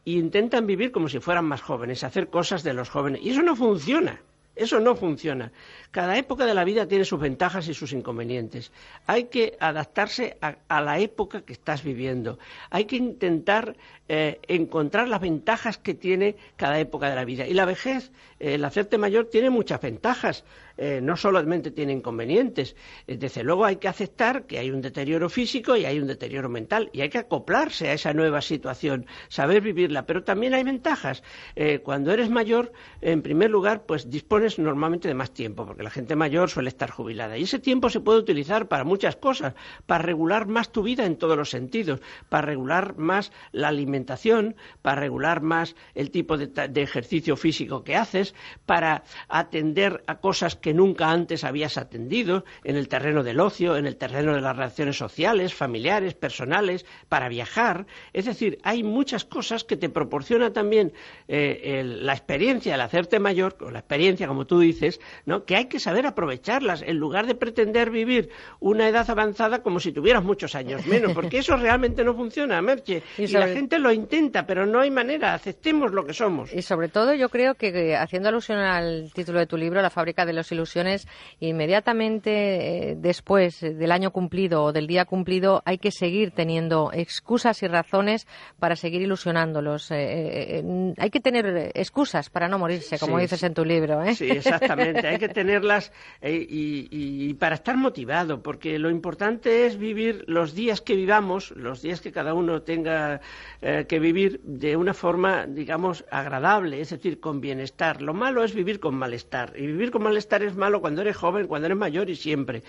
Y 0.06 0.18
intentan 0.18 0.66
vivir 0.66 0.94
como 0.94 1.10
si 1.10 1.20
fueran 1.20 1.46
más 1.46 1.62
jóvenes, 1.62 2.06
hacer 2.06 2.30
cosas 2.30 2.64
de 2.64 2.74
los 2.74 2.90
jóvenes. 2.90 3.22
Y 3.22 3.32
eso 3.32 3.42
no 3.42 3.58
funciona. 3.58 4.22
Eso 4.56 4.80
no 4.80 4.96
funciona. 4.96 5.52
Cada 5.92 6.18
época 6.18 6.46
de 6.46 6.54
la 6.54 6.64
vida 6.64 6.88
tiene 6.88 7.06
sus 7.06 7.20
ventajas 7.20 7.68
y 7.68 7.74
sus 7.74 7.92
inconvenientes. 7.94 8.72
Hay 9.06 9.26
que 9.26 9.58
adaptarse 9.60 10.38
a, 10.42 10.56
a 10.68 10.82
la 10.82 11.00
época 11.00 11.42
que 11.42 11.54
estás 11.54 11.84
viviendo. 11.84 12.40
Hay 12.70 12.86
que 12.86 12.96
intentar 12.96 13.76
eh, 14.08 14.40
encontrar 14.48 15.08
las 15.08 15.20
ventajas 15.20 15.78
que 15.78 15.96
tiene 15.96 16.36
cada 16.58 16.80
época 16.80 17.10
de 17.10 17.16
la 17.16 17.26
vida. 17.26 17.48
Y 17.48 17.54
la 17.54 17.66
vejez, 17.66 18.12
el 18.40 18.64
hacerte 18.64 18.98
mayor, 18.98 19.26
tiene 19.26 19.50
muchas 19.50 19.82
ventajas. 19.82 20.44
Eh, 20.78 21.00
no 21.02 21.16
solamente 21.16 21.72
tiene 21.72 21.94
inconvenientes. 21.94 22.76
Eh, 23.08 23.18
desde 23.18 23.44
luego 23.44 23.66
hay 23.66 23.78
que 23.78 23.88
aceptar 23.88 24.46
que 24.46 24.60
hay 24.60 24.72
un 24.72 24.82
deterioro 24.82 25.30
físico 25.30 25.76
y 25.76 25.86
hay 25.86 26.00
un 26.00 26.08
deterioro 26.08 26.50
mental 26.50 26.90
y 26.92 27.02
hay 27.02 27.10
que 27.10 27.20
acoplarse 27.20 27.90
a 27.90 27.94
esa 27.94 28.14
nueva 28.14 28.42
situación, 28.42 29.06
saber 29.30 29.62
vivirla. 29.62 30.06
Pero 30.06 30.24
también 30.24 30.54
hay 30.54 30.64
ventajas. 30.64 31.24
Eh, 31.56 31.80
cuando 31.80 32.12
eres 32.12 32.30
mayor, 32.30 32.74
en 33.02 33.22
primer 33.22 33.50
lugar, 33.50 33.86
pues 33.86 34.10
dispones 34.10 34.60
normalmente 34.60 35.08
de 35.08 35.14
más 35.14 35.34
tiempo, 35.34 35.66
porque 35.66 35.84
la 35.84 35.90
gente 35.90 36.16
mayor 36.16 36.50
suele 36.50 36.70
estar 36.70 36.92
jubilada. 36.92 37.38
Y 37.38 37.44
ese 37.44 37.60
tiempo 37.60 37.90
se 37.90 38.02
puede 38.02 38.20
utilizar 38.20 38.68
para 38.68 38.84
muchas 38.84 39.16
cosas, 39.16 39.54
para 39.86 40.04
regular 40.04 40.48
más 40.48 40.72
tu 40.72 40.84
vida 40.84 41.06
en 41.06 41.18
todos 41.18 41.38
los 41.38 41.50
sentidos, 41.50 42.02
para 42.30 42.48
regular 42.48 42.98
más 42.98 43.32
la 43.52 43.70
alimentación, 43.70 44.56
para 44.82 45.00
regular 45.00 45.42
más 45.42 45.76
el 45.94 46.12
tipo 46.12 46.38
de, 46.38 46.48
de 46.48 46.82
ejercicio 46.82 47.38
físico 47.38 47.84
que 47.84 47.96
haces, 47.96 48.36
para 48.66 49.04
atender 49.30 50.04
a 50.08 50.20
cosas 50.20 50.56
que 50.66 50.74
nunca 50.74 51.12
antes 51.12 51.44
habías 51.44 51.78
atendido 51.78 52.44
en 52.64 52.76
el 52.76 52.88
terreno 52.88 53.22
del 53.22 53.40
ocio, 53.40 53.78
en 53.78 53.86
el 53.86 53.98
terreno 53.98 54.34
de 54.34 54.42
las 54.42 54.58
relaciones 54.58 54.98
sociales, 54.98 55.54
familiares, 55.54 56.16
personales, 56.16 56.88
para 57.08 57.30
viajar. 57.30 57.86
Es 58.14 58.26
decir, 58.26 58.58
hay 58.64 58.82
muchas 58.82 59.26
cosas 59.26 59.64
que 59.64 59.78
te 59.78 59.90
proporciona 59.90 60.54
también 60.54 60.92
eh, 61.28 61.80
el, 61.80 62.04
la 62.04 62.14
experiencia, 62.14 62.74
el 62.74 62.82
hacerte 62.82 63.20
mayor, 63.20 63.56
o 63.62 63.70
la 63.70 63.78
experiencia, 63.78 64.28
como 64.28 64.48
tú 64.48 64.58
dices, 64.58 65.00
¿no? 65.28 65.46
que 65.46 65.56
hay 65.56 65.66
que 65.66 65.80
saber 65.80 66.08
aprovecharlas 66.08 66.82
en 66.82 66.98
lugar 66.98 67.28
de 67.28 67.36
pretender 67.36 67.92
vivir 67.92 68.32
una 68.60 68.90
edad 68.90 69.08
avanzada 69.08 69.62
como 69.62 69.80
si 69.80 69.92
tuvieras 69.92 70.24
muchos 70.24 70.56
años 70.56 70.84
menos, 70.88 71.14
porque 71.14 71.38
eso 71.38 71.56
realmente 71.58 72.04
no 72.04 72.16
funciona, 72.16 72.60
Merche. 72.64 73.04
Y, 73.20 73.26
Y 73.26 73.28
la 73.28 73.50
gente 73.50 73.78
lo 73.78 73.92
intenta, 73.92 74.48
pero 74.48 74.66
no 74.66 74.80
hay 74.80 74.90
manera. 74.90 75.36
Aceptemos 75.36 75.92
lo 75.92 76.08
que 76.08 76.14
somos. 76.14 76.52
Y 76.52 76.64
sobre 76.64 76.90
todo 76.90 77.14
yo 77.14 77.30
creo 77.30 77.54
que 77.54 77.68
eh, 77.68 77.96
haciendo 77.96 78.30
alusión 78.30 78.58
al 78.58 79.12
título 79.14 79.38
de 79.38 79.46
tu 79.46 79.58
libro, 79.58 79.80
La 79.84 79.92
fábrica 79.92 80.26
de 80.26 80.34
las 80.34 80.48
ilusiones, 80.56 81.08
inmediatamente 81.40 82.92
eh, 82.92 82.96
después 82.98 83.60
del 83.62 83.92
año 83.92 84.12
cumplido 84.12 84.64
o 84.64 84.72
del 84.74 84.88
día 84.88 85.06
cumplido 85.06 85.62
hay 85.66 85.78
que 85.78 85.92
seguir 85.92 86.32
teniendo 86.32 86.92
excusas 86.94 87.62
y 87.64 87.68
razones 87.68 88.28
para 88.60 88.76
seguir 88.76 89.02
ilusionándolos. 89.02 89.92
Eh, 89.92 90.60
eh, 90.60 90.94
hay 90.98 91.10
que 91.10 91.20
tener 91.20 91.72
excusas 91.76 92.30
para 92.30 92.48
no 92.48 92.58
morirse, 92.60 92.98
como 93.00 93.18
Sí, 93.18 93.22
dices 93.24 93.44
en 93.44 93.54
tu 93.54 93.66
libro. 93.66 94.04
¿eh? 94.04 94.16
Sí, 94.16 94.30
exactamente. 94.30 95.08
Hay 95.08 95.18
que 95.18 95.30
tenerlas 95.42 95.92
y, 96.22 96.30
y- 96.30 96.88
y 97.30 97.34
para 97.34 97.56
estar 97.56 97.78
motivado, 97.78 98.42
porque 98.42 98.80
lo 98.80 98.90
importante 98.90 99.66
es 99.66 99.78
vivir 99.78 100.24
los 100.28 100.54
días 100.56 100.82
que 100.82 100.96
vivamos, 100.96 101.52
los 101.52 101.82
días 101.82 102.02
que 102.02 102.12
cada 102.12 102.34
uno 102.34 102.62
tenga 102.62 103.22
eh, 103.62 103.86
que 103.88 104.00
vivir 104.00 104.40
de 104.44 104.76
una 104.78 104.94
forma, 104.94 105.46
digamos, 105.48 106.06
agradable, 106.12 106.80
es 106.82 106.90
decir, 106.92 107.20
con 107.20 107.42
bienestar. 107.42 108.02
Lo 108.02 108.14
malo 108.14 108.44
es 108.44 108.54
vivir 108.54 108.80
con 108.80 108.96
malestar. 108.96 109.54
Y 109.58 109.66
vivir 109.68 109.92
con 109.92 110.04
malestar 110.04 110.44
es 110.46 110.56
malo 110.56 110.82
cuando 110.82 111.02
eres 111.02 111.18
joven, 111.18 111.48
cuando 111.48 111.66
eres 111.68 111.78
mayor 111.78 112.10
y 112.10 112.16
siempre. 112.16 112.64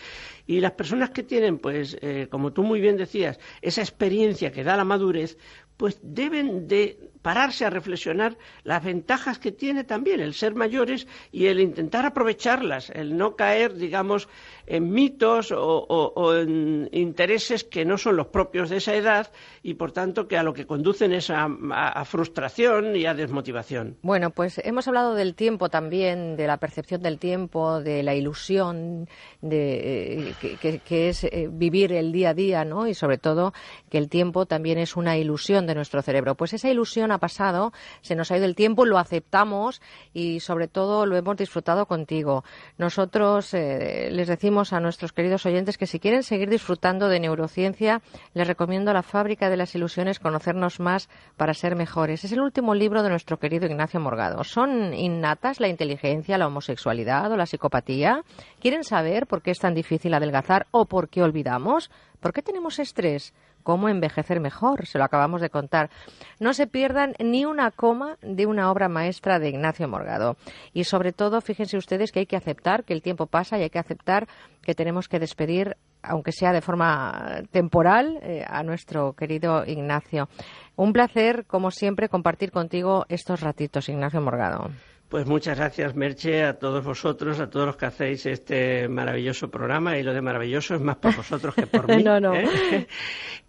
Y 0.46 0.60
las 0.60 0.72
personas 0.72 1.10
que 1.10 1.22
tienen, 1.22 1.58
pues, 1.58 1.96
eh, 2.00 2.28
como 2.30 2.52
tú 2.52 2.62
muy 2.62 2.80
bien 2.80 2.96
decías, 2.96 3.38
esa 3.62 3.82
experiencia 3.82 4.52
que 4.52 4.64
da 4.64 4.76
la 4.76 4.84
madurez, 4.84 5.38
pues 5.76 5.98
deben 6.02 6.68
de 6.68 7.10
pararse 7.26 7.64
a 7.64 7.70
reflexionar 7.70 8.38
las 8.62 8.84
ventajas 8.84 9.40
que 9.40 9.50
tiene 9.50 9.82
también 9.82 10.20
el 10.20 10.32
ser 10.32 10.54
mayores 10.54 11.08
y 11.32 11.46
el 11.46 11.58
intentar 11.58 12.06
aprovecharlas, 12.06 12.88
el 12.90 13.16
no 13.16 13.34
caer, 13.34 13.74
digamos, 13.74 14.28
en 14.68 14.92
mitos 14.92 15.52
o, 15.52 16.36
en 16.36 16.88
intereses 16.92 17.64
que 17.64 17.84
no 17.84 17.98
son 17.98 18.14
los 18.14 18.28
propios 18.28 18.70
de 18.70 18.76
esa 18.76 18.94
edad 18.94 19.32
y, 19.64 19.74
por 19.74 19.90
tanto, 19.90 20.28
que 20.28 20.36
a 20.36 20.44
lo 20.44 20.54
que 20.54 20.66
conducen 20.66 21.12
es 21.12 21.28
a, 21.30 22.04
frustración 22.04 22.94
y 22.94 23.06
a 23.06 23.14
desmotivación. 23.14 23.96
Bueno, 24.02 24.30
pues 24.30 24.60
hemos 24.62 24.86
hablado 24.86 25.16
del 25.16 25.34
tiempo 25.34 25.68
también, 25.68 26.36
de 26.36 26.46
la 26.46 26.58
percepción 26.58 27.02
del 27.02 27.18
tiempo, 27.18 27.80
de 27.80 28.04
la 28.04 28.14
ilusión, 28.14 29.08
de, 29.40 30.30
eh, 30.30 30.80
que 30.84 31.08
es 31.08 31.24
eh, 31.24 31.48
vivir 31.50 31.92
el 31.92 32.12
día 32.12 32.30
a 32.30 32.34
día, 32.34 32.64
¿no? 32.64 32.86
Y 32.86 32.94
sobre 32.94 33.18
todo 33.18 33.52
que 33.90 33.98
el 33.98 34.08
tiempo 34.08 34.46
también 34.46 34.78
es 34.78 34.96
una 34.96 35.16
ilusión 35.16 35.66
de 35.66 35.74
nuestro 35.74 36.02
cerebro. 36.02 36.36
Pues 36.36 36.52
esa 36.52 36.70
ilusión 36.70 37.10
ha 37.16 37.18
pasado, 37.18 37.72
se 38.00 38.14
nos 38.14 38.30
ha 38.30 38.36
ido 38.36 38.46
el 38.46 38.54
tiempo, 38.54 38.84
lo 38.84 38.98
aceptamos 38.98 39.82
y 40.12 40.40
sobre 40.40 40.68
todo 40.68 41.06
lo 41.06 41.16
hemos 41.16 41.36
disfrutado 41.36 41.86
contigo. 41.86 42.44
Nosotros 42.78 43.52
eh, 43.54 44.08
les 44.12 44.28
decimos 44.28 44.72
a 44.72 44.80
nuestros 44.80 45.12
queridos 45.12 45.46
oyentes 45.46 45.76
que 45.78 45.86
si 45.86 45.98
quieren 45.98 46.22
seguir 46.22 46.48
disfrutando 46.48 47.08
de 47.08 47.20
neurociencia, 47.20 48.00
les 48.34 48.46
recomiendo 48.46 48.92
La 48.92 49.02
fábrica 49.02 49.50
de 49.50 49.56
las 49.56 49.74
ilusiones, 49.74 50.18
conocernos 50.18 50.80
más 50.80 51.08
para 51.36 51.54
ser 51.54 51.76
mejores. 51.76 52.24
Es 52.24 52.32
el 52.32 52.40
último 52.40 52.74
libro 52.74 53.02
de 53.02 53.10
nuestro 53.10 53.38
querido 53.38 53.66
Ignacio 53.66 54.00
Morgado. 54.00 54.44
¿Son 54.44 54.94
innatas 54.94 55.60
la 55.60 55.68
inteligencia, 55.68 56.38
la 56.38 56.46
homosexualidad 56.46 57.30
o 57.32 57.36
la 57.36 57.46
psicopatía? 57.46 58.22
¿Quieren 58.60 58.84
saber 58.84 59.26
por 59.26 59.42
qué 59.42 59.50
es 59.50 59.58
tan 59.58 59.74
difícil 59.74 60.14
adelgazar 60.14 60.66
o 60.70 60.86
por 60.86 61.08
qué 61.08 61.22
olvidamos? 61.22 61.90
¿Por 62.20 62.32
qué 62.32 62.42
tenemos 62.42 62.78
estrés? 62.78 63.34
¿Cómo 63.66 63.88
envejecer 63.88 64.38
mejor? 64.38 64.86
Se 64.86 64.96
lo 64.96 65.02
acabamos 65.02 65.40
de 65.40 65.50
contar. 65.50 65.90
No 66.38 66.54
se 66.54 66.68
pierdan 66.68 67.14
ni 67.18 67.44
una 67.44 67.72
coma 67.72 68.16
de 68.22 68.46
una 68.46 68.70
obra 68.70 68.88
maestra 68.88 69.40
de 69.40 69.48
Ignacio 69.48 69.88
Morgado. 69.88 70.36
Y 70.72 70.84
sobre 70.84 71.12
todo, 71.12 71.40
fíjense 71.40 71.76
ustedes 71.76 72.12
que 72.12 72.20
hay 72.20 72.26
que 72.26 72.36
aceptar 72.36 72.84
que 72.84 72.94
el 72.94 73.02
tiempo 73.02 73.26
pasa 73.26 73.58
y 73.58 73.62
hay 73.62 73.70
que 73.70 73.80
aceptar 73.80 74.28
que 74.62 74.76
tenemos 74.76 75.08
que 75.08 75.18
despedir, 75.18 75.76
aunque 76.00 76.30
sea 76.30 76.52
de 76.52 76.60
forma 76.60 77.42
temporal, 77.50 78.20
eh, 78.22 78.44
a 78.46 78.62
nuestro 78.62 79.14
querido 79.14 79.64
Ignacio. 79.66 80.28
Un 80.76 80.92
placer, 80.92 81.44
como 81.46 81.72
siempre, 81.72 82.08
compartir 82.08 82.52
contigo 82.52 83.04
estos 83.08 83.40
ratitos, 83.40 83.88
Ignacio 83.88 84.20
Morgado. 84.20 84.70
Pues 85.08 85.24
muchas 85.24 85.56
gracias, 85.56 85.94
Merche, 85.94 86.42
a 86.42 86.58
todos 86.58 86.84
vosotros, 86.84 87.38
a 87.38 87.48
todos 87.48 87.66
los 87.66 87.76
que 87.76 87.86
hacéis 87.86 88.26
este 88.26 88.88
maravilloso 88.88 89.48
programa. 89.48 89.96
Y 89.96 90.02
lo 90.02 90.12
de 90.12 90.20
maravilloso 90.20 90.74
es 90.74 90.80
más 90.80 90.96
por 90.96 91.14
vosotros 91.14 91.54
que 91.54 91.68
por 91.68 91.88
mí. 91.96 92.02
No, 92.02 92.18
no. 92.18 92.34
¿eh? 92.34 92.88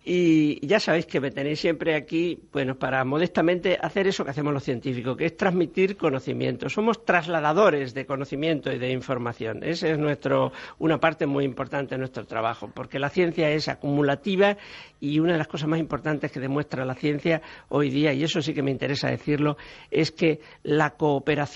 Y 0.09 0.65
ya 0.65 0.79
sabéis 0.79 1.05
que 1.05 1.19
me 1.19 1.31
tenéis 1.31 1.59
siempre 1.59 1.93
aquí, 1.93 2.39
bueno, 2.53 2.75
para 2.75 3.03
modestamente 3.03 3.77
hacer 3.81 4.07
eso 4.07 4.23
que 4.23 4.31
hacemos 4.31 4.53
los 4.53 4.63
científicos, 4.63 5.17
que 5.17 5.25
es 5.25 5.35
transmitir 5.35 5.97
conocimiento. 5.97 6.69
Somos 6.69 7.03
trasladadores 7.03 7.93
de 7.93 8.05
conocimiento 8.05 8.71
y 8.71 8.77
de 8.77 8.89
información. 8.89 9.63
Esa 9.63 9.89
es 9.89 9.99
nuestro, 9.99 10.53
una 10.79 10.97
parte 10.97 11.25
muy 11.25 11.43
importante 11.43 11.95
de 11.95 11.99
nuestro 11.99 12.25
trabajo, 12.25 12.71
porque 12.73 12.99
la 12.99 13.09
ciencia 13.09 13.49
es 13.49 13.67
acumulativa 13.67 14.55
y 15.01 15.19
una 15.19 15.33
de 15.33 15.39
las 15.39 15.49
cosas 15.49 15.67
más 15.67 15.79
importantes 15.81 16.31
que 16.31 16.39
demuestra 16.39 16.85
la 16.85 16.95
ciencia 16.95 17.41
hoy 17.67 17.89
día, 17.89 18.13
y 18.13 18.23
eso 18.23 18.41
sí 18.41 18.53
que 18.53 18.63
me 18.63 18.71
interesa 18.71 19.09
decirlo, 19.09 19.57
es 19.91 20.13
que 20.13 20.39
la 20.63 20.91
cooperación 20.91 21.46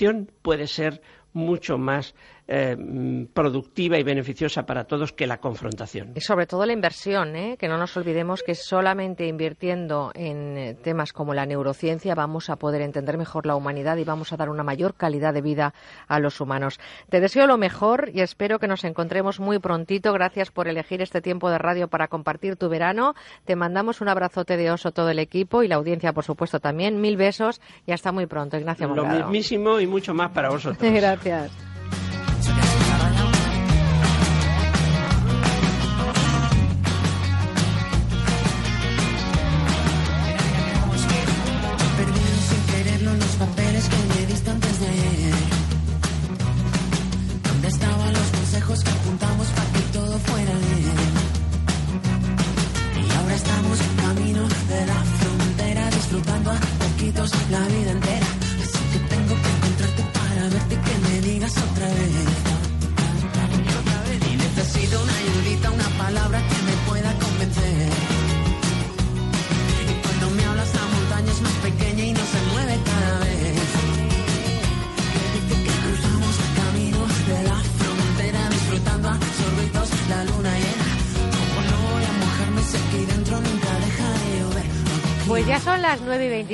puede 0.41 0.67
ser 0.67 1.01
mucho 1.33 1.77
más 1.77 2.15
eh, 2.47 3.27
productiva 3.33 3.97
y 3.97 4.03
beneficiosa 4.03 4.65
para 4.65 4.85
todos 4.85 5.13
que 5.13 5.27
la 5.27 5.39
confrontación. 5.39 6.13
Y 6.15 6.21
sobre 6.21 6.47
todo 6.47 6.65
la 6.65 6.73
inversión, 6.73 7.35
¿eh? 7.35 7.57
que 7.57 7.67
no 7.67 7.77
nos 7.77 7.95
olvidemos 7.97 8.43
que 8.43 8.55
solamente 8.55 9.27
invirtiendo 9.27 10.11
en 10.15 10.57
eh, 10.57 10.73
temas 10.73 11.13
como 11.13 11.33
la 11.33 11.45
neurociencia 11.45 12.15
vamos 12.15 12.49
a 12.49 12.57
poder 12.57 12.81
entender 12.81 13.17
mejor 13.17 13.45
la 13.45 13.55
humanidad 13.55 13.97
y 13.97 14.03
vamos 14.03 14.33
a 14.33 14.37
dar 14.37 14.49
una 14.49 14.63
mayor 14.63 14.95
calidad 14.95 15.33
de 15.33 15.41
vida 15.41 15.73
a 16.07 16.19
los 16.19 16.41
humanos. 16.41 16.79
Te 17.09 17.19
deseo 17.19 17.47
lo 17.47 17.57
mejor 17.57 18.09
y 18.13 18.21
espero 18.21 18.59
que 18.59 18.67
nos 18.67 18.83
encontremos 18.83 19.39
muy 19.39 19.59
prontito. 19.59 20.13
Gracias 20.13 20.51
por 20.51 20.67
elegir 20.67 21.01
este 21.01 21.21
tiempo 21.21 21.49
de 21.49 21.57
radio 21.57 21.87
para 21.87 22.07
compartir 22.07 22.55
tu 22.55 22.69
verano. 22.69 23.15
Te 23.45 23.55
mandamos 23.55 24.01
un 24.01 24.09
abrazote 24.09 24.57
de 24.57 24.71
oso 24.71 24.91
todo 24.91 25.09
el 25.09 25.19
equipo 25.19 25.63
y 25.63 25.67
la 25.67 25.75
audiencia, 25.75 26.13
por 26.13 26.23
supuesto, 26.23 26.59
también. 26.59 27.01
Mil 27.01 27.17
besos 27.17 27.61
y 27.85 27.91
hasta 27.91 28.11
muy 28.11 28.25
pronto, 28.25 28.57
Ignacio 28.57 28.87
Lo 28.87 28.95
Morgado. 28.95 29.19
mismísimo 29.19 29.79
y 29.79 29.87
mucho 29.87 30.13
más 30.13 30.31
para 30.31 30.49
vosotros. 30.49 30.79
Gracias. 30.93 31.70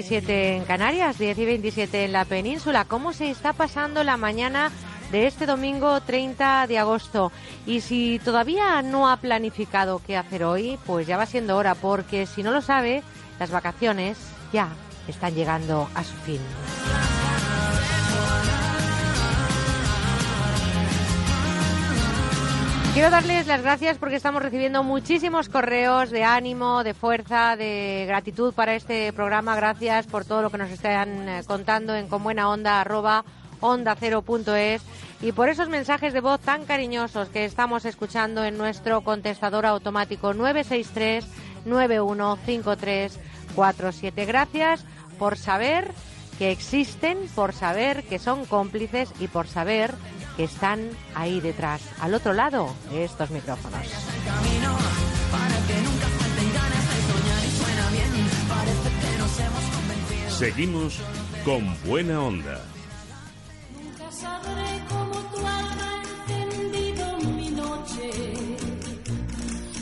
27 0.10 0.56
en 0.56 0.64
Canarias, 0.64 1.18
10 1.18 1.38
y 1.38 1.46
27 1.46 2.06
en 2.06 2.14
la 2.14 2.24
península. 2.24 2.86
¿Cómo 2.86 3.12
se 3.12 3.30
está 3.30 3.52
pasando 3.52 4.06
la 4.06 4.16
mañana 4.16 4.72
de 5.12 5.28
este 5.28 5.46
domingo 5.46 6.00
30 6.00 6.66
de 6.66 6.78
agosto? 6.78 7.34
Y 7.66 7.82
si 7.82 8.18
todavía 8.24 8.82
no 8.84 9.10
ha 9.10 9.18
planificado 9.18 10.02
qué 10.08 10.16
hacer 10.16 10.46
hoy, 10.46 10.80
pues 10.86 11.08
ya 11.08 11.18
va 11.18 11.26
siendo 11.26 11.58
hora, 11.58 11.76
porque 11.76 12.26
si 12.26 12.42
no 12.42 12.52
lo 12.52 12.62
sabe, 12.62 13.04
las 13.38 13.52
vacaciones 13.52 14.18
ya 14.54 14.70
están 15.10 15.36
llegando 15.36 15.90
a 15.94 16.06
su 16.06 16.14
fin. 16.14 16.40
Quiero 22.94 23.10
darles 23.12 23.48
las 23.48 23.62
gracias 23.62 23.98
porque 23.98 24.16
estamos 24.16 24.42
recibiendo 24.42 24.82
muchísimos 24.84 25.50
correos 25.50 26.10
de 26.10 26.24
ánimo, 26.24 26.84
de 26.84 26.96
fuerza, 26.96 27.56
de 27.56 28.06
gratitud 28.08 28.54
para 28.54 28.74
este 28.76 29.14
programa. 29.14 29.56
Gracias 29.56 30.08
por 30.08 30.26
todo 30.26 30.42
lo 30.42 30.50
que 30.50 30.58
nos 30.58 30.72
están 30.72 31.30
eh, 31.30 31.44
contando 31.46 31.94
en 31.96 32.08
conbuenaonda@onda0.es 32.08 34.82
y 35.22 35.32
por 35.32 35.50
esos 35.50 35.70
mensajes 35.70 36.14
de 36.14 36.22
voz 36.22 36.40
tan 36.40 36.66
cariñosos 36.66 37.30
que 37.30 37.46
estamos 37.46 37.86
escuchando 37.86 38.44
en 38.44 38.58
nuestro 38.58 39.02
contestador 39.02 39.68
automático 39.68 40.34
963 40.34 41.24
915347. 41.66 44.26
Gracias 44.26 44.84
por 45.20 45.38
saber 45.38 45.92
que 46.38 46.52
existen, 46.52 47.18
por 47.36 47.54
saber 47.54 48.04
que 48.04 48.20
son 48.20 48.46
cómplices 48.46 49.12
y 49.20 49.28
por 49.28 49.48
saber 49.48 49.96
que 50.38 50.44
están 50.44 50.92
ahí 51.16 51.42
detrás, 51.42 51.82
al 52.00 52.14
otro 52.14 52.32
lado 52.32 52.74
de 52.92 53.04
estos 53.04 53.32
micrófonos. 53.32 53.82
Seguimos 60.30 61.00
con 61.44 61.76
buena 61.84 62.22
onda. 62.22 62.62
Nunca 63.74 64.12
sabré 64.12 64.84
cómo 64.88 65.16
tu 65.34 65.38
alma 65.40 66.02
ha 66.28 66.44
encendido 66.44 67.18
mi 67.18 67.50
noche. 67.50 68.12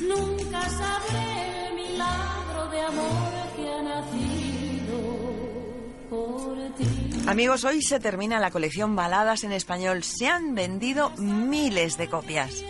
Nunca 0.02 0.62
sabré 0.70 1.68
el 1.68 1.76
milagro 1.76 2.70
de 2.70 2.82
amor 2.82 3.32
que 3.58 3.70
ha 3.70 3.82
nacido 3.84 4.98
por 6.10 6.76
ti. 6.78 7.05
Amigos, 7.28 7.64
hoy 7.64 7.82
se 7.82 8.00
termina 8.00 8.40
la 8.40 8.52
colección 8.52 8.96
Baladas 8.96 9.44
en 9.44 9.52
Español. 9.52 10.04
Se 10.04 10.28
han 10.28 10.54
vendido 10.54 11.10
miles 11.18 11.98
de 11.98 12.08
copias. 12.08 12.64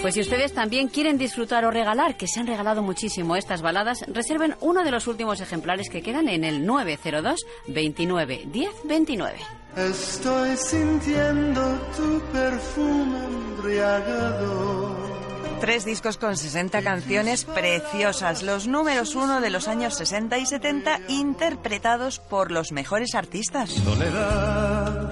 Pues 0.00 0.14
si 0.14 0.20
ustedes 0.22 0.54
también 0.54 0.88
quieren 0.88 1.18
disfrutar 1.18 1.66
o 1.66 1.70
regalar, 1.70 2.16
que 2.16 2.26
se 2.26 2.40
han 2.40 2.46
regalado 2.46 2.82
muchísimo 2.82 3.36
estas 3.36 3.60
baladas, 3.60 4.06
reserven 4.08 4.56
uno 4.60 4.82
de 4.82 4.90
los 4.90 5.06
últimos 5.06 5.42
ejemplares 5.42 5.90
que 5.90 6.00
quedan 6.00 6.28
en 6.30 6.44
el 6.44 6.64
902 6.64 7.40
29 7.68 8.46
10 8.50 8.70
29. 8.84 9.38
Estoy 9.76 10.56
sintiendo 10.56 11.78
tu 11.94 12.20
perfume 12.32 13.18
embriagador. 13.26 15.19
Tres 15.60 15.84
discos 15.84 16.16
con 16.16 16.36
60 16.38 16.82
canciones 16.82 17.44
preciosas, 17.44 18.42
los 18.42 18.66
números 18.66 19.14
uno 19.14 19.42
de 19.42 19.50
los 19.50 19.68
años 19.68 19.94
60 19.94 20.38
y 20.38 20.46
70, 20.46 21.00
interpretados 21.08 22.18
por 22.18 22.50
los 22.50 22.72
mejores 22.72 23.14
artistas. 23.14 23.70
Soledad 23.70 25.10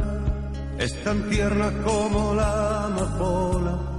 es 0.79 1.05
tan 1.05 1.29
tierna 1.29 1.71
como 1.85 2.35
la 2.35 2.85
amapola 2.85 3.98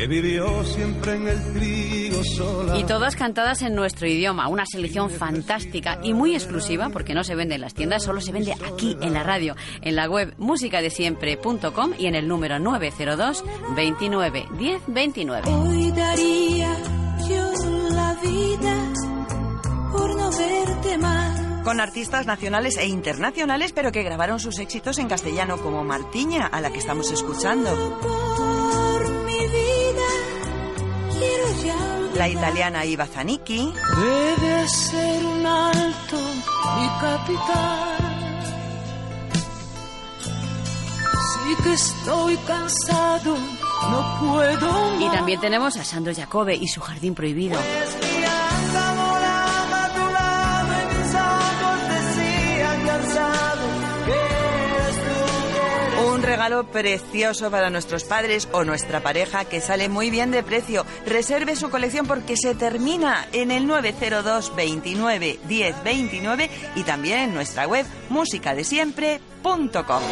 que 0.00 0.06
vivió 0.06 0.64
siempre 0.64 1.14
en 1.14 1.28
el 1.28 1.52
trigo 1.52 2.24
sola. 2.24 2.78
Y 2.78 2.84
todas 2.84 3.16
cantadas 3.16 3.60
en 3.60 3.74
nuestro 3.74 4.06
idioma, 4.06 4.48
una 4.48 4.64
selección 4.64 5.10
fantástica 5.10 5.98
y 6.02 6.14
muy 6.14 6.34
exclusiva 6.34 6.88
porque 6.88 7.12
no 7.12 7.22
se 7.22 7.34
vende 7.34 7.56
en 7.56 7.60
las 7.60 7.74
tiendas, 7.74 8.04
solo 8.04 8.22
se 8.22 8.32
vende 8.32 8.54
aquí 8.54 8.96
en 9.02 9.12
la 9.12 9.22
radio, 9.24 9.56
en 9.82 9.96
la 9.96 10.08
web 10.08 10.32
musicadesiempre.com 10.38 11.92
y 11.98 12.06
en 12.06 12.14
el 12.14 12.28
número 12.28 12.58
902 12.58 13.44
29 13.76 14.46
10 14.58 14.82
29. 14.86 15.50
Hoy 15.50 15.90
daría 15.90 16.76
yo 17.28 17.52
la 17.90 18.14
vida 18.22 18.92
por 19.92 20.16
no 20.16 20.30
verte 20.30 20.96
más. 20.96 21.62
Con 21.62 21.78
artistas 21.78 22.24
nacionales 22.24 22.78
e 22.78 22.86
internacionales, 22.86 23.72
pero 23.74 23.92
que 23.92 24.02
grabaron 24.02 24.40
sus 24.40 24.60
éxitos 24.60 24.96
en 24.96 25.08
castellano, 25.08 25.58
como 25.58 25.84
Martiña, 25.84 26.46
a 26.46 26.62
la 26.62 26.70
que 26.70 26.78
estamos 26.78 27.12
escuchando. 27.12 27.68
La 32.20 32.28
italiana 32.28 32.84
Iva 32.84 33.06
Zanicchi. 33.06 33.72
Debe 33.96 34.68
ser 34.68 35.24
un 35.24 35.46
alto 35.46 36.18
mi 36.76 36.88
capital. 37.00 38.00
Sí 41.32 41.62
que 41.62 41.72
estoy 41.72 42.36
cansado, 42.46 43.36
no 43.90 44.20
puedo 44.20 45.00
Y 45.00 45.08
también 45.08 45.40
tenemos 45.40 45.78
a 45.78 45.84
Sandro 45.84 46.12
Jacobe 46.14 46.54
y 46.54 46.68
su 46.68 46.82
jardín 46.82 47.14
prohibido. 47.14 47.58
Precioso 56.64 57.50
para 57.50 57.70
nuestros 57.70 58.04
padres 58.04 58.48
o 58.52 58.64
nuestra 58.64 59.02
pareja 59.02 59.44
que 59.44 59.60
sale 59.60 59.88
muy 59.88 60.10
bien 60.10 60.30
de 60.30 60.42
precio. 60.42 60.84
Reserve 61.06 61.56
su 61.56 61.70
colección 61.70 62.06
porque 62.06 62.36
se 62.36 62.54
termina 62.54 63.26
en 63.32 63.50
el 63.50 63.66
902 63.66 64.54
29 64.56 65.40
10 65.46 65.82
29 65.84 66.50
y 66.74 66.82
también 66.82 67.20
en 67.20 67.34
nuestra 67.34 67.66
web 67.66 67.86
musicadesiempre.com. 68.08 70.02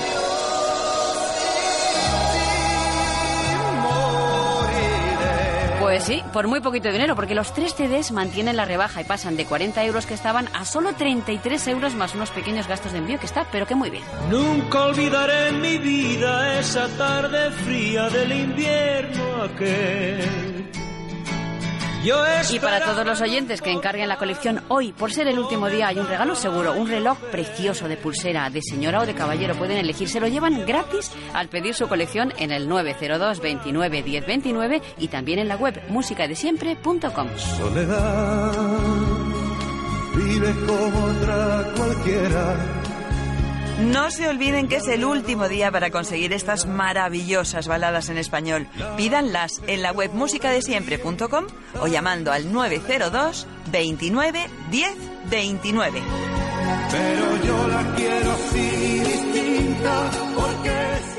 Pues 5.89 6.05
sí, 6.05 6.23
por 6.34 6.49
muy 6.49 6.60
poquito 6.60 6.92
dinero, 6.92 7.17
porque 7.17 7.34
los 7.34 7.55
tres 7.55 7.75
CDs 7.75 8.12
mantienen 8.12 8.58
la 8.58 8.67
rebaja 8.67 9.00
y 9.00 9.05
pasan 9.05 9.39
de 9.39 9.47
40 9.47 9.83
euros 9.86 10.05
que 10.05 10.12
estaban 10.12 10.47
a 10.52 10.67
solo 10.67 10.92
33 10.92 11.67
euros 11.68 11.94
más 11.94 12.15
unos 12.15 12.28
pequeños 12.28 12.68
gastos 12.68 12.92
de 12.92 12.99
envío 12.99 13.18
que 13.18 13.25
está, 13.25 13.47
pero 13.50 13.67
que 13.67 13.75
muy 13.75 13.89
bien. 13.89 14.05
Nunca 14.31 14.84
olvidaré 14.84 15.49
en 15.49 15.62
mi 15.62 15.78
vida 15.78 16.60
esa 16.60 16.89
tarde 16.99 17.50
fría 17.52 18.10
del 18.10 18.33
invierno 18.33 19.44
aquel. 19.44 20.68
Y 22.51 22.60
para 22.60 22.85
todos 22.85 23.05
los 23.05 23.20
oyentes 23.20 23.60
que 23.60 23.73
encarguen 23.73 24.09
la 24.09 24.17
colección 24.17 24.62
hoy, 24.68 24.93
por 24.93 25.12
ser 25.12 25.27
el 25.27 25.39
último 25.39 25.68
día, 25.68 25.89
hay 25.89 25.99
un 25.99 26.07
regalo 26.07 26.36
seguro, 26.36 26.73
un 26.73 26.89
reloj 26.89 27.18
precioso 27.31 27.89
de 27.89 27.97
pulsera 27.97 28.49
de 28.51 28.62
señora 28.62 29.01
o 29.01 29.07
de 29.07 29.15
caballero. 29.15 29.57
Pueden 29.57 29.78
elegir, 29.78 30.09
se 30.09 30.20
lo 30.20 30.28
llevan 30.28 30.65
gratis 30.65 31.10
al 31.35 31.49
pedir 31.49 31.75
su 31.75 31.89
colección 31.89 32.33
en 32.39 32.52
el 32.52 32.68
902 32.68 33.41
29 33.41 34.02
10 34.02 34.27
29 34.27 34.83
y 34.99 35.09
también 35.09 35.41
en 35.41 35.49
la 35.49 35.57
web 35.57 35.83
musicadesiempre.com. 35.89 37.28
Soledad 37.36 38.52
vive 40.15 40.55
como 40.67 41.05
otra 41.05 41.67
cualquiera. 41.77 42.57
No 43.78 44.10
se 44.10 44.28
olviden 44.28 44.66
que 44.66 44.76
es 44.76 44.89
el 44.89 45.05
último 45.05 45.48
día 45.48 45.70
para 45.70 45.90
conseguir 45.90 46.32
estas 46.32 46.66
maravillosas 46.66 47.68
baladas 47.68 48.08
en 48.08 48.18
español. 48.18 48.66
Pídanlas 48.97 49.62
en 49.68 49.82
la 49.82 49.92
web 49.92 50.12
musicadesiempre.com 50.12 51.47
o 51.81 51.86
llamando 51.86 52.32
al 52.32 52.52
902 52.52 53.47
29 53.70 54.47
10 54.70 54.90
29. 55.31 56.02
Pero 56.90 57.44
yo 57.44 57.68
la 57.68 57.94
quiero 57.94 58.32
así 58.32 59.00
distinta 59.00 60.10
porque. 60.34 61.18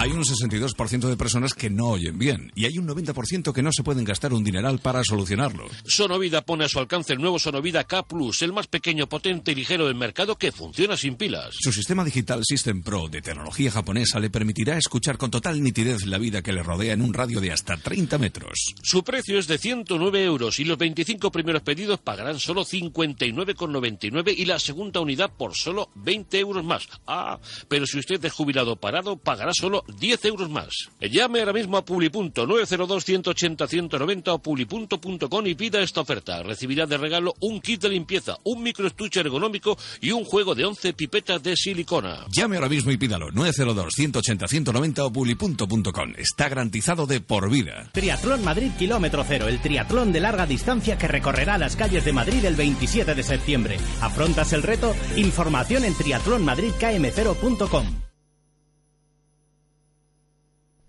Hay 0.00 0.12
un 0.12 0.24
62% 0.24 1.10
de 1.10 1.16
personas 1.18 1.52
que 1.52 1.68
no 1.68 1.88
oyen 1.88 2.18
bien 2.18 2.50
y 2.54 2.64
hay 2.64 2.78
un 2.78 2.88
90% 2.88 3.52
que 3.52 3.62
no 3.62 3.70
se 3.70 3.82
pueden 3.82 4.06
gastar 4.06 4.32
un 4.32 4.42
dineral 4.42 4.78
para 4.78 5.04
solucionarlo. 5.04 5.66
Sonovida 5.84 6.40
pone 6.40 6.64
a 6.64 6.70
su 6.70 6.78
alcance 6.78 7.12
el 7.12 7.18
nuevo 7.18 7.38
Sonovida 7.38 7.84
K 7.84 8.04
Plus, 8.04 8.40
el 8.40 8.54
más 8.54 8.66
pequeño, 8.66 9.10
potente 9.10 9.52
y 9.52 9.56
ligero 9.56 9.86
del 9.86 9.96
mercado 9.96 10.36
que 10.36 10.52
funciona 10.52 10.96
sin 10.96 11.16
pilas. 11.16 11.54
Su 11.60 11.70
sistema 11.70 12.02
digital 12.02 12.40
System 12.46 12.82
Pro 12.82 13.10
de 13.10 13.20
tecnología 13.20 13.70
japonesa 13.70 14.18
le 14.20 14.30
permitirá 14.30 14.78
escuchar 14.78 15.18
con 15.18 15.30
total 15.30 15.62
nitidez 15.62 16.06
la 16.06 16.16
vida 16.16 16.40
que 16.40 16.54
le 16.54 16.62
rodea 16.62 16.94
en 16.94 17.02
un 17.02 17.12
radio 17.12 17.38
de 17.42 17.52
hasta 17.52 17.76
30 17.76 18.16
metros. 18.16 18.72
Su 18.82 19.04
precio 19.04 19.38
es 19.38 19.48
de 19.48 19.58
109 19.58 20.24
euros 20.24 20.60
y 20.60 20.64
los 20.64 20.78
25 20.78 21.30
primeros 21.30 21.60
pedidos 21.60 22.00
pagarán 22.00 22.40
solo 22.40 22.64
59,99 22.64 24.34
y 24.34 24.46
la 24.46 24.58
segunda 24.58 25.00
unidad 25.00 25.30
por 25.36 25.54
solo 25.54 25.90
20 25.96 26.38
euros 26.38 26.64
más. 26.64 26.88
Ah, 27.06 27.38
pero 27.68 27.84
si 27.84 27.98
usted 27.98 28.24
es 28.24 28.32
jubilado 28.32 28.76
parado, 28.76 29.18
pagará 29.18 29.52
solo 29.52 29.84
10 29.98 30.24
euros 30.26 30.50
más. 30.50 30.90
Llame 31.00 31.40
ahora 31.40 31.52
mismo 31.52 31.76
a 31.76 31.84
Publipunto 31.84 32.46
902 32.46 33.04
180 33.04 33.66
190 33.66 34.32
o 34.32 34.38
publipunto.com 34.38 35.46
y 35.46 35.54
pida 35.54 35.80
esta 35.80 36.00
oferta. 36.00 36.42
Recibirá 36.42 36.86
de 36.86 36.98
regalo 36.98 37.34
un 37.40 37.60
kit 37.60 37.82
de 37.82 37.88
limpieza, 37.88 38.36
un 38.44 38.62
microestuche 38.62 39.20
ergonómico 39.20 39.76
y 40.00 40.12
un 40.12 40.24
juego 40.24 40.54
de 40.54 40.64
11 40.64 40.92
pipetas 40.92 41.42
de 41.42 41.56
silicona. 41.56 42.26
Llame 42.30 42.56
ahora 42.56 42.68
mismo 42.68 42.90
y 42.90 42.96
pídalo 42.96 43.30
902 43.30 43.94
180 43.94 44.48
190 44.48 45.04
o 45.04 45.12
publipunto.com. 45.12 46.12
Está 46.16 46.48
garantizado 46.48 47.06
de 47.06 47.20
por 47.20 47.50
vida. 47.50 47.88
Triatlón 47.92 48.44
Madrid 48.44 48.70
Kilómetro 48.78 49.24
Cero, 49.26 49.48
el 49.48 49.60
triatlón 49.60 50.12
de 50.12 50.20
larga 50.20 50.46
distancia 50.46 50.98
que 50.98 51.08
recorrerá 51.08 51.58
las 51.58 51.76
calles 51.76 52.04
de 52.04 52.12
Madrid 52.12 52.44
el 52.44 52.56
27 52.56 53.14
de 53.14 53.22
septiembre. 53.22 53.78
¿Afrontas 54.00 54.52
el 54.52 54.62
reto? 54.62 54.94
Información 55.16 55.84
en 55.84 55.94
triatlonmadridkm0.com. 55.94 58.09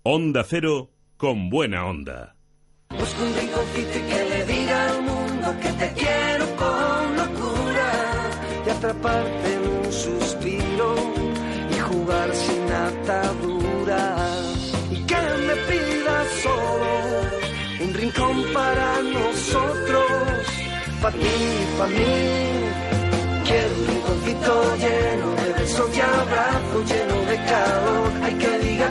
Onda 0.04 0.42
Cero 0.42 0.90
con 1.16 1.48
buena 1.48 1.86
onda. 1.86 2.34
Busco 2.90 3.22
un 3.22 3.34
rinconcito 3.36 3.98
y 3.98 4.02
que 4.10 4.24
le 4.30 4.44
diga 4.46 4.90
al 4.90 5.00
mundo 5.02 5.54
que 5.62 5.68
te 5.68 5.92
quiero 5.92 6.44
con 6.56 7.16
locura 7.16 7.92
y 8.66 8.70
atraparte 8.70 9.54
en 9.54 9.62
un 9.62 9.92
suspiro 9.92 10.96
y 11.70 11.74
jugar 11.78 12.34
sin 12.34 12.72
ataduras 12.72 14.72
y 14.90 14.96
que 15.06 15.20
me 15.46 15.54
pidas 15.70 16.26
solo 16.42 16.90
un 17.84 17.94
rincón 17.94 18.42
para 18.52 19.02
nosotros, 19.02 20.08
para 21.00 21.16
ti, 21.16 21.28
para 21.78 21.90
mí. 21.90 22.42
Quiero 23.44 23.72
un 23.76 23.86
rinconcito 23.86 24.76
lleno 24.78 25.30
de 25.42 25.52
besos 25.60 25.96
y 25.96 26.00
abrazos, 26.00 26.90
lleno 26.90 27.20
de 27.30 27.36
calor. 27.36 28.10
Hay 28.24 28.34
que 28.34 28.58
diga 28.58 28.88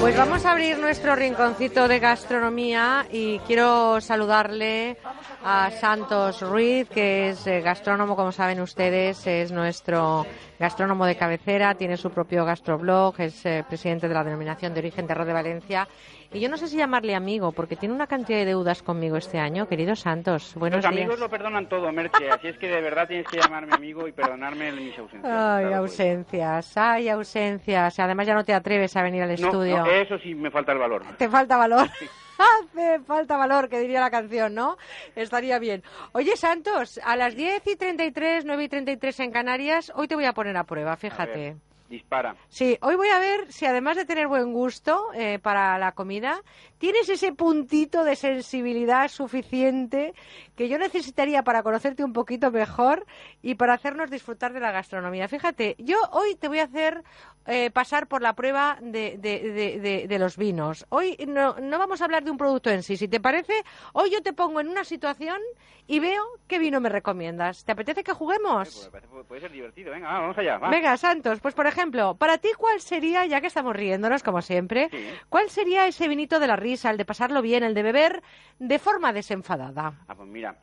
Pues 0.00 0.16
vamos 0.16 0.44
a 0.44 0.52
abrir 0.52 0.78
nuestro 0.78 1.14
rinconcito 1.14 1.88
de 1.88 1.98
gastronomía 1.98 3.06
y 3.10 3.38
quiero 3.40 4.00
saludarle 4.00 4.96
a 5.44 5.70
Santos 5.70 6.40
Ruiz, 6.40 6.88
que 6.88 7.30
es 7.30 7.46
eh, 7.46 7.60
gastrónomo, 7.60 8.16
como 8.16 8.32
saben 8.32 8.60
ustedes, 8.60 9.26
es 9.26 9.52
nuestro 9.52 10.26
gastrónomo 10.58 11.06
de 11.06 11.16
cabecera, 11.16 11.74
tiene 11.74 11.96
su 11.96 12.10
propio 12.10 12.44
gastroblog, 12.44 13.20
es 13.20 13.44
eh, 13.46 13.64
presidente 13.68 14.08
de 14.08 14.14
la 14.14 14.24
denominación 14.24 14.72
de 14.72 14.80
origen 14.80 15.06
Terra 15.06 15.24
de 15.24 15.32
Valencia. 15.32 15.88
Y 16.30 16.40
yo 16.40 16.50
no 16.50 16.58
sé 16.58 16.68
si 16.68 16.76
llamarle 16.76 17.14
amigo, 17.14 17.52
porque 17.52 17.74
tiene 17.74 17.94
una 17.94 18.06
cantidad 18.06 18.38
de 18.38 18.44
deudas 18.44 18.82
conmigo 18.82 19.16
este 19.16 19.38
año. 19.38 19.66
Querido 19.66 19.96
Santos, 19.96 20.54
buenos 20.56 20.84
Los 20.84 20.92
días. 20.92 21.02
amigos 21.04 21.18
lo 21.20 21.30
perdonan 21.30 21.66
todo, 21.70 21.90
Merche, 21.90 22.30
así 22.30 22.48
es 22.48 22.58
que 22.58 22.68
de 22.68 22.82
verdad 22.82 23.08
tienes 23.08 23.26
que 23.28 23.38
llamarme 23.40 23.74
amigo 23.74 24.06
y 24.06 24.12
perdonarme 24.12 24.70
mis 24.72 24.98
ausencias. 24.98 25.24
Ay, 25.24 25.64
Claro, 25.64 25.76
ausencias, 25.76 26.76
ay, 26.76 27.08
ausencias. 27.08 27.98
Además 27.98 28.26
ya 28.26 28.34
no 28.34 28.44
te 28.44 28.52
atreves 28.52 28.94
a 28.96 29.02
venir 29.02 29.22
al 29.22 29.30
No, 29.30 29.34
estudio. 29.48 29.78
no, 29.78 29.86
eso 29.86 30.18
sí 30.18 30.34
me 30.34 30.50
falta 30.50 30.72
el 30.72 30.78
valor. 30.78 31.02
Te 31.16 31.30
falta 31.30 31.56
valor. 31.56 31.88
Hace 32.38 33.00
falta 33.00 33.36
valor, 33.36 33.68
que 33.70 33.80
diría 33.80 33.98
la 34.00 34.10
canción, 34.10 34.54
¿no? 34.54 34.76
Estaría 35.16 35.58
bien. 35.58 35.82
Oye, 36.12 36.36
Santos, 36.36 37.00
a 37.04 37.16
las 37.16 37.34
10 37.34 37.66
y 37.66 37.74
33, 37.76 38.44
9 38.44 38.64
y 38.64 38.68
33 38.68 39.20
en 39.20 39.30
Canarias, 39.32 39.90
hoy 39.96 40.06
te 40.06 40.14
voy 40.14 40.26
a 40.26 40.34
poner 40.34 40.56
a 40.56 40.64
prueba, 40.64 40.94
fíjate. 40.96 41.56
Dispara. 41.88 42.36
Sí, 42.48 42.76
hoy 42.82 42.96
voy 42.96 43.08
a 43.08 43.18
ver 43.18 43.50
si 43.50 43.64
además 43.64 43.96
de 43.96 44.04
tener 44.04 44.28
buen 44.28 44.52
gusto 44.52 45.08
eh, 45.14 45.38
para 45.38 45.78
la 45.78 45.92
comida, 45.92 46.42
tienes 46.76 47.08
ese 47.08 47.32
puntito 47.32 48.04
de 48.04 48.14
sensibilidad 48.14 49.08
suficiente 49.08 50.12
que 50.54 50.68
yo 50.68 50.76
necesitaría 50.78 51.42
para 51.42 51.62
conocerte 51.62 52.04
un 52.04 52.12
poquito 52.12 52.50
mejor 52.50 53.06
y 53.40 53.54
para 53.54 53.72
hacernos 53.72 54.10
disfrutar 54.10 54.52
de 54.52 54.60
la 54.60 54.70
gastronomía. 54.70 55.28
Fíjate, 55.28 55.76
yo 55.78 55.96
hoy 56.12 56.34
te 56.34 56.48
voy 56.48 56.58
a 56.58 56.64
hacer 56.64 57.04
eh, 57.48 57.70
pasar 57.70 58.06
por 58.08 58.20
la 58.22 58.34
prueba 58.34 58.76
de, 58.80 59.16
de- 59.18 59.40
de- 59.52 59.80
de- 59.80 60.06
de 60.06 60.18
los 60.18 60.36
vinos. 60.36 60.86
Hoy 60.90 61.16
no, 61.26 61.56
no 61.60 61.78
vamos 61.78 62.00
a 62.00 62.04
hablar 62.04 62.22
de 62.22 62.30
un 62.30 62.36
producto 62.36 62.68
en 62.70 62.82
sí. 62.82 62.96
Si 62.98 63.08
te 63.08 63.20
parece, 63.20 63.54
hoy 63.94 64.10
yo 64.10 64.22
te 64.22 64.32
pongo 64.34 64.60
en 64.60 64.68
una 64.68 64.84
situación 64.84 65.38
y 65.86 65.98
veo 65.98 66.22
qué 66.46 66.58
vino 66.58 66.78
me 66.80 66.90
recomiendas. 66.90 67.64
¿Te 67.64 67.72
apetece 67.72 68.04
que 68.04 68.12
juguemos? 68.12 68.90
Puede, 68.92 69.24
puede 69.24 69.40
ser 69.40 69.50
divertido, 69.50 69.90
venga, 69.92 70.08
va, 70.12 70.20
vamos 70.20 70.36
allá. 70.38 70.58
va. 70.58 70.68
Venga, 70.70 70.96
Santos, 70.98 71.40
pues 71.40 71.54
por 71.54 71.66
ejemplo, 71.66 72.14
para 72.16 72.36
ti, 72.38 72.50
¿cuál 72.58 72.80
sería, 72.80 73.24
ya 73.24 73.40
que 73.40 73.46
estamos 73.46 73.74
riéndonos 73.74 74.22
como 74.22 74.42
siempre, 74.42 74.90
cuál 75.30 75.48
sería 75.48 75.86
ese 75.86 76.06
vinito 76.06 76.38
de 76.40 76.46
la 76.46 76.56
risa, 76.56 76.90
el 76.90 76.98
de 76.98 77.06
pasarlo 77.06 77.40
bien, 77.40 77.64
el 77.64 77.72
de 77.72 77.82
beber 77.82 78.22
de 78.58 78.78
forma 78.78 79.14
desenfadada? 79.14 79.94
Ah, 80.06 80.14
pues 80.14 80.28
mira, 80.28 80.54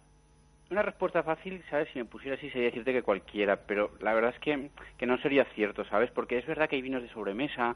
una 0.69 0.81
respuesta 0.81 1.23
fácil, 1.23 1.63
¿sabes? 1.69 1.87
Si 1.93 1.99
me 1.99 2.05
pusiera 2.05 2.37
así 2.37 2.49
sería 2.49 2.67
decirte 2.67 2.93
que 2.93 3.03
cualquiera, 3.03 3.57
pero 3.57 3.91
la 3.99 4.13
verdad 4.13 4.33
es 4.33 4.39
que, 4.39 4.69
que 4.97 5.05
no 5.05 5.17
sería 5.19 5.45
cierto, 5.55 5.85
¿sabes? 5.85 6.09
Porque 6.11 6.37
es 6.37 6.45
verdad 6.45 6.67
que 6.67 6.75
hay 6.75 6.81
vinos 6.81 7.03
de 7.03 7.09
sobremesa, 7.09 7.75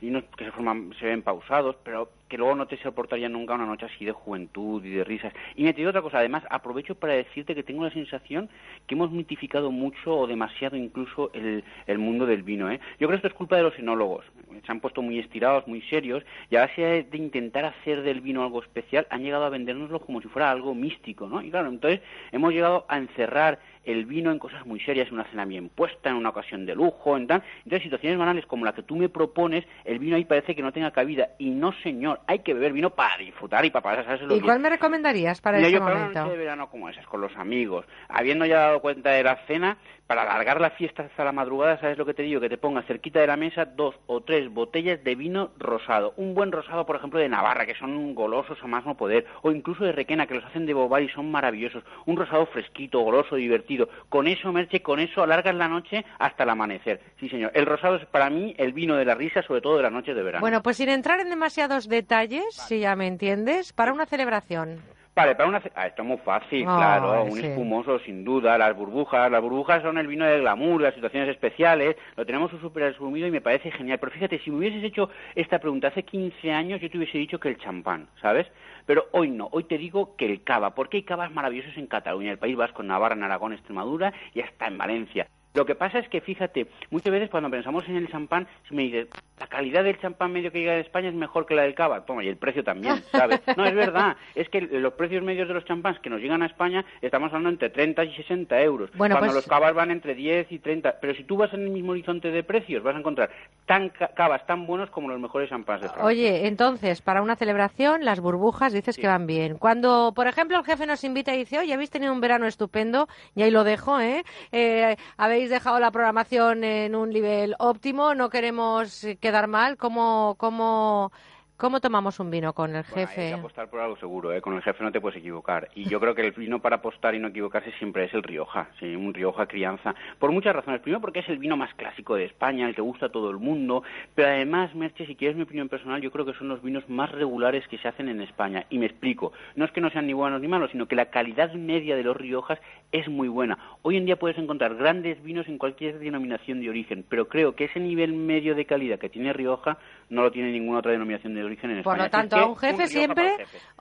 vinos 0.00 0.24
que 0.36 0.44
se 0.44 0.52
forman, 0.52 0.92
se 0.98 1.06
ven 1.06 1.22
pausados, 1.22 1.76
pero 1.84 2.10
que 2.30 2.38
luego 2.38 2.54
no 2.54 2.66
te 2.66 2.78
soportarían 2.78 3.32
nunca 3.32 3.54
una 3.54 3.66
noche 3.66 3.86
así 3.86 4.04
de 4.04 4.12
juventud 4.12 4.82
y 4.84 4.90
de 4.90 5.04
risas. 5.04 5.34
Y 5.56 5.64
me 5.64 5.72
te 5.74 5.78
digo 5.78 5.90
otra 5.90 6.00
cosa, 6.00 6.20
además 6.20 6.44
aprovecho 6.48 6.94
para 6.94 7.14
decirte 7.14 7.54
que 7.54 7.64
tengo 7.64 7.84
la 7.84 7.90
sensación 7.90 8.48
que 8.86 8.94
hemos 8.94 9.10
mitificado 9.10 9.72
mucho 9.72 10.16
o 10.16 10.26
demasiado 10.26 10.76
incluso 10.76 11.30
el, 11.34 11.64
el 11.86 11.98
mundo 11.98 12.24
del 12.26 12.44
vino, 12.44 12.70
¿eh? 12.70 12.80
Yo 12.98 13.08
creo 13.08 13.10
que 13.10 13.16
esto 13.16 13.28
es 13.28 13.34
culpa 13.34 13.56
de 13.56 13.64
los 13.64 13.78
enólogos. 13.78 14.24
Se 14.64 14.72
han 14.72 14.80
puesto 14.80 15.02
muy 15.02 15.18
estirados, 15.18 15.66
muy 15.66 15.82
serios, 15.82 16.24
y 16.50 16.56
a 16.56 16.60
base 16.60 17.06
de 17.10 17.18
intentar 17.18 17.64
hacer 17.64 18.02
del 18.02 18.20
vino 18.20 18.44
algo 18.44 18.62
especial, 18.62 19.06
han 19.10 19.22
llegado 19.22 19.44
a 19.44 19.50
vendérnoslo 19.50 20.00
como 20.00 20.22
si 20.22 20.28
fuera 20.28 20.50
algo 20.50 20.74
místico, 20.74 21.28
¿no? 21.28 21.42
Y 21.42 21.50
claro, 21.50 21.68
entonces 21.68 22.00
hemos 22.30 22.52
llegado 22.52 22.86
a 22.88 22.96
encerrar 22.96 23.58
el 23.84 24.04
vino 24.04 24.30
en 24.30 24.38
cosas 24.38 24.66
muy 24.66 24.80
serias, 24.80 25.08
en 25.08 25.14
una 25.14 25.24
cena 25.24 25.44
bien 25.44 25.68
puesta, 25.68 26.10
en 26.10 26.16
una 26.16 26.28
ocasión 26.28 26.66
de 26.66 26.74
lujo, 26.74 27.16
en 27.16 27.26
tal. 27.26 27.42
Entonces, 27.64 27.82
situaciones 27.82 28.18
banales 28.18 28.46
como 28.46 28.64
la 28.64 28.74
que 28.74 28.82
tú 28.82 28.96
me 28.96 29.08
propones, 29.08 29.64
el 29.84 29.98
vino 29.98 30.16
ahí 30.16 30.24
parece 30.24 30.54
que 30.54 30.62
no 30.62 30.72
tenga 30.72 30.90
cabida. 30.90 31.30
Y 31.38 31.50
no, 31.50 31.72
señor, 31.82 32.19
hay 32.26 32.40
que 32.40 32.54
beber 32.54 32.72
vino 32.72 32.90
para 32.90 33.16
disfrutar 33.18 33.64
y 33.64 33.70
para 33.70 33.96
pasárselo 33.96 34.32
¿Y 34.34 34.38
bien. 34.38 34.44
cuál 34.44 34.60
me 34.60 34.70
recomendarías 34.70 35.40
para 35.40 35.56
Mira, 35.58 35.68
este 35.68 35.78
yo 35.78 35.84
para 35.84 35.94
una 35.96 36.04
momento? 36.04 36.20
noche 36.24 36.32
de 36.32 36.38
verano 36.38 36.70
como 36.70 36.88
esas, 36.88 37.06
con 37.06 37.20
los 37.20 37.36
amigos, 37.36 37.86
habiendo 38.08 38.46
ya 38.46 38.58
dado 38.60 38.80
cuenta 38.80 39.10
de 39.10 39.22
la 39.22 39.36
cena, 39.46 39.76
para 40.10 40.22
alargar 40.22 40.60
la 40.60 40.70
fiesta 40.70 41.04
hasta 41.04 41.22
la 41.22 41.30
madrugada, 41.30 41.78
¿sabes 41.78 41.96
lo 41.96 42.04
que 42.04 42.14
te 42.14 42.24
digo? 42.24 42.40
Que 42.40 42.48
te 42.48 42.58
pongas 42.58 42.84
cerquita 42.84 43.20
de 43.20 43.28
la 43.28 43.36
mesa 43.36 43.64
dos 43.64 43.94
o 44.08 44.22
tres 44.22 44.52
botellas 44.52 45.04
de 45.04 45.14
vino 45.14 45.52
rosado. 45.56 46.14
Un 46.16 46.34
buen 46.34 46.50
rosado, 46.50 46.84
por 46.84 46.96
ejemplo, 46.96 47.20
de 47.20 47.28
Navarra, 47.28 47.64
que 47.64 47.76
son 47.76 48.12
golosos 48.16 48.58
a 48.60 48.66
más 48.66 48.84
no 48.84 48.96
poder. 48.96 49.24
O 49.42 49.52
incluso 49.52 49.84
de 49.84 49.92
Requena, 49.92 50.26
que 50.26 50.34
los 50.34 50.44
hacen 50.44 50.66
de 50.66 50.74
bobar 50.74 51.00
y 51.04 51.08
son 51.10 51.30
maravillosos. 51.30 51.84
Un 52.06 52.16
rosado 52.16 52.46
fresquito, 52.46 52.98
goloso, 52.98 53.36
divertido. 53.36 53.88
Con 54.08 54.26
eso, 54.26 54.50
Merche, 54.50 54.82
con 54.82 54.98
eso 54.98 55.22
alargas 55.22 55.54
la 55.54 55.68
noche 55.68 56.04
hasta 56.18 56.42
el 56.42 56.50
amanecer. 56.50 57.00
Sí, 57.20 57.28
señor. 57.28 57.52
El 57.54 57.66
rosado 57.66 57.94
es 57.94 58.06
para 58.06 58.30
mí 58.30 58.52
el 58.58 58.72
vino 58.72 58.96
de 58.96 59.04
la 59.04 59.14
risa, 59.14 59.42
sobre 59.42 59.60
todo 59.60 59.76
de 59.76 59.84
las 59.84 59.92
noches 59.92 60.16
de 60.16 60.24
verano. 60.24 60.40
Bueno, 60.40 60.60
pues 60.60 60.78
sin 60.78 60.88
entrar 60.88 61.20
en 61.20 61.30
demasiados 61.30 61.88
detalles, 61.88 62.52
si 62.66 62.80
ya 62.80 62.96
me 62.96 63.06
entiendes, 63.06 63.72
para 63.72 63.92
una 63.92 64.06
celebración. 64.06 64.82
Vale, 65.14 65.34
para 65.34 65.48
una... 65.48 65.62
Ah, 65.74 65.86
esto 65.86 66.02
es 66.02 66.08
muy 66.08 66.18
fácil, 66.18 66.64
claro. 66.64 67.24
Un 67.24 67.32
sí. 67.32 67.46
espumoso, 67.46 67.98
sin 68.00 68.24
duda. 68.24 68.56
Las 68.56 68.76
burbujas. 68.76 69.30
Las 69.30 69.42
burbujas 69.42 69.82
son 69.82 69.98
el 69.98 70.06
vino 70.06 70.24
de 70.24 70.40
glamour, 70.40 70.80
las 70.80 70.94
situaciones 70.94 71.28
especiales. 71.28 71.96
Lo 72.16 72.24
tenemos 72.24 72.50
súper 72.60 72.84
asumido 72.84 73.26
y 73.26 73.30
me 73.30 73.40
parece 73.40 73.70
genial. 73.72 73.98
Pero 73.98 74.12
fíjate, 74.12 74.38
si 74.38 74.50
me 74.50 74.58
hubieses 74.58 74.84
hecho 74.84 75.10
esta 75.34 75.58
pregunta 75.58 75.88
hace 75.88 76.04
15 76.04 76.52
años, 76.52 76.80
yo 76.80 76.88
te 76.88 76.96
hubiese 76.96 77.18
dicho 77.18 77.40
que 77.40 77.48
el 77.48 77.58
champán, 77.58 78.08
¿sabes? 78.22 78.46
Pero 78.86 79.06
hoy 79.12 79.30
no. 79.30 79.48
Hoy 79.52 79.64
te 79.64 79.78
digo 79.78 80.16
que 80.16 80.26
el 80.26 80.44
cava. 80.44 80.74
Porque 80.74 80.98
hay 80.98 81.02
cavas 81.02 81.32
maravillosos 81.32 81.76
en 81.76 81.86
Cataluña, 81.86 82.30
el 82.30 82.38
País 82.38 82.56
Vasco, 82.56 82.82
Navarra, 82.82 83.14
en 83.14 83.24
Aragón, 83.24 83.52
Extremadura 83.52 84.12
y 84.32 84.40
hasta 84.40 84.68
en 84.68 84.78
Valencia. 84.78 85.26
Lo 85.54 85.66
que 85.66 85.74
pasa 85.74 85.98
es 85.98 86.08
que, 86.08 86.20
fíjate, 86.20 86.68
muchas 86.90 87.12
veces 87.12 87.28
cuando 87.30 87.50
pensamos 87.50 87.86
en 87.88 87.96
el 87.96 88.08
champán, 88.08 88.46
se 88.68 88.74
me 88.74 88.82
dice, 88.82 89.08
la 89.38 89.46
calidad 89.48 89.82
del 89.82 89.98
champán 90.00 90.32
medio 90.32 90.52
que 90.52 90.60
llega 90.60 90.74
de 90.74 90.80
España 90.80 91.08
es 91.08 91.14
mejor 91.14 91.44
que 91.46 91.54
la 91.56 91.62
del 91.62 91.74
cava. 91.74 92.04
Toma, 92.04 92.22
y 92.22 92.28
el 92.28 92.36
precio 92.36 92.62
también, 92.62 93.02
¿sabes? 93.12 93.40
No, 93.56 93.64
es 93.66 93.74
verdad. 93.74 94.16
Es 94.34 94.48
que 94.48 94.60
los 94.60 94.92
precios 94.92 95.22
medios 95.24 95.48
de 95.48 95.54
los 95.54 95.64
champáns 95.64 95.98
que 95.98 96.08
nos 96.10 96.20
llegan 96.20 96.42
a 96.42 96.46
España 96.46 96.84
estamos 97.02 97.28
hablando 97.32 97.48
entre 97.50 97.70
30 97.70 98.04
y 98.04 98.14
60 98.14 98.60
euros. 98.62 98.90
Bueno, 98.94 99.14
cuando 99.16 99.32
pues- 99.34 99.44
los 99.44 99.46
cavas 99.48 99.74
van 99.74 99.90
entre 99.90 100.14
10 100.14 100.52
y 100.52 100.58
30. 100.60 101.00
Pero 101.00 101.14
si 101.14 101.24
tú 101.24 101.36
vas 101.36 101.52
en 101.52 101.62
el 101.62 101.70
mismo 101.70 101.92
horizonte 101.92 102.30
de 102.30 102.42
precios, 102.44 102.82
vas 102.84 102.94
a 102.94 102.98
encontrar 103.00 103.30
tan 103.66 103.88
ca- 103.88 104.08
cavas 104.14 104.46
tan 104.46 104.66
buenos 104.66 104.90
como 104.90 105.08
los 105.08 105.18
mejores 105.18 105.48
champáns 105.50 105.80
de 105.82 105.88
Francia. 105.88 106.06
Oye, 106.06 106.46
entonces, 106.46 107.02
para 107.02 107.22
una 107.22 107.34
celebración, 107.34 108.04
las 108.04 108.20
burbujas 108.20 108.72
dices 108.72 108.96
que 108.96 109.06
van 109.08 109.26
bien. 109.26 109.58
Cuando, 109.58 110.12
por 110.14 110.28
ejemplo, 110.28 110.58
el 110.58 110.64
jefe 110.64 110.86
nos 110.86 111.02
invita 111.02 111.34
y 111.34 111.38
dice, 111.38 111.58
oye, 111.58 111.72
habéis 111.74 111.90
tenido 111.90 112.12
un 112.12 112.20
verano 112.20 112.46
estupendo, 112.46 113.08
y 113.34 113.42
ahí 113.42 113.50
lo 113.50 113.64
dejo, 113.64 113.98
¿eh? 114.00 114.22
Eh, 114.52 114.96
habéis 115.16 115.39
habéis 115.40 115.50
dejado 115.50 115.80
la 115.80 115.90
programación 115.90 116.64
en 116.64 116.94
un 116.94 117.08
nivel 117.08 117.54
óptimo, 117.58 118.14
no 118.14 118.28
queremos 118.28 119.06
quedar 119.20 119.46
mal. 119.46 119.78
¿Cómo, 119.78 120.34
cómo, 120.36 121.12
cómo 121.60 121.78
tomamos 121.80 122.18
un 122.20 122.30
vino 122.30 122.54
con 122.54 122.74
el 122.74 122.82
Bueno, 122.84 122.96
hay 122.96 123.06
jefe? 123.06 123.28
que 123.28 123.34
apostar 123.34 123.68
por 123.68 123.80
algo 123.80 123.96
seguro, 123.98 124.32
¿eh? 124.32 124.40
con 124.40 124.54
el 124.54 124.62
jefe 124.62 124.82
no 124.82 124.90
te 124.90 125.00
puedes 125.00 125.18
equivocar. 125.18 125.68
Y 125.74 125.88
yo 125.88 126.00
creo 126.00 126.14
que 126.14 126.22
el 126.22 126.32
vino 126.32 126.60
para 126.60 126.76
apostar 126.76 127.14
y 127.14 127.18
no 127.18 127.28
equivocarse 127.28 127.70
siempre 127.72 128.04
es 128.04 128.14
el 128.14 128.22
Rioja, 128.22 128.68
sí, 128.80 128.96
un 128.96 129.12
Rioja 129.12 129.46
crianza, 129.46 129.94
por 130.18 130.32
muchas 130.32 130.56
razones. 130.56 130.80
Primero 130.80 131.02
porque 131.02 131.18
es 131.20 131.28
el 131.28 131.38
vino 131.38 131.58
más 131.58 131.74
clásico 131.74 132.14
de 132.16 132.24
España, 132.24 132.66
el 132.66 132.74
que 132.74 132.80
gusta 132.80 133.06
a 133.06 133.08
todo 133.10 133.30
el 133.30 133.36
mundo, 133.36 133.82
pero 134.14 134.28
además, 134.28 134.74
Merche, 134.74 135.06
si 135.06 135.14
quieres 135.16 135.36
mi 135.36 135.42
opinión 135.42 135.68
personal, 135.68 136.00
yo 136.00 136.10
creo 136.10 136.24
que 136.24 136.32
son 136.32 136.48
los 136.48 136.62
vinos 136.62 136.88
más 136.88 137.12
regulares 137.12 137.68
que 137.68 137.76
se 137.76 137.88
hacen 137.88 138.08
en 138.08 138.22
España. 138.22 138.64
Y 138.70 138.78
me 138.78 138.86
explico, 138.86 139.32
no 139.54 139.66
es 139.66 139.70
que 139.72 139.82
no 139.82 139.90
sean 139.90 140.06
ni 140.06 140.14
buenos 140.14 140.40
ni 140.40 140.48
malos, 140.48 140.70
sino 140.70 140.86
que 140.88 140.96
la 140.96 141.10
calidad 141.10 141.52
media 141.52 141.94
de 141.94 142.04
los 142.04 142.16
Riojas 142.16 142.58
es 142.90 143.06
muy 143.08 143.28
buena. 143.28 143.58
Hoy 143.82 143.98
en 143.98 144.06
día 144.06 144.18
puedes 144.18 144.38
encontrar 144.38 144.76
grandes 144.76 145.22
vinos 145.22 145.46
en 145.46 145.58
cualquier 145.58 145.98
denominación 145.98 146.60
de 146.60 146.70
origen, 146.70 147.04
pero 147.06 147.28
creo 147.28 147.54
que 147.54 147.64
ese 147.64 147.80
nivel 147.80 148.14
medio 148.14 148.54
de 148.54 148.64
calidad 148.64 148.98
que 148.98 149.10
tiene 149.10 149.34
Rioja 149.34 149.76
no 150.10 150.22
lo 150.22 150.30
tiene 150.30 150.52
ninguna 150.52 150.80
otra 150.80 150.92
denominación 150.92 151.34
de 151.34 151.44
origen 151.44 151.70
en 151.70 151.82
Por 151.82 151.94
España. 151.94 151.96
lo 151.96 152.18
Así 152.18 152.26
es 152.26 152.30
tanto, 152.30 152.36
a 152.36 152.46
un 152.48 152.56
jefe 152.56 152.86
siempre, 152.88 153.36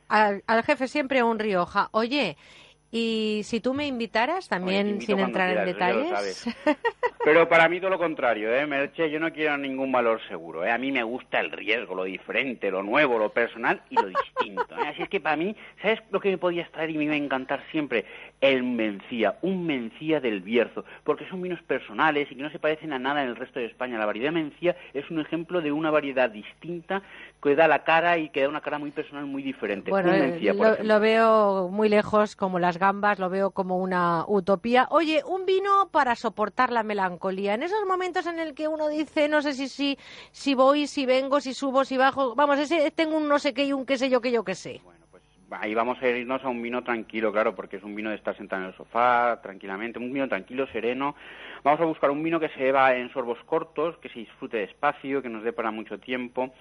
al, 0.08 0.43
al 0.48 0.64
jefe 0.64 0.88
siempre 0.88 1.24
un 1.24 1.40
Rioja. 1.40 1.90
Oye, 1.91 2.38
y 2.92 3.42
si 3.43 3.59
tú 3.59 3.74
me 3.76 3.85
invitaras, 3.85 4.48
también 4.48 5.00
sin 5.01 5.19
entrar 5.19 5.50
en 5.50 5.64
quieras, 5.64 5.95
lo 5.95 6.01
detalles. 6.03 6.38
sabes. 6.38 6.58
Pero 7.24 7.48
para 7.48 7.69
mí 7.69 7.80
todo 7.80 7.92
lo 7.92 8.00
contrario, 8.00 8.51
¿eh, 8.56 8.66
Merche? 8.66 9.11
Yo 9.11 9.19
no 9.19 9.32
quiero 9.32 9.58
ningún 9.58 9.92
valor 9.92 10.19
seguro, 10.27 10.66
¿eh? 10.66 10.72
A 10.72 10.77
mí 10.77 10.92
me 10.92 11.03
gusta 11.03 11.40
el 11.40 11.51
riesgo, 11.51 11.93
lo 11.93 12.06
diferente, 12.06 12.72
lo 12.72 12.82
nuevo, 12.82 13.19
lo 13.19 13.30
personal 13.30 13.82
y 13.90 13.95
lo 13.95 14.08
distinto, 14.08 14.76
¿eh? 14.76 14.88
Así 14.88 15.03
es 15.03 15.09
que 15.09 15.19
para 15.19 15.35
mí, 15.35 15.56
¿sabes 15.82 16.00
lo 16.09 16.19
que 16.19 16.32
me 16.32 16.38
podías 16.40 16.72
traer 16.72 16.90
y 16.90 16.98
me 16.98 17.03
iba 17.03 17.14
a 17.14 17.18
encantar 17.18 17.64
siempre? 17.69 18.06
El 18.42 18.64
Mencía, 18.64 19.38
un 19.42 19.68
Mencía 19.68 20.19
del 20.19 20.42
Bierzo, 20.42 20.85
porque 21.03 21.27
son 21.27 21.42
vinos 21.42 21.61
personales 21.61 22.32
y 22.32 22.35
que 22.35 22.42
no 22.42 22.50
se 22.50 22.58
parecen 22.58 22.93
a 22.93 23.00
nada 23.00 23.22
en 23.22 23.30
el 23.30 23.35
resto 23.35 23.59
de 23.59 23.66
España. 23.66 24.00
La 24.00 24.06
variedad 24.06 24.32
Mencía 24.32 24.76
es 24.93 25.11
un 25.11 25.19
ejemplo 25.19 25.61
de 25.61 25.72
una 25.72 25.92
variedad 25.92 26.30
distinta 26.30 27.03
que 27.43 27.56
da 27.56 27.68
la 27.68 27.84
cara 27.84 28.18
y 28.18 28.30
que 28.30 28.42
da 28.42 28.50
una 28.50 28.61
cara 28.61 28.80
muy 28.80 28.92
personal, 28.92 29.26
muy 29.26 29.43
diferente. 29.43 29.92
Bueno, 29.92 30.14
eh, 30.14 30.19
Mencía, 30.19 30.53
lo, 30.53 30.84
lo 30.84 31.00
veo 31.00 31.69
muy 31.69 31.90
lejos, 31.90 32.35
como 32.35 32.59
las 32.59 32.78
gambas, 32.80 33.19
lo 33.19 33.30
veo 33.30 33.51
como 33.51 33.77
una 33.77 34.25
utopía. 34.27 34.88
Oye, 34.90 35.22
un 35.25 35.45
vino 35.45 35.90
para 35.91 36.16
soportar 36.16 36.72
la 36.72 36.82
melancolía. 36.82 37.53
En 37.53 37.64
esos 37.64 37.85
momentos 37.85 38.25
en 38.25 38.40
el 38.40 38.56
que 38.56 38.67
uno 38.67 38.88
dice, 38.90 39.27
no 39.27 39.41
sé 39.41 39.53
si, 39.53 39.67
si, 39.67 39.98
si 40.32 40.56
voy, 40.56 40.88
si 40.88 41.06
vengo, 41.06 41.40
si 41.41 41.53
subo, 41.53 41.85
si 41.85 41.98
bajo. 41.98 42.33
Vamos, 42.35 42.58
ese 42.58 42.90
tengo 42.91 43.17
un 43.17 43.27
no 43.27 43.38
sé 43.38 43.53
qué 43.53 43.66
y 43.66 43.74
un 43.74 43.85
qué 43.85 43.98
sé 43.98 44.09
yo, 44.09 44.22
que 44.22 44.32
yo 44.32 44.43
qué 44.43 44.56
sé. 44.56 44.82
Ahí 45.51 45.74
vamos 45.74 46.01
a 46.01 46.08
irnos 46.08 46.43
a 46.43 46.49
un 46.49 46.61
vino 46.61 46.83
tranquilo, 46.83 47.32
claro, 47.32 47.56
porque 47.56 47.77
es 47.77 47.83
un 47.83 47.95
vino 47.95 48.11
de 48.11 48.16
estar 48.16 48.38
sentado 48.38 48.61
en 48.61 48.67
el 48.69 48.75
sofá, 48.75 49.40
tranquilamente, 49.41 49.98
un 49.98 50.14
vino 50.14 50.27
tranquilo, 50.27 50.67
sereno. 50.67 51.16
Vamos 51.64 51.82
a 51.82 51.85
buscar 51.85 52.11
un 52.11 52.22
vino 52.22 52.40
que 52.40 52.49
se 52.49 52.59
beba 52.59 52.95
en 52.95 53.11
sorbos 53.11 53.40
cortos, 53.45 53.98
que 53.98 54.09
se 54.09 54.19
disfrute 54.19 54.58
despacio, 54.58 55.22
que 55.22 55.30
nos 55.30 55.43
dé 55.43 55.51
para 55.51 55.72
mucho 55.72 55.99
tiempo. 55.99 56.53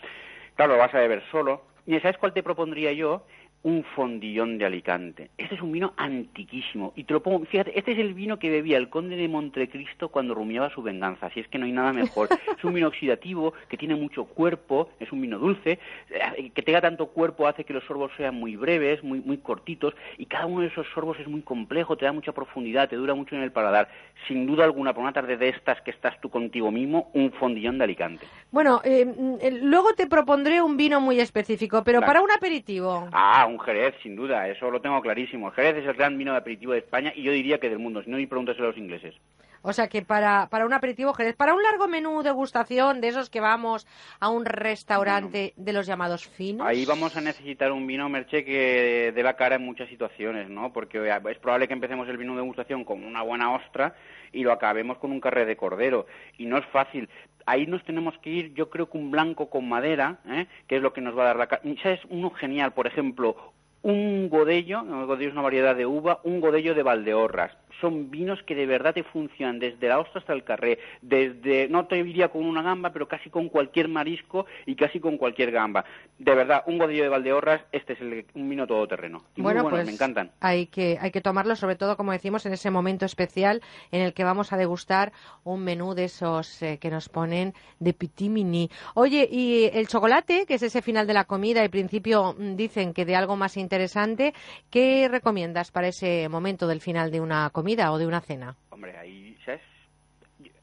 Claro, 0.55 0.73
lo 0.73 0.79
vas 0.79 0.95
a 0.95 0.99
beber 0.99 1.23
solo. 1.31 1.63
Y 1.87 1.99
¿sabes 2.01 2.19
cuál 2.19 2.33
te 2.33 2.43
propondría 2.43 2.93
yo? 2.93 3.25
Un 3.65 3.83
fondillón 3.97 4.57
de 4.57 4.65
Alicante. 4.67 5.31
Este 5.37 5.57
es 5.57 5.61
un 5.61 5.73
vino 5.73 5.93
antiquísimo. 5.97 6.93
Y 6.95 7.05
te 7.05 7.13
lo 7.13 7.23
pongo, 7.23 7.45
fíjate, 7.45 7.77
este 7.77 7.93
es 7.93 7.99
el 7.99 8.15
vino 8.15 8.39
que 8.39 8.51
bebía 8.51 8.77
el 8.79 8.89
conde 8.89 9.17
de 9.17 9.27
Montecristo 9.29 10.11
cuando 10.11 10.33
rumiaba 10.33 10.71
su 10.71 10.81
venganza. 10.81 11.27
Así 11.27 11.41
es 11.41 11.49
que 11.49 11.59
no 11.59 11.67
hay 11.67 11.73
nada 11.73 11.93
mejor. 11.93 12.29
es 12.57 12.65
un 12.65 12.73
vino 12.73 12.87
oxidativo, 12.87 13.53
que 13.69 13.77
tiene 13.77 13.97
mucho 13.97 14.25
cuerpo, 14.27 14.91
es 15.01 15.11
un 15.11 15.21
vino 15.21 15.39
dulce. 15.39 15.81
eh, 16.11 16.51
Que 16.55 16.63
tenga 16.63 16.81
tanto 16.81 17.09
cuerpo 17.09 17.49
hace 17.49 17.65
que 17.65 17.73
los 17.73 17.83
sorbos 17.85 18.13
sean 18.17 18.37
muy 18.37 18.55
breves, 18.55 19.03
muy, 19.03 19.21
muy 19.21 19.39
cortitos. 19.39 19.93
Y 20.19 20.27
cada 20.27 20.47
uno 20.47 20.61
de 20.61 20.69
esos 20.69 20.87
sorbos 20.95 21.19
es 21.19 21.27
muy 21.27 21.43
complejo, 21.43 21.97
te 21.97 22.05
da 22.05 22.13
mucha 22.13 22.33
profundidad, 22.33 22.89
te 22.89 22.95
dura 22.97 23.15
mucho 23.15 23.35
en 23.35 23.43
el 23.43 23.51
paladar. 23.51 23.89
Sin 24.29 24.47
duda 24.47 24.65
alguna, 24.65 24.95
por 24.95 25.03
una 25.03 25.13
tarde 25.13 25.37
de 25.37 25.49
estas 25.49 25.81
que 25.83 25.91
estás 25.91 26.19
tú 26.21 26.31
contigo 26.31 26.71
mismo, 26.71 27.11
un 27.13 27.33
fondillón 27.33 27.79
de 27.79 27.85
Alicante. 27.85 28.27
Bueno, 28.53 28.81
eh, 28.85 29.05
mm, 29.05 29.35
eh, 29.41 29.59
luego 29.63 29.95
te 29.95 30.07
propondré 30.07 30.63
un 30.63 30.77
vino 30.77 31.01
muy 31.01 31.19
específico, 31.19 31.83
pero 31.85 31.99
Claro. 31.99 32.07
para 32.13 32.23
un 32.23 32.31
aperitivo. 32.31 33.09
Ah, 33.13 33.47
un 33.49 33.59
Jerez, 33.59 33.95
sin 34.03 34.15
duda, 34.15 34.49
eso 34.49 34.71
lo 34.71 34.81
tengo 34.81 35.01
clarísimo. 35.01 35.49
El 35.49 35.55
Jerez 35.55 35.77
es 35.79 35.87
el 35.87 35.95
gran 35.95 36.17
vino 36.17 36.33
de 36.33 36.39
aperitivo 36.39 36.73
de 36.73 36.79
España 36.79 37.13
y 37.15 37.23
yo 37.23 37.33
diría 37.33 37.59
que 37.59 37.69
del 37.69 37.79
mundo, 37.79 38.03
si 38.03 38.11
no, 38.11 38.19
y 38.19 38.27
pregúntaselo 38.27 38.67
a 38.67 38.69
los 38.69 38.79
ingleses. 38.79 39.15
O 39.63 39.73
sea 39.73 39.89
que 39.89 40.03
para, 40.03 40.49
para 40.51 40.67
un 40.67 40.73
aperitivo 40.73 41.13
Jerez, 41.13 41.35
para 41.37 41.55
un 41.55 41.63
largo 41.63 41.89
menú 41.89 42.23
degustación 42.23 43.01
de 43.01 43.09
esos 43.09 43.29
que 43.29 43.41
vamos 43.41 43.87
a 44.21 44.29
un 44.29 44.45
restaurante 44.45 45.53
de 45.57 45.73
los 45.73 45.87
llamados 45.87 46.27
finos. 46.27 46.67
Ahí 46.67 46.85
vamos 46.85 47.17
a 47.17 47.21
necesitar 47.21 47.73
un 47.73 47.87
vino, 47.87 48.09
Merche, 48.09 48.45
que 48.45 49.13
dé 49.15 49.23
la 49.23 49.35
cara 49.35 49.57
en 49.57 49.65
muchas 49.65 49.89
situaciones, 49.89 50.49
¿no? 50.49 50.73
Porque 50.73 50.99
eh, 50.99 51.21
es 51.31 51.39
probable 51.39 51.67
que 51.67 51.75
empecemos 51.75 52.09
el 52.09 52.17
vino 52.17 52.35
de 52.35 52.43
degustación 52.43 52.85
con 52.85 53.05
una 53.05 53.23
buena 53.23 53.53
ostra 53.53 53.95
y 54.33 54.43
lo 54.43 54.53
acabemos 54.53 54.99
con 54.99 55.13
un 55.13 55.21
carré 55.21 55.45
de 55.45 55.57
cordero. 55.57 56.07
Y 56.37 56.47
no 56.47 56.59
es 56.59 56.67
fácil. 56.67 57.09
Ahí 57.47 57.67
nos 57.67 57.83
tenemos 57.85 58.19
que 58.19 58.31
ir, 58.31 58.55
yo 58.55 58.69
creo 58.69 58.91
que 58.91 58.99
un 58.99 59.11
blanco 59.11 59.49
con 59.49 59.69
madera, 59.69 60.19
¿eh? 60.29 60.47
que 60.67 60.77
es 60.77 60.83
lo 60.83 60.93
que 60.93 61.01
nos 61.01 61.17
va 61.17 61.23
a 61.23 61.27
dar 61.27 61.37
la 61.37 61.47
cara. 61.47 61.63
¿Sabes? 61.83 62.01
Uno 62.11 62.31
genial, 62.31 62.73
por 62.73 62.87
ejemplo, 62.87 63.53
un 63.83 64.29
godello, 64.29 64.81
el 64.81 65.07
godello 65.07 65.29
es 65.29 65.33
una 65.33 65.43
variedad 65.43 65.75
de 65.75 65.87
uva, 65.87 66.21
un 66.25 66.41
godello 66.41 66.75
de 66.75 66.83
Valdeorras. 66.83 67.57
Son 67.81 68.11
vinos 68.11 68.43
que 68.43 68.55
de 68.55 68.67
verdad 68.67 68.95
te 68.95 69.03
funcionan 69.03 69.59
desde 69.59 69.89
la 69.89 69.99
ostra 69.99 70.21
hasta 70.21 70.33
el 70.33 70.45
carré, 70.45 70.79
desde, 71.01 71.69
no 71.69 71.87
te 71.87 72.03
diría 72.03 72.29
con 72.29 72.45
una 72.45 72.63
gamba, 72.63 72.91
pero 72.93 73.07
casi 73.07 73.31
con 73.31 73.49
cualquier 73.49 73.89
marisco 73.89 74.47
y 74.67 74.75
casi 74.75 75.01
con 75.01 75.17
cualquier 75.17 75.53
gamba. 75.53 75.85
De 76.19 76.35
verdad, 76.35 76.65
un 76.67 76.79
godello 76.79 77.05
de 77.05 77.09
Valdeorras, 77.09 77.63
este 77.73 77.93
es 77.93 78.01
el, 78.01 78.27
un 78.35 78.49
vino 78.49 78.67
todoterreno. 78.67 79.23
Y 79.37 79.43
Bueno, 79.43 79.63
muy 79.63 79.71
buenos, 79.71 79.87
pues 79.87 79.87
me 79.87 79.93
encantan. 79.95 80.33
hay 80.41 80.67
que, 80.67 80.99
hay 81.01 81.11
que 81.11 81.21
tomarlo, 81.21 81.55
sobre 81.55 81.77
todo, 81.77 81.97
como 81.97 82.13
decimos, 82.13 82.45
en 82.47 82.53
ese 82.53 82.71
momento 82.71 83.07
especial 83.07 83.63
en 83.93 84.03
el 84.03 84.13
que 84.13 84.25
vamos 84.25 84.53
a 84.53 84.57
degustar 84.57 85.13
un 85.45 85.63
menú 85.63 85.95
de 85.95 86.05
esos 86.05 86.61
eh, 86.63 86.79
que 86.79 86.91
nos 86.91 87.09
ponen 87.09 87.55
de 87.79 87.93
petit 87.93 88.31
mini. 88.31 88.71
Oye, 88.95 89.29
y 89.31 89.71
el 89.73 89.87
chocolate, 89.87 90.47
que 90.47 90.55
es 90.55 90.63
ese 90.63 90.83
final 90.83 91.07
de 91.07 91.15
la 91.15 91.25
comida, 91.25 91.63
al 91.63 91.71
principio 91.71 92.35
mm, 92.37 92.57
dicen 92.57 92.93
que 92.93 93.05
de 93.05 93.15
algo 93.15 93.37
más 93.37 93.57
interesante, 93.57 94.35
¿qué 94.71 95.09
recomiendas 95.09 95.71
para 95.71 95.89
ese 95.89 96.29
momento 96.29 96.67
del 96.67 96.81
final 96.81 97.11
de 97.11 97.21
una 97.21 97.51
comida 97.51 97.68
o 97.77 97.99
de 97.99 98.07
una 98.07 98.21
cena? 98.21 98.57
Hombre, 98.71 98.97
ahí, 98.97 99.37
¿sabes? 99.45 99.61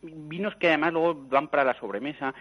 Vinos 0.02 0.56
que 0.56 0.68
además 0.68 0.94
luego 0.94 1.16
van 1.30 1.48
para 1.50 1.64
la 1.64 1.74
sobremesa. 1.80 2.34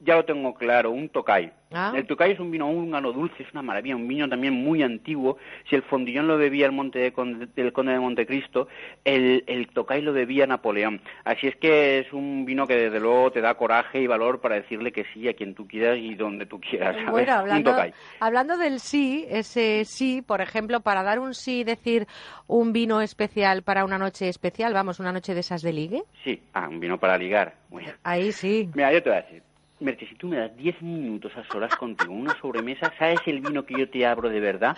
Ya 0.00 0.14
lo 0.14 0.24
tengo 0.24 0.54
claro, 0.54 0.90
un 0.92 1.08
Tocay. 1.08 1.50
Ah. 1.72 1.92
El 1.94 2.06
Tocay 2.06 2.32
es 2.32 2.40
un 2.40 2.50
vino 2.50 2.66
húngaro 2.70 3.12
dulce, 3.12 3.42
es 3.42 3.52
una 3.52 3.62
maravilla, 3.62 3.96
un 3.96 4.06
vino 4.08 4.28
también 4.28 4.54
muy 4.54 4.82
antiguo. 4.82 5.36
Si 5.68 5.74
el 5.74 5.82
fondillón 5.82 6.26
lo 6.28 6.38
bebía 6.38 6.66
el 6.66 6.72
monte 6.72 6.98
de 7.00 7.12
Conde- 7.12 7.48
el 7.56 7.72
conde 7.72 7.92
de 7.92 7.98
Montecristo, 7.98 8.68
el, 9.04 9.42
el 9.46 9.68
Tocay 9.68 10.00
lo 10.00 10.12
bebía 10.12 10.46
Napoleón. 10.46 11.00
Así 11.24 11.48
es 11.48 11.56
que 11.56 11.98
es 11.98 12.12
un 12.12 12.44
vino 12.46 12.66
que 12.66 12.74
desde 12.76 13.00
luego 13.00 13.32
te 13.32 13.40
da 13.40 13.54
coraje 13.54 14.00
y 14.00 14.06
valor 14.06 14.40
para 14.40 14.54
decirle 14.54 14.92
que 14.92 15.04
sí 15.12 15.28
a 15.28 15.34
quien 15.34 15.54
tú 15.54 15.66
quieras 15.66 15.98
y 15.98 16.14
donde 16.14 16.46
tú 16.46 16.60
quieras. 16.60 16.94
¿sabes? 16.94 17.10
Bueno, 17.10 17.32
Un 17.32 17.38
hablando, 17.40 17.76
hablando 18.20 18.56
del 18.56 18.80
sí, 18.80 19.26
ese 19.28 19.84
sí, 19.84 20.22
por 20.22 20.40
ejemplo, 20.40 20.80
para 20.80 21.02
dar 21.02 21.18
un 21.18 21.34
sí, 21.34 21.64
decir 21.64 22.06
un 22.46 22.72
vino 22.72 23.02
especial 23.02 23.62
para 23.62 23.84
una 23.84 23.98
noche 23.98 24.28
especial, 24.28 24.72
vamos, 24.72 25.00
una 25.00 25.12
noche 25.12 25.34
de 25.34 25.40
esas 25.40 25.60
de 25.62 25.72
ligue, 25.72 26.02
Sí, 26.24 26.40
ah, 26.54 26.68
un 26.68 26.80
vino 26.80 26.98
para 26.98 27.18
ligar. 27.18 27.54
Bueno. 27.68 27.88
ahí 28.04 28.32
sí. 28.32 28.70
Mira, 28.74 28.92
yo 28.92 29.02
te 29.02 29.10
voy 29.10 29.18
a 29.18 29.22
decir. 29.22 29.42
Merche, 29.80 30.08
si 30.08 30.16
tú 30.16 30.26
me 30.26 30.38
das 30.38 30.56
10 30.56 30.82
minutos 30.82 31.30
a 31.36 31.44
solas 31.52 31.72
contigo, 31.74 32.12
una 32.12 32.34
sobremesa, 32.40 32.92
¿sabes 32.98 33.20
el 33.26 33.40
vino 33.40 33.64
que 33.64 33.76
yo 33.76 33.88
te 33.88 34.04
abro 34.04 34.28
de 34.28 34.40
verdad? 34.40 34.76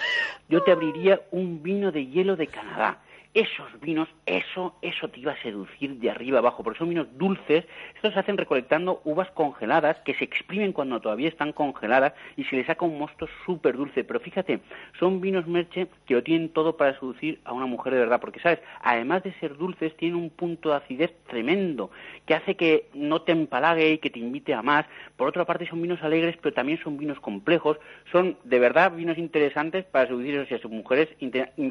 Yo 0.50 0.62
te 0.62 0.72
abriría 0.72 1.22
un 1.30 1.62
vino 1.62 1.90
de 1.90 2.06
hielo 2.06 2.36
de 2.36 2.48
Canadá. 2.48 2.98
Esos 3.32 3.80
vinos, 3.80 4.08
eso, 4.26 4.74
eso 4.82 5.08
te 5.08 5.20
iba 5.20 5.30
a 5.30 5.42
seducir 5.42 6.00
de 6.00 6.10
arriba 6.10 6.40
abajo, 6.40 6.64
porque 6.64 6.80
son 6.80 6.88
vinos 6.88 7.06
dulces. 7.16 7.64
Estos 7.94 8.12
se 8.12 8.18
hacen 8.18 8.36
recolectando 8.36 9.02
uvas 9.04 9.30
congeladas 9.30 9.98
que 10.00 10.14
se 10.14 10.24
exprimen 10.24 10.72
cuando 10.72 11.00
todavía 11.00 11.28
están 11.28 11.52
congeladas 11.52 12.12
y 12.36 12.42
se 12.42 12.56
les 12.56 12.66
saca 12.66 12.84
un 12.84 12.98
mosto 12.98 13.28
súper 13.46 13.76
dulce. 13.76 14.02
Pero 14.02 14.18
fíjate, 14.18 14.58
son 14.98 15.20
vinos 15.20 15.46
merche 15.46 15.86
que 16.06 16.14
lo 16.14 16.24
tienen 16.24 16.48
todo 16.48 16.76
para 16.76 16.98
seducir 16.98 17.38
a 17.44 17.52
una 17.52 17.66
mujer 17.66 17.92
de 17.92 18.00
verdad, 18.00 18.20
porque 18.20 18.40
sabes, 18.40 18.58
además 18.82 19.22
de 19.22 19.32
ser 19.34 19.56
dulces, 19.56 19.96
tienen 19.96 20.16
un 20.16 20.30
punto 20.30 20.70
de 20.70 20.76
acidez 20.76 21.14
tremendo 21.28 21.92
que 22.26 22.34
hace 22.34 22.56
que 22.56 22.88
no 22.94 23.22
te 23.22 23.30
empalague 23.30 23.92
y 23.92 23.98
que 23.98 24.10
te 24.10 24.18
invite 24.18 24.54
a 24.54 24.62
más. 24.62 24.86
Por 25.16 25.28
otra 25.28 25.44
parte, 25.44 25.68
son 25.68 25.80
vinos 25.80 26.02
alegres, 26.02 26.36
pero 26.42 26.52
también 26.52 26.80
son 26.82 26.96
vinos 26.96 27.20
complejos. 27.20 27.78
Son 28.10 28.36
de 28.42 28.58
verdad 28.58 28.90
vinos 28.92 29.18
interesantes 29.18 29.84
para 29.84 30.08
seducir 30.08 30.40
a 30.40 30.58
sus 30.58 30.70
mujeres. 30.70 31.08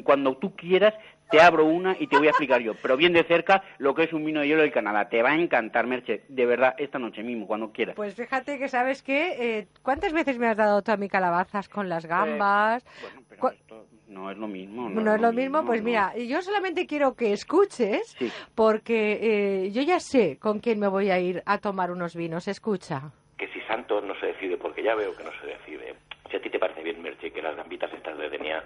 Cuando 0.04 0.38
tú 0.38 0.56
quieras, 0.56 0.94
te 1.30 1.40
abro 1.40 1.64
una 1.64 1.96
y 1.98 2.06
te 2.06 2.16
voy 2.18 2.26
a 2.26 2.30
explicar 2.30 2.60
yo, 2.60 2.74
pero 2.82 2.96
bien 2.96 3.12
de 3.12 3.24
cerca, 3.24 3.62
lo 3.78 3.94
que 3.94 4.04
es 4.04 4.12
un 4.12 4.24
vino 4.24 4.40
de 4.40 4.48
hielo 4.48 4.62
del 4.62 4.72
Canadá. 4.72 5.08
Te 5.08 5.22
va 5.22 5.30
a 5.30 5.34
encantar, 5.36 5.86
Merche, 5.86 6.22
de 6.28 6.46
verdad, 6.46 6.74
esta 6.78 6.98
noche 6.98 7.22
mismo, 7.22 7.46
cuando 7.46 7.72
quieras. 7.72 7.94
Pues 7.96 8.14
fíjate 8.14 8.58
que 8.58 8.68
sabes 8.68 9.02
que 9.02 9.66
¿cuántas 9.82 10.12
veces 10.12 10.38
me 10.38 10.46
has 10.48 10.56
dado 10.56 10.82
tú 10.82 10.92
a 10.92 10.96
mi 10.96 11.08
calabazas 11.08 11.68
con 11.68 11.88
las 11.88 12.06
gambas? 12.06 12.84
Cu- 13.38 13.50
No 14.08 14.30
es 14.30 14.36
lo 14.38 14.48
mismo. 14.48 14.88
no, 14.90 15.14
es 15.14 15.20
lo 15.20 15.32
mismo, 15.32 15.64
pues 15.64 15.82
mira, 15.82 16.12
yo 16.16 16.42
solamente 16.42 16.86
quiero 16.86 17.14
que 17.14 17.32
escuches, 17.32 18.16
Sí. 18.18 18.30
porque 18.56 19.18
eh, 19.66 19.70
yo 19.70 19.82
ya 19.82 20.00
sé 20.00 20.36
con 20.38 20.58
quién 20.58 20.80
me 20.80 20.88
voy 20.88 21.10
a 21.10 21.18
ir 21.20 21.42
a 21.46 21.58
tomar 21.58 21.90
unos 21.90 22.14
vinos. 22.16 22.48
Escucha. 22.48 23.12
que 23.38 23.48
si 23.54 23.60
Santos 23.62 24.04
no 24.04 24.14
se 24.20 24.26
decide, 24.26 24.58
porque 24.58 24.82
ya 24.82 24.94
veo 24.94 25.16
que 25.16 25.24
no 25.24 25.30
se 25.40 25.46
decide. 25.46 25.94
Si 26.30 26.36
a 26.36 26.40
ti 26.40 26.48
te 26.48 26.60
parece 26.60 26.82
bien, 26.82 27.02
Merche, 27.02 27.32
que 27.32 27.42
las 27.42 27.56
gambitas 27.56 27.92
estas 27.92 28.16
de 28.16 28.28
Denia 28.28 28.62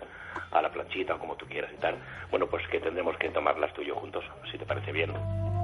a 0.50 0.60
la 0.60 0.70
planchita 0.70 1.14
o 1.14 1.18
como 1.18 1.34
tú 1.36 1.46
quieras 1.46 1.72
y 1.72 1.80
tal, 1.80 1.96
bueno, 2.30 2.46
pues 2.46 2.66
que 2.68 2.78
tendremos 2.78 3.16
que 3.16 3.30
tomarlas 3.30 3.72
tú 3.72 3.80
y 3.80 3.86
yo 3.86 3.94
juntos, 3.94 4.24
si 4.50 4.58
te 4.58 4.66
parece 4.66 4.92
bien. 4.92 5.12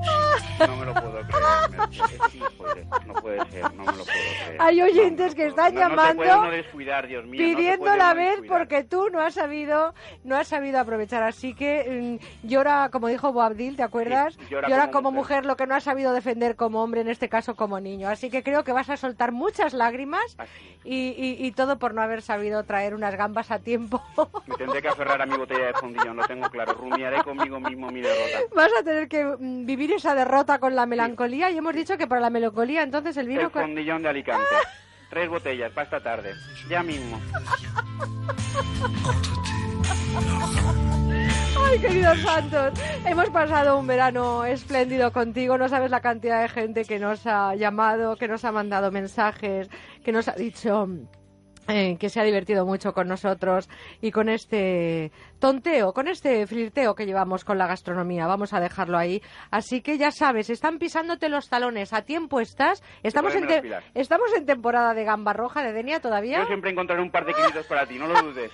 No 0.67 0.77
me 0.77 0.85
lo 0.85 0.93
puedo 0.93 1.13
creer, 1.23 1.71
Merche. 1.71 2.03
Es 2.05 2.35
imposible. 2.35 2.87
No 3.07 3.15
puede 3.15 3.51
ser, 3.51 3.63
no 3.75 3.85
me 3.85 3.93
lo 3.93 4.05
puedo 4.05 4.05
creer. 4.05 4.57
Hay 4.61 4.83
oyentes 4.83 5.35
que 5.35 5.47
están 5.47 5.75
No, 5.75 5.81
no 5.81 5.89
llamando 5.89 6.51
descuidar, 6.51 7.07
Dios 7.07 7.25
mío. 7.25 7.41
no 7.49 7.57
pidiendo 7.57 7.97
la 7.97 8.13
vez 8.13 8.41
porque 8.47 8.85
tú 8.85 9.09
no 9.11 9.21
has 9.21 9.35
sabido 9.35 9.95
no 10.25 10.37
has 10.37 10.49
sabido 10.49 10.79
aprovechar 10.79 11.23
así 11.23 11.55
que 11.55 12.19
mm, 12.43 12.47
llora 12.47 12.91
como 12.91 13.09
dijo 13.09 13.33
Boabdil 13.33 13.77
¿te 13.77 13.83
acuerdas? 13.83 14.35
Sí, 14.35 14.47
llora 14.51 14.91
como 14.91 15.01
como 15.11 15.13
mujer. 15.13 15.47
lo 15.47 15.57
que 15.57 15.67
no 15.67 15.75
has 15.75 15.85
sabido 15.85 16.13
defender 16.13 16.57
como 16.57 16.83
hombre 16.83 17.01
en 17.01 17.09
este 17.09 17.29
caso 17.31 17.57
como 17.57 17.81
niño 17.81 18.09
así 18.09 18.29
que 18.31 18.43
creo 18.43 18.63
que 18.65 18.73
vas 18.73 18.91
a 18.91 18.97
soltar 18.99 19.33
muchas 19.33 19.73
lágrimas 19.73 20.37
y, 20.85 21.15
y- 21.17 21.47
y 21.47 21.53
todo 21.53 21.79
por 21.79 21.95
no 21.95 22.03
haber 22.03 22.21
sabido 22.21 22.65
traer 22.65 22.95
unas 22.95 23.15
gambas 23.17 23.51
a 23.51 23.59
tiempo 23.61 24.03
Me 24.47 24.57
tendré 24.57 24.83
que 24.83 24.89
aferrar 24.89 25.23
a 25.23 25.27
mi 25.27 25.37
botella 25.39 25.67
de 25.69 25.73
fondillón, 25.75 26.17
lo 26.17 26.27
tengo 26.27 26.49
claro. 26.51 26.75
Rumiaré 26.75 27.23
conmigo 27.23 27.59
mismo 27.61 27.91
mi 27.91 28.01
derrota. 28.03 28.41
vas 28.55 28.71
a 28.79 28.83
tener 28.85 29.09
que 29.09 29.25
mm, 29.25 29.65
vivir 29.91 29.99
esa 29.99 30.15
derrota 30.15 30.59
con 30.59 30.75
la 30.77 30.87
melancolía 30.87 31.51
y 31.51 31.59
hemos 31.59 31.75
dicho 31.75 31.99
que 31.99 32.07
para 32.07 32.21
la 32.21 32.31
melancolía 32.31 32.83
entonces 32.83 33.17
el 33.17 33.27
vino 33.27 33.41
El 33.43 33.51
con- 33.51 33.63
fondillón 33.63 34.03
de 34.03 34.09
Alicante. 34.09 34.45
Tres 35.11 35.29
botellas 35.29 35.73
para 35.73 35.85
esta 35.87 36.01
tarde. 36.01 36.35
Ya 36.69 36.85
mismo. 36.85 37.21
Ay, 41.67 41.79
queridos 41.81 42.19
Santos, 42.21 42.73
hemos 43.05 43.29
pasado 43.31 43.77
un 43.79 43.87
verano 43.89 44.45
espléndido 44.45 45.13
contigo. 45.13 45.59
No 45.59 45.69
sabes 45.69 45.91
la 45.91 46.01
cantidad 46.01 46.41
de 46.43 46.49
gente 46.49 46.85
que 46.85 47.01
nos 47.01 47.27
ha 47.27 47.57
llamado, 47.57 48.17
que 48.17 48.29
nos 48.29 48.45
ha 48.45 48.53
mandado 48.53 48.93
mensajes, 48.93 49.69
que 50.05 50.13
nos 50.13 50.29
ha 50.29 50.33
dicho 50.35 50.89
eh, 51.71 51.97
que 51.99 52.09
se 52.09 52.21
ha 52.21 52.25
divertido 52.25 52.67
mucho 52.67 52.93
con 52.93 53.09
nosotros 53.09 53.69
y 54.01 54.11
con 54.11 54.29
este 54.29 55.13
tonteo, 55.39 55.93
con 55.93 56.09
este 56.09 56.47
flirteo 56.47 56.95
que 56.95 57.07
llevamos 57.07 57.45
con 57.45 57.57
la 57.59 57.67
gastronomía. 57.67 58.27
Vamos 58.27 58.53
a 58.53 58.61
dejarlo 58.61 58.99
ahí. 58.99 59.23
Así 59.51 59.81
que 59.81 59.97
ya 59.99 60.11
sabes, 60.11 60.51
están 60.51 60.79
pisándote 60.79 61.29
los 61.29 61.49
talones. 61.49 61.93
¿A 61.93 62.03
tiempo 62.03 62.41
estás? 62.41 62.83
Estamos, 63.03 63.35
en, 63.35 63.47
te- 63.47 63.61
estamos 63.95 64.31
en 64.37 64.45
temporada 64.47 64.93
de 64.95 65.05
gamba 65.05 65.33
roja 65.33 65.63
de 65.63 65.73
Denia 65.73 66.01
todavía. 66.01 66.41
Yo 66.41 66.47
siempre 66.47 66.71
encontraré 66.71 67.01
un 67.03 67.11
par 67.11 67.25
de 67.25 67.33
kilitos 67.35 67.67
para 67.67 67.87
ti, 67.87 67.99
no 67.99 68.07
lo 68.07 68.21
dudes. 68.23 68.51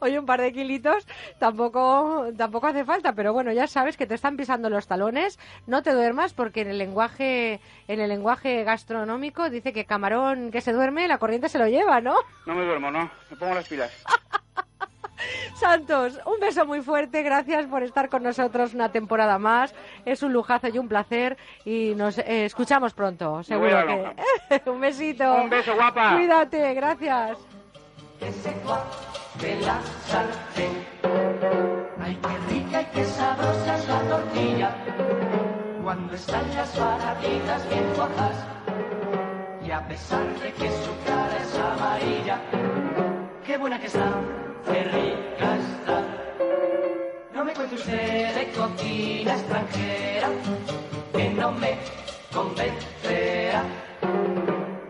Oye, 0.00 0.18
un 0.18 0.26
par 0.26 0.40
de 0.40 0.52
kilitos 0.52 1.06
tampoco, 1.38 2.26
tampoco 2.36 2.66
hace 2.66 2.84
falta, 2.84 3.12
pero 3.12 3.32
bueno, 3.32 3.52
ya 3.52 3.66
sabes 3.66 3.96
que 3.96 4.06
te 4.06 4.14
están 4.14 4.36
pisando 4.36 4.70
los 4.70 4.86
talones. 4.86 5.38
No 5.66 5.82
te 5.82 5.92
duermas 5.92 6.32
porque 6.32 6.62
en 6.62 6.68
el 6.68 6.78
lenguaje, 6.78 7.60
en 7.88 8.00
el 8.00 8.08
lenguaje 8.08 8.64
gastronómico 8.64 9.50
dice 9.50 9.72
que 9.72 9.84
camarón 9.84 10.50
que 10.50 10.60
se 10.60 10.72
duerme, 10.72 11.08
la 11.08 11.18
corriente 11.18 11.48
se 11.48 11.58
lo 11.58 11.66
lleva, 11.66 12.00
¿no? 12.00 12.16
No 12.46 12.54
me 12.54 12.64
duermo, 12.64 12.90
no. 12.90 13.10
Me 13.30 13.36
pongo 13.36 13.54
las 13.54 13.68
pilas. 13.68 13.92
Santos, 15.54 16.18
un 16.26 16.40
beso 16.40 16.66
muy 16.66 16.80
fuerte, 16.80 17.22
gracias 17.22 17.66
por 17.66 17.82
estar 17.82 18.08
con 18.08 18.22
nosotros 18.22 18.74
una 18.74 18.90
temporada 18.90 19.38
más. 19.38 19.74
Es 20.04 20.22
un 20.22 20.32
lujazo 20.32 20.68
y 20.68 20.78
un 20.78 20.88
placer 20.88 21.36
y 21.64 21.94
nos 21.94 22.18
eh, 22.18 22.44
escuchamos 22.44 22.92
pronto, 22.92 23.42
seguro 23.42 23.86
que. 23.86 24.70
un 24.70 24.80
besito. 24.80 25.34
Un 25.34 25.50
beso, 25.50 25.74
guapa. 25.74 26.16
Cuídate, 26.16 26.74
gracias. 26.74 27.38
De 29.40 29.56
la 29.60 29.80
sartén. 30.06 30.86
Ay, 32.00 32.18
qué 32.22 32.54
rica 32.54 32.82
y 32.82 32.84
qué 32.86 33.04
sabrosa 33.04 33.76
es 33.78 33.88
la 33.88 34.00
tortilla 34.00 34.76
cuando 35.82 36.14
están 36.14 36.54
las 36.54 36.78
baratitas 36.78 37.68
bien 37.68 37.84
cuajas. 37.96 38.36
Y 39.64 39.70
a 39.70 39.86
pesar 39.88 40.26
de 40.40 40.52
que 40.52 40.68
su 40.68 40.92
cara 41.06 41.36
es 41.40 41.58
amarilla, 41.58 42.40
qué 43.44 43.56
buena 43.58 43.80
que 43.80 43.86
está, 43.86 44.10
qué 44.66 44.84
rica 44.84 45.56
está. 45.56 46.02
No 47.34 47.44
me 47.44 47.52
cuente 47.52 47.74
usted 47.74 48.34
de 48.34 48.52
cocina 48.52 49.32
extranjera, 49.34 50.28
que 51.14 51.30
no 51.30 51.52
me 51.52 51.78
convencerá. 52.32 53.62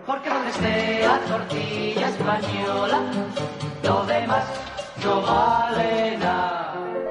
Porque 0.06 0.28
donde 0.28 0.50
esté 0.50 1.06
la 1.06 1.18
tortilla 1.20 2.08
española, 2.08 3.00
lo 3.82 4.06
demás 4.06 4.44
no. 5.04 5.22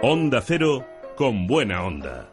Onda 0.02 0.42
Cero 0.42 0.86
con 1.16 1.48
buena 1.48 1.84
onda. 1.84 2.28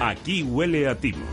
Aquí 0.00 0.42
huele 0.42 0.88
a 0.88 0.94
timo. 0.94 1.24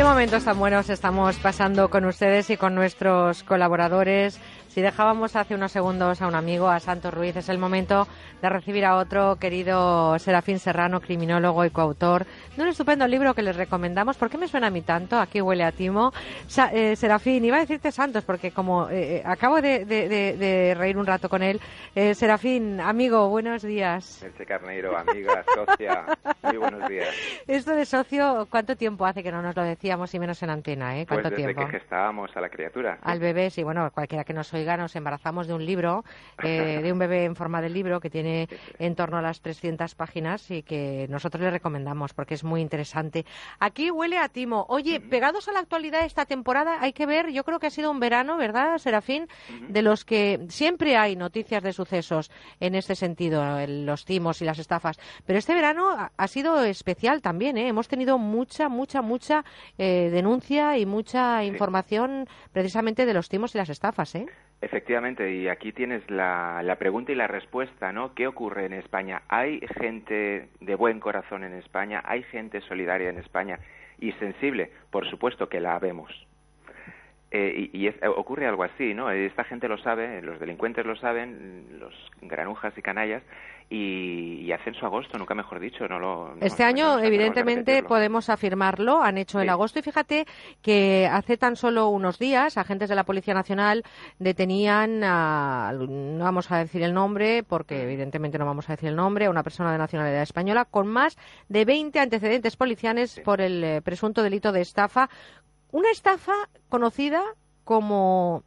Qué 0.00 0.04
momentos 0.04 0.44
tan 0.44 0.58
buenos 0.58 0.88
estamos 0.88 1.36
pasando 1.36 1.90
con 1.90 2.06
ustedes 2.06 2.48
y 2.48 2.56
con 2.56 2.74
nuestros 2.74 3.42
colaboradores. 3.42 4.40
Si 4.70 4.80
dejábamos 4.80 5.34
hace 5.34 5.56
unos 5.56 5.72
segundos 5.72 6.22
a 6.22 6.28
un 6.28 6.36
amigo, 6.36 6.68
a 6.68 6.78
Santos 6.78 7.12
Ruiz, 7.12 7.34
es 7.34 7.48
el 7.48 7.58
momento 7.58 8.06
de 8.40 8.48
recibir 8.48 8.84
a 8.84 8.96
otro 8.98 9.34
querido 9.34 10.16
Serafín 10.20 10.60
Serrano, 10.60 11.00
criminólogo 11.00 11.64
y 11.64 11.70
coautor 11.70 12.24
de 12.56 12.62
un 12.62 12.68
estupendo 12.68 13.04
libro 13.08 13.34
que 13.34 13.42
les 13.42 13.56
recomendamos. 13.56 14.16
¿Por 14.16 14.30
qué 14.30 14.38
me 14.38 14.46
suena 14.46 14.68
a 14.68 14.70
mí 14.70 14.82
tanto? 14.82 15.18
Aquí 15.18 15.40
huele 15.40 15.64
a 15.64 15.72
Timo. 15.72 16.12
Sa- 16.46 16.70
eh, 16.72 16.94
Serafín, 16.94 17.44
iba 17.44 17.56
a 17.56 17.60
decirte 17.60 17.90
Santos 17.90 18.22
porque 18.24 18.52
como 18.52 18.88
eh, 18.88 19.16
eh, 19.16 19.22
acabo 19.26 19.60
de, 19.60 19.84
de- 19.84 20.08
de- 20.08 20.36
de 20.36 20.74
reír 20.76 20.96
un 20.96 21.04
rato 21.06 21.28
con 21.28 21.42
él. 21.42 21.60
Eh, 21.96 22.14
Serafín, 22.14 22.80
amigo, 22.80 23.28
buenos 23.28 23.62
días. 23.62 24.20
Merche 24.22 24.46
Carneiro, 24.46 24.96
amiga, 24.96 25.44
socia, 25.52 26.04
muy 26.44 26.58
buenos 26.58 26.88
días. 26.88 27.08
Esto 27.48 27.72
de 27.74 27.84
socio, 27.84 28.46
¿cuánto 28.48 28.76
tiempo 28.76 29.04
hace 29.04 29.24
que 29.24 29.32
no 29.32 29.42
nos 29.42 29.56
lo 29.56 29.64
decíamos 29.64 30.14
y 30.14 30.20
menos 30.20 30.40
en 30.44 30.50
antena? 30.50 30.96
¿eh? 30.96 31.06
Pues 31.08 31.20
¿Cuánto 31.22 31.30
desde 31.36 31.52
tiempo? 31.54 31.66
que 31.72 31.78
gestábamos 31.80 32.30
a 32.36 32.40
la 32.40 32.48
criatura. 32.48 32.98
al 33.02 33.18
bebé, 33.18 33.50
sí, 33.50 33.64
bueno, 33.64 33.90
cualquiera 33.92 34.22
que 34.22 34.32
nos 34.32 34.46
oiga, 34.60 34.76
nos 34.76 34.94
embarazamos 34.96 35.46
de 35.46 35.54
un 35.54 35.64
libro, 35.66 36.04
eh, 36.42 36.80
de 36.82 36.92
un 36.92 36.98
bebé 36.98 37.24
en 37.24 37.36
forma 37.36 37.60
de 37.60 37.68
libro 37.68 38.00
que 38.00 38.10
tiene 38.10 38.48
en 38.78 38.94
torno 38.94 39.18
a 39.18 39.22
las 39.22 39.40
300 39.40 39.94
páginas 39.94 40.50
y 40.50 40.62
que 40.62 41.06
nosotros 41.10 41.42
le 41.42 41.50
recomendamos 41.50 42.14
porque 42.14 42.34
es 42.34 42.44
muy 42.44 42.60
interesante. 42.60 43.24
Aquí 43.58 43.90
huele 43.90 44.18
a 44.18 44.28
timo. 44.28 44.66
Oye, 44.68 45.00
pegados 45.00 45.48
a 45.48 45.52
la 45.52 45.60
actualidad 45.60 46.04
esta 46.04 46.24
temporada, 46.26 46.78
hay 46.80 46.92
que 46.92 47.06
ver, 47.06 47.30
yo 47.30 47.44
creo 47.44 47.58
que 47.58 47.66
ha 47.66 47.70
sido 47.70 47.90
un 47.90 48.00
verano, 48.00 48.36
¿verdad, 48.36 48.78
Serafín? 48.78 49.26
De 49.68 49.82
los 49.82 50.04
que 50.04 50.46
siempre 50.48 50.96
hay 50.96 51.16
noticias 51.16 51.62
de 51.62 51.72
sucesos 51.72 52.30
en 52.60 52.74
este 52.74 52.94
sentido, 52.94 53.58
en 53.58 53.86
los 53.86 54.04
timos 54.04 54.40
y 54.40 54.44
las 54.44 54.58
estafas. 54.58 54.98
Pero 55.26 55.38
este 55.38 55.54
verano 55.54 55.90
ha- 55.90 56.12
ha 56.16 56.28
sido 56.28 56.62
especial 56.64 57.22
también, 57.22 57.56
¿eh? 57.58 57.68
Hemos 57.68 57.88
tenido 57.88 58.18
mucha, 58.18 58.68
mucha, 58.68 59.02
mucha 59.02 59.44
eh, 59.78 60.10
denuncia 60.12 60.76
y 60.78 60.86
mucha 60.86 61.42
información 61.44 62.26
precisamente 62.52 63.06
de 63.06 63.14
los 63.14 63.28
timos 63.28 63.54
y 63.54 63.58
las 63.58 63.68
estafas, 63.70 64.14
¿eh? 64.14 64.26
Efectivamente, 64.62 65.32
y 65.32 65.48
aquí 65.48 65.72
tienes 65.72 66.08
la, 66.10 66.62
la 66.62 66.76
pregunta 66.76 67.12
y 67.12 67.14
la 67.14 67.26
respuesta, 67.26 67.92
¿no? 67.92 68.14
¿Qué 68.14 68.26
ocurre 68.26 68.66
en 68.66 68.74
España? 68.74 69.22
¿Hay 69.28 69.60
gente 69.80 70.48
de 70.60 70.74
buen 70.74 71.00
corazón 71.00 71.44
en 71.44 71.54
España? 71.54 72.02
¿Hay 72.04 72.22
gente 72.24 72.60
solidaria 72.62 73.08
en 73.08 73.18
España? 73.18 73.58
Y 73.98 74.12
sensible, 74.12 74.70
por 74.90 75.08
supuesto 75.08 75.48
que 75.48 75.60
la 75.60 75.78
vemos. 75.78 76.29
Eh, 77.32 77.70
y 77.72 77.78
y 77.84 77.86
es- 77.86 77.94
ocurre 78.16 78.46
algo 78.48 78.64
así, 78.64 78.92
¿no? 78.92 79.08
Esta 79.10 79.44
gente 79.44 79.68
lo 79.68 79.78
sabe, 79.78 80.20
los 80.20 80.40
delincuentes 80.40 80.84
lo 80.84 80.96
saben, 80.96 81.78
los 81.78 81.94
granujas 82.22 82.76
y 82.76 82.82
canallas, 82.82 83.22
y, 83.72 84.40
y 84.44 84.50
hacen 84.50 84.74
su 84.74 84.84
agosto, 84.84 85.16
nunca 85.16 85.32
mejor 85.36 85.60
dicho, 85.60 85.86
no 85.86 86.00
lo... 86.00 86.34
no- 86.34 86.44
Este 86.44 86.64
no 86.64 86.68
año, 86.70 86.98
evidentemente, 86.98 87.82
podemos 87.88 88.28
afirmarlo. 88.30 89.00
Han 89.00 89.16
hecho 89.16 89.40
el 89.40 89.48
agosto 89.48 89.78
y 89.78 89.82
fíjate 89.82 90.26
que 90.60 91.08
hace 91.08 91.36
tan 91.36 91.54
solo 91.54 91.86
unos 91.90 92.18
días 92.18 92.58
agentes 92.58 92.88
de 92.88 92.96
la 92.96 93.04
Policía 93.04 93.32
Nacional 93.32 93.84
detenían 94.18 95.02
a, 95.04 95.72
no 95.72 96.24
vamos 96.24 96.50
a 96.50 96.58
decir 96.58 96.82
el 96.82 96.92
nombre, 96.94 97.44
porque 97.44 97.82
evidentemente 97.84 98.38
no 98.38 98.44
vamos 98.46 98.68
a 98.68 98.72
decir 98.72 98.88
el 98.88 98.96
nombre, 98.96 99.26
a 99.26 99.30
una 99.30 99.44
persona 99.44 99.70
de 99.70 99.78
nacionalidad 99.78 100.22
española 100.22 100.64
con 100.64 100.88
más 100.88 101.16
de 101.48 101.64
20 101.64 102.00
antecedentes 102.00 102.56
policiales 102.56 103.20
por 103.24 103.40
el 103.40 103.62
eh, 103.62 103.82
presunto 103.82 104.24
delito 104.24 104.50
de 104.50 104.62
estafa. 104.62 105.08
Una 105.72 105.90
estafa 105.90 106.34
conocida 106.68 107.22
como 107.64 108.42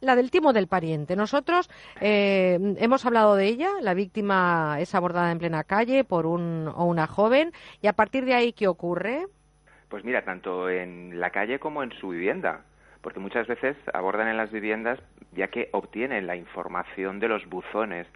la 0.00 0.16
del 0.16 0.30
timo 0.30 0.52
del 0.52 0.68
pariente. 0.68 1.16
Nosotros 1.16 1.68
eh, 2.00 2.58
hemos 2.78 3.04
hablado 3.06 3.34
de 3.36 3.46
ella. 3.46 3.70
La 3.80 3.94
víctima 3.94 4.76
es 4.78 4.94
abordada 4.94 5.32
en 5.32 5.38
plena 5.38 5.64
calle 5.64 6.04
por 6.04 6.26
un 6.26 6.68
o 6.74 6.84
una 6.84 7.06
joven. 7.06 7.52
Y 7.82 7.86
a 7.88 7.94
partir 7.94 8.24
de 8.24 8.34
ahí, 8.34 8.52
¿qué 8.52 8.68
ocurre? 8.68 9.26
Pues 9.88 10.04
mira, 10.04 10.24
tanto 10.24 10.68
en 10.68 11.18
la 11.18 11.30
calle 11.30 11.58
como 11.58 11.82
en 11.82 11.92
su 11.92 12.08
vivienda. 12.10 12.64
porque 13.00 13.20
muchas 13.20 13.46
veces 13.46 13.76
abordan 13.92 14.28
en 14.28 14.38
las 14.38 14.50
viviendas 14.50 14.98
ya 15.32 15.48
que 15.48 15.68
obtienen 15.72 16.26
la 16.26 16.36
información 16.36 17.20
de 17.20 17.28
los 17.28 17.44
buzones 17.46 18.06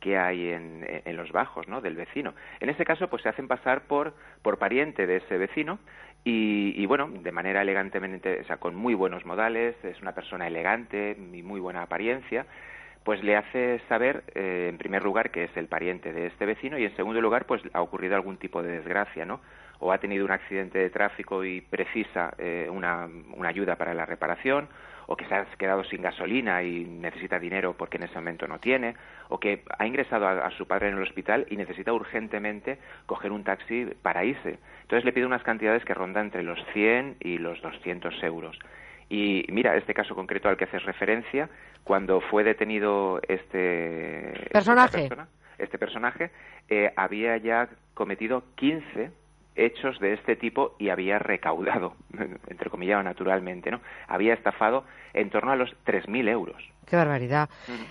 que 0.00 0.18
hay 0.18 0.48
en, 0.50 0.84
en 0.86 1.16
los 1.16 1.32
bajos, 1.32 1.66
¿no? 1.66 1.80
Del 1.80 1.96
vecino. 1.96 2.34
En 2.60 2.68
este 2.68 2.84
caso, 2.84 3.08
pues 3.08 3.22
se 3.22 3.30
hacen 3.30 3.48
pasar 3.48 3.86
por, 3.86 4.12
por 4.42 4.58
pariente 4.58 5.06
de 5.06 5.16
ese 5.16 5.38
vecino 5.38 5.78
y, 6.24 6.72
y, 6.76 6.86
bueno, 6.86 7.08
de 7.08 7.32
manera 7.32 7.62
elegantemente, 7.62 8.40
o 8.40 8.44
sea, 8.44 8.56
con 8.56 8.74
muy 8.74 8.94
buenos 8.94 9.26
modales, 9.26 9.76
es 9.84 10.00
una 10.00 10.12
persona 10.12 10.46
elegante 10.46 11.16
y 11.32 11.42
muy 11.42 11.60
buena 11.60 11.82
apariencia, 11.82 12.46
pues 13.04 13.22
le 13.22 13.36
hace 13.36 13.80
saber, 13.88 14.24
eh, 14.34 14.68
en 14.70 14.78
primer 14.78 15.04
lugar, 15.04 15.30
que 15.30 15.44
es 15.44 15.56
el 15.56 15.68
pariente 15.68 16.12
de 16.12 16.28
este 16.28 16.46
vecino 16.46 16.78
y 16.78 16.84
en 16.84 16.96
segundo 16.96 17.20
lugar, 17.20 17.44
pues 17.44 17.62
ha 17.74 17.82
ocurrido 17.82 18.16
algún 18.16 18.38
tipo 18.38 18.62
de 18.62 18.72
desgracia, 18.72 19.26
¿no? 19.26 19.40
O 19.80 19.92
ha 19.92 19.98
tenido 19.98 20.24
un 20.24 20.30
accidente 20.30 20.78
de 20.78 20.88
tráfico 20.88 21.44
y 21.44 21.60
precisa 21.60 22.32
eh, 22.38 22.68
una, 22.70 23.06
una 23.34 23.50
ayuda 23.50 23.76
para 23.76 23.92
la 23.92 24.06
reparación, 24.06 24.68
o 25.06 25.16
que 25.16 25.26
se 25.26 25.34
ha 25.34 25.44
quedado 25.56 25.84
sin 25.84 26.02
gasolina 26.02 26.62
y 26.62 26.84
necesita 26.84 27.38
dinero 27.38 27.74
porque 27.76 27.96
en 27.96 28.04
ese 28.04 28.14
momento 28.14 28.46
no 28.46 28.58
tiene, 28.58 28.94
o 29.28 29.38
que 29.38 29.62
ha 29.78 29.86
ingresado 29.86 30.26
a, 30.26 30.46
a, 30.46 30.50
su 30.52 30.66
padre 30.66 30.88
en 30.88 30.96
el 30.96 31.02
hospital 31.02 31.46
y 31.50 31.56
necesita 31.56 31.92
urgentemente 31.92 32.78
coger 33.06 33.32
un 33.32 33.44
taxi 33.44 33.86
para 34.02 34.24
irse. 34.24 34.58
Entonces 34.82 35.04
le 35.04 35.12
pide 35.12 35.26
unas 35.26 35.42
cantidades 35.42 35.84
que 35.84 35.94
rondan 35.94 36.26
entre 36.26 36.42
los 36.42 36.58
100 36.72 37.16
y 37.20 37.38
los 37.38 37.60
200 37.62 38.22
euros. 38.22 38.58
Y 39.08 39.46
mira, 39.50 39.76
este 39.76 39.94
caso 39.94 40.14
concreto 40.14 40.48
al 40.48 40.56
que 40.56 40.64
haces 40.64 40.84
referencia, 40.84 41.48
cuando 41.84 42.20
fue 42.20 42.44
detenido 42.44 43.20
este 43.28 44.48
personaje, 44.52 45.08
persona, 45.08 45.28
este 45.58 45.78
personaje 45.78 46.30
eh, 46.68 46.92
había 46.96 47.36
ya 47.36 47.68
cometido 47.92 48.44
15 48.56 49.10
hechos 49.56 49.98
de 50.00 50.14
este 50.14 50.36
tipo 50.36 50.74
y 50.78 50.88
había 50.88 51.18
recaudado, 51.18 51.94
entre 52.48 52.70
comillas, 52.70 53.04
naturalmente, 53.04 53.70
¿no? 53.70 53.80
Había 54.08 54.34
estafado 54.34 54.84
en 55.12 55.30
torno 55.30 55.52
a 55.52 55.56
los 55.56 55.70
3.000 55.86 56.28
euros. 56.28 56.62
Qué 56.86 56.96
barbaridad. 56.96 57.48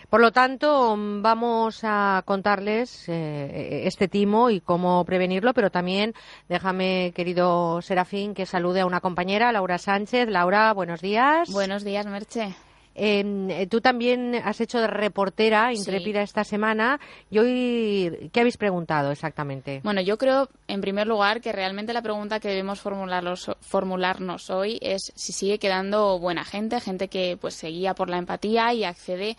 Por 0.10 0.22
lo 0.22 0.32
tanto, 0.32 0.96
vamos 0.98 1.82
a 1.84 2.22
contarles 2.26 3.10
eh, 3.10 3.88
este 3.88 4.08
timo 4.08 4.50
y 4.50 4.60
cómo 4.60 5.04
prevenirlo, 5.04 5.54
pero 5.54 5.72
también 5.72 6.14
déjame, 6.48 7.12
querido 7.16 7.82
Serafín, 7.82 8.36
que 8.36 8.46
salude 8.46 8.82
a 8.82 8.86
una 8.86 9.02
compañera, 9.02 9.52
Laura 9.52 9.80
Sánchez. 9.80 10.30
Laura, 10.30 10.74
buenos 10.74 11.02
días. 11.02 11.52
Buenos 11.52 11.84
días, 11.84 12.06
Merche. 12.06 12.54
Eh, 12.96 13.68
tú 13.70 13.82
también 13.82 14.36
has 14.36 14.62
hecho 14.62 14.80
de 14.80 14.88
reportera 14.88 15.74
intrépida 15.74 16.20
sí. 16.20 16.26
esta 16.26 16.44
semana. 16.44 17.00
¿Y 17.30 17.40
hoy 17.40 18.30
qué 18.32 18.42
habéis 18.42 18.58
preguntado 18.58 19.12
exactamente? 19.12 19.82
Bueno, 19.84 20.02
yo 20.02 20.18
creo, 20.18 20.50
en 20.68 20.82
primer 20.82 21.08
lugar, 21.08 21.42
que 21.42 21.52
realmente 21.52 21.94
la 21.94 22.02
pregunta 22.02 22.40
que 22.40 22.50
debemos 22.50 22.82
formularnos 22.82 24.50
hoy 24.50 24.80
es 24.82 25.12
si 25.16 25.34
sigue 25.34 25.60
quedando 25.60 26.20
buena 26.20 26.44
gente, 26.44 26.80
gente 26.80 27.08
que 27.08 27.38
pues 27.40 27.56
se 27.56 27.68
guía 27.68 27.94
por 27.94 28.10
la 28.10 28.18
empatía 28.18 28.74
y 28.74 28.84
accede 28.84 29.38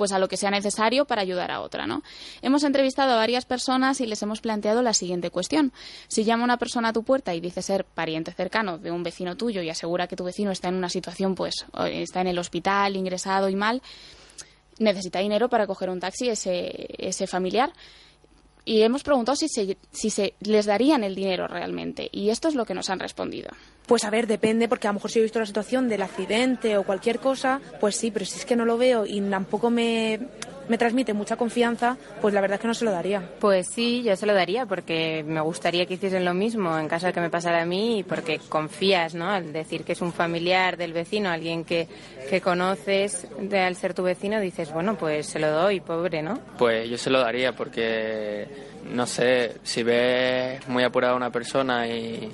pues 0.00 0.12
a 0.12 0.18
lo 0.18 0.28
que 0.28 0.38
sea 0.38 0.50
necesario 0.50 1.04
para 1.04 1.20
ayudar 1.20 1.50
a 1.50 1.60
otra, 1.60 1.86
¿no? 1.86 2.02
Hemos 2.40 2.64
entrevistado 2.64 3.12
a 3.12 3.16
varias 3.16 3.44
personas 3.44 4.00
y 4.00 4.06
les 4.06 4.22
hemos 4.22 4.40
planteado 4.40 4.80
la 4.80 4.94
siguiente 4.94 5.28
cuestión. 5.28 5.74
Si 6.08 6.24
llama 6.24 6.42
una 6.42 6.56
persona 6.56 6.88
a 6.88 6.92
tu 6.94 7.02
puerta 7.02 7.34
y 7.34 7.40
dice 7.40 7.60
ser 7.60 7.84
pariente 7.84 8.32
cercano 8.32 8.78
de 8.78 8.90
un 8.90 9.02
vecino 9.02 9.36
tuyo 9.36 9.60
y 9.60 9.68
asegura 9.68 10.06
que 10.06 10.16
tu 10.16 10.24
vecino 10.24 10.52
está 10.52 10.68
en 10.68 10.76
una 10.76 10.88
situación, 10.88 11.34
pues, 11.34 11.66
está 11.90 12.22
en 12.22 12.28
el 12.28 12.38
hospital, 12.38 12.96
ingresado 12.96 13.50
y 13.50 13.56
mal, 13.56 13.82
necesita 14.78 15.18
dinero 15.18 15.50
para 15.50 15.66
coger 15.66 15.90
un 15.90 16.00
taxi 16.00 16.30
ese, 16.30 16.88
ese 16.96 17.26
familiar 17.26 17.70
y 18.64 18.80
hemos 18.80 19.02
preguntado 19.02 19.36
si, 19.36 19.50
se, 19.50 19.76
si 19.92 20.08
se 20.08 20.32
les 20.40 20.64
darían 20.64 21.04
el 21.04 21.14
dinero 21.14 21.46
realmente. 21.46 22.08
Y 22.10 22.30
esto 22.30 22.48
es 22.48 22.54
lo 22.54 22.64
que 22.64 22.72
nos 22.72 22.88
han 22.88 23.00
respondido. 23.00 23.50
Pues 23.90 24.04
a 24.04 24.10
ver, 24.10 24.28
depende, 24.28 24.68
porque 24.68 24.86
a 24.86 24.90
lo 24.90 24.94
mejor 24.94 25.10
si 25.10 25.18
he 25.18 25.22
visto 25.22 25.40
la 25.40 25.46
situación 25.46 25.88
del 25.88 26.02
accidente 26.02 26.78
o 26.78 26.84
cualquier 26.84 27.18
cosa, 27.18 27.60
pues 27.80 27.96
sí, 27.96 28.12
pero 28.12 28.24
si 28.24 28.38
es 28.38 28.44
que 28.44 28.54
no 28.54 28.64
lo 28.64 28.78
veo 28.78 29.04
y 29.04 29.20
tampoco 29.20 29.68
me, 29.68 30.20
me 30.68 30.78
transmite 30.78 31.12
mucha 31.12 31.34
confianza, 31.34 31.96
pues 32.20 32.32
la 32.32 32.40
verdad 32.40 32.54
es 32.54 32.60
que 32.60 32.68
no 32.68 32.74
se 32.74 32.84
lo 32.84 32.92
daría. 32.92 33.28
Pues 33.40 33.66
sí, 33.66 34.04
yo 34.04 34.14
se 34.14 34.26
lo 34.26 34.32
daría 34.32 34.64
porque 34.64 35.24
me 35.26 35.40
gustaría 35.40 35.86
que 35.86 35.94
hiciesen 35.94 36.24
lo 36.24 36.34
mismo 36.34 36.78
en 36.78 36.86
caso 36.86 37.08
de 37.08 37.12
que 37.12 37.20
me 37.20 37.30
pasara 37.30 37.62
a 37.62 37.66
mí 37.66 37.98
y 37.98 38.02
porque 38.04 38.38
confías, 38.48 39.16
¿no? 39.16 39.28
Al 39.28 39.52
decir 39.52 39.82
que 39.82 39.94
es 39.94 40.00
un 40.00 40.12
familiar 40.12 40.76
del 40.76 40.92
vecino, 40.92 41.28
alguien 41.28 41.64
que, 41.64 41.88
que 42.28 42.40
conoces, 42.40 43.26
de, 43.40 43.58
al 43.58 43.74
ser 43.74 43.92
tu 43.92 44.04
vecino, 44.04 44.38
dices, 44.38 44.72
bueno, 44.72 44.96
pues 44.96 45.26
se 45.26 45.40
lo 45.40 45.50
doy, 45.50 45.80
pobre, 45.80 46.22
¿no? 46.22 46.38
Pues 46.58 46.88
yo 46.88 46.96
se 46.96 47.10
lo 47.10 47.18
daría 47.18 47.56
porque, 47.56 48.46
no 48.94 49.04
sé, 49.04 49.56
si 49.64 49.82
ves 49.82 50.68
muy 50.68 50.84
apurada 50.84 51.14
a 51.14 51.16
una 51.16 51.32
persona 51.32 51.88
y, 51.88 52.30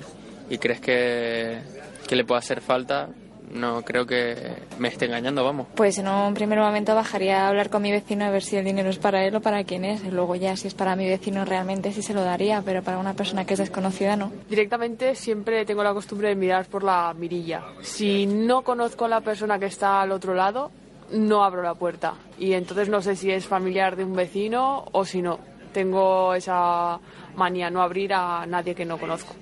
y 0.49 0.57
crees 0.57 0.79
que, 0.79 1.59
que 2.07 2.15
le 2.15 2.23
puede 2.25 2.39
hacer 2.39 2.61
falta, 2.61 3.09
no 3.51 3.81
creo 3.83 4.05
que 4.05 4.35
me 4.77 4.89
esté 4.89 5.05
engañando, 5.05 5.43
vamos. 5.43 5.67
Pues 5.75 5.97
en 5.97 6.07
un 6.07 6.33
primer 6.33 6.59
momento 6.59 6.95
bajaría 6.95 7.45
a 7.45 7.47
hablar 7.47 7.69
con 7.69 7.81
mi 7.81 7.91
vecino 7.91 8.25
a 8.25 8.29
ver 8.29 8.43
si 8.43 8.57
el 8.57 8.65
dinero 8.65 8.89
es 8.89 8.97
para 8.97 9.25
él 9.25 9.35
o 9.35 9.41
para 9.41 9.63
quién 9.63 9.85
es. 9.85 10.03
Y 10.03 10.11
luego 10.11 10.35
ya 10.35 10.55
si 10.55 10.67
es 10.67 10.73
para 10.73 10.95
mi 10.95 11.07
vecino 11.07 11.45
realmente 11.45 11.91
sí 11.91 12.01
se 12.01 12.13
lo 12.13 12.23
daría, 12.23 12.61
pero 12.61 12.83
para 12.83 12.97
una 12.97 13.13
persona 13.13 13.45
que 13.45 13.53
es 13.53 13.59
desconocida 13.59 14.15
no. 14.15 14.31
Directamente 14.49 15.15
siempre 15.15 15.65
tengo 15.65 15.83
la 15.83 15.93
costumbre 15.93 16.29
de 16.29 16.35
mirar 16.35 16.65
por 16.65 16.83
la 16.83 17.13
mirilla. 17.17 17.63
Si 17.81 18.25
no 18.25 18.63
conozco 18.63 19.05
a 19.05 19.09
la 19.09 19.21
persona 19.21 19.59
que 19.59 19.67
está 19.67 20.01
al 20.01 20.11
otro 20.11 20.33
lado, 20.33 20.71
no 21.11 21.43
abro 21.43 21.61
la 21.61 21.75
puerta. 21.75 22.15
Y 22.37 22.53
entonces 22.53 22.89
no 22.89 23.01
sé 23.01 23.15
si 23.15 23.31
es 23.31 23.45
familiar 23.45 23.95
de 23.95 24.03
un 24.03 24.13
vecino 24.13 24.85
o 24.91 25.05
si 25.05 25.21
no. 25.21 25.39
Tengo 25.73 26.33
esa 26.33 26.99
manía, 27.35 27.69
no 27.69 27.81
abrir 27.81 28.13
a 28.13 28.45
nadie 28.45 28.75
que 28.75 28.83
no 28.83 28.97
conozco. 28.97 29.35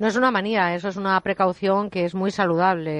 No 0.00 0.06
es 0.08 0.16
una 0.16 0.30
manía, 0.30 0.74
eso 0.74 0.88
es 0.88 0.96
una 0.96 1.20
precaución 1.20 1.90
que 1.90 2.06
es 2.06 2.14
muy 2.14 2.30
saludable, 2.30 2.90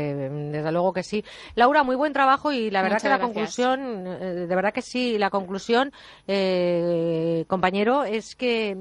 desde 0.53 0.71
luego 0.71 0.93
que 0.93 1.03
sí. 1.03 1.25
Laura, 1.55 1.83
muy 1.83 1.97
buen 1.97 2.13
trabajo 2.13 2.53
y 2.53 2.71
la 2.71 2.83
verdad 2.83 2.97
Muchas 2.97 3.03
que 3.03 3.09
la 3.09 3.17
gracias. 3.17 3.35
conclusión, 3.35 4.07
eh, 4.07 4.47
de 4.47 4.55
verdad 4.55 4.73
que 4.75 4.83
sí, 4.83 5.17
la 5.17 5.31
conclusión, 5.31 5.93
eh, 6.29 7.45
compañero, 7.49 8.05
es 8.05 8.37
que 8.37 8.77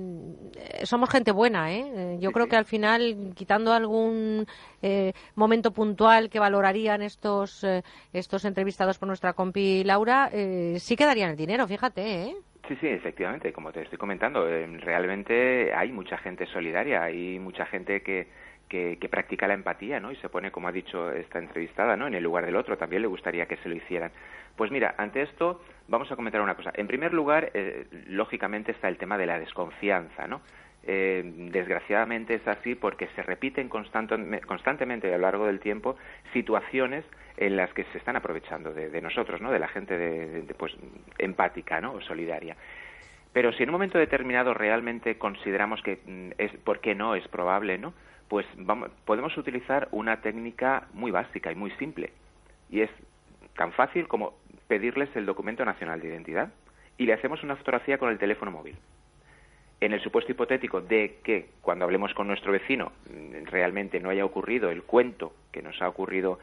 eh, 0.55 0.85
somos 0.85 1.09
gente 1.09 1.31
buena, 1.31 1.71
¿eh? 1.71 1.91
Eh, 1.95 2.17
Yo 2.19 2.31
creo 2.31 2.47
que 2.47 2.57
al 2.57 2.65
final, 2.65 3.31
quitando 3.35 3.71
algún 3.73 4.45
eh, 4.81 5.13
momento 5.35 5.71
puntual 5.71 6.29
que 6.29 6.39
valorarían 6.39 7.01
estos, 7.01 7.63
eh, 7.63 7.83
estos 8.11 8.43
entrevistados 8.43 8.97
por 8.97 9.07
nuestra 9.07 9.31
compi 9.31 9.85
Laura, 9.85 10.29
eh, 10.33 10.75
sí 10.79 10.97
que 10.97 11.05
darían 11.05 11.31
el 11.31 11.37
dinero, 11.37 11.65
fíjate, 11.67 12.23
¿eh? 12.23 12.35
Sí, 12.67 12.77
sí, 12.79 12.87
efectivamente, 12.87 13.51
como 13.51 13.71
te 13.71 13.81
estoy 13.81 13.97
comentando, 13.97 14.47
eh, 14.47 14.67
realmente 14.81 15.73
hay 15.73 15.91
mucha 15.91 16.17
gente 16.17 16.45
solidaria, 16.47 17.03
hay 17.03 17.39
mucha 17.39 17.65
gente 17.65 18.01
que, 18.01 18.27
que, 18.67 18.97
que, 18.99 19.09
practica 19.09 19.47
la 19.47 19.55
empatía, 19.55 19.99
¿no? 19.99 20.11
Y 20.11 20.15
se 20.17 20.29
pone, 20.29 20.51
como 20.51 20.67
ha 20.67 20.71
dicho 20.71 21.11
esta 21.11 21.39
entrevistada, 21.39 21.95
¿no? 21.95 22.05
En 22.05 22.13
el 22.13 22.23
lugar 22.23 22.45
del 22.45 22.55
otro, 22.55 22.77
también 22.77 23.01
le 23.01 23.07
gustaría 23.07 23.47
que 23.47 23.57
se 23.57 23.69
lo 23.69 23.75
hicieran. 23.75 24.11
Pues 24.55 24.71
mira, 24.71 24.93
ante 24.97 25.21
esto 25.21 25.61
vamos 25.87 26.11
a 26.11 26.15
comentar 26.15 26.41
una 26.41 26.55
cosa. 26.55 26.71
En 26.75 26.85
primer 26.85 27.13
lugar, 27.13 27.49
eh, 27.53 27.87
lógicamente 28.07 28.71
está 28.71 28.87
el 28.87 28.97
tema 28.97 29.17
de 29.17 29.25
la 29.25 29.39
desconfianza, 29.39 30.27
¿no? 30.27 30.41
Eh, 30.91 31.21
desgraciadamente 31.51 32.33
es 32.33 32.47
así 32.47 32.73
porque 32.73 33.09
se 33.15 33.21
repiten 33.21 33.69
constantemente, 33.69 35.13
a 35.13 35.17
lo 35.17 35.21
largo 35.21 35.45
del 35.45 35.59
tiempo 35.59 35.95
situaciones 36.33 37.05
en 37.37 37.57
las 37.57 37.71
que 37.75 37.83
se 37.91 37.99
están 37.99 38.15
aprovechando 38.15 38.73
de, 38.73 38.99
nosotros, 38.99 39.39
¿no? 39.39 39.51
De 39.51 39.59
la 39.59 39.67
gente 39.67 39.95
de, 39.95 40.41
pues 40.55 40.75
empática, 41.19 41.79
¿no? 41.79 41.93
O 41.93 42.01
solidaria. 42.01 42.57
Pero 43.33 43.53
si 43.53 43.61
en 43.61 43.69
un 43.69 43.73
momento 43.73 43.99
determinado 43.99 44.55
realmente 44.55 45.19
consideramos 45.19 45.79
que 45.83 45.99
mm, 46.03 46.29
es, 46.39 46.51
¿por 46.63 46.79
qué 46.79 46.95
no? 46.95 47.13
Es 47.13 47.27
probable, 47.27 47.77
¿no? 47.77 47.93
Pues 48.27 48.47
vamos, 48.55 48.89
podemos 49.05 49.37
utilizar 49.37 49.89
una 49.91 50.21
técnica 50.21 50.87
muy 50.93 51.11
básica 51.11 51.51
y 51.51 51.55
muy 51.55 51.69
simple. 51.77 52.13
Y 52.71 52.81
es 52.81 52.89
tan 53.55 53.73
fácil 53.73 54.07
como 54.07 54.39
pedirles 54.67 55.15
el 55.15 55.27
documento 55.27 55.63
nacional 55.63 56.01
de 56.01 56.07
identidad 56.07 56.51
y 56.97 57.05
le 57.05 57.13
hacemos 57.13 57.43
una 57.43 57.57
fotografía 57.57 57.99
con 57.99 58.09
el 58.09 58.17
teléfono 58.17 58.49
móvil 58.49 58.75
en 59.81 59.93
el 59.93 60.01
supuesto 60.01 60.31
hipotético 60.31 60.81
de 60.81 61.19
que 61.23 61.49
cuando 61.61 61.85
hablemos 61.85 62.13
con 62.13 62.27
nuestro 62.27 62.51
vecino 62.51 62.91
mm, 63.09 63.45
realmente 63.45 63.99
no 63.99 64.09
haya 64.09 64.25
ocurrido 64.25 64.69
el 64.69 64.83
cuento 64.83 65.33
que 65.51 65.61
nos 65.61 65.81
ha 65.81 65.89
ocurrido 65.89 66.39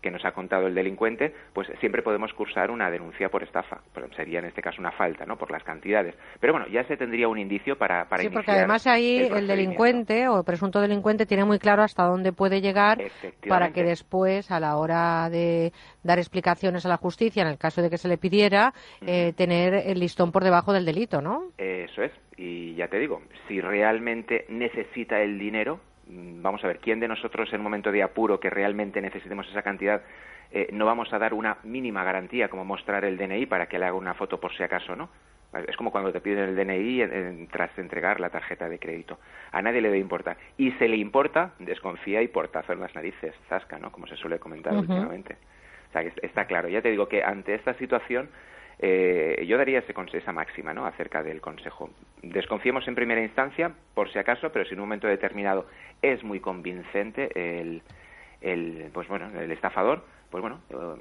que 0.00 0.10
nos 0.10 0.24
ha 0.24 0.32
contado 0.32 0.66
el 0.66 0.74
delincuente, 0.74 1.34
pues 1.52 1.68
siempre 1.80 2.02
podemos 2.02 2.32
cursar 2.32 2.70
una 2.70 2.90
denuncia 2.90 3.28
por 3.28 3.42
estafa. 3.42 3.80
Sería 4.16 4.38
en 4.38 4.46
este 4.46 4.62
caso 4.62 4.80
una 4.80 4.92
falta, 4.92 5.26
¿no? 5.26 5.36
Por 5.36 5.50
las 5.50 5.62
cantidades. 5.62 6.14
Pero 6.40 6.52
bueno, 6.52 6.66
ya 6.68 6.84
se 6.84 6.96
tendría 6.96 7.28
un 7.28 7.38
indicio 7.38 7.76
para, 7.76 8.08
para 8.08 8.22
Sí, 8.22 8.30
porque 8.30 8.50
además 8.50 8.86
ahí 8.86 9.18
el, 9.18 9.36
el, 9.36 9.46
delincuente 9.46 10.28
o 10.28 10.38
el 10.38 10.44
presunto 10.44 10.80
delincuente 10.80 11.26
tiene 11.26 11.44
muy 11.44 11.58
claro 11.58 11.82
hasta 11.82 12.04
dónde 12.04 12.32
puede 12.32 12.60
llegar 12.60 12.98
para 13.48 13.72
que 13.72 13.82
después, 13.82 14.50
a 14.50 14.60
la 14.60 14.76
hora 14.76 15.28
de 15.30 15.72
dar 16.02 16.18
explicaciones 16.18 16.86
a 16.86 16.88
la 16.88 16.96
justicia, 16.96 17.42
en 17.42 17.48
el 17.48 17.58
caso 17.58 17.82
de 17.82 17.90
que 17.90 17.98
se 17.98 18.08
le 18.08 18.18
pidiera, 18.18 18.72
uh 19.00 19.04
-huh. 19.04 19.08
eh, 19.08 19.32
tener 19.34 19.74
el 19.74 20.00
listón 20.00 20.32
por 20.32 20.44
debajo 20.44 20.72
del 20.72 20.84
delito, 20.84 21.20
¿no? 21.20 21.50
Eso 21.58 22.02
es. 22.02 22.12
Y 22.36 22.74
ya 22.74 22.88
te 22.88 22.98
digo, 22.98 23.20
si 23.46 23.60
realmente 23.60 24.46
necesita 24.48 25.20
el 25.20 25.38
dinero, 25.38 25.80
vamos 26.12 26.62
a 26.64 26.66
ver, 26.66 26.78
¿quién 26.78 27.00
de 27.00 27.08
nosotros 27.08 27.52
en 27.52 27.60
un 27.60 27.64
momento 27.64 27.92
de 27.92 28.02
apuro 28.02 28.40
que 28.40 28.50
realmente 28.50 29.00
necesitemos 29.00 29.48
esa 29.48 29.62
cantidad 29.62 30.02
eh, 30.52 30.68
no 30.72 30.84
vamos 30.84 31.12
a 31.12 31.18
dar 31.20 31.32
una 31.32 31.58
mínima 31.62 32.02
garantía 32.02 32.48
como 32.48 32.64
mostrar 32.64 33.04
el 33.04 33.16
DNI 33.16 33.46
para 33.46 33.66
que 33.66 33.78
le 33.78 33.84
haga 33.84 33.94
una 33.94 34.14
foto 34.14 34.40
por 34.40 34.52
si 34.56 34.62
acaso, 34.64 34.96
¿no? 34.96 35.08
Es 35.68 35.76
como 35.76 35.90
cuando 35.92 36.12
te 36.12 36.20
piden 36.20 36.48
el 36.48 36.56
DNI 36.56 37.02
en- 37.02 37.12
en- 37.12 37.46
tras 37.48 37.76
entregar 37.78 38.18
la 38.20 38.30
tarjeta 38.30 38.68
de 38.68 38.78
crédito. 38.78 39.18
A 39.52 39.62
nadie 39.62 39.80
le 39.80 39.88
debe 39.88 39.98
importar. 40.00 40.36
Y 40.56 40.72
se 40.72 40.88
le 40.88 40.96
importa, 40.96 41.52
desconfía 41.60 42.20
y 42.22 42.28
portazo 42.28 42.72
en 42.72 42.80
las 42.80 42.94
narices, 42.96 43.34
zasca, 43.48 43.78
¿no? 43.78 43.90
Como 43.92 44.06
se 44.08 44.16
suele 44.16 44.38
comentar 44.40 44.72
últimamente. 44.80 45.36
O 45.88 45.92
sea, 45.92 46.02
que 46.02 46.12
está 46.26 46.44
claro. 46.46 46.68
Ya 46.68 46.82
te 46.82 46.90
digo 46.90 47.08
que 47.08 47.22
ante 47.24 47.54
esta 47.54 47.74
situación 47.74 48.28
eh, 48.82 49.44
yo 49.46 49.58
daría 49.58 49.80
ese, 49.80 49.94
esa 50.14 50.32
máxima 50.32 50.72
¿no? 50.72 50.86
acerca 50.86 51.22
del 51.22 51.42
consejo. 51.42 51.90
Desconfiemos 52.22 52.88
en 52.88 52.94
primera 52.94 53.20
instancia, 53.20 53.72
por 53.94 54.10
si 54.10 54.18
acaso, 54.18 54.50
pero 54.50 54.64
si 54.64 54.72
en 54.72 54.80
un 54.80 54.86
momento 54.86 55.06
determinado 55.06 55.66
es 56.00 56.24
muy 56.24 56.40
convincente 56.40 57.30
el, 57.60 57.82
el 58.40 58.90
pues 58.92 59.06
bueno, 59.06 59.30
el 59.38 59.50
estafador, 59.52 60.02
pues 60.30 60.40
bueno, 60.40 60.60
eh, 60.70 60.96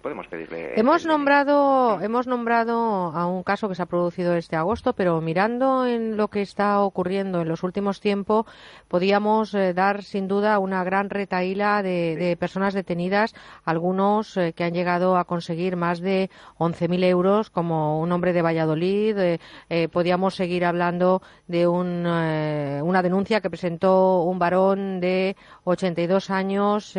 podemos 0.00 0.28
pedirle. 0.28 0.78
Hemos 0.78 1.04
nombrado, 1.04 2.00
hemos 2.00 2.26
nombrado 2.26 3.06
a 3.12 3.26
un 3.26 3.42
caso 3.42 3.68
que 3.68 3.74
se 3.74 3.82
ha 3.82 3.86
producido 3.86 4.36
este 4.36 4.54
agosto, 4.54 4.92
pero 4.92 5.20
mirando 5.20 5.86
en 5.86 6.16
lo 6.16 6.28
que 6.28 6.40
está 6.40 6.80
ocurriendo 6.80 7.40
en 7.40 7.48
los 7.48 7.64
últimos 7.64 8.00
tiempos, 8.00 8.46
podíamos 8.86 9.52
eh, 9.54 9.74
dar 9.74 10.04
sin 10.04 10.28
duda 10.28 10.58
una 10.60 10.84
gran 10.84 11.10
retaíla 11.10 11.82
de, 11.82 12.14
de 12.16 12.36
personas 12.36 12.74
detenidas, 12.74 13.34
algunos 13.64 14.36
eh, 14.36 14.52
que 14.52 14.64
han 14.64 14.72
llegado 14.72 15.16
a 15.16 15.24
conseguir 15.24 15.76
más 15.76 16.00
de 16.00 16.30
11.000 16.58 17.04
euros, 17.04 17.50
como 17.50 18.00
un 18.00 18.12
hombre 18.12 18.32
de 18.32 18.42
Valladolid. 18.42 19.18
eh, 19.18 19.88
podíamos 19.88 20.36
seguir 20.36 20.64
hablando 20.64 21.22
de 21.48 21.66
un, 21.66 22.06
una 22.06 23.02
denuncia 23.02 23.40
que 23.40 23.50
presentó 23.50 24.22
un 24.22 24.38
varón 24.38 25.00
de 25.00 25.36
82 25.64 26.30
años 26.30 26.96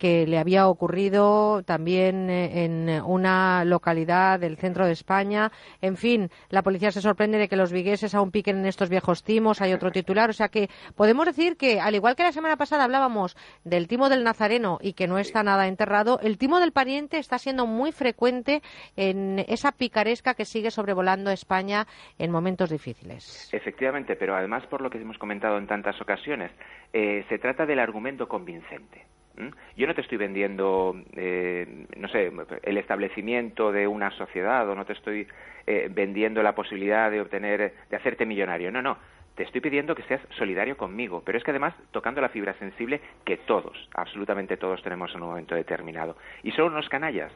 que 0.00 0.26
le 0.26 0.38
había 0.38 0.66
ocurrido 0.66 1.62
también 1.62 2.30
eh, 2.30 2.64
en 2.64 2.88
una 3.04 3.66
localidad 3.66 4.40
del 4.40 4.56
centro 4.56 4.86
de 4.86 4.92
España. 4.92 5.52
En 5.82 5.98
fin, 5.98 6.30
la 6.48 6.62
policía 6.62 6.90
se 6.90 7.02
sorprende 7.02 7.36
de 7.36 7.48
que 7.48 7.54
los 7.54 7.70
vigueses 7.70 8.14
aún 8.14 8.30
piquen 8.30 8.60
en 8.60 8.66
estos 8.66 8.88
viejos 8.88 9.22
timos. 9.22 9.60
Hay 9.60 9.74
otro 9.74 9.92
titular. 9.92 10.30
O 10.30 10.32
sea 10.32 10.48
que 10.48 10.70
podemos 10.96 11.26
decir 11.26 11.58
que, 11.58 11.80
al 11.80 11.94
igual 11.94 12.16
que 12.16 12.22
la 12.22 12.32
semana 12.32 12.56
pasada 12.56 12.84
hablábamos 12.84 13.36
del 13.62 13.88
timo 13.88 14.08
del 14.08 14.24
nazareno 14.24 14.78
y 14.80 14.94
que 14.94 15.06
no 15.06 15.18
está 15.18 15.42
nada 15.42 15.68
enterrado, 15.68 16.18
el 16.22 16.38
timo 16.38 16.60
del 16.60 16.72
pariente 16.72 17.18
está 17.18 17.38
siendo 17.38 17.66
muy 17.66 17.92
frecuente 17.92 18.62
en 18.96 19.44
esa 19.48 19.70
picaresca 19.70 20.32
que 20.32 20.46
sigue 20.46 20.70
sobrevolando 20.70 21.30
España 21.30 21.86
en 22.18 22.30
momentos 22.30 22.70
difíciles. 22.70 23.52
Efectivamente, 23.52 24.16
pero 24.16 24.34
además 24.34 24.66
por 24.66 24.80
lo 24.80 24.88
que 24.88 24.96
hemos 24.96 25.18
comentado 25.18 25.58
en 25.58 25.66
tantas 25.66 26.00
ocasiones, 26.00 26.52
eh, 26.94 27.26
se 27.28 27.38
trata 27.38 27.66
del 27.66 27.80
argumento 27.80 28.26
convincente. 28.26 29.04
¿M? 29.40 29.52
Yo 29.76 29.86
no 29.86 29.94
te 29.94 30.00
estoy 30.00 30.18
vendiendo, 30.18 30.94
eh, 31.16 31.86
no 31.96 32.08
sé, 32.08 32.32
el 32.62 32.78
establecimiento 32.78 33.72
de 33.72 33.86
una 33.86 34.10
sociedad 34.12 34.68
o 34.68 34.74
no 34.74 34.84
te 34.84 34.92
estoy 34.92 35.26
eh, 35.66 35.88
vendiendo 35.90 36.42
la 36.42 36.54
posibilidad 36.54 37.10
de 37.10 37.20
obtener, 37.20 37.72
de 37.88 37.96
hacerte 37.96 38.26
millonario. 38.26 38.70
No, 38.70 38.82
no. 38.82 38.98
Te 39.34 39.44
estoy 39.44 39.60
pidiendo 39.60 39.94
que 39.94 40.02
seas 40.02 40.20
solidario 40.36 40.76
conmigo, 40.76 41.22
pero 41.24 41.38
es 41.38 41.44
que 41.44 41.50
además 41.50 41.74
tocando 41.92 42.20
la 42.20 42.28
fibra 42.28 42.52
sensible 42.54 43.00
que 43.24 43.38
todos, 43.38 43.88
absolutamente 43.94 44.56
todos 44.56 44.82
tenemos 44.82 45.14
en 45.14 45.22
un 45.22 45.28
momento 45.28 45.54
determinado. 45.54 46.16
Y 46.42 46.50
son 46.50 46.72
unos 46.72 46.88
canallas, 46.88 47.32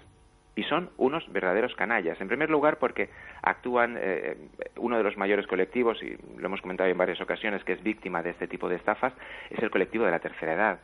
y 0.56 0.62
son 0.64 0.90
unos 0.96 1.30
verdaderos 1.32 1.74
canallas. 1.74 2.20
En 2.20 2.28
primer 2.28 2.50
lugar, 2.50 2.78
porque 2.78 3.08
actúan 3.42 3.96
eh, 3.98 4.36
uno 4.76 4.96
de 4.96 5.02
los 5.02 5.16
mayores 5.16 5.46
colectivos, 5.46 6.02
y 6.02 6.16
lo 6.38 6.46
hemos 6.46 6.60
comentado 6.60 6.88
en 6.90 6.98
varias 6.98 7.20
ocasiones, 7.20 7.64
que 7.64 7.72
es 7.72 7.82
víctima 7.82 8.22
de 8.22 8.30
este 8.30 8.48
tipo 8.48 8.68
de 8.68 8.76
estafas, 8.76 9.12
es 9.50 9.62
el 9.62 9.70
colectivo 9.70 10.04
de 10.04 10.10
la 10.10 10.20
tercera 10.20 10.54
edad. 10.54 10.80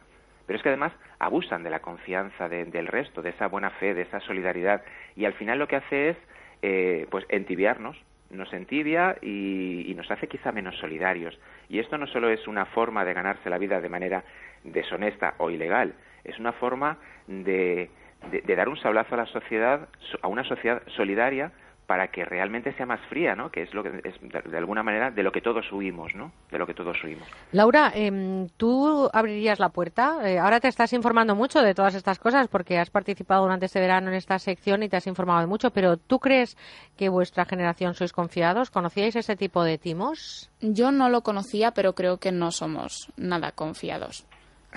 Pero 0.51 0.57
es 0.57 0.65
que 0.65 0.69
además 0.70 0.93
abusan 1.20 1.62
de 1.62 1.70
la 1.70 1.79
confianza 1.79 2.49
de- 2.49 2.65
del 2.65 2.89
resto, 2.89 3.23
de 3.23 3.31
esa 3.31 3.47
buena 3.47 3.70
fe, 3.70 3.95
de 3.95 4.03
esa 4.03 4.19
solidaridad, 4.19 4.83
y 5.15 5.25
al 5.25 5.35
final 5.35 5.61
lo 5.61 5.69
que 5.69 5.77
hace 5.77 6.09
es, 6.09 6.17
eh, 6.62 7.07
pues, 7.09 7.25
entibiarnos, 7.29 7.97
nos 8.31 8.53
entibia 8.53 9.17
y, 9.23 9.95
nos 9.97 10.11
hace 10.11 10.27
quizá 10.27 10.51
menos 10.51 10.77
solidarios. 10.79 11.39
Y 11.69 11.79
esto 11.79 11.97
no 11.99 12.09
solo 12.09 12.31
es 12.31 12.49
una 12.49 12.65
forma 12.67 13.05
de 13.05 13.15
ganarse 13.15 13.49
la 13.49 13.59
vida 13.59 13.81
de 13.81 13.89
manera 13.89 14.25
deshonesta 14.65 15.35
o 15.39 15.51
ilegal, 15.51 15.95
es 16.25 16.37
una 16.41 16.51
forma 16.51 16.99
de, 17.29 17.89
de- 18.33 18.41
de 18.41 18.57
dar 18.57 18.69
un 18.69 18.77
sablazo 18.77 19.15
a 19.15 19.19
la 19.19 19.27
sociedad, 19.27 19.89
so- 20.01 20.19
a 20.20 20.27
una 20.27 20.43
sociedad 20.43 20.83
solidaria 20.97 21.53
para 21.91 22.07
que 22.07 22.25
realmente 22.25 22.73
sea 22.75 22.86
más 22.86 23.01
fría, 23.09 23.35
¿no? 23.35 23.51
Que 23.51 23.62
es 23.62 23.75
lo 23.75 23.83
que 23.83 23.89
es 24.05 24.15
de, 24.20 24.49
de 24.49 24.57
alguna 24.57 24.85
manera 24.85 25.10
de 25.10 25.25
lo 25.25 25.33
que 25.33 25.41
todos 25.41 25.73
huimos, 25.73 26.15
¿no? 26.15 26.31
De 26.49 26.57
lo 26.57 26.65
que 26.65 26.73
todos 26.73 26.97
huimos. 27.02 27.27
Laura, 27.51 27.91
em, 27.93 28.47
¿tú 28.57 29.10
abrirías 29.12 29.59
la 29.59 29.70
puerta? 29.70 30.20
Eh, 30.23 30.39
ahora 30.39 30.60
te 30.60 30.69
estás 30.69 30.93
informando 30.93 31.35
mucho 31.35 31.62
de 31.62 31.75
todas 31.75 31.97
estas 31.97 32.20
cosas 32.20 32.47
porque 32.47 32.78
has 32.78 32.91
participado 32.91 33.43
durante 33.43 33.67
este 33.67 33.81
verano 33.81 34.07
en 34.07 34.15
esta 34.15 34.39
sección 34.39 34.85
y 34.85 34.89
te 34.89 34.99
has 34.99 35.09
informado 35.09 35.41
de 35.41 35.49
mucho, 35.49 35.73
pero 35.73 35.97
¿tú 35.97 36.20
crees 36.20 36.57
que 36.97 37.09
vuestra 37.09 37.44
generación 37.44 37.94
sois 37.94 38.12
confiados? 38.12 38.70
¿Conocíais 38.70 39.17
ese 39.17 39.35
tipo 39.35 39.65
de 39.65 39.77
timos? 39.77 40.49
Yo 40.60 40.93
no 40.93 41.09
lo 41.09 41.23
conocía, 41.23 41.73
pero 41.73 41.97
creo 41.97 42.19
que 42.19 42.31
no 42.31 42.52
somos 42.52 43.10
nada 43.17 43.51
confiados. 43.51 44.25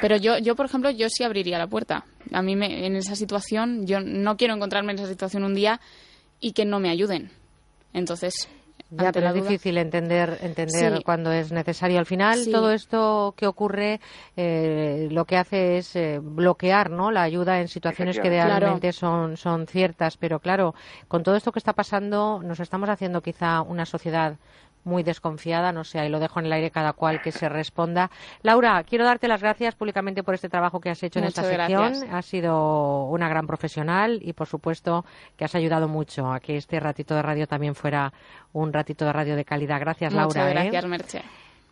Pero 0.01 0.17
yo, 0.17 0.39
yo, 0.39 0.55
por 0.55 0.65
ejemplo, 0.65 0.89
yo 0.89 1.09
sí 1.09 1.23
abriría 1.23 1.59
la 1.59 1.67
puerta. 1.67 2.05
A 2.31 2.41
mí 2.41 2.55
me, 2.55 2.87
en 2.87 2.95
esa 2.95 3.15
situación, 3.15 3.85
yo 3.85 3.99
no 3.99 4.35
quiero 4.35 4.55
encontrarme 4.55 4.93
en 4.93 4.97
esa 4.97 5.07
situación 5.07 5.43
un 5.43 5.53
día 5.53 5.79
y 6.43 6.51
que 6.51 6.65
no 6.65 6.79
me 6.79 6.89
ayuden. 6.89 7.31
Entonces, 7.93 8.33
Ya, 8.95 9.11
pero 9.11 9.29
es 9.29 9.33
difícil 9.33 9.77
entender, 9.79 10.37
entender 10.41 10.97
Sí. 10.97 11.03
cuando 11.03 11.31
es 11.31 11.51
necesario. 11.51 11.97
Al 11.97 12.05
final, 12.05 12.37
Sí. 12.37 12.51
todo 12.51 12.71
esto 12.71 13.33
que 13.35 13.47
ocurre 13.47 13.99
eh, 14.35 15.07
lo 15.09 15.25
que 15.25 15.37
hace 15.37 15.77
es 15.77 15.95
eh, 15.95 16.19
bloquear 16.21 16.91
¿no? 16.91 17.09
la 17.09 17.23
ayuda 17.23 17.59
en 17.59 17.67
situaciones 17.69 18.19
que 18.19 18.29
realmente 18.29 18.91
son, 18.91 19.35
son 19.37 19.65
ciertas. 19.65 20.17
Pero 20.17 20.39
claro, 20.39 20.75
con 21.07 21.23
todo 21.23 21.35
esto 21.35 21.51
que 21.51 21.57
está 21.59 21.73
pasando, 21.73 22.41
nos 22.43 22.59
estamos 22.59 22.87
haciendo 22.89 23.21
quizá 23.21 23.61
una 23.61 23.85
sociedad 23.85 24.35
muy 24.83 25.03
desconfiada, 25.03 25.71
no 25.71 25.83
sé, 25.83 25.99
ahí 25.99 26.09
lo 26.09 26.19
dejo 26.19 26.39
en 26.39 26.47
el 26.47 26.53
aire 26.53 26.71
cada 26.71 26.93
cual 26.93 27.21
que 27.21 27.31
se 27.31 27.49
responda. 27.49 28.11
Laura, 28.41 28.83
quiero 28.83 29.05
darte 29.05 29.27
las 29.27 29.41
gracias 29.41 29.75
públicamente 29.75 30.23
por 30.23 30.33
este 30.35 30.49
trabajo 30.49 30.79
que 30.79 30.89
has 30.89 31.01
hecho 31.03 31.19
en 31.19 31.25
esta 31.25 31.41
Muchas 31.41 31.57
sección. 31.57 31.89
gracias. 31.91 32.13
Has 32.13 32.25
sido 32.25 33.05
una 33.05 33.29
gran 33.29 33.47
profesional 33.47 34.19
y, 34.21 34.33
por 34.33 34.47
supuesto, 34.47 35.05
que 35.37 35.45
has 35.45 35.55
ayudado 35.55 35.87
mucho 35.87 36.31
a 36.31 36.39
que 36.39 36.57
este 36.57 36.79
ratito 36.79 37.15
de 37.15 37.21
radio 37.21 37.47
también 37.47 37.75
fuera 37.75 38.11
un 38.51 38.73
ratito 38.73 39.05
de 39.05 39.13
radio 39.13 39.35
de 39.35 39.45
calidad. 39.45 39.79
Gracias, 39.79 40.13
Muchas 40.13 40.35
Laura. 40.35 40.51
¿eh? 40.51 40.69
gracias, 40.69 40.85
Merche. 40.85 41.21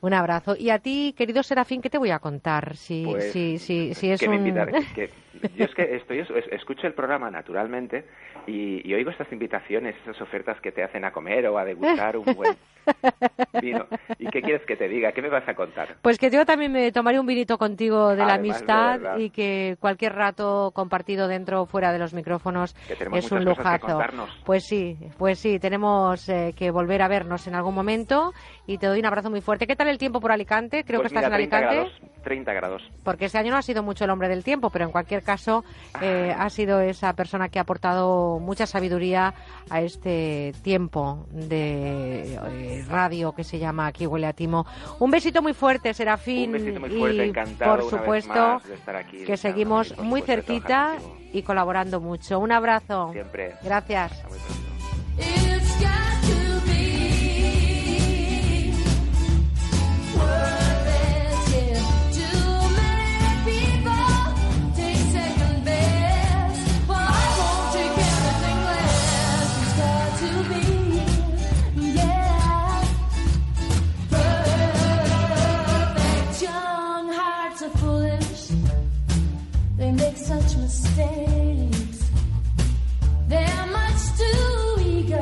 Un 0.01 0.15
abrazo. 0.15 0.55
Y 0.57 0.71
a 0.71 0.79
ti, 0.79 1.13
querido 1.15 1.43
Serafín, 1.43 1.79
¿qué 1.79 1.89
te 1.89 1.99
voy 1.99 2.09
a 2.09 2.17
contar? 2.17 2.75
Si, 2.75 3.03
Pues, 3.05 3.31
si, 3.33 3.59
si, 3.59 3.93
si 3.93 4.09
es 4.09 4.19
que 4.19 4.27
me 4.27 4.37
invitar- 4.37 4.71
que- 4.95 5.11
yo 5.55 5.65
es 5.65 5.73
que 5.75 5.95
estoy, 5.95 6.19
es- 6.19 6.29
escucho 6.51 6.87
el 6.87 6.93
programa 6.93 7.29
naturalmente 7.31 8.05
y, 8.47 8.87
y 8.87 8.93
oigo 8.93 9.09
estas 9.11 9.31
invitaciones, 9.31 9.95
esas 10.03 10.19
ofertas 10.21 10.59
que 10.61 10.71
te 10.71 10.83
hacen 10.83 11.05
a 11.05 11.11
comer 11.11 11.47
o 11.47 11.57
a 11.57 11.65
degustar 11.65 12.17
un 12.17 12.25
buen 12.35 12.55
vino. 13.61 13.85
¿Y 14.19 14.27
qué 14.27 14.41
quieres 14.41 14.65
que 14.65 14.75
te 14.75 14.87
diga? 14.87 15.11
¿Qué 15.11 15.21
me 15.21 15.29
vas 15.29 15.47
a 15.47 15.53
contar? 15.53 15.95
Pues 16.01 16.17
que 16.17 16.29
yo 16.29 16.45
también 16.45 16.71
me 16.71 16.91
tomaré 16.91 17.19
un 17.19 17.25
vinito 17.27 17.57
contigo 17.57 18.09
de 18.09 18.17
la 18.25 18.33
Además, 18.33 18.41
de 18.65 18.71
amistad 18.73 18.99
verdad. 18.99 19.17
y 19.19 19.29
que 19.29 19.77
cualquier 19.79 20.13
rato 20.15 20.71
compartido 20.73 21.27
dentro 21.27 21.61
o 21.61 21.65
fuera 21.65 21.91
de 21.93 21.99
los 21.99 22.13
micrófonos 22.13 22.75
es 23.13 23.31
un 23.31 23.45
lujazo. 23.45 23.99
Pues 24.45 24.65
sí, 24.65 24.97
pues 25.17 25.39
sí, 25.39 25.59
tenemos 25.59 26.27
eh, 26.29 26.53
que 26.55 26.71
volver 26.71 27.01
a 27.01 27.07
vernos 27.07 27.47
en 27.47 27.55
algún 27.55 27.75
momento 27.75 28.33
y 28.67 28.77
te 28.77 28.87
doy 28.87 28.99
un 28.99 29.05
abrazo 29.05 29.29
muy 29.29 29.41
fuerte. 29.41 29.67
¿Qué 29.67 29.75
tal 29.75 29.87
el 29.87 29.97
tiempo 29.97 30.19
por 30.19 30.31
Alicante? 30.31 30.83
Creo 30.83 31.01
Pues 31.01 31.11
que 31.13 31.19
estás 31.19 31.29
mira, 31.31 31.43
en 31.43 31.49
30 31.49 31.57
Alicante. 31.57 31.75
grados, 32.01 32.23
30 32.23 32.53
grados. 32.53 32.91
Porque 33.03 33.25
este 33.25 33.37
año 33.37 33.51
no 33.51 33.57
ha 33.57 33.61
sido 33.61 33.83
mucho 33.83 34.03
el 34.05 34.09
hombre 34.09 34.27
del 34.27 34.43
tiempo, 34.43 34.69
pero 34.71 34.85
en 34.85 34.91
cualquier 34.91 35.20
caso 35.21 35.63
eh, 36.01 36.33
ha 36.37 36.49
sido 36.49 36.81
esa 36.81 37.13
persona 37.13 37.49
que 37.49 37.59
ha 37.59 37.63
aportado 37.63 38.39
mucha 38.39 38.65
sabiduría 38.65 39.33
a 39.69 39.81
este 39.81 40.53
tiempo 40.61 41.25
de 41.31 42.35
eh, 42.35 42.85
radio 42.89 43.33
que 43.33 43.43
se 43.43 43.59
llama 43.59 43.87
Aquí 43.87 44.07
huele 44.07 44.27
a 44.27 44.33
timo. 44.33 44.65
Un 44.99 45.11
besito 45.11 45.41
muy 45.41 45.53
fuerte, 45.53 45.93
Serafín. 45.93 46.47
Un 46.47 46.53
besito 46.53 46.79
muy 46.79 46.89
fuerte, 46.89 47.25
y 47.25 47.29
encantado 47.29 47.71
por 47.71 47.79
una 47.79 47.91
vez 47.91 48.01
supuesto 48.01 48.33
más 48.33 48.67
de 48.67 48.73
estar 48.75 48.95
aquí, 48.95 49.23
que 49.23 49.37
seguimos 49.37 49.97
muy 49.97 50.21
supuesto 50.21 50.41
cerquita 50.43 50.97
y 51.33 51.41
colaborando 51.43 51.99
mucho. 51.99 52.39
Un 52.39 52.51
abrazo. 52.51 53.11
Siempre. 53.13 53.55
Gracias. 53.63 54.11
It's 55.17 55.79
got 55.79 56.21
to 56.23 56.61
be 56.65 56.91
Eager. 84.79 85.21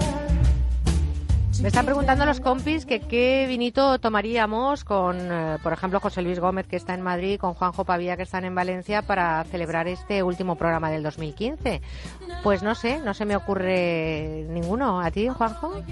están 1.64 1.86
preguntando 1.86 2.26
los 2.26 2.40
compis 2.40 2.86
que 2.86 3.00
qué 3.00 3.46
vinito 3.48 4.00
tomaríamos 4.00 4.84
con, 4.84 5.18
eh, 5.20 5.58
por 5.62 5.74
ejemplo, 5.74 6.00
José 6.00 6.22
Luis 6.22 6.40
Gómez, 6.40 6.68
que 6.68 6.76
está 6.76 6.94
en 6.94 7.02
Madrid, 7.02 7.40
con 7.40 7.54
Juanjo 7.54 7.84
Pavía, 7.84 8.16
que 8.16 8.24
están 8.24 8.46
en 8.46 8.56
Valencia, 8.56 9.02
para 9.02 9.44
celebrar 9.46 9.88
este 9.88 10.24
último 10.24 10.56
programa 10.56 10.90
del 10.90 11.04
2015. 11.04 11.82
Pues 12.44 12.64
no 12.64 12.76
sé, 12.76 13.00
no 13.00 13.14
se 13.14 13.26
me 13.26 13.36
ocurre 13.36 14.46
ninguno. 14.50 15.02
¿A 15.02 15.12
ti, 15.12 15.28
Juanjo? 15.28 15.84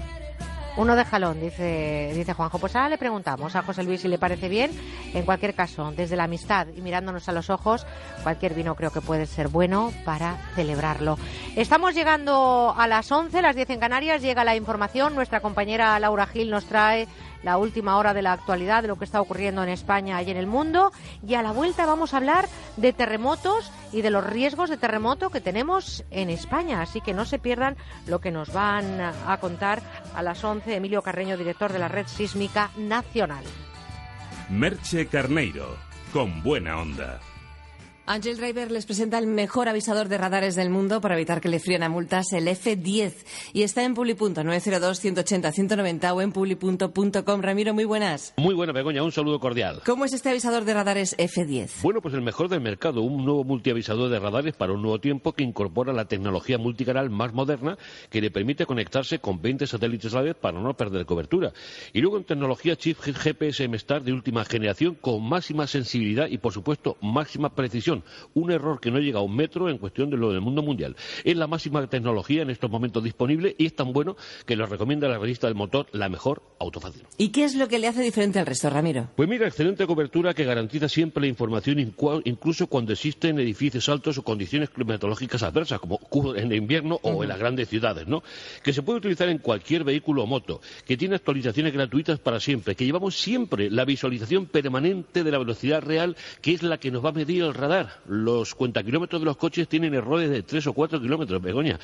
Uno 0.78 0.94
de 0.94 1.04
jalón, 1.04 1.40
dice, 1.40 2.12
dice 2.14 2.34
Juanjo. 2.34 2.60
Pues 2.60 2.76
ahora 2.76 2.88
le 2.88 2.98
preguntamos 2.98 3.56
a 3.56 3.62
José 3.62 3.82
Luis 3.82 4.00
si 4.00 4.06
le 4.06 4.16
parece 4.16 4.48
bien. 4.48 4.70
En 5.12 5.24
cualquier 5.24 5.52
caso, 5.52 5.90
desde 5.90 6.14
la 6.14 6.22
amistad 6.22 6.68
y 6.72 6.80
mirándonos 6.82 7.28
a 7.28 7.32
los 7.32 7.50
ojos, 7.50 7.84
cualquier 8.22 8.54
vino 8.54 8.76
creo 8.76 8.92
que 8.92 9.00
puede 9.00 9.26
ser 9.26 9.48
bueno 9.48 9.92
para 10.04 10.36
celebrarlo. 10.54 11.18
Estamos 11.56 11.96
llegando 11.96 12.72
a 12.78 12.86
las 12.86 13.10
11, 13.10 13.42
las 13.42 13.56
10 13.56 13.70
en 13.70 13.80
Canarias, 13.80 14.22
llega 14.22 14.44
la 14.44 14.54
información. 14.54 15.16
Nuestra 15.16 15.40
compañera 15.40 15.98
Laura 15.98 16.28
Gil 16.28 16.48
nos 16.48 16.66
trae 16.66 17.08
la 17.42 17.58
última 17.58 17.96
hora 17.96 18.14
de 18.14 18.22
la 18.22 18.32
actualidad, 18.32 18.82
de 18.82 18.88
lo 18.88 18.96
que 18.96 19.04
está 19.04 19.20
ocurriendo 19.20 19.62
en 19.62 19.68
España 19.68 20.20
y 20.22 20.30
en 20.30 20.36
el 20.36 20.46
mundo. 20.46 20.92
Y 21.26 21.34
a 21.34 21.42
la 21.42 21.52
vuelta 21.52 21.86
vamos 21.86 22.14
a 22.14 22.18
hablar 22.18 22.48
de 22.76 22.92
terremotos 22.92 23.70
y 23.92 24.02
de 24.02 24.10
los 24.10 24.24
riesgos 24.24 24.70
de 24.70 24.76
terremoto 24.76 25.30
que 25.30 25.40
tenemos 25.40 26.04
en 26.10 26.30
España. 26.30 26.82
Así 26.82 27.00
que 27.00 27.14
no 27.14 27.24
se 27.24 27.38
pierdan 27.38 27.76
lo 28.06 28.20
que 28.20 28.30
nos 28.30 28.52
van 28.52 29.00
a 29.00 29.36
contar 29.40 29.82
a 30.14 30.22
las 30.22 30.42
11 30.42 30.76
Emilio 30.76 31.02
Carreño, 31.02 31.36
director 31.36 31.72
de 31.72 31.78
la 31.78 31.88
Red 31.88 32.06
Sísmica 32.06 32.70
Nacional. 32.76 33.44
Merche 34.50 35.06
Carneiro, 35.06 35.76
con 36.12 36.42
buena 36.42 36.78
onda. 36.78 37.20
Angel 38.10 38.38
Driver 38.38 38.70
les 38.70 38.86
presenta 38.86 39.18
el 39.18 39.26
mejor 39.26 39.68
avisador 39.68 40.08
de 40.08 40.16
radares 40.16 40.56
del 40.56 40.70
mundo 40.70 41.02
para 41.02 41.14
evitar 41.14 41.42
que 41.42 41.50
le 41.50 41.60
fríen 41.60 41.82
a 41.82 41.90
multas, 41.90 42.32
el 42.32 42.48
F10. 42.48 43.12
Y 43.52 43.64
está 43.64 43.84
en 43.84 43.92
Publi.902 43.92 44.98
180 44.98 45.52
190 45.52 46.14
o 46.14 46.22
en 46.22 46.32
publi.com. 46.32 47.42
Ramiro, 47.42 47.74
muy 47.74 47.84
buenas. 47.84 48.32
Muy 48.38 48.54
buena, 48.54 48.72
Begoña, 48.72 49.02
un 49.02 49.12
saludo 49.12 49.38
cordial. 49.38 49.82
¿Cómo 49.84 50.06
es 50.06 50.14
este 50.14 50.30
avisador 50.30 50.64
de 50.64 50.72
radares 50.72 51.18
F10? 51.18 51.82
Bueno, 51.82 52.00
pues 52.00 52.14
el 52.14 52.22
mejor 52.22 52.48
del 52.48 52.62
mercado, 52.62 53.02
un 53.02 53.26
nuevo 53.26 53.44
multiavisador 53.44 54.08
de 54.08 54.18
radares 54.18 54.54
para 54.54 54.72
un 54.72 54.80
nuevo 54.80 54.98
tiempo 54.98 55.34
que 55.34 55.44
incorpora 55.44 55.92
la 55.92 56.06
tecnología 56.06 56.56
multicanal 56.56 57.10
más 57.10 57.34
moderna 57.34 57.76
que 58.08 58.22
le 58.22 58.30
permite 58.30 58.64
conectarse 58.64 59.18
con 59.18 59.42
20 59.42 59.66
satélites 59.66 60.14
a 60.14 60.16
la 60.16 60.22
vez 60.22 60.34
para 60.34 60.58
no 60.58 60.72
perder 60.74 61.04
cobertura. 61.04 61.52
Y 61.92 62.00
luego 62.00 62.16
en 62.16 62.24
tecnología 62.24 62.74
chip 62.74 62.98
GPS 63.00 63.64
M-Star 63.64 64.02
de 64.02 64.14
última 64.14 64.46
generación 64.46 64.94
con 64.94 65.22
máxima 65.28 65.66
sensibilidad 65.66 66.26
y, 66.26 66.38
por 66.38 66.54
supuesto, 66.54 66.96
máxima 67.02 67.54
precisión. 67.54 67.97
Un 68.34 68.50
error 68.50 68.80
que 68.80 68.90
no 68.90 68.98
llega 68.98 69.18
a 69.20 69.22
un 69.22 69.34
metro 69.34 69.68
en 69.68 69.78
cuestión 69.78 70.10
de 70.10 70.16
lo 70.16 70.32
del 70.32 70.40
mundo 70.40 70.62
mundial. 70.62 70.96
Es 71.24 71.36
la 71.36 71.46
máxima 71.46 71.86
tecnología 71.86 72.42
en 72.42 72.50
estos 72.50 72.70
momentos 72.70 73.02
disponible 73.02 73.54
y 73.58 73.66
es 73.66 73.74
tan 73.74 73.92
bueno 73.92 74.16
que 74.46 74.56
lo 74.56 74.66
recomienda 74.66 75.08
la 75.08 75.18
revista 75.18 75.46
del 75.46 75.56
motor 75.56 75.86
La 75.92 76.08
Mejor 76.08 76.42
Autofácil. 76.58 77.04
¿Y 77.16 77.28
qué 77.28 77.44
es 77.44 77.54
lo 77.54 77.68
que 77.68 77.78
le 77.78 77.88
hace 77.88 78.02
diferente 78.02 78.38
al 78.38 78.46
resto, 78.46 78.70
Ramiro? 78.70 79.08
Pues 79.16 79.28
mira, 79.28 79.46
excelente 79.46 79.86
cobertura 79.86 80.34
que 80.34 80.44
garantiza 80.44 80.88
siempre 80.88 81.22
la 81.22 81.28
información 81.28 81.78
incluso 82.24 82.66
cuando 82.66 82.92
existen 82.92 83.38
edificios 83.38 83.88
altos 83.88 84.18
o 84.18 84.22
condiciones 84.22 84.70
climatológicas 84.70 85.42
adversas, 85.42 85.80
como 85.80 85.98
en 86.34 86.52
invierno 86.52 86.98
o 87.02 87.22
en 87.22 87.28
las 87.28 87.38
grandes 87.38 87.68
ciudades, 87.68 88.06
¿no? 88.06 88.22
Que 88.62 88.72
se 88.72 88.82
puede 88.82 88.98
utilizar 88.98 89.28
en 89.28 89.38
cualquier 89.38 89.84
vehículo 89.84 90.24
o 90.24 90.26
moto, 90.26 90.60
que 90.86 90.96
tiene 90.96 91.16
actualizaciones 91.16 91.72
gratuitas 91.72 92.18
para 92.18 92.40
siempre, 92.40 92.74
que 92.74 92.84
llevamos 92.84 93.18
siempre 93.18 93.70
la 93.70 93.84
visualización 93.84 94.46
permanente 94.46 95.24
de 95.24 95.30
la 95.30 95.38
velocidad 95.38 95.82
real, 95.82 96.16
que 96.40 96.52
es 96.52 96.62
la 96.62 96.78
que 96.78 96.90
nos 96.90 97.04
va 97.04 97.10
a 97.10 97.12
medir 97.12 97.42
el 97.42 97.54
radar. 97.54 97.87
Los 98.06 98.54
cuentakilómetros 98.54 99.20
de 99.20 99.26
los 99.26 99.36
coches 99.36 99.68
tienen 99.68 99.94
errores 99.94 100.30
de 100.30 100.42
3 100.42 100.66
o 100.68 100.72
4 100.72 101.00
kilómetros, 101.00 101.42
Begoña. 101.42 101.78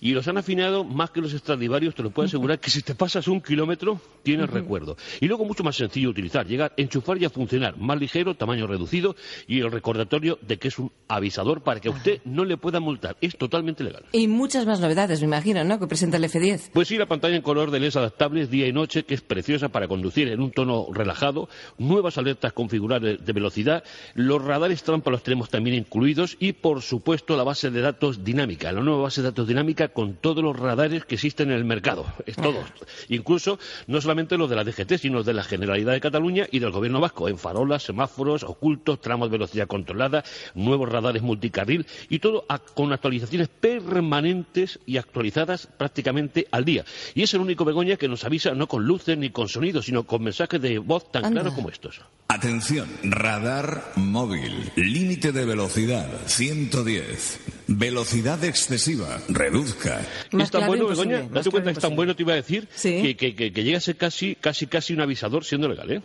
Y 0.00 0.12
los 0.12 0.26
han 0.28 0.38
afinado 0.38 0.84
más 0.84 1.10
que 1.10 1.20
los 1.20 1.32
Stradivarius, 1.32 1.94
te 1.94 2.02
lo 2.02 2.10
puedo 2.10 2.26
asegurar, 2.26 2.58
que 2.58 2.70
si 2.70 2.82
te 2.82 2.94
pasas 2.94 3.28
un 3.28 3.40
kilómetro, 3.40 4.00
tienes 4.22 4.50
recuerdo. 4.50 4.96
Y 5.20 5.26
luego 5.26 5.44
mucho 5.44 5.62
más 5.62 5.76
sencillo 5.76 6.08
de 6.08 6.12
utilizar, 6.12 6.46
llegar, 6.46 6.72
enchufar 6.76 7.20
y 7.20 7.24
a 7.24 7.30
funcionar. 7.30 7.76
Más 7.76 7.98
ligero, 7.98 8.34
tamaño 8.34 8.66
reducido 8.66 9.16
y 9.46 9.60
el 9.60 9.70
recordatorio 9.70 10.38
de 10.42 10.58
que 10.58 10.68
es 10.68 10.78
un 10.78 10.90
avisador 11.08 11.62
para 11.62 11.80
que 11.80 11.88
a 11.88 11.92
usted 11.92 12.20
no 12.24 12.44
le 12.44 12.56
pueda 12.56 12.80
multar. 12.80 13.16
Es 13.20 13.36
totalmente 13.36 13.84
legal. 13.84 14.04
Y 14.12 14.28
muchas 14.28 14.66
más 14.66 14.80
novedades, 14.80 15.20
me 15.20 15.26
imagino, 15.26 15.64
¿no? 15.64 15.78
Que 15.78 15.86
presenta 15.86 16.16
el 16.16 16.24
F10. 16.24 16.70
Pues 16.72 16.88
sí, 16.88 16.96
la 16.96 17.06
pantalla 17.06 17.36
en 17.36 17.42
color 17.42 17.70
de 17.70 17.80
LEDs 17.80 17.96
adaptables 17.96 18.50
día 18.50 18.66
y 18.66 18.72
noche, 18.72 19.04
que 19.04 19.14
es 19.14 19.20
preciosa 19.20 19.68
para 19.68 19.88
conducir 19.88 20.28
en 20.28 20.40
un 20.40 20.50
tono 20.50 20.86
relajado, 20.92 21.48
nuevas 21.78 22.18
alertas 22.18 22.52
configurables 22.52 23.24
de 23.24 23.32
velocidad, 23.32 23.84
los 24.14 24.42
radares 24.42 24.82
trampa 24.82 25.10
los 25.10 25.22
tenemos 25.22 25.39
también 25.48 25.76
incluidos 25.76 26.36
y, 26.40 26.52
por 26.52 26.82
supuesto, 26.82 27.36
la 27.36 27.44
base 27.44 27.70
de 27.70 27.80
datos 27.80 28.24
dinámica, 28.24 28.70
la 28.72 28.80
nueva 28.82 29.02
base 29.04 29.22
de 29.22 29.28
datos 29.28 29.48
dinámica 29.48 29.88
con 29.88 30.14
todos 30.14 30.44
los 30.44 30.58
radares 30.58 31.04
que 31.04 31.14
existen 31.14 31.50
en 31.50 31.56
el 31.56 31.64
mercado, 31.64 32.04
es 32.26 32.36
todo. 32.36 32.62
Incluso 33.08 33.58
no 33.86 34.00
solamente 34.00 34.36
los 34.36 34.50
de 34.50 34.56
la 34.56 34.64
DGT, 34.64 34.98
sino 34.98 35.18
los 35.18 35.26
de 35.26 35.32
la 35.34 35.42
Generalidad 35.44 35.92
de 35.92 36.00
Cataluña 36.00 36.46
y 36.50 36.58
del 36.58 36.70
Gobierno 36.72 37.00
Vasco, 37.00 37.28
en 37.28 37.38
farolas, 37.38 37.84
semáforos, 37.84 38.42
ocultos, 38.42 39.00
tramos 39.00 39.28
de 39.30 39.38
velocidad 39.38 39.66
controlada, 39.68 40.24
nuevos 40.54 40.88
radares 40.88 41.22
multicarril 41.22 41.86
y 42.08 42.18
todo 42.18 42.44
a- 42.48 42.58
con 42.58 42.92
actualizaciones 42.92 43.48
permanentes 43.48 44.80
y 44.86 44.96
actualizadas 44.96 45.66
prácticamente 45.66 46.46
al 46.50 46.64
día. 46.64 46.84
Y 47.14 47.22
es 47.22 47.32
el 47.34 47.40
único 47.40 47.64
Begoña 47.64 47.96
que 47.96 48.08
nos 48.08 48.24
avisa 48.24 48.54
no 48.54 48.66
con 48.66 48.84
luces 48.84 49.16
ni 49.16 49.30
con 49.30 49.48
sonidos, 49.48 49.86
sino 49.86 50.04
con 50.04 50.22
mensajes 50.22 50.60
de 50.60 50.78
voz 50.78 51.10
tan 51.12 51.22
claros 51.32 51.54
como 51.54 51.68
estos. 51.70 52.00
Atención, 52.34 52.88
radar 53.02 53.90
móvil. 53.96 54.70
Límite 54.76 55.32
de 55.32 55.44
velocidad 55.44 56.06
110. 56.26 57.40
Velocidad 57.72 58.42
excesiva. 58.44 59.20
Reduzca. 59.28 60.00
es 60.32 60.50
tan 60.50 60.66
bueno, 60.66 60.86
Begoña, 60.88 61.22
date 61.30 61.50
cuenta 61.50 61.70
que 61.72 61.78
es 61.78 61.82
tan 61.82 61.94
bueno, 61.94 62.14
te 62.16 62.22
iba 62.22 62.32
a 62.32 62.36
decir, 62.36 62.66
que, 62.82 63.16
que- 63.16 63.34
que- 63.36 63.52
que 63.52 63.62
llega 63.64 63.78
a 63.78 63.80
ser 63.80 63.96
casi, 63.96 64.34
casi, 64.34 64.66
casi 64.66 64.92
un 64.92 65.00
avisador 65.00 65.44
siendo 65.44 65.68
legal, 65.68 65.88
¿eh? 65.90 66.02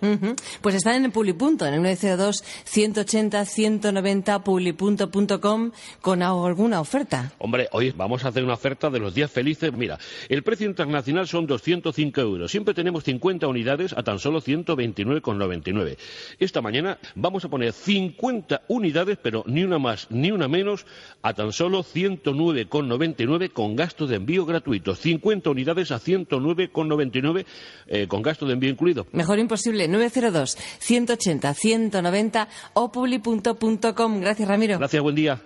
Pues 0.61 0.75
están 0.75 0.95
en 0.95 1.05
el 1.05 1.11
Publipunto, 1.11 1.65
en 1.65 1.73
el 1.75 1.81
902 1.81 2.43
180 2.65 3.45
190 3.45 4.43
publipunto.com 4.43 5.71
con 6.01 6.21
alguna 6.21 6.81
oferta. 6.81 7.33
Hombre, 7.39 7.67
hoy 7.71 7.91
vamos 7.97 8.25
a 8.25 8.27
hacer 8.29 8.43
una 8.43 8.53
oferta 8.53 8.89
de 8.91 8.99
los 8.99 9.15
días 9.15 9.31
felices. 9.31 9.73
Mira, 9.73 9.97
el 10.29 10.43
precio 10.43 10.67
internacional 10.67 11.27
son 11.27 11.47
205 11.47 12.21
euros. 12.21 12.51
Siempre 12.51 12.73
tenemos 12.75 13.03
50 13.03 13.47
unidades 13.47 13.93
a 13.93 14.03
tan 14.03 14.19
solo 14.19 14.39
129,99. 14.39 15.97
Esta 16.39 16.61
mañana 16.61 16.97
vamos 17.15 17.45
a 17.45 17.49
poner 17.49 17.73
50 17.73 18.63
unidades, 18.67 19.17
pero 19.21 19.43
ni 19.47 19.63
una 19.63 19.79
más 19.79 20.07
ni 20.09 20.31
una 20.31 20.47
menos, 20.47 20.85
a 21.21 21.33
tan 21.33 21.51
solo 21.51 21.83
109,99 21.83 23.51
con 23.51 23.75
gasto 23.75 24.07
de 24.07 24.17
envío 24.17 24.45
gratuito. 24.45 24.95
50 24.95 25.49
unidades 25.49 25.91
a 25.91 25.99
109,99 25.99 27.45
eh, 27.87 28.07
con 28.07 28.21
gasto 28.21 28.45
de 28.45 28.53
envío 28.53 28.69
incluido. 28.69 29.07
Mejor 29.11 29.39
imposible, 29.39 29.87
902 29.87 30.57
180 30.79 31.53
190 31.53 32.47
o 32.73 32.91
publipunto.com. 32.91 34.19
Gracias, 34.19 34.47
Ramiro. 34.47 34.77
Gracias, 34.77 35.01
buen 35.01 35.15
día. 35.15 35.41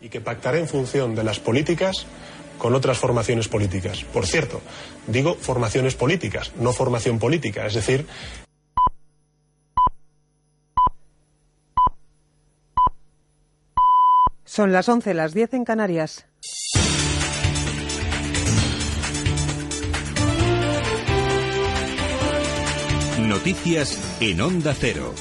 y 0.00 0.08
que 0.08 0.20
pactará 0.20 0.58
en 0.58 0.68
función 0.68 1.14
de 1.14 1.24
las 1.24 1.40
políticas 1.40 2.06
con 2.58 2.74
otras 2.74 2.98
formaciones 2.98 3.48
políticas. 3.48 4.04
Por 4.04 4.26
cierto, 4.26 4.60
digo 5.06 5.34
formaciones 5.34 5.94
políticas, 5.94 6.52
no 6.56 6.72
formación 6.72 7.18
política, 7.18 7.66
es 7.66 7.74
decir, 7.74 8.06
Son 14.44 14.72
las 14.72 14.88
11, 14.88 15.14
las 15.14 15.34
10 15.34 15.54
en 15.54 15.64
Canarias. 15.64 16.26
Noticias 23.20 24.18
en 24.20 24.40
Onda 24.40 24.74
Cero. 24.74 25.14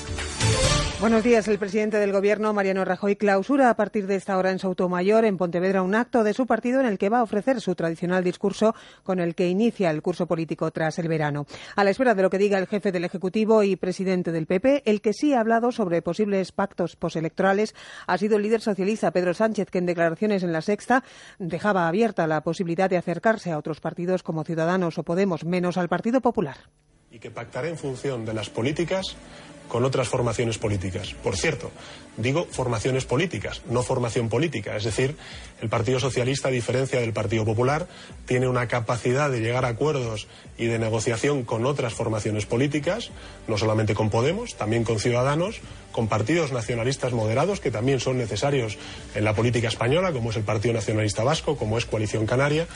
Buenos 0.99 1.23
días. 1.23 1.47
El 1.47 1.59
presidente 1.59 1.97
del 1.97 2.11
Gobierno, 2.11 2.53
Mariano 2.53 2.83
Rajoy, 2.83 3.15
clausura 3.17 3.69
a 3.69 3.75
partir 3.75 4.07
de 4.07 4.15
esta 4.15 4.35
hora 4.35 4.49
en 4.49 4.57
Soutomayor, 4.57 5.25
en 5.25 5.37
Pontevedra, 5.37 5.83
un 5.83 5.93
acto 5.93 6.23
de 6.23 6.33
su 6.33 6.47
partido 6.47 6.79
en 6.79 6.87
el 6.87 6.97
que 6.97 7.09
va 7.09 7.19
a 7.19 7.23
ofrecer 7.23 7.61
su 7.61 7.75
tradicional 7.75 8.23
discurso 8.23 8.73
con 9.03 9.19
el 9.19 9.35
que 9.35 9.47
inicia 9.47 9.91
el 9.91 10.01
curso 10.01 10.25
político 10.25 10.71
tras 10.71 10.97
el 10.97 11.07
verano. 11.07 11.45
A 11.75 11.83
la 11.83 11.91
espera 11.91 12.15
de 12.15 12.23
lo 12.23 12.31
que 12.31 12.39
diga 12.39 12.57
el 12.57 12.65
jefe 12.65 12.91
del 12.91 13.05
Ejecutivo 13.05 13.61
y 13.61 13.75
presidente 13.75 14.31
del 14.31 14.47
PP, 14.47 14.89
el 14.89 15.01
que 15.01 15.13
sí 15.13 15.35
ha 15.35 15.39
hablado 15.39 15.71
sobre 15.71 16.01
posibles 16.01 16.51
pactos 16.51 16.95
postelectorales 16.95 17.75
ha 18.07 18.17
sido 18.17 18.37
el 18.37 18.41
líder 18.43 18.61
socialista 18.61 19.11
Pedro 19.11 19.35
Sánchez, 19.35 19.69
que 19.69 19.77
en 19.77 19.85
declaraciones 19.85 20.41
en 20.41 20.51
la 20.51 20.61
Sexta 20.61 21.03
dejaba 21.37 21.87
abierta 21.87 22.25
la 22.25 22.41
posibilidad 22.41 22.89
de 22.89 22.97
acercarse 22.97 23.51
a 23.51 23.59
otros 23.59 23.81
partidos 23.81 24.23
como 24.23 24.43
Ciudadanos 24.43 24.97
o 24.97 25.03
Podemos, 25.03 25.45
menos 25.45 25.77
al 25.77 25.89
Partido 25.89 26.21
Popular. 26.21 26.57
y 27.09 27.19
que 27.19 27.31
pactará 27.31 27.69
en 27.69 27.77
función 27.77 28.25
de 28.25 28.33
las 28.33 28.49
políticas 28.49 29.15
con 29.67 29.85
otras 29.85 30.07
formaciones 30.07 30.57
políticas. 30.57 31.13
Por 31.23 31.35
cierto, 31.35 31.71
digo 32.17 32.47
formaciones 32.49 33.05
políticas, 33.05 33.61
no 33.69 33.83
formación 33.83 34.29
política. 34.29 34.75
Es 34.75 34.83
decir, 34.83 35.15
el 35.61 35.69
Partido 35.69 35.99
Socialista, 35.99 36.47
a 36.47 36.51
diferencia 36.51 36.99
del 36.99 37.13
Partido 37.13 37.45
Popular, 37.45 37.87
tiene 38.25 38.47
una 38.47 38.67
capacidad 38.67 39.29
de 39.29 39.39
llegar 39.39 39.65
a 39.65 39.69
acuerdos 39.69 40.27
y 40.57 40.65
de 40.65 40.79
negociación 40.79 41.43
con 41.43 41.65
otras 41.65 41.93
formaciones 41.93 42.45
políticas, 42.45 43.11
no 43.47 43.57
solamente 43.57 43.93
con 43.93 44.09
Podemos, 44.09 44.55
también 44.55 44.83
con 44.83 44.99
Ciudadanos, 44.99 45.61
con 45.91 46.07
partidos 46.07 46.51
nacionalistas 46.51 47.13
moderados 47.13 47.59
que 47.59 47.71
también 47.71 47.99
son 47.99 48.17
necesarios 48.17 48.77
en 49.15 49.23
la 49.23 49.33
política 49.33 49.67
española, 49.67 50.11
como 50.11 50.31
es 50.31 50.37
el 50.37 50.43
Partido 50.43 50.73
Nacionalista 50.73 51.23
Vasco, 51.23 51.57
como 51.57 51.77
es 51.77 51.85
Coalición 51.85 52.25
Canaria. 52.25 52.67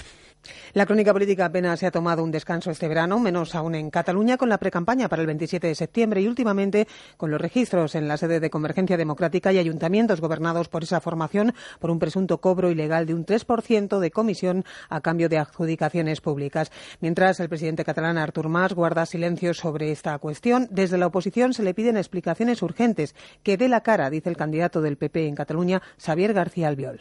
La 0.74 0.86
crónica 0.86 1.14
política 1.14 1.46
apenas 1.46 1.80
se 1.80 1.86
ha 1.86 1.92
tomado 1.92 2.24
un 2.24 2.32
descanso 2.32 2.72
este 2.72 2.88
verano, 2.88 3.20
menos 3.20 3.56
aún 3.56 3.76
en 3.76 3.90
Cataluña, 3.90 4.38
con 4.38 4.50
la 4.50 4.58
precampaña 4.58 5.10
para 5.10 5.22
el 5.22 5.28
27 5.28 5.68
de 5.68 5.76
septiembre 5.76 6.22
y 6.22 6.28
últimamente 6.28 6.88
con 7.18 7.30
los 7.30 7.42
registros 7.42 7.96
en 7.96 8.08
la 8.08 8.18
sede 8.18 8.40
de 8.40 8.50
Convergencia 8.50 8.98
Democrática 8.98 9.52
y 9.52 9.60
ayuntamientos 9.60 10.22
gobernados 10.22 10.70
por 10.70 10.84
esa 10.84 11.02
formación 11.02 11.54
por 11.80 11.92
un 11.92 12.00
presunto 12.00 12.40
cobro 12.40 12.72
ilegal 12.72 13.06
de 13.06 13.14
un 13.14 13.26
3% 13.26 14.00
de 14.00 14.12
comisión 14.12 14.66
a 14.90 15.02
cambio 15.02 15.30
de 15.30 15.38
adjudicaciones 15.38 16.22
públicas. 16.22 16.72
Mientras 17.02 17.40
el 17.40 17.50
presidente 17.50 17.86
catalán 17.86 18.18
Artur 18.18 18.50
Mas 18.50 18.74
guarda 18.74 19.06
silencio 19.06 19.54
sobre 19.54 19.92
esta 19.92 20.18
cuestión, 20.20 20.68
desde 20.72 20.98
la 20.98 21.08
oposición 21.08 21.54
se 21.54 21.64
le 21.64 21.74
piden 21.74 21.98
explicaciones 21.98 22.62
urgentes 22.62 23.16
que 23.44 23.58
dé 23.58 23.68
la 23.68 23.82
cara, 23.82 24.10
dice 24.10 24.30
el 24.30 24.38
candidato 24.38 24.82
del 24.82 24.98
PP 24.98 25.28
en 25.28 25.36
Cataluña, 25.36 25.82
Xavier 25.98 26.34
García 26.34 26.68
Albiol. 26.68 27.00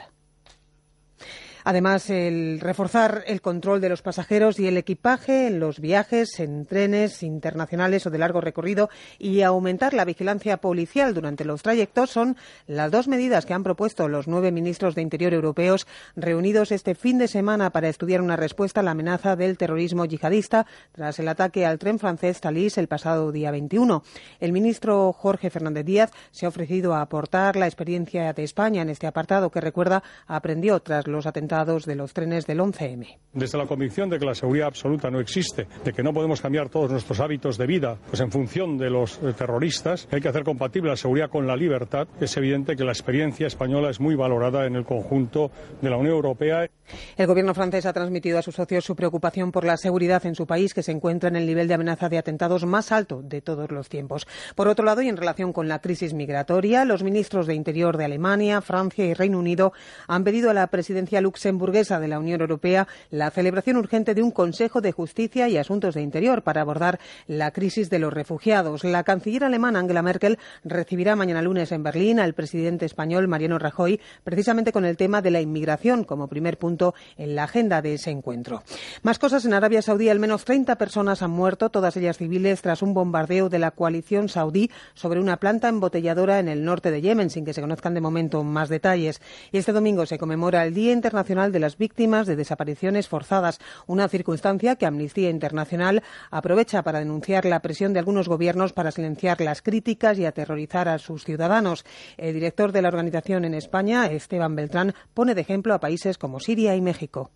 Además, 1.64 2.08
el 2.10 2.60
reforzar 2.60 3.24
el 3.26 3.40
control 3.40 3.80
de 3.80 3.88
los 3.88 4.02
pasajeros 4.02 4.58
y 4.58 4.66
el 4.66 4.76
equipaje 4.76 5.46
en 5.46 5.60
los 5.60 5.80
viajes 5.80 6.40
en 6.40 6.64
trenes 6.66 7.22
internacionales 7.22 8.06
o 8.06 8.10
de 8.10 8.18
largo 8.18 8.40
recorrido 8.40 8.88
y 9.18 9.42
aumentar 9.42 9.92
la 9.92 10.04
vigilancia 10.04 10.56
policial 10.58 11.14
durante 11.14 11.44
los 11.44 11.62
trayectos 11.62 12.10
son 12.10 12.36
las 12.66 12.90
dos 12.90 13.08
medidas 13.08 13.46
que 13.46 13.54
han 13.54 13.62
propuesto 13.62 14.08
los 14.08 14.26
nueve 14.28 14.52
ministros 14.52 14.94
de 14.94 15.02
Interior 15.02 15.34
europeos 15.34 15.86
reunidos 16.16 16.72
este 16.72 16.94
fin 16.94 17.18
de 17.18 17.28
semana 17.28 17.70
para 17.70 17.88
estudiar 17.88 18.22
una 18.22 18.36
respuesta 18.36 18.80
a 18.80 18.82
la 18.82 18.92
amenaza 18.92 19.36
del 19.36 19.58
terrorismo 19.58 20.04
yihadista 20.04 20.66
tras 20.92 21.18
el 21.18 21.28
ataque 21.28 21.66
al 21.66 21.78
tren 21.78 21.98
francés 21.98 22.40
Thalys 22.40 22.78
el 22.78 22.88
pasado 22.88 23.32
día 23.32 23.50
21. 23.50 24.02
El 24.40 24.52
ministro 24.52 25.12
Jorge 25.12 25.50
Fernández 25.50 25.84
Díaz 25.84 26.10
se 26.30 26.46
ha 26.46 26.48
ofrecido 26.48 26.94
a 26.94 27.02
aportar 27.02 27.56
la 27.56 27.66
experiencia 27.66 28.32
de 28.32 28.44
España 28.44 28.82
en 28.82 28.88
este 28.88 29.06
apartado 29.06 29.50
que 29.50 29.60
recuerda 29.60 30.02
aprendió 30.26 30.80
tras 30.80 31.06
los 31.06 31.26
atentados 31.26 31.49
de 31.50 31.96
los 31.96 32.12
trenes 32.12 32.46
del 32.46 32.60
11M. 32.60 33.18
Desde 33.32 33.58
la 33.58 33.66
convicción 33.66 34.08
de 34.08 34.20
que 34.20 34.24
la 34.24 34.36
seguridad 34.36 34.68
absoluta 34.68 35.10
no 35.10 35.18
existe, 35.18 35.66
de 35.84 35.92
que 35.92 36.02
no 36.02 36.12
podemos 36.12 36.40
cambiar 36.40 36.68
todos 36.68 36.92
nuestros 36.92 37.18
hábitos 37.18 37.58
de 37.58 37.66
vida 37.66 37.98
pues 38.08 38.20
en 38.20 38.30
función 38.30 38.78
de 38.78 38.88
los 38.88 39.18
eh, 39.18 39.32
terroristas, 39.36 40.06
hay 40.12 40.20
que 40.20 40.28
hacer 40.28 40.44
compatible 40.44 40.90
la 40.90 40.96
seguridad 40.96 41.28
con 41.28 41.48
la 41.48 41.56
libertad. 41.56 42.06
Es 42.20 42.36
evidente 42.36 42.76
que 42.76 42.84
la 42.84 42.92
experiencia 42.92 43.48
española 43.48 43.90
es 43.90 43.98
muy 43.98 44.14
valorada 44.14 44.64
en 44.64 44.76
el 44.76 44.84
conjunto 44.84 45.50
de 45.82 45.90
la 45.90 45.96
Unión 45.96 46.14
Europea. 46.14 46.68
El 47.16 47.26
gobierno 47.26 47.52
francés 47.52 47.84
ha 47.84 47.92
transmitido 47.92 48.38
a 48.38 48.42
sus 48.42 48.54
socios 48.54 48.84
su 48.84 48.94
preocupación 48.94 49.50
por 49.50 49.64
la 49.64 49.76
seguridad 49.76 50.24
en 50.26 50.36
su 50.36 50.46
país, 50.46 50.72
que 50.72 50.84
se 50.84 50.92
encuentra 50.92 51.30
en 51.30 51.36
el 51.36 51.46
nivel 51.46 51.66
de 51.66 51.74
amenaza 51.74 52.08
de 52.08 52.18
atentados 52.18 52.64
más 52.64 52.92
alto 52.92 53.22
de 53.22 53.40
todos 53.40 53.72
los 53.72 53.88
tiempos. 53.88 54.26
Por 54.54 54.68
otro 54.68 54.84
lado, 54.84 55.02
y 55.02 55.08
en 55.08 55.16
relación 55.16 55.52
con 55.52 55.66
la 55.66 55.80
crisis 55.80 56.14
migratoria, 56.14 56.84
los 56.84 57.02
ministros 57.02 57.48
de 57.48 57.54
Interior 57.54 57.96
de 57.96 58.04
Alemania, 58.04 58.60
Francia 58.60 59.04
y 59.04 59.14
Reino 59.14 59.38
Unido 59.38 59.72
han 60.06 60.22
pedido 60.22 60.50
a 60.50 60.54
la 60.54 60.68
presidencia 60.68 61.20
luxemburguesa 61.20 61.39
luxemburguesa 61.40 61.98
de 62.00 62.08
la 62.08 62.18
Unión 62.18 62.42
Europea 62.42 62.86
la 63.10 63.30
celebración 63.30 63.78
urgente 63.78 64.14
de 64.14 64.22
un 64.22 64.30
Consejo 64.30 64.82
de 64.82 64.92
Justicia 64.92 65.48
y 65.48 65.56
Asuntos 65.56 65.94
de 65.94 66.02
Interior 66.02 66.42
para 66.42 66.60
abordar 66.60 67.00
la 67.26 67.50
crisis 67.50 67.88
de 67.88 67.98
los 67.98 68.12
refugiados. 68.12 68.84
La 68.84 69.04
canciller 69.04 69.44
alemana 69.44 69.78
Angela 69.78 70.02
Merkel 70.02 70.38
recibirá 70.64 71.16
mañana 71.16 71.40
lunes 71.40 71.72
en 71.72 71.82
Berlín 71.82 72.20
al 72.20 72.34
presidente 72.34 72.84
español 72.84 73.26
Mariano 73.26 73.58
Rajoy 73.58 74.00
precisamente 74.22 74.70
con 74.70 74.84
el 74.84 74.98
tema 74.98 75.22
de 75.22 75.30
la 75.30 75.40
inmigración 75.40 76.04
como 76.04 76.28
primer 76.28 76.58
punto 76.58 76.94
en 77.16 77.34
la 77.34 77.44
agenda 77.44 77.80
de 77.80 77.94
ese 77.94 78.10
encuentro. 78.10 78.62
Más 79.02 79.18
cosas 79.18 79.46
en 79.46 79.54
Arabia 79.54 79.80
Saudí. 79.80 80.10
Al 80.10 80.20
menos 80.20 80.44
30 80.44 80.76
personas 80.76 81.22
han 81.22 81.30
muerto, 81.30 81.70
todas 81.70 81.96
ellas 81.96 82.18
civiles, 82.18 82.60
tras 82.60 82.82
un 82.82 82.92
bombardeo 82.92 83.48
de 83.48 83.58
la 83.58 83.70
coalición 83.70 84.28
saudí 84.28 84.70
sobre 84.92 85.20
una 85.20 85.38
planta 85.38 85.68
embotelladora 85.68 86.38
en 86.38 86.48
el 86.48 86.64
norte 86.64 86.90
de 86.90 87.00
Yemen, 87.00 87.30
sin 87.30 87.46
que 87.46 87.54
se 87.54 87.62
conozcan 87.62 87.94
de 87.94 88.02
momento 88.02 88.44
más 88.44 88.68
detalles. 88.68 89.22
Y 89.52 89.56
este 89.56 89.72
domingo 89.72 90.04
se 90.04 90.18
conmemora 90.18 90.64
el 90.64 90.74
Día 90.74 90.92
Internacional 90.92 91.29
de 91.30 91.60
las 91.60 91.78
Víctimas 91.78 92.26
de 92.26 92.34
Desapariciones 92.34 93.08
Forzadas, 93.08 93.60
una 93.86 94.08
circunstancia 94.08 94.74
que 94.74 94.84
Amnistía 94.84 95.30
Internacional 95.30 96.02
aprovecha 96.32 96.82
para 96.82 96.98
denunciar 96.98 97.44
la 97.44 97.62
presión 97.62 97.92
de 97.92 98.00
algunos 98.00 98.28
gobiernos 98.28 98.72
para 98.72 98.90
silenciar 98.90 99.40
las 99.40 99.62
críticas 99.62 100.18
y 100.18 100.26
aterrorizar 100.26 100.88
a 100.88 100.98
sus 100.98 101.24
ciudadanos. 101.24 101.84
El 102.18 102.34
director 102.34 102.72
de 102.72 102.82
la 102.82 102.88
organización 102.88 103.44
en 103.44 103.54
España, 103.54 104.06
Esteban 104.06 104.56
Beltrán, 104.56 104.92
pone 105.14 105.36
de 105.36 105.42
ejemplo 105.42 105.72
a 105.72 105.78
países 105.78 106.18
como 106.18 106.40
Siria 106.40 106.74
y 106.74 106.80
México. 106.80 107.30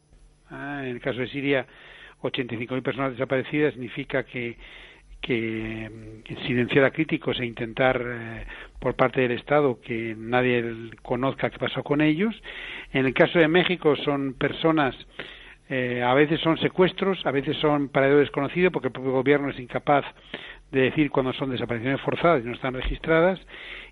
Ah, 0.50 0.80
en 0.82 0.88
el 0.88 1.00
caso 1.00 1.20
de 1.20 1.28
Siria, 1.28 1.64
85.000 2.20 2.82
personas 2.82 3.12
desaparecidas 3.12 3.74
significa 3.74 4.24
que 4.24 4.58
que 5.24 5.90
silenciar 6.46 6.84
a 6.84 6.90
críticos 6.90 7.40
e 7.40 7.46
intentar 7.46 8.00
eh, 8.04 8.46
por 8.78 8.94
parte 8.94 9.22
del 9.22 9.32
Estado 9.32 9.80
que 9.80 10.14
nadie 10.16 10.62
conozca 11.02 11.48
qué 11.50 11.58
pasó 11.58 11.82
con 11.82 12.02
ellos. 12.02 12.34
En 12.92 13.06
el 13.06 13.14
caso 13.14 13.38
de 13.38 13.48
México 13.48 13.96
son 13.96 14.34
personas, 14.34 14.94
eh, 15.70 16.02
a 16.02 16.12
veces 16.12 16.40
son 16.40 16.58
secuestros, 16.58 17.24
a 17.24 17.30
veces 17.30 17.56
son 17.56 17.88
paradero 17.88 18.18
desconocido 18.18 18.70
porque 18.70 18.88
el 18.88 18.92
propio 18.92 19.12
gobierno 19.12 19.48
es 19.48 19.58
incapaz 19.58 20.04
de 20.70 20.82
decir 20.82 21.10
cuándo 21.10 21.32
son 21.32 21.50
desapariciones 21.50 22.00
forzadas 22.02 22.42
y 22.42 22.46
no 22.46 22.54
están 22.54 22.74
registradas 22.74 23.40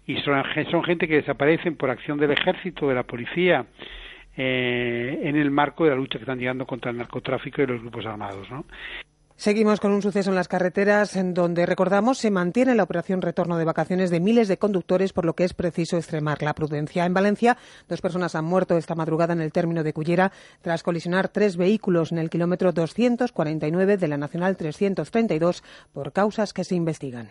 y 0.06 0.16
son, 0.18 0.42
son 0.70 0.84
gente 0.84 1.08
que 1.08 1.16
desaparecen 1.16 1.76
por 1.76 1.88
acción 1.88 2.18
del 2.18 2.32
ejército, 2.32 2.88
de 2.88 2.94
la 2.94 3.04
policía, 3.04 3.64
eh, 4.36 5.20
en 5.22 5.36
el 5.36 5.50
marco 5.50 5.84
de 5.84 5.90
la 5.90 5.96
lucha 5.96 6.18
que 6.18 6.24
están 6.24 6.38
llevando 6.38 6.66
contra 6.66 6.90
el 6.90 6.98
narcotráfico 6.98 7.62
y 7.62 7.66
los 7.66 7.80
grupos 7.80 8.04
armados. 8.04 8.50
¿no? 8.50 8.64
Seguimos 9.42 9.80
con 9.80 9.90
un 9.90 10.02
suceso 10.02 10.30
en 10.30 10.36
las 10.36 10.46
carreteras 10.46 11.16
en 11.16 11.34
donde, 11.34 11.66
recordamos, 11.66 12.16
se 12.16 12.30
mantiene 12.30 12.76
la 12.76 12.84
operación 12.84 13.22
retorno 13.22 13.58
de 13.58 13.64
vacaciones 13.64 14.08
de 14.08 14.20
miles 14.20 14.46
de 14.46 14.56
conductores, 14.56 15.12
por 15.12 15.24
lo 15.24 15.34
que 15.34 15.42
es 15.42 15.52
preciso 15.52 15.96
extremar 15.96 16.44
la 16.44 16.54
prudencia. 16.54 17.04
En 17.06 17.12
Valencia, 17.12 17.56
dos 17.88 18.00
personas 18.00 18.36
han 18.36 18.44
muerto 18.44 18.76
esta 18.76 18.94
madrugada 18.94 19.32
en 19.32 19.40
el 19.40 19.50
término 19.50 19.82
de 19.82 19.92
Cullera 19.92 20.30
tras 20.60 20.84
colisionar 20.84 21.28
tres 21.28 21.56
vehículos 21.56 22.12
en 22.12 22.18
el 22.18 22.30
kilómetro 22.30 22.70
249 22.70 23.96
de 23.96 24.06
la 24.06 24.16
Nacional 24.16 24.56
332 24.56 25.64
por 25.92 26.12
causas 26.12 26.52
que 26.52 26.62
se 26.62 26.76
investigan. 26.76 27.28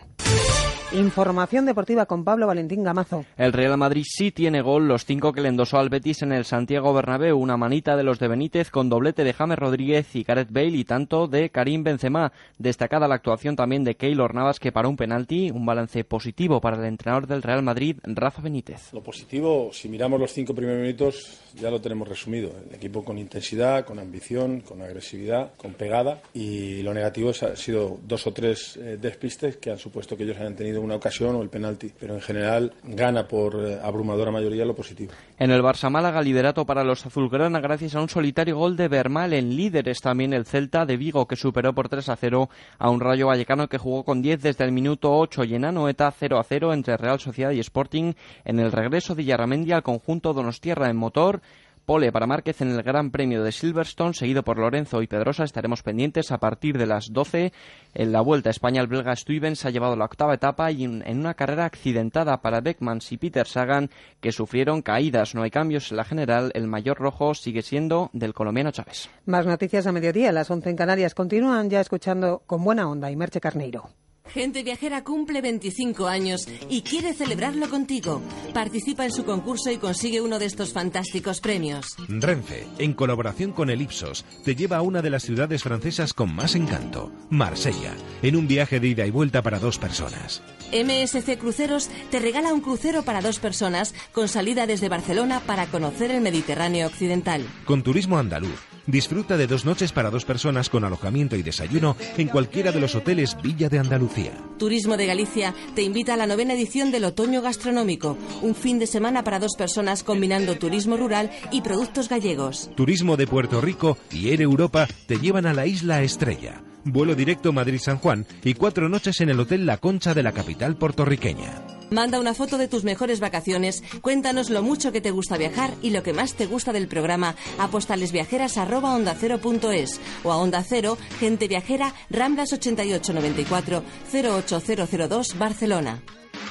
Información 0.94 1.66
deportiva 1.66 2.06
con 2.06 2.26
Pablo 2.26 2.48
Valentín 2.48 2.84
Gamazo. 2.84 3.24
El 3.38 3.54
Real 3.54 3.78
Madrid 3.78 4.04
sí 4.06 4.32
tiene 4.32 4.62
gol, 4.62 4.90
los 4.90 5.06
cinco 5.06 5.32
que 5.32 5.40
le 5.40 5.48
endosó 5.48 5.78
al 5.78 5.88
Betis 5.88 6.22
en 6.22 6.34
el 6.34 6.44
Santiago 6.44 6.94
Bernabéu, 6.94 7.38
una 7.38 7.56
manita 7.56 7.96
de 7.96 8.04
los 8.04 8.20
de 8.20 8.28
Benítez 8.28 8.70
con 8.70 8.90
doblete 8.90 9.24
de 9.24 9.32
James 9.32 9.58
Rodríguez 9.58 10.14
y 10.18 10.24
Gareth 10.24 10.52
Bale 10.52 10.78
y 10.78 10.84
tanto 10.84 11.28
de 11.28 11.50
Karim 11.50 11.84
Benzema. 11.84 12.34
Destacada 12.58 13.08
la 13.08 13.16
actuación 13.16 13.56
también 13.56 13.86
de 13.86 13.96
Keylor 13.96 14.36
Navas 14.36 14.60
que 14.60 14.74
para 14.74 14.90
un 14.90 14.98
penalti, 14.98 15.50
un 15.50 15.66
balance 15.66 16.04
positivo 16.04 16.60
para 16.60 16.76
el 16.76 16.84
entrenador 16.84 17.26
del 17.26 17.42
Real 17.42 17.64
Madrid, 17.64 17.96
Rafa 18.04 18.42
Benítez. 18.42 18.92
Lo 18.92 19.02
positivo, 19.02 19.70
si 19.72 19.88
miramos 19.88 20.20
los 20.20 20.34
cinco 20.34 20.54
primeros 20.54 20.82
minutos, 20.82 21.40
ya 21.56 21.72
lo 21.72 21.80
tenemos 21.80 22.10
resumido. 22.10 22.52
El 22.68 22.76
equipo 22.76 23.06
con 23.06 23.18
intensidad, 23.18 23.86
con 23.86 23.98
ambición, 23.98 24.60
con 24.60 24.82
agresividad, 24.82 25.54
con 25.56 25.74
pegada 25.74 26.22
y 26.34 26.82
lo 26.82 26.94
negativo 26.94 27.30
ha 27.30 27.56
sido 27.56 27.98
dos 28.06 28.28
o 28.28 28.34
tres 28.34 28.76
eh, 28.76 28.98
despistes 29.00 29.56
que 29.56 29.72
han 29.72 29.78
supuesto 29.78 30.18
que 30.18 30.24
ellos 30.24 30.36
hayan 30.38 30.58
tenido 30.58 30.81
una 30.82 30.96
ocasión 30.96 31.36
o 31.36 31.42
el 31.42 31.50
penalti, 31.50 31.92
pero 32.00 32.16
en 32.16 32.22
general 32.22 32.74
gana 32.84 33.28
por 33.28 33.56
eh, 33.66 33.80
abrumadora 33.82 34.32
mayoría 34.32 34.66
lo 34.66 34.76
positivo. 34.76 35.12
En 35.38 35.52
el 35.52 35.62
Barça 35.62 35.90
Málaga, 35.90 36.22
liderato 36.22 36.66
para 36.66 36.84
los 36.84 37.06
azulgrana 37.06 37.60
gracias 37.60 37.96
a 37.96 38.02
un 38.02 38.10
solitario 38.10 38.58
gol 38.58 38.76
de 38.76 38.88
Bermal. 38.88 39.34
En 39.34 39.56
líderes 39.56 40.02
también 40.02 40.34
el 40.34 40.46
Celta 40.46 40.86
de 40.86 40.98
Vigo, 40.98 41.28
que 41.28 41.36
superó 41.36 41.74
por 41.74 41.90
3 41.90 42.10
a 42.10 42.16
0 42.16 42.50
a 42.78 42.90
un 42.90 43.00
Rayo 43.00 43.28
Vallecano 43.28 43.68
que 43.68 43.78
jugó 43.78 44.04
con 44.04 44.22
10 44.22 44.42
desde 44.42 44.64
el 44.64 44.72
minuto 44.72 45.12
8 45.18 45.44
y 45.46 45.56
en 45.56 45.66
Anoeta 45.66 46.12
0 46.12 46.40
a 46.40 46.44
0 46.44 46.74
entre 46.74 46.98
Real 46.98 47.20
Sociedad 47.20 47.52
y 47.52 47.60
Sporting 47.60 48.14
en 48.46 48.60
el 48.60 48.72
regreso 48.72 49.16
de 49.16 49.26
Yarramendi 49.26 49.72
al 49.72 49.84
conjunto 49.84 50.34
Donostierra 50.34 50.90
en 50.90 50.98
motor. 50.98 51.42
Pole 51.86 52.12
para 52.12 52.28
Márquez 52.28 52.62
en 52.62 52.72
el 52.72 52.84
Gran 52.84 53.12
Premio 53.12 53.44
de 53.44 53.52
Silverstone, 53.52 54.14
seguido 54.14 54.44
por 54.44 54.58
Lorenzo 54.58 55.02
y 55.02 55.08
Pedrosa. 55.08 55.44
Estaremos 55.44 55.84
pendientes 55.84 56.32
a 56.32 56.40
partir 56.40 56.78
de 56.78 56.86
las 56.86 57.12
12. 57.12 57.52
En 57.94 58.12
la 58.12 58.22
Vuelta 58.22 58.50
a 58.50 58.52
España, 58.52 58.82
el 58.82 58.88
belga 58.88 59.16
Stuyvens 59.16 59.66
ha 59.66 59.70
llevado 59.70 59.96
la 59.96 60.06
octava 60.06 60.34
etapa 60.34 60.72
y 60.72 60.84
en 60.84 61.20
una 61.20 61.34
carrera 61.34 61.66
accidentada 61.66 62.42
para 62.42 62.62
Beckmans 62.62 63.12
y 63.12 63.18
Peter 63.18 63.48
Sagan, 63.48 63.90
que 64.20 64.32
sufrieron 64.32 64.82
caídas. 64.82 65.36
No 65.36 65.44
hay 65.44 65.52
cambios 65.52 65.92
en 65.92 65.98
la 65.98 66.06
general. 66.06 66.52
El 66.54 66.68
mayor 66.68 66.98
rojo 66.98 67.34
sigue 67.34 67.62
siendo 67.62 68.10
del 68.14 68.34
colombiano 68.34 68.72
Chávez. 68.72 69.10
Más 69.26 69.46
noticias 69.46 69.88
a 69.88 69.92
mediodía. 69.92 70.32
Las 70.32 70.50
11 70.50 70.70
en 70.70 70.76
Canarias 70.76 71.16
continúan 71.16 71.70
ya 71.70 71.82
escuchando 71.82 72.44
con 72.46 72.64
buena 72.64 72.90
onda 72.90 73.12
y 73.12 73.16
Merche 73.16 73.42
Carneiro. 73.42 73.90
Gente 74.34 74.64
Viajera 74.64 75.04
cumple 75.04 75.42
25 75.42 76.08
años 76.08 76.48
y 76.70 76.82
quiere 76.84 77.14
celebrarlo 77.14 77.70
contigo. 77.70 78.22
Participa 78.54 79.04
en 79.04 79.12
su 79.12 79.26
concurso 79.26 79.72
y 79.72 79.78
consigue 79.78 80.22
uno 80.22 80.40
de 80.40 80.46
estos 80.46 80.72
fantásticos 80.72 81.42
premios. 81.42 81.88
Renfe, 82.08 82.66
en 82.78 82.94
colaboración 82.94 83.52
con 83.52 83.70
el 83.70 83.82
Ipsos, 83.82 84.24
te 84.46 84.56
lleva 84.56 84.78
a 84.78 84.82
una 84.82 85.02
de 85.02 85.10
las 85.10 85.24
ciudades 85.24 85.64
francesas 85.64 86.14
con 86.14 86.34
más 86.34 86.56
encanto, 86.56 87.12
Marsella, 87.30 87.94
en 88.22 88.38
un 88.38 88.48
viaje 88.48 88.80
de 88.80 88.88
ida 88.88 89.06
y 89.06 89.12
vuelta 89.12 89.42
para 89.42 89.60
dos 89.60 89.78
personas. 89.78 90.42
MSC 90.72 91.38
Cruceros 91.38 91.90
te 92.10 92.20
regala 92.20 92.54
un 92.54 92.62
crucero 92.62 93.04
para 93.04 93.22
dos 93.22 93.40
personas 93.40 93.94
con 94.14 94.30
salida 94.30 94.66
desde 94.66 94.88
Barcelona 94.88 95.42
para 95.46 95.66
conocer 95.68 96.12
el 96.12 96.22
Mediterráneo 96.22 96.88
Occidental. 96.88 97.46
Con 97.66 97.84
turismo 97.84 98.18
andaluz, 98.18 98.60
disfruta 98.88 99.38
de 99.38 99.48
dos 99.48 99.66
noches 99.66 99.92
para 99.92 100.10
dos 100.10 100.26
personas 100.26 100.70
con 100.70 100.84
alojamiento 100.84 101.36
y 101.36 101.44
desayuno 101.44 101.96
en 102.18 102.28
cualquiera 102.28 102.72
de 102.72 102.80
los 102.80 102.96
hoteles 102.96 103.38
Villa 103.42 103.70
de 103.70 103.80
Andalucía. 103.80 104.34
Turismo 104.58 104.98
de 104.98 105.06
Galicia 105.06 105.54
te 105.76 105.82
invita 105.82 106.14
a 106.14 106.18
la 106.18 106.28
novena 106.28 106.54
edición 106.54 106.92
del 106.92 107.06
Otoño 107.06 107.42
Gastronómico, 107.42 108.18
un 108.42 108.56
fin 108.56 108.80
de 108.80 108.88
semana 108.88 109.24
para 109.24 109.40
dos 109.40 109.56
personas 109.58 110.04
combinando 110.04 110.58
turismo 110.58 110.98
rural 110.98 111.32
y 111.52 111.62
productos 111.62 112.10
gallegos. 112.10 112.70
Turismo 112.76 113.18
de 113.18 113.28
Puerto 113.28 113.62
Rico 113.62 113.98
y 114.12 114.30
Air 114.30 114.42
Europa 114.42 114.88
te 115.08 115.18
llevan 115.20 115.46
a 115.46 115.54
la 115.54 115.66
isla 115.66 116.02
Estrella. 116.02 116.62
Vuelo 116.84 117.16
directo 117.16 117.54
Madrid-San 117.54 117.98
Juan 117.98 118.26
y 118.44 118.56
cuatro 118.56 118.90
noches 118.90 119.22
en 119.22 119.30
el 119.30 119.40
Hotel 119.40 119.66
La 119.66 119.78
Concha 119.78 120.14
de 120.14 120.24
la 120.24 120.32
capital 120.32 120.76
puertorriqueña. 120.76 121.64
Manda 121.92 122.20
una 122.20 122.34
foto 122.34 122.58
de 122.58 122.68
tus 122.70 122.86
mejores 122.86 123.20
vacaciones, 123.20 123.84
cuéntanos 124.02 124.50
lo 124.50 124.64
mucho 124.64 124.94
que 124.94 125.02
te 125.02 125.12
gusta 125.12 125.38
viajar 125.38 125.74
y 125.82 125.90
lo 125.90 126.04
que 126.04 126.14
más 126.14 126.36
te 126.36 126.46
gusta 126.46 126.72
del 126.72 126.88
programa 126.88 127.36
a 127.60 127.68
postalesviajeras@ondacero.es 127.68 130.00
o 130.24 130.32
a 130.32 130.38
Onda 130.38 130.64
Cero, 130.64 130.98
Gente 131.20 131.50
Viajera, 131.50 131.94
Ramblas 132.10 132.54
8894 132.54 133.84
08002 134.12 135.38
Barcelona. 135.38 136.02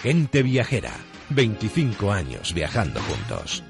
Gente 0.02 0.42
viajera. 0.42 0.92
25 1.30 2.10
años 2.10 2.52
viajando 2.52 3.00
juntos. 3.00 3.62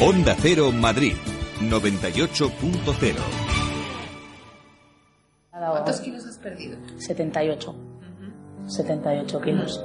Onda 0.00 0.36
Cero 0.40 0.72
Madrid 0.72 1.14
98.0. 1.60 3.14
¿Cuántos 5.50 6.00
kilos 6.00 6.26
has 6.26 6.38
perdido? 6.38 6.76
78. 6.98 7.74
78 8.66 9.40
kilos. 9.40 9.84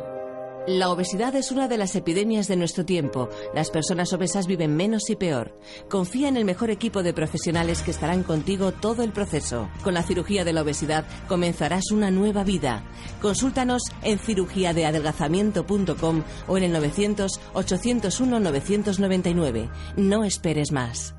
La 0.67 0.89
obesidad 0.89 1.35
es 1.35 1.51
una 1.51 1.67
de 1.67 1.77
las 1.77 1.95
epidemias 1.95 2.47
de 2.47 2.55
nuestro 2.55 2.85
tiempo. 2.85 3.29
Las 3.53 3.69
personas 3.69 4.11
obesas 4.13 4.47
viven 4.47 4.75
menos 4.75 5.11
y 5.11 5.15
peor. 5.15 5.55
Confía 5.89 6.27
en 6.27 6.37
el 6.37 6.45
mejor 6.45 6.71
equipo 6.71 7.03
de 7.03 7.13
profesionales 7.13 7.83
que 7.83 7.91
estarán 7.91 8.23
contigo 8.23 8.71
todo 8.71 9.03
el 9.03 9.11
proceso. 9.11 9.69
Con 9.83 9.93
la 9.93 10.01
cirugía 10.01 10.43
de 10.43 10.53
la 10.53 10.63
obesidad 10.63 11.05
comenzarás 11.27 11.91
una 11.91 12.09
nueva 12.09 12.43
vida. 12.43 12.83
Consúltanos 13.21 13.83
en 14.01 14.17
cirugiadeadelgazamiento.com 14.17 16.23
o 16.47 16.57
en 16.57 16.63
el 16.63 16.71
900 16.71 17.39
801 17.53 18.39
999. 18.39 19.69
No 19.97 20.23
esperes 20.23 20.71
más. 20.71 21.13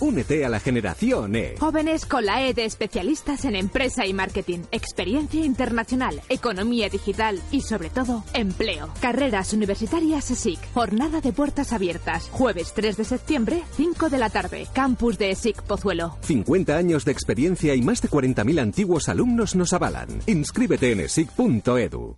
Únete 0.00 0.46
a 0.46 0.48
la 0.48 0.60
generación 0.60 1.36
E. 1.36 1.56
Jóvenes 1.58 2.06
con 2.06 2.24
la 2.24 2.46
E 2.46 2.54
de 2.54 2.64
especialistas 2.64 3.44
en 3.44 3.54
empresa 3.54 4.06
y 4.06 4.14
marketing, 4.14 4.60
experiencia 4.72 5.44
internacional, 5.44 6.22
economía 6.30 6.88
digital 6.88 7.38
y 7.50 7.60
sobre 7.60 7.90
todo 7.90 8.24
empleo. 8.32 8.88
Carreras 9.00 9.52
universitarias 9.52 10.24
SIC. 10.24 10.58
Jornada 10.72 11.20
de 11.20 11.32
puertas 11.32 11.74
abiertas. 11.74 12.28
Jueves 12.30 12.72
3 12.74 12.96
de 12.96 13.04
septiembre, 13.04 13.62
5 13.76 14.08
de 14.08 14.18
la 14.18 14.30
tarde. 14.30 14.66
Campus 14.72 15.18
de 15.18 15.34
SIC 15.34 15.62
Pozuelo. 15.62 16.16
50 16.22 16.76
años 16.76 17.04
de 17.04 17.12
experiencia 17.12 17.74
y 17.74 17.82
más 17.82 18.00
de 18.00 18.08
40.000 18.08 18.60
antiguos 18.60 19.08
alumnos 19.10 19.54
nos 19.54 19.74
avalan. 19.74 20.08
Inscríbete 20.26 20.92
en 20.92 21.00
esic.edu. 21.00 22.16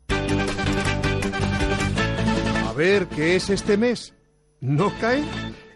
A 2.64 2.72
ver, 2.74 3.06
¿qué 3.08 3.36
es 3.36 3.50
este 3.50 3.76
mes? 3.76 4.14
¿No 4.60 4.92
cae? 5.00 5.22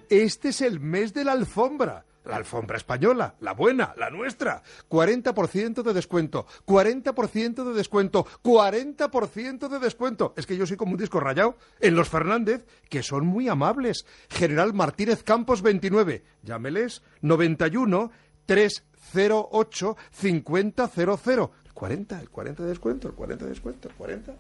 Este 0.09 0.51
es 0.51 0.61
el 0.61 0.81
mes 0.81 1.13
de 1.15 1.25
la 1.25 1.33
alfombra. 1.33 2.05
La 2.25 2.37
alfombra 2.37 2.77
española, 2.77 3.37
la 3.39 3.53
buena, 3.53 3.95
la 3.97 4.11
nuestra. 4.11 4.61
40% 4.89 5.83
de 5.83 5.93
descuento, 5.93 6.45
40% 6.67 7.65
de 7.65 7.73
descuento, 7.73 8.27
40% 8.43 9.69
de 9.69 9.79
descuento. 9.79 10.35
Es 10.37 10.45
que 10.45 10.57
yo 10.57 10.67
soy 10.67 10.77
como 10.77 10.93
un 10.93 10.99
disco 10.99 11.21
rayado. 11.21 11.57
En 11.79 11.95
los 11.95 12.09
Fernández, 12.09 12.67
que 12.89 13.05
son 13.05 13.27
muy 13.27 13.49
amables. 13.49 14.07
General 14.29 14.75
Martínez 14.75 15.23
Campos 15.23 15.63
29. 15.63 16.25
Llámeles 16.43 17.03
91 17.21 18.11
308 18.47 19.97
5000. 20.11 20.75
El 21.65 21.73
40, 21.75 22.21
el 22.21 22.31
40 22.31 22.63
de 22.65 22.69
descuento, 22.69 23.07
el 23.07 23.15
40 23.15 23.45
de 23.45 23.51
descuento, 23.51 23.89
el 23.89 23.95
40. 23.95 24.35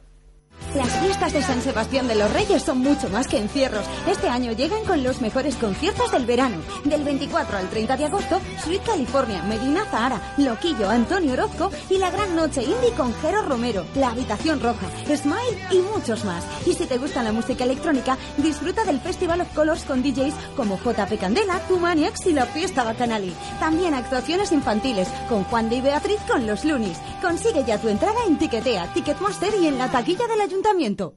Las 0.74 0.90
fiestas 0.98 1.32
de 1.32 1.42
San 1.42 1.62
Sebastián 1.62 2.08
de 2.08 2.16
los 2.16 2.32
Reyes 2.32 2.62
son 2.62 2.78
mucho 2.78 3.08
más 3.08 3.28
que 3.28 3.38
encierros. 3.38 3.86
Este 4.06 4.28
año 4.28 4.52
llegan 4.52 4.84
con 4.84 5.02
los 5.02 5.20
mejores 5.20 5.56
conciertos 5.56 6.10
del 6.12 6.26
verano. 6.26 6.58
Del 6.84 7.04
24 7.04 7.56
al 7.56 7.70
30 7.70 7.96
de 7.96 8.04
agosto, 8.04 8.40
Sweet 8.62 8.82
California, 8.82 9.42
Medina 9.44 9.84
Zahara, 9.86 10.34
Loquillo, 10.36 10.90
Antonio 10.90 11.32
Orozco 11.32 11.70
y 11.88 11.98
la 11.98 12.10
gran 12.10 12.36
noche 12.36 12.62
indie 12.62 12.92
con 12.96 13.14
Jero 13.22 13.42
Romero, 13.42 13.86
La 13.94 14.10
Habitación 14.10 14.60
Roja, 14.60 14.86
Smile 15.06 15.58
y 15.70 15.78
muchos 15.78 16.24
más. 16.24 16.44
Y 16.66 16.74
si 16.74 16.84
te 16.84 16.98
gusta 16.98 17.22
la 17.22 17.32
música 17.32 17.64
electrónica, 17.64 18.18
disfruta 18.36 18.84
del 18.84 19.00
Festival 19.00 19.40
of 19.40 19.54
Colors 19.54 19.84
con 19.84 20.02
DJs 20.02 20.34
como 20.56 20.78
JP 20.78 21.18
Candela, 21.18 21.60
Tumaniax 21.68 22.26
y 22.26 22.32
la 22.32 22.46
Fiesta 22.46 22.84
Bacanali. 22.84 23.32
También 23.60 23.94
actuaciones 23.94 24.52
infantiles 24.52 25.08
con 25.28 25.44
Juan 25.44 25.70
de 25.70 25.76
y 25.76 25.80
Beatriz 25.80 26.20
con 26.26 26.46
los 26.46 26.64
Lunis. 26.64 26.98
Consigue 27.20 27.64
ya 27.64 27.78
tu 27.78 27.88
entrada 27.88 28.18
en 28.26 28.38
Tiquetea, 28.38 28.92
Ticketmaster 28.94 29.54
y 29.60 29.66
en 29.66 29.78
la 29.78 29.90
taquilla 29.90 30.26
del 30.26 30.40
ayuntamiento. 30.46 31.16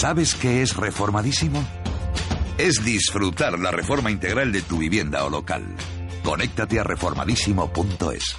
¿Sabes 0.00 0.34
qué 0.34 0.62
es 0.62 0.76
reformadísimo? 0.76 1.64
Es 2.58 2.84
disfrutar 2.84 3.58
la 3.58 3.70
reforma 3.70 4.10
integral 4.10 4.52
de 4.52 4.62
tu 4.62 4.78
vivienda 4.78 5.24
o 5.24 5.30
local. 5.30 5.64
Conéctate 6.22 6.80
a 6.80 6.84
reformadísimo.es. 6.84 8.36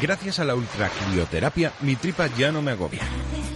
Gracias 0.00 0.38
a 0.40 0.44
la 0.44 0.54
ultracrioterapia, 0.54 1.72
mi 1.80 1.96
tripa 1.96 2.26
ya 2.36 2.52
no 2.52 2.62
me 2.62 2.72
agobia. 2.72 3.00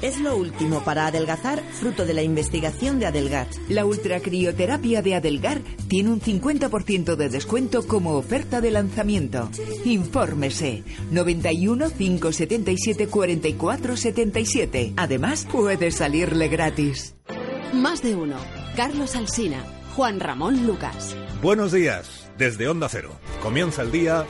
Es 0.02 0.18
lo 0.18 0.34
último 0.34 0.82
para 0.82 1.06
adelgazar, 1.06 1.62
fruto 1.72 2.06
de 2.06 2.14
la 2.14 2.22
investigación 2.22 2.98
de 2.98 3.06
Adelgar. 3.06 3.46
La 3.68 3.84
ultracrioterapia 3.84 5.02
de 5.02 5.14
Adelgar 5.14 5.60
tiene 5.88 6.10
un 6.10 6.22
50% 6.22 7.16
de 7.16 7.28
descuento 7.28 7.86
como 7.86 8.14
oferta 8.14 8.62
de 8.62 8.70
lanzamiento. 8.70 9.50
Infórmese 9.84 10.84
91 11.10 11.90
577 11.90 13.08
44 13.08 13.96
77. 13.96 14.94
Además, 14.96 15.46
puede 15.52 15.90
salirle 15.90 16.48
gratis. 16.48 17.14
Más 17.74 18.02
de 18.02 18.16
uno. 18.16 18.36
Carlos 18.76 19.16
Alsina. 19.16 19.62
Juan 19.96 20.18
Ramón 20.18 20.66
Lucas. 20.66 21.14
Buenos 21.42 21.72
días, 21.72 22.30
desde 22.38 22.68
Onda 22.68 22.88
Cero. 22.88 23.10
Comienza 23.42 23.82
el 23.82 23.92
día. 23.92 24.24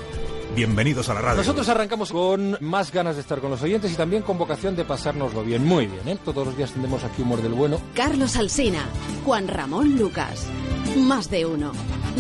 Bienvenidos 0.54 1.08
a 1.08 1.14
la 1.14 1.20
radio. 1.20 1.38
Nosotros 1.38 1.68
arrancamos 1.68 2.10
con 2.10 2.56
más 2.60 2.92
ganas 2.92 3.14
de 3.14 3.22
estar 3.22 3.40
con 3.40 3.50
los 3.50 3.62
oyentes 3.62 3.92
y 3.92 3.94
también 3.94 4.22
con 4.22 4.36
vocación 4.36 4.74
de 4.74 4.84
pasárnoslo 4.84 5.44
bien. 5.44 5.64
Muy 5.64 5.86
bien, 5.86 6.08
¿eh? 6.08 6.18
Todos 6.24 6.46
los 6.46 6.56
días 6.56 6.72
tendremos 6.72 7.04
aquí 7.04 7.22
humor 7.22 7.40
del 7.40 7.52
bueno. 7.52 7.80
Carlos 7.94 8.36
Alsina. 8.36 8.84
Juan 9.24 9.46
Ramón 9.48 9.96
Lucas. 9.96 10.46
Más 10.96 11.30
de 11.30 11.46
uno. 11.46 11.72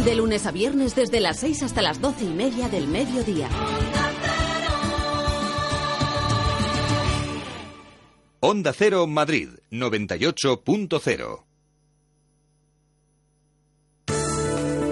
De 0.04 0.14
lunes 0.14 0.46
a 0.46 0.52
viernes 0.52 0.94
desde 0.94 1.20
las 1.20 1.40
6 1.40 1.64
hasta 1.64 1.82
las 1.82 2.00
doce 2.00 2.24
y 2.24 2.30
media 2.30 2.68
del 2.68 2.86
mediodía. 2.86 3.48
Onda 8.38 8.72
Cero 8.72 9.06
Madrid 9.06 9.50
98.0. 9.70 11.49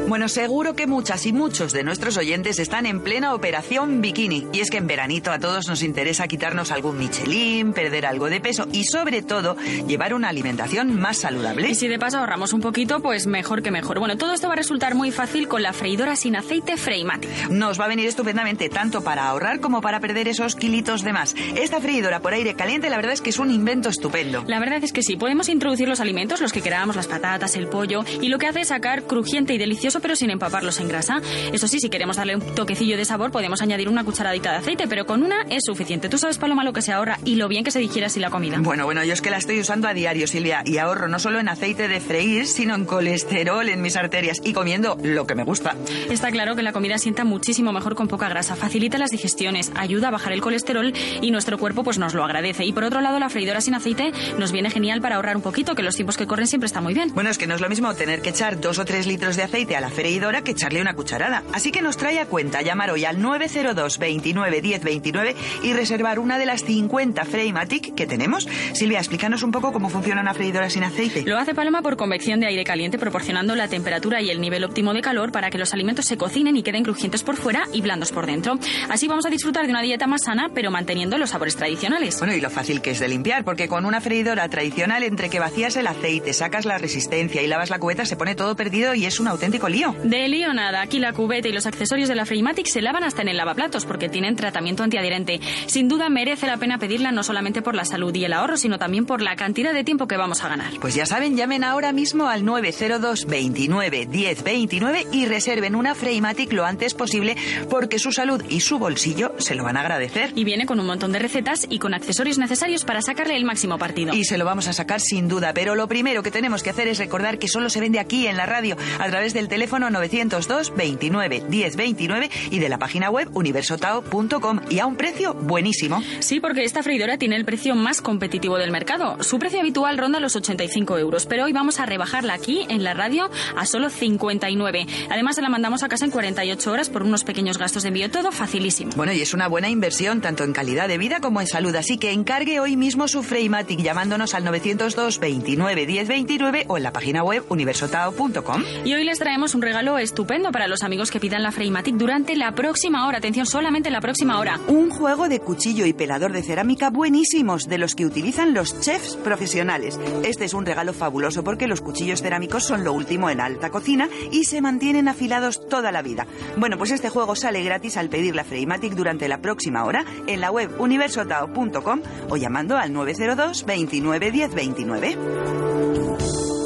Bueno, 0.09 0.31
seguro 0.31 0.75
que 0.75 0.87
muchas 0.87 1.27
y 1.27 1.35
muchos 1.35 1.75
de 1.75 1.83
nuestros 1.83 2.17
oyentes 2.17 2.59
están 2.59 2.87
en 2.87 3.01
plena 3.01 3.35
operación 3.35 4.01
bikini. 4.01 4.47
Y 4.55 4.61
es 4.61 4.70
que 4.70 4.78
en 4.78 4.87
veranito 4.87 5.31
a 5.31 5.39
todos 5.39 5.69
nos 5.69 5.83
interesa 5.83 6.27
quitarnos 6.27 6.73
algún 6.73 6.97
Michelin, 6.97 7.75
perder 7.75 8.07
algo 8.07 8.31
de 8.31 8.41
peso 8.41 8.67
y 8.73 8.85
sobre 8.85 9.20
todo 9.20 9.55
llevar 9.87 10.15
una 10.15 10.31
alimentación 10.31 10.99
más 10.99 11.19
saludable. 11.19 11.69
Y 11.69 11.75
si 11.75 11.89
de 11.89 11.99
paso 11.99 12.17
ahorramos 12.17 12.55
un 12.55 12.62
poquito, 12.62 13.01
pues 13.01 13.27
mejor 13.27 13.62
que 13.62 13.70
mejor. 13.70 13.99
Bueno, 13.99 14.17
todo 14.17 14.33
esto 14.33 14.47
va 14.49 14.55
a 14.55 14.57
resultar 14.57 14.95
muy 14.95 15.11
fácil 15.11 15.47
con 15.47 15.62
la 15.62 15.75
freidora 15.75 16.17
sin 16.17 16.37
aceite 16.37 16.78
Freimati. 16.78 17.28
Nos 17.51 17.78
va 17.78 17.85
a 17.85 17.89
venir 17.89 18.09
estupendamente 18.09 18.70
tanto 18.70 19.05
para 19.05 19.28
ahorrar 19.28 19.61
como 19.61 19.83
para 19.83 20.01
perder 20.01 20.27
esos 20.27 20.57
kilitos 20.57 21.03
de 21.03 21.12
más. 21.12 21.35
Esta 21.55 21.83
freidora 21.83 22.20
por 22.20 22.33
aire 22.33 22.55
caliente 22.55 22.89
la 22.89 22.97
verdad 22.97 23.12
es 23.12 23.20
que 23.20 23.28
es 23.28 23.39
un 23.39 23.51
invento 23.51 23.91
estupendo. 23.91 24.43
La 24.47 24.59
verdad 24.59 24.83
es 24.83 24.95
que 24.95 25.03
sí, 25.03 25.17
podemos 25.17 25.51
introducir 25.51 25.87
los 25.87 26.01
alimentos, 26.01 26.41
los 26.41 26.55
que 26.55 26.62
queramos, 26.62 26.97
las 26.97 27.09
patatas, 27.09 27.57
el 27.57 27.69
pollo, 27.69 28.07
y 28.23 28.28
lo 28.28 28.39
que 28.39 28.47
hace 28.47 28.62
es 28.62 28.69
sacar 28.69 29.03
crujiente 29.03 29.53
y 29.53 29.59
delicioso 29.59 29.98
queso, 29.99 30.01
pero 30.01 30.17
sin 30.17 30.31
empaparlos 30.31 30.81
en 30.81 30.89
grasa. 30.89 31.20
Eso 31.52 31.68
sí, 31.68 31.81
si 31.81 31.89
queremos 31.89 32.17
darle 32.17 32.36
un 32.36 32.55
toquecillo 32.55 32.97
de 32.97 33.05
sabor, 33.05 33.31
podemos 33.31 33.62
añadir 33.62 33.89
una 33.89 34.05
cucharadita 34.05 34.52
de 34.52 34.57
aceite, 34.59 34.86
pero 34.89 35.07
con 35.07 35.23
una 35.23 35.43
es 35.51 35.65
suficiente. 35.65 36.09
Tú 36.09 36.18
sabes, 36.18 36.39
Paloma, 36.39 36.65
lo 36.65 36.73
que 36.73 36.83
se 36.83 36.93
ahorra 36.93 37.18
y 37.25 37.36
lo 37.36 37.49
bien 37.49 37.65
que 37.65 37.70
se 37.70 37.78
digiere 37.78 38.07
así 38.07 38.20
la 38.20 38.31
comida. 38.31 38.59
Bueno, 38.60 38.85
bueno, 38.85 39.05
yo 39.05 39.12
es 39.12 39.20
que 39.20 39.31
la 39.31 39.39
estoy 39.39 39.60
usando 39.60 39.89
a 39.89 39.94
diario, 39.94 40.27
Silvia, 40.27 40.62
y 40.65 40.78
ahorro 40.78 41.09
no 41.09 41.18
solo 41.18 41.39
en 41.39 41.49
aceite 41.49 41.89
de 41.89 42.01
freír, 42.01 42.47
sino 42.47 42.75
en 42.75 42.85
colesterol 42.85 43.68
en 43.68 43.83
mis 43.83 43.97
arterias 43.97 44.41
y 44.44 44.52
comiendo 44.52 44.97
lo 45.02 45.27
que 45.27 45.35
me 45.35 45.44
gusta. 45.44 45.77
Está 46.10 46.31
claro 46.31 46.57
que 46.57 46.62
la 46.62 46.73
comida 46.73 46.99
sienta 46.99 47.25
muchísimo 47.25 47.73
mejor 47.73 47.94
con 47.94 48.09
poca 48.09 48.28
grasa, 48.28 48.57
facilita 48.57 48.99
las 48.99 49.10
digestiones, 49.10 49.73
ayuda 49.75 50.09
a 50.09 50.10
bajar 50.10 50.33
el 50.33 50.41
colesterol 50.41 50.93
y 51.20 51.31
nuestro 51.31 51.59
cuerpo 51.59 51.85
pues 51.85 51.99
nos 51.99 52.15
lo 52.15 52.25
agradece. 52.25 52.65
Y 52.65 52.73
por 52.73 52.85
otro 52.85 53.01
lado, 53.01 53.18
la 53.18 53.28
freidora 53.28 53.60
sin 53.60 53.75
aceite 53.75 54.12
nos 54.39 54.52
viene 54.52 54.70
genial 54.70 55.01
para 55.01 55.17
ahorrar 55.17 55.36
un 55.36 55.43
poquito, 55.43 55.75
que 55.75 55.83
los 55.83 55.94
tiempos 55.94 56.17
que 56.17 56.27
corren 56.27 56.47
siempre 56.47 56.67
está 56.67 56.81
muy 56.81 56.94
bien. 56.94 57.12
Bueno, 57.15 57.31
es 57.31 57.39
que 57.39 57.47
no 57.47 57.55
es 57.55 57.60
lo 57.60 57.68
mismo 57.68 57.93
tener 57.94 58.23
que 58.23 58.31
echar 58.31 58.60
dos 58.60 58.78
o 58.78 58.85
tres 58.85 59.07
litros 59.07 59.36
de 59.36 59.43
aceite 59.43 59.77
a 59.77 59.81
la 59.81 59.88
freidora 59.91 60.42
que 60.42 60.52
echarle 60.52 60.81
una 60.81 60.94
cucharada. 60.94 61.42
Así 61.52 61.70
que 61.70 61.83
nos 61.83 61.97
trae 61.97 62.20
a 62.20 62.26
cuenta 62.26 62.62
llamar 62.62 62.91
hoy 62.91 63.05
al 63.05 63.20
902 63.20 63.99
29 63.99 64.60
10 64.60 64.83
29 64.83 65.36
y 65.62 65.73
reservar 65.73 66.18
una 66.18 66.39
de 66.39 66.47
las 66.47 66.65
50 66.65 67.25
Freimatic 67.25 67.94
que 67.94 68.07
tenemos. 68.07 68.49
Silvia, 68.73 68.99
explícanos 68.99 69.42
un 69.42 69.52
poco 69.52 69.73
cómo 69.73 69.89
funciona 69.89 70.20
una 70.20 70.34
freidora 70.34 70.70
sin 70.70 70.84
aceite. 70.84 71.23
Lo 71.25 71.39
hace 71.39 71.55
Paloma 71.55 71.83
por 71.83 71.97
convección 71.97 72.41
de 72.41 72.47
aire 72.47 72.65
caliente, 72.65 72.99
proporcionando 72.99 73.55
la 73.55 73.68
temperatura 73.68 74.20
y 74.20 74.31
el 74.31 74.41
nivel 74.41 74.65
óptimo 74.65 74.92
de 74.92 75.00
calor 75.00 75.33
para 75.33 75.50
que 75.50 75.58
los 75.58 75.73
alimentos 75.73 76.07
se 76.07 76.17
cocinen 76.17 76.57
y 76.57 76.62
queden 76.62 76.84
crujientes 76.84 77.23
por 77.23 77.36
fuera 77.36 77.67
y 77.73 77.81
blandos 77.81 78.12
por 78.12 78.26
dentro. 78.26 78.58
Así 78.89 79.08
vamos 79.08 79.26
a 79.26 79.31
disfrutar 79.31 79.65
de 79.65 79.70
una 79.70 79.83
dieta 79.83 80.07
más 80.07 80.23
sana, 80.25 80.50
pero 80.55 80.70
manteniendo 80.70 81.18
los 81.18 81.31
sabores 81.31 81.57
tradicionales. 81.57 82.18
Bueno, 82.18 82.34
y 82.34 82.41
lo 82.41 82.50
fácil 82.50 82.81
que 82.81 82.91
es 82.91 82.99
de 82.99 83.08
limpiar, 83.08 83.44
porque 83.44 83.68
con 83.68 83.84
una 83.84 84.00
freidora 84.00 84.49
tradicional, 84.49 85.02
entre 85.02 85.31
que 85.31 85.39
vacías 85.39 85.76
el 85.76 85.86
aceite, 85.86 86.33
sacas 86.33 86.65
la 86.65 86.78
resistencia 86.78 87.42
y 87.42 87.47
lavas 87.47 87.70
la 87.70 87.78
cubeta, 87.78 88.05
se 88.05 88.17
pone 88.17 88.34
todo 88.34 88.57
perdido 88.57 88.94
y 88.94 89.07
es 89.07 89.20
un 89.20 89.28
auténtico 89.28 89.68
lío. 89.68 89.77
De 89.78 90.26
lío 90.26 90.52
nada. 90.55 90.81
Aquí 90.81 90.98
la 90.98 91.12
cubeta 91.12 91.47
y 91.47 91.52
los 91.52 91.66
accesorios 91.66 92.08
de 92.08 92.16
la 92.16 92.26
Freimatic 92.26 92.66
se 92.66 92.82
lavan 92.82 93.05
hasta 93.05 93.23
en 93.23 93.28
el 93.28 93.36
lavaplatos 93.36 93.86
porque 93.86 94.08
tienen 94.08 94.34
tratamiento 94.34 94.82
antiadherente. 94.82 95.40
Sin 95.66 95.86
duda 95.86 96.08
merece 96.08 96.48
la 96.48 96.57
pena 96.57 96.78
pedirla 96.78 97.12
no 97.12 97.23
solamente 97.23 97.62
por 97.62 97.76
la 97.76 97.84
salud 97.84 98.12
y 98.12 98.24
el 98.24 98.32
ahorro, 98.32 98.57
sino 98.57 98.78
también 98.78 99.07
por 99.07 99.23
la 99.23 99.36
cantidad 99.36 99.73
de 99.73 99.84
tiempo 99.84 100.08
que 100.08 100.16
vamos 100.16 100.42
a 100.42 100.48
ganar. 100.48 100.73
Pues 100.81 100.97
ya 100.97 101.07
saben, 101.07 101.36
llamen 101.36 101.62
ahora 101.62 101.92
mismo 101.92 102.26
al 102.26 102.44
902 102.44 103.26
29 103.26 104.07
10 104.07 104.42
29 104.42 105.07
y 105.12 105.26
reserven 105.26 105.76
una 105.76 105.94
Freimatic 105.94 106.52
lo 106.52 106.65
antes 106.65 106.94
posible 106.94 107.36
porque 107.70 108.00
su 108.00 108.10
salud 108.10 108.42
y 108.48 108.60
su 108.60 108.81
bolsillo 108.81 109.36
se 109.39 109.55
lo 109.55 109.62
van 109.62 109.76
a 109.76 109.82
agradecer. 109.82 110.32
Y 110.34 110.42
viene 110.42 110.66
con 110.66 110.81
un 110.81 110.86
montón 110.86 111.12
de 111.12 111.20
recetas 111.20 111.68
y 111.70 111.78
con 111.78 111.94
accesorios 111.94 112.39
necesarios 112.39 112.84
para 112.84 113.00
sacarle 113.00 113.36
el 113.36 113.44
máximo 113.44 113.78
partido. 113.78 114.12
Y 114.12 114.24
se 114.24 114.39
lo 114.39 114.44
vamos 114.44 114.66
a 114.66 114.73
sacar 114.73 115.00
sin 115.00 115.28
duda, 115.28 115.52
pero 115.55 115.76
lo 115.76 115.86
primero 115.86 116.24
que 116.24 116.32
tenemos 116.32 116.65
que 116.65 116.70
hacer 116.70 116.89
es 116.89 116.98
recordar 116.98 117.39
que 117.39 117.47
solo 117.47 117.70
se 117.70 117.78
vende 117.78 118.00
aquí 118.00 118.26
en 118.26 118.36
la 118.36 118.47
radio 118.47 118.76
a 118.98 119.07
través 119.07 119.34
del 119.34 119.47
teléfono 119.47 119.68
902 119.69 120.73
29 120.75 121.45
10 121.49 121.77
29 121.77 122.31
y 122.51 122.59
de 122.59 122.69
la 122.69 122.79
página 122.79 123.11
web 123.11 123.29
universotao.com 123.35 124.61
y 124.71 124.79
a 124.79 124.87
un 124.87 124.97
precio 124.97 125.35
buenísimo. 125.35 126.03
Sí, 126.21 126.41
porque 126.41 126.65
esta 126.65 126.83
freidora 126.83 127.19
tiene 127.19 127.37
el 127.37 127.45
precio 127.45 127.75
más 127.75 128.01
competitivo 128.01 128.59
del 128.59 128.71
mercado. 128.71 129.23
Su 129.23 129.39
precio 129.39 129.61
habitual 129.61 129.99
ronda 129.99 130.21
los 130.21 130.37
85 130.37 130.99
euros, 130.99 131.27
pero 131.27 131.45
hoy 131.45 131.53
vamos 131.53 131.81
a 131.81 131.87
rebajarla 131.87 132.35
aquí 132.35 132.67
en 132.69 132.85
la 132.85 132.95
radio 132.95 133.31
a 133.57 133.67
solo 133.67 133.91
59. 133.91 134.87
Además, 135.11 135.37
se 135.37 135.43
la 135.43 135.49
mandamos 135.49 135.83
a 135.83 135.89
casa 135.89 136.05
en 136.05 136.11
48 136.11 136.71
horas 136.73 136.91
por 136.91 137.03
unos 137.03 137.25
pequeños 137.25 137.59
gastos 137.59 137.83
de 137.83 137.89
envío, 137.89 138.11
todo 138.11 138.33
facilísimo. 138.33 138.93
Bueno, 138.97 139.13
y 139.13 139.21
es 139.21 139.35
una 139.35 139.49
buena 139.49 139.69
inversión 139.69 140.21
tanto 140.21 140.45
en 140.45 140.53
calidad 140.53 140.89
de 140.89 140.99
vida 140.99 141.21
como 141.21 141.41
en 141.41 141.47
salud, 141.47 141.75
así 141.75 141.99
que 141.99 142.13
encargue 142.13 142.61
hoy 142.61 142.77
mismo 142.77 143.09
su 143.09 143.23
Freimatic 143.23 143.81
llamándonos 143.81 144.35
al 144.35 144.45
902 144.45 145.19
29 145.19 145.87
10 145.87 146.09
29 146.09 146.65
o 146.69 146.77
en 146.77 146.83
la 146.83 146.93
página 146.93 147.23
web 147.23 147.45
universotao.com. 147.49 148.63
Y 148.85 148.95
hoy 148.95 149.05
les 149.05 149.19
traemos 149.19 149.55
un 149.59 149.62
regalo 149.62 149.99
estupendo 149.99 150.53
para 150.53 150.69
los 150.69 150.85
amigos 150.85 151.11
que 151.11 151.19
pidan 151.19 151.43
la 151.43 151.51
Freimatic 151.51 151.97
durante 151.97 152.37
la 152.37 152.53
próxima 152.53 153.09
hora. 153.09 153.19
Atención, 153.19 153.45
solamente 153.45 153.91
la 153.91 154.01
próxima 154.01 154.39
hora. 154.39 154.61
Un 154.69 154.89
juego 154.89 155.28
de 155.28 155.41
cuchillo 155.41 155.85
y 155.85 155.93
pelador 155.93 156.33
de 156.33 156.45
cerámica 156.45 156.91
buenísimos, 156.91 157.69
de 157.69 157.78
los 157.78 157.97
que 157.97 158.07
utilizan 158.07 158.55
los 158.55 158.81
chefs 158.81 159.17
profesionales. 159.17 159.99
Este 160.23 160.45
es 160.45 160.55
un 160.55 160.65
regalo 160.65 160.93
fabuloso 160.93 161.43
porque 161.43 161.67
los 161.67 161.81
cuchillos 161.81 162.23
cerámicos 162.23 162.65
son 162.65 162.85
lo 162.85 162.93
último 162.93 163.31
en 163.31 163.41
alta 163.41 163.70
cocina 163.70 164.09
y 164.31 164.45
se 164.45 164.61
mantienen 164.61 165.09
afilados 165.09 165.69
toda 165.69 165.91
la 165.91 166.03
vida. 166.03 166.28
Bueno, 166.57 166.78
pues 166.78 166.93
este 166.93 167.09
juego 167.09 167.35
sale 167.35 167.65
gratis 167.65 167.97
al 167.97 168.11
pedir 168.11 168.37
la 168.37 168.45
Freimatic 168.45 168.95
durante 168.95 169.27
la 169.27 169.41
próxima 169.41 169.85
hora 169.85 170.05
en 170.28 170.41
la 170.41 170.53
web 170.53 170.70
universotao.com 170.81 172.01
o 172.31 172.37
llamando 172.37 172.77
al 172.77 172.93
902 172.93 173.67
29 173.67 174.31
10 174.31 174.55
29. 174.55 176.58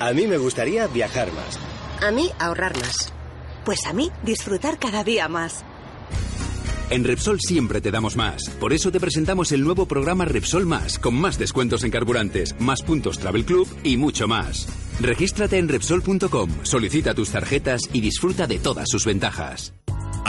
A 0.00 0.12
mí 0.12 0.28
me 0.28 0.36
gustaría 0.36 0.86
viajar 0.86 1.32
más. 1.32 1.58
A 2.06 2.12
mí 2.12 2.30
ahorrar 2.38 2.76
más. 2.76 3.12
Pues 3.64 3.84
a 3.86 3.92
mí 3.92 4.12
disfrutar 4.22 4.78
cada 4.78 5.02
día 5.02 5.26
más. 5.28 5.64
En 6.90 7.04
Repsol 7.04 7.38
siempre 7.40 7.82
te 7.82 7.90
damos 7.90 8.16
más. 8.16 8.48
Por 8.58 8.72
eso 8.72 8.90
te 8.90 8.98
presentamos 8.98 9.52
el 9.52 9.62
nuevo 9.62 9.86
programa 9.86 10.24
Repsol 10.24 10.64
Más, 10.64 10.98
con 10.98 11.14
más 11.14 11.38
descuentos 11.38 11.84
en 11.84 11.90
carburantes, 11.90 12.58
más 12.60 12.82
puntos 12.82 13.18
Travel 13.18 13.44
Club 13.44 13.68
y 13.84 13.98
mucho 13.98 14.26
más. 14.26 14.66
Regístrate 14.98 15.58
en 15.58 15.68
Repsol.com, 15.68 16.50
solicita 16.62 17.14
tus 17.14 17.30
tarjetas 17.30 17.82
y 17.92 18.00
disfruta 18.00 18.46
de 18.46 18.58
todas 18.58 18.88
sus 18.88 19.04
ventajas. 19.04 19.74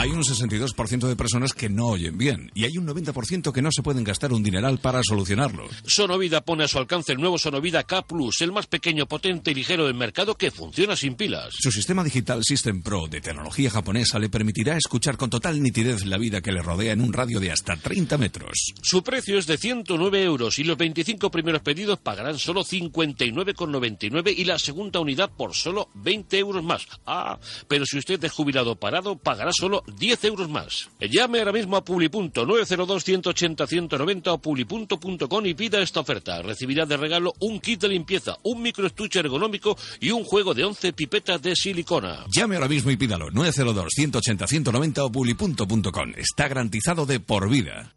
Hay 0.00 0.08
un 0.12 0.22
62% 0.22 1.08
de 1.08 1.14
personas 1.14 1.52
que 1.52 1.68
no 1.68 1.88
oyen 1.88 2.16
bien 2.16 2.50
y 2.54 2.64
hay 2.64 2.78
un 2.78 2.86
90% 2.86 3.52
que 3.52 3.60
no 3.60 3.70
se 3.70 3.82
pueden 3.82 4.02
gastar 4.02 4.32
un 4.32 4.42
dineral 4.42 4.78
para 4.78 5.02
solucionarlo. 5.02 5.68
Sonovida 5.84 6.40
pone 6.40 6.64
a 6.64 6.68
su 6.68 6.78
alcance 6.78 7.12
el 7.12 7.20
nuevo 7.20 7.36
Sonovida 7.36 7.84
K 7.84 8.06
Plus, 8.06 8.40
el 8.40 8.50
más 8.50 8.66
pequeño, 8.66 9.06
potente 9.06 9.50
y 9.50 9.54
ligero 9.54 9.84
del 9.84 9.94
mercado 9.94 10.36
que 10.36 10.50
funciona 10.50 10.96
sin 10.96 11.16
pilas. 11.16 11.50
Su 11.52 11.70
sistema 11.70 12.02
digital 12.02 12.40
System 12.42 12.80
Pro 12.82 13.08
de 13.08 13.20
tecnología 13.20 13.68
japonesa 13.68 14.18
le 14.18 14.30
permitirá 14.30 14.74
escuchar 14.78 15.18
con 15.18 15.28
total 15.28 15.62
nitidez 15.62 16.06
la 16.06 16.16
vida 16.16 16.40
que 16.40 16.49
le 16.52 16.62
rodea 16.62 16.92
en 16.92 17.00
un 17.00 17.12
radio 17.12 17.40
de 17.40 17.52
hasta 17.52 17.76
30 17.76 18.18
metros. 18.18 18.72
Su 18.82 19.02
precio 19.02 19.38
es 19.38 19.46
de 19.46 19.58
109 19.58 20.22
euros 20.22 20.58
y 20.58 20.64
los 20.64 20.76
25 20.76 21.30
primeros 21.30 21.62
pedidos 21.62 21.98
pagarán 21.98 22.38
solo 22.38 22.64
59,99 22.64 24.34
y 24.36 24.44
la 24.44 24.58
segunda 24.58 25.00
unidad 25.00 25.30
por 25.36 25.54
solo 25.54 25.88
20 25.94 26.38
euros 26.38 26.62
más. 26.62 26.86
Ah, 27.06 27.38
pero 27.68 27.86
si 27.86 27.98
usted 27.98 28.22
es 28.24 28.32
jubilado 28.32 28.76
parado, 28.76 29.16
pagará 29.16 29.50
solo 29.52 29.82
10 29.98 30.24
euros 30.24 30.48
más. 30.48 30.88
Llame 31.00 31.38
ahora 31.38 31.52
mismo 31.52 31.76
a 31.76 31.84
Publipunto 31.84 32.46
902 32.46 33.04
180 33.04 33.66
190 33.66 34.32
o 34.32 34.38
publipunto.com 34.38 35.46
y 35.46 35.54
pida 35.54 35.80
esta 35.80 36.00
oferta. 36.00 36.42
Recibirá 36.42 36.86
de 36.86 36.96
regalo 36.96 37.32
un 37.40 37.60
kit 37.60 37.80
de 37.80 37.88
limpieza, 37.88 38.36
un 38.42 38.62
microestuche 38.62 39.20
ergonómico 39.20 39.76
y 40.00 40.10
un 40.10 40.24
juego 40.24 40.54
de 40.54 40.64
11 40.64 40.92
pipetas 40.92 41.42
de 41.42 41.54
silicona. 41.56 42.24
Llame 42.34 42.56
ahora 42.56 42.68
mismo 42.68 42.90
y 42.90 42.96
pídalo 42.96 43.30
902 43.30 43.92
180 43.94 44.46
190 44.46 45.04
o 45.04 45.12
publipunto.com. 45.12 46.12
Está 46.16 46.39
garantizado 46.48 47.06
de 47.06 47.20
por 47.20 47.48
vida. 47.48 47.94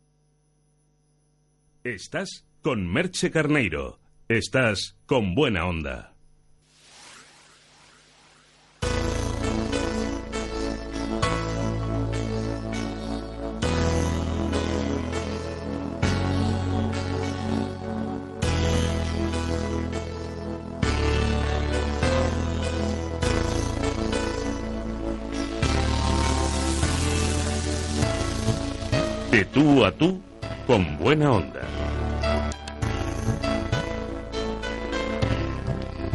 Estás 1.84 2.46
con 2.62 2.88
Merche 2.92 3.30
Carneiro. 3.30 4.00
Estás 4.30 4.96
con 5.06 5.36
buena 5.36 5.66
onda. 5.66 6.13
De 29.34 29.46
tú 29.46 29.84
a 29.84 29.92
tú, 29.92 30.22
con 30.68 30.96
buena 31.00 31.32
onda. 31.32 31.62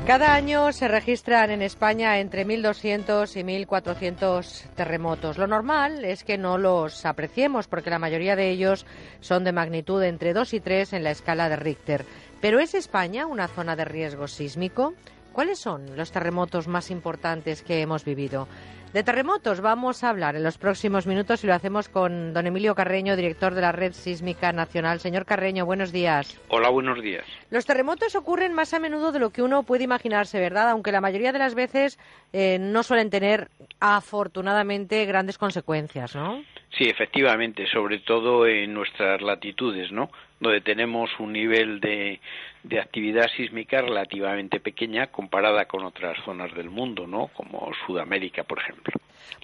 Cada 0.07 0.35
año 0.35 0.71
se 0.71 0.87
registran 0.87 1.51
en 1.51 1.61
España 1.63 2.21
entre 2.21 2.47
1.200 2.47 3.35
y 3.35 3.43
1.400 3.43 4.69
terremotos. 4.77 5.37
Lo 5.37 5.49
normal 5.49 6.05
es 6.05 6.23
que 6.23 6.39
no 6.39 6.59
los 6.59 7.05
apreciemos 7.05 7.67
porque 7.67 7.91
la 7.91 7.99
mayoría 7.99 8.37
de 8.37 8.51
ellos 8.51 8.87
son 9.19 9.43
de 9.43 9.51
magnitud 9.51 10.01
entre 10.05 10.33
2 10.33 10.55
y 10.55 10.61
3 10.61 10.93
en 10.93 11.03
la 11.03 11.11
escala 11.11 11.49
de 11.49 11.57
Richter. 11.57 12.05
Pero 12.41 12.61
¿es 12.61 12.75
España 12.75 13.27
una 13.27 13.49
zona 13.49 13.75
de 13.75 13.85
riesgo 13.85 14.29
sísmico? 14.29 14.95
¿Cuáles 15.33 15.59
son 15.59 15.97
los 15.97 16.13
terremotos 16.13 16.69
más 16.69 16.89
importantes 16.93 17.63
que 17.63 17.81
hemos 17.81 18.05
vivido? 18.05 18.47
De 18.93 19.03
terremotos 19.03 19.61
vamos 19.61 20.03
a 20.03 20.09
hablar 20.09 20.35
en 20.35 20.43
los 20.43 20.57
próximos 20.57 21.07
minutos 21.07 21.45
y 21.45 21.47
lo 21.47 21.53
hacemos 21.53 21.91
con 21.91 22.33
don 22.33 22.47
Emilio 22.47 22.75
Carreño, 22.75 23.17
director 23.17 23.55
de 23.55 23.61
la 23.61 23.71
Red 23.71 23.93
Sísmica 23.93 24.51
Nacional. 24.51 24.99
Señor 24.99 25.27
Carreño, 25.27 25.67
buenos 25.67 25.93
días. 25.93 26.41
Hola, 26.49 26.71
buenos 26.71 27.03
días. 27.03 27.27
Los 27.51 27.67
terremotos 27.67 28.15
ocurren 28.17 28.55
más 28.55 28.73
a 28.73 28.79
menudo 28.79 29.13
de 29.13 29.19
lo 29.19 29.29
que 29.29 29.43
uno 29.43 29.63
puede 29.63 29.85
imaginarse, 29.85 30.41
¿verdad? 30.41 30.71
Aunque 30.71 30.91
la 30.91 31.03
mayoría 31.03 31.33
de 31.33 31.39
las 31.39 31.55
veces 31.55 31.99
eh, 32.33 32.59
no 32.59 32.83
suelen 32.83 33.11
tener, 33.11 33.51
afortunadamente, 33.79 35.05
grandes 35.05 35.37
consecuencias, 35.37 36.15
¿no? 36.15 36.43
Sí, 36.77 36.85
efectivamente, 36.85 37.67
sobre 37.67 37.99
todo 38.01 38.47
en 38.47 38.75
nuestras 38.75 39.23
latitudes, 39.23 39.91
¿no? 39.91 40.11
Donde 40.39 40.61
tenemos 40.61 41.11
un 41.19 41.33
nivel 41.33 41.81
de, 41.81 42.21
de 42.63 42.81
actividad 42.81 43.27
sísmica 43.37 43.81
relativamente 43.81 44.61
pequeña 44.61 45.07
comparada 45.09 45.65
con 45.65 45.85
otras 45.85 46.17
zonas 46.25 46.55
del 46.55 46.69
mundo, 46.69 47.07
¿no? 47.07 47.29
Como 47.29 47.71
Sudamérica, 47.87 48.45
por 48.45 48.61
ejemplo. 48.61 48.95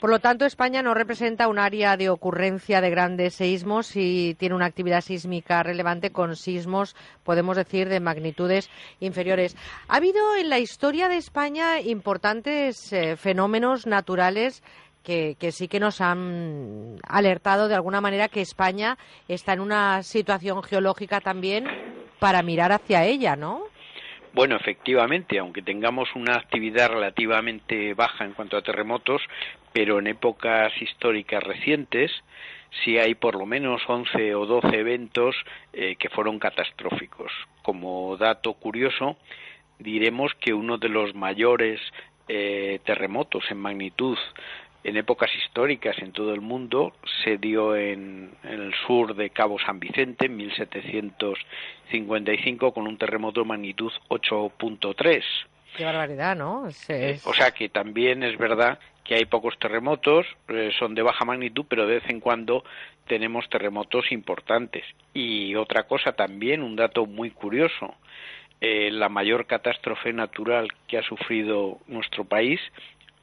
Por 0.00 0.10
lo 0.10 0.18
tanto, 0.18 0.44
España 0.44 0.82
no 0.82 0.94
representa 0.94 1.48
un 1.48 1.58
área 1.58 1.96
de 1.96 2.10
ocurrencia 2.10 2.80
de 2.80 2.90
grandes 2.90 3.34
seísmos 3.34 3.96
y 3.96 4.34
tiene 4.34 4.54
una 4.54 4.66
actividad 4.66 5.00
sísmica 5.00 5.62
relevante 5.62 6.10
con 6.10 6.36
sismos, 6.36 6.94
podemos 7.22 7.56
decir, 7.56 7.88
de 7.88 8.00
magnitudes 8.00 8.70
inferiores. 9.00 9.56
Ha 9.88 9.96
habido 9.96 10.36
en 10.36 10.50
la 10.50 10.58
historia 10.58 11.08
de 11.08 11.16
España 11.16 11.80
importantes 11.80 12.92
eh, 12.92 13.16
fenómenos 13.16 13.86
naturales 13.86 14.62
que, 15.04 15.36
sí 15.52 15.68
que 15.68 15.78
nos 15.78 16.00
han 16.00 16.96
alertado 17.06 17.68
de 17.68 17.74
alguna 17.74 18.00
manera 18.00 18.28
que 18.28 18.40
España 18.40 18.96
está 19.28 19.52
en 19.52 19.60
una 19.60 20.02
situación 20.02 20.62
geológica 20.62 21.20
también 21.20 21.66
para 22.18 22.42
mirar 22.42 22.72
hacia 22.72 23.04
ella, 23.04 23.36
¿no? 23.36 23.62
Bueno, 24.32 24.56
efectivamente, 24.56 25.38
aunque 25.38 25.62
tengamos 25.62 26.08
una 26.16 26.34
actividad 26.34 26.88
relativamente 26.88 27.94
baja 27.94 28.24
en 28.24 28.32
cuanto 28.32 28.56
a 28.56 28.62
terremotos, 28.62 29.22
pero 29.72 30.00
en 30.00 30.08
épocas 30.08 30.72
históricas 30.80 31.44
recientes 31.44 32.10
sí 32.82 32.98
hay 32.98 33.14
por 33.14 33.36
lo 33.36 33.46
menos 33.46 33.82
11 33.86 34.34
o 34.34 34.46
12 34.46 34.76
eventos 34.76 35.36
eh, 35.72 35.94
que 35.96 36.08
fueron 36.08 36.40
catastróficos. 36.40 37.30
Como 37.62 38.16
dato 38.16 38.54
curioso, 38.54 39.16
diremos 39.78 40.32
que 40.40 40.52
uno 40.52 40.78
de 40.78 40.88
los 40.88 41.14
mayores 41.14 41.80
eh, 42.26 42.80
terremotos 42.84 43.44
en 43.50 43.58
magnitud 43.58 44.16
en 44.84 44.96
épocas 44.98 45.30
históricas 45.34 45.96
en 45.98 46.12
todo 46.12 46.34
el 46.34 46.42
mundo 46.42 46.92
se 47.24 47.38
dio 47.38 47.74
en, 47.74 48.34
el 48.44 48.74
sur 48.86 49.16
de 49.16 49.30
Cabo 49.30 49.58
San 49.58 49.80
Vicente 49.80 50.26
en 50.26 50.36
1755 50.36 52.74
con 52.74 52.86
un 52.86 52.98
terremoto 52.98 53.40
de 53.40 53.46
magnitud 53.46 53.90
8.3. 54.08 55.22
Qué 55.76 55.84
barbaridad, 55.84 56.36
¿no? 56.36 56.68
Eh, 56.88 57.18
o 57.24 57.32
sea 57.32 57.50
que 57.50 57.70
también 57.70 58.22
es 58.22 58.38
verdad 58.38 58.78
que 59.02 59.16
hay 59.16 59.24
pocos 59.24 59.58
terremotos, 59.58 60.24
eh, 60.48 60.70
son 60.78 60.94
de 60.94 61.02
baja 61.02 61.24
magnitud, 61.24 61.64
pero 61.68 61.84
de 61.86 61.96
vez 61.96 62.08
en 62.08 62.20
cuando 62.20 62.62
tenemos 63.06 63.48
terremotos 63.48 64.12
importantes. 64.12 64.84
Y 65.12 65.56
otra 65.56 65.82
cosa 65.84 66.12
también, 66.12 66.62
un 66.62 66.76
dato 66.76 67.06
muy 67.06 67.30
curioso, 67.30 67.96
eh, 68.60 68.90
la 68.90 69.08
mayor 69.08 69.46
catástrofe 69.46 70.12
natural 70.12 70.68
que 70.86 70.96
ha 70.96 71.02
sufrido 71.02 71.80
nuestro 71.86 72.24
país 72.24 72.60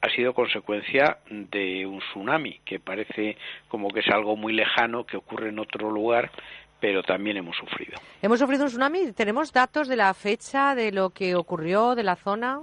ha 0.02 0.10
sido 0.10 0.34
consecuencia 0.34 1.18
de 1.30 1.86
un 1.86 2.00
tsunami, 2.00 2.60
que 2.64 2.80
parece 2.80 3.36
como 3.68 3.88
que 3.88 4.00
es 4.00 4.08
algo 4.08 4.36
muy 4.36 4.52
lejano 4.52 5.04
que 5.06 5.16
ocurre 5.16 5.50
en 5.50 5.60
otro 5.60 5.90
lugar, 5.90 6.32
pero 6.80 7.04
también 7.04 7.36
hemos 7.36 7.56
sufrido. 7.56 7.94
¿Hemos 8.20 8.40
sufrido 8.40 8.64
un 8.64 8.68
tsunami? 8.68 9.12
¿Tenemos 9.12 9.52
datos 9.52 9.86
de 9.86 9.94
la 9.94 10.12
fecha, 10.12 10.74
de 10.74 10.90
lo 10.90 11.10
que 11.10 11.36
ocurrió, 11.36 11.94
de 11.94 12.02
la 12.02 12.16
zona? 12.16 12.60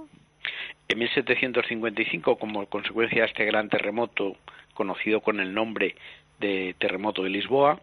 En 0.86 0.98
1755, 0.98 2.36
como 2.36 2.66
consecuencia 2.66 3.22
de 3.22 3.28
este 3.28 3.46
gran 3.46 3.70
terremoto, 3.70 4.36
conocido 4.74 5.22
con 5.22 5.40
el 5.40 5.54
nombre 5.54 5.96
de 6.38 6.74
terremoto 6.78 7.22
de 7.22 7.30
Lisboa, 7.30 7.80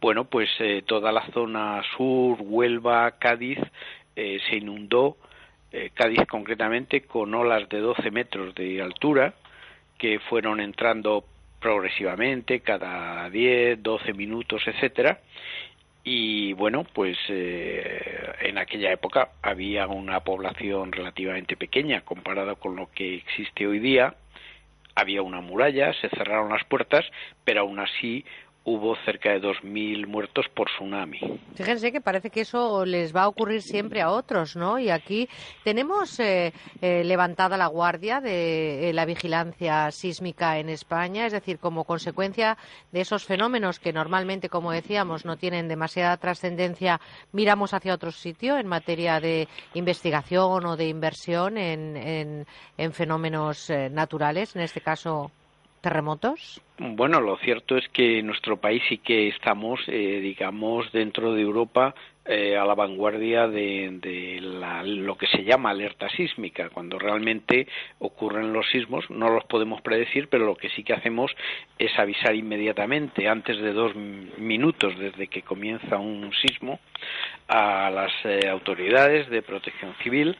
bueno, 0.00 0.24
pues 0.24 0.48
eh, 0.58 0.82
toda 0.86 1.12
la 1.12 1.26
zona 1.32 1.82
sur, 1.96 2.38
Huelva, 2.40 3.12
Cádiz, 3.18 3.58
eh, 4.14 4.38
se 4.48 4.56
inundó 4.56 5.18
eh, 5.72 5.90
Cádiz 5.94 6.26
concretamente 6.28 7.02
con 7.02 7.34
olas 7.34 7.68
de 7.68 7.80
12 7.80 8.10
metros 8.10 8.54
de 8.54 8.80
altura 8.80 9.34
que 9.98 10.18
fueron 10.18 10.60
entrando 10.60 11.24
progresivamente 11.60 12.60
cada 12.60 13.28
10, 13.30 13.82
12 13.82 14.12
minutos, 14.12 14.62
etcétera. 14.66 15.20
Y 16.04 16.52
bueno, 16.52 16.84
pues 16.84 17.18
eh, 17.28 18.32
en 18.42 18.58
aquella 18.58 18.92
época 18.92 19.30
había 19.42 19.88
una 19.88 20.20
población 20.20 20.92
relativamente 20.92 21.56
pequeña 21.56 22.02
comparada 22.02 22.54
con 22.54 22.76
lo 22.76 22.88
que 22.92 23.16
existe 23.16 23.66
hoy 23.66 23.80
día. 23.80 24.14
Había 24.94 25.22
una 25.22 25.40
muralla, 25.40 25.92
se 25.94 26.08
cerraron 26.10 26.50
las 26.50 26.64
puertas, 26.64 27.04
pero 27.44 27.62
aún 27.62 27.80
así 27.80 28.24
hubo 28.66 28.96
cerca 29.04 29.30
de 29.30 29.40
2.000 29.40 30.08
muertos 30.08 30.46
por 30.52 30.66
tsunami. 30.66 31.20
Fíjense 31.54 31.92
que 31.92 32.00
parece 32.00 32.30
que 32.30 32.40
eso 32.40 32.84
les 32.84 33.14
va 33.14 33.22
a 33.22 33.28
ocurrir 33.28 33.62
siempre 33.62 34.02
a 34.02 34.10
otros, 34.10 34.56
¿no? 34.56 34.80
Y 34.80 34.90
aquí 34.90 35.28
tenemos 35.62 36.18
eh, 36.18 36.52
eh, 36.82 37.04
levantada 37.04 37.56
la 37.56 37.68
guardia 37.68 38.20
de 38.20 38.90
eh, 38.90 38.92
la 38.92 39.04
vigilancia 39.04 39.92
sísmica 39.92 40.58
en 40.58 40.68
España, 40.68 41.26
es 41.26 41.32
decir, 41.32 41.60
como 41.60 41.84
consecuencia 41.84 42.58
de 42.90 43.02
esos 43.02 43.24
fenómenos 43.24 43.78
que 43.78 43.92
normalmente, 43.92 44.48
como 44.48 44.72
decíamos, 44.72 45.24
no 45.24 45.36
tienen 45.36 45.68
demasiada 45.68 46.16
trascendencia, 46.16 47.00
miramos 47.30 47.72
hacia 47.72 47.94
otro 47.94 48.10
sitio 48.10 48.58
en 48.58 48.66
materia 48.66 49.20
de 49.20 49.46
investigación 49.74 50.66
o 50.66 50.76
de 50.76 50.88
inversión 50.88 51.56
en, 51.56 52.44
en 52.76 52.92
fenómenos 52.92 53.70
naturales, 53.92 54.56
en 54.56 54.62
este 54.62 54.80
caso 54.80 55.30
terremotos? 55.86 56.60
Bueno, 56.78 57.20
lo 57.20 57.36
cierto 57.36 57.76
es 57.76 57.88
que 57.90 58.18
en 58.18 58.26
nuestro 58.26 58.56
país 58.56 58.82
sí 58.88 58.98
que 58.98 59.28
estamos, 59.28 59.78
eh, 59.86 60.18
digamos, 60.20 60.90
dentro 60.90 61.32
de 61.32 61.42
Europa 61.42 61.94
eh, 62.24 62.56
a 62.56 62.64
la 62.64 62.74
vanguardia 62.74 63.46
de, 63.46 64.40
lo 64.82 65.16
que 65.16 65.28
se 65.28 65.44
llama 65.44 65.70
alerta 65.70 66.08
sísmica. 66.08 66.70
Cuando 66.70 66.98
realmente 66.98 67.68
ocurren 68.00 68.52
los 68.52 68.68
sismos, 68.68 69.08
no 69.10 69.28
los 69.28 69.44
podemos 69.44 69.80
predecir, 69.80 70.26
pero 70.28 70.44
lo 70.44 70.56
que 70.56 70.70
sí 70.70 70.82
que 70.82 70.92
hacemos 70.92 71.30
es 71.78 71.96
avisar 72.00 72.34
inmediatamente, 72.34 73.28
antes 73.28 73.56
de 73.58 73.72
dos 73.72 73.94
minutos 73.94 74.98
desde 74.98 75.28
que 75.28 75.42
comienza 75.42 75.98
un 75.98 76.32
sismo, 76.32 76.80
a 77.46 77.90
las 77.90 78.12
eh, 78.24 78.48
autoridades 78.48 79.30
de 79.30 79.42
protección 79.42 79.94
civil 80.02 80.36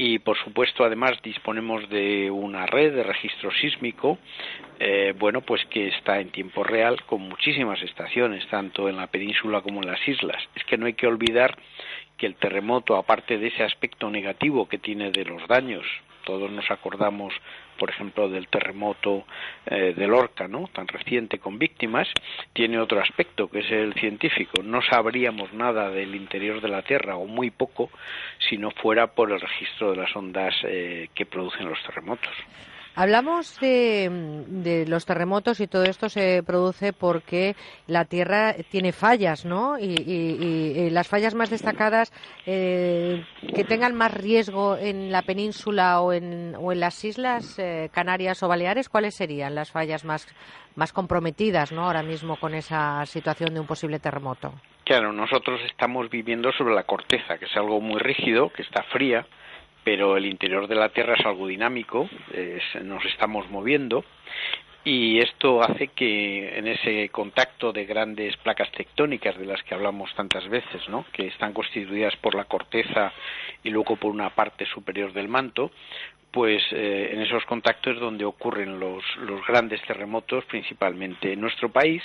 y 0.00 0.20
por 0.20 0.38
supuesto 0.38 0.84
además 0.84 1.20
disponemos 1.24 1.88
de 1.90 2.30
una 2.30 2.66
red 2.66 2.94
de 2.94 3.02
registro 3.02 3.50
sísmico 3.50 4.16
eh, 4.78 5.12
bueno 5.18 5.40
pues 5.40 5.64
que 5.66 5.88
está 5.88 6.20
en 6.20 6.30
tiempo 6.30 6.62
real 6.62 7.02
con 7.04 7.22
muchísimas 7.22 7.82
estaciones 7.82 8.46
tanto 8.46 8.88
en 8.88 8.96
la 8.96 9.08
península 9.08 9.60
como 9.60 9.82
en 9.82 9.90
las 9.90 10.08
islas. 10.08 10.40
Es 10.54 10.62
que 10.64 10.78
no 10.78 10.86
hay 10.86 10.94
que 10.94 11.08
olvidar 11.08 11.58
que 12.16 12.26
el 12.26 12.36
terremoto 12.36 12.96
aparte 12.96 13.38
de 13.38 13.48
ese 13.48 13.64
aspecto 13.64 14.08
negativo 14.08 14.68
que 14.68 14.78
tiene 14.78 15.10
de 15.10 15.24
los 15.24 15.46
daños 15.48 15.84
todos 16.28 16.50
nos 16.50 16.70
acordamos, 16.70 17.32
por 17.78 17.90
ejemplo, 17.90 18.28
del 18.28 18.48
terremoto 18.48 19.24
eh, 19.66 19.94
de 19.96 20.06
Lorca, 20.06 20.48
¿no? 20.48 20.68
Tan 20.72 20.86
reciente 20.88 21.38
con 21.38 21.58
víctimas, 21.58 22.08
tiene 22.52 22.78
otro 22.78 23.00
aspecto 23.00 23.48
que 23.48 23.60
es 23.60 23.70
el 23.70 23.94
científico. 23.94 24.62
No 24.62 24.82
sabríamos 24.82 25.52
nada 25.52 25.90
del 25.90 26.14
interior 26.14 26.60
de 26.60 26.68
la 26.68 26.82
Tierra 26.82 27.16
o 27.16 27.26
muy 27.26 27.50
poco 27.50 27.90
si 28.38 28.58
no 28.58 28.70
fuera 28.72 29.06
por 29.06 29.32
el 29.32 29.40
registro 29.40 29.92
de 29.92 29.96
las 29.96 30.14
ondas 30.14 30.54
eh, 30.64 31.08
que 31.14 31.24
producen 31.24 31.68
los 31.68 31.82
terremotos. 31.82 32.32
Hablamos 33.00 33.60
de, 33.60 34.84
los 34.88 35.06
terremotos 35.06 35.60
y 35.60 35.68
todo 35.68 35.84
esto 35.84 36.08
se 36.08 36.42
produce 36.42 36.92
porque 36.92 37.54
la 37.86 38.06
Tierra 38.06 38.54
tiene 38.72 38.90
fallas, 38.90 39.44
¿no? 39.44 39.78
Y, 39.78 40.90
las 40.90 41.06
fallas 41.06 41.36
más 41.36 41.48
destacadas 41.48 42.12
eh, 42.44 43.24
que 43.54 43.62
tengan 43.62 43.94
más 43.94 44.12
riesgo 44.12 44.76
en 44.76 45.12
la 45.12 45.22
península 45.22 46.00
o 46.00 46.12
en, 46.12 46.56
o 46.58 46.72
en 46.72 46.80
las 46.80 47.04
islas 47.04 47.56
eh, 47.60 47.88
Canarias 47.92 48.42
o 48.42 48.48
Baleares, 48.48 48.88
¿cuáles 48.88 49.14
serían 49.14 49.54
las 49.54 49.70
fallas 49.70 50.04
más, 50.04 50.26
más 50.74 50.92
comprometidas, 50.92 51.70
¿no? 51.70 51.84
Ahora 51.84 52.02
mismo 52.02 52.34
con 52.34 52.52
esa 52.52 53.06
situación 53.06 53.54
de 53.54 53.60
un 53.60 53.66
posible 53.68 54.00
terremoto. 54.00 54.54
Claro, 54.82 55.12
nosotros 55.12 55.60
estamos 55.70 56.10
viviendo 56.10 56.50
sobre 56.50 56.74
la 56.74 56.82
corteza, 56.82 57.38
que 57.38 57.44
es 57.44 57.56
algo 57.56 57.80
muy 57.80 58.00
rígido, 58.00 58.50
que 58.52 58.62
está 58.62 58.82
fría 58.82 59.24
pero 59.84 60.16
el 60.16 60.26
interior 60.26 60.66
de 60.66 60.74
la 60.74 60.90
Tierra 60.90 61.14
es 61.18 61.24
algo 61.24 61.46
dinámico, 61.46 62.08
nos 62.82 63.04
estamos 63.04 63.48
moviendo 63.50 64.04
y 64.84 65.18
esto 65.18 65.62
hace 65.62 65.88
que 65.88 66.56
en 66.56 66.66
ese 66.66 67.10
contacto 67.10 67.72
de 67.74 67.84
grandes 67.84 68.36
placas 68.38 68.70
tectónicas 68.72 69.36
de 69.36 69.44
las 69.44 69.62
que 69.62 69.74
hablamos 69.74 70.14
tantas 70.14 70.48
veces, 70.48 70.88
¿no? 70.88 71.04
que 71.12 71.26
están 71.26 71.52
constituidas 71.52 72.16
por 72.16 72.34
la 72.34 72.44
corteza 72.44 73.12
y 73.62 73.68
luego 73.68 73.96
por 73.96 74.10
una 74.10 74.30
parte 74.30 74.64
superior 74.64 75.12
del 75.12 75.28
manto, 75.28 75.72
pues 76.30 76.62
eh, 76.72 77.10
en 77.12 77.20
esos 77.20 77.44
contactos 77.44 78.00
donde 78.00 78.24
ocurren 78.24 78.80
los, 78.80 79.04
los 79.18 79.46
grandes 79.46 79.82
terremotos, 79.82 80.44
principalmente 80.46 81.34
en 81.34 81.40
nuestro 81.42 81.68
país, 81.70 82.02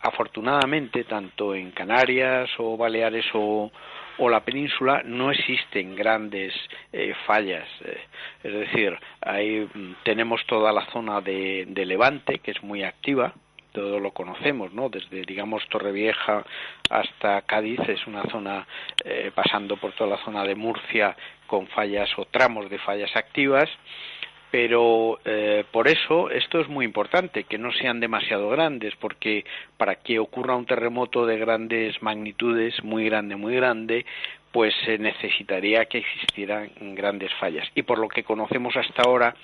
afortunadamente, 0.00 1.04
tanto 1.04 1.54
en 1.54 1.70
Canarias 1.70 2.50
o 2.58 2.76
Baleares 2.76 3.26
o, 3.34 3.70
o 4.18 4.28
la 4.28 4.40
península 4.40 5.02
no 5.04 5.30
existen 5.30 5.96
grandes 5.96 6.54
eh, 6.92 7.14
fallas. 7.26 7.68
Eh, 7.84 8.00
es 8.42 8.52
decir, 8.52 8.98
ahí 9.20 9.68
mm, 9.72 9.96
tenemos 10.04 10.44
toda 10.46 10.72
la 10.72 10.86
zona 10.86 11.20
de, 11.20 11.66
Levante, 11.84 12.38
que 12.38 12.52
es 12.52 12.62
muy 12.62 12.82
activa, 12.82 13.34
todo 13.72 13.98
lo 13.98 14.12
conocemos, 14.12 14.72
¿no? 14.72 14.88
Desde, 14.88 15.22
digamos, 15.22 15.68
Torrevieja 15.68 16.44
hasta 16.88 17.42
Cádiz 17.42 17.80
es 17.88 18.06
una 18.06 18.22
zona, 18.30 18.66
eh, 19.04 19.32
pasando 19.34 19.76
por 19.76 19.92
toda 19.92 20.10
la 20.10 20.24
zona 20.24 20.44
de 20.44 20.54
Murcia, 20.54 21.16
con 21.46 21.66
fallas 21.68 22.08
o 22.16 22.24
tramos 22.24 22.70
de 22.70 22.78
fallas 22.78 23.14
activas, 23.16 23.68
pero 24.54 25.18
por 25.72 25.88
eso 25.88 26.30
esto 26.30 26.60
es 26.60 26.68
muy 26.68 26.84
importante, 26.84 27.42
que 27.42 27.58
no 27.58 27.72
sean 27.72 27.98
demasiado 27.98 28.50
grandes, 28.50 28.94
porque 29.00 29.44
para 29.76 29.96
que 29.96 30.20
ocurra 30.20 30.54
un 30.54 30.64
terremoto 30.64 31.26
de 31.26 31.38
grandes 31.38 32.00
magnitudes, 32.04 32.84
muy 32.84 33.06
grande, 33.06 33.34
muy 33.34 33.56
grande, 33.56 34.06
pues 34.52 34.72
se 34.84 34.96
necesitaría 34.96 35.86
que 35.86 35.98
existieran 35.98 36.70
grandes 36.94 37.34
fallas. 37.40 37.68
Y 37.74 37.82
por 37.82 37.98
lo 37.98 38.06
que 38.06 38.22
conocemos 38.22 38.76
hasta 38.76 39.02
ahora, 39.02 39.34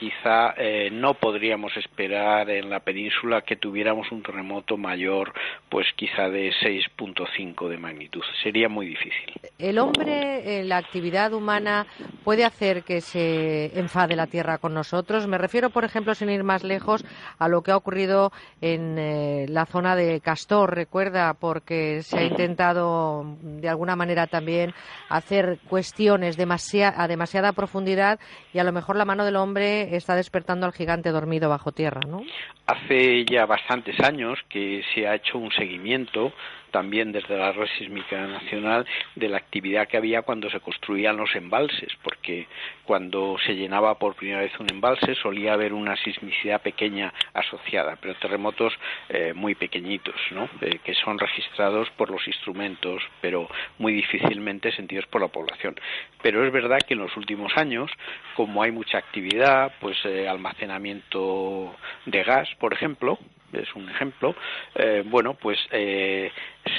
quizá 0.00 0.54
eh, 0.56 0.88
no 0.90 1.12
podríamos 1.12 1.76
esperar 1.76 2.48
en 2.48 2.70
la 2.70 2.80
península 2.80 3.42
que 3.42 3.56
tuviéramos 3.56 4.10
un 4.10 4.22
terremoto 4.22 4.78
mayor, 4.78 5.34
pues 5.68 5.86
quizá 5.94 6.30
de 6.30 6.50
6.5 6.50 7.68
de 7.68 7.76
magnitud. 7.76 8.22
Sería 8.42 8.70
muy 8.70 8.86
difícil. 8.86 9.34
¿El 9.58 9.78
hombre, 9.78 10.64
la 10.64 10.78
actividad 10.78 11.34
humana, 11.34 11.86
puede 12.24 12.46
hacer 12.46 12.82
que 12.82 13.02
se 13.02 13.78
enfade 13.78 14.16
la 14.16 14.26
Tierra 14.26 14.56
con 14.56 14.72
nosotros? 14.72 15.26
Me 15.28 15.36
refiero, 15.36 15.68
por 15.68 15.84
ejemplo, 15.84 16.14
sin 16.14 16.30
ir 16.30 16.44
más 16.44 16.64
lejos, 16.64 17.04
a 17.38 17.48
lo 17.48 17.62
que 17.62 17.70
ha 17.70 17.76
ocurrido 17.76 18.32
en 18.62 18.98
eh, 18.98 19.46
la 19.50 19.66
zona 19.66 19.96
de 19.96 20.20
Castor, 20.20 20.74
recuerda, 20.74 21.34
porque 21.34 22.02
se 22.02 22.18
ha 22.18 22.24
intentado 22.24 23.36
de 23.42 23.68
alguna 23.68 23.96
manera 23.96 24.26
también 24.26 24.72
hacer 25.10 25.58
cuestiones 25.68 26.38
a 26.38 27.08
demasiada 27.08 27.52
profundidad 27.52 28.18
y 28.54 28.58
a 28.58 28.64
lo 28.64 28.72
mejor 28.72 28.96
la 28.96 29.04
mano 29.04 29.24
del 29.24 29.36
hombre 29.36 29.89
está 29.96 30.14
despertando 30.16 30.66
al 30.66 30.72
gigante 30.72 31.10
dormido 31.10 31.48
bajo 31.48 31.72
tierra, 31.72 32.00
¿no? 32.06 32.22
Hace 32.66 33.24
ya 33.24 33.46
bastantes 33.46 33.98
años 34.00 34.38
que 34.48 34.82
se 34.94 35.06
ha 35.06 35.14
hecho 35.14 35.38
un 35.38 35.50
seguimiento 35.52 36.32
también 36.70 37.12
desde 37.12 37.36
la 37.36 37.52
Red 37.52 37.68
Sísmica 37.78 38.26
Nacional 38.26 38.86
de 39.14 39.28
la 39.28 39.38
actividad 39.38 39.88
que 39.88 39.96
había 39.96 40.22
cuando 40.22 40.50
se 40.50 40.60
construían 40.60 41.16
los 41.16 41.34
embalses, 41.34 41.92
porque 42.02 42.46
cuando 42.84 43.36
se 43.44 43.54
llenaba 43.54 43.98
por 43.98 44.14
primera 44.14 44.40
vez 44.40 44.52
un 44.58 44.66
embalse 44.70 45.14
solía 45.16 45.52
haber 45.52 45.72
una 45.72 45.96
sismicidad 45.96 46.62
pequeña 46.62 47.12
asociada, 47.34 47.96
pero 48.00 48.14
terremotos 48.16 48.72
eh, 49.08 49.32
muy 49.34 49.54
pequeñitos, 49.54 50.14
¿no? 50.30 50.48
Eh, 50.60 50.78
que 50.84 50.94
son 50.94 51.18
registrados 51.18 51.88
por 51.90 52.10
los 52.10 52.26
instrumentos, 52.26 53.02
pero 53.20 53.48
muy 53.78 53.92
difícilmente 53.92 54.72
sentidos 54.72 55.06
por 55.06 55.20
la 55.20 55.28
población. 55.28 55.74
Pero 56.22 56.44
es 56.44 56.52
verdad 56.52 56.78
que 56.86 56.94
en 56.94 57.00
los 57.00 57.16
últimos 57.16 57.52
años, 57.56 57.90
como 58.34 58.62
hay 58.62 58.70
mucha 58.70 58.98
actividad, 58.98 59.72
pues 59.80 59.96
eh, 60.04 60.28
almacenamiento 60.28 61.74
de 62.06 62.22
gas, 62.22 62.48
por 62.58 62.72
ejemplo, 62.72 63.18
es 63.52 63.74
un 63.74 63.88
ejemplo, 63.88 64.34
eh, 64.74 65.02
bueno, 65.06 65.34
pues 65.34 65.58
eh, 65.70 66.30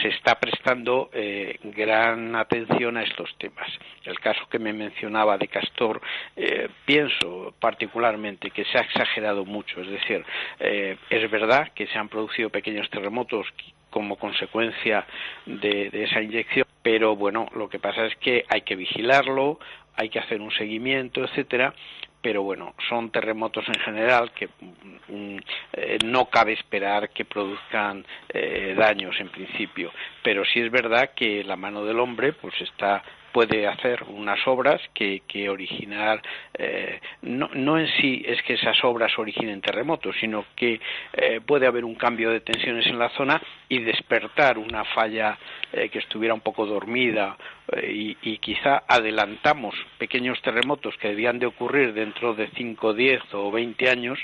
se 0.02 0.10
está 0.10 0.40
prestando 0.40 1.10
eh, 1.14 1.58
gran 1.64 2.36
atención 2.36 2.98
a 2.98 3.04
estos 3.04 3.36
temas. 3.38 3.68
El 4.06 4.20
caso 4.20 4.48
que 4.50 4.60
me 4.60 4.74
mencionaba 4.74 5.38
de 5.38 5.48
Castor, 5.48 6.02
pienso 6.86 7.54
particularmente 7.60 8.52
que 8.52 8.66
se 8.66 8.78
ha 8.78 8.82
exagerado 8.82 9.46
mucho, 9.46 9.82
es 9.82 9.90
decir, 9.90 10.26
es 10.60 11.32
verdad 11.32 11.72
que 11.74 11.88
se 11.88 11.98
han 11.98 12.10
producido 12.10 12.50
pequeños 12.50 12.90
terremotos 12.90 13.48
como 13.90 14.16
consecuencia 14.16 15.06
de 15.46 15.90
esa 15.94 16.22
inyección, 16.22 16.66
pero 16.82 17.16
bueno, 17.16 17.48
lo 17.56 17.70
que 17.70 17.80
pasa 17.80 18.06
es 18.06 18.16
que 18.16 18.46
hay 18.50 18.62
que 18.62 18.76
vigilarlo, 18.76 19.60
hay 19.96 20.10
que 20.10 20.20
hacer 20.20 20.42
un 20.42 20.52
seguimiento, 20.52 21.24
etcétera, 21.24 21.74
pero 22.22 22.44
bueno, 22.44 22.74
son 22.88 23.10
terremotos 23.10 23.68
en 23.68 23.80
general 23.82 24.32
que 24.32 24.48
mm, 25.08 25.38
eh, 25.74 25.98
no 26.06 26.26
cabe 26.26 26.54
esperar 26.54 27.10
que 27.10 27.26
produzcan 27.26 28.06
eh, 28.30 28.76
daños 28.78 29.20
en 29.20 29.30
principio, 29.30 29.92
pero 30.24 30.44
sí 30.46 30.60
es 30.60 30.72
verdad 30.72 31.12
que 31.16 31.44
la 31.44 31.56
mano 31.56 31.84
del 31.84 32.00
hombre 32.00 32.34
pues 32.34 32.54
está 32.62 33.04
puede 33.32 33.68
hacer 33.68 34.04
unas 34.08 34.40
obras 34.48 34.82
que, 34.94 35.22
que 35.28 35.50
originar, 35.50 36.22
eh, 36.58 37.00
no, 37.22 37.50
no, 37.54 37.80
en 37.80 37.88
sí 38.00 38.24
es 38.26 38.42
que 38.44 38.54
esas 38.54 38.84
obras 38.84 39.18
originen 39.18 39.62
terremotos, 39.62 40.16
sino 40.20 40.46
que 40.56 40.80
eh, 41.14 41.42
puede 41.46 41.68
haber 41.68 41.86
un 41.86 41.96
cambio 41.96 42.30
de 42.30 42.42
tensiones 42.42 42.86
en 42.88 43.00
la 43.00 43.10
zona 43.10 43.42
y 43.70 43.80
despertar 43.80 44.58
una 44.58 44.84
falla 44.86 45.38
eh, 45.72 45.90
que 45.90 46.00
estuviera 46.00 46.34
un 46.34 46.42
poco 46.42 46.66
dormida 46.66 47.38
y, 47.84 48.18
y, 48.22 48.38
quizá 48.40 48.84
adelantamos 48.86 49.76
pequeños 49.98 50.42
terremotos 50.42 50.98
que 50.98 51.10
debían 51.10 51.40
de 51.40 51.46
ocurrir 51.46 51.94
dentro 51.94 52.34
de 52.34 52.50
5, 52.50 52.94
10 52.94 53.22
o 53.34 53.50
20 53.50 53.90
años, 53.90 54.20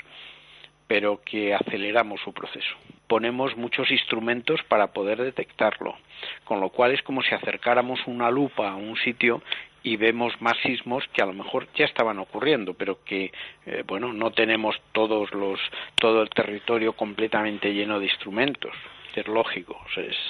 pero 0.88 1.20
que 1.24 1.54
aceleramos 1.54 2.20
su 2.22 2.32
proceso 2.32 2.76
ponemos 3.08 3.56
muchos 3.56 3.90
instrumentos 3.90 4.60
para 4.68 4.88
poder 4.92 5.20
detectarlo, 5.20 5.96
con 6.44 6.60
lo 6.60 6.68
cual 6.68 6.92
es 6.92 7.02
como 7.02 7.22
si 7.22 7.34
acercáramos 7.34 7.98
una 8.06 8.30
lupa 8.30 8.70
a 8.70 8.76
un 8.76 8.96
sitio 8.98 9.42
y 9.82 9.96
vemos 9.96 10.34
más 10.40 10.56
sismos 10.58 11.04
que 11.12 11.22
a 11.22 11.26
lo 11.26 11.32
mejor 11.32 11.66
ya 11.74 11.86
estaban 11.86 12.18
ocurriendo, 12.18 12.74
pero 12.74 13.02
que 13.04 13.32
eh, 13.64 13.82
bueno 13.86 14.12
no 14.12 14.30
tenemos 14.30 14.76
todos 14.92 15.32
los 15.32 15.58
todo 15.94 16.22
el 16.22 16.28
territorio 16.30 16.92
completamente 16.92 17.72
lleno 17.72 17.98
de 17.98 18.06
instrumentos. 18.06 18.74
Es 19.14 19.26
lógico, 19.26 19.76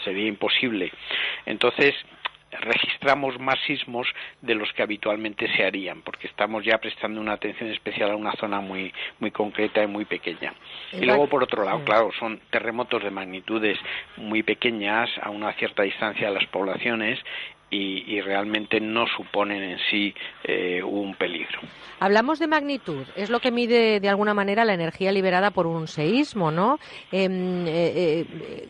sería 0.02 0.26
imposible. 0.26 0.90
Entonces 1.44 1.94
registramos 2.60 3.38
más 3.38 3.58
sismos 3.66 4.06
de 4.42 4.54
los 4.54 4.72
que 4.72 4.82
habitualmente 4.82 5.48
se 5.56 5.64
harían, 5.64 6.02
porque 6.02 6.26
estamos 6.26 6.64
ya 6.64 6.78
prestando 6.78 7.20
una 7.20 7.34
atención 7.34 7.70
especial 7.70 8.10
a 8.10 8.16
una 8.16 8.32
zona 8.32 8.60
muy, 8.60 8.92
muy 9.20 9.30
concreta 9.30 9.82
y 9.82 9.86
muy 9.86 10.04
pequeña. 10.04 10.54
Y 10.92 11.04
luego, 11.04 11.28
por 11.28 11.42
otro 11.42 11.64
lado, 11.64 11.84
claro, 11.84 12.10
son 12.18 12.40
terremotos 12.50 13.02
de 13.02 13.10
magnitudes 13.10 13.78
muy 14.16 14.42
pequeñas, 14.42 15.10
a 15.22 15.30
una 15.30 15.52
cierta 15.54 15.82
distancia 15.82 16.28
de 16.28 16.34
las 16.34 16.46
poblaciones, 16.46 17.18
y, 17.70 18.20
realmente 18.22 18.80
no 18.80 19.06
suponen 19.06 19.62
en 19.62 19.78
sí 19.90 20.14
eh, 20.44 20.82
un 20.82 21.14
peligro. 21.14 21.60
Hablamos 22.00 22.38
de 22.38 22.46
magnitud, 22.46 23.06
es 23.16 23.30
lo 23.30 23.40
que 23.40 23.50
mide 23.50 24.00
de 24.00 24.08
alguna 24.08 24.34
manera 24.34 24.64
la 24.64 24.74
energía 24.74 25.12
liberada 25.12 25.50
por 25.50 25.66
un 25.66 25.86
seísmo, 25.86 26.50
¿no? 26.50 26.78
Em, 27.12 27.66
eh, 27.66 28.24
eh, 28.26 28.68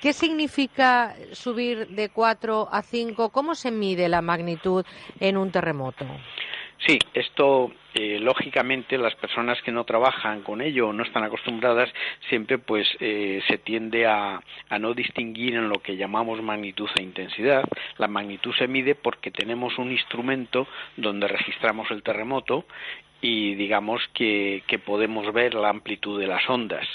¿Qué 0.00 0.12
significa 0.12 1.14
subir 1.32 1.88
de 1.88 2.08
4 2.10 2.68
a 2.70 2.82
5? 2.82 3.30
¿Cómo 3.30 3.54
se 3.54 3.70
mide 3.70 4.08
la 4.08 4.22
magnitud 4.22 4.84
en 5.18 5.36
un 5.36 5.50
terremoto? 5.50 6.06
Sí, 6.86 6.96
esto 7.12 7.72
eh, 7.94 8.20
lógicamente 8.20 8.96
las 8.96 9.16
personas 9.16 9.60
que 9.62 9.72
no 9.72 9.82
trabajan 9.82 10.42
con 10.42 10.60
ello 10.60 10.88
o 10.88 10.92
no 10.92 11.02
están 11.02 11.24
acostumbradas 11.24 11.90
siempre 12.28 12.58
pues 12.58 12.86
eh, 13.00 13.42
se 13.48 13.58
tiende 13.58 14.06
a, 14.06 14.40
a, 14.68 14.78
no 14.78 14.94
distinguir 14.94 15.54
en 15.54 15.68
lo 15.68 15.80
que 15.82 15.96
llamamos 15.96 16.40
magnitud 16.40 16.88
e 16.96 17.02
intensidad. 17.02 17.64
La 17.96 18.06
magnitud 18.06 18.54
se 18.56 18.68
mide 18.68 18.94
porque 18.94 19.32
tenemos 19.32 19.76
un 19.78 19.90
instrumento 19.90 20.68
donde 20.96 21.26
registramos 21.26 21.90
el 21.90 22.04
terremoto 22.04 22.66
y 23.20 23.54
digamos 23.54 24.02
que, 24.14 24.62
que, 24.66 24.78
podemos 24.78 25.32
ver 25.32 25.54
la 25.54 25.70
amplitud 25.70 26.20
de 26.20 26.26
las 26.26 26.48
ondas. 26.48 26.86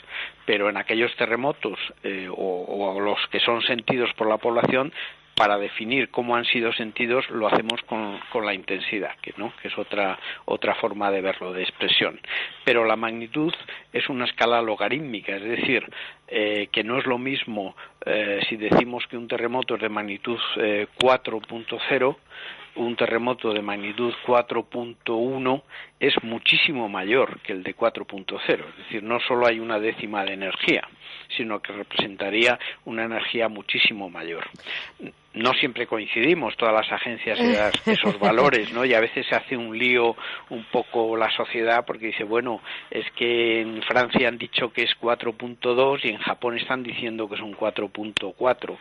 Pero 0.46 0.70
en 0.70 0.78
aquellos 0.78 1.16
terremotos 1.16 1.78
eh, 2.04 2.30
o, 2.30 3.00
los 3.00 3.20
que 3.28 3.40
son 3.40 3.62
sentidos 3.62 4.10
por 4.14 4.28
la 4.28 4.38
población, 4.38 4.94
para 5.36 5.58
definir 5.58 6.10
cómo 6.10 6.36
han 6.36 6.46
sido 6.46 6.72
sentidos 6.74 7.28
lo 7.32 7.48
hacemos 7.48 7.82
con, 7.88 8.20
con 8.32 8.46
la 8.46 8.54
intensidad, 8.54 9.16
que, 9.20 9.34
¿no? 9.38 9.52
que 9.62 9.68
es 9.68 9.78
otra, 9.80 10.20
otra 10.46 10.76
forma 10.76 11.10
de 11.10 11.22
verlo, 11.22 11.54
de 11.54 11.64
expresión. 11.64 12.20
Pero 12.64 12.86
la 12.86 12.96
magnitud 12.96 13.52
es 13.92 14.08
una 14.10 14.26
escala 14.26 14.62
logarítmica, 14.62 15.36
es 15.36 15.44
decir, 15.44 15.90
eh, 16.28 16.68
que 16.72 16.84
no 16.84 17.00
es 17.00 17.08
lo 17.08 17.18
mismo 17.18 17.76
eh, 18.06 18.42
si 18.48 18.58
decimos 18.58 19.08
que 19.08 19.18
un 19.18 19.28
terremoto 19.28 19.76
es 19.76 19.82
de 19.82 19.90
magnitud 19.90 20.38
4.0 20.38 22.16
un 22.76 22.96
terremoto 22.96 23.54
de 23.54 23.62
magnitud 23.62 24.14
4.1 24.26 25.62
es 26.00 26.14
muchísimo 26.24 26.90
mayor 26.90 27.40
que 27.42 27.54
el 27.54 27.64
de 27.64 27.76
4.0, 27.76 28.40
es 28.70 28.78
decir, 28.78 29.04
no 29.04 29.20
solo 29.20 29.48
hay 29.48 29.60
una 29.60 29.80
décima 29.80 30.24
de 30.24 30.34
energía, 30.34 30.88
sino 31.38 31.62
que 31.62 31.74
representaría 31.74 32.58
una 32.86 33.04
energía 33.04 33.48
muchísimo 33.50 34.10
mayor 34.10 34.46
no 35.34 35.54
siempre 35.54 35.88
coincidimos 35.88 36.56
todas 36.58 36.74
las 36.74 36.92
agencias 36.92 37.40
y 37.40 37.90
esos 37.92 38.20
valores, 38.20 38.72
¿no? 38.74 38.86
Y 38.86 38.94
a 38.94 39.00
veces 39.00 39.26
se 39.28 39.36
hace 39.36 39.58
un 39.58 39.78
lío 39.78 40.16
un 40.50 40.66
poco 40.72 41.18
la 41.18 41.32
sociedad 41.32 41.86
porque 41.86 42.08
dice, 42.08 42.24
bueno, 42.24 42.62
es 42.92 43.06
que 43.12 43.62
en 43.62 43.82
Francia 43.84 44.28
han 44.28 44.38
dicho 44.38 44.72
que 44.72 44.84
es 44.84 44.92
4.2 45.02 46.00
y 46.04 46.10
en 46.10 46.18
Japón 46.18 46.58
están 46.58 46.84
diciendo 46.84 47.28
que 47.28 47.36
es 47.36 47.42
un 47.42 47.56
4.4. 47.56 48.78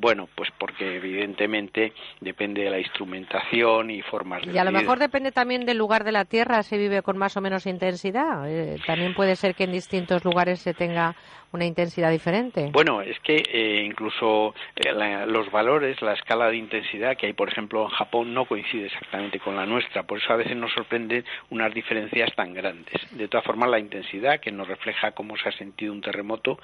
Bueno, 0.00 0.28
pues 0.34 0.50
porque 0.58 0.96
evidentemente 0.96 1.92
depende 2.20 2.62
de 2.62 2.70
la 2.70 2.78
instrumentación 2.78 3.90
y 3.90 4.02
formas 4.02 4.44
de 4.44 4.52
Y 4.52 4.58
a 4.58 4.64
lo 4.64 4.72
mejor 4.72 4.98
depende 4.98 5.32
también 5.32 5.64
del 5.64 5.78
lugar 5.78 6.04
de 6.04 6.12
la 6.12 6.24
Tierra, 6.24 6.62
si 6.62 6.76
vive 6.76 7.02
con 7.02 7.16
más 7.18 7.36
o 7.36 7.40
menos 7.40 7.66
intensidad. 7.66 8.50
Eh, 8.50 8.78
también 8.86 9.14
puede 9.14 9.36
ser 9.36 9.54
que 9.54 9.64
en 9.64 9.72
distintos 9.72 10.24
lugares 10.24 10.60
se 10.60 10.74
tenga 10.74 11.14
una 11.52 11.66
intensidad 11.66 12.10
diferente. 12.10 12.70
Bueno, 12.72 13.02
es 13.02 13.18
que 13.20 13.36
eh, 13.36 13.84
incluso 13.84 14.54
eh, 14.74 14.92
los 15.26 15.50
valores, 15.50 15.91
la 16.00 16.14
escala 16.14 16.48
de 16.48 16.56
intensidad 16.56 17.16
que 17.16 17.26
hay, 17.26 17.32
por 17.32 17.48
ejemplo, 17.48 17.82
en 17.82 17.88
Japón 17.88 18.32
no 18.32 18.46
coincide 18.46 18.86
exactamente 18.86 19.40
con 19.40 19.56
la 19.56 19.66
nuestra, 19.66 20.04
por 20.04 20.18
eso 20.18 20.32
a 20.32 20.36
veces 20.36 20.56
nos 20.56 20.72
sorprenden 20.72 21.24
unas 21.50 21.74
diferencias 21.74 22.34
tan 22.34 22.54
grandes. 22.54 22.94
De 23.10 23.28
todas 23.28 23.44
formas, 23.44 23.68
la 23.68 23.78
intensidad 23.78 24.40
que 24.40 24.52
nos 24.52 24.68
refleja 24.68 25.12
cómo 25.12 25.36
se 25.36 25.48
ha 25.48 25.52
sentido 25.52 25.92
un 25.92 26.00
terremoto 26.00 26.58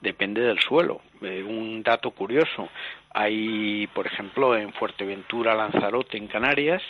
depende 0.00 0.40
del 0.40 0.60
suelo. 0.60 1.00
Eh, 1.22 1.42
un 1.42 1.82
dato 1.82 2.12
curioso, 2.12 2.68
Hay, 3.12 3.88
por 3.88 4.06
ejemplo, 4.06 4.56
en 4.56 4.72
Fuerteventura, 4.72 5.54
Lanzarote, 5.54 6.16
en 6.16 6.28
Canarias, 6.28 6.80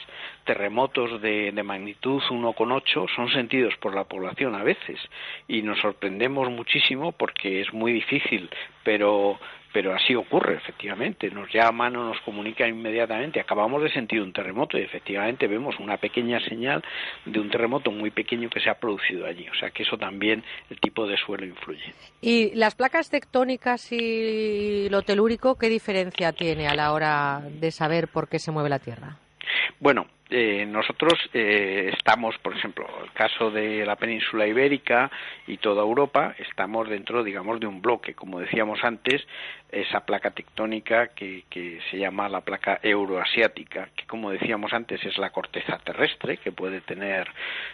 terremotos 0.45 1.23
de, 1.23 1.51
de 1.51 1.63
magnitud 1.63 2.21
1,8 2.21 3.09
son 3.17 3.31
sentidos 3.31 3.75
por 3.79 3.95
la 3.95 4.05
población 4.05 4.55
a 4.55 4.63
veces 4.63 5.01
y 5.49 5.63
nos 5.63 5.79
sorprendemos 5.81 6.51
muchísimo 6.51 7.13
porque 7.13 7.63
es 7.63 7.73
muy 7.73 7.93
difícil, 7.93 8.51
pero 8.85 9.39
pero 9.73 9.95
así 9.95 10.15
ocurre 10.15 10.57
efectivamente. 10.57 11.31
Nos 11.31 11.53
llaman 11.53 11.97
o 11.97 12.05
nos 12.05 12.21
comunican 12.21 12.69
inmediatamente. 12.71 13.41
Acabamos 13.41 13.83
de 13.83 13.93
sentir 13.93 14.21
un 14.21 14.33
terremoto 14.33 14.79
y 14.79 14.83
efectivamente 14.83 15.47
vemos 15.47 15.79
una 15.79 15.97
pequeña 15.97 16.41
señal 16.41 16.83
de 17.25 17.41
un 17.41 17.51
terremoto 17.51 17.91
muy 17.91 18.11
pequeño 18.11 18.49
que 18.51 18.61
se 18.61 18.71
ha 18.71 18.75
producido 18.75 19.27
allí. 19.27 19.49
O 19.49 19.55
sea 19.55 19.71
que 19.71 19.83
eso 19.83 19.97
también 19.97 20.43
el 20.71 20.81
tipo 20.81 21.07
de 21.07 21.17
suelo 21.17 21.47
influye. 21.47 21.95
Y 22.21 22.55
las 22.55 22.75
placas 22.75 23.11
tectónicas 23.11 23.93
y 23.93 24.89
lo 24.91 25.03
telúrico 25.03 25.57
qué 25.57 25.69
diferencia 25.69 26.33
tiene 26.33 26.69
a 26.69 26.75
la 26.75 26.93
hora 26.93 27.41
de 27.61 27.71
saber 27.71 28.09
por 28.09 28.29
qué 28.29 28.39
se 28.39 28.51
mueve 28.51 28.69
la 28.69 28.79
tierra 28.79 29.17
bueno 29.79 30.07
eh, 30.31 30.65
nosotros 30.67 31.15
eh, 31.35 31.91
estamos, 31.93 32.39
por 32.39 32.57
ejemplo, 32.57 32.87
el 33.03 33.13
caso 33.13 33.51
de 33.51 33.85
la 33.85 33.97
península 33.97 34.47
ibérica 34.47 35.11
y 35.47 35.57
toda 35.57 35.83
Europa, 35.83 36.35
estamos 36.39 36.89
dentro, 36.89 37.25
digamos, 37.25 37.59
de 37.61 37.67
un 37.67 37.83
bloque, 37.83 38.15
como 38.15 38.41
decíamos 38.41 38.83
antes, 38.85 39.27
esa 39.71 40.07
placa 40.07 40.31
tectónica 40.31 41.09
que, 41.09 41.45
que 41.51 41.81
se 41.91 41.99
llama 41.99 42.29
la 42.29 42.41
placa 42.43 42.81
euroasiática, 42.83 43.89
que 43.97 44.07
como 44.07 44.31
decíamos 44.31 44.73
antes 44.73 45.05
es 45.05 45.19
la 45.19 45.31
corteza 45.31 45.79
terrestre, 45.79 46.37
que 46.37 46.53
puede 46.53 46.81
tener 46.81 47.29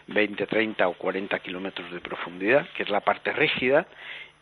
20, 0.08 0.46
30 0.46 0.88
o 0.88 0.94
40 0.94 1.38
kilómetros 1.40 1.90
de 1.92 2.00
profundidad, 2.00 2.66
que 2.76 2.82
es 2.82 2.90
la 2.90 3.00
parte 3.00 3.32
rígida, 3.32 3.86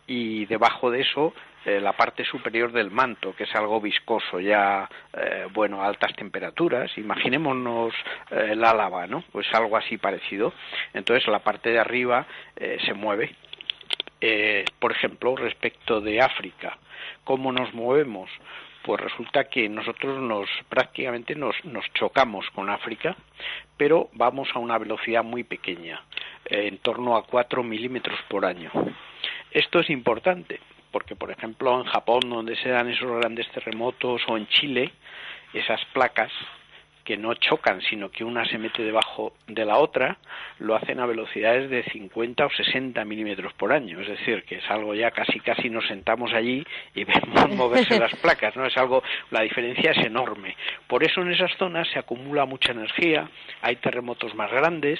y 0.07 0.45
debajo 0.45 0.91
de 0.91 1.01
eso 1.01 1.33
eh, 1.65 1.81
la 1.81 1.93
parte 1.93 2.23
superior 2.23 2.71
del 2.71 2.91
manto, 2.91 3.35
que 3.35 3.45
es 3.45 3.55
algo 3.55 3.81
viscoso, 3.81 4.39
ya, 4.39 4.87
eh, 5.13 5.47
bueno, 5.51 5.81
a 5.81 5.87
altas 5.87 6.15
temperaturas. 6.15 6.95
Imaginémonos 6.95 7.91
eh, 8.29 8.49
el 8.51 8.63
álava, 8.63 9.07
¿no? 9.07 9.23
Pues 9.31 9.51
algo 9.51 9.75
así 9.75 9.97
parecido. 9.97 10.53
Entonces 10.93 11.27
la 11.27 11.39
parte 11.39 11.71
de 11.71 11.79
arriba 11.79 12.27
se 12.85 12.93
mueve. 12.93 13.35
por 14.79 14.91
ejemplo, 14.91 15.35
respecto 15.35 16.01
de 16.01 16.21
África, 16.21 16.77
¿cómo 17.23 17.51
nos 17.51 17.73
movemos? 17.73 18.29
Pues 18.83 19.01
resulta 19.01 19.45
que 19.45 19.67
nosotros 19.67 20.19
nos 20.21 20.47
prácticamente 20.69 21.35
nos, 21.35 21.55
nos 21.65 21.85
chocamos 21.93 22.49
con 22.51 22.69
África, 22.69 23.15
pero 23.77 24.09
vamos 24.13 24.49
a 24.53 24.59
una 24.59 24.77
velocidad 24.77 25.23
muy 25.23 25.43
pequeña, 25.43 26.01
en 26.45 26.77
torno 26.79 27.15
a 27.17 27.25
4 27.25 27.63
milímetros 27.63 28.19
por 28.29 28.45
año. 28.45 28.71
Esto 29.51 29.79
es 29.79 29.89
importante 29.89 30.59
porque, 30.95 31.17
por 31.17 31.29
ejemplo, 31.29 31.77
en 31.77 31.83
Japón, 31.87 32.21
donde 32.29 32.55
se 32.55 32.69
dan 32.69 32.89
esos 32.89 33.11
grandes 33.19 33.51
terremotos, 33.51 34.21
o 34.29 34.37
en 34.37 34.47
Chile, 34.47 34.93
esas 35.53 35.83
placas 35.91 36.31
que 37.03 37.17
no 37.17 37.33
chocan, 37.35 37.81
sino 37.81 38.09
que 38.09 38.23
una 38.23 38.45
se 38.45 38.57
mete 38.57 38.81
debajo 38.81 39.33
de 39.45 39.63
la 39.65 39.77
otra, 39.77 40.17
lo 40.57 40.73
hacen 40.73 41.01
a 41.01 41.05
velocidades 41.05 41.69
de 41.69 41.83
50 41.83 42.45
o 42.45 42.49
60 42.49 43.03
milímetros 43.03 43.53
por 43.53 43.73
año. 43.73 43.99
Es 43.99 44.07
decir, 44.07 44.43
que 44.43 44.55
es 44.55 44.71
algo 44.71 44.95
ya 44.95 45.11
casi 45.11 45.39
casi 45.41 45.69
nos 45.69 45.85
sentamos 45.85 46.33
allí 46.33 46.65
y 46.95 47.03
vemos 47.03 47.49
moverse 47.55 47.99
las 47.99 48.15
placas, 48.15 48.55
¿no? 48.55 48.65
Es 48.65 48.75
algo, 48.77 49.03
la 49.31 49.41
diferencia 49.41 49.91
es 49.91 49.97
enorme. 49.97 50.55
Por 50.87 51.03
eso 51.03 51.21
en 51.21 51.31
esas 51.31 51.51
zonas 51.57 51.89
se 51.89 51.99
acumula 51.99 52.45
mucha 52.45 52.71
energía, 52.71 53.29
hay 53.61 53.75
terremotos 53.75 54.33
más 54.33 54.49
grandes 54.49 54.99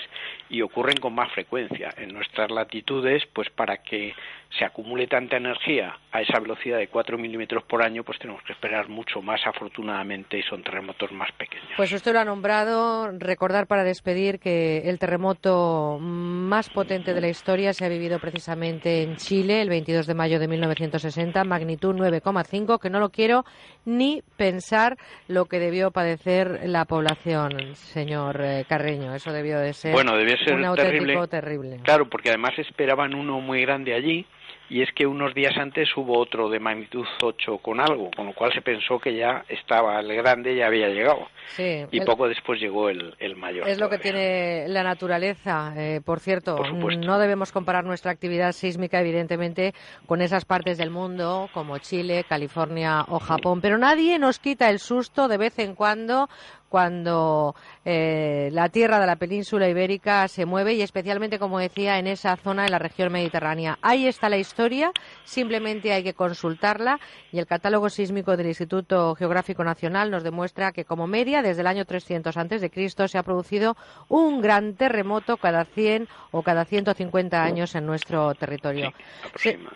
y 0.49 0.61
ocurren 0.61 0.97
con 0.97 1.15
más 1.15 1.31
frecuencia. 1.31 1.89
En 1.97 2.13
nuestras 2.13 2.51
latitudes, 2.51 3.25
pues 3.33 3.49
para 3.49 3.77
que 3.77 4.13
se 4.57 4.65
acumule 4.65 5.07
tanta 5.07 5.37
energía 5.37 5.97
a 6.11 6.21
esa 6.21 6.39
velocidad 6.39 6.77
de 6.77 6.87
4 6.87 7.17
milímetros 7.17 7.63
por 7.63 7.83
año, 7.83 8.03
pues 8.03 8.17
tenemos 8.19 8.41
que 8.43 8.53
esperar 8.53 8.87
mucho 8.87 9.21
más 9.21 9.45
afortunadamente 9.45 10.37
y 10.39 10.43
son 10.43 10.63
terremotos 10.63 11.11
más 11.11 11.31
pequeños. 11.33 11.67
Pues 11.75 11.91
usted 11.91 12.13
lo 12.13 12.19
ha 12.19 12.25
nombrado. 12.25 13.11
Recordar 13.19 13.67
para 13.67 13.83
despedir 13.83 14.39
que 14.39 14.89
el 14.89 14.97
terremoto 14.97 15.97
más 15.99 16.69
potente 16.69 17.13
de 17.13 17.21
la 17.21 17.27
historia 17.27 17.73
se 17.73 17.85
ha 17.85 17.89
vivido 17.89 18.19
precisamente 18.19 19.03
en 19.03 19.17
Chile 19.17 19.61
el 19.61 19.69
22 19.69 20.07
de 20.07 20.13
mayo 20.13 20.39
de 20.39 20.47
1960, 20.47 21.43
magnitud 21.43 21.93
9,5, 21.95 22.79
que 22.79 22.89
no 22.89 22.99
lo 22.99 23.09
quiero 23.09 23.43
ni 23.83 24.21
pensar 24.37 24.97
lo 25.27 25.45
que 25.45 25.59
debió 25.59 25.91
padecer 25.91 26.61
la 26.65 26.85
población, 26.85 27.75
señor 27.75 28.41
eh, 28.41 28.65
Carreño. 28.69 29.13
Eso 29.13 29.33
debió 29.33 29.59
de 29.59 29.73
ser, 29.73 29.91
bueno, 29.91 30.15
debió 30.15 30.37
ser 30.37 30.55
un 30.55 30.65
auténtico 30.65 31.27
terrible. 31.27 31.79
Claro, 31.83 32.09
porque 32.09 32.29
además 32.29 32.57
esperaban 32.57 33.13
uno 33.13 33.41
muy 33.41 33.61
grande 33.61 33.93
allí 33.93 34.25
y 34.69 34.81
es 34.81 34.91
que 34.93 35.05
unos 35.05 35.33
días 35.33 35.55
antes 35.57 35.89
hubo 35.95 36.17
otro 36.19 36.49
de 36.49 36.59
magnitud 36.59 37.05
8 37.21 37.59
con 37.59 37.79
algo, 37.79 38.09
con 38.15 38.25
lo 38.25 38.33
cual 38.33 38.51
se 38.53 38.61
pensó 38.61 38.99
que 38.99 39.15
ya 39.15 39.45
estaba 39.47 39.99
el 39.99 40.13
grande, 40.15 40.55
ya 40.55 40.67
había 40.67 40.87
llegado. 40.89 41.27
y 41.57 42.01
poco 42.01 42.27
después 42.27 42.59
llegó 42.59 42.89
el, 42.89 43.15
el 43.19 43.35
mayor. 43.35 43.67
Es 43.67 43.79
lo 43.79 43.89
que 43.89 43.99
tiene 43.99 44.67
la 44.67 44.83
naturaleza. 44.83 45.73
Eh, 45.77 46.01
por 46.03 46.19
cierto, 46.19 46.57
no 46.57 47.19
debemos 47.19 47.51
comparar 47.51 47.85
nuestra 47.85 48.11
actividad 48.11 48.53
sísmica, 48.53 48.99
evidentemente, 48.99 49.73
con 50.07 50.21
esas 50.21 50.45
partes 50.45 50.77
del 50.77 50.89
mundo 50.89 51.49
como 51.53 51.77
Chile, 51.77 52.25
California 52.27 53.05
o 53.07 53.19
Japón, 53.19 53.61
pero 53.61 53.77
nadie 53.77 54.17
nos 54.19 54.39
quita 54.39 54.69
el 54.69 54.79
susto 54.79 55.27
de 55.27 55.37
vez 55.37 55.59
en 55.59 55.75
cuando 55.75 56.27
cuando 56.69 57.55
eh, 57.83 58.49
la 58.51 58.69
tierra 58.69 58.99
de 58.99 59.05
la 59.05 59.15
península 59.15 59.69
ibérica 59.69 60.27
se 60.27 60.45
mueve 60.45 60.73
y 60.73 60.81
especialmente, 60.81 61.39
como 61.39 61.59
decía, 61.59 61.99
en 61.99 62.07
esa 62.07 62.35
zona 62.35 62.63
de 62.63 62.69
la 62.69 62.79
región 62.79 63.11
mediterránea. 63.11 63.77
Ahí 63.81 64.07
está 64.07 64.29
la 64.29 64.37
historia, 64.37 64.91
simplemente 65.23 65.93
hay 65.93 66.03
que 66.03 66.13
consultarla 66.13 66.99
y 67.31 67.39
el 67.39 67.47
catálogo 67.47 67.89
sísmico 67.89 68.35
del 68.35 68.47
Instituto 68.47 69.15
Geográfico 69.15 69.63
Nacional 69.63 70.11
nos 70.11 70.23
demuestra 70.23 70.71
que 70.71 70.85
como 70.85 71.07
media 71.07 71.41
desde 71.41 71.61
el 71.61 71.67
año 71.67 71.85
300 71.85 72.35
antes 72.37 72.61
de 72.61 72.69
Cristo 72.69 73.07
se 73.07 73.17
ha 73.17 73.23
producido 73.23 73.77
un 74.07 74.41
gran 74.41 74.75
terremoto 74.75 75.37
cada 75.37 75.65
100 75.65 76.07
o 76.31 76.43
cada 76.43 76.65
150 76.65 77.41
años 77.41 77.75
en 77.75 77.85
nuestro 77.85 78.33
territorio. 78.35 78.93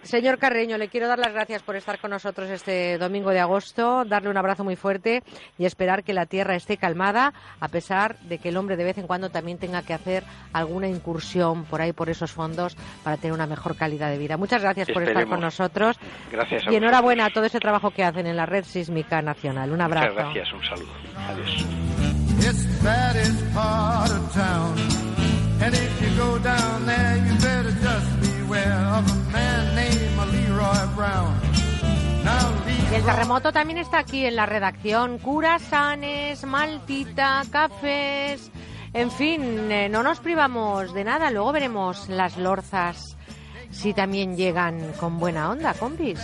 señor 0.02 0.38
Carreño, 0.40 0.78
le 0.78 0.90
quiero 0.90 1.08
dar 1.08 1.20
las 1.20 1.34
gracias 1.34 1.64
por 1.64 1.76
estar 1.76 2.00
con 2.00 2.12
nosotros 2.12 2.50
este 2.50 2.98
domingo 2.98 3.30
de 3.32 3.40
agosto, 3.40 4.06
darle 4.06 4.30
un 4.30 4.38
abrazo 4.38 4.64
muy 4.64 4.76
fuerte 4.76 5.24
y 5.58 5.66
esperar 5.66 6.04
que 6.04 6.14
la 6.14 6.26
tierra 6.26 6.56
esté 6.56 6.78
calmada, 6.80 7.34
a 7.60 7.68
pesar 7.68 8.18
de 8.22 8.40
que 8.40 8.50
el 8.50 8.58
hombre 8.58 8.78
de 8.78 8.84
vez 8.84 8.98
en 8.98 9.08
cuando 9.08 9.30
también 9.30 9.58
tenga 9.58 9.84
que 9.84 9.94
hacer 9.94 10.24
alguna 10.54 10.88
incursión 10.88 11.66
por 11.66 11.82
ahí, 11.82 11.94
por 11.94 12.10
esos 12.10 12.32
fondos, 12.32 12.76
para 13.04 13.18
tener 13.18 13.34
una 13.34 13.46
mejor 13.46 13.76
calidad 13.76 14.10
de 14.10 14.18
vida. 14.18 14.38
Muchas 14.38 14.62
gracias 14.62 14.90
por 14.90 15.04
estar 15.04 15.28
con 15.28 15.42
nosotros. 15.42 15.98
Gracias. 16.32 16.64
y 16.70 16.76
enhorabuena 16.76 17.26
a 17.26 17.30
todo 17.30 17.46
ese 17.46 17.60
trabajo 17.60 17.92
que 17.92 18.04
hacen 18.04 18.26
en 18.28 18.36
la 18.36 18.46
Red 18.46 18.64
Sísmica 18.66 19.22
Nacional. 19.22 19.72
Un 19.72 19.82
abrazo. 19.82 20.14
Muchas 20.14 20.24
gracias, 20.34 20.54
un 20.54 20.64
saludo. 20.64 20.92
Adiós. 21.30 21.66
Y 32.92 32.96
el 32.96 33.04
terremoto 33.04 33.52
también 33.52 33.78
está 33.78 34.00
aquí 34.00 34.26
en 34.26 34.36
la 34.36 34.46
redacción. 34.46 35.20
Curasanes, 35.20 36.44
maltita, 36.46 37.44
cafés. 37.52 38.52
En 38.94 39.12
fin, 39.12 39.72
eh, 39.72 39.90
no 39.90 40.02
nos 40.02 40.20
privamos 40.20 40.94
de 40.94 41.04
nada. 41.04 41.30
Luego 41.30 41.52
veremos 41.52 42.10
las 42.10 42.38
lorzas 42.38 43.16
si 43.72 43.94
también 43.94 44.36
llegan 44.36 44.94
con 45.00 45.20
buena 45.20 45.52
onda, 45.52 45.74
compis. 45.76 46.20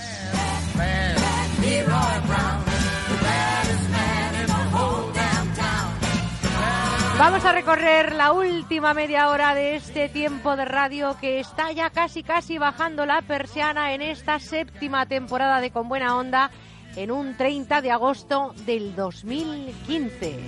Vamos 7.18 7.46
a 7.46 7.54
recorrer 7.54 8.14
la 8.14 8.34
última 8.34 8.94
media 8.94 9.30
hora 9.30 9.56
de 9.56 9.78
este 9.78 10.10
tiempo 10.10 10.58
de 10.58 10.66
radio 10.66 11.16
que 11.22 11.40
está 11.40 11.72
ya 11.72 11.90
casi 11.90 12.24
casi 12.24 12.58
bajando 12.58 13.06
la 13.06 13.22
persiana 13.22 13.94
en 13.94 14.02
esta 14.02 14.38
séptima 14.40 15.06
temporada 15.06 15.62
de 15.62 15.72
Con 15.72 15.88
Buena 15.88 16.18
Onda 16.18 16.52
en 16.98 17.12
un 17.12 17.38
30 17.38 17.82
de 17.82 17.92
agosto 17.92 18.54
del 18.66 18.96
2015. 18.96 20.40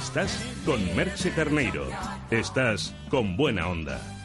Estás 0.00 0.42
con 0.64 0.80
Merche 0.96 1.30
Carneiro. 1.30 1.86
Estás 2.30 2.94
con 3.10 3.36
buena 3.36 3.68
onda. 3.68 4.19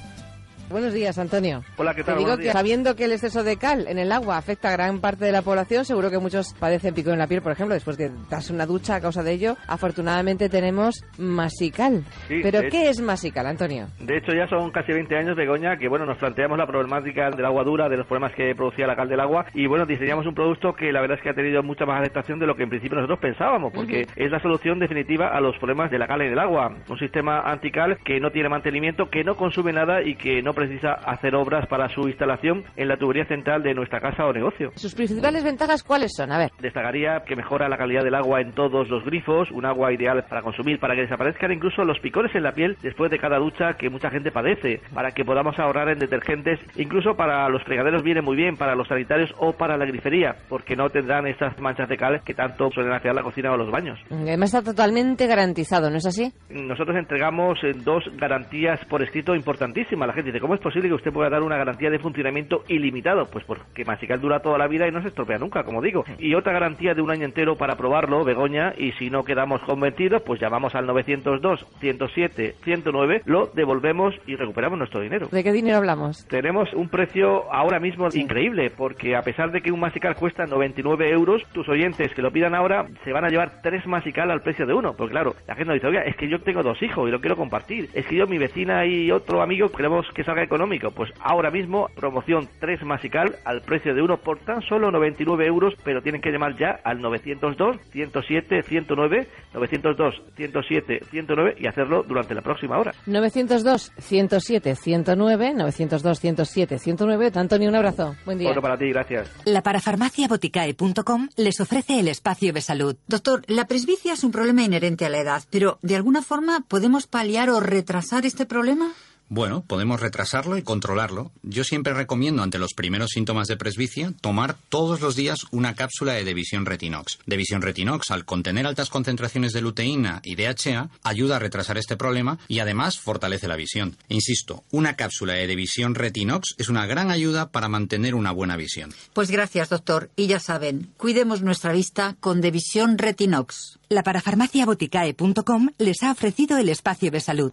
Buenos 0.70 0.94
días, 0.94 1.20
Antonio. 1.20 1.62
Hola, 1.78 1.94
¿qué 1.94 2.04
tal? 2.04 2.16
Te 2.16 2.20
digo 2.22 2.38
que 2.38 2.52
sabiendo 2.52 2.96
que 2.96 3.06
el 3.06 3.12
exceso 3.12 3.44
de 3.44 3.58
cal 3.58 3.88
en 3.88 4.00
el 4.00 4.12
agua 4.12 4.38
afecta 4.38 4.70
a 4.70 4.72
gran 4.72 5.00
parte 5.00 5.24
de 5.24 5.32
la 5.32 5.44
población, 5.44 5.86
seguro 5.86 6.10
que 6.10 6.18
muchos 6.18 6.56
padecen 6.60 6.96
pico 6.96 7.12
en 7.12 7.20
la 7.20 7.28
piel, 7.28 7.44
por 7.44 7.52
ejemplo, 7.52 7.76
después 7.76 7.98
de 7.98 8.10
darse 8.32 8.52
una 8.52 8.66
ducha 8.66 8.96
a 8.96 9.02
causa 9.02 9.22
de 9.22 9.32
ello. 9.32 9.58
Afortunadamente 9.68 10.50
tenemos 10.50 11.06
masical. 11.20 12.04
Sí, 12.28 12.40
¿Pero 12.42 12.62
qué 12.72 12.90
es 12.90 13.00
masical, 13.00 13.46
Antonio? 13.46 13.90
De 14.00 14.18
hecho, 14.18 14.34
ya 14.34 14.48
son 14.48 14.72
casi 14.72 14.92
20 14.92 15.16
años, 15.16 15.36
Begoña, 15.36 15.78
que 15.78 15.88
bueno, 15.88 16.06
nos 16.08 16.18
planteamos 16.18 16.58
la 16.58 16.66
problemática 16.66 17.30
del 17.30 17.46
agua 17.46 17.64
dura, 17.64 17.88
de 17.88 17.98
los 17.98 18.08
problemas 18.08 18.34
que 18.36 18.56
producía 18.56 18.88
la 18.88 18.96
cal 18.96 19.08
del 19.08 19.20
agua, 19.20 19.46
y 19.54 19.68
bueno, 19.68 19.86
diseñamos 19.86 20.26
un 20.26 20.34
producto 20.34 20.74
que 20.74 20.92
la 20.92 21.02
verdad 21.02 21.18
es 21.18 21.24
que 21.24 21.30
ha 21.30 21.36
tenido 21.36 21.62
mucha 21.62 21.86
más 21.86 22.02
aceptación 22.02 22.40
de 22.40 22.48
lo 22.48 22.56
que 22.56 22.64
en 22.64 22.70
principio 22.70 22.96
nosotros 22.96 23.20
pensábamos, 23.20 23.72
porque 23.72 24.08
es 24.16 24.32
la 24.32 24.42
solución 24.42 24.80
definitiva 24.80 25.28
a 25.28 25.40
los 25.42 25.56
problemas 25.58 25.92
de 25.92 26.00
la 26.00 26.08
cal 26.08 26.22
en 26.22 26.32
el 26.32 26.40
agua. 26.40 26.76
Un 26.90 26.98
sistema 26.98 27.42
antical 27.42 28.00
que 28.04 28.20
no 28.20 28.32
tiene 28.32 28.50
mantenimiento, 28.50 29.12
que 29.12 29.24
no 29.24 29.36
consume 29.36 29.72
nada 29.72 30.02
y 30.02 30.16
que 30.16 30.42
no 30.42 30.55
precisa 30.56 30.94
hacer 30.94 31.36
obras 31.36 31.68
para 31.68 31.90
su 31.90 32.08
instalación 32.08 32.64
en 32.76 32.88
la 32.88 32.98
tubería 32.98 33.26
central 33.26 33.62
de 33.62 33.74
nuestra 33.74 34.00
casa 34.00 34.26
o 34.26 34.34
negocio. 34.34 34.72
¿Sus 34.76 34.96
principales 34.96 35.44
ventajas 35.44 35.84
cuáles 35.84 36.14
son? 36.16 36.32
A 36.32 36.38
ver. 36.38 36.52
Destacaría 36.60 37.24
que 37.26 37.36
mejora 37.36 37.70
la 37.70 37.78
calidad 37.78 38.04
del 38.04 38.16
agua 38.16 38.42
en 38.42 38.54
todos 38.54 38.90
los 38.90 39.04
grifos, 39.06 39.52
un 39.52 39.66
agua 39.66 39.94
ideal 39.94 40.24
para 40.28 40.42
consumir, 40.42 40.80
para 40.80 40.96
que 40.96 41.02
desaparezcan 41.02 41.52
incluso 41.52 41.84
los 41.84 42.00
picores 42.00 42.34
en 42.36 42.44
la 42.44 42.54
piel 42.54 42.78
después 42.82 43.12
de 43.12 43.20
cada 43.20 43.38
ducha 43.38 43.74
que 43.74 43.90
mucha 43.90 44.10
gente 44.10 44.32
padece, 44.32 44.82
para 44.94 45.12
que 45.12 45.26
podamos 45.26 45.58
ahorrar 45.60 45.90
en 45.90 46.00
detergentes, 46.00 46.60
incluso 46.76 47.16
para 47.16 47.48
los 47.50 47.64
fregaderos 47.64 48.04
viene 48.04 48.22
muy 48.22 48.36
bien, 48.36 48.56
para 48.56 48.76
los 48.76 48.88
sanitarios 48.88 49.32
o 49.38 49.54
para 49.54 49.78
la 49.78 49.86
grifería, 49.86 50.36
porque 50.50 50.76
no 50.76 50.90
tendrán 50.90 51.28
estas 51.28 51.60
manchas 51.60 51.90
de 51.90 51.98
cal 51.98 52.22
que 52.24 52.34
tanto 52.34 52.70
suelen 52.72 52.94
hacer 52.94 53.14
la 53.14 53.24
cocina 53.24 53.52
o 53.52 53.58
los 53.58 53.72
baños. 53.72 54.00
Además 54.10 54.54
está 54.54 54.72
totalmente 54.72 55.28
garantizado, 55.28 55.90
¿no 55.90 55.98
es 55.98 56.06
así? 56.06 56.32
Nosotros 56.50 56.96
entregamos 56.98 57.60
eh, 57.64 57.72
dos 57.76 58.04
garantías 58.18 58.80
por 58.86 59.04
escrito 59.04 59.36
importantísimas. 59.36 60.08
La 60.08 60.14
gente 60.14 60.32
dice, 60.32 60.40
¿cómo 60.46 60.54
es 60.54 60.62
posible 60.62 60.90
que 60.90 60.94
usted 60.94 61.12
pueda 61.12 61.28
dar 61.28 61.42
una 61.42 61.58
garantía 61.58 61.90
de 61.90 61.98
funcionamiento 61.98 62.64
ilimitado? 62.68 63.26
Pues 63.26 63.44
porque 63.46 63.84
Masical 63.84 64.22
dura 64.22 64.42
toda 64.42 64.60
la 64.60 64.68
vida 64.68 64.88
y 64.88 64.92
no 64.92 65.02
se 65.02 65.08
estropea 65.08 65.40
nunca, 65.40 65.64
como 65.64 65.82
digo. 65.82 66.04
Y 66.20 66.36
otra 66.36 66.54
garantía 66.54 66.94
de 66.94 67.02
un 67.02 67.10
año 67.10 67.26
entero 67.26 67.56
para 67.56 67.78
probarlo, 67.78 68.24
Begoña, 68.24 68.76
y 68.78 68.92
si 68.92 69.10
no 69.10 69.24
quedamos 69.24 69.64
convencidos, 69.64 70.22
pues 70.22 70.40
llamamos 70.40 70.76
al 70.76 70.86
902 70.86 71.66
107 71.80 72.58
109, 72.64 73.24
lo 73.26 73.48
devolvemos 73.56 74.14
y 74.28 74.36
recuperamos 74.36 74.78
nuestro 74.78 75.02
dinero. 75.02 75.30
¿De 75.32 75.44
qué 75.44 75.52
dinero 75.52 75.78
hablamos? 75.78 76.28
Tenemos 76.28 76.72
un 76.74 76.90
precio 76.90 77.52
ahora 77.52 77.80
mismo 77.80 78.08
increíble, 78.14 78.70
porque 78.70 79.16
a 79.16 79.24
pesar 79.24 79.52
de 79.52 79.62
que 79.62 79.72
un 79.72 79.80
Masical 79.80 80.16
cuesta 80.16 80.46
99 80.46 81.10
euros, 81.10 81.42
tus 81.54 81.68
oyentes 81.70 82.14
que 82.14 82.22
lo 82.22 82.30
pidan 82.30 82.54
ahora 82.54 82.86
se 83.04 83.12
van 83.12 83.26
a 83.26 83.30
llevar 83.30 83.64
tres 83.64 83.88
Masical 83.88 84.30
al 84.30 84.44
precio 84.44 84.68
de 84.68 84.76
uno. 84.76 84.94
Porque 84.94 85.14
claro, 85.14 85.34
la 85.48 85.56
gente 85.56 85.70
nos 85.70 85.76
dice, 85.78 85.88
oiga, 85.88 86.04
es 86.04 86.16
que 86.16 86.30
yo 86.30 86.40
tengo 86.42 86.62
dos 86.62 86.80
hijos 86.84 87.08
y 87.08 87.12
lo 87.12 87.20
quiero 87.20 87.36
compartir. 87.36 87.90
Es 87.96 88.06
que 88.06 88.16
yo, 88.16 88.28
mi 88.28 88.38
vecina 88.38 88.86
y 88.86 89.10
otro 89.10 89.42
amigo 89.42 89.70
queremos 89.70 90.06
que 90.14 90.24
salga 90.24 90.35
económico. 90.44 90.92
Pues 90.92 91.12
ahora 91.20 91.52
mismo, 91.52 91.88
promoción 91.96 92.48
tres 92.60 92.84
Masical 92.84 93.36
al 93.46 93.62
precio 93.62 93.94
de 93.94 94.02
uno 94.02 94.18
por 94.18 94.40
tan 94.40 94.62
solo 94.62 94.92
99 94.92 95.46
euros, 95.46 95.74
pero 95.84 96.02
tienen 96.02 96.22
que 96.22 96.32
llamar 96.32 96.58
ya 96.58 96.80
al 96.84 97.02
902 97.02 97.78
107 97.92 98.64
109, 98.64 99.28
902 99.54 100.22
107 100.36 101.00
109 101.10 101.56
y 101.60 101.68
hacerlo 101.68 102.04
durante 102.04 102.36
la 102.36 102.42
próxima 102.42 102.78
hora. 102.78 102.94
902 103.06 103.92
107 103.98 104.76
109, 104.76 105.54
902 105.56 106.20
107 106.20 106.80
109. 106.80 107.32
Antonio, 107.36 107.70
un 107.70 107.76
abrazo. 107.76 108.16
Buen 108.26 108.38
día. 108.38 108.50
Otro 108.50 108.62
para 108.62 108.78
ti, 108.78 108.90
gracias. 108.90 109.32
La 109.46 109.62
parafarmaciaboticae.com 109.64 111.30
les 111.38 111.60
ofrece 111.60 112.00
el 112.00 112.08
espacio 112.08 112.54
de 112.54 112.62
salud. 112.62 112.96
Doctor, 113.08 113.42
la 113.48 113.66
presbicia 113.66 114.14
es 114.14 114.24
un 114.24 114.32
problema 114.32 114.64
inherente 114.64 115.06
a 115.06 115.10
la 115.10 115.20
edad, 115.20 115.44
pero 115.50 115.80
¿de 115.82 115.96
alguna 115.96 116.22
forma 116.22 116.62
podemos 116.68 117.08
paliar 117.08 117.50
o 117.50 117.60
retrasar 117.60 118.26
este 118.26 118.46
problema? 118.46 118.92
Bueno, 119.28 119.64
podemos 119.66 120.02
retrasarlo 120.02 120.56
y 120.58 120.62
controlarlo. 120.62 121.32
Yo 121.42 121.64
siempre 121.64 121.94
recomiendo 121.94 122.44
ante 122.44 122.60
los 122.60 122.74
primeros 122.74 123.10
síntomas 123.12 123.48
de 123.48 123.58
presbicia 123.58 124.14
tomar 124.22 124.56
todos 124.70 125.02
los 125.02 125.16
días 125.16 125.40
una 125.52 125.74
cápsula 125.74 126.14
de 126.14 126.24
Devisión 126.24 126.66
Retinox. 126.66 127.18
Devisión 127.26 127.64
Retinox, 127.64 128.12
al 128.12 128.26
contener 128.26 128.68
altas 128.68 128.90
concentraciones 128.90 129.52
de 129.54 129.62
luteína 129.62 130.22
y 130.24 130.36
DHA, 130.36 130.90
ayuda 131.04 131.38
a 131.38 131.40
retrasar 131.40 131.78
este 131.80 131.98
problema 131.98 132.38
y 132.48 132.60
además 132.60 133.00
fortalece 133.00 133.48
la 133.48 133.56
visión. 133.56 133.98
Insisto, 134.10 134.64
una 134.70 134.96
cápsula 134.96 135.34
de 135.34 135.48
Devisión 135.48 135.96
Retinox 135.96 136.54
es 136.60 136.70
una 136.70 136.86
gran 136.86 137.10
ayuda 137.10 137.50
para 137.50 137.68
mantener 137.68 138.14
una 138.14 138.32
buena 138.32 138.58
visión. 138.58 138.94
Pues 139.14 139.32
gracias, 139.32 139.70
doctor. 139.70 140.12
Y 140.16 140.28
ya 140.28 140.40
saben, 140.40 140.92
cuidemos 140.98 141.42
nuestra 141.42 141.74
vista 141.74 142.16
con 142.20 142.42
Devisión 142.42 143.00
Retinox. 143.00 143.80
La 143.90 144.04
parafarmaciaboticae.com 144.04 145.70
les 145.78 146.04
ha 146.04 146.12
ofrecido 146.12 146.58
el 146.58 146.70
espacio 146.70 147.12
de 147.12 147.20
salud. 147.20 147.52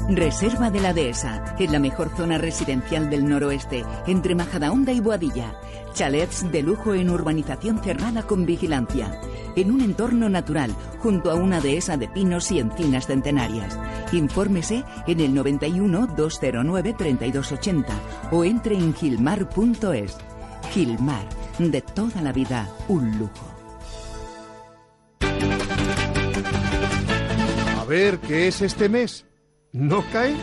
Reserva 0.07 0.71
de 0.71 0.79
la 0.79 0.93
Dehesa, 0.93 1.55
en 1.59 1.71
la 1.71 1.79
mejor 1.79 2.09
zona 2.15 2.37
residencial 2.37 3.09
del 3.09 3.27
noroeste, 3.27 3.83
entre 4.07 4.35
Majadahonda 4.35 4.91
y 4.91 4.99
Boadilla. 4.99 5.53
Chalets 5.93 6.51
de 6.51 6.61
lujo 6.61 6.93
en 6.93 7.09
urbanización 7.09 7.79
cerrada 7.83 8.23
con 8.23 8.45
vigilancia. 8.45 9.19
En 9.55 9.71
un 9.71 9.81
entorno 9.81 10.29
natural, 10.29 10.71
junto 10.99 11.29
a 11.31 11.35
una 11.35 11.61
dehesa 11.61 11.97
de 11.97 12.07
pinos 12.07 12.51
y 12.51 12.59
encinas 12.59 13.07
centenarias. 13.07 13.77
Infórmese 14.11 14.83
en 15.07 15.19
el 15.19 15.33
91 15.33 16.07
209 16.15 16.95
3280 16.97 17.93
o 18.31 18.43
entre 18.43 18.75
en 18.75 18.93
gilmar.es. 18.93 20.17
Gilmar, 20.71 21.27
de 21.59 21.81
toda 21.81 22.21
la 22.21 22.31
vida, 22.31 22.69
un 22.87 23.17
lujo. 23.17 23.45
A 27.79 27.85
ver, 27.85 28.19
¿qué 28.19 28.47
es 28.47 28.61
este 28.61 28.87
mes? 28.87 29.28
¿No 29.71 30.03
cae? 30.11 30.35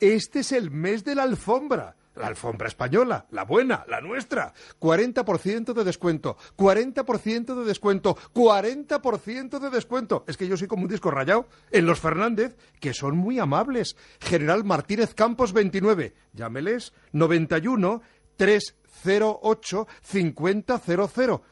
Este 0.00 0.40
es 0.40 0.50
el 0.52 0.70
mes 0.70 1.04
de 1.04 1.14
la 1.14 1.24
alfombra. 1.24 1.94
La 2.14 2.26
alfombra 2.26 2.68
española, 2.68 3.26
la 3.30 3.44
buena, 3.44 3.84
la 3.86 4.00
nuestra. 4.00 4.54
40% 4.80 5.74
de 5.74 5.84
descuento, 5.84 6.36
40% 6.56 7.54
de 7.54 7.64
descuento, 7.64 8.16
40% 8.34 9.58
de 9.58 9.70
descuento. 9.70 10.24
Es 10.26 10.36
que 10.36 10.46
yo 10.46 10.56
soy 10.56 10.68
como 10.68 10.84
un 10.84 10.88
disco 10.88 11.10
rayado. 11.10 11.48
En 11.70 11.84
los 11.84 12.00
Fernández, 12.00 12.56
que 12.80 12.94
son 12.94 13.16
muy 13.16 13.38
amables. 13.38 13.96
General 14.20 14.64
Martínez 14.64 15.14
Campos 15.14 15.52
29. 15.52 16.14
Llámeles 16.32 16.94
91 17.12 18.02
308 18.36 19.86
5000. 20.02 20.64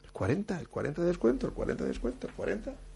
El 0.04 0.12
40, 0.12 0.60
el 0.60 0.68
40 0.68 1.00
de 1.02 1.08
descuento, 1.08 1.46
el 1.46 1.52
40 1.52 1.84
de 1.84 1.88
descuento, 1.88 2.26
el 2.26 2.32
40. 2.34 2.89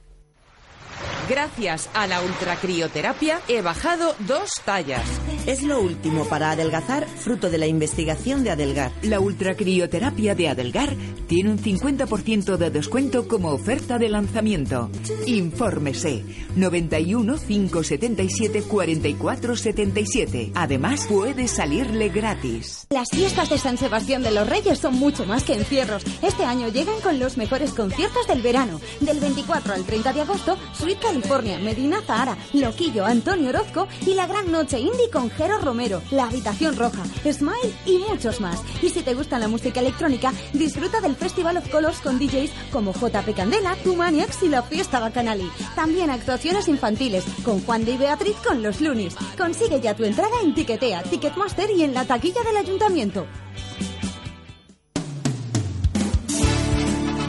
Gracias 1.29 1.89
a 1.95 2.07
la 2.07 2.21
ultracrioterapia 2.21 3.41
he 3.49 3.63
bajado 3.63 4.15
dos 4.21 4.51
tallas. 4.65 5.03
Es 5.47 5.63
lo 5.63 5.81
último 5.81 6.25
para 6.27 6.51
adelgazar, 6.51 7.07
fruto 7.07 7.51
de 7.51 7.59
la 7.59 7.67
investigación 7.67 8.45
de 8.45 8.51
Adelgar. 8.51 8.93
La 9.03 9.21
ultracrioterapia 9.21 10.35
de 10.35 10.49
Adelgar 10.49 10.97
tiene 11.27 11.51
un 11.51 11.59
50% 11.59 12.57
de 12.57 12.71
descuento 12.71 13.27
como 13.29 13.51
oferta 13.51 13.99
de 13.99 14.09
lanzamiento. 14.09 14.91
Infórmese 15.27 16.25
91 16.57 17.37
577 17.37 18.63
44 18.63 19.57
77. 19.57 20.53
Además, 20.55 21.07
puede 21.09 21.49
salirle 21.49 22.09
gratis. 22.09 22.87
Las 22.91 23.09
fiestas 23.11 23.51
de 23.51 23.59
San 23.59 23.79
Sebastián 23.79 24.23
de 24.23 24.31
los 24.31 24.49
Reyes 24.49 24.79
son 24.79 24.95
mucho 24.95 25.27
más 25.27 25.45
que 25.45 25.55
encierros. 25.55 26.05
Este 26.23 26.45
año 26.45 26.69
llegan 26.69 27.01
con 27.01 27.19
los 27.19 27.37
mejores 27.37 27.73
conciertos 27.73 28.27
del 28.27 28.43
verano. 28.43 28.81
Del 29.01 29.21
24 29.21 29.75
al 29.75 29.85
30 29.85 30.13
de 30.13 30.21
agosto, 30.21 30.57
California, 31.01 31.59
Medina 31.59 32.03
Zahara, 32.03 32.37
Loquillo, 32.53 33.07
Antonio 33.07 33.49
Orozco 33.49 33.89
y 34.07 34.15
la 34.15 34.27
gran 34.27 34.53
noche 34.53 34.79
indie 34.79 35.11
con 35.11 35.31
Jero 35.31 35.59
Romero, 35.59 36.03
La 36.11 36.25
Habitación 36.25 36.77
Roja, 36.77 37.03
Smile 37.25 37.75
y 37.87 37.99
muchos 38.11 38.41
más. 38.41 38.61
Y 38.83 38.91
si 38.91 39.03
te 39.03 39.15
gusta 39.15 39.39
la 39.39 39.49
música 39.49 39.81
electrónica, 39.81 40.33
disfruta 40.53 41.01
del 41.01 41.17
Festival 41.17 41.57
of 41.57 41.69
Colors 41.71 42.01
con 42.01 42.19
DJs 42.19 42.51
como 42.71 42.93
JP 42.93 43.35
Candela, 43.35 43.77
Tumaniax 43.83 44.43
y 44.43 44.49
la 44.49 44.63
Fiesta 44.63 45.01
Bacanali. 45.01 45.51
También 45.75 46.11
actuaciones 46.11 46.69
infantiles 46.69 47.25
con 47.45 47.61
Juan 47.65 47.85
de 47.85 47.93
y 47.93 47.97
Beatriz 47.97 48.37
con 48.47 48.63
los 48.63 48.81
Lunis. 48.81 49.15
Consigue 49.39 49.81
ya 49.81 49.95
tu 49.95 50.05
entrada 50.05 50.41
en 50.43 50.55
Tiquetea, 50.55 51.03
Ticketmaster 51.05 51.71
y 51.71 51.83
en 51.83 51.95
la 51.95 52.05
taquilla 52.05 52.43
del 52.43 52.57
ayuntamiento. 52.57 53.27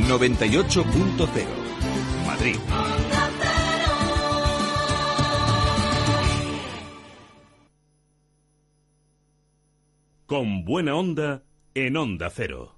98.0 0.08 1.66
Madrid. 2.26 2.58
Con 10.28 10.66
buena 10.66 10.96
onda 10.96 11.44
en 11.76 11.98
Onda 11.98 12.32
Cero. 12.32 12.75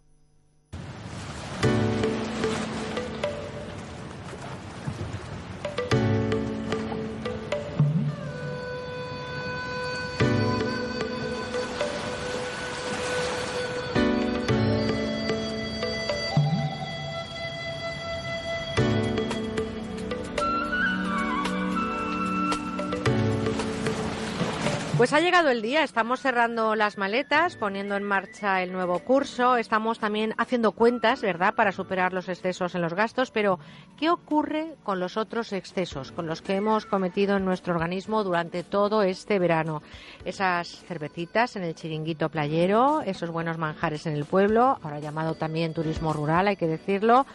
Pues 24.97 25.13
ha 25.13 25.19
llegado 25.19 25.49
el 25.51 25.61
día, 25.61 25.83
estamos 25.83 26.21
cerrando 26.21 26.73
las 26.73 26.97
maletas, 26.97 27.55
poniendo 27.55 27.95
en 27.95 28.01
marcha 28.01 28.63
el 28.63 28.71
nuevo 28.71 28.97
curso, 28.97 29.55
estamos 29.55 29.99
también 29.99 30.33
haciendo 30.39 30.71
cuentas, 30.71 31.21
¿verdad?, 31.21 31.53
para 31.53 31.71
superar 31.71 32.13
los 32.13 32.27
excesos 32.29 32.73
en 32.73 32.81
los 32.81 32.95
gastos, 32.95 33.29
pero 33.29 33.59
¿qué 33.95 34.09
ocurre 34.09 34.73
con 34.81 34.99
los 34.99 35.15
otros 35.15 35.53
excesos, 35.53 36.11
con 36.11 36.25
los 36.25 36.41
que 36.41 36.55
hemos 36.55 36.87
cometido 36.87 37.37
en 37.37 37.45
nuestro 37.45 37.75
organismo 37.75 38.23
durante 38.23 38.63
todo 38.63 39.03
este 39.03 39.37
verano? 39.37 39.83
Esas 40.25 40.67
cervecitas 40.87 41.55
en 41.55 41.63
el 41.63 41.75
chiringuito 41.75 42.29
playero, 42.29 43.03
esos 43.05 43.29
buenos 43.29 43.59
manjares 43.59 44.07
en 44.07 44.13
el 44.13 44.25
pueblo, 44.25 44.79
ahora 44.81 44.99
llamado 44.99 45.35
también 45.35 45.75
turismo 45.75 46.11
rural, 46.11 46.47
hay 46.47 46.55
que 46.55 46.65
decirlo. 46.65 47.27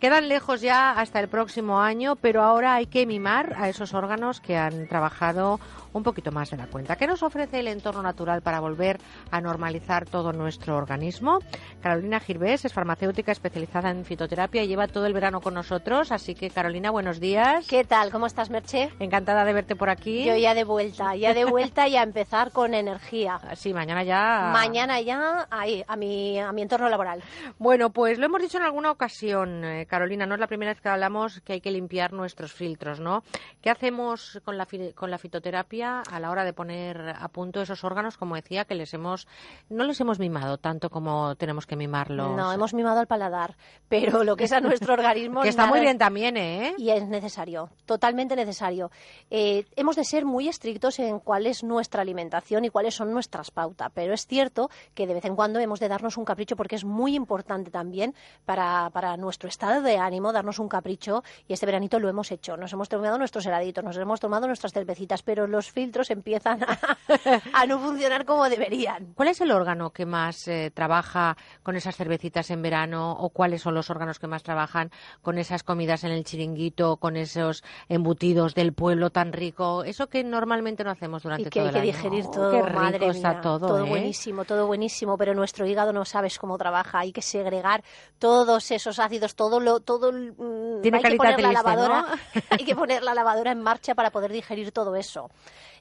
Quedan 0.00 0.28
lejos 0.28 0.60
ya 0.60 0.90
hasta 0.90 1.20
el 1.20 1.28
próximo 1.28 1.80
año, 1.80 2.16
pero 2.16 2.42
ahora 2.42 2.74
hay 2.74 2.84
que 2.84 3.06
mimar 3.06 3.56
a 3.56 3.70
esos 3.70 3.94
órganos 3.94 4.42
que 4.42 4.58
han 4.58 4.86
trabajado 4.88 5.58
un 5.92 6.02
poquito 6.02 6.32
más 6.32 6.50
de 6.50 6.56
la 6.56 6.66
cuenta. 6.66 6.96
¿Qué 6.96 7.06
nos 7.06 7.22
ofrece 7.22 7.60
el 7.60 7.68
entorno 7.68 8.02
natural 8.02 8.42
para 8.42 8.60
volver 8.60 8.98
a 9.30 9.40
normalizar 9.40 10.06
todo 10.06 10.32
nuestro 10.32 10.76
organismo? 10.76 11.40
Carolina 11.80 12.20
Girbés 12.20 12.64
es 12.64 12.72
farmacéutica 12.72 13.32
especializada 13.32 13.90
en 13.90 14.04
fitoterapia 14.04 14.62
y 14.62 14.68
lleva 14.68 14.88
todo 14.88 15.06
el 15.06 15.12
verano 15.12 15.40
con 15.40 15.54
nosotros. 15.54 16.12
Así 16.12 16.34
que, 16.34 16.50
Carolina, 16.50 16.90
buenos 16.90 17.20
días. 17.20 17.66
¿Qué 17.66 17.84
tal? 17.84 18.10
¿Cómo 18.10 18.26
estás, 18.26 18.50
Merche? 18.50 18.90
Encantada 18.98 19.44
de 19.44 19.52
verte 19.52 19.76
por 19.76 19.90
aquí. 19.90 20.24
Yo 20.24 20.36
ya 20.36 20.54
de 20.54 20.64
vuelta, 20.64 21.16
ya 21.16 21.34
de 21.34 21.44
vuelta 21.44 21.88
y 21.88 21.96
a 21.96 22.02
empezar 22.02 22.52
con 22.52 22.74
energía. 22.74 23.40
Sí, 23.56 23.72
mañana 23.72 24.04
ya. 24.04 24.50
Mañana 24.52 25.00
ya 25.00 25.46
ahí, 25.50 25.82
a 25.88 25.96
mi, 25.96 26.38
a 26.38 26.52
mi 26.52 26.62
entorno 26.62 26.88
laboral. 26.88 27.22
Bueno, 27.58 27.90
pues 27.90 28.18
lo 28.18 28.26
hemos 28.26 28.42
dicho 28.42 28.58
en 28.58 28.64
alguna 28.64 28.90
ocasión, 28.90 29.64
eh, 29.64 29.86
Carolina, 29.86 30.26
no 30.26 30.34
es 30.34 30.40
la 30.40 30.46
primera 30.46 30.72
vez 30.72 30.80
que 30.80 30.88
hablamos 30.88 31.40
que 31.40 31.54
hay 31.54 31.60
que 31.60 31.70
limpiar 31.70 32.12
nuestros 32.12 32.52
filtros, 32.52 33.00
¿no? 33.00 33.22
¿Qué 33.62 33.70
hacemos 33.70 34.40
con 34.44 34.58
la, 34.58 34.66
con 34.94 35.10
la 35.10 35.18
fitoterapia? 35.18 35.85
A 35.86 36.20
la 36.20 36.30
hora 36.30 36.44
de 36.44 36.52
poner 36.52 37.14
a 37.18 37.28
punto 37.28 37.60
esos 37.60 37.84
órganos, 37.84 38.16
como 38.16 38.34
decía, 38.34 38.64
que 38.64 38.74
les 38.74 38.92
hemos 38.94 39.26
no 39.68 39.84
les 39.84 40.00
hemos 40.00 40.18
mimado 40.18 40.58
tanto 40.58 40.90
como 40.90 41.34
tenemos 41.36 41.66
que 41.66 41.76
mimarlos. 41.76 42.36
No, 42.36 42.52
hemos 42.52 42.74
mimado 42.74 43.00
al 43.00 43.06
paladar, 43.06 43.56
pero 43.88 44.24
lo 44.24 44.36
que 44.36 44.44
es 44.44 44.52
a 44.52 44.60
nuestro 44.60 44.92
organismo 44.94 45.42
que 45.42 45.48
está 45.48 45.66
muy 45.66 45.80
bien 45.80 45.98
también, 45.98 46.36
¿eh? 46.36 46.74
Y 46.78 46.90
es 46.90 47.06
necesario, 47.06 47.70
totalmente 47.84 48.36
necesario. 48.36 48.90
Eh, 49.30 49.64
hemos 49.76 49.96
de 49.96 50.04
ser 50.04 50.24
muy 50.24 50.48
estrictos 50.48 50.98
en 50.98 51.20
cuál 51.20 51.46
es 51.46 51.62
nuestra 51.62 52.02
alimentación 52.02 52.64
y 52.64 52.70
cuáles 52.70 52.94
son 52.94 53.12
nuestras 53.12 53.50
pautas, 53.50 53.90
pero 53.94 54.12
es 54.12 54.26
cierto 54.26 54.70
que 54.94 55.06
de 55.06 55.14
vez 55.14 55.24
en 55.24 55.36
cuando 55.36 55.58
hemos 55.58 55.80
de 55.80 55.88
darnos 55.88 56.16
un 56.16 56.24
capricho 56.24 56.56
porque 56.56 56.76
es 56.76 56.84
muy 56.84 57.14
importante 57.14 57.70
también 57.70 58.14
para, 58.44 58.90
para 58.90 59.16
nuestro 59.16 59.48
estado 59.48 59.82
de 59.82 59.98
ánimo 59.98 60.32
darnos 60.32 60.58
un 60.58 60.68
capricho 60.68 61.22
y 61.48 61.52
este 61.52 61.66
veranito 61.66 61.98
lo 61.98 62.08
hemos 62.08 62.30
hecho. 62.32 62.56
Nos 62.56 62.72
hemos 62.72 62.88
tomado 62.88 63.18
nuestros 63.18 63.46
heladitos, 63.46 63.84
nos 63.84 63.96
hemos 63.96 64.20
tomado 64.20 64.46
nuestras 64.46 64.72
cervecitas, 64.72 65.22
pero 65.22 65.46
los 65.46 65.65
filtros 65.70 66.10
empiezan 66.10 66.60
a, 67.52 67.66
no 67.66 67.78
funcionar 67.78 68.24
como 68.24 68.48
deberían. 68.48 69.12
¿Cuál 69.14 69.28
es 69.28 69.40
el 69.40 69.50
órgano 69.50 69.90
que 69.90 70.06
más 70.06 70.48
eh, 70.48 70.70
trabaja 70.74 71.36
con 71.62 71.76
esas 71.76 71.96
cervecitas 71.96 72.50
en 72.50 72.62
verano 72.62 73.12
o 73.12 73.30
cuáles 73.30 73.62
son 73.62 73.74
los 73.74 73.90
órganos 73.90 74.18
que 74.18 74.26
más 74.26 74.42
trabajan 74.42 74.90
con 75.22 75.38
esas 75.38 75.62
comidas 75.62 76.04
en 76.04 76.12
el 76.12 76.24
chiringuito, 76.24 76.96
con 76.96 77.16
esos 77.16 77.64
embutidos 77.88 78.54
del 78.54 78.72
pueblo 78.72 79.10
tan 79.10 79.32
rico? 79.32 79.84
Eso 79.84 80.08
que 80.08 80.24
normalmente 80.24 80.84
no 80.84 80.90
hacemos 80.90 81.22
durante 81.22 81.50
todo 81.50 81.68
el 81.68 81.68
año. 81.70 81.78
Hay 81.78 81.90
que 81.90 81.96
digerir 81.96 82.24
oh, 82.26 82.30
todo, 82.30 82.50
qué 82.50 82.72
madre 82.72 83.08
está 83.08 83.40
todo. 83.40 83.66
Todo 83.66 83.84
¿eh? 83.84 83.88
buenísimo, 83.88 84.44
todo 84.44 84.66
buenísimo, 84.66 85.16
pero 85.16 85.34
nuestro 85.34 85.66
hígado 85.66 85.92
no 85.92 86.04
sabes 86.04 86.38
cómo 86.38 86.58
trabaja. 86.58 87.00
Hay 87.00 87.12
que 87.12 87.22
segregar 87.22 87.82
todos 88.18 88.70
esos 88.70 88.98
ácidos, 88.98 89.34
todo 89.34 89.60
lo, 89.60 89.80
todo. 89.80 90.12
Mm, 90.12 90.82
Tiene 90.82 90.98
hay 90.98 91.12
que 91.12 91.16
poner 91.16 91.40
la 91.40 91.52
lavadora, 91.52 92.02
¿no? 92.02 92.06
hay 92.50 92.64
que 92.64 92.74
poner 92.74 93.02
la 93.02 93.14
lavadora 93.14 93.52
en 93.52 93.62
marcha 93.62 93.94
para 93.94 94.10
poder 94.10 94.32
digerir 94.32 94.72
todo 94.72 94.96
eso. 94.96 95.30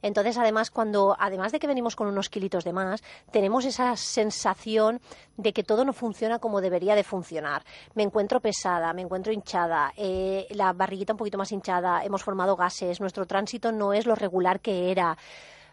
Entonces, 0.01 0.37
además, 0.37 0.71
cuando, 0.71 1.15
además 1.19 1.51
de 1.51 1.59
que 1.59 1.67
venimos 1.67 1.95
con 1.95 2.07
unos 2.07 2.29
kilitos 2.29 2.63
de 2.63 2.73
más, 2.73 3.03
tenemos 3.31 3.65
esa 3.65 3.95
sensación 3.95 5.01
de 5.37 5.53
que 5.53 5.63
todo 5.63 5.85
no 5.85 5.93
funciona 5.93 6.39
como 6.39 6.61
debería 6.61 6.95
de 6.95 7.03
funcionar. 7.03 7.63
Me 7.93 8.03
encuentro 8.03 8.39
pesada, 8.39 8.93
me 8.93 9.01
encuentro 9.01 9.33
hinchada, 9.33 9.93
eh, 9.97 10.47
la 10.51 10.73
barriguita 10.73 11.13
un 11.13 11.17
poquito 11.17 11.37
más 11.37 11.51
hinchada, 11.51 12.03
hemos 12.03 12.23
formado 12.23 12.55
gases, 12.55 12.99
nuestro 12.99 13.25
tránsito 13.25 13.71
no 13.71 13.93
es 13.93 14.05
lo 14.05 14.15
regular 14.15 14.59
que 14.59 14.91
era. 14.91 15.17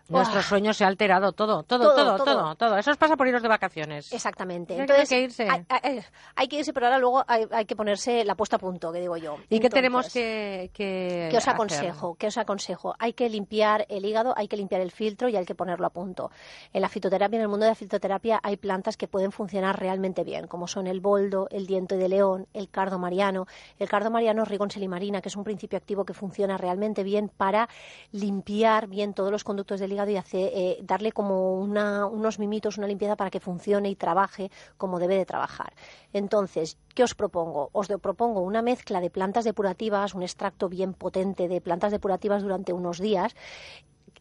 Nuestro 0.09 0.39
¡Uah! 0.39 0.43
sueño 0.43 0.75
se 0.75 0.85
ha 0.85 0.89
alterado, 0.89 1.33
todo, 1.33 1.63
todo, 1.63 1.95
Todo, 1.95 2.17
todo, 2.25 2.55
todo. 2.57 2.77
Eso 2.77 2.91
os 2.91 2.97
pasa 2.97 3.17
por 3.17 3.27
iros 3.29 3.41
de 3.43 3.49
vacaciones. 3.49 4.13
Exactamente. 4.13 4.75
Hay 4.75 4.79
que- 4.79 4.83
Entonces, 4.83 5.13
hay 5.13 5.19
que 5.19 5.25
irse. 5.25 5.49
Hay, 5.49 5.65
hay- 5.69 6.03
hay 6.37 6.49
que 6.49 6.57
irse, 6.59 6.73
pero 6.73 6.87
ahora 6.87 6.99
luego 6.99 7.25
hay, 7.27 7.47
hay 7.51 7.65
que 7.65 7.77
ponerse 7.77 8.25
la 8.25 8.35
puesta 8.35 8.57
a 8.57 8.59
punto, 8.59 8.93
que 8.93 9.01
digo 9.01 9.17
yo. 9.17 9.37
¿Y 9.49 9.61
qué 9.61 9.71
tenemos 9.71 10.13
que, 10.13 10.71
que 10.75 11.29
¿Qué 11.31 11.37
os 11.37 11.43
hacer? 11.45 11.55
aconsejo? 11.55 12.15
¿Qué 12.17 12.27
os 12.27 12.37
aconsejo? 12.37 12.95
Hay 12.99 13.13
que 13.15 13.29
limpiar 13.31 13.87
el 13.89 14.05
hígado, 14.05 14.35
hay 14.37 14.49
que 14.49 14.57
limpiar 14.57 14.81
el 14.81 14.91
filtro 14.91 15.29
y 15.29 15.37
hay 15.37 15.47
que 15.47 15.55
ponerlo 15.55 15.87
a 15.87 15.91
punto. 15.91 16.31
En 16.73 16.83
la 16.83 16.89
fitoterapia, 16.89 17.37
en 17.37 17.43
el 17.43 17.49
mundo 17.49 17.65
de 17.65 17.71
la 17.71 17.75
fitoterapia, 17.77 18.41
hay 18.43 18.57
plantas 18.57 18.97
que 18.97 19.09
pueden 19.09 19.33
funcionar 19.33 19.79
realmente 19.81 20.25
bien, 20.25 20.47
como 20.47 20.67
son 20.67 20.87
el 20.89 21.01
boldo, 21.01 21.47
el 21.51 21.67
diente 21.67 21.97
de 21.97 22.09
león, 22.09 22.47
el 22.53 22.69
cardo 22.69 22.99
mariano. 22.99 23.47
El 23.79 23.89
cardo 23.89 24.11
mariano 24.11 24.43
es 24.43 24.49
rigonselimarina, 24.49 25.23
que 25.23 25.29
es 25.29 25.37
un 25.37 25.45
principio 25.45 25.79
activo 25.79 26.05
que 26.05 26.13
funciona 26.13 26.59
realmente 26.59 27.03
bien 27.03 27.29
para 27.29 27.69
limpiar 28.11 28.89
bien 28.89 29.15
todos 29.15 29.31
los 29.31 29.45
conductos 29.45 29.81
del 29.81 29.92
y 29.93 30.17
hacer, 30.17 30.51
eh, 30.55 30.79
darle 30.83 31.13
como 31.13 31.55
una- 31.55 32.07
unos 32.07 32.39
mimitos, 32.39 32.79
una 32.79 32.87
limpieza 32.87 33.17
para 33.17 33.31
que 33.31 33.41
funcione 33.41 33.89
y 33.91 33.95
trabaje 33.97 34.51
como 34.77 34.99
debe 34.99 35.17
de 35.17 35.27
trabajar. 35.27 35.75
Entonces, 36.13 36.79
¿qué 36.95 37.03
os 37.05 37.15
propongo? 37.15 37.71
Os 37.73 37.89
propongo 38.01 38.41
una 38.41 38.63
mezcla 38.63 39.01
de 39.01 39.11
plantas 39.11 39.45
depurativas, 39.45 40.15
un 40.15 40.23
extracto 40.23 40.69
bien 40.69 40.95
potente 40.95 41.49
de 41.49 41.61
plantas 41.61 41.93
depurativas 41.93 42.43
durante 42.43 42.73
unos 42.73 42.99
días 42.99 43.35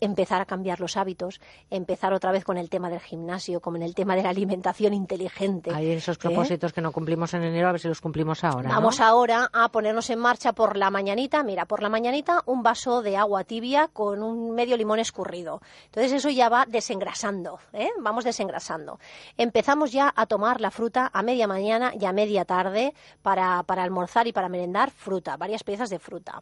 empezar 0.02 0.42
a 0.42 0.46
cambiar 0.46 0.82
los 0.82 0.98
hábitos, 0.98 1.40
empezar 1.70 2.14
otra 2.14 2.32
vez 2.32 2.44
con 2.44 2.58
el 2.58 2.70
tema 2.70 2.90
del 2.90 3.00
gimnasio, 3.00 3.62
con 3.62 3.82
el 3.82 3.96
tema 3.96 4.16
de 4.16 4.24
la 4.24 4.30
alimentación 4.30 4.94
inteligente. 4.94 5.72
Hay 5.74 5.92
esos 5.92 6.18
¿eh? 6.18 6.20
propósitos 6.20 6.74
que 6.74 6.82
no 6.82 6.92
cumplimos 6.92 7.34
en 7.34 7.44
enero, 7.44 7.70
a 7.70 7.72
ver 7.72 7.82
si 7.82 7.88
los 7.88 8.02
cumplimos 8.02 8.44
ahora. 8.44 8.70
¿no? 8.70 8.76
Vamos 8.76 9.00
ahora 9.00 9.50
a 9.54 9.70
ponernos 9.70 10.10
en 10.10 10.20
marcha 10.20 10.54
por 10.54 10.76
la 10.76 10.90
mañanita. 10.90 11.44
Mira, 11.44 11.66
por 11.66 11.82
la 11.82 11.90
mañanita 11.90 12.42
un 12.48 12.64
vaso 12.64 13.02
de 13.02 13.16
agua 13.16 13.44
tibia 13.44 13.88
con 13.88 14.24
un 14.24 14.54
medio 14.54 14.76
limón 14.76 15.00
escurrido. 15.00 15.62
Entonces 15.86 16.12
eso 16.12 16.30
ya 16.30 16.50
va 16.50 16.66
desengrasando, 16.68 17.60
¿eh? 17.72 17.90
vamos 18.00 18.24
desengrasando. 18.24 19.00
Empezamos 19.38 19.92
ya 19.92 20.12
a 20.16 20.26
tomar 20.26 20.62
la 20.62 20.72
fruta 20.72 21.12
a 21.14 21.22
media 21.22 21.48
mañana 21.48 21.94
y 22.00 22.06
a 22.06 22.12
media 22.12 22.46
tarde 22.46 22.94
para, 23.22 23.64
para 23.64 23.84
almorzar 23.84 24.28
y 24.28 24.34
para 24.34 24.50
merendar 24.50 24.90
fruta, 24.90 25.38
varias 25.38 25.64
piezas 25.64 25.90
de 25.90 26.00
fruta. 26.00 26.42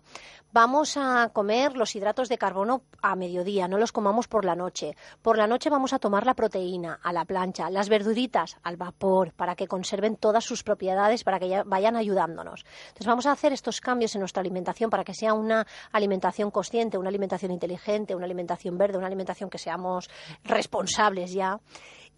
Vamos 0.52 0.98
a 0.98 1.30
comer 1.34 1.76
los 1.76 1.96
hidratos 1.96 2.30
de 2.30 2.38
carbono 2.38 2.84
a 3.02 3.16
mediodía, 3.16 3.49
no 3.68 3.78
los 3.78 3.92
comamos 3.92 4.28
por 4.28 4.46
la 4.46 4.56
noche. 4.56 4.96
Por 5.22 5.38
la 5.38 5.48
noche 5.48 5.70
vamos 5.70 5.94
a 5.94 6.00
tomar 6.00 6.26
la 6.26 6.34
proteína 6.34 7.00
a 7.02 7.12
la 7.12 7.26
plancha, 7.26 7.70
las 7.70 7.90
verduritas 7.90 8.58
al 8.64 8.78
vapor, 8.78 9.34
para 9.34 9.56
que 9.56 9.68
conserven 9.68 10.16
todas 10.16 10.44
sus 10.44 10.64
propiedades, 10.64 11.24
para 11.24 11.40
que 11.40 11.50
ya 11.50 11.64
vayan 11.64 11.96
ayudándonos. 11.96 12.66
Entonces 12.90 13.08
vamos 13.08 13.26
a 13.26 13.32
hacer 13.32 13.54
estos 13.54 13.82
cambios 13.82 14.16
en 14.16 14.20
nuestra 14.20 14.42
alimentación 14.42 14.90
para 14.90 15.04
que 15.04 15.14
sea 15.14 15.34
una 15.34 15.66
alimentación 15.92 16.52
consciente, 16.52 16.98
una 16.98 17.10
alimentación 17.10 17.52
inteligente, 17.52 18.16
una 18.16 18.26
alimentación 18.26 18.78
verde, 18.78 18.98
una 18.98 19.08
alimentación 19.08 19.50
que 19.50 19.58
seamos 19.58 20.10
responsables 20.44 21.34
ya. 21.34 21.60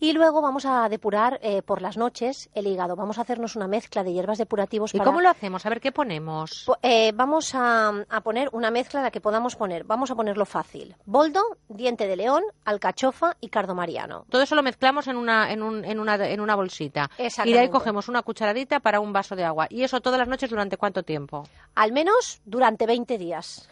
Y 0.04 0.14
luego 0.14 0.42
vamos 0.42 0.66
a 0.66 0.90
depurar 0.90 1.40
eh, 1.44 1.62
por 1.62 1.84
las 1.84 1.96
noches 1.96 2.50
el 2.56 2.66
hígado. 2.66 2.96
Vamos 2.96 3.20
a 3.20 3.22
hacernos 3.22 3.56
una 3.56 3.68
mezcla 3.68 4.04
de 4.04 4.12
hierbas 4.12 4.40
depurativos. 4.40 4.96
¿Y 4.96 4.98
para- 4.98 5.06
cómo 5.12 5.22
lo 5.22 5.30
hacemos? 5.30 5.64
A 5.64 5.70
ver 5.70 5.80
qué 5.80 5.92
ponemos. 5.92 6.64
Po- 6.66 6.78
eh, 6.82 7.12
vamos 7.14 7.54
a, 7.54 7.90
a 8.10 8.22
poner 8.22 8.50
una 8.52 8.72
mezcla 8.72 9.04
la 9.04 9.12
que 9.12 9.22
podamos 9.22 9.56
poner. 9.56 9.84
Vamos 9.84 10.10
a 10.10 10.16
ponerlo 10.16 10.48
fácil. 10.48 10.96
Boldo, 11.06 11.44
diente 11.70 12.08
de 12.08 12.16
león, 12.16 12.42
alcachofa 12.66 13.38
y 13.42 13.50
cardomariano. 13.50 14.26
Todo 14.32 14.42
eso 14.42 14.56
lo 14.56 14.64
mezclamos 14.64 15.06
en 15.06 15.18
una, 15.18 15.52
en 15.52 15.62
un- 15.62 15.86
en 15.86 16.00
una, 16.00 16.16
en 16.16 16.42
una 16.42 16.56
bolsita. 16.56 17.12
Y 17.46 17.54
de 17.54 17.60
ahí 17.60 17.70
cogemos 17.70 18.10
una 18.10 18.24
cucharadita 18.24 18.80
para 18.80 19.00
un 19.02 19.14
vaso 19.14 19.36
de 19.36 19.44
agua. 19.44 19.68
¿Y 19.70 19.84
eso 19.84 20.02
todas 20.02 20.18
las 20.18 20.28
noches 20.28 20.50
durante 20.50 20.78
cuánto 20.78 21.04
tiempo? 21.04 21.44
Al 21.76 21.92
menos 21.92 22.42
durante 22.46 22.88
20 22.88 23.20
días. 23.20 23.70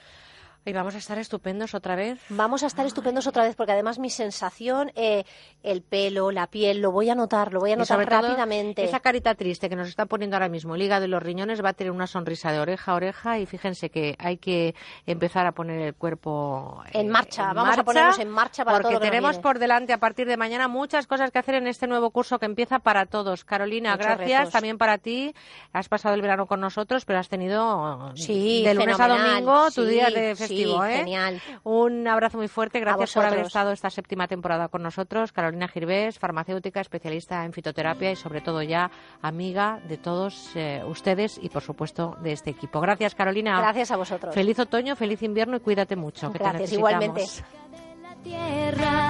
Y 0.66 0.74
vamos 0.74 0.94
a 0.94 0.98
estar 1.00 1.18
estupendos 1.18 1.74
otra 1.74 1.96
vez. 1.96 2.20
Vamos 2.30 2.64
a 2.64 2.68
estar 2.68 2.86
estupendos 2.86 3.26
otra 3.28 3.44
vez 3.44 3.56
porque 3.56 3.72
además 3.72 3.98
mi 3.98 4.10
sensación, 4.10 4.92
eh, 4.96 5.24
el 5.64 5.82
pelo, 5.82 6.32
la 6.32 6.48
piel, 6.48 6.82
lo 6.82 6.92
voy 6.92 7.10
a 7.10 7.16
notar, 7.16 7.54
lo 7.54 7.60
voy 7.60 7.72
a 7.72 7.76
notar 7.76 7.98
rápidamente. 8.08 8.84
esa 8.84 9.00
carita 9.00 9.34
triste 9.36 9.70
que 9.70 9.76
nos 9.76 9.88
está 9.88 10.06
poniendo 10.06 10.36
ahora 10.36 10.50
mismo 10.50 10.76
el 10.76 10.82
hígado 10.82 11.06
y 11.06 11.08
los 11.08 11.24
riñones 11.24 11.64
va 11.64 11.70
a 11.70 11.74
tener 11.74 11.92
una 11.92 12.08
sonrisa 12.08 12.52
de 12.52 12.60
oreja 12.60 12.92
a 12.92 12.96
oreja 12.96 13.40
y 13.40 13.46
fíjense 13.46 13.90
que 13.90 14.16
hay 14.20 14.38
que 14.38 14.76
empezar 15.06 15.46
a 15.48 15.54
poner 15.54 15.82
el 15.82 15.96
cuerpo 15.96 16.84
En 16.94 17.10
marcha, 17.10 17.50
en 17.50 17.56
vamos 17.56 17.78
a 17.78 17.84
ponernos 17.84 18.20
en 18.20 18.30
marcha 18.30 18.66
para 18.66 18.78
porque 18.78 18.90
todo 18.96 19.00
lo 19.06 19.10
tenemos 19.12 19.40
por 19.40 19.60
delante 19.60 19.94
a 19.94 19.98
partir 19.98 20.28
de 20.28 20.38
mañana 20.38 20.68
muchas 20.68 21.08
cosas 21.08 21.32
que 21.32 21.40
hacer 21.40 21.56
en 21.56 21.68
este 21.68 21.88
nuevo 21.88 22.12
curso 22.12 22.38
que 22.38 22.46
empieza 22.46 22.80
para 22.80 23.06
todos. 23.06 23.44
Carolina, 23.46 23.92
Muchos 23.94 24.06
gracias 24.06 24.40
retos. 24.40 24.54
también 24.54 24.78
para 24.78 24.98
ti. 24.98 25.34
Has 25.74 25.88
pasado 25.90 26.16
el 26.16 26.22
verano 26.22 26.46
con 26.48 26.60
nosotros, 26.60 27.06
pero 27.06 27.18
has 27.20 27.30
tenido 27.30 28.12
Sí, 28.16 28.64
de 28.66 28.74
lunes 28.74 29.00
a 29.00 29.08
domingo 29.08 29.66
tu 29.72 29.84
Sí, 29.86 29.90
día 29.90 30.10
de 30.10 30.36
sí, 30.36 30.49
festivo. 30.58 30.84
¿eh? 30.86 30.98
genial. 30.98 31.42
Un 31.64 32.08
abrazo 32.08 32.38
muy 32.38 32.48
fuerte. 32.48 32.80
Gracias 32.80 33.14
por 33.14 33.26
haber 33.26 33.40
estado 33.40 33.72
esta 33.72 33.90
séptima 33.90 34.28
temporada 34.28 34.68
con 34.68 34.84
nosotros. 34.84 35.32
Carolina 35.32 35.68
Girvés, 35.68 36.20
farmacéutica, 36.20 36.82
especialista 36.82 37.46
en 37.46 37.54
fitoterapia 37.54 38.12
y 38.12 38.16
sobre 38.16 38.42
todo 38.42 38.62
ya 38.62 38.92
amiga 39.22 39.80
de 39.88 39.98
todos 39.98 40.52
eh, 40.56 40.82
ustedes 40.86 41.40
y 41.42 41.50
por 41.50 41.62
supuesto 41.62 42.18
de 42.22 42.34
este 42.34 42.50
equipo. 42.50 42.80
Gracias 42.82 43.16
Carolina. 43.16 43.60
Gracias 43.60 43.92
a 43.92 43.98
vosotros. 43.98 44.34
Feliz 44.36 44.60
otoño, 44.60 44.96
feliz 44.96 45.22
invierno 45.24 45.58
y 45.58 45.60
cuídate 45.62 45.96
mucho. 45.96 46.32
que 46.32 46.40
te 46.40 46.44
Gracias, 46.44 46.62
necesitamos. 46.72 46.92
igualmente. 46.92 47.26
tierra 48.24 49.10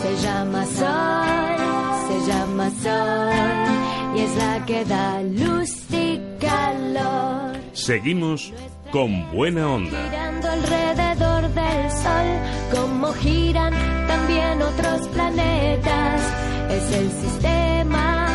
se 0.00 0.16
llama 0.16 0.64
sol, 0.64 2.06
se 2.08 2.30
llama 2.30 2.70
sol 2.70 4.16
y 4.16 4.20
es 4.20 4.36
la 4.36 4.64
que 4.64 4.84
da 4.84 5.20
luz 5.22 5.90
y 5.92 6.20
calor. 6.40 7.35
Seguimos 7.76 8.54
con 8.90 9.30
buena 9.32 9.68
onda. 9.68 10.02
Girando 10.08 10.48
alrededor 10.48 11.42
del 11.50 11.90
sol, 11.90 12.74
como 12.74 13.12
giran 13.12 13.72
también 14.08 14.62
otros 14.62 15.08
planetas. 15.08 16.22
Es 16.70 16.92
el 16.92 17.10
sistema, 17.10 18.26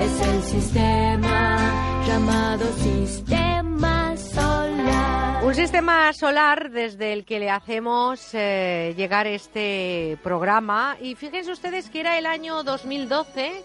es 0.00 0.20
el 0.28 0.42
sistema 0.42 2.02
llamado 2.08 2.66
sistema 2.78 4.16
solar. 4.16 5.44
Un 5.44 5.54
sistema 5.54 6.12
solar 6.12 6.70
desde 6.72 7.12
el 7.12 7.24
que 7.24 7.38
le 7.38 7.50
hacemos 7.50 8.30
eh, 8.32 8.94
llegar 8.96 9.28
este 9.28 10.18
programa. 10.24 10.96
Y 11.00 11.14
fíjense 11.14 11.52
ustedes 11.52 11.88
que 11.88 12.00
era 12.00 12.18
el 12.18 12.26
año 12.26 12.64
2012 12.64 13.62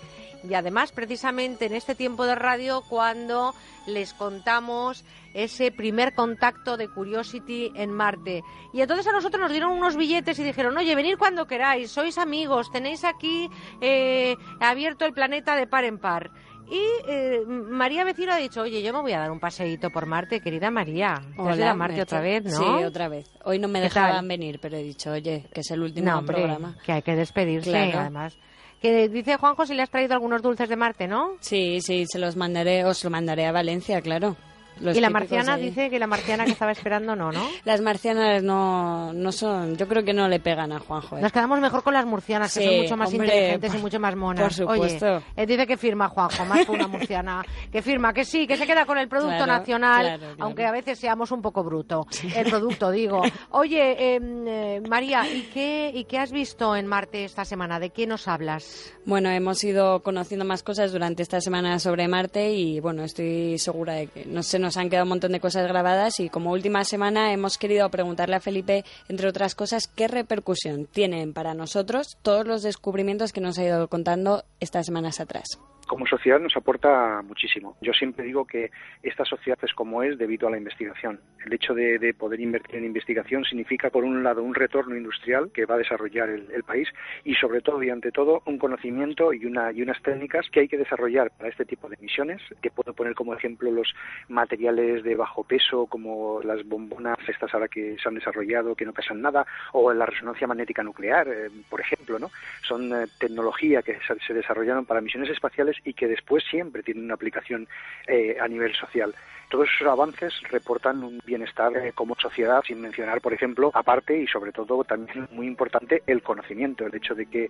y 0.47 0.53
además 0.53 0.91
precisamente 0.91 1.65
en 1.65 1.73
este 1.73 1.95
tiempo 1.95 2.25
de 2.25 2.35
radio 2.35 2.83
cuando 2.89 3.53
les 3.87 4.13
contamos 4.13 5.03
ese 5.33 5.71
primer 5.71 6.13
contacto 6.13 6.77
de 6.77 6.87
Curiosity 6.89 7.71
en 7.75 7.91
Marte. 7.91 8.43
Y 8.73 8.81
entonces 8.81 9.07
a 9.07 9.11
nosotros 9.11 9.41
nos 9.41 9.51
dieron 9.51 9.71
unos 9.71 9.95
billetes 9.95 10.37
y 10.39 10.43
dijeron, 10.43 10.77
oye, 10.77 10.95
venid 10.95 11.17
cuando 11.17 11.47
queráis, 11.47 11.91
sois 11.91 12.17
amigos, 12.17 12.71
tenéis 12.71 13.03
aquí 13.03 13.49
eh, 13.81 14.35
abierto 14.59 15.05
el 15.05 15.13
planeta 15.13 15.55
de 15.55 15.67
par 15.67 15.85
en 15.85 15.97
par. 15.97 16.29
Y 16.69 16.81
eh, 17.07 17.41
María 17.45 18.03
Vecino 18.05 18.31
ha 18.31 18.37
dicho, 18.37 18.61
oye, 18.61 18.81
yo 18.81 18.93
me 18.93 19.01
voy 19.01 19.11
a 19.11 19.19
dar 19.19 19.31
un 19.31 19.39
paseíto 19.39 19.89
por 19.89 20.05
Marte, 20.05 20.39
querida 20.39 20.71
María. 20.71 21.21
Te 21.35 21.41
has 21.49 21.57
ido 21.57 21.67
a 21.69 21.73
Marte 21.73 22.01
otra 22.01 22.21
vez, 22.21 22.43
¿no? 22.45 22.51
Sí, 22.79 22.83
otra 22.85 23.09
vez. 23.09 23.29
Hoy 23.43 23.59
no 23.59 23.67
me 23.67 23.79
¿Qué 23.79 23.85
dejaban 23.85 24.15
tal? 24.15 24.27
venir, 24.27 24.59
pero 24.61 24.77
he 24.77 24.83
dicho, 24.83 25.11
oye, 25.11 25.45
que 25.53 25.59
es 25.59 25.71
el 25.71 25.81
último 25.81 26.09
No, 26.09 26.19
hombre, 26.19 26.35
programa. 26.37 26.77
que 26.85 26.93
hay 26.93 27.01
que 27.01 27.15
despedirse, 27.15 27.69
Claro. 27.69 27.99
además. 27.99 28.37
Que 28.83 29.07
dice 29.07 29.37
Juanjo 29.37 29.65
si 29.65 29.75
le 29.75 29.81
has 29.81 29.89
traído 29.89 30.13
algunos 30.13 30.41
dulces 30.41 30.67
de 30.67 30.75
Marte, 30.75 31.07
¿no? 31.07 31.37
Sí, 31.39 31.79
sí, 31.79 32.03
se 32.05 32.19
los 32.19 32.35
mandaré, 32.35 32.83
os 32.83 33.01
lo 33.05 33.09
mandaré 33.09 33.45
a 33.45 33.53
Valencia, 33.53 34.01
claro. 34.01 34.35
Los 34.83 34.97
y 34.97 35.01
la 35.01 35.09
marciana 35.09 35.57
dice 35.57 35.89
que 35.89 35.97
la 35.97 36.07
marciana 36.07 36.45
que 36.45 36.51
estaba 36.51 36.71
esperando 36.71 37.15
no, 37.15 37.31
¿no? 37.31 37.41
Las 37.65 37.81
marcianas 37.81 38.43
no, 38.43 39.13
no 39.13 39.31
son, 39.31 39.77
yo 39.77 39.87
creo 39.87 40.03
que 40.03 40.13
no 40.13 40.27
le 40.27 40.39
pegan 40.39 40.71
a 40.73 40.79
Juanjo. 40.79 41.17
¿eh? 41.17 41.21
Nos 41.21 41.31
quedamos 41.31 41.59
mejor 41.61 41.83
con 41.83 41.93
las 41.93 42.05
murcianas, 42.05 42.53
que 42.53 42.65
son 42.65 42.77
mucho 42.81 42.97
más 42.97 43.11
hombre, 43.11 43.27
inteligentes 43.27 43.75
y 43.75 43.77
mucho 43.77 43.99
más 43.99 44.15
monas. 44.15 44.43
por 44.43 44.53
supuesto. 44.53 45.05
Oye, 45.15 45.23
eh, 45.37 45.45
dice 45.45 45.65
que 45.65 45.77
firma 45.77 46.09
Juanjo, 46.09 46.45
más 46.45 46.65
que 46.65 46.71
una 46.71 46.87
murciana. 46.87 47.43
Que 47.71 47.81
firma, 47.81 48.13
que 48.13 48.25
sí, 48.25 48.45
que 48.45 48.57
se 48.57 48.67
queda 48.67 48.85
con 48.85 48.97
el 48.97 49.07
producto 49.07 49.37
Claro, 49.37 49.53
nacional, 49.53 50.01
claro, 50.05 50.19
claro. 50.19 50.35
aunque 50.39 50.65
a 50.65 50.71
veces 50.71 50.99
seamos 50.99 51.31
un 51.31 51.41
poco 51.41 51.63
bruto. 51.63 52.05
El 52.35 52.49
producto, 52.49 52.91
digo. 52.91 53.21
Oye, 53.51 54.15
em, 54.15 54.47
eh, 54.47 54.81
María, 54.87 55.25
¿y 55.27 55.43
qué, 55.53 55.91
¿y 55.93 56.03
qué 56.05 56.19
has 56.19 56.31
visto 56.31 56.75
en 56.75 56.87
Marte 56.87 57.23
esta 57.23 57.45
semana? 57.45 57.79
¿De 57.79 57.89
qué 57.91 58.05
nos 58.05 58.27
hablas? 58.27 58.91
Bueno, 59.05 59.29
hemos 59.29 59.63
ido 59.63 60.01
conociendo 60.03 60.45
más 60.45 60.61
cosas 60.63 60.91
durante 60.91 61.23
esta 61.23 61.39
semana 61.41 61.79
sobre 61.79 62.07
Marte 62.07 62.51
y 62.51 62.79
bueno, 62.79 63.03
estoy 63.03 63.57
segura 63.59 63.93
de 63.93 64.07
que 64.07 64.25
no 64.25 64.43
se 64.43 64.59
nos 64.59 64.72
han 64.77 64.89
quedado 64.89 65.03
un 65.03 65.09
montón 65.09 65.31
de 65.31 65.39
cosas 65.39 65.67
grabadas 65.67 66.19
y 66.19 66.29
como 66.29 66.51
última 66.51 66.83
semana 66.83 67.33
hemos 67.33 67.57
querido 67.57 67.89
preguntarle 67.89 68.35
a 68.35 68.39
Felipe, 68.39 68.85
entre 69.09 69.27
otras 69.27 69.55
cosas, 69.55 69.87
qué 69.87 70.07
repercusión 70.07 70.85
tienen 70.85 71.33
para 71.33 71.53
nosotros 71.53 72.17
todos 72.21 72.45
los 72.45 72.63
descubrimientos 72.63 73.31
que 73.31 73.41
nos 73.41 73.57
ha 73.57 73.63
ido 73.63 73.87
contando 73.87 74.43
estas 74.59 74.85
semanas 74.85 75.19
atrás. 75.19 75.59
Como 75.87 76.05
sociedad 76.07 76.39
nos 76.39 76.55
aporta 76.55 77.21
muchísimo. 77.21 77.75
Yo 77.81 77.93
siempre 77.93 78.25
digo 78.25 78.45
que 78.45 78.71
esta 79.01 79.25
sociedad 79.25 79.57
es 79.61 79.73
como 79.73 80.03
es 80.03 80.17
debido 80.17 80.47
a 80.47 80.51
la 80.51 80.57
investigación. 80.57 81.19
El 81.45 81.53
hecho 81.53 81.73
de, 81.73 81.99
de 81.99 82.13
poder 82.13 82.39
invertir 82.39 82.77
en 82.77 82.85
investigación 82.85 83.43
significa, 83.43 83.89
por 83.89 84.03
un 84.03 84.23
lado, 84.23 84.43
un 84.43 84.55
retorno 84.55 84.95
industrial 84.95 85.51
que 85.51 85.65
va 85.65 85.75
a 85.75 85.79
desarrollar 85.79 86.29
el, 86.29 86.63
país 86.63 86.87
y, 87.25 87.35
sobre 87.35 87.61
todo 87.61 87.83
y 87.83 87.89
ante 87.89 88.11
todo, 88.11 88.41
un 88.45 88.57
conocimiento 88.57 89.33
y, 89.33 89.45
una, 89.45 89.71
y 89.71 89.81
unas 89.81 90.01
técnicas 90.01 90.49
que 90.49 90.61
hay 90.61 90.67
que 90.67 90.77
desarrollar 90.77 91.31
para 91.31 91.49
este 91.49 91.65
tipo 91.65 91.89
de 91.89 91.97
misiones. 91.99 92.41
Que 92.61 92.71
puedo 92.71 92.93
poner 92.93 93.15
como 93.15 93.33
ejemplo 93.33 93.69
los 93.69 93.93
materiales 94.29 95.03
de 95.03 95.15
bajo 95.15 95.43
peso, 95.43 95.85
como 95.87 96.41
las 96.43 96.65
bombonas 96.65 97.17
estas 97.27 97.53
ahora 97.53 97.67
que 97.67 97.97
se 98.01 98.07
han 98.07 98.15
desarrollado, 98.15 98.75
que 98.75 98.85
no 98.85 98.93
pesan 98.93 99.21
nada, 99.21 99.45
o 99.73 99.91
la 99.93 100.05
resonancia 100.05 100.47
magnética 100.47 100.83
nuclear, 100.83 101.27
eh, 101.27 101.49
por 101.69 101.81
ejemplo, 101.81 102.19
¿no? 102.19 102.31
Son 102.61 102.93
eh, 102.93 103.07
tecnología 103.17 103.81
que 103.81 103.97
se 104.25 104.33
desarrollaron 104.33 104.85
para 104.85 105.01
misiones 105.01 105.29
espaciales 105.29 105.72
y 105.83 105.93
que 105.93 106.07
después 106.07 106.43
siempre 106.49 106.83
tienen 106.83 107.05
una 107.05 107.13
aplicación 107.13 107.67
eh, 108.07 108.37
a 108.39 108.47
nivel 108.47 108.73
social. 108.75 109.13
Todos 109.49 109.69
esos 109.75 109.87
avances 109.87 110.33
reportan 110.49 111.03
un 111.03 111.19
bienestar 111.23 111.75
eh, 111.77 111.91
como 111.93 112.15
sociedad, 112.15 112.63
sin 112.65 112.81
mencionar, 112.81 113.21
por 113.21 113.33
ejemplo, 113.33 113.69
aparte 113.73 114.17
y 114.17 114.25
sobre 114.25 114.51
todo 114.51 114.83
también 114.83 115.27
muy 115.31 115.45
importante, 115.45 116.01
el 116.07 116.23
conocimiento, 116.23 116.85
el 116.85 116.95
hecho 116.95 117.13
de 117.13 117.27
que 117.27 117.49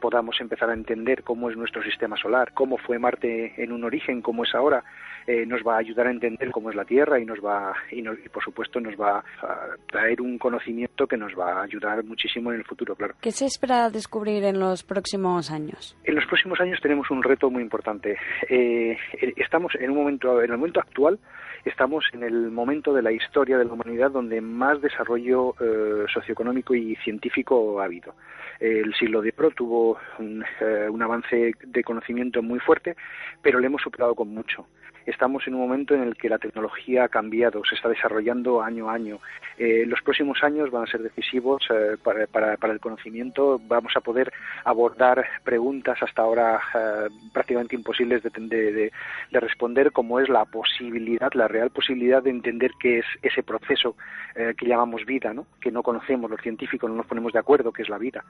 podamos 0.00 0.40
empezar 0.40 0.68
a 0.68 0.74
entender 0.74 1.22
cómo 1.22 1.48
es 1.48 1.56
nuestro 1.56 1.82
sistema 1.82 2.16
solar, 2.16 2.52
cómo 2.52 2.76
fue 2.76 2.98
Marte 2.98 3.54
en 3.56 3.72
un 3.72 3.84
origen, 3.84 4.20
cómo 4.20 4.44
es 4.44 4.54
ahora, 4.54 4.84
eh, 5.28 5.44
nos 5.46 5.60
va 5.62 5.74
a 5.74 5.78
ayudar 5.80 6.06
a 6.06 6.10
entender 6.10 6.50
cómo 6.50 6.70
es 6.70 6.74
la 6.76 6.86
Tierra 6.86 7.20
y 7.20 7.26
nos 7.26 7.38
va 7.44 7.74
y, 7.92 8.00
nos- 8.00 8.18
y, 8.24 8.28
por 8.30 8.42
supuesto 8.42 8.80
nos 8.80 8.96
va 8.98 9.22
a 9.42 9.66
traer 9.92 10.22
un 10.22 10.38
conocimiento 10.38 11.06
que 11.06 11.18
nos 11.18 11.32
va 11.38 11.60
a 11.60 11.62
ayudar 11.64 12.02
muchísimo 12.02 12.50
en 12.50 12.58
el 12.60 12.64
futuro, 12.64 12.96
claro. 12.96 13.14
¿Qué 13.20 13.30
se 13.30 13.44
espera 13.44 13.90
descubrir 13.90 14.42
en 14.44 14.58
los 14.58 14.82
próximos 14.84 15.50
años? 15.50 15.96
En 16.04 16.14
los 16.14 16.24
próximos 16.24 16.58
años 16.60 16.80
tenemos 16.80 17.10
un 17.10 17.22
reto 17.22 17.50
muy 17.50 17.62
importante. 17.62 18.16
Eh, 18.48 18.96
estamos 19.36 19.74
en 19.78 19.90
un 19.90 19.98
momento, 19.98 20.40
en 20.42 20.50
el 20.50 20.56
momento 20.56 20.80
actual, 20.80 21.18
estamos 21.66 22.04
en 22.14 22.22
el 22.22 22.50
momento 22.50 22.94
de 22.94 23.02
la 23.02 23.12
historia 23.12 23.58
de 23.58 23.66
la 23.66 23.72
humanidad 23.74 24.10
donde 24.10 24.40
más 24.40 24.80
desarrollo 24.80 25.54
eh, 25.60 26.06
socioeconómico 26.12 26.74
y 26.74 26.96
científico 27.04 27.80
ha 27.80 27.84
habido. 27.84 28.14
El 28.60 28.92
siglo 28.94 29.20
de 29.20 29.34
oro 29.36 29.50
tuvo 29.50 29.98
un, 30.18 30.42
eh, 30.60 30.88
un 30.90 31.02
avance 31.02 31.52
de 31.62 31.84
conocimiento 31.84 32.42
muy 32.42 32.58
fuerte, 32.60 32.96
pero 33.42 33.60
le 33.60 33.66
hemos 33.66 33.82
superado 33.82 34.14
con 34.14 34.28
mucho 34.34 34.66
estamos 35.08 35.46
en 35.46 35.54
un 35.54 35.60
momento 35.60 35.94
en 35.94 36.02
el 36.02 36.16
que 36.16 36.28
la 36.28 36.38
tecnología 36.38 37.04
ha 37.04 37.08
cambiado, 37.08 37.62
se 37.64 37.74
está 37.74 37.88
desarrollando 37.88 38.62
año 38.62 38.90
a 38.90 38.94
año. 38.94 39.18
Eh, 39.56 39.84
los 39.86 40.00
próximos 40.02 40.42
años 40.42 40.70
van 40.70 40.84
a 40.84 40.86
ser 40.86 41.02
decisivos 41.02 41.62
eh, 41.70 41.96
para, 42.02 42.54
el 42.72 42.80
conocimiento. 42.80 43.60
Vamos 43.66 43.92
a 43.96 44.00
poder 44.00 44.32
abordar 44.64 45.24
preguntas 45.44 45.98
hasta 46.02 46.22
ahora 46.22 46.60
eh, 46.74 47.08
prácticamente 47.32 47.74
imposibles 47.74 48.22
de, 48.22 48.30
de, 48.30 48.92
de, 49.30 49.40
responder, 49.40 49.92
como 49.92 50.20
es 50.20 50.28
la 50.28 50.44
posibilidad, 50.44 51.32
la 51.32 51.48
real 51.48 51.70
posibilidad 51.70 52.22
de 52.22 52.30
entender 52.30 52.72
qué 52.78 52.98
es 52.98 53.06
ese 53.22 53.42
proceso 53.42 53.96
eh, 54.34 54.54
que 54.56 54.66
llamamos 54.66 55.04
vida, 55.06 55.32
¿no? 55.32 55.46
que 55.60 55.72
no 55.72 55.82
conocemos, 55.82 56.30
los 56.30 56.40
científicos 56.40 56.90
no 56.90 56.96
nos 56.96 57.06
ponemos 57.06 57.32
de 57.32 57.38
acuerdo 57.38 57.72
qué 57.72 57.82
es 57.82 57.88
la 57.88 57.98
vida. 57.98 58.24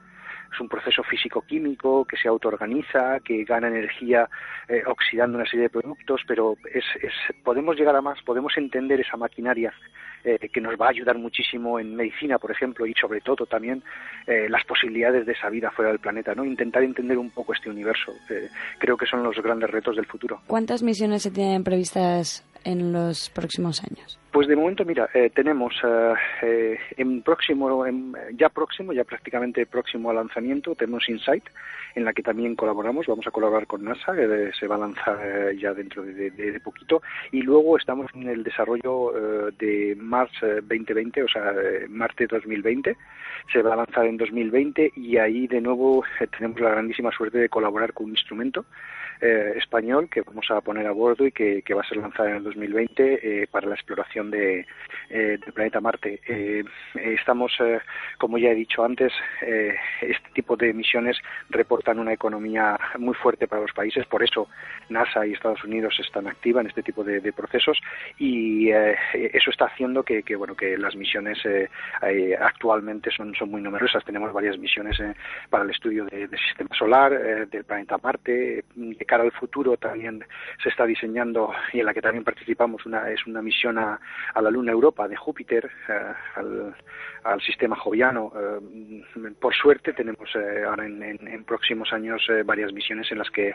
Es 0.51 0.59
un 0.59 0.69
proceso 0.69 1.03
físico-químico 1.03 2.05
que 2.05 2.17
se 2.17 2.27
autoorganiza, 2.27 3.19
que 3.19 3.43
gana 3.43 3.67
energía 3.67 4.27
oxidando 4.87 5.37
una 5.37 5.45
serie 5.45 5.63
de 5.63 5.69
productos, 5.69 6.21
pero 6.27 6.55
es, 6.73 6.83
podemos 7.43 7.75
llegar 7.75 7.95
a 7.95 8.01
más, 8.01 8.21
podemos 8.23 8.55
entender 8.57 8.99
esa 8.99 9.17
maquinaria 9.17 9.73
eh, 10.23 10.49
que 10.51 10.61
nos 10.61 10.75
va 10.75 10.87
a 10.87 10.89
ayudar 10.89 11.17
muchísimo 11.17 11.79
en 11.79 11.95
medicina, 11.95 12.37
por 12.37 12.51
ejemplo, 12.51 12.85
y 12.85 12.93
sobre 12.93 13.21
todo 13.21 13.45
también 13.45 13.81
eh, 14.27 14.47
las 14.49 14.65
posibilidades 14.65 15.25
de 15.25 15.31
esa 15.33 15.49
vida 15.49 15.71
fuera 15.71 15.91
del 15.91 15.99
planeta, 15.99 16.35
¿no? 16.35 16.43
Intentar 16.43 16.83
entender 16.83 17.17
un 17.17 17.29
poco 17.29 17.53
este 17.53 17.69
universo. 17.69 18.13
Eh, 18.29 18.49
creo 18.77 18.97
que 18.97 19.05
son 19.05 19.23
los 19.23 19.35
grandes 19.41 19.69
retos 19.69 19.95
del 19.95 20.05
futuro. 20.05 20.41
¿Cuántas 20.47 20.83
misiones 20.83 21.23
se 21.23 21.31
tienen 21.31 21.63
previstas 21.63 22.45
en 22.65 22.91
los 22.91 23.29
próximos 23.29 23.81
años? 23.83 24.18
Pues 24.31 24.47
de 24.47 24.55
momento, 24.55 24.85
mira, 24.85 25.09
eh, 25.15 25.31
tenemos 25.33 25.73
eh, 25.83 26.13
eh, 26.43 26.79
en 26.97 27.23
próximo, 27.23 27.83
ya 28.37 28.49
próximo, 28.49 28.93
ya 28.93 29.03
prácticamente 29.03 29.65
próximo 29.65 30.11
al 30.11 30.17
lanzamiento, 30.17 30.75
tenemos 30.75 31.09
Insight, 31.09 31.45
en 31.95 32.05
la 32.05 32.13
que 32.13 32.21
también 32.21 32.55
colaboramos, 32.55 33.07
vamos 33.07 33.25
a 33.25 33.31
colaborar 33.31 33.65
con 33.65 33.83
NASA, 33.83 34.15
que 34.15 34.51
se 34.59 34.67
va 34.67 34.75
a 34.75 34.79
lanzar 34.79 35.51
ya 35.55 35.73
dentro 35.73 36.03
de, 36.03 36.61
poquito, 36.63 37.01
y 37.31 37.41
luego 37.41 37.75
estamos 37.75 38.11
en 38.13 38.29
el 38.29 38.43
desarrollo 38.43 39.13
de 39.57 39.97
Mars 39.99 40.33
2020, 40.41 41.23
o 41.23 41.27
sea, 41.27 41.51
Marte 41.89 42.27
2020, 42.27 42.95
se 43.51 43.61
va 43.63 43.73
a 43.73 43.77
lanzar 43.77 44.05
en 44.05 44.17
2020 44.17 44.91
y 44.95 45.17
ahí 45.17 45.47
de 45.47 45.59
nuevo 45.59 46.03
tenemos 46.37 46.59
la 46.59 46.69
grandísima 46.69 47.11
suerte 47.11 47.39
de 47.39 47.49
colaborar 47.49 47.93
con 47.93 48.05
un 48.05 48.11
instrumento 48.11 48.63
eh, 49.21 49.55
español 49.57 50.07
que 50.09 50.21
vamos 50.21 50.49
a 50.49 50.61
poner 50.61 50.87
a 50.87 50.91
bordo 50.91 51.27
y 51.27 51.33
que, 51.33 51.61
va 51.73 51.81
a 51.81 51.87
ser 51.87 51.97
lanzado 51.97 52.29
en 52.29 52.35
el 52.37 52.43
2020 52.43 53.41
eh, 53.41 53.47
para 53.47 53.67
la 53.67 53.75
exploración 53.75 54.18
de, 54.29 54.65
eh, 55.09 55.37
del 55.43 55.53
planeta 55.53 55.79
Marte. 55.79 56.19
estamos, 56.95 57.51
como 58.17 58.37
ya 58.37 58.49
he 58.49 58.55
dicho 58.55 58.83
antes, 58.83 59.13
este 59.41 60.29
tipo 60.33 60.55
de 60.55 60.73
misiones 60.73 61.17
reportan 61.49 61.99
una 61.99 62.13
economía 62.13 62.77
muy 62.97 63.13
fuerte 63.15 63.47
para 63.47 63.61
los 63.61 63.71
países, 63.71 64.05
por 64.07 64.23
eso 64.23 64.47
NASA 64.89 65.25
y 65.25 65.33
Estados 65.33 65.63
Unidos 65.63 65.97
están 65.99 66.27
activas 66.27 66.61
en 66.61 66.67
este 66.67 66.83
tipo 66.83 67.03
de, 67.03 67.19
procesos 67.33 67.79
y 68.17 68.69
eso 68.69 69.51
está 69.51 69.65
haciendo 69.65 70.03
que, 70.03 70.23
bueno 70.35 70.55
que 70.55 70.77
las 70.77 70.95
misiones 70.95 71.39
actualmente 72.39 73.11
son, 73.11 73.33
son 73.35 73.51
muy 73.51 73.61
numerosas. 73.61 74.03
Tenemos 74.03 74.33
varias 74.33 74.57
misiones 74.57 74.97
para 75.49 75.63
el 75.63 75.69
estudio 75.69 76.05
del 76.05 76.29
sistema 76.29 76.75
solar, 76.75 77.47
del 77.49 77.63
planeta 77.63 77.97
Marte, 78.01 78.63
cara 79.07 79.23
al 79.23 79.31
futuro 79.31 79.77
también 79.77 80.23
se 80.61 80.69
está 80.69 80.85
diseñando 80.85 81.51
y 81.73 81.79
en 81.79 81.85
la 81.85 81.93
que 81.93 82.01
también 82.01 82.23
participamos 82.23 82.85
una 82.85 83.09
es 83.09 83.25
una 83.25 83.41
misión 83.41 83.77
a, 83.77 83.99
la 84.41 84.49
Luna 84.49 84.71
Europa 84.71 85.07
de 85.07 85.15
Júpiter 85.15 85.69
eh, 85.87 85.93
al, 86.35 86.75
al, 87.23 87.41
sistema 87.41 87.75
joviano 87.75 88.31
eh, 88.35 89.33
por 89.39 89.53
suerte 89.53 89.93
tenemos 89.93 90.29
eh, 90.35 90.63
ahora 90.67 90.85
en, 90.85 91.01
en, 91.03 91.43
próximos 91.43 91.91
años 91.91 92.21
varias 92.45 92.71
misiones 92.71 93.11
en 93.11 93.17
las 93.17 93.29
que 93.31 93.53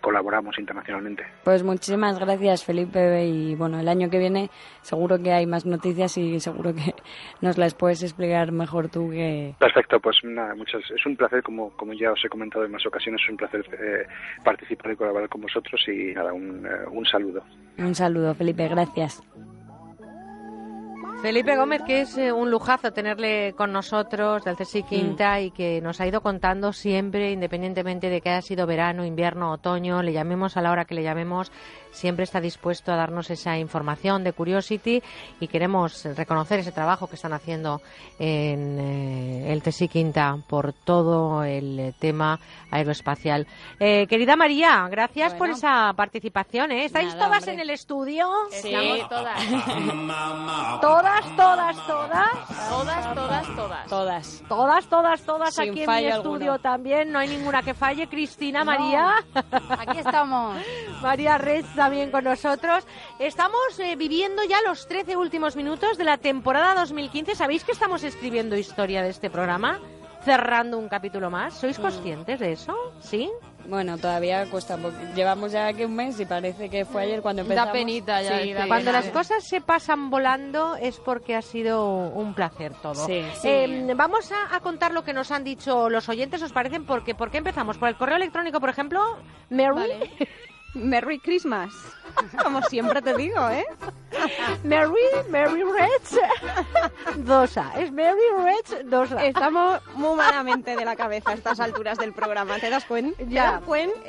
colaboramos 0.00 0.58
internacionalmente 0.58 1.24
pues 1.44 1.62
muchísimas 1.62 2.18
gracias 2.18 2.64
Felipe 2.64 3.24
y 3.26 3.54
bueno 3.54 3.78
el 3.78 3.88
año 3.88 4.08
que 4.08 4.18
viene 4.18 4.50
seguro 4.80 5.22
que 5.22 5.32
hay 5.32 5.46
más 5.46 5.66
noticias 5.66 6.16
y 6.16 6.40
seguro 6.40 6.74
que 6.74 6.94
nos 7.40 7.58
las 7.58 7.74
puedes 7.74 8.02
explicar 8.02 8.52
mejor 8.52 8.88
tú 8.88 9.10
que 9.10 9.54
perfecto 9.58 10.00
pues 10.00 10.16
nada 10.24 10.54
muchas 10.54 10.82
es 10.90 11.04
un 11.06 11.16
placer 11.16 11.42
como 11.42 11.70
como 11.76 11.92
ya 11.92 12.12
os 12.12 12.24
he 12.24 12.28
comentado 12.28 12.64
en 12.64 12.72
más 12.72 12.86
ocasiones 12.86 13.20
es 13.22 13.30
un 13.30 13.36
placer 13.36 13.64
participar 14.42 14.94
colaborar 14.96 15.28
con 15.28 15.42
vosotros 15.42 15.80
y 15.88 16.14
nada, 16.14 16.32
un, 16.32 16.66
eh, 16.66 16.86
un 16.90 17.04
saludo. 17.06 17.42
Un 17.78 17.94
saludo, 17.94 18.34
Felipe, 18.34 18.68
gracias. 18.68 19.22
Felipe 21.22 21.56
Gómez, 21.56 21.82
que 21.86 22.02
es 22.02 22.18
eh, 22.18 22.32
un 22.32 22.50
lujazo 22.50 22.92
tenerle 22.92 23.54
con 23.54 23.72
nosotros 23.72 24.44
del 24.44 24.56
CSI 24.56 24.82
Quinta 24.82 25.40
y 25.40 25.50
que 25.50 25.80
nos 25.80 26.00
ha 26.00 26.06
ido 26.06 26.20
contando 26.20 26.72
siempre, 26.72 27.32
independientemente 27.32 28.10
de 28.10 28.20
que 28.20 28.30
haya 28.30 28.42
sido 28.42 28.66
verano, 28.66 29.04
invierno, 29.04 29.52
otoño, 29.52 30.02
le 30.02 30.12
llamemos 30.12 30.56
a 30.56 30.60
la 30.60 30.70
hora 30.70 30.84
que 30.84 30.94
le 30.94 31.02
llamemos, 31.02 31.50
siempre 31.94 32.24
está 32.24 32.40
dispuesto 32.40 32.92
a 32.92 32.96
darnos 32.96 33.30
esa 33.30 33.56
información 33.56 34.24
de 34.24 34.32
Curiosity 34.32 35.02
y 35.40 35.48
queremos 35.48 36.04
reconocer 36.16 36.60
ese 36.60 36.72
trabajo 36.72 37.06
que 37.06 37.16
están 37.16 37.32
haciendo 37.32 37.80
en 38.18 38.78
eh, 38.78 39.52
el 39.52 39.62
CSI 39.62 39.88
Quinta 39.88 40.36
por 40.46 40.72
todo 40.72 41.44
el 41.44 41.94
tema 41.98 42.38
aeroespacial. 42.70 43.46
Eh, 43.80 44.06
querida 44.08 44.36
María, 44.36 44.86
gracias 44.90 45.34
por 45.34 45.48
esa 45.50 45.92
participación. 45.96 46.72
¿Estáis 46.72 47.16
todas 47.16 47.46
en 47.48 47.60
el 47.60 47.70
estudio? 47.70 48.28
Sí, 48.50 48.74
todas. 49.08 49.38
¿Todas? 50.80 51.14
todas, 51.36 51.36
todas, 51.36 51.86
todas. 51.86 52.30
Todas, 52.68 53.14
todas, 53.14 53.56
todas. 53.56 53.88
Todas. 53.88 54.42
Todas, 54.48 54.86
todas, 54.88 55.22
todas 55.22 55.58
aquí 55.58 55.82
en 55.82 55.90
mi 55.90 56.06
estudio 56.06 56.58
también. 56.58 57.12
No 57.12 57.18
hay 57.18 57.28
ninguna 57.28 57.62
que 57.62 57.74
falle. 57.74 58.08
Cristina, 58.08 58.64
María. 58.64 59.14
Aquí 59.78 59.98
estamos. 59.98 60.56
María 61.02 61.38
Red 61.38 61.64
también 61.84 62.10
con 62.10 62.24
nosotros. 62.24 62.86
Estamos 63.18 63.78
eh, 63.78 63.94
viviendo 63.96 64.42
ya 64.44 64.62
los 64.62 64.88
13 64.88 65.18
últimos 65.18 65.54
minutos 65.54 65.98
de 65.98 66.04
la 66.04 66.16
temporada 66.16 66.74
2015. 66.74 67.34
¿Sabéis 67.34 67.62
que 67.62 67.72
estamos 67.72 68.02
escribiendo 68.04 68.56
historia 68.56 69.02
de 69.02 69.10
este 69.10 69.28
programa? 69.28 69.80
Cerrando 70.24 70.78
un 70.78 70.88
capítulo 70.88 71.28
más. 71.28 71.52
¿Sois 71.52 71.78
mm. 71.78 71.82
conscientes 71.82 72.40
de 72.40 72.52
eso? 72.52 72.74
¿Sí? 73.00 73.30
Bueno, 73.66 73.98
todavía 73.98 74.46
cuesta, 74.50 74.78
llevamos 75.14 75.52
ya 75.52 75.66
aquí 75.66 75.84
un 75.84 75.94
mes 75.94 76.18
y 76.20 76.24
parece 76.24 76.70
que 76.70 76.86
fue 76.86 77.02
ayer 77.02 77.20
cuando 77.20 77.42
empezamos. 77.42 77.66
Da 77.66 77.72
penita 77.72 78.22
ya. 78.22 78.66
cuando 78.66 78.90
las 78.90 79.06
cosas 79.08 79.44
se 79.44 79.60
pasan 79.60 80.08
volando 80.08 80.76
es 80.76 80.98
porque 81.00 81.34
ha 81.34 81.42
sido 81.42 81.86
un 82.08 82.32
placer 82.32 82.72
todo. 82.80 83.06
Eh, 83.08 83.92
vamos 83.94 84.32
a, 84.32 84.58
contar 84.60 84.92
lo 84.92 85.04
que 85.04 85.12
nos 85.12 85.30
han 85.30 85.44
dicho 85.44 85.90
los 85.90 86.08
oyentes, 86.08 86.42
¿os 86.42 86.52
parecen? 86.52 86.86
Porque, 86.86 87.14
¿Por 87.14 87.30
qué 87.30 87.38
empezamos? 87.38 87.76
¿Por 87.76 87.90
el 87.90 87.96
correo 87.96 88.16
electrónico, 88.16 88.58
por 88.58 88.70
ejemplo? 88.70 89.00
Mary. 89.50 89.90
Merry 90.74 91.18
Christmas. 91.18 91.94
Como 92.42 92.62
siempre 92.62 93.02
te 93.02 93.14
digo, 93.14 93.48
¿eh? 93.50 93.64
Merry, 94.62 94.94
Merry 95.28 95.62
Rich 95.64 96.20
Dosa. 97.16 97.72
Es 97.76 97.90
Merry 97.92 98.20
Rich 98.44 98.84
Dosa. 98.86 99.24
Estamos 99.24 99.80
muy 99.94 100.16
malamente 100.16 100.76
de 100.76 100.84
la 100.84 100.96
cabeza 100.96 101.30
a 101.30 101.34
estas 101.34 101.60
alturas 101.60 101.98
del 101.98 102.12
programa. 102.12 102.58
¿Te 102.58 102.70
das 102.70 102.84
cuenta? 102.84 103.22
Ya. 103.28 103.60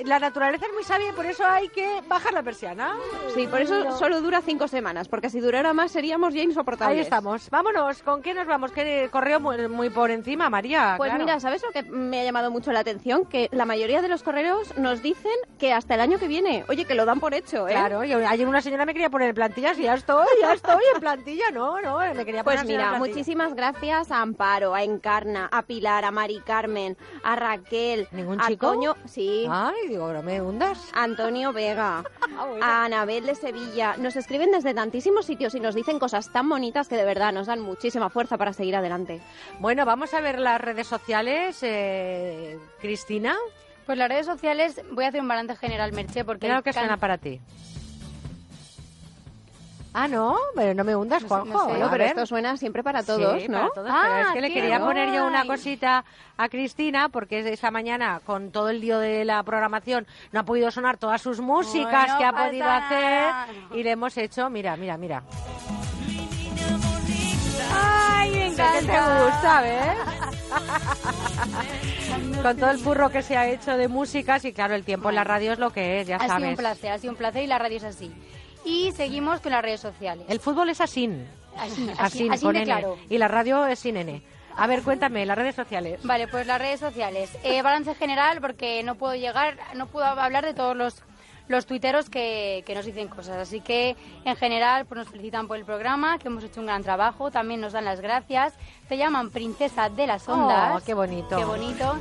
La 0.06 0.20
naturaleza 0.20 0.68
es 0.68 0.74
muy 0.74 0.84
sabia 0.84 1.10
y 1.10 1.12
por 1.14 1.26
eso 1.26 1.44
hay 1.46 1.70
que 1.70 2.02
bajar 2.08 2.34
la 2.34 2.44
persiana. 2.44 2.96
Sí, 3.34 3.48
por 3.48 3.62
eso 3.62 3.98
solo 3.98 4.22
dura 4.22 4.42
cinco 4.42 4.68
semanas, 4.68 5.08
porque 5.08 5.30
si 5.30 5.40
durara 5.40 5.74
más 5.74 5.92
seríamos 5.92 6.34
ya 6.34 6.42
insoportables. 6.44 6.98
Ahí 6.98 7.04
estamos. 7.04 7.50
Vámonos. 7.50 8.04
¿Con 8.04 8.22
qué 8.22 8.34
nos 8.34 8.48
vamos? 8.48 8.72
¿Qué 8.72 9.10
correo 9.12 9.40
muy, 9.40 9.90
por 9.90 10.12
encima, 10.12 10.50
María? 10.50 10.96
Pues 10.98 11.14
mira, 11.16 11.40
¿sabes 11.40 11.64
lo 11.64 11.72
que 11.72 11.84
me 11.84 12.22
ha 12.22 12.24
llamado 12.24 12.52
mucho 12.52 12.72
la 12.72 12.80
atención? 12.80 13.26
Que 13.26 13.50
la 13.52 13.66
mayoría 13.66 14.02
de 14.02 14.08
los 14.08 14.24
correos 14.24 14.78
nos 14.78 15.02
dicen 15.02 15.34
que 15.58 15.74
hasta 15.74 15.96
el 15.96 16.02
año 16.02 16.20
que 16.20 16.28
viene 16.28 16.66
Oye, 16.68 16.86
que 16.86 16.96
lo 16.96 17.06
dan 17.06 17.20
por 17.20 17.34
hecho, 17.34 17.68
¿eh? 17.68 17.72
Claro, 17.72 17.85
y 17.86 18.14
ayer 18.14 18.48
una 18.48 18.62
señora 18.62 18.86
me 18.86 18.94
quería 18.94 19.10
poner 19.10 19.30
en 19.30 19.36
plantilla, 19.36 19.76
si 19.76 19.84
ya 19.84 19.94
estoy, 19.94 20.26
ya 20.42 20.54
estoy 20.54 20.84
en 20.94 21.00
plantilla, 21.00 21.52
no, 21.52 21.80
no, 21.82 22.00
me 22.00 22.26
quería 22.26 22.44
poner 22.44 22.60
Pues 22.60 22.68
mira, 22.68 22.94
muchísimas 22.94 23.54
gracias 23.54 24.12
a 24.12 24.22
Amparo, 24.22 24.74
a 24.74 24.84
Encarna, 24.84 25.48
a 25.52 25.62
Pilar, 25.64 26.04
a 26.04 26.12
Mari 26.12 26.40
Carmen, 26.40 26.98
a 27.24 27.36
Raquel, 27.36 28.08
¿Ningún 28.12 28.42
a 28.42 28.48
chico? 28.48 28.74
Toño, 28.74 28.96
sí. 29.06 29.46
Ay, 29.50 29.90
digo, 29.90 30.12
no 30.12 30.24
me 30.24 30.42
hundas. 30.42 30.80
Antonio 30.94 31.54
Vega, 31.54 32.04
ah, 32.38 32.56
a 32.62 32.86
Anabel 32.86 33.26
de 33.26 33.36
Sevilla. 33.36 33.96
Nos 33.98 34.16
escriben 34.16 34.52
desde 34.52 34.74
tantísimos 34.74 35.26
sitios 35.26 35.54
y 35.54 35.60
nos 35.60 35.76
dicen 35.76 36.00
cosas 36.00 36.32
tan 36.32 36.50
bonitas 36.50 36.88
que 36.88 36.98
de 36.98 37.06
verdad 37.06 37.34
nos 37.34 37.48
dan 37.48 37.62
muchísima 37.62 38.10
fuerza 38.10 38.38
para 38.38 38.54
seguir 38.54 38.76
adelante. 38.76 39.22
Bueno, 39.60 39.86
vamos 39.86 40.14
a 40.14 40.22
ver 40.22 40.40
las 40.40 40.60
redes 40.60 40.88
sociales, 40.88 41.60
eh, 41.62 42.58
Cristina. 42.80 43.36
Pues 43.86 43.98
las 43.98 44.10
redes 44.10 44.26
sociales, 44.26 44.82
voy 44.92 45.06
a 45.06 45.10
hacer 45.10 45.22
un 45.22 45.28
balance 45.28 45.56
general, 45.58 45.92
Merche, 45.94 46.24
porque... 46.26 46.48
Claro 46.48 46.64
que 46.64 46.74
suena 46.74 46.98
para 46.98 47.18
ti. 47.18 47.40
Ah, 49.98 50.10
no, 50.10 50.36
pero 50.56 50.74
no 50.74 50.84
me 50.84 50.94
hundas, 50.94 51.24
Juanjo. 51.24 51.54
No 51.54 51.66
sé, 51.68 51.76
pero 51.76 51.90
ver. 51.92 52.02
esto 52.02 52.26
suena 52.26 52.58
siempre 52.58 52.84
para 52.84 53.02
todos, 53.02 53.42
Sí, 53.42 53.48
¿no? 53.48 53.60
para 53.60 53.70
todos, 53.74 53.94
pero 54.02 54.18
es 54.20 54.28
Ah, 54.28 54.32
que 54.34 54.42
le 54.42 54.52
quería 54.52 54.80
poner 54.82 55.14
yo 55.14 55.26
una 55.26 55.46
cosita 55.46 56.04
a 56.36 56.50
Cristina, 56.50 57.08
porque 57.08 57.40
es 57.40 57.46
esa 57.46 57.72
mañana, 57.72 58.20
con 58.26 58.52
todo 58.52 58.70
el 58.70 58.82
lío 58.82 59.00
de 59.00 59.24
la 59.24 59.42
programación, 59.44 60.06
no 60.34 60.42
ha 60.42 60.44
podido 60.44 60.70
sonar 60.70 60.98
todas 60.98 61.22
sus 61.22 61.40
músicas 61.40 62.14
que 62.16 62.26
ha 62.26 62.34
podido 62.34 62.66
nada. 62.66 63.44
hacer, 63.44 63.56
y 63.78 63.84
le 63.84 63.92
hemos 63.92 64.18
hecho, 64.18 64.50
mira, 64.50 64.76
mira, 64.76 64.98
mira. 64.98 65.24
Ay, 67.74 68.32
me 68.32 68.50
Sé 68.52 68.64
que 68.82 68.86
te 68.86 69.00
gusta, 69.24 69.62
¿ves? 69.62 69.98
Con 72.42 72.58
todo 72.58 72.70
el 72.72 72.78
burro 72.78 73.10
que 73.10 73.22
se 73.24 73.36
ha 73.38 73.48
hecho 73.50 73.76
de 73.76 73.88
músicas, 73.88 74.46
y 74.46 74.54
claro, 74.54 74.76
el 74.76 74.84
tiempo 74.84 75.10
en 75.10 75.16
la 75.16 75.24
radio 75.24 75.54
es 75.54 75.60
lo 75.60 75.72
que 75.72 76.02
es, 76.02 76.08
ya 76.08 76.18
ha 76.18 76.20
sido 76.20 76.36
un 76.36 76.42
sabes. 76.42 76.58
placer, 76.58 76.92
ha 76.92 76.98
sido 77.00 77.12
un 77.14 77.18
placer 77.18 77.44
y 77.44 77.48
la 77.48 77.58
radio 77.58 77.78
es 77.78 77.84
así. 77.84 78.12
Y 78.64 78.92
seguimos 78.92 79.42
con 79.42 79.52
las 79.52 79.64
redes 79.64 79.80
sociales. 79.82 80.26
El 80.30 80.40
fútbol 80.40 80.70
es 80.70 80.80
así. 80.82 81.10
Así, 81.58 81.90
así, 81.98 82.30
Así, 82.30 82.44
con 82.46 82.54
de 82.54 82.60
N. 82.60 82.66
claro. 82.66 82.98
Y 83.10 83.18
la 83.18 83.28
radio 83.28 83.66
es 83.66 83.80
sin 83.80 83.98
N. 83.98 84.22
A 84.58 84.68
ver, 84.68 84.84
cuéntame, 84.84 85.26
las 85.26 85.38
redes 85.38 85.56
sociales. 85.56 86.00
Vale, 86.04 86.28
pues 86.28 86.46
las 86.46 86.60
redes 86.60 86.80
sociales. 86.80 87.30
Eh, 87.44 87.62
balance 87.62 87.96
general, 87.96 88.40
porque 88.42 88.84
no 88.84 88.96
puedo 88.96 89.16
llegar, 89.16 89.58
no 89.76 89.88
puedo 89.88 90.06
hablar 90.06 90.46
de 90.46 90.54
todos 90.54 90.76
los, 90.78 91.02
los 91.48 91.66
tuiteros 91.66 92.10
que, 92.10 92.64
que 92.66 92.76
nos 92.76 92.86
dicen 92.86 93.08
cosas. 93.08 93.38
Así 93.38 93.62
que, 93.62 93.96
en 94.24 94.36
general, 94.36 94.86
pues 94.86 95.00
nos 95.00 95.10
felicitan 95.10 95.48
por 95.48 95.58
el 95.58 95.66
programa, 95.66 96.18
que 96.18 96.28
hemos 96.28 96.44
hecho 96.44 96.60
un 96.60 96.68
gran 96.68 96.84
trabajo. 96.84 97.32
También 97.32 97.62
nos 97.62 97.74
dan 97.74 97.86
las 97.86 98.02
gracias. 98.02 98.54
Te 98.88 98.98
llaman 98.98 99.30
Princesa 99.30 99.90
de 99.90 100.08
las 100.08 100.28
Ondas. 100.28 100.82
Oh, 100.82 100.86
qué 100.86 100.94
bonito. 100.94 101.38
Qué 101.38 101.46
bonito. 101.46 101.98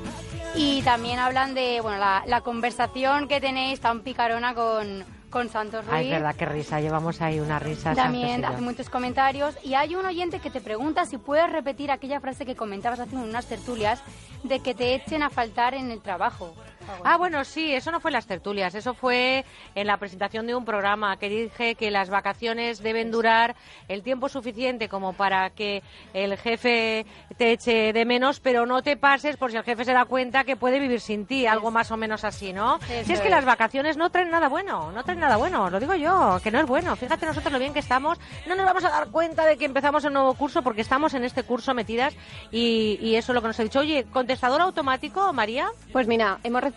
Y 0.54 0.82
también 0.82 1.18
hablan 1.18 1.54
de, 1.54 1.80
bueno, 1.80 1.98
la, 1.98 2.22
la 2.26 2.40
conversación 2.40 3.28
que 3.28 3.40
tenéis 3.40 3.80
tan 3.80 4.00
picarona 4.00 4.54
con, 4.54 5.04
con 5.30 5.48
Santos 5.48 5.84
Ruiz. 5.84 5.96
Ay, 5.96 6.06
es 6.06 6.12
verdad, 6.12 6.36
qué 6.36 6.46
risa. 6.46 6.80
Llevamos 6.80 7.20
ahí 7.20 7.40
una 7.40 7.58
risa. 7.58 7.94
También 7.94 8.44
hace 8.44 8.60
muchos 8.60 8.88
comentarios 8.88 9.56
y 9.64 9.74
hay 9.74 9.96
un 9.96 10.06
oyente 10.06 10.38
que 10.38 10.50
te 10.50 10.60
pregunta 10.60 11.06
si 11.06 11.18
puedes 11.18 11.50
repetir 11.50 11.90
aquella 11.90 12.20
frase 12.20 12.46
que 12.46 12.54
comentabas 12.54 13.00
hace 13.00 13.16
unas 13.16 13.46
tertulias 13.46 14.00
de 14.44 14.60
que 14.60 14.74
te 14.74 14.94
echen 14.94 15.22
a 15.22 15.30
faltar 15.30 15.74
en 15.74 15.90
el 15.90 16.00
trabajo. 16.00 16.54
Ah, 17.04 17.16
bueno, 17.16 17.44
sí, 17.44 17.72
eso 17.72 17.90
no 17.90 18.00
fue 18.00 18.10
en 18.10 18.14
las 18.14 18.26
tertulias, 18.26 18.74
eso 18.74 18.94
fue 18.94 19.44
en 19.74 19.86
la 19.86 19.96
presentación 19.96 20.46
de 20.46 20.54
un 20.54 20.64
programa 20.64 21.16
que 21.16 21.28
dije 21.28 21.74
que 21.74 21.90
las 21.90 22.10
vacaciones 22.10 22.82
deben 22.82 23.10
durar 23.10 23.54
el 23.88 24.02
tiempo 24.02 24.28
suficiente 24.28 24.88
como 24.88 25.12
para 25.12 25.50
que 25.50 25.82
el 26.12 26.36
jefe 26.36 27.06
te 27.36 27.52
eche 27.52 27.92
de 27.92 28.04
menos, 28.04 28.40
pero 28.40 28.66
no 28.66 28.82
te 28.82 28.96
pases 28.96 29.36
por 29.36 29.50
si 29.50 29.56
el 29.56 29.64
jefe 29.64 29.84
se 29.84 29.92
da 29.92 30.04
cuenta 30.04 30.44
que 30.44 30.56
puede 30.56 30.78
vivir 30.78 31.00
sin 31.00 31.26
ti, 31.26 31.46
algo 31.46 31.70
más 31.70 31.90
o 31.90 31.96
menos 31.96 32.24
así, 32.24 32.52
¿no? 32.52 32.78
Si 33.04 33.12
es 33.12 33.20
que 33.20 33.30
las 33.30 33.44
vacaciones 33.44 33.96
no 33.96 34.10
traen 34.10 34.30
nada 34.30 34.48
bueno, 34.48 34.92
no 34.92 35.02
traen 35.04 35.20
nada 35.20 35.36
bueno, 35.36 35.70
lo 35.70 35.80
digo 35.80 35.94
yo, 35.94 36.38
que 36.42 36.50
no 36.50 36.60
es 36.60 36.66
bueno. 36.66 36.96
Fíjate 36.96 37.26
nosotros 37.26 37.52
lo 37.52 37.58
bien 37.58 37.72
que 37.72 37.78
estamos, 37.80 38.18
no 38.46 38.54
nos 38.54 38.66
vamos 38.66 38.84
a 38.84 38.90
dar 38.90 39.08
cuenta 39.08 39.44
de 39.46 39.56
que 39.56 39.64
empezamos 39.64 40.04
un 40.04 40.12
nuevo 40.12 40.34
curso 40.34 40.62
porque 40.62 40.80
estamos 40.82 41.14
en 41.14 41.24
este 41.24 41.42
curso 41.42 41.74
metidas 41.74 42.14
y, 42.50 42.98
y 43.00 43.16
eso 43.16 43.32
es 43.32 43.34
lo 43.34 43.40
que 43.42 43.48
nos 43.48 43.60
ha 43.60 43.62
dicho. 43.62 43.80
Oye, 43.80 44.04
contestador 44.12 44.60
automático, 44.60 45.32
María. 45.32 45.68
Pues 45.92 46.06
mira, 46.06 46.38
hemos 46.42 46.62
recibido 46.62 46.73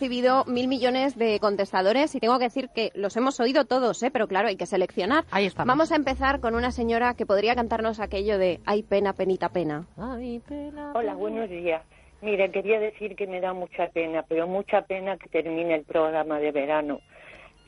mil 0.48 0.67
millones 0.67 1.17
de 1.17 1.40
contestadores 1.40 2.14
y 2.16 2.19
tengo 2.19 2.38
que 2.38 2.45
decir 2.45 2.69
que 2.69 2.92
los 2.93 3.16
hemos 3.17 3.40
oído 3.40 3.66
todos, 3.66 4.01
¿eh? 4.03 4.11
pero 4.11 4.27
claro, 4.27 4.48
hay 4.48 4.56
que 4.56 4.66
seleccionar. 4.66 5.26
Ahí 5.32 5.45
estamos. 5.45 5.67
Vamos 5.67 5.92
a 5.92 5.95
empezar 5.95 6.40
con 6.40 6.56
una 6.56 6.72
señora 6.72 7.14
que 7.16 7.26
podría 7.26 7.56
cantarnos 7.56 8.00
aquello 8.00 8.38
de 8.38 8.59
Ay, 8.66 8.84
pena, 8.84 9.14
penita, 9.14 9.50
pena. 9.50 9.85
Ay, 9.98 10.40
pena. 10.48 10.93
Hola, 10.95 11.16
buenos 11.16 11.50
días. 11.50 11.82
Mire, 12.22 12.50
quería 12.51 12.80
decir 12.80 13.16
que 13.16 13.27
me 13.27 13.40
da 13.40 13.53
mucha 13.53 13.88
pena, 13.90 14.24
pero 14.27 14.48
mucha 14.48 14.82
pena 14.82 15.17
que 15.17 15.30
termine 15.30 15.76
el 15.76 15.84
programa 15.84 16.40
de 16.40 16.51
verano 16.51 17.01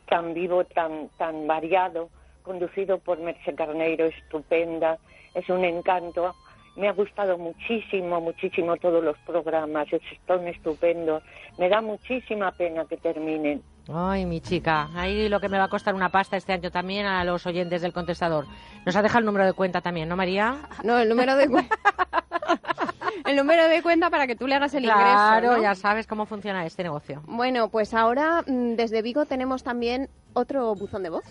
tan 0.08 0.34
vivo, 0.34 0.64
tan 0.64 1.10
tan 1.18 1.46
variado, 1.46 2.10
conducido 2.42 2.98
por 2.98 3.20
Merce 3.20 3.54
Carneiro, 3.54 4.06
estupenda, 4.06 4.98
es 5.36 5.48
un 5.50 5.64
encanto. 5.64 6.36
Me 6.80 6.88
ha 6.88 6.94
gustado 6.94 7.38
muchísimo, 7.38 8.22
muchísimo 8.22 8.78
todos 8.78 9.04
los 9.04 9.18
programas, 9.26 9.88
están 9.92 10.48
estupendos. 10.48 11.22
Me 11.58 11.68
da 11.68 11.82
muchísima 11.82 12.52
pena 12.54 12.86
que 12.86 12.96
terminen. 12.96 13.62
Ay, 13.94 14.26
mi 14.26 14.40
chica, 14.40 14.88
ahí 14.96 15.28
lo 15.28 15.42
que 15.42 15.50
me 15.50 15.58
va 15.58 15.66
a 15.66 15.70
costar 15.70 15.94
una 15.94 16.08
pasta 16.10 16.38
este 16.38 16.54
año 16.54 16.72
también 16.72 17.06
a 17.06 17.24
los 17.26 17.46
oyentes 17.46 17.82
del 17.82 17.92
contestador. 17.92 18.46
Nos 18.86 18.96
ha 18.96 19.02
dejado 19.02 19.20
el 19.20 19.26
número 19.26 19.46
de 19.46 19.52
cuenta 19.54 19.82
también, 19.82 20.08
¿no, 20.08 20.16
María? 20.16 20.58
No, 20.86 20.98
el 21.00 21.10
número 21.10 21.36
de 21.36 21.50
cuenta. 21.50 21.76
el 23.26 23.36
número 23.36 23.68
de 23.68 23.82
cuenta 23.82 24.10
para 24.10 24.26
que 24.28 24.36
tú 24.38 24.48
le 24.48 24.56
hagas 24.56 24.74
el 24.74 24.84
Claro, 24.84 25.38
ingreso. 25.38 25.58
¿no? 25.58 25.62
ya 25.64 25.76
sabes 25.76 26.08
cómo 26.08 26.26
funciona 26.28 26.66
este 26.66 26.84
negocio. 26.84 27.22
Bueno, 27.26 27.68
pues 27.70 27.94
ahora 27.94 28.42
mm, 28.48 28.76
desde 28.76 29.02
Vigo 29.02 29.26
tenemos 29.26 29.64
también 29.64 30.08
otro 30.34 30.74
buzón 30.76 31.04
de 31.04 31.10
voz. 31.10 31.26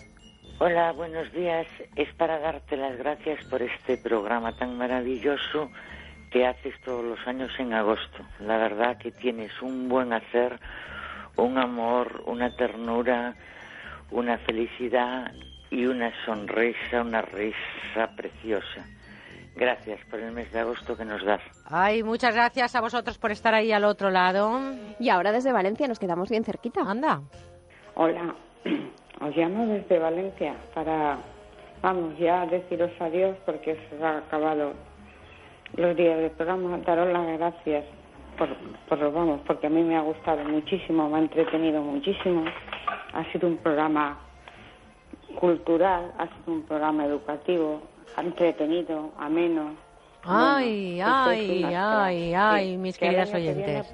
Hola, 0.60 0.90
buenos 0.90 1.32
días. 1.32 1.68
Es 1.94 2.12
para 2.14 2.40
darte 2.40 2.76
las 2.76 2.98
gracias 2.98 3.44
por 3.44 3.62
este 3.62 3.96
programa 3.96 4.56
tan 4.56 4.76
maravilloso 4.76 5.70
que 6.32 6.48
haces 6.48 6.74
todos 6.84 7.04
los 7.04 7.24
años 7.28 7.52
en 7.60 7.72
agosto. 7.72 8.24
La 8.40 8.56
verdad 8.56 8.98
que 8.98 9.12
tienes 9.12 9.52
un 9.62 9.88
buen 9.88 10.12
hacer, 10.12 10.58
un 11.36 11.58
amor, 11.58 12.24
una 12.26 12.56
ternura, 12.56 13.36
una 14.10 14.36
felicidad 14.38 15.30
y 15.70 15.86
una 15.86 16.12
sonrisa, 16.24 17.02
una 17.02 17.22
risa 17.22 18.16
preciosa. 18.16 18.84
Gracias 19.54 20.00
por 20.10 20.18
el 20.18 20.32
mes 20.32 20.50
de 20.50 20.58
agosto 20.58 20.96
que 20.96 21.04
nos 21.04 21.24
das. 21.24 21.40
Ay, 21.66 22.02
muchas 22.02 22.34
gracias 22.34 22.74
a 22.74 22.80
vosotros 22.80 23.16
por 23.18 23.30
estar 23.30 23.54
ahí 23.54 23.70
al 23.70 23.84
otro 23.84 24.10
lado. 24.10 24.60
Y 24.98 25.08
ahora 25.08 25.30
desde 25.30 25.52
Valencia 25.52 25.86
nos 25.86 26.00
quedamos 26.00 26.30
bien 26.30 26.42
cerquita. 26.42 26.80
Anda. 26.80 27.20
Hola, 27.94 28.34
os 29.20 29.36
llamo 29.36 29.66
desde 29.66 29.98
Valencia 29.98 30.54
para, 30.74 31.18
vamos, 31.82 32.16
ya 32.18 32.46
deciros 32.46 32.90
adiós 33.00 33.36
porque 33.44 33.76
se 33.88 34.04
ha 34.04 34.18
acabado 34.18 34.72
los 35.76 35.96
días 35.96 36.18
del 36.18 36.30
programa. 36.30 36.78
Daros 36.78 37.08
las 37.12 37.38
gracias 37.38 37.84
por, 38.36 38.48
por, 38.88 39.12
vamos, 39.12 39.40
porque 39.46 39.66
a 39.66 39.70
mí 39.70 39.82
me 39.82 39.96
ha 39.96 40.02
gustado 40.02 40.44
muchísimo, 40.44 41.08
me 41.08 41.18
ha 41.18 41.20
entretenido 41.20 41.82
muchísimo. 41.82 42.44
Ha 43.12 43.24
sido 43.32 43.48
un 43.48 43.56
programa 43.58 44.18
cultural, 45.34 46.12
ha 46.18 46.26
sido 46.26 46.52
un 46.52 46.62
programa 46.62 47.04
educativo, 47.04 47.82
entretenido, 48.16 49.10
ameno. 49.18 49.74
Ay, 50.24 51.00
Bueno, 51.00 51.14
ay, 51.16 51.64
ay, 51.64 52.34
ay, 52.34 52.76
mis 52.76 52.98
que 52.98 53.06
queridas 53.06 53.30
que 53.30 53.36
oyentes. 53.36 53.92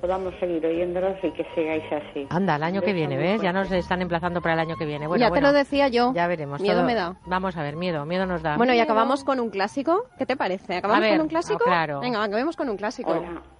Podamos 0.00 0.34
seguir 0.40 0.64
oyéndolos 0.64 1.16
y 1.22 1.30
que 1.32 1.46
sigáis 1.54 1.84
así. 1.92 2.26
Anda, 2.30 2.56
el 2.56 2.62
año 2.62 2.82
que 2.82 2.92
viene, 2.92 3.16
¿ves? 3.16 3.42
Ya 3.42 3.52
nos 3.52 3.70
están 3.70 4.02
emplazando 4.02 4.40
para 4.40 4.54
el 4.54 4.60
año 4.60 4.76
que 4.76 4.86
viene. 4.86 5.06
Bueno, 5.06 5.20
ya 5.20 5.32
te 5.32 5.40
lo 5.40 5.52
decía 5.52 5.88
yo. 5.88 6.12
Ya 6.14 6.26
veremos. 6.26 6.60
Miedo 6.60 6.76
todo. 6.76 6.86
me 6.86 6.94
da. 6.94 7.16
Vamos 7.26 7.56
a 7.56 7.62
ver, 7.62 7.76
miedo, 7.76 8.04
miedo 8.04 8.26
nos 8.26 8.42
da. 8.42 8.56
Bueno, 8.56 8.74
y 8.74 8.80
acabamos 8.80 9.24
con 9.24 9.40
un 9.40 9.50
clásico. 9.50 10.06
¿Qué 10.18 10.26
te 10.26 10.36
parece? 10.36 10.76
¿Acabamos 10.76 11.02
ver, 11.02 11.12
con 11.12 11.20
un 11.22 11.28
clásico? 11.28 11.58
oh, 11.62 11.66
claro. 11.66 12.00
Venga, 12.00 12.22
acabemos 12.22 12.56
con 12.56 12.68
un 12.68 12.76
clásico. 12.76 13.12
Al 13.12 13.57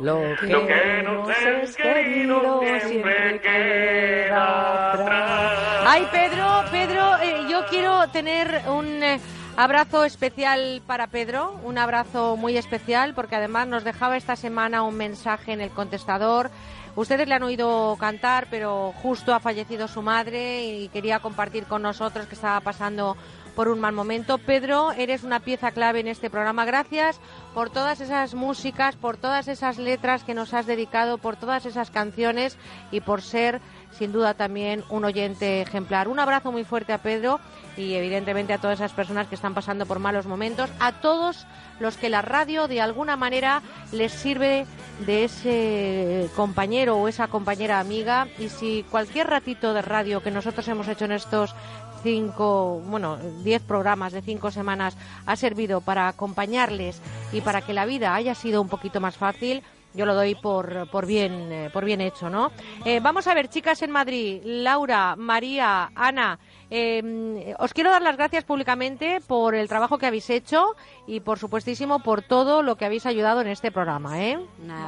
Lo 0.00 0.18
que, 0.40 1.02
nos 1.02 1.28
es 1.28 1.76
querido 1.76 2.60
siempre 2.86 3.38
queda 3.40 4.92
atrás. 4.92 5.84
Ay, 5.86 6.08
Pedro, 6.10 6.64
Pedro, 6.70 7.16
eh, 7.22 7.46
yo 7.50 7.66
quiero 7.66 8.08
tener 8.08 8.62
un 8.66 9.02
eh, 9.02 9.20
abrazo 9.58 10.06
especial 10.06 10.80
para 10.86 11.08
Pedro, 11.08 11.60
un 11.64 11.76
abrazo 11.76 12.38
muy 12.38 12.56
especial, 12.56 13.12
porque 13.12 13.36
además 13.36 13.68
nos 13.68 13.84
dejaba 13.84 14.16
esta 14.16 14.36
semana 14.36 14.84
un 14.84 14.96
mensaje 14.96 15.52
en 15.52 15.60
el 15.60 15.70
contestador. 15.70 16.50
Ustedes 16.96 17.28
le 17.28 17.34
han 17.34 17.42
oído 17.42 17.96
cantar, 18.00 18.46
pero 18.50 18.94
justo 19.02 19.34
ha 19.34 19.40
fallecido 19.40 19.86
su 19.86 20.00
madre 20.00 20.64
y 20.64 20.88
quería 20.88 21.20
compartir 21.20 21.64
con 21.64 21.82
nosotros 21.82 22.26
que 22.26 22.36
estaba 22.36 22.60
pasando 22.60 23.18
por 23.54 23.68
un 23.68 23.80
mal 23.80 23.92
momento. 23.92 24.38
Pedro, 24.38 24.92
eres 24.92 25.24
una 25.24 25.40
pieza 25.40 25.72
clave 25.72 26.00
en 26.00 26.08
este 26.08 26.30
programa. 26.30 26.64
Gracias 26.64 27.20
por 27.54 27.70
todas 27.70 28.00
esas 28.00 28.34
músicas, 28.34 28.96
por 28.96 29.16
todas 29.16 29.48
esas 29.48 29.78
letras 29.78 30.24
que 30.24 30.34
nos 30.34 30.54
has 30.54 30.66
dedicado, 30.66 31.18
por 31.18 31.36
todas 31.36 31.66
esas 31.66 31.90
canciones 31.90 32.56
y 32.90 33.00
por 33.00 33.22
ser 33.22 33.60
sin 33.98 34.12
duda 34.12 34.34
también 34.34 34.84
un 34.88 35.04
oyente 35.04 35.62
ejemplar. 35.62 36.08
Un 36.08 36.20
abrazo 36.20 36.52
muy 36.52 36.64
fuerte 36.64 36.92
a 36.92 36.98
Pedro 36.98 37.40
y 37.76 37.94
evidentemente 37.94 38.52
a 38.52 38.58
todas 38.58 38.78
esas 38.78 38.92
personas 38.92 39.26
que 39.26 39.34
están 39.34 39.54
pasando 39.54 39.86
por 39.86 39.98
malos 39.98 40.26
momentos, 40.26 40.70
a 40.80 40.92
todos 40.92 41.46
los 41.80 41.96
que 41.96 42.08
la 42.08 42.22
radio 42.22 42.68
de 42.68 42.80
alguna 42.80 43.16
manera 43.16 43.62
les 43.92 44.12
sirve 44.12 44.66
de 45.06 45.24
ese 45.24 46.30
compañero 46.36 46.98
o 46.98 47.08
esa 47.08 47.28
compañera 47.28 47.80
amiga 47.80 48.28
y 48.38 48.48
si 48.48 48.84
cualquier 48.90 49.28
ratito 49.28 49.72
de 49.72 49.82
radio 49.82 50.22
que 50.22 50.30
nosotros 50.30 50.66
hemos 50.68 50.88
hecho 50.88 51.06
en 51.06 51.12
estos 51.12 51.54
cinco, 52.02 52.80
bueno, 52.86 53.18
diez 53.42 53.62
programas 53.62 54.12
de 54.12 54.22
cinco 54.22 54.50
semanas 54.50 54.96
ha 55.26 55.36
servido 55.36 55.80
para 55.80 56.08
acompañarles 56.08 57.00
y 57.32 57.40
para 57.40 57.62
que 57.62 57.74
la 57.74 57.86
vida 57.86 58.14
haya 58.14 58.34
sido 58.34 58.60
un 58.60 58.68
poquito 58.68 59.00
más 59.00 59.16
fácil, 59.16 59.62
yo 59.92 60.06
lo 60.06 60.14
doy 60.14 60.34
por, 60.34 60.88
por, 60.90 61.06
bien, 61.06 61.52
eh, 61.52 61.70
por 61.72 61.84
bien 61.84 62.00
hecho, 62.00 62.30
¿no? 62.30 62.52
Eh, 62.84 63.00
vamos 63.00 63.26
a 63.26 63.34
ver, 63.34 63.48
chicas 63.48 63.82
en 63.82 63.90
Madrid, 63.90 64.40
Laura, 64.44 65.16
María, 65.16 65.90
Ana, 65.94 66.38
eh, 66.70 67.54
os 67.58 67.74
quiero 67.74 67.90
dar 67.90 68.02
las 68.02 68.16
gracias 68.16 68.44
públicamente 68.44 69.20
por 69.26 69.54
el 69.54 69.68
trabajo 69.68 69.98
que 69.98 70.06
habéis 70.06 70.30
hecho 70.30 70.76
y, 71.06 71.20
por 71.20 71.38
supuestísimo, 71.38 72.00
por 72.00 72.22
todo 72.22 72.62
lo 72.62 72.76
que 72.76 72.84
habéis 72.84 73.06
ayudado 73.06 73.40
en 73.40 73.48
este 73.48 73.72
programa, 73.72 74.22
¿eh? 74.22 74.38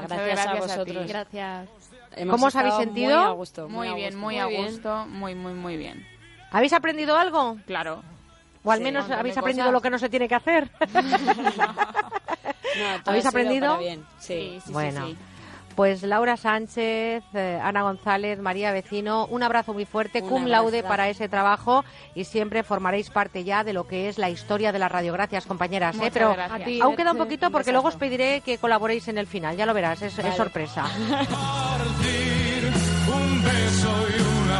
gracias, 0.06 0.46
a 0.46 0.54
vosotros. 0.54 1.06
Gracias. 1.08 1.68
¿Cómo 2.30 2.46
os 2.46 2.56
habéis 2.56 2.74
sentido? 2.74 3.36
Muy, 3.68 3.92
bien, 3.94 4.16
muy, 4.16 4.38
a 4.38 4.44
gusto, 4.44 5.06
muy, 5.06 5.34
muy, 5.34 5.54
muy 5.54 5.76
bien. 5.76 6.11
¿Habéis 6.52 6.72
aprendido 6.72 7.16
algo? 7.16 7.56
Claro. 7.66 8.02
O 8.64 8.70
al 8.70 8.80
menos 8.80 9.10
habéis 9.10 9.36
aprendido 9.36 9.72
lo 9.72 9.80
que 9.80 9.90
no 9.90 9.98
se 9.98 10.08
tiene 10.08 10.28
que 10.28 10.36
hacer. 10.36 10.70
¿Habéis 13.04 13.26
aprendido? 13.26 13.78
Bien. 13.78 14.04
Sí, 14.18 14.60
sí, 14.64 14.72
bueno. 14.72 15.06
sí, 15.06 15.16
Pues 15.74 16.02
Laura 16.04 16.36
Sánchez, 16.36 17.24
eh, 17.34 17.58
Ana 17.62 17.82
González, 17.82 18.38
María 18.38 18.70
Vecino, 18.72 19.26
un 19.26 19.42
abrazo 19.42 19.74
muy 19.74 19.84
fuerte, 19.84 20.22
cum 20.22 20.46
laude 20.46 20.78
abrazo. 20.78 20.88
para 20.88 21.08
ese 21.08 21.28
trabajo 21.28 21.84
y 22.14 22.24
siempre 22.24 22.62
formaréis 22.62 23.10
parte 23.10 23.42
ya 23.42 23.64
de 23.64 23.72
lo 23.72 23.86
que 23.88 24.08
es 24.08 24.16
la 24.18 24.30
historia 24.30 24.70
de 24.70 24.78
la 24.78 24.88
radio. 24.88 25.12
Gracias, 25.12 25.44
compañeras. 25.46 25.96
¿eh? 25.96 26.10
Pero 26.12 26.34
gracias. 26.34 26.60
A 26.60 26.64
ti, 26.64 26.80
aún 26.80 26.94
queda 26.94 27.12
un 27.12 27.18
poquito 27.18 27.46
un 27.46 27.52
porque 27.52 27.72
luego 27.72 27.88
os 27.88 27.96
pediré 27.96 28.42
que 28.42 28.58
colaboréis 28.58 29.08
en 29.08 29.18
el 29.18 29.26
final. 29.26 29.56
Ya 29.56 29.66
lo 29.66 29.74
verás, 29.74 30.02
es, 30.02 30.16
es 30.16 30.24
Vale. 30.24 30.36
sorpresa. 30.36 30.84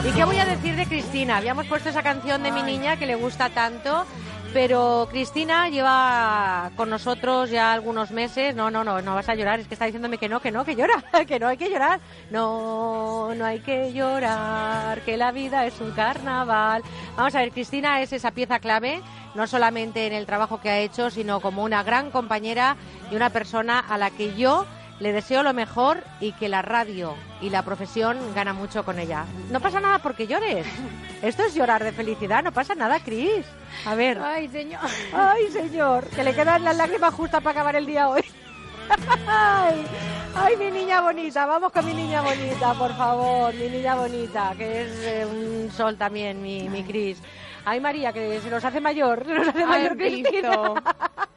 ¿Y 0.05 0.11
qué 0.11 0.25
voy 0.25 0.37
a 0.37 0.45
decir 0.45 0.75
de 0.75 0.87
Cristina? 0.87 1.37
Habíamos 1.37 1.67
puesto 1.67 1.89
esa 1.89 2.03
canción 2.03 2.43
de 2.43 2.51
mi 2.51 2.63
niña 2.65 2.97
que 2.97 3.07
le 3.07 3.15
gusta 3.15 3.51
tanto, 3.51 4.05
pero 4.53 5.07
Cristina 5.09 5.69
lleva 5.69 6.73
con 6.75 6.91
nosotros 6.91 7.51
ya 7.51 7.73
algunos 7.73 8.11
meses. 8.11 8.57
No, 8.57 8.69
no, 8.69 8.83
no, 8.83 9.01
no 9.01 9.15
vas 9.15 9.29
a 9.29 9.37
llorar. 9.37 9.61
Es 9.61 9.69
que 9.69 9.75
está 9.75 9.85
diciéndome 9.85 10.19
que 10.19 10.29
no, 10.29 10.41
que 10.41 10.51
no, 10.51 10.65
que 10.65 10.75
llora, 10.75 11.05
que 11.29 11.39
no 11.39 11.47
hay 11.47 11.57
que 11.57 11.71
llorar. 11.71 12.01
No, 12.33 13.33
no 13.37 13.45
hay 13.45 13.61
que 13.61 13.93
llorar, 13.93 15.03
que 15.03 15.17
la 15.17 15.31
vida 15.31 15.67
es 15.67 15.81
un 15.81 15.93
carnaval. 15.93 16.83
Vamos 17.17 17.37
a 17.37 17.39
ver, 17.39 17.53
Cristina 17.53 18.03
es 18.03 18.13
esa 18.13 18.33
pieza 18.33 18.59
clave, 18.59 19.01
no 19.37 19.47
solamente 19.47 20.09
en 20.09 20.15
el 20.15 20.27
trabajo 20.27 20.61
que 20.61 20.71
ha 20.71 20.81
hecho, 20.81 21.11
sino 21.11 21.41
como 21.41 21.63
una 21.63 21.85
gran 21.85 22.11
compañera 22.11 22.77
y 23.13 23.15
una 23.15 23.31
persona 23.31 23.79
a 23.79 23.97
la 23.99 24.11
que 24.11 24.35
yo 24.35 24.67
le 25.03 25.13
deseo 25.13 25.43
lo 25.43 25.53
mejor 25.53 26.05
y 26.21 26.31
que 26.33 26.49
la 26.49 26.63
radio 26.63 27.17
y 27.41 27.51
la 27.51 27.65
profesión 27.65 28.17
gana 28.37 28.53
mucho 28.53 28.85
con 28.85 29.01
ella. 29.01 29.25
No 29.51 29.59
pasa 29.59 29.81
nada 29.81 29.99
porque 29.99 30.29
llores. 30.29 30.65
Esto 31.23 31.43
es 31.43 31.55
llorar 31.55 31.83
de 31.83 31.91
felicidad, 31.91 32.45
no 32.45 32.53
pasa 32.53 32.77
nada, 32.77 33.01
Cris. 33.01 33.45
A 33.85 33.97
ver. 33.97 34.21
Ay, 34.23 34.49
señor. 34.49 34.81
Ay, 35.13 35.49
señor, 35.51 36.05
que 36.07 36.23
le 36.23 36.33
quedan 36.33 36.63
las 36.63 36.77
lágrimas 36.77 37.13
justas 37.15 37.43
para 37.43 37.51
acabar 37.51 37.75
el 37.75 37.87
día 37.87 38.09
hoy. 38.09 38.23
Ay, 39.27 39.85
ay, 40.37 40.57
mi 40.57 40.71
niña 40.71 41.01
bonita, 41.01 41.47
vamos 41.47 41.73
con 41.73 41.85
mi 41.85 41.95
niña 41.95 42.21
bonita, 42.21 42.75
por 42.75 42.95
favor, 42.97 43.55
mi 43.55 43.69
niña 43.69 43.95
bonita, 43.97 44.55
que 44.57 44.83
es 44.83 44.91
eh, 45.01 45.27
un 45.27 45.71
sol 45.73 45.97
también, 45.97 46.41
mi, 46.41 46.69
mi 46.69 46.85
Cris. 46.85 47.19
Ay, 47.65 47.81
María, 47.81 48.13
que 48.13 48.41
se 48.41 48.51
nos 48.51 48.65
hace 48.65 48.81
mayor, 48.81 49.25
se 49.25 49.35
nos 49.35 49.49
hace 49.49 49.61
Ay, 49.61 49.67
mayor 49.67 49.97
Cristina. 49.97 50.59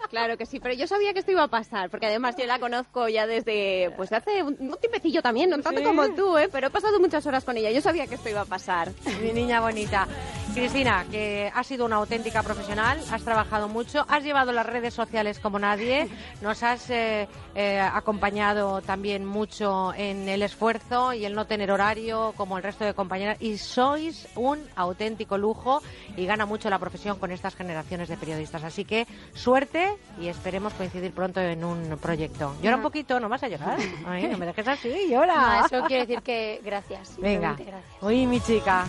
Claro 0.09 0.37
que 0.37 0.45
sí, 0.45 0.59
pero 0.59 0.75
yo 0.75 0.85
sabía 0.85 1.13
que 1.13 1.19
esto 1.19 1.31
iba 1.31 1.43
a 1.43 1.47
pasar, 1.47 1.89
porque 1.89 2.05
además 2.05 2.35
yo 2.37 2.45
la 2.45 2.59
conozco 2.59 3.09
ya 3.09 3.25
desde, 3.25 3.91
pues 3.97 4.13
hace 4.13 4.43
un, 4.43 4.55
un 4.59 4.77
tiempecillo 4.79 5.21
también, 5.21 5.49
no 5.49 5.57
tanto 5.57 5.79
Sí. 5.79 5.85
como 5.85 6.07
tú, 6.13 6.37
¿eh? 6.37 6.47
pero 6.49 6.67
he 6.67 6.69
pasado 6.69 6.99
muchas 6.99 7.25
horas 7.25 7.43
con 7.43 7.57
ella, 7.57 7.71
yo 7.71 7.81
sabía 7.81 8.05
que 8.05 8.15
esto 8.15 8.29
iba 8.29 8.41
a 8.41 8.45
pasar. 8.45 8.91
Mi 9.21 9.33
niña 9.33 9.59
bonita. 9.61 10.07
Cristina, 10.53 11.05
que 11.11 11.51
has 11.53 11.67
sido 11.67 11.85
una 11.85 11.97
auténtica 11.97 12.43
profesional, 12.43 12.97
has 13.11 13.23
trabajado 13.23 13.67
mucho, 13.67 14.05
has 14.07 14.23
llevado 14.23 14.51
las 14.53 14.65
redes 14.65 14.93
sociales 14.93 15.39
como 15.39 15.57
nadie, 15.59 16.07
nos 16.41 16.61
has 16.63 16.89
eh, 16.91 17.27
eh, 17.55 17.79
acompañado 17.81 18.81
también 18.83 19.25
mucho 19.25 19.91
en 19.95 20.29
el 20.29 20.43
esfuerzo 20.43 21.13
y 21.13 21.25
el 21.25 21.33
no 21.33 21.45
tener 21.45 21.71
horario 21.71 22.33
como 22.37 22.55
el 22.57 22.63
resto 22.63 22.85
de 22.85 22.93
compañeras 22.93 23.37
y 23.41 23.57
sois 23.57 24.27
un 24.35 24.59
auténtico 24.75 25.37
lujo 25.37 25.81
y 26.18 26.26
gana 26.26 26.45
mucho 26.45 26.69
la 26.69 26.80
profesión 26.80 27.18
con 27.19 27.32
estas 27.32 27.56
generaciones 27.56 28.10
de 28.10 28.18
periodistas. 28.18 28.64
Así 28.64 28.85
que 28.85 29.08
suerte 29.34 29.90
y 30.19 30.27
esperemos 30.27 30.74
coincidir 30.74 31.11
pronto 31.14 31.40
en 31.42 31.64
un 31.64 31.98
proyecto. 32.02 32.56
Llora 32.61 32.77
un 32.77 32.84
poquito, 32.84 33.19
no 33.19 33.30
vas 33.30 33.44
a 33.44 33.48
llorar. 33.48 33.77
Ay, 34.08 34.27
no 34.27 34.38
me 34.38 34.45
dejes 34.45 34.68
así, 34.68 34.94
llora. 35.10 35.60
No, 35.60 35.66
eso 35.66 35.84
quiere 35.88 36.06
decir 36.06 36.22
que 36.22 36.61
gracias. 36.64 37.16
Venga. 37.19 37.53
gracias. 37.53 37.84
Uy, 38.02 38.26
mi 38.26 38.40
chica. 38.42 38.85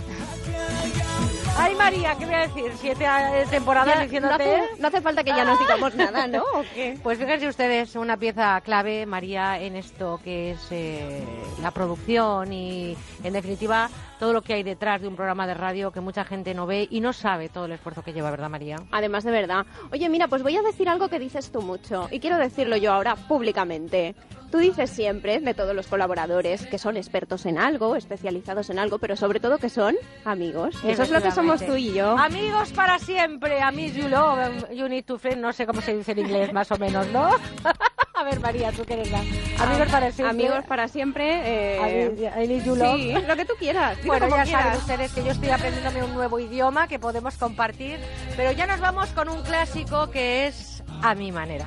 Ay, 1.59 1.75
María, 1.75 2.15
¿qué 2.19 2.27
voy 2.27 2.35
a 2.35 2.41
decir? 2.41 2.71
Siete 2.79 3.07
eh, 3.07 3.47
temporadas 3.49 3.95
Ya, 3.95 4.03
diciéndote... 4.03 4.45
no 4.45 4.65
hace- 4.65 4.81
no 4.83 4.89
hace 4.89 5.01
falta 5.01 5.25
que 5.25 5.31
ya 5.31 5.43
nos 5.45 5.59
digamos 5.59 5.95
nada, 5.97 6.27
¿no? 6.27 6.43
¿O 6.55 6.63
qué? 6.75 6.99
Pues 7.03 7.19
fíjense 7.19 7.49
ustedes, 7.49 7.97
una 7.97 8.19
pieza 8.19 8.61
clave, 8.61 9.07
María, 9.07 9.59
en 9.59 9.75
esto 9.77 10.21
que 10.23 10.51
es 10.51 10.67
eh, 10.71 11.25
la 11.63 11.71
producción 11.71 12.53
y, 12.53 12.95
en 13.25 13.33
definitiva, 13.33 13.89
todo 14.19 14.33
lo 14.33 14.43
que 14.43 14.55
hay 14.55 14.63
detrás 14.63 15.01
de 15.01 15.09
un 15.09 15.17
programa 15.17 15.47
de 15.47 15.55
radio 15.55 15.91
que 15.91 16.01
mucha 16.01 16.25
gente 16.25 16.55
no 16.55 16.67
ve 16.67 16.89
y 16.91 17.01
no 17.01 17.13
sabe 17.13 17.49
todo 17.49 17.67
el 17.67 17.73
esfuerzo 17.73 18.03
que 18.03 18.13
lleva, 18.13 18.31
¿verdad, 18.31 18.51
María? 18.51 18.77
Además, 18.91 19.25
de 19.25 19.31
verdad. 19.31 19.67
Oye, 19.93 20.09
mira, 20.09 20.29
pues 20.29 20.43
voy 20.43 20.57
a 20.57 20.63
decir 20.63 20.89
algo 20.89 21.09
que 21.09 21.19
dices 21.19 21.51
tú 21.51 21.63
mucho 21.63 22.09
y 22.11 22.21
quiero 22.21 22.39
decirlo 22.39 22.77
yo 22.77 22.93
ahora 22.93 23.17
públicamente. 23.17 24.15
Tú 24.51 24.59
dices 24.59 24.91
siempre 24.91 25.41
de 25.41 25.55
todos 25.55 25.75
los 25.75 25.89
colaboradores 25.89 26.67
que 26.67 26.79
son 26.79 26.97
expertos 26.97 27.47
en 27.47 27.59
algo, 27.59 27.97
especializados 27.97 28.71
en 28.71 28.79
algo, 28.79 28.99
pero 28.99 29.17
sobre 29.17 29.41
todo 29.41 29.59
que 29.59 29.69
son 29.69 29.97
amigos. 30.25 30.77
Eso 30.85 31.03
es 31.03 31.11
lo 31.11 31.21
que 31.21 31.33
somos 31.33 31.65
tú 31.67 31.75
y 31.77 31.93
yo. 31.93 32.17
Amigos 32.17 32.73
para 32.73 32.99
siempre, 32.99 33.61
amigos 33.61 33.97
you 33.97 34.09
love, 34.09 34.71
you 34.73 34.89
need 34.89 35.05
to 35.05 35.19
friend, 35.19 35.41
no 35.41 35.53
sé 35.53 35.67
cómo 35.67 35.81
se 35.81 35.97
dice 35.97 36.13
en 36.13 36.21
inglés 36.21 36.53
más 36.53 36.71
o 36.71 36.79
menos, 36.79 37.07
¿no? 37.09 37.31
A 38.19 38.25
ver, 38.25 38.41
María, 38.41 38.73
tú 38.73 38.85
que 38.85 38.95
eres 38.95 39.11
la... 39.11 39.19
Amigos 39.19 39.89
para 39.91 40.11
siempre. 40.11 40.47
Amigos 40.47 40.65
para 40.67 40.89
siempre. 40.89 41.41
eh, 41.45 42.33
I 42.43 42.49
need 42.49 42.65
you 42.65 42.75
love. 42.75 42.97
Sí, 42.97 43.13
lo 43.13 43.37
que 43.37 43.45
tú 43.45 43.53
quieras. 43.59 43.99
Bueno, 44.07 44.29
ya 44.29 44.43
quieras. 44.45 44.63
saben 44.63 44.79
ustedes 44.79 45.13
que 45.13 45.23
yo 45.23 45.33
estoy 45.33 45.51
aprendiéndome 45.51 46.03
un 46.03 46.15
nuevo 46.15 46.41
idioma 46.41 46.89
que 46.89 46.99
podemos 46.99 47.35
compartir, 47.37 47.99
pero 48.37 48.53
ya 48.53 48.67
nos 48.67 48.81
vamos 48.81 49.11
con 49.11 49.29
un 49.29 49.43
clásico 49.43 50.11
que 50.11 50.47
es 50.47 50.83
A 51.03 51.15
mi 51.15 51.31
manera. 51.31 51.67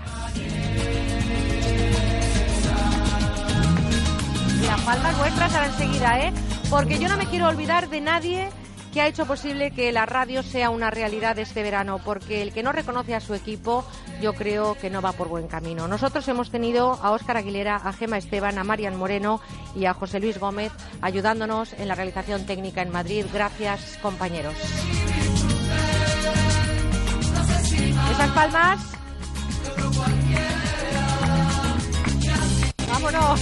Las 4.65 4.81
palmas 4.81 5.17
vuestras 5.17 5.53
ahora 5.53 5.67
enseguida, 5.67 6.19
¿eh? 6.19 6.33
Porque 6.69 6.97
yo 6.99 7.07
no 7.09 7.17
me 7.17 7.25
quiero 7.27 7.47
olvidar 7.47 7.89
de 7.89 8.01
nadie 8.01 8.49
que 8.93 9.01
ha 9.01 9.07
hecho 9.07 9.25
posible 9.25 9.71
que 9.71 9.91
la 9.91 10.05
radio 10.05 10.43
sea 10.43 10.69
una 10.69 10.89
realidad 10.89 11.37
este 11.39 11.63
verano, 11.63 11.99
porque 12.03 12.41
el 12.41 12.53
que 12.53 12.63
no 12.63 12.71
reconoce 12.71 13.15
a 13.15 13.19
su 13.19 13.33
equipo, 13.33 13.85
yo 14.21 14.33
creo 14.33 14.75
que 14.75 14.89
no 14.89 15.01
va 15.01 15.13
por 15.13 15.27
buen 15.27 15.47
camino. 15.47 15.87
Nosotros 15.87 16.27
hemos 16.27 16.49
tenido 16.49 16.99
a 17.01 17.11
Óscar 17.11 17.37
Aguilera, 17.37 17.75
a 17.75 17.93
Gema 17.93 18.17
Esteban, 18.17 18.57
a 18.57 18.63
Marian 18.63 18.95
Moreno 18.95 19.41
y 19.75 19.85
a 19.85 19.93
José 19.93 20.19
Luis 20.19 20.39
Gómez 20.39 20.71
ayudándonos 21.01 21.73
en 21.73 21.87
la 21.87 21.95
realización 21.95 22.45
técnica 22.45 22.81
en 22.81 22.91
Madrid. 22.91 23.25
Gracias, 23.33 23.97
compañeros. 24.01 24.55
Esas 28.11 28.29
palmas. 28.31 28.79
Vámonos. 32.87 33.41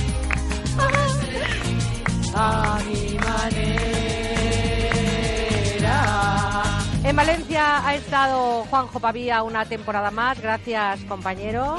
A 2.36 2.80
mi 2.86 3.18
manera. 3.18 3.97
En 7.04 7.16
Valencia 7.16 7.88
ha 7.88 7.96
estado 7.96 8.66
Juanjo 8.70 9.00
Pavía 9.00 9.44
una 9.44 9.66
temporada 9.66 10.12
más. 10.12 10.40
Gracias, 10.42 11.00
compañero. 11.06 11.78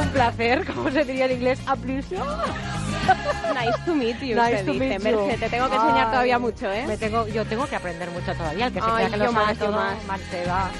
Un 0.00 0.08
placer, 0.10 0.64
como 0.74 0.90
se 0.90 1.04
diría 1.04 1.26
en 1.26 1.32
inglés, 1.32 1.58
a 1.66 1.76
plus. 1.76 2.06
Nice 2.10 3.78
to 3.86 3.94
meet 3.94 4.20
you, 4.20 4.36
Nice 4.36 4.58
se 4.58 4.64
to 4.64 4.72
dice. 4.72 4.98
meet 4.98 5.12
you. 5.14 5.28
Te 5.38 5.48
tengo 5.48 5.68
que 5.68 5.76
enseñar 5.76 6.06
Ay, 6.06 6.10
todavía 6.10 6.38
mucho, 6.38 6.70
¿eh? 6.70 6.84
me 6.86 6.96
tengo, 6.98 7.26
yo 7.28 7.44
tengo 7.46 7.66
que 7.66 7.76
aprender 7.76 8.10
mucho 8.10 8.34
todavía. 8.34 8.66
El 8.66 8.72
que 8.72 8.80
se 8.80 8.86
Ay, 8.86 9.06
crea 9.06 9.10
que 9.10 9.16
lo 9.16 9.32
sabe 9.32 9.46
más, 9.46 9.58
todo, 9.58 9.72
más. 9.72 10.20
se 10.30 10.44
va. 10.46 10.70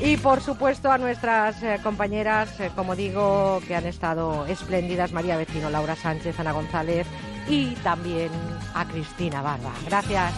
Y 0.00 0.16
por 0.16 0.40
supuesto 0.40 0.90
a 0.90 0.98
nuestras 0.98 1.60
eh, 1.62 1.78
compañeras, 1.82 2.58
eh, 2.60 2.70
como 2.74 2.94
digo, 2.96 3.60
que 3.66 3.74
han 3.76 3.86
estado 3.86 4.46
espléndidas, 4.46 5.12
María 5.12 5.36
Vecino, 5.36 5.70
Laura 5.70 5.96
Sánchez, 5.96 6.38
Ana 6.40 6.52
González 6.52 7.06
y 7.48 7.74
también 7.76 8.30
a 8.74 8.84
Cristina 8.84 9.42
Barba. 9.42 9.72
Gracias. 9.86 10.32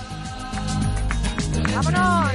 ¡Vámonos! 1.74 2.32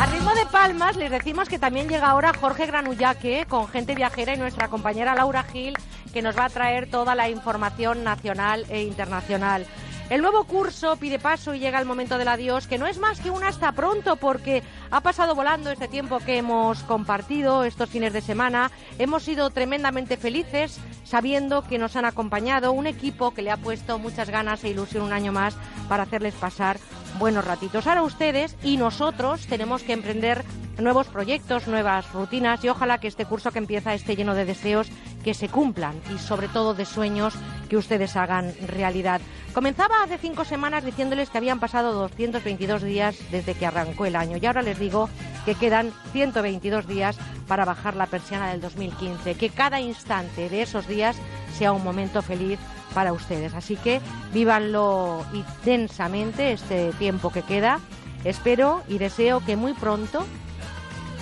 A 0.00 0.06
ritmo 0.06 0.34
de 0.34 0.46
palmas 0.46 0.96
les 0.96 1.10
decimos 1.10 1.48
que 1.48 1.58
también 1.58 1.88
llega 1.88 2.08
ahora 2.08 2.32
Jorge 2.32 2.66
Granullaque 2.66 3.44
con 3.46 3.68
gente 3.68 3.94
viajera 3.94 4.34
y 4.34 4.38
nuestra 4.38 4.68
compañera 4.68 5.14
Laura 5.14 5.42
Gil 5.42 5.74
que 6.12 6.22
nos 6.22 6.36
va 6.36 6.46
a 6.46 6.48
traer 6.48 6.90
toda 6.90 7.14
la 7.14 7.28
información 7.28 8.02
nacional 8.04 8.64
e 8.68 8.82
internacional. 8.82 9.66
El 10.10 10.22
nuevo 10.22 10.42
curso 10.42 10.96
pide 10.96 11.20
paso 11.20 11.54
y 11.54 11.60
llega 11.60 11.78
el 11.78 11.86
momento 11.86 12.18
del 12.18 12.26
adiós, 12.26 12.66
que 12.66 12.78
no 12.78 12.88
es 12.88 12.98
más 12.98 13.20
que 13.20 13.30
un 13.30 13.44
hasta 13.44 13.70
pronto, 13.70 14.16
porque 14.16 14.64
ha 14.90 15.00
pasado 15.02 15.36
volando 15.36 15.70
este 15.70 15.86
tiempo 15.86 16.18
que 16.18 16.36
hemos 16.36 16.82
compartido 16.82 17.62
estos 17.62 17.90
fines 17.90 18.12
de 18.12 18.20
semana. 18.20 18.72
Hemos 18.98 19.22
sido 19.22 19.50
tremendamente 19.50 20.16
felices 20.16 20.80
sabiendo 21.04 21.62
que 21.62 21.78
nos 21.78 21.94
han 21.94 22.06
acompañado 22.06 22.72
un 22.72 22.88
equipo 22.88 23.32
que 23.32 23.42
le 23.42 23.52
ha 23.52 23.56
puesto 23.56 24.00
muchas 24.00 24.30
ganas 24.30 24.64
e 24.64 24.70
ilusión 24.70 25.04
un 25.04 25.12
año 25.12 25.30
más 25.30 25.56
para 25.88 26.02
hacerles 26.02 26.34
pasar 26.34 26.80
buenos 27.18 27.44
ratitos. 27.44 27.86
Ahora 27.86 28.02
ustedes 28.02 28.56
y 28.62 28.76
nosotros 28.76 29.46
tenemos 29.46 29.82
que 29.82 29.92
emprender 29.92 30.44
nuevos 30.78 31.08
proyectos, 31.08 31.68
nuevas 31.68 32.10
rutinas 32.12 32.64
y 32.64 32.68
ojalá 32.68 32.98
que 32.98 33.08
este 33.08 33.26
curso 33.26 33.50
que 33.50 33.58
empieza 33.58 33.94
esté 33.94 34.16
lleno 34.16 34.34
de 34.34 34.44
deseos 34.44 34.88
que 35.22 35.34
se 35.34 35.48
cumplan 35.48 36.00
y 36.14 36.18
sobre 36.18 36.48
todo 36.48 36.74
de 36.74 36.86
sueños 36.86 37.34
que 37.68 37.76
ustedes 37.76 38.16
hagan 38.16 38.54
realidad. 38.66 39.20
Comenzaba 39.52 40.02
hace 40.02 40.18
cinco 40.18 40.44
semanas 40.44 40.84
diciéndoles 40.84 41.28
que 41.28 41.38
habían 41.38 41.60
pasado 41.60 41.92
222 41.92 42.82
días 42.82 43.16
desde 43.30 43.54
que 43.54 43.66
arrancó 43.66 44.06
el 44.06 44.16
año 44.16 44.38
y 44.40 44.46
ahora 44.46 44.62
les 44.62 44.78
digo 44.78 45.08
que 45.44 45.54
quedan 45.54 45.92
122 46.12 46.86
días 46.86 47.16
para 47.46 47.64
bajar 47.64 47.96
la 47.96 48.06
persiana 48.06 48.50
del 48.50 48.60
2015, 48.60 49.34
que 49.34 49.50
cada 49.50 49.80
instante 49.80 50.48
de 50.48 50.62
esos 50.62 50.86
días 50.86 51.16
sea 51.58 51.72
un 51.72 51.82
momento 51.82 52.22
feliz 52.22 52.58
para 52.94 53.12
ustedes. 53.12 53.54
Así 53.54 53.76
que 53.76 54.00
vívanlo 54.32 55.24
intensamente 55.32 56.52
este 56.52 56.92
tiempo 56.92 57.30
que 57.30 57.42
queda. 57.42 57.80
Espero 58.24 58.82
y 58.88 58.98
deseo 58.98 59.40
que 59.40 59.56
muy 59.56 59.72
pronto 59.72 60.26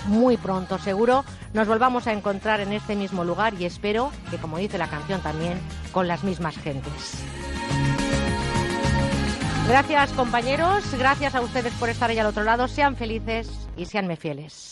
muy 0.07 0.37
pronto, 0.37 0.77
seguro, 0.79 1.23
nos 1.53 1.67
volvamos 1.67 2.07
a 2.07 2.13
encontrar 2.13 2.59
en 2.61 2.73
este 2.73 2.95
mismo 2.95 3.23
lugar 3.23 3.53
y 3.59 3.65
espero 3.65 4.11
que, 4.29 4.37
como 4.37 4.57
dice 4.57 4.77
la 4.77 4.87
canción 4.87 5.21
también, 5.21 5.59
con 5.91 6.07
las 6.07 6.23
mismas 6.23 6.57
gentes. 6.57 7.23
Gracias 9.67 10.11
compañeros, 10.13 10.83
gracias 10.97 11.35
a 11.35 11.41
ustedes 11.41 11.73
por 11.73 11.89
estar 11.89 12.09
ahí 12.09 12.17
al 12.17 12.25
otro 12.25 12.43
lado, 12.43 12.67
sean 12.67 12.95
felices 12.95 13.49
y 13.77 13.85
seanme 13.85 14.15
fieles. 14.15 14.67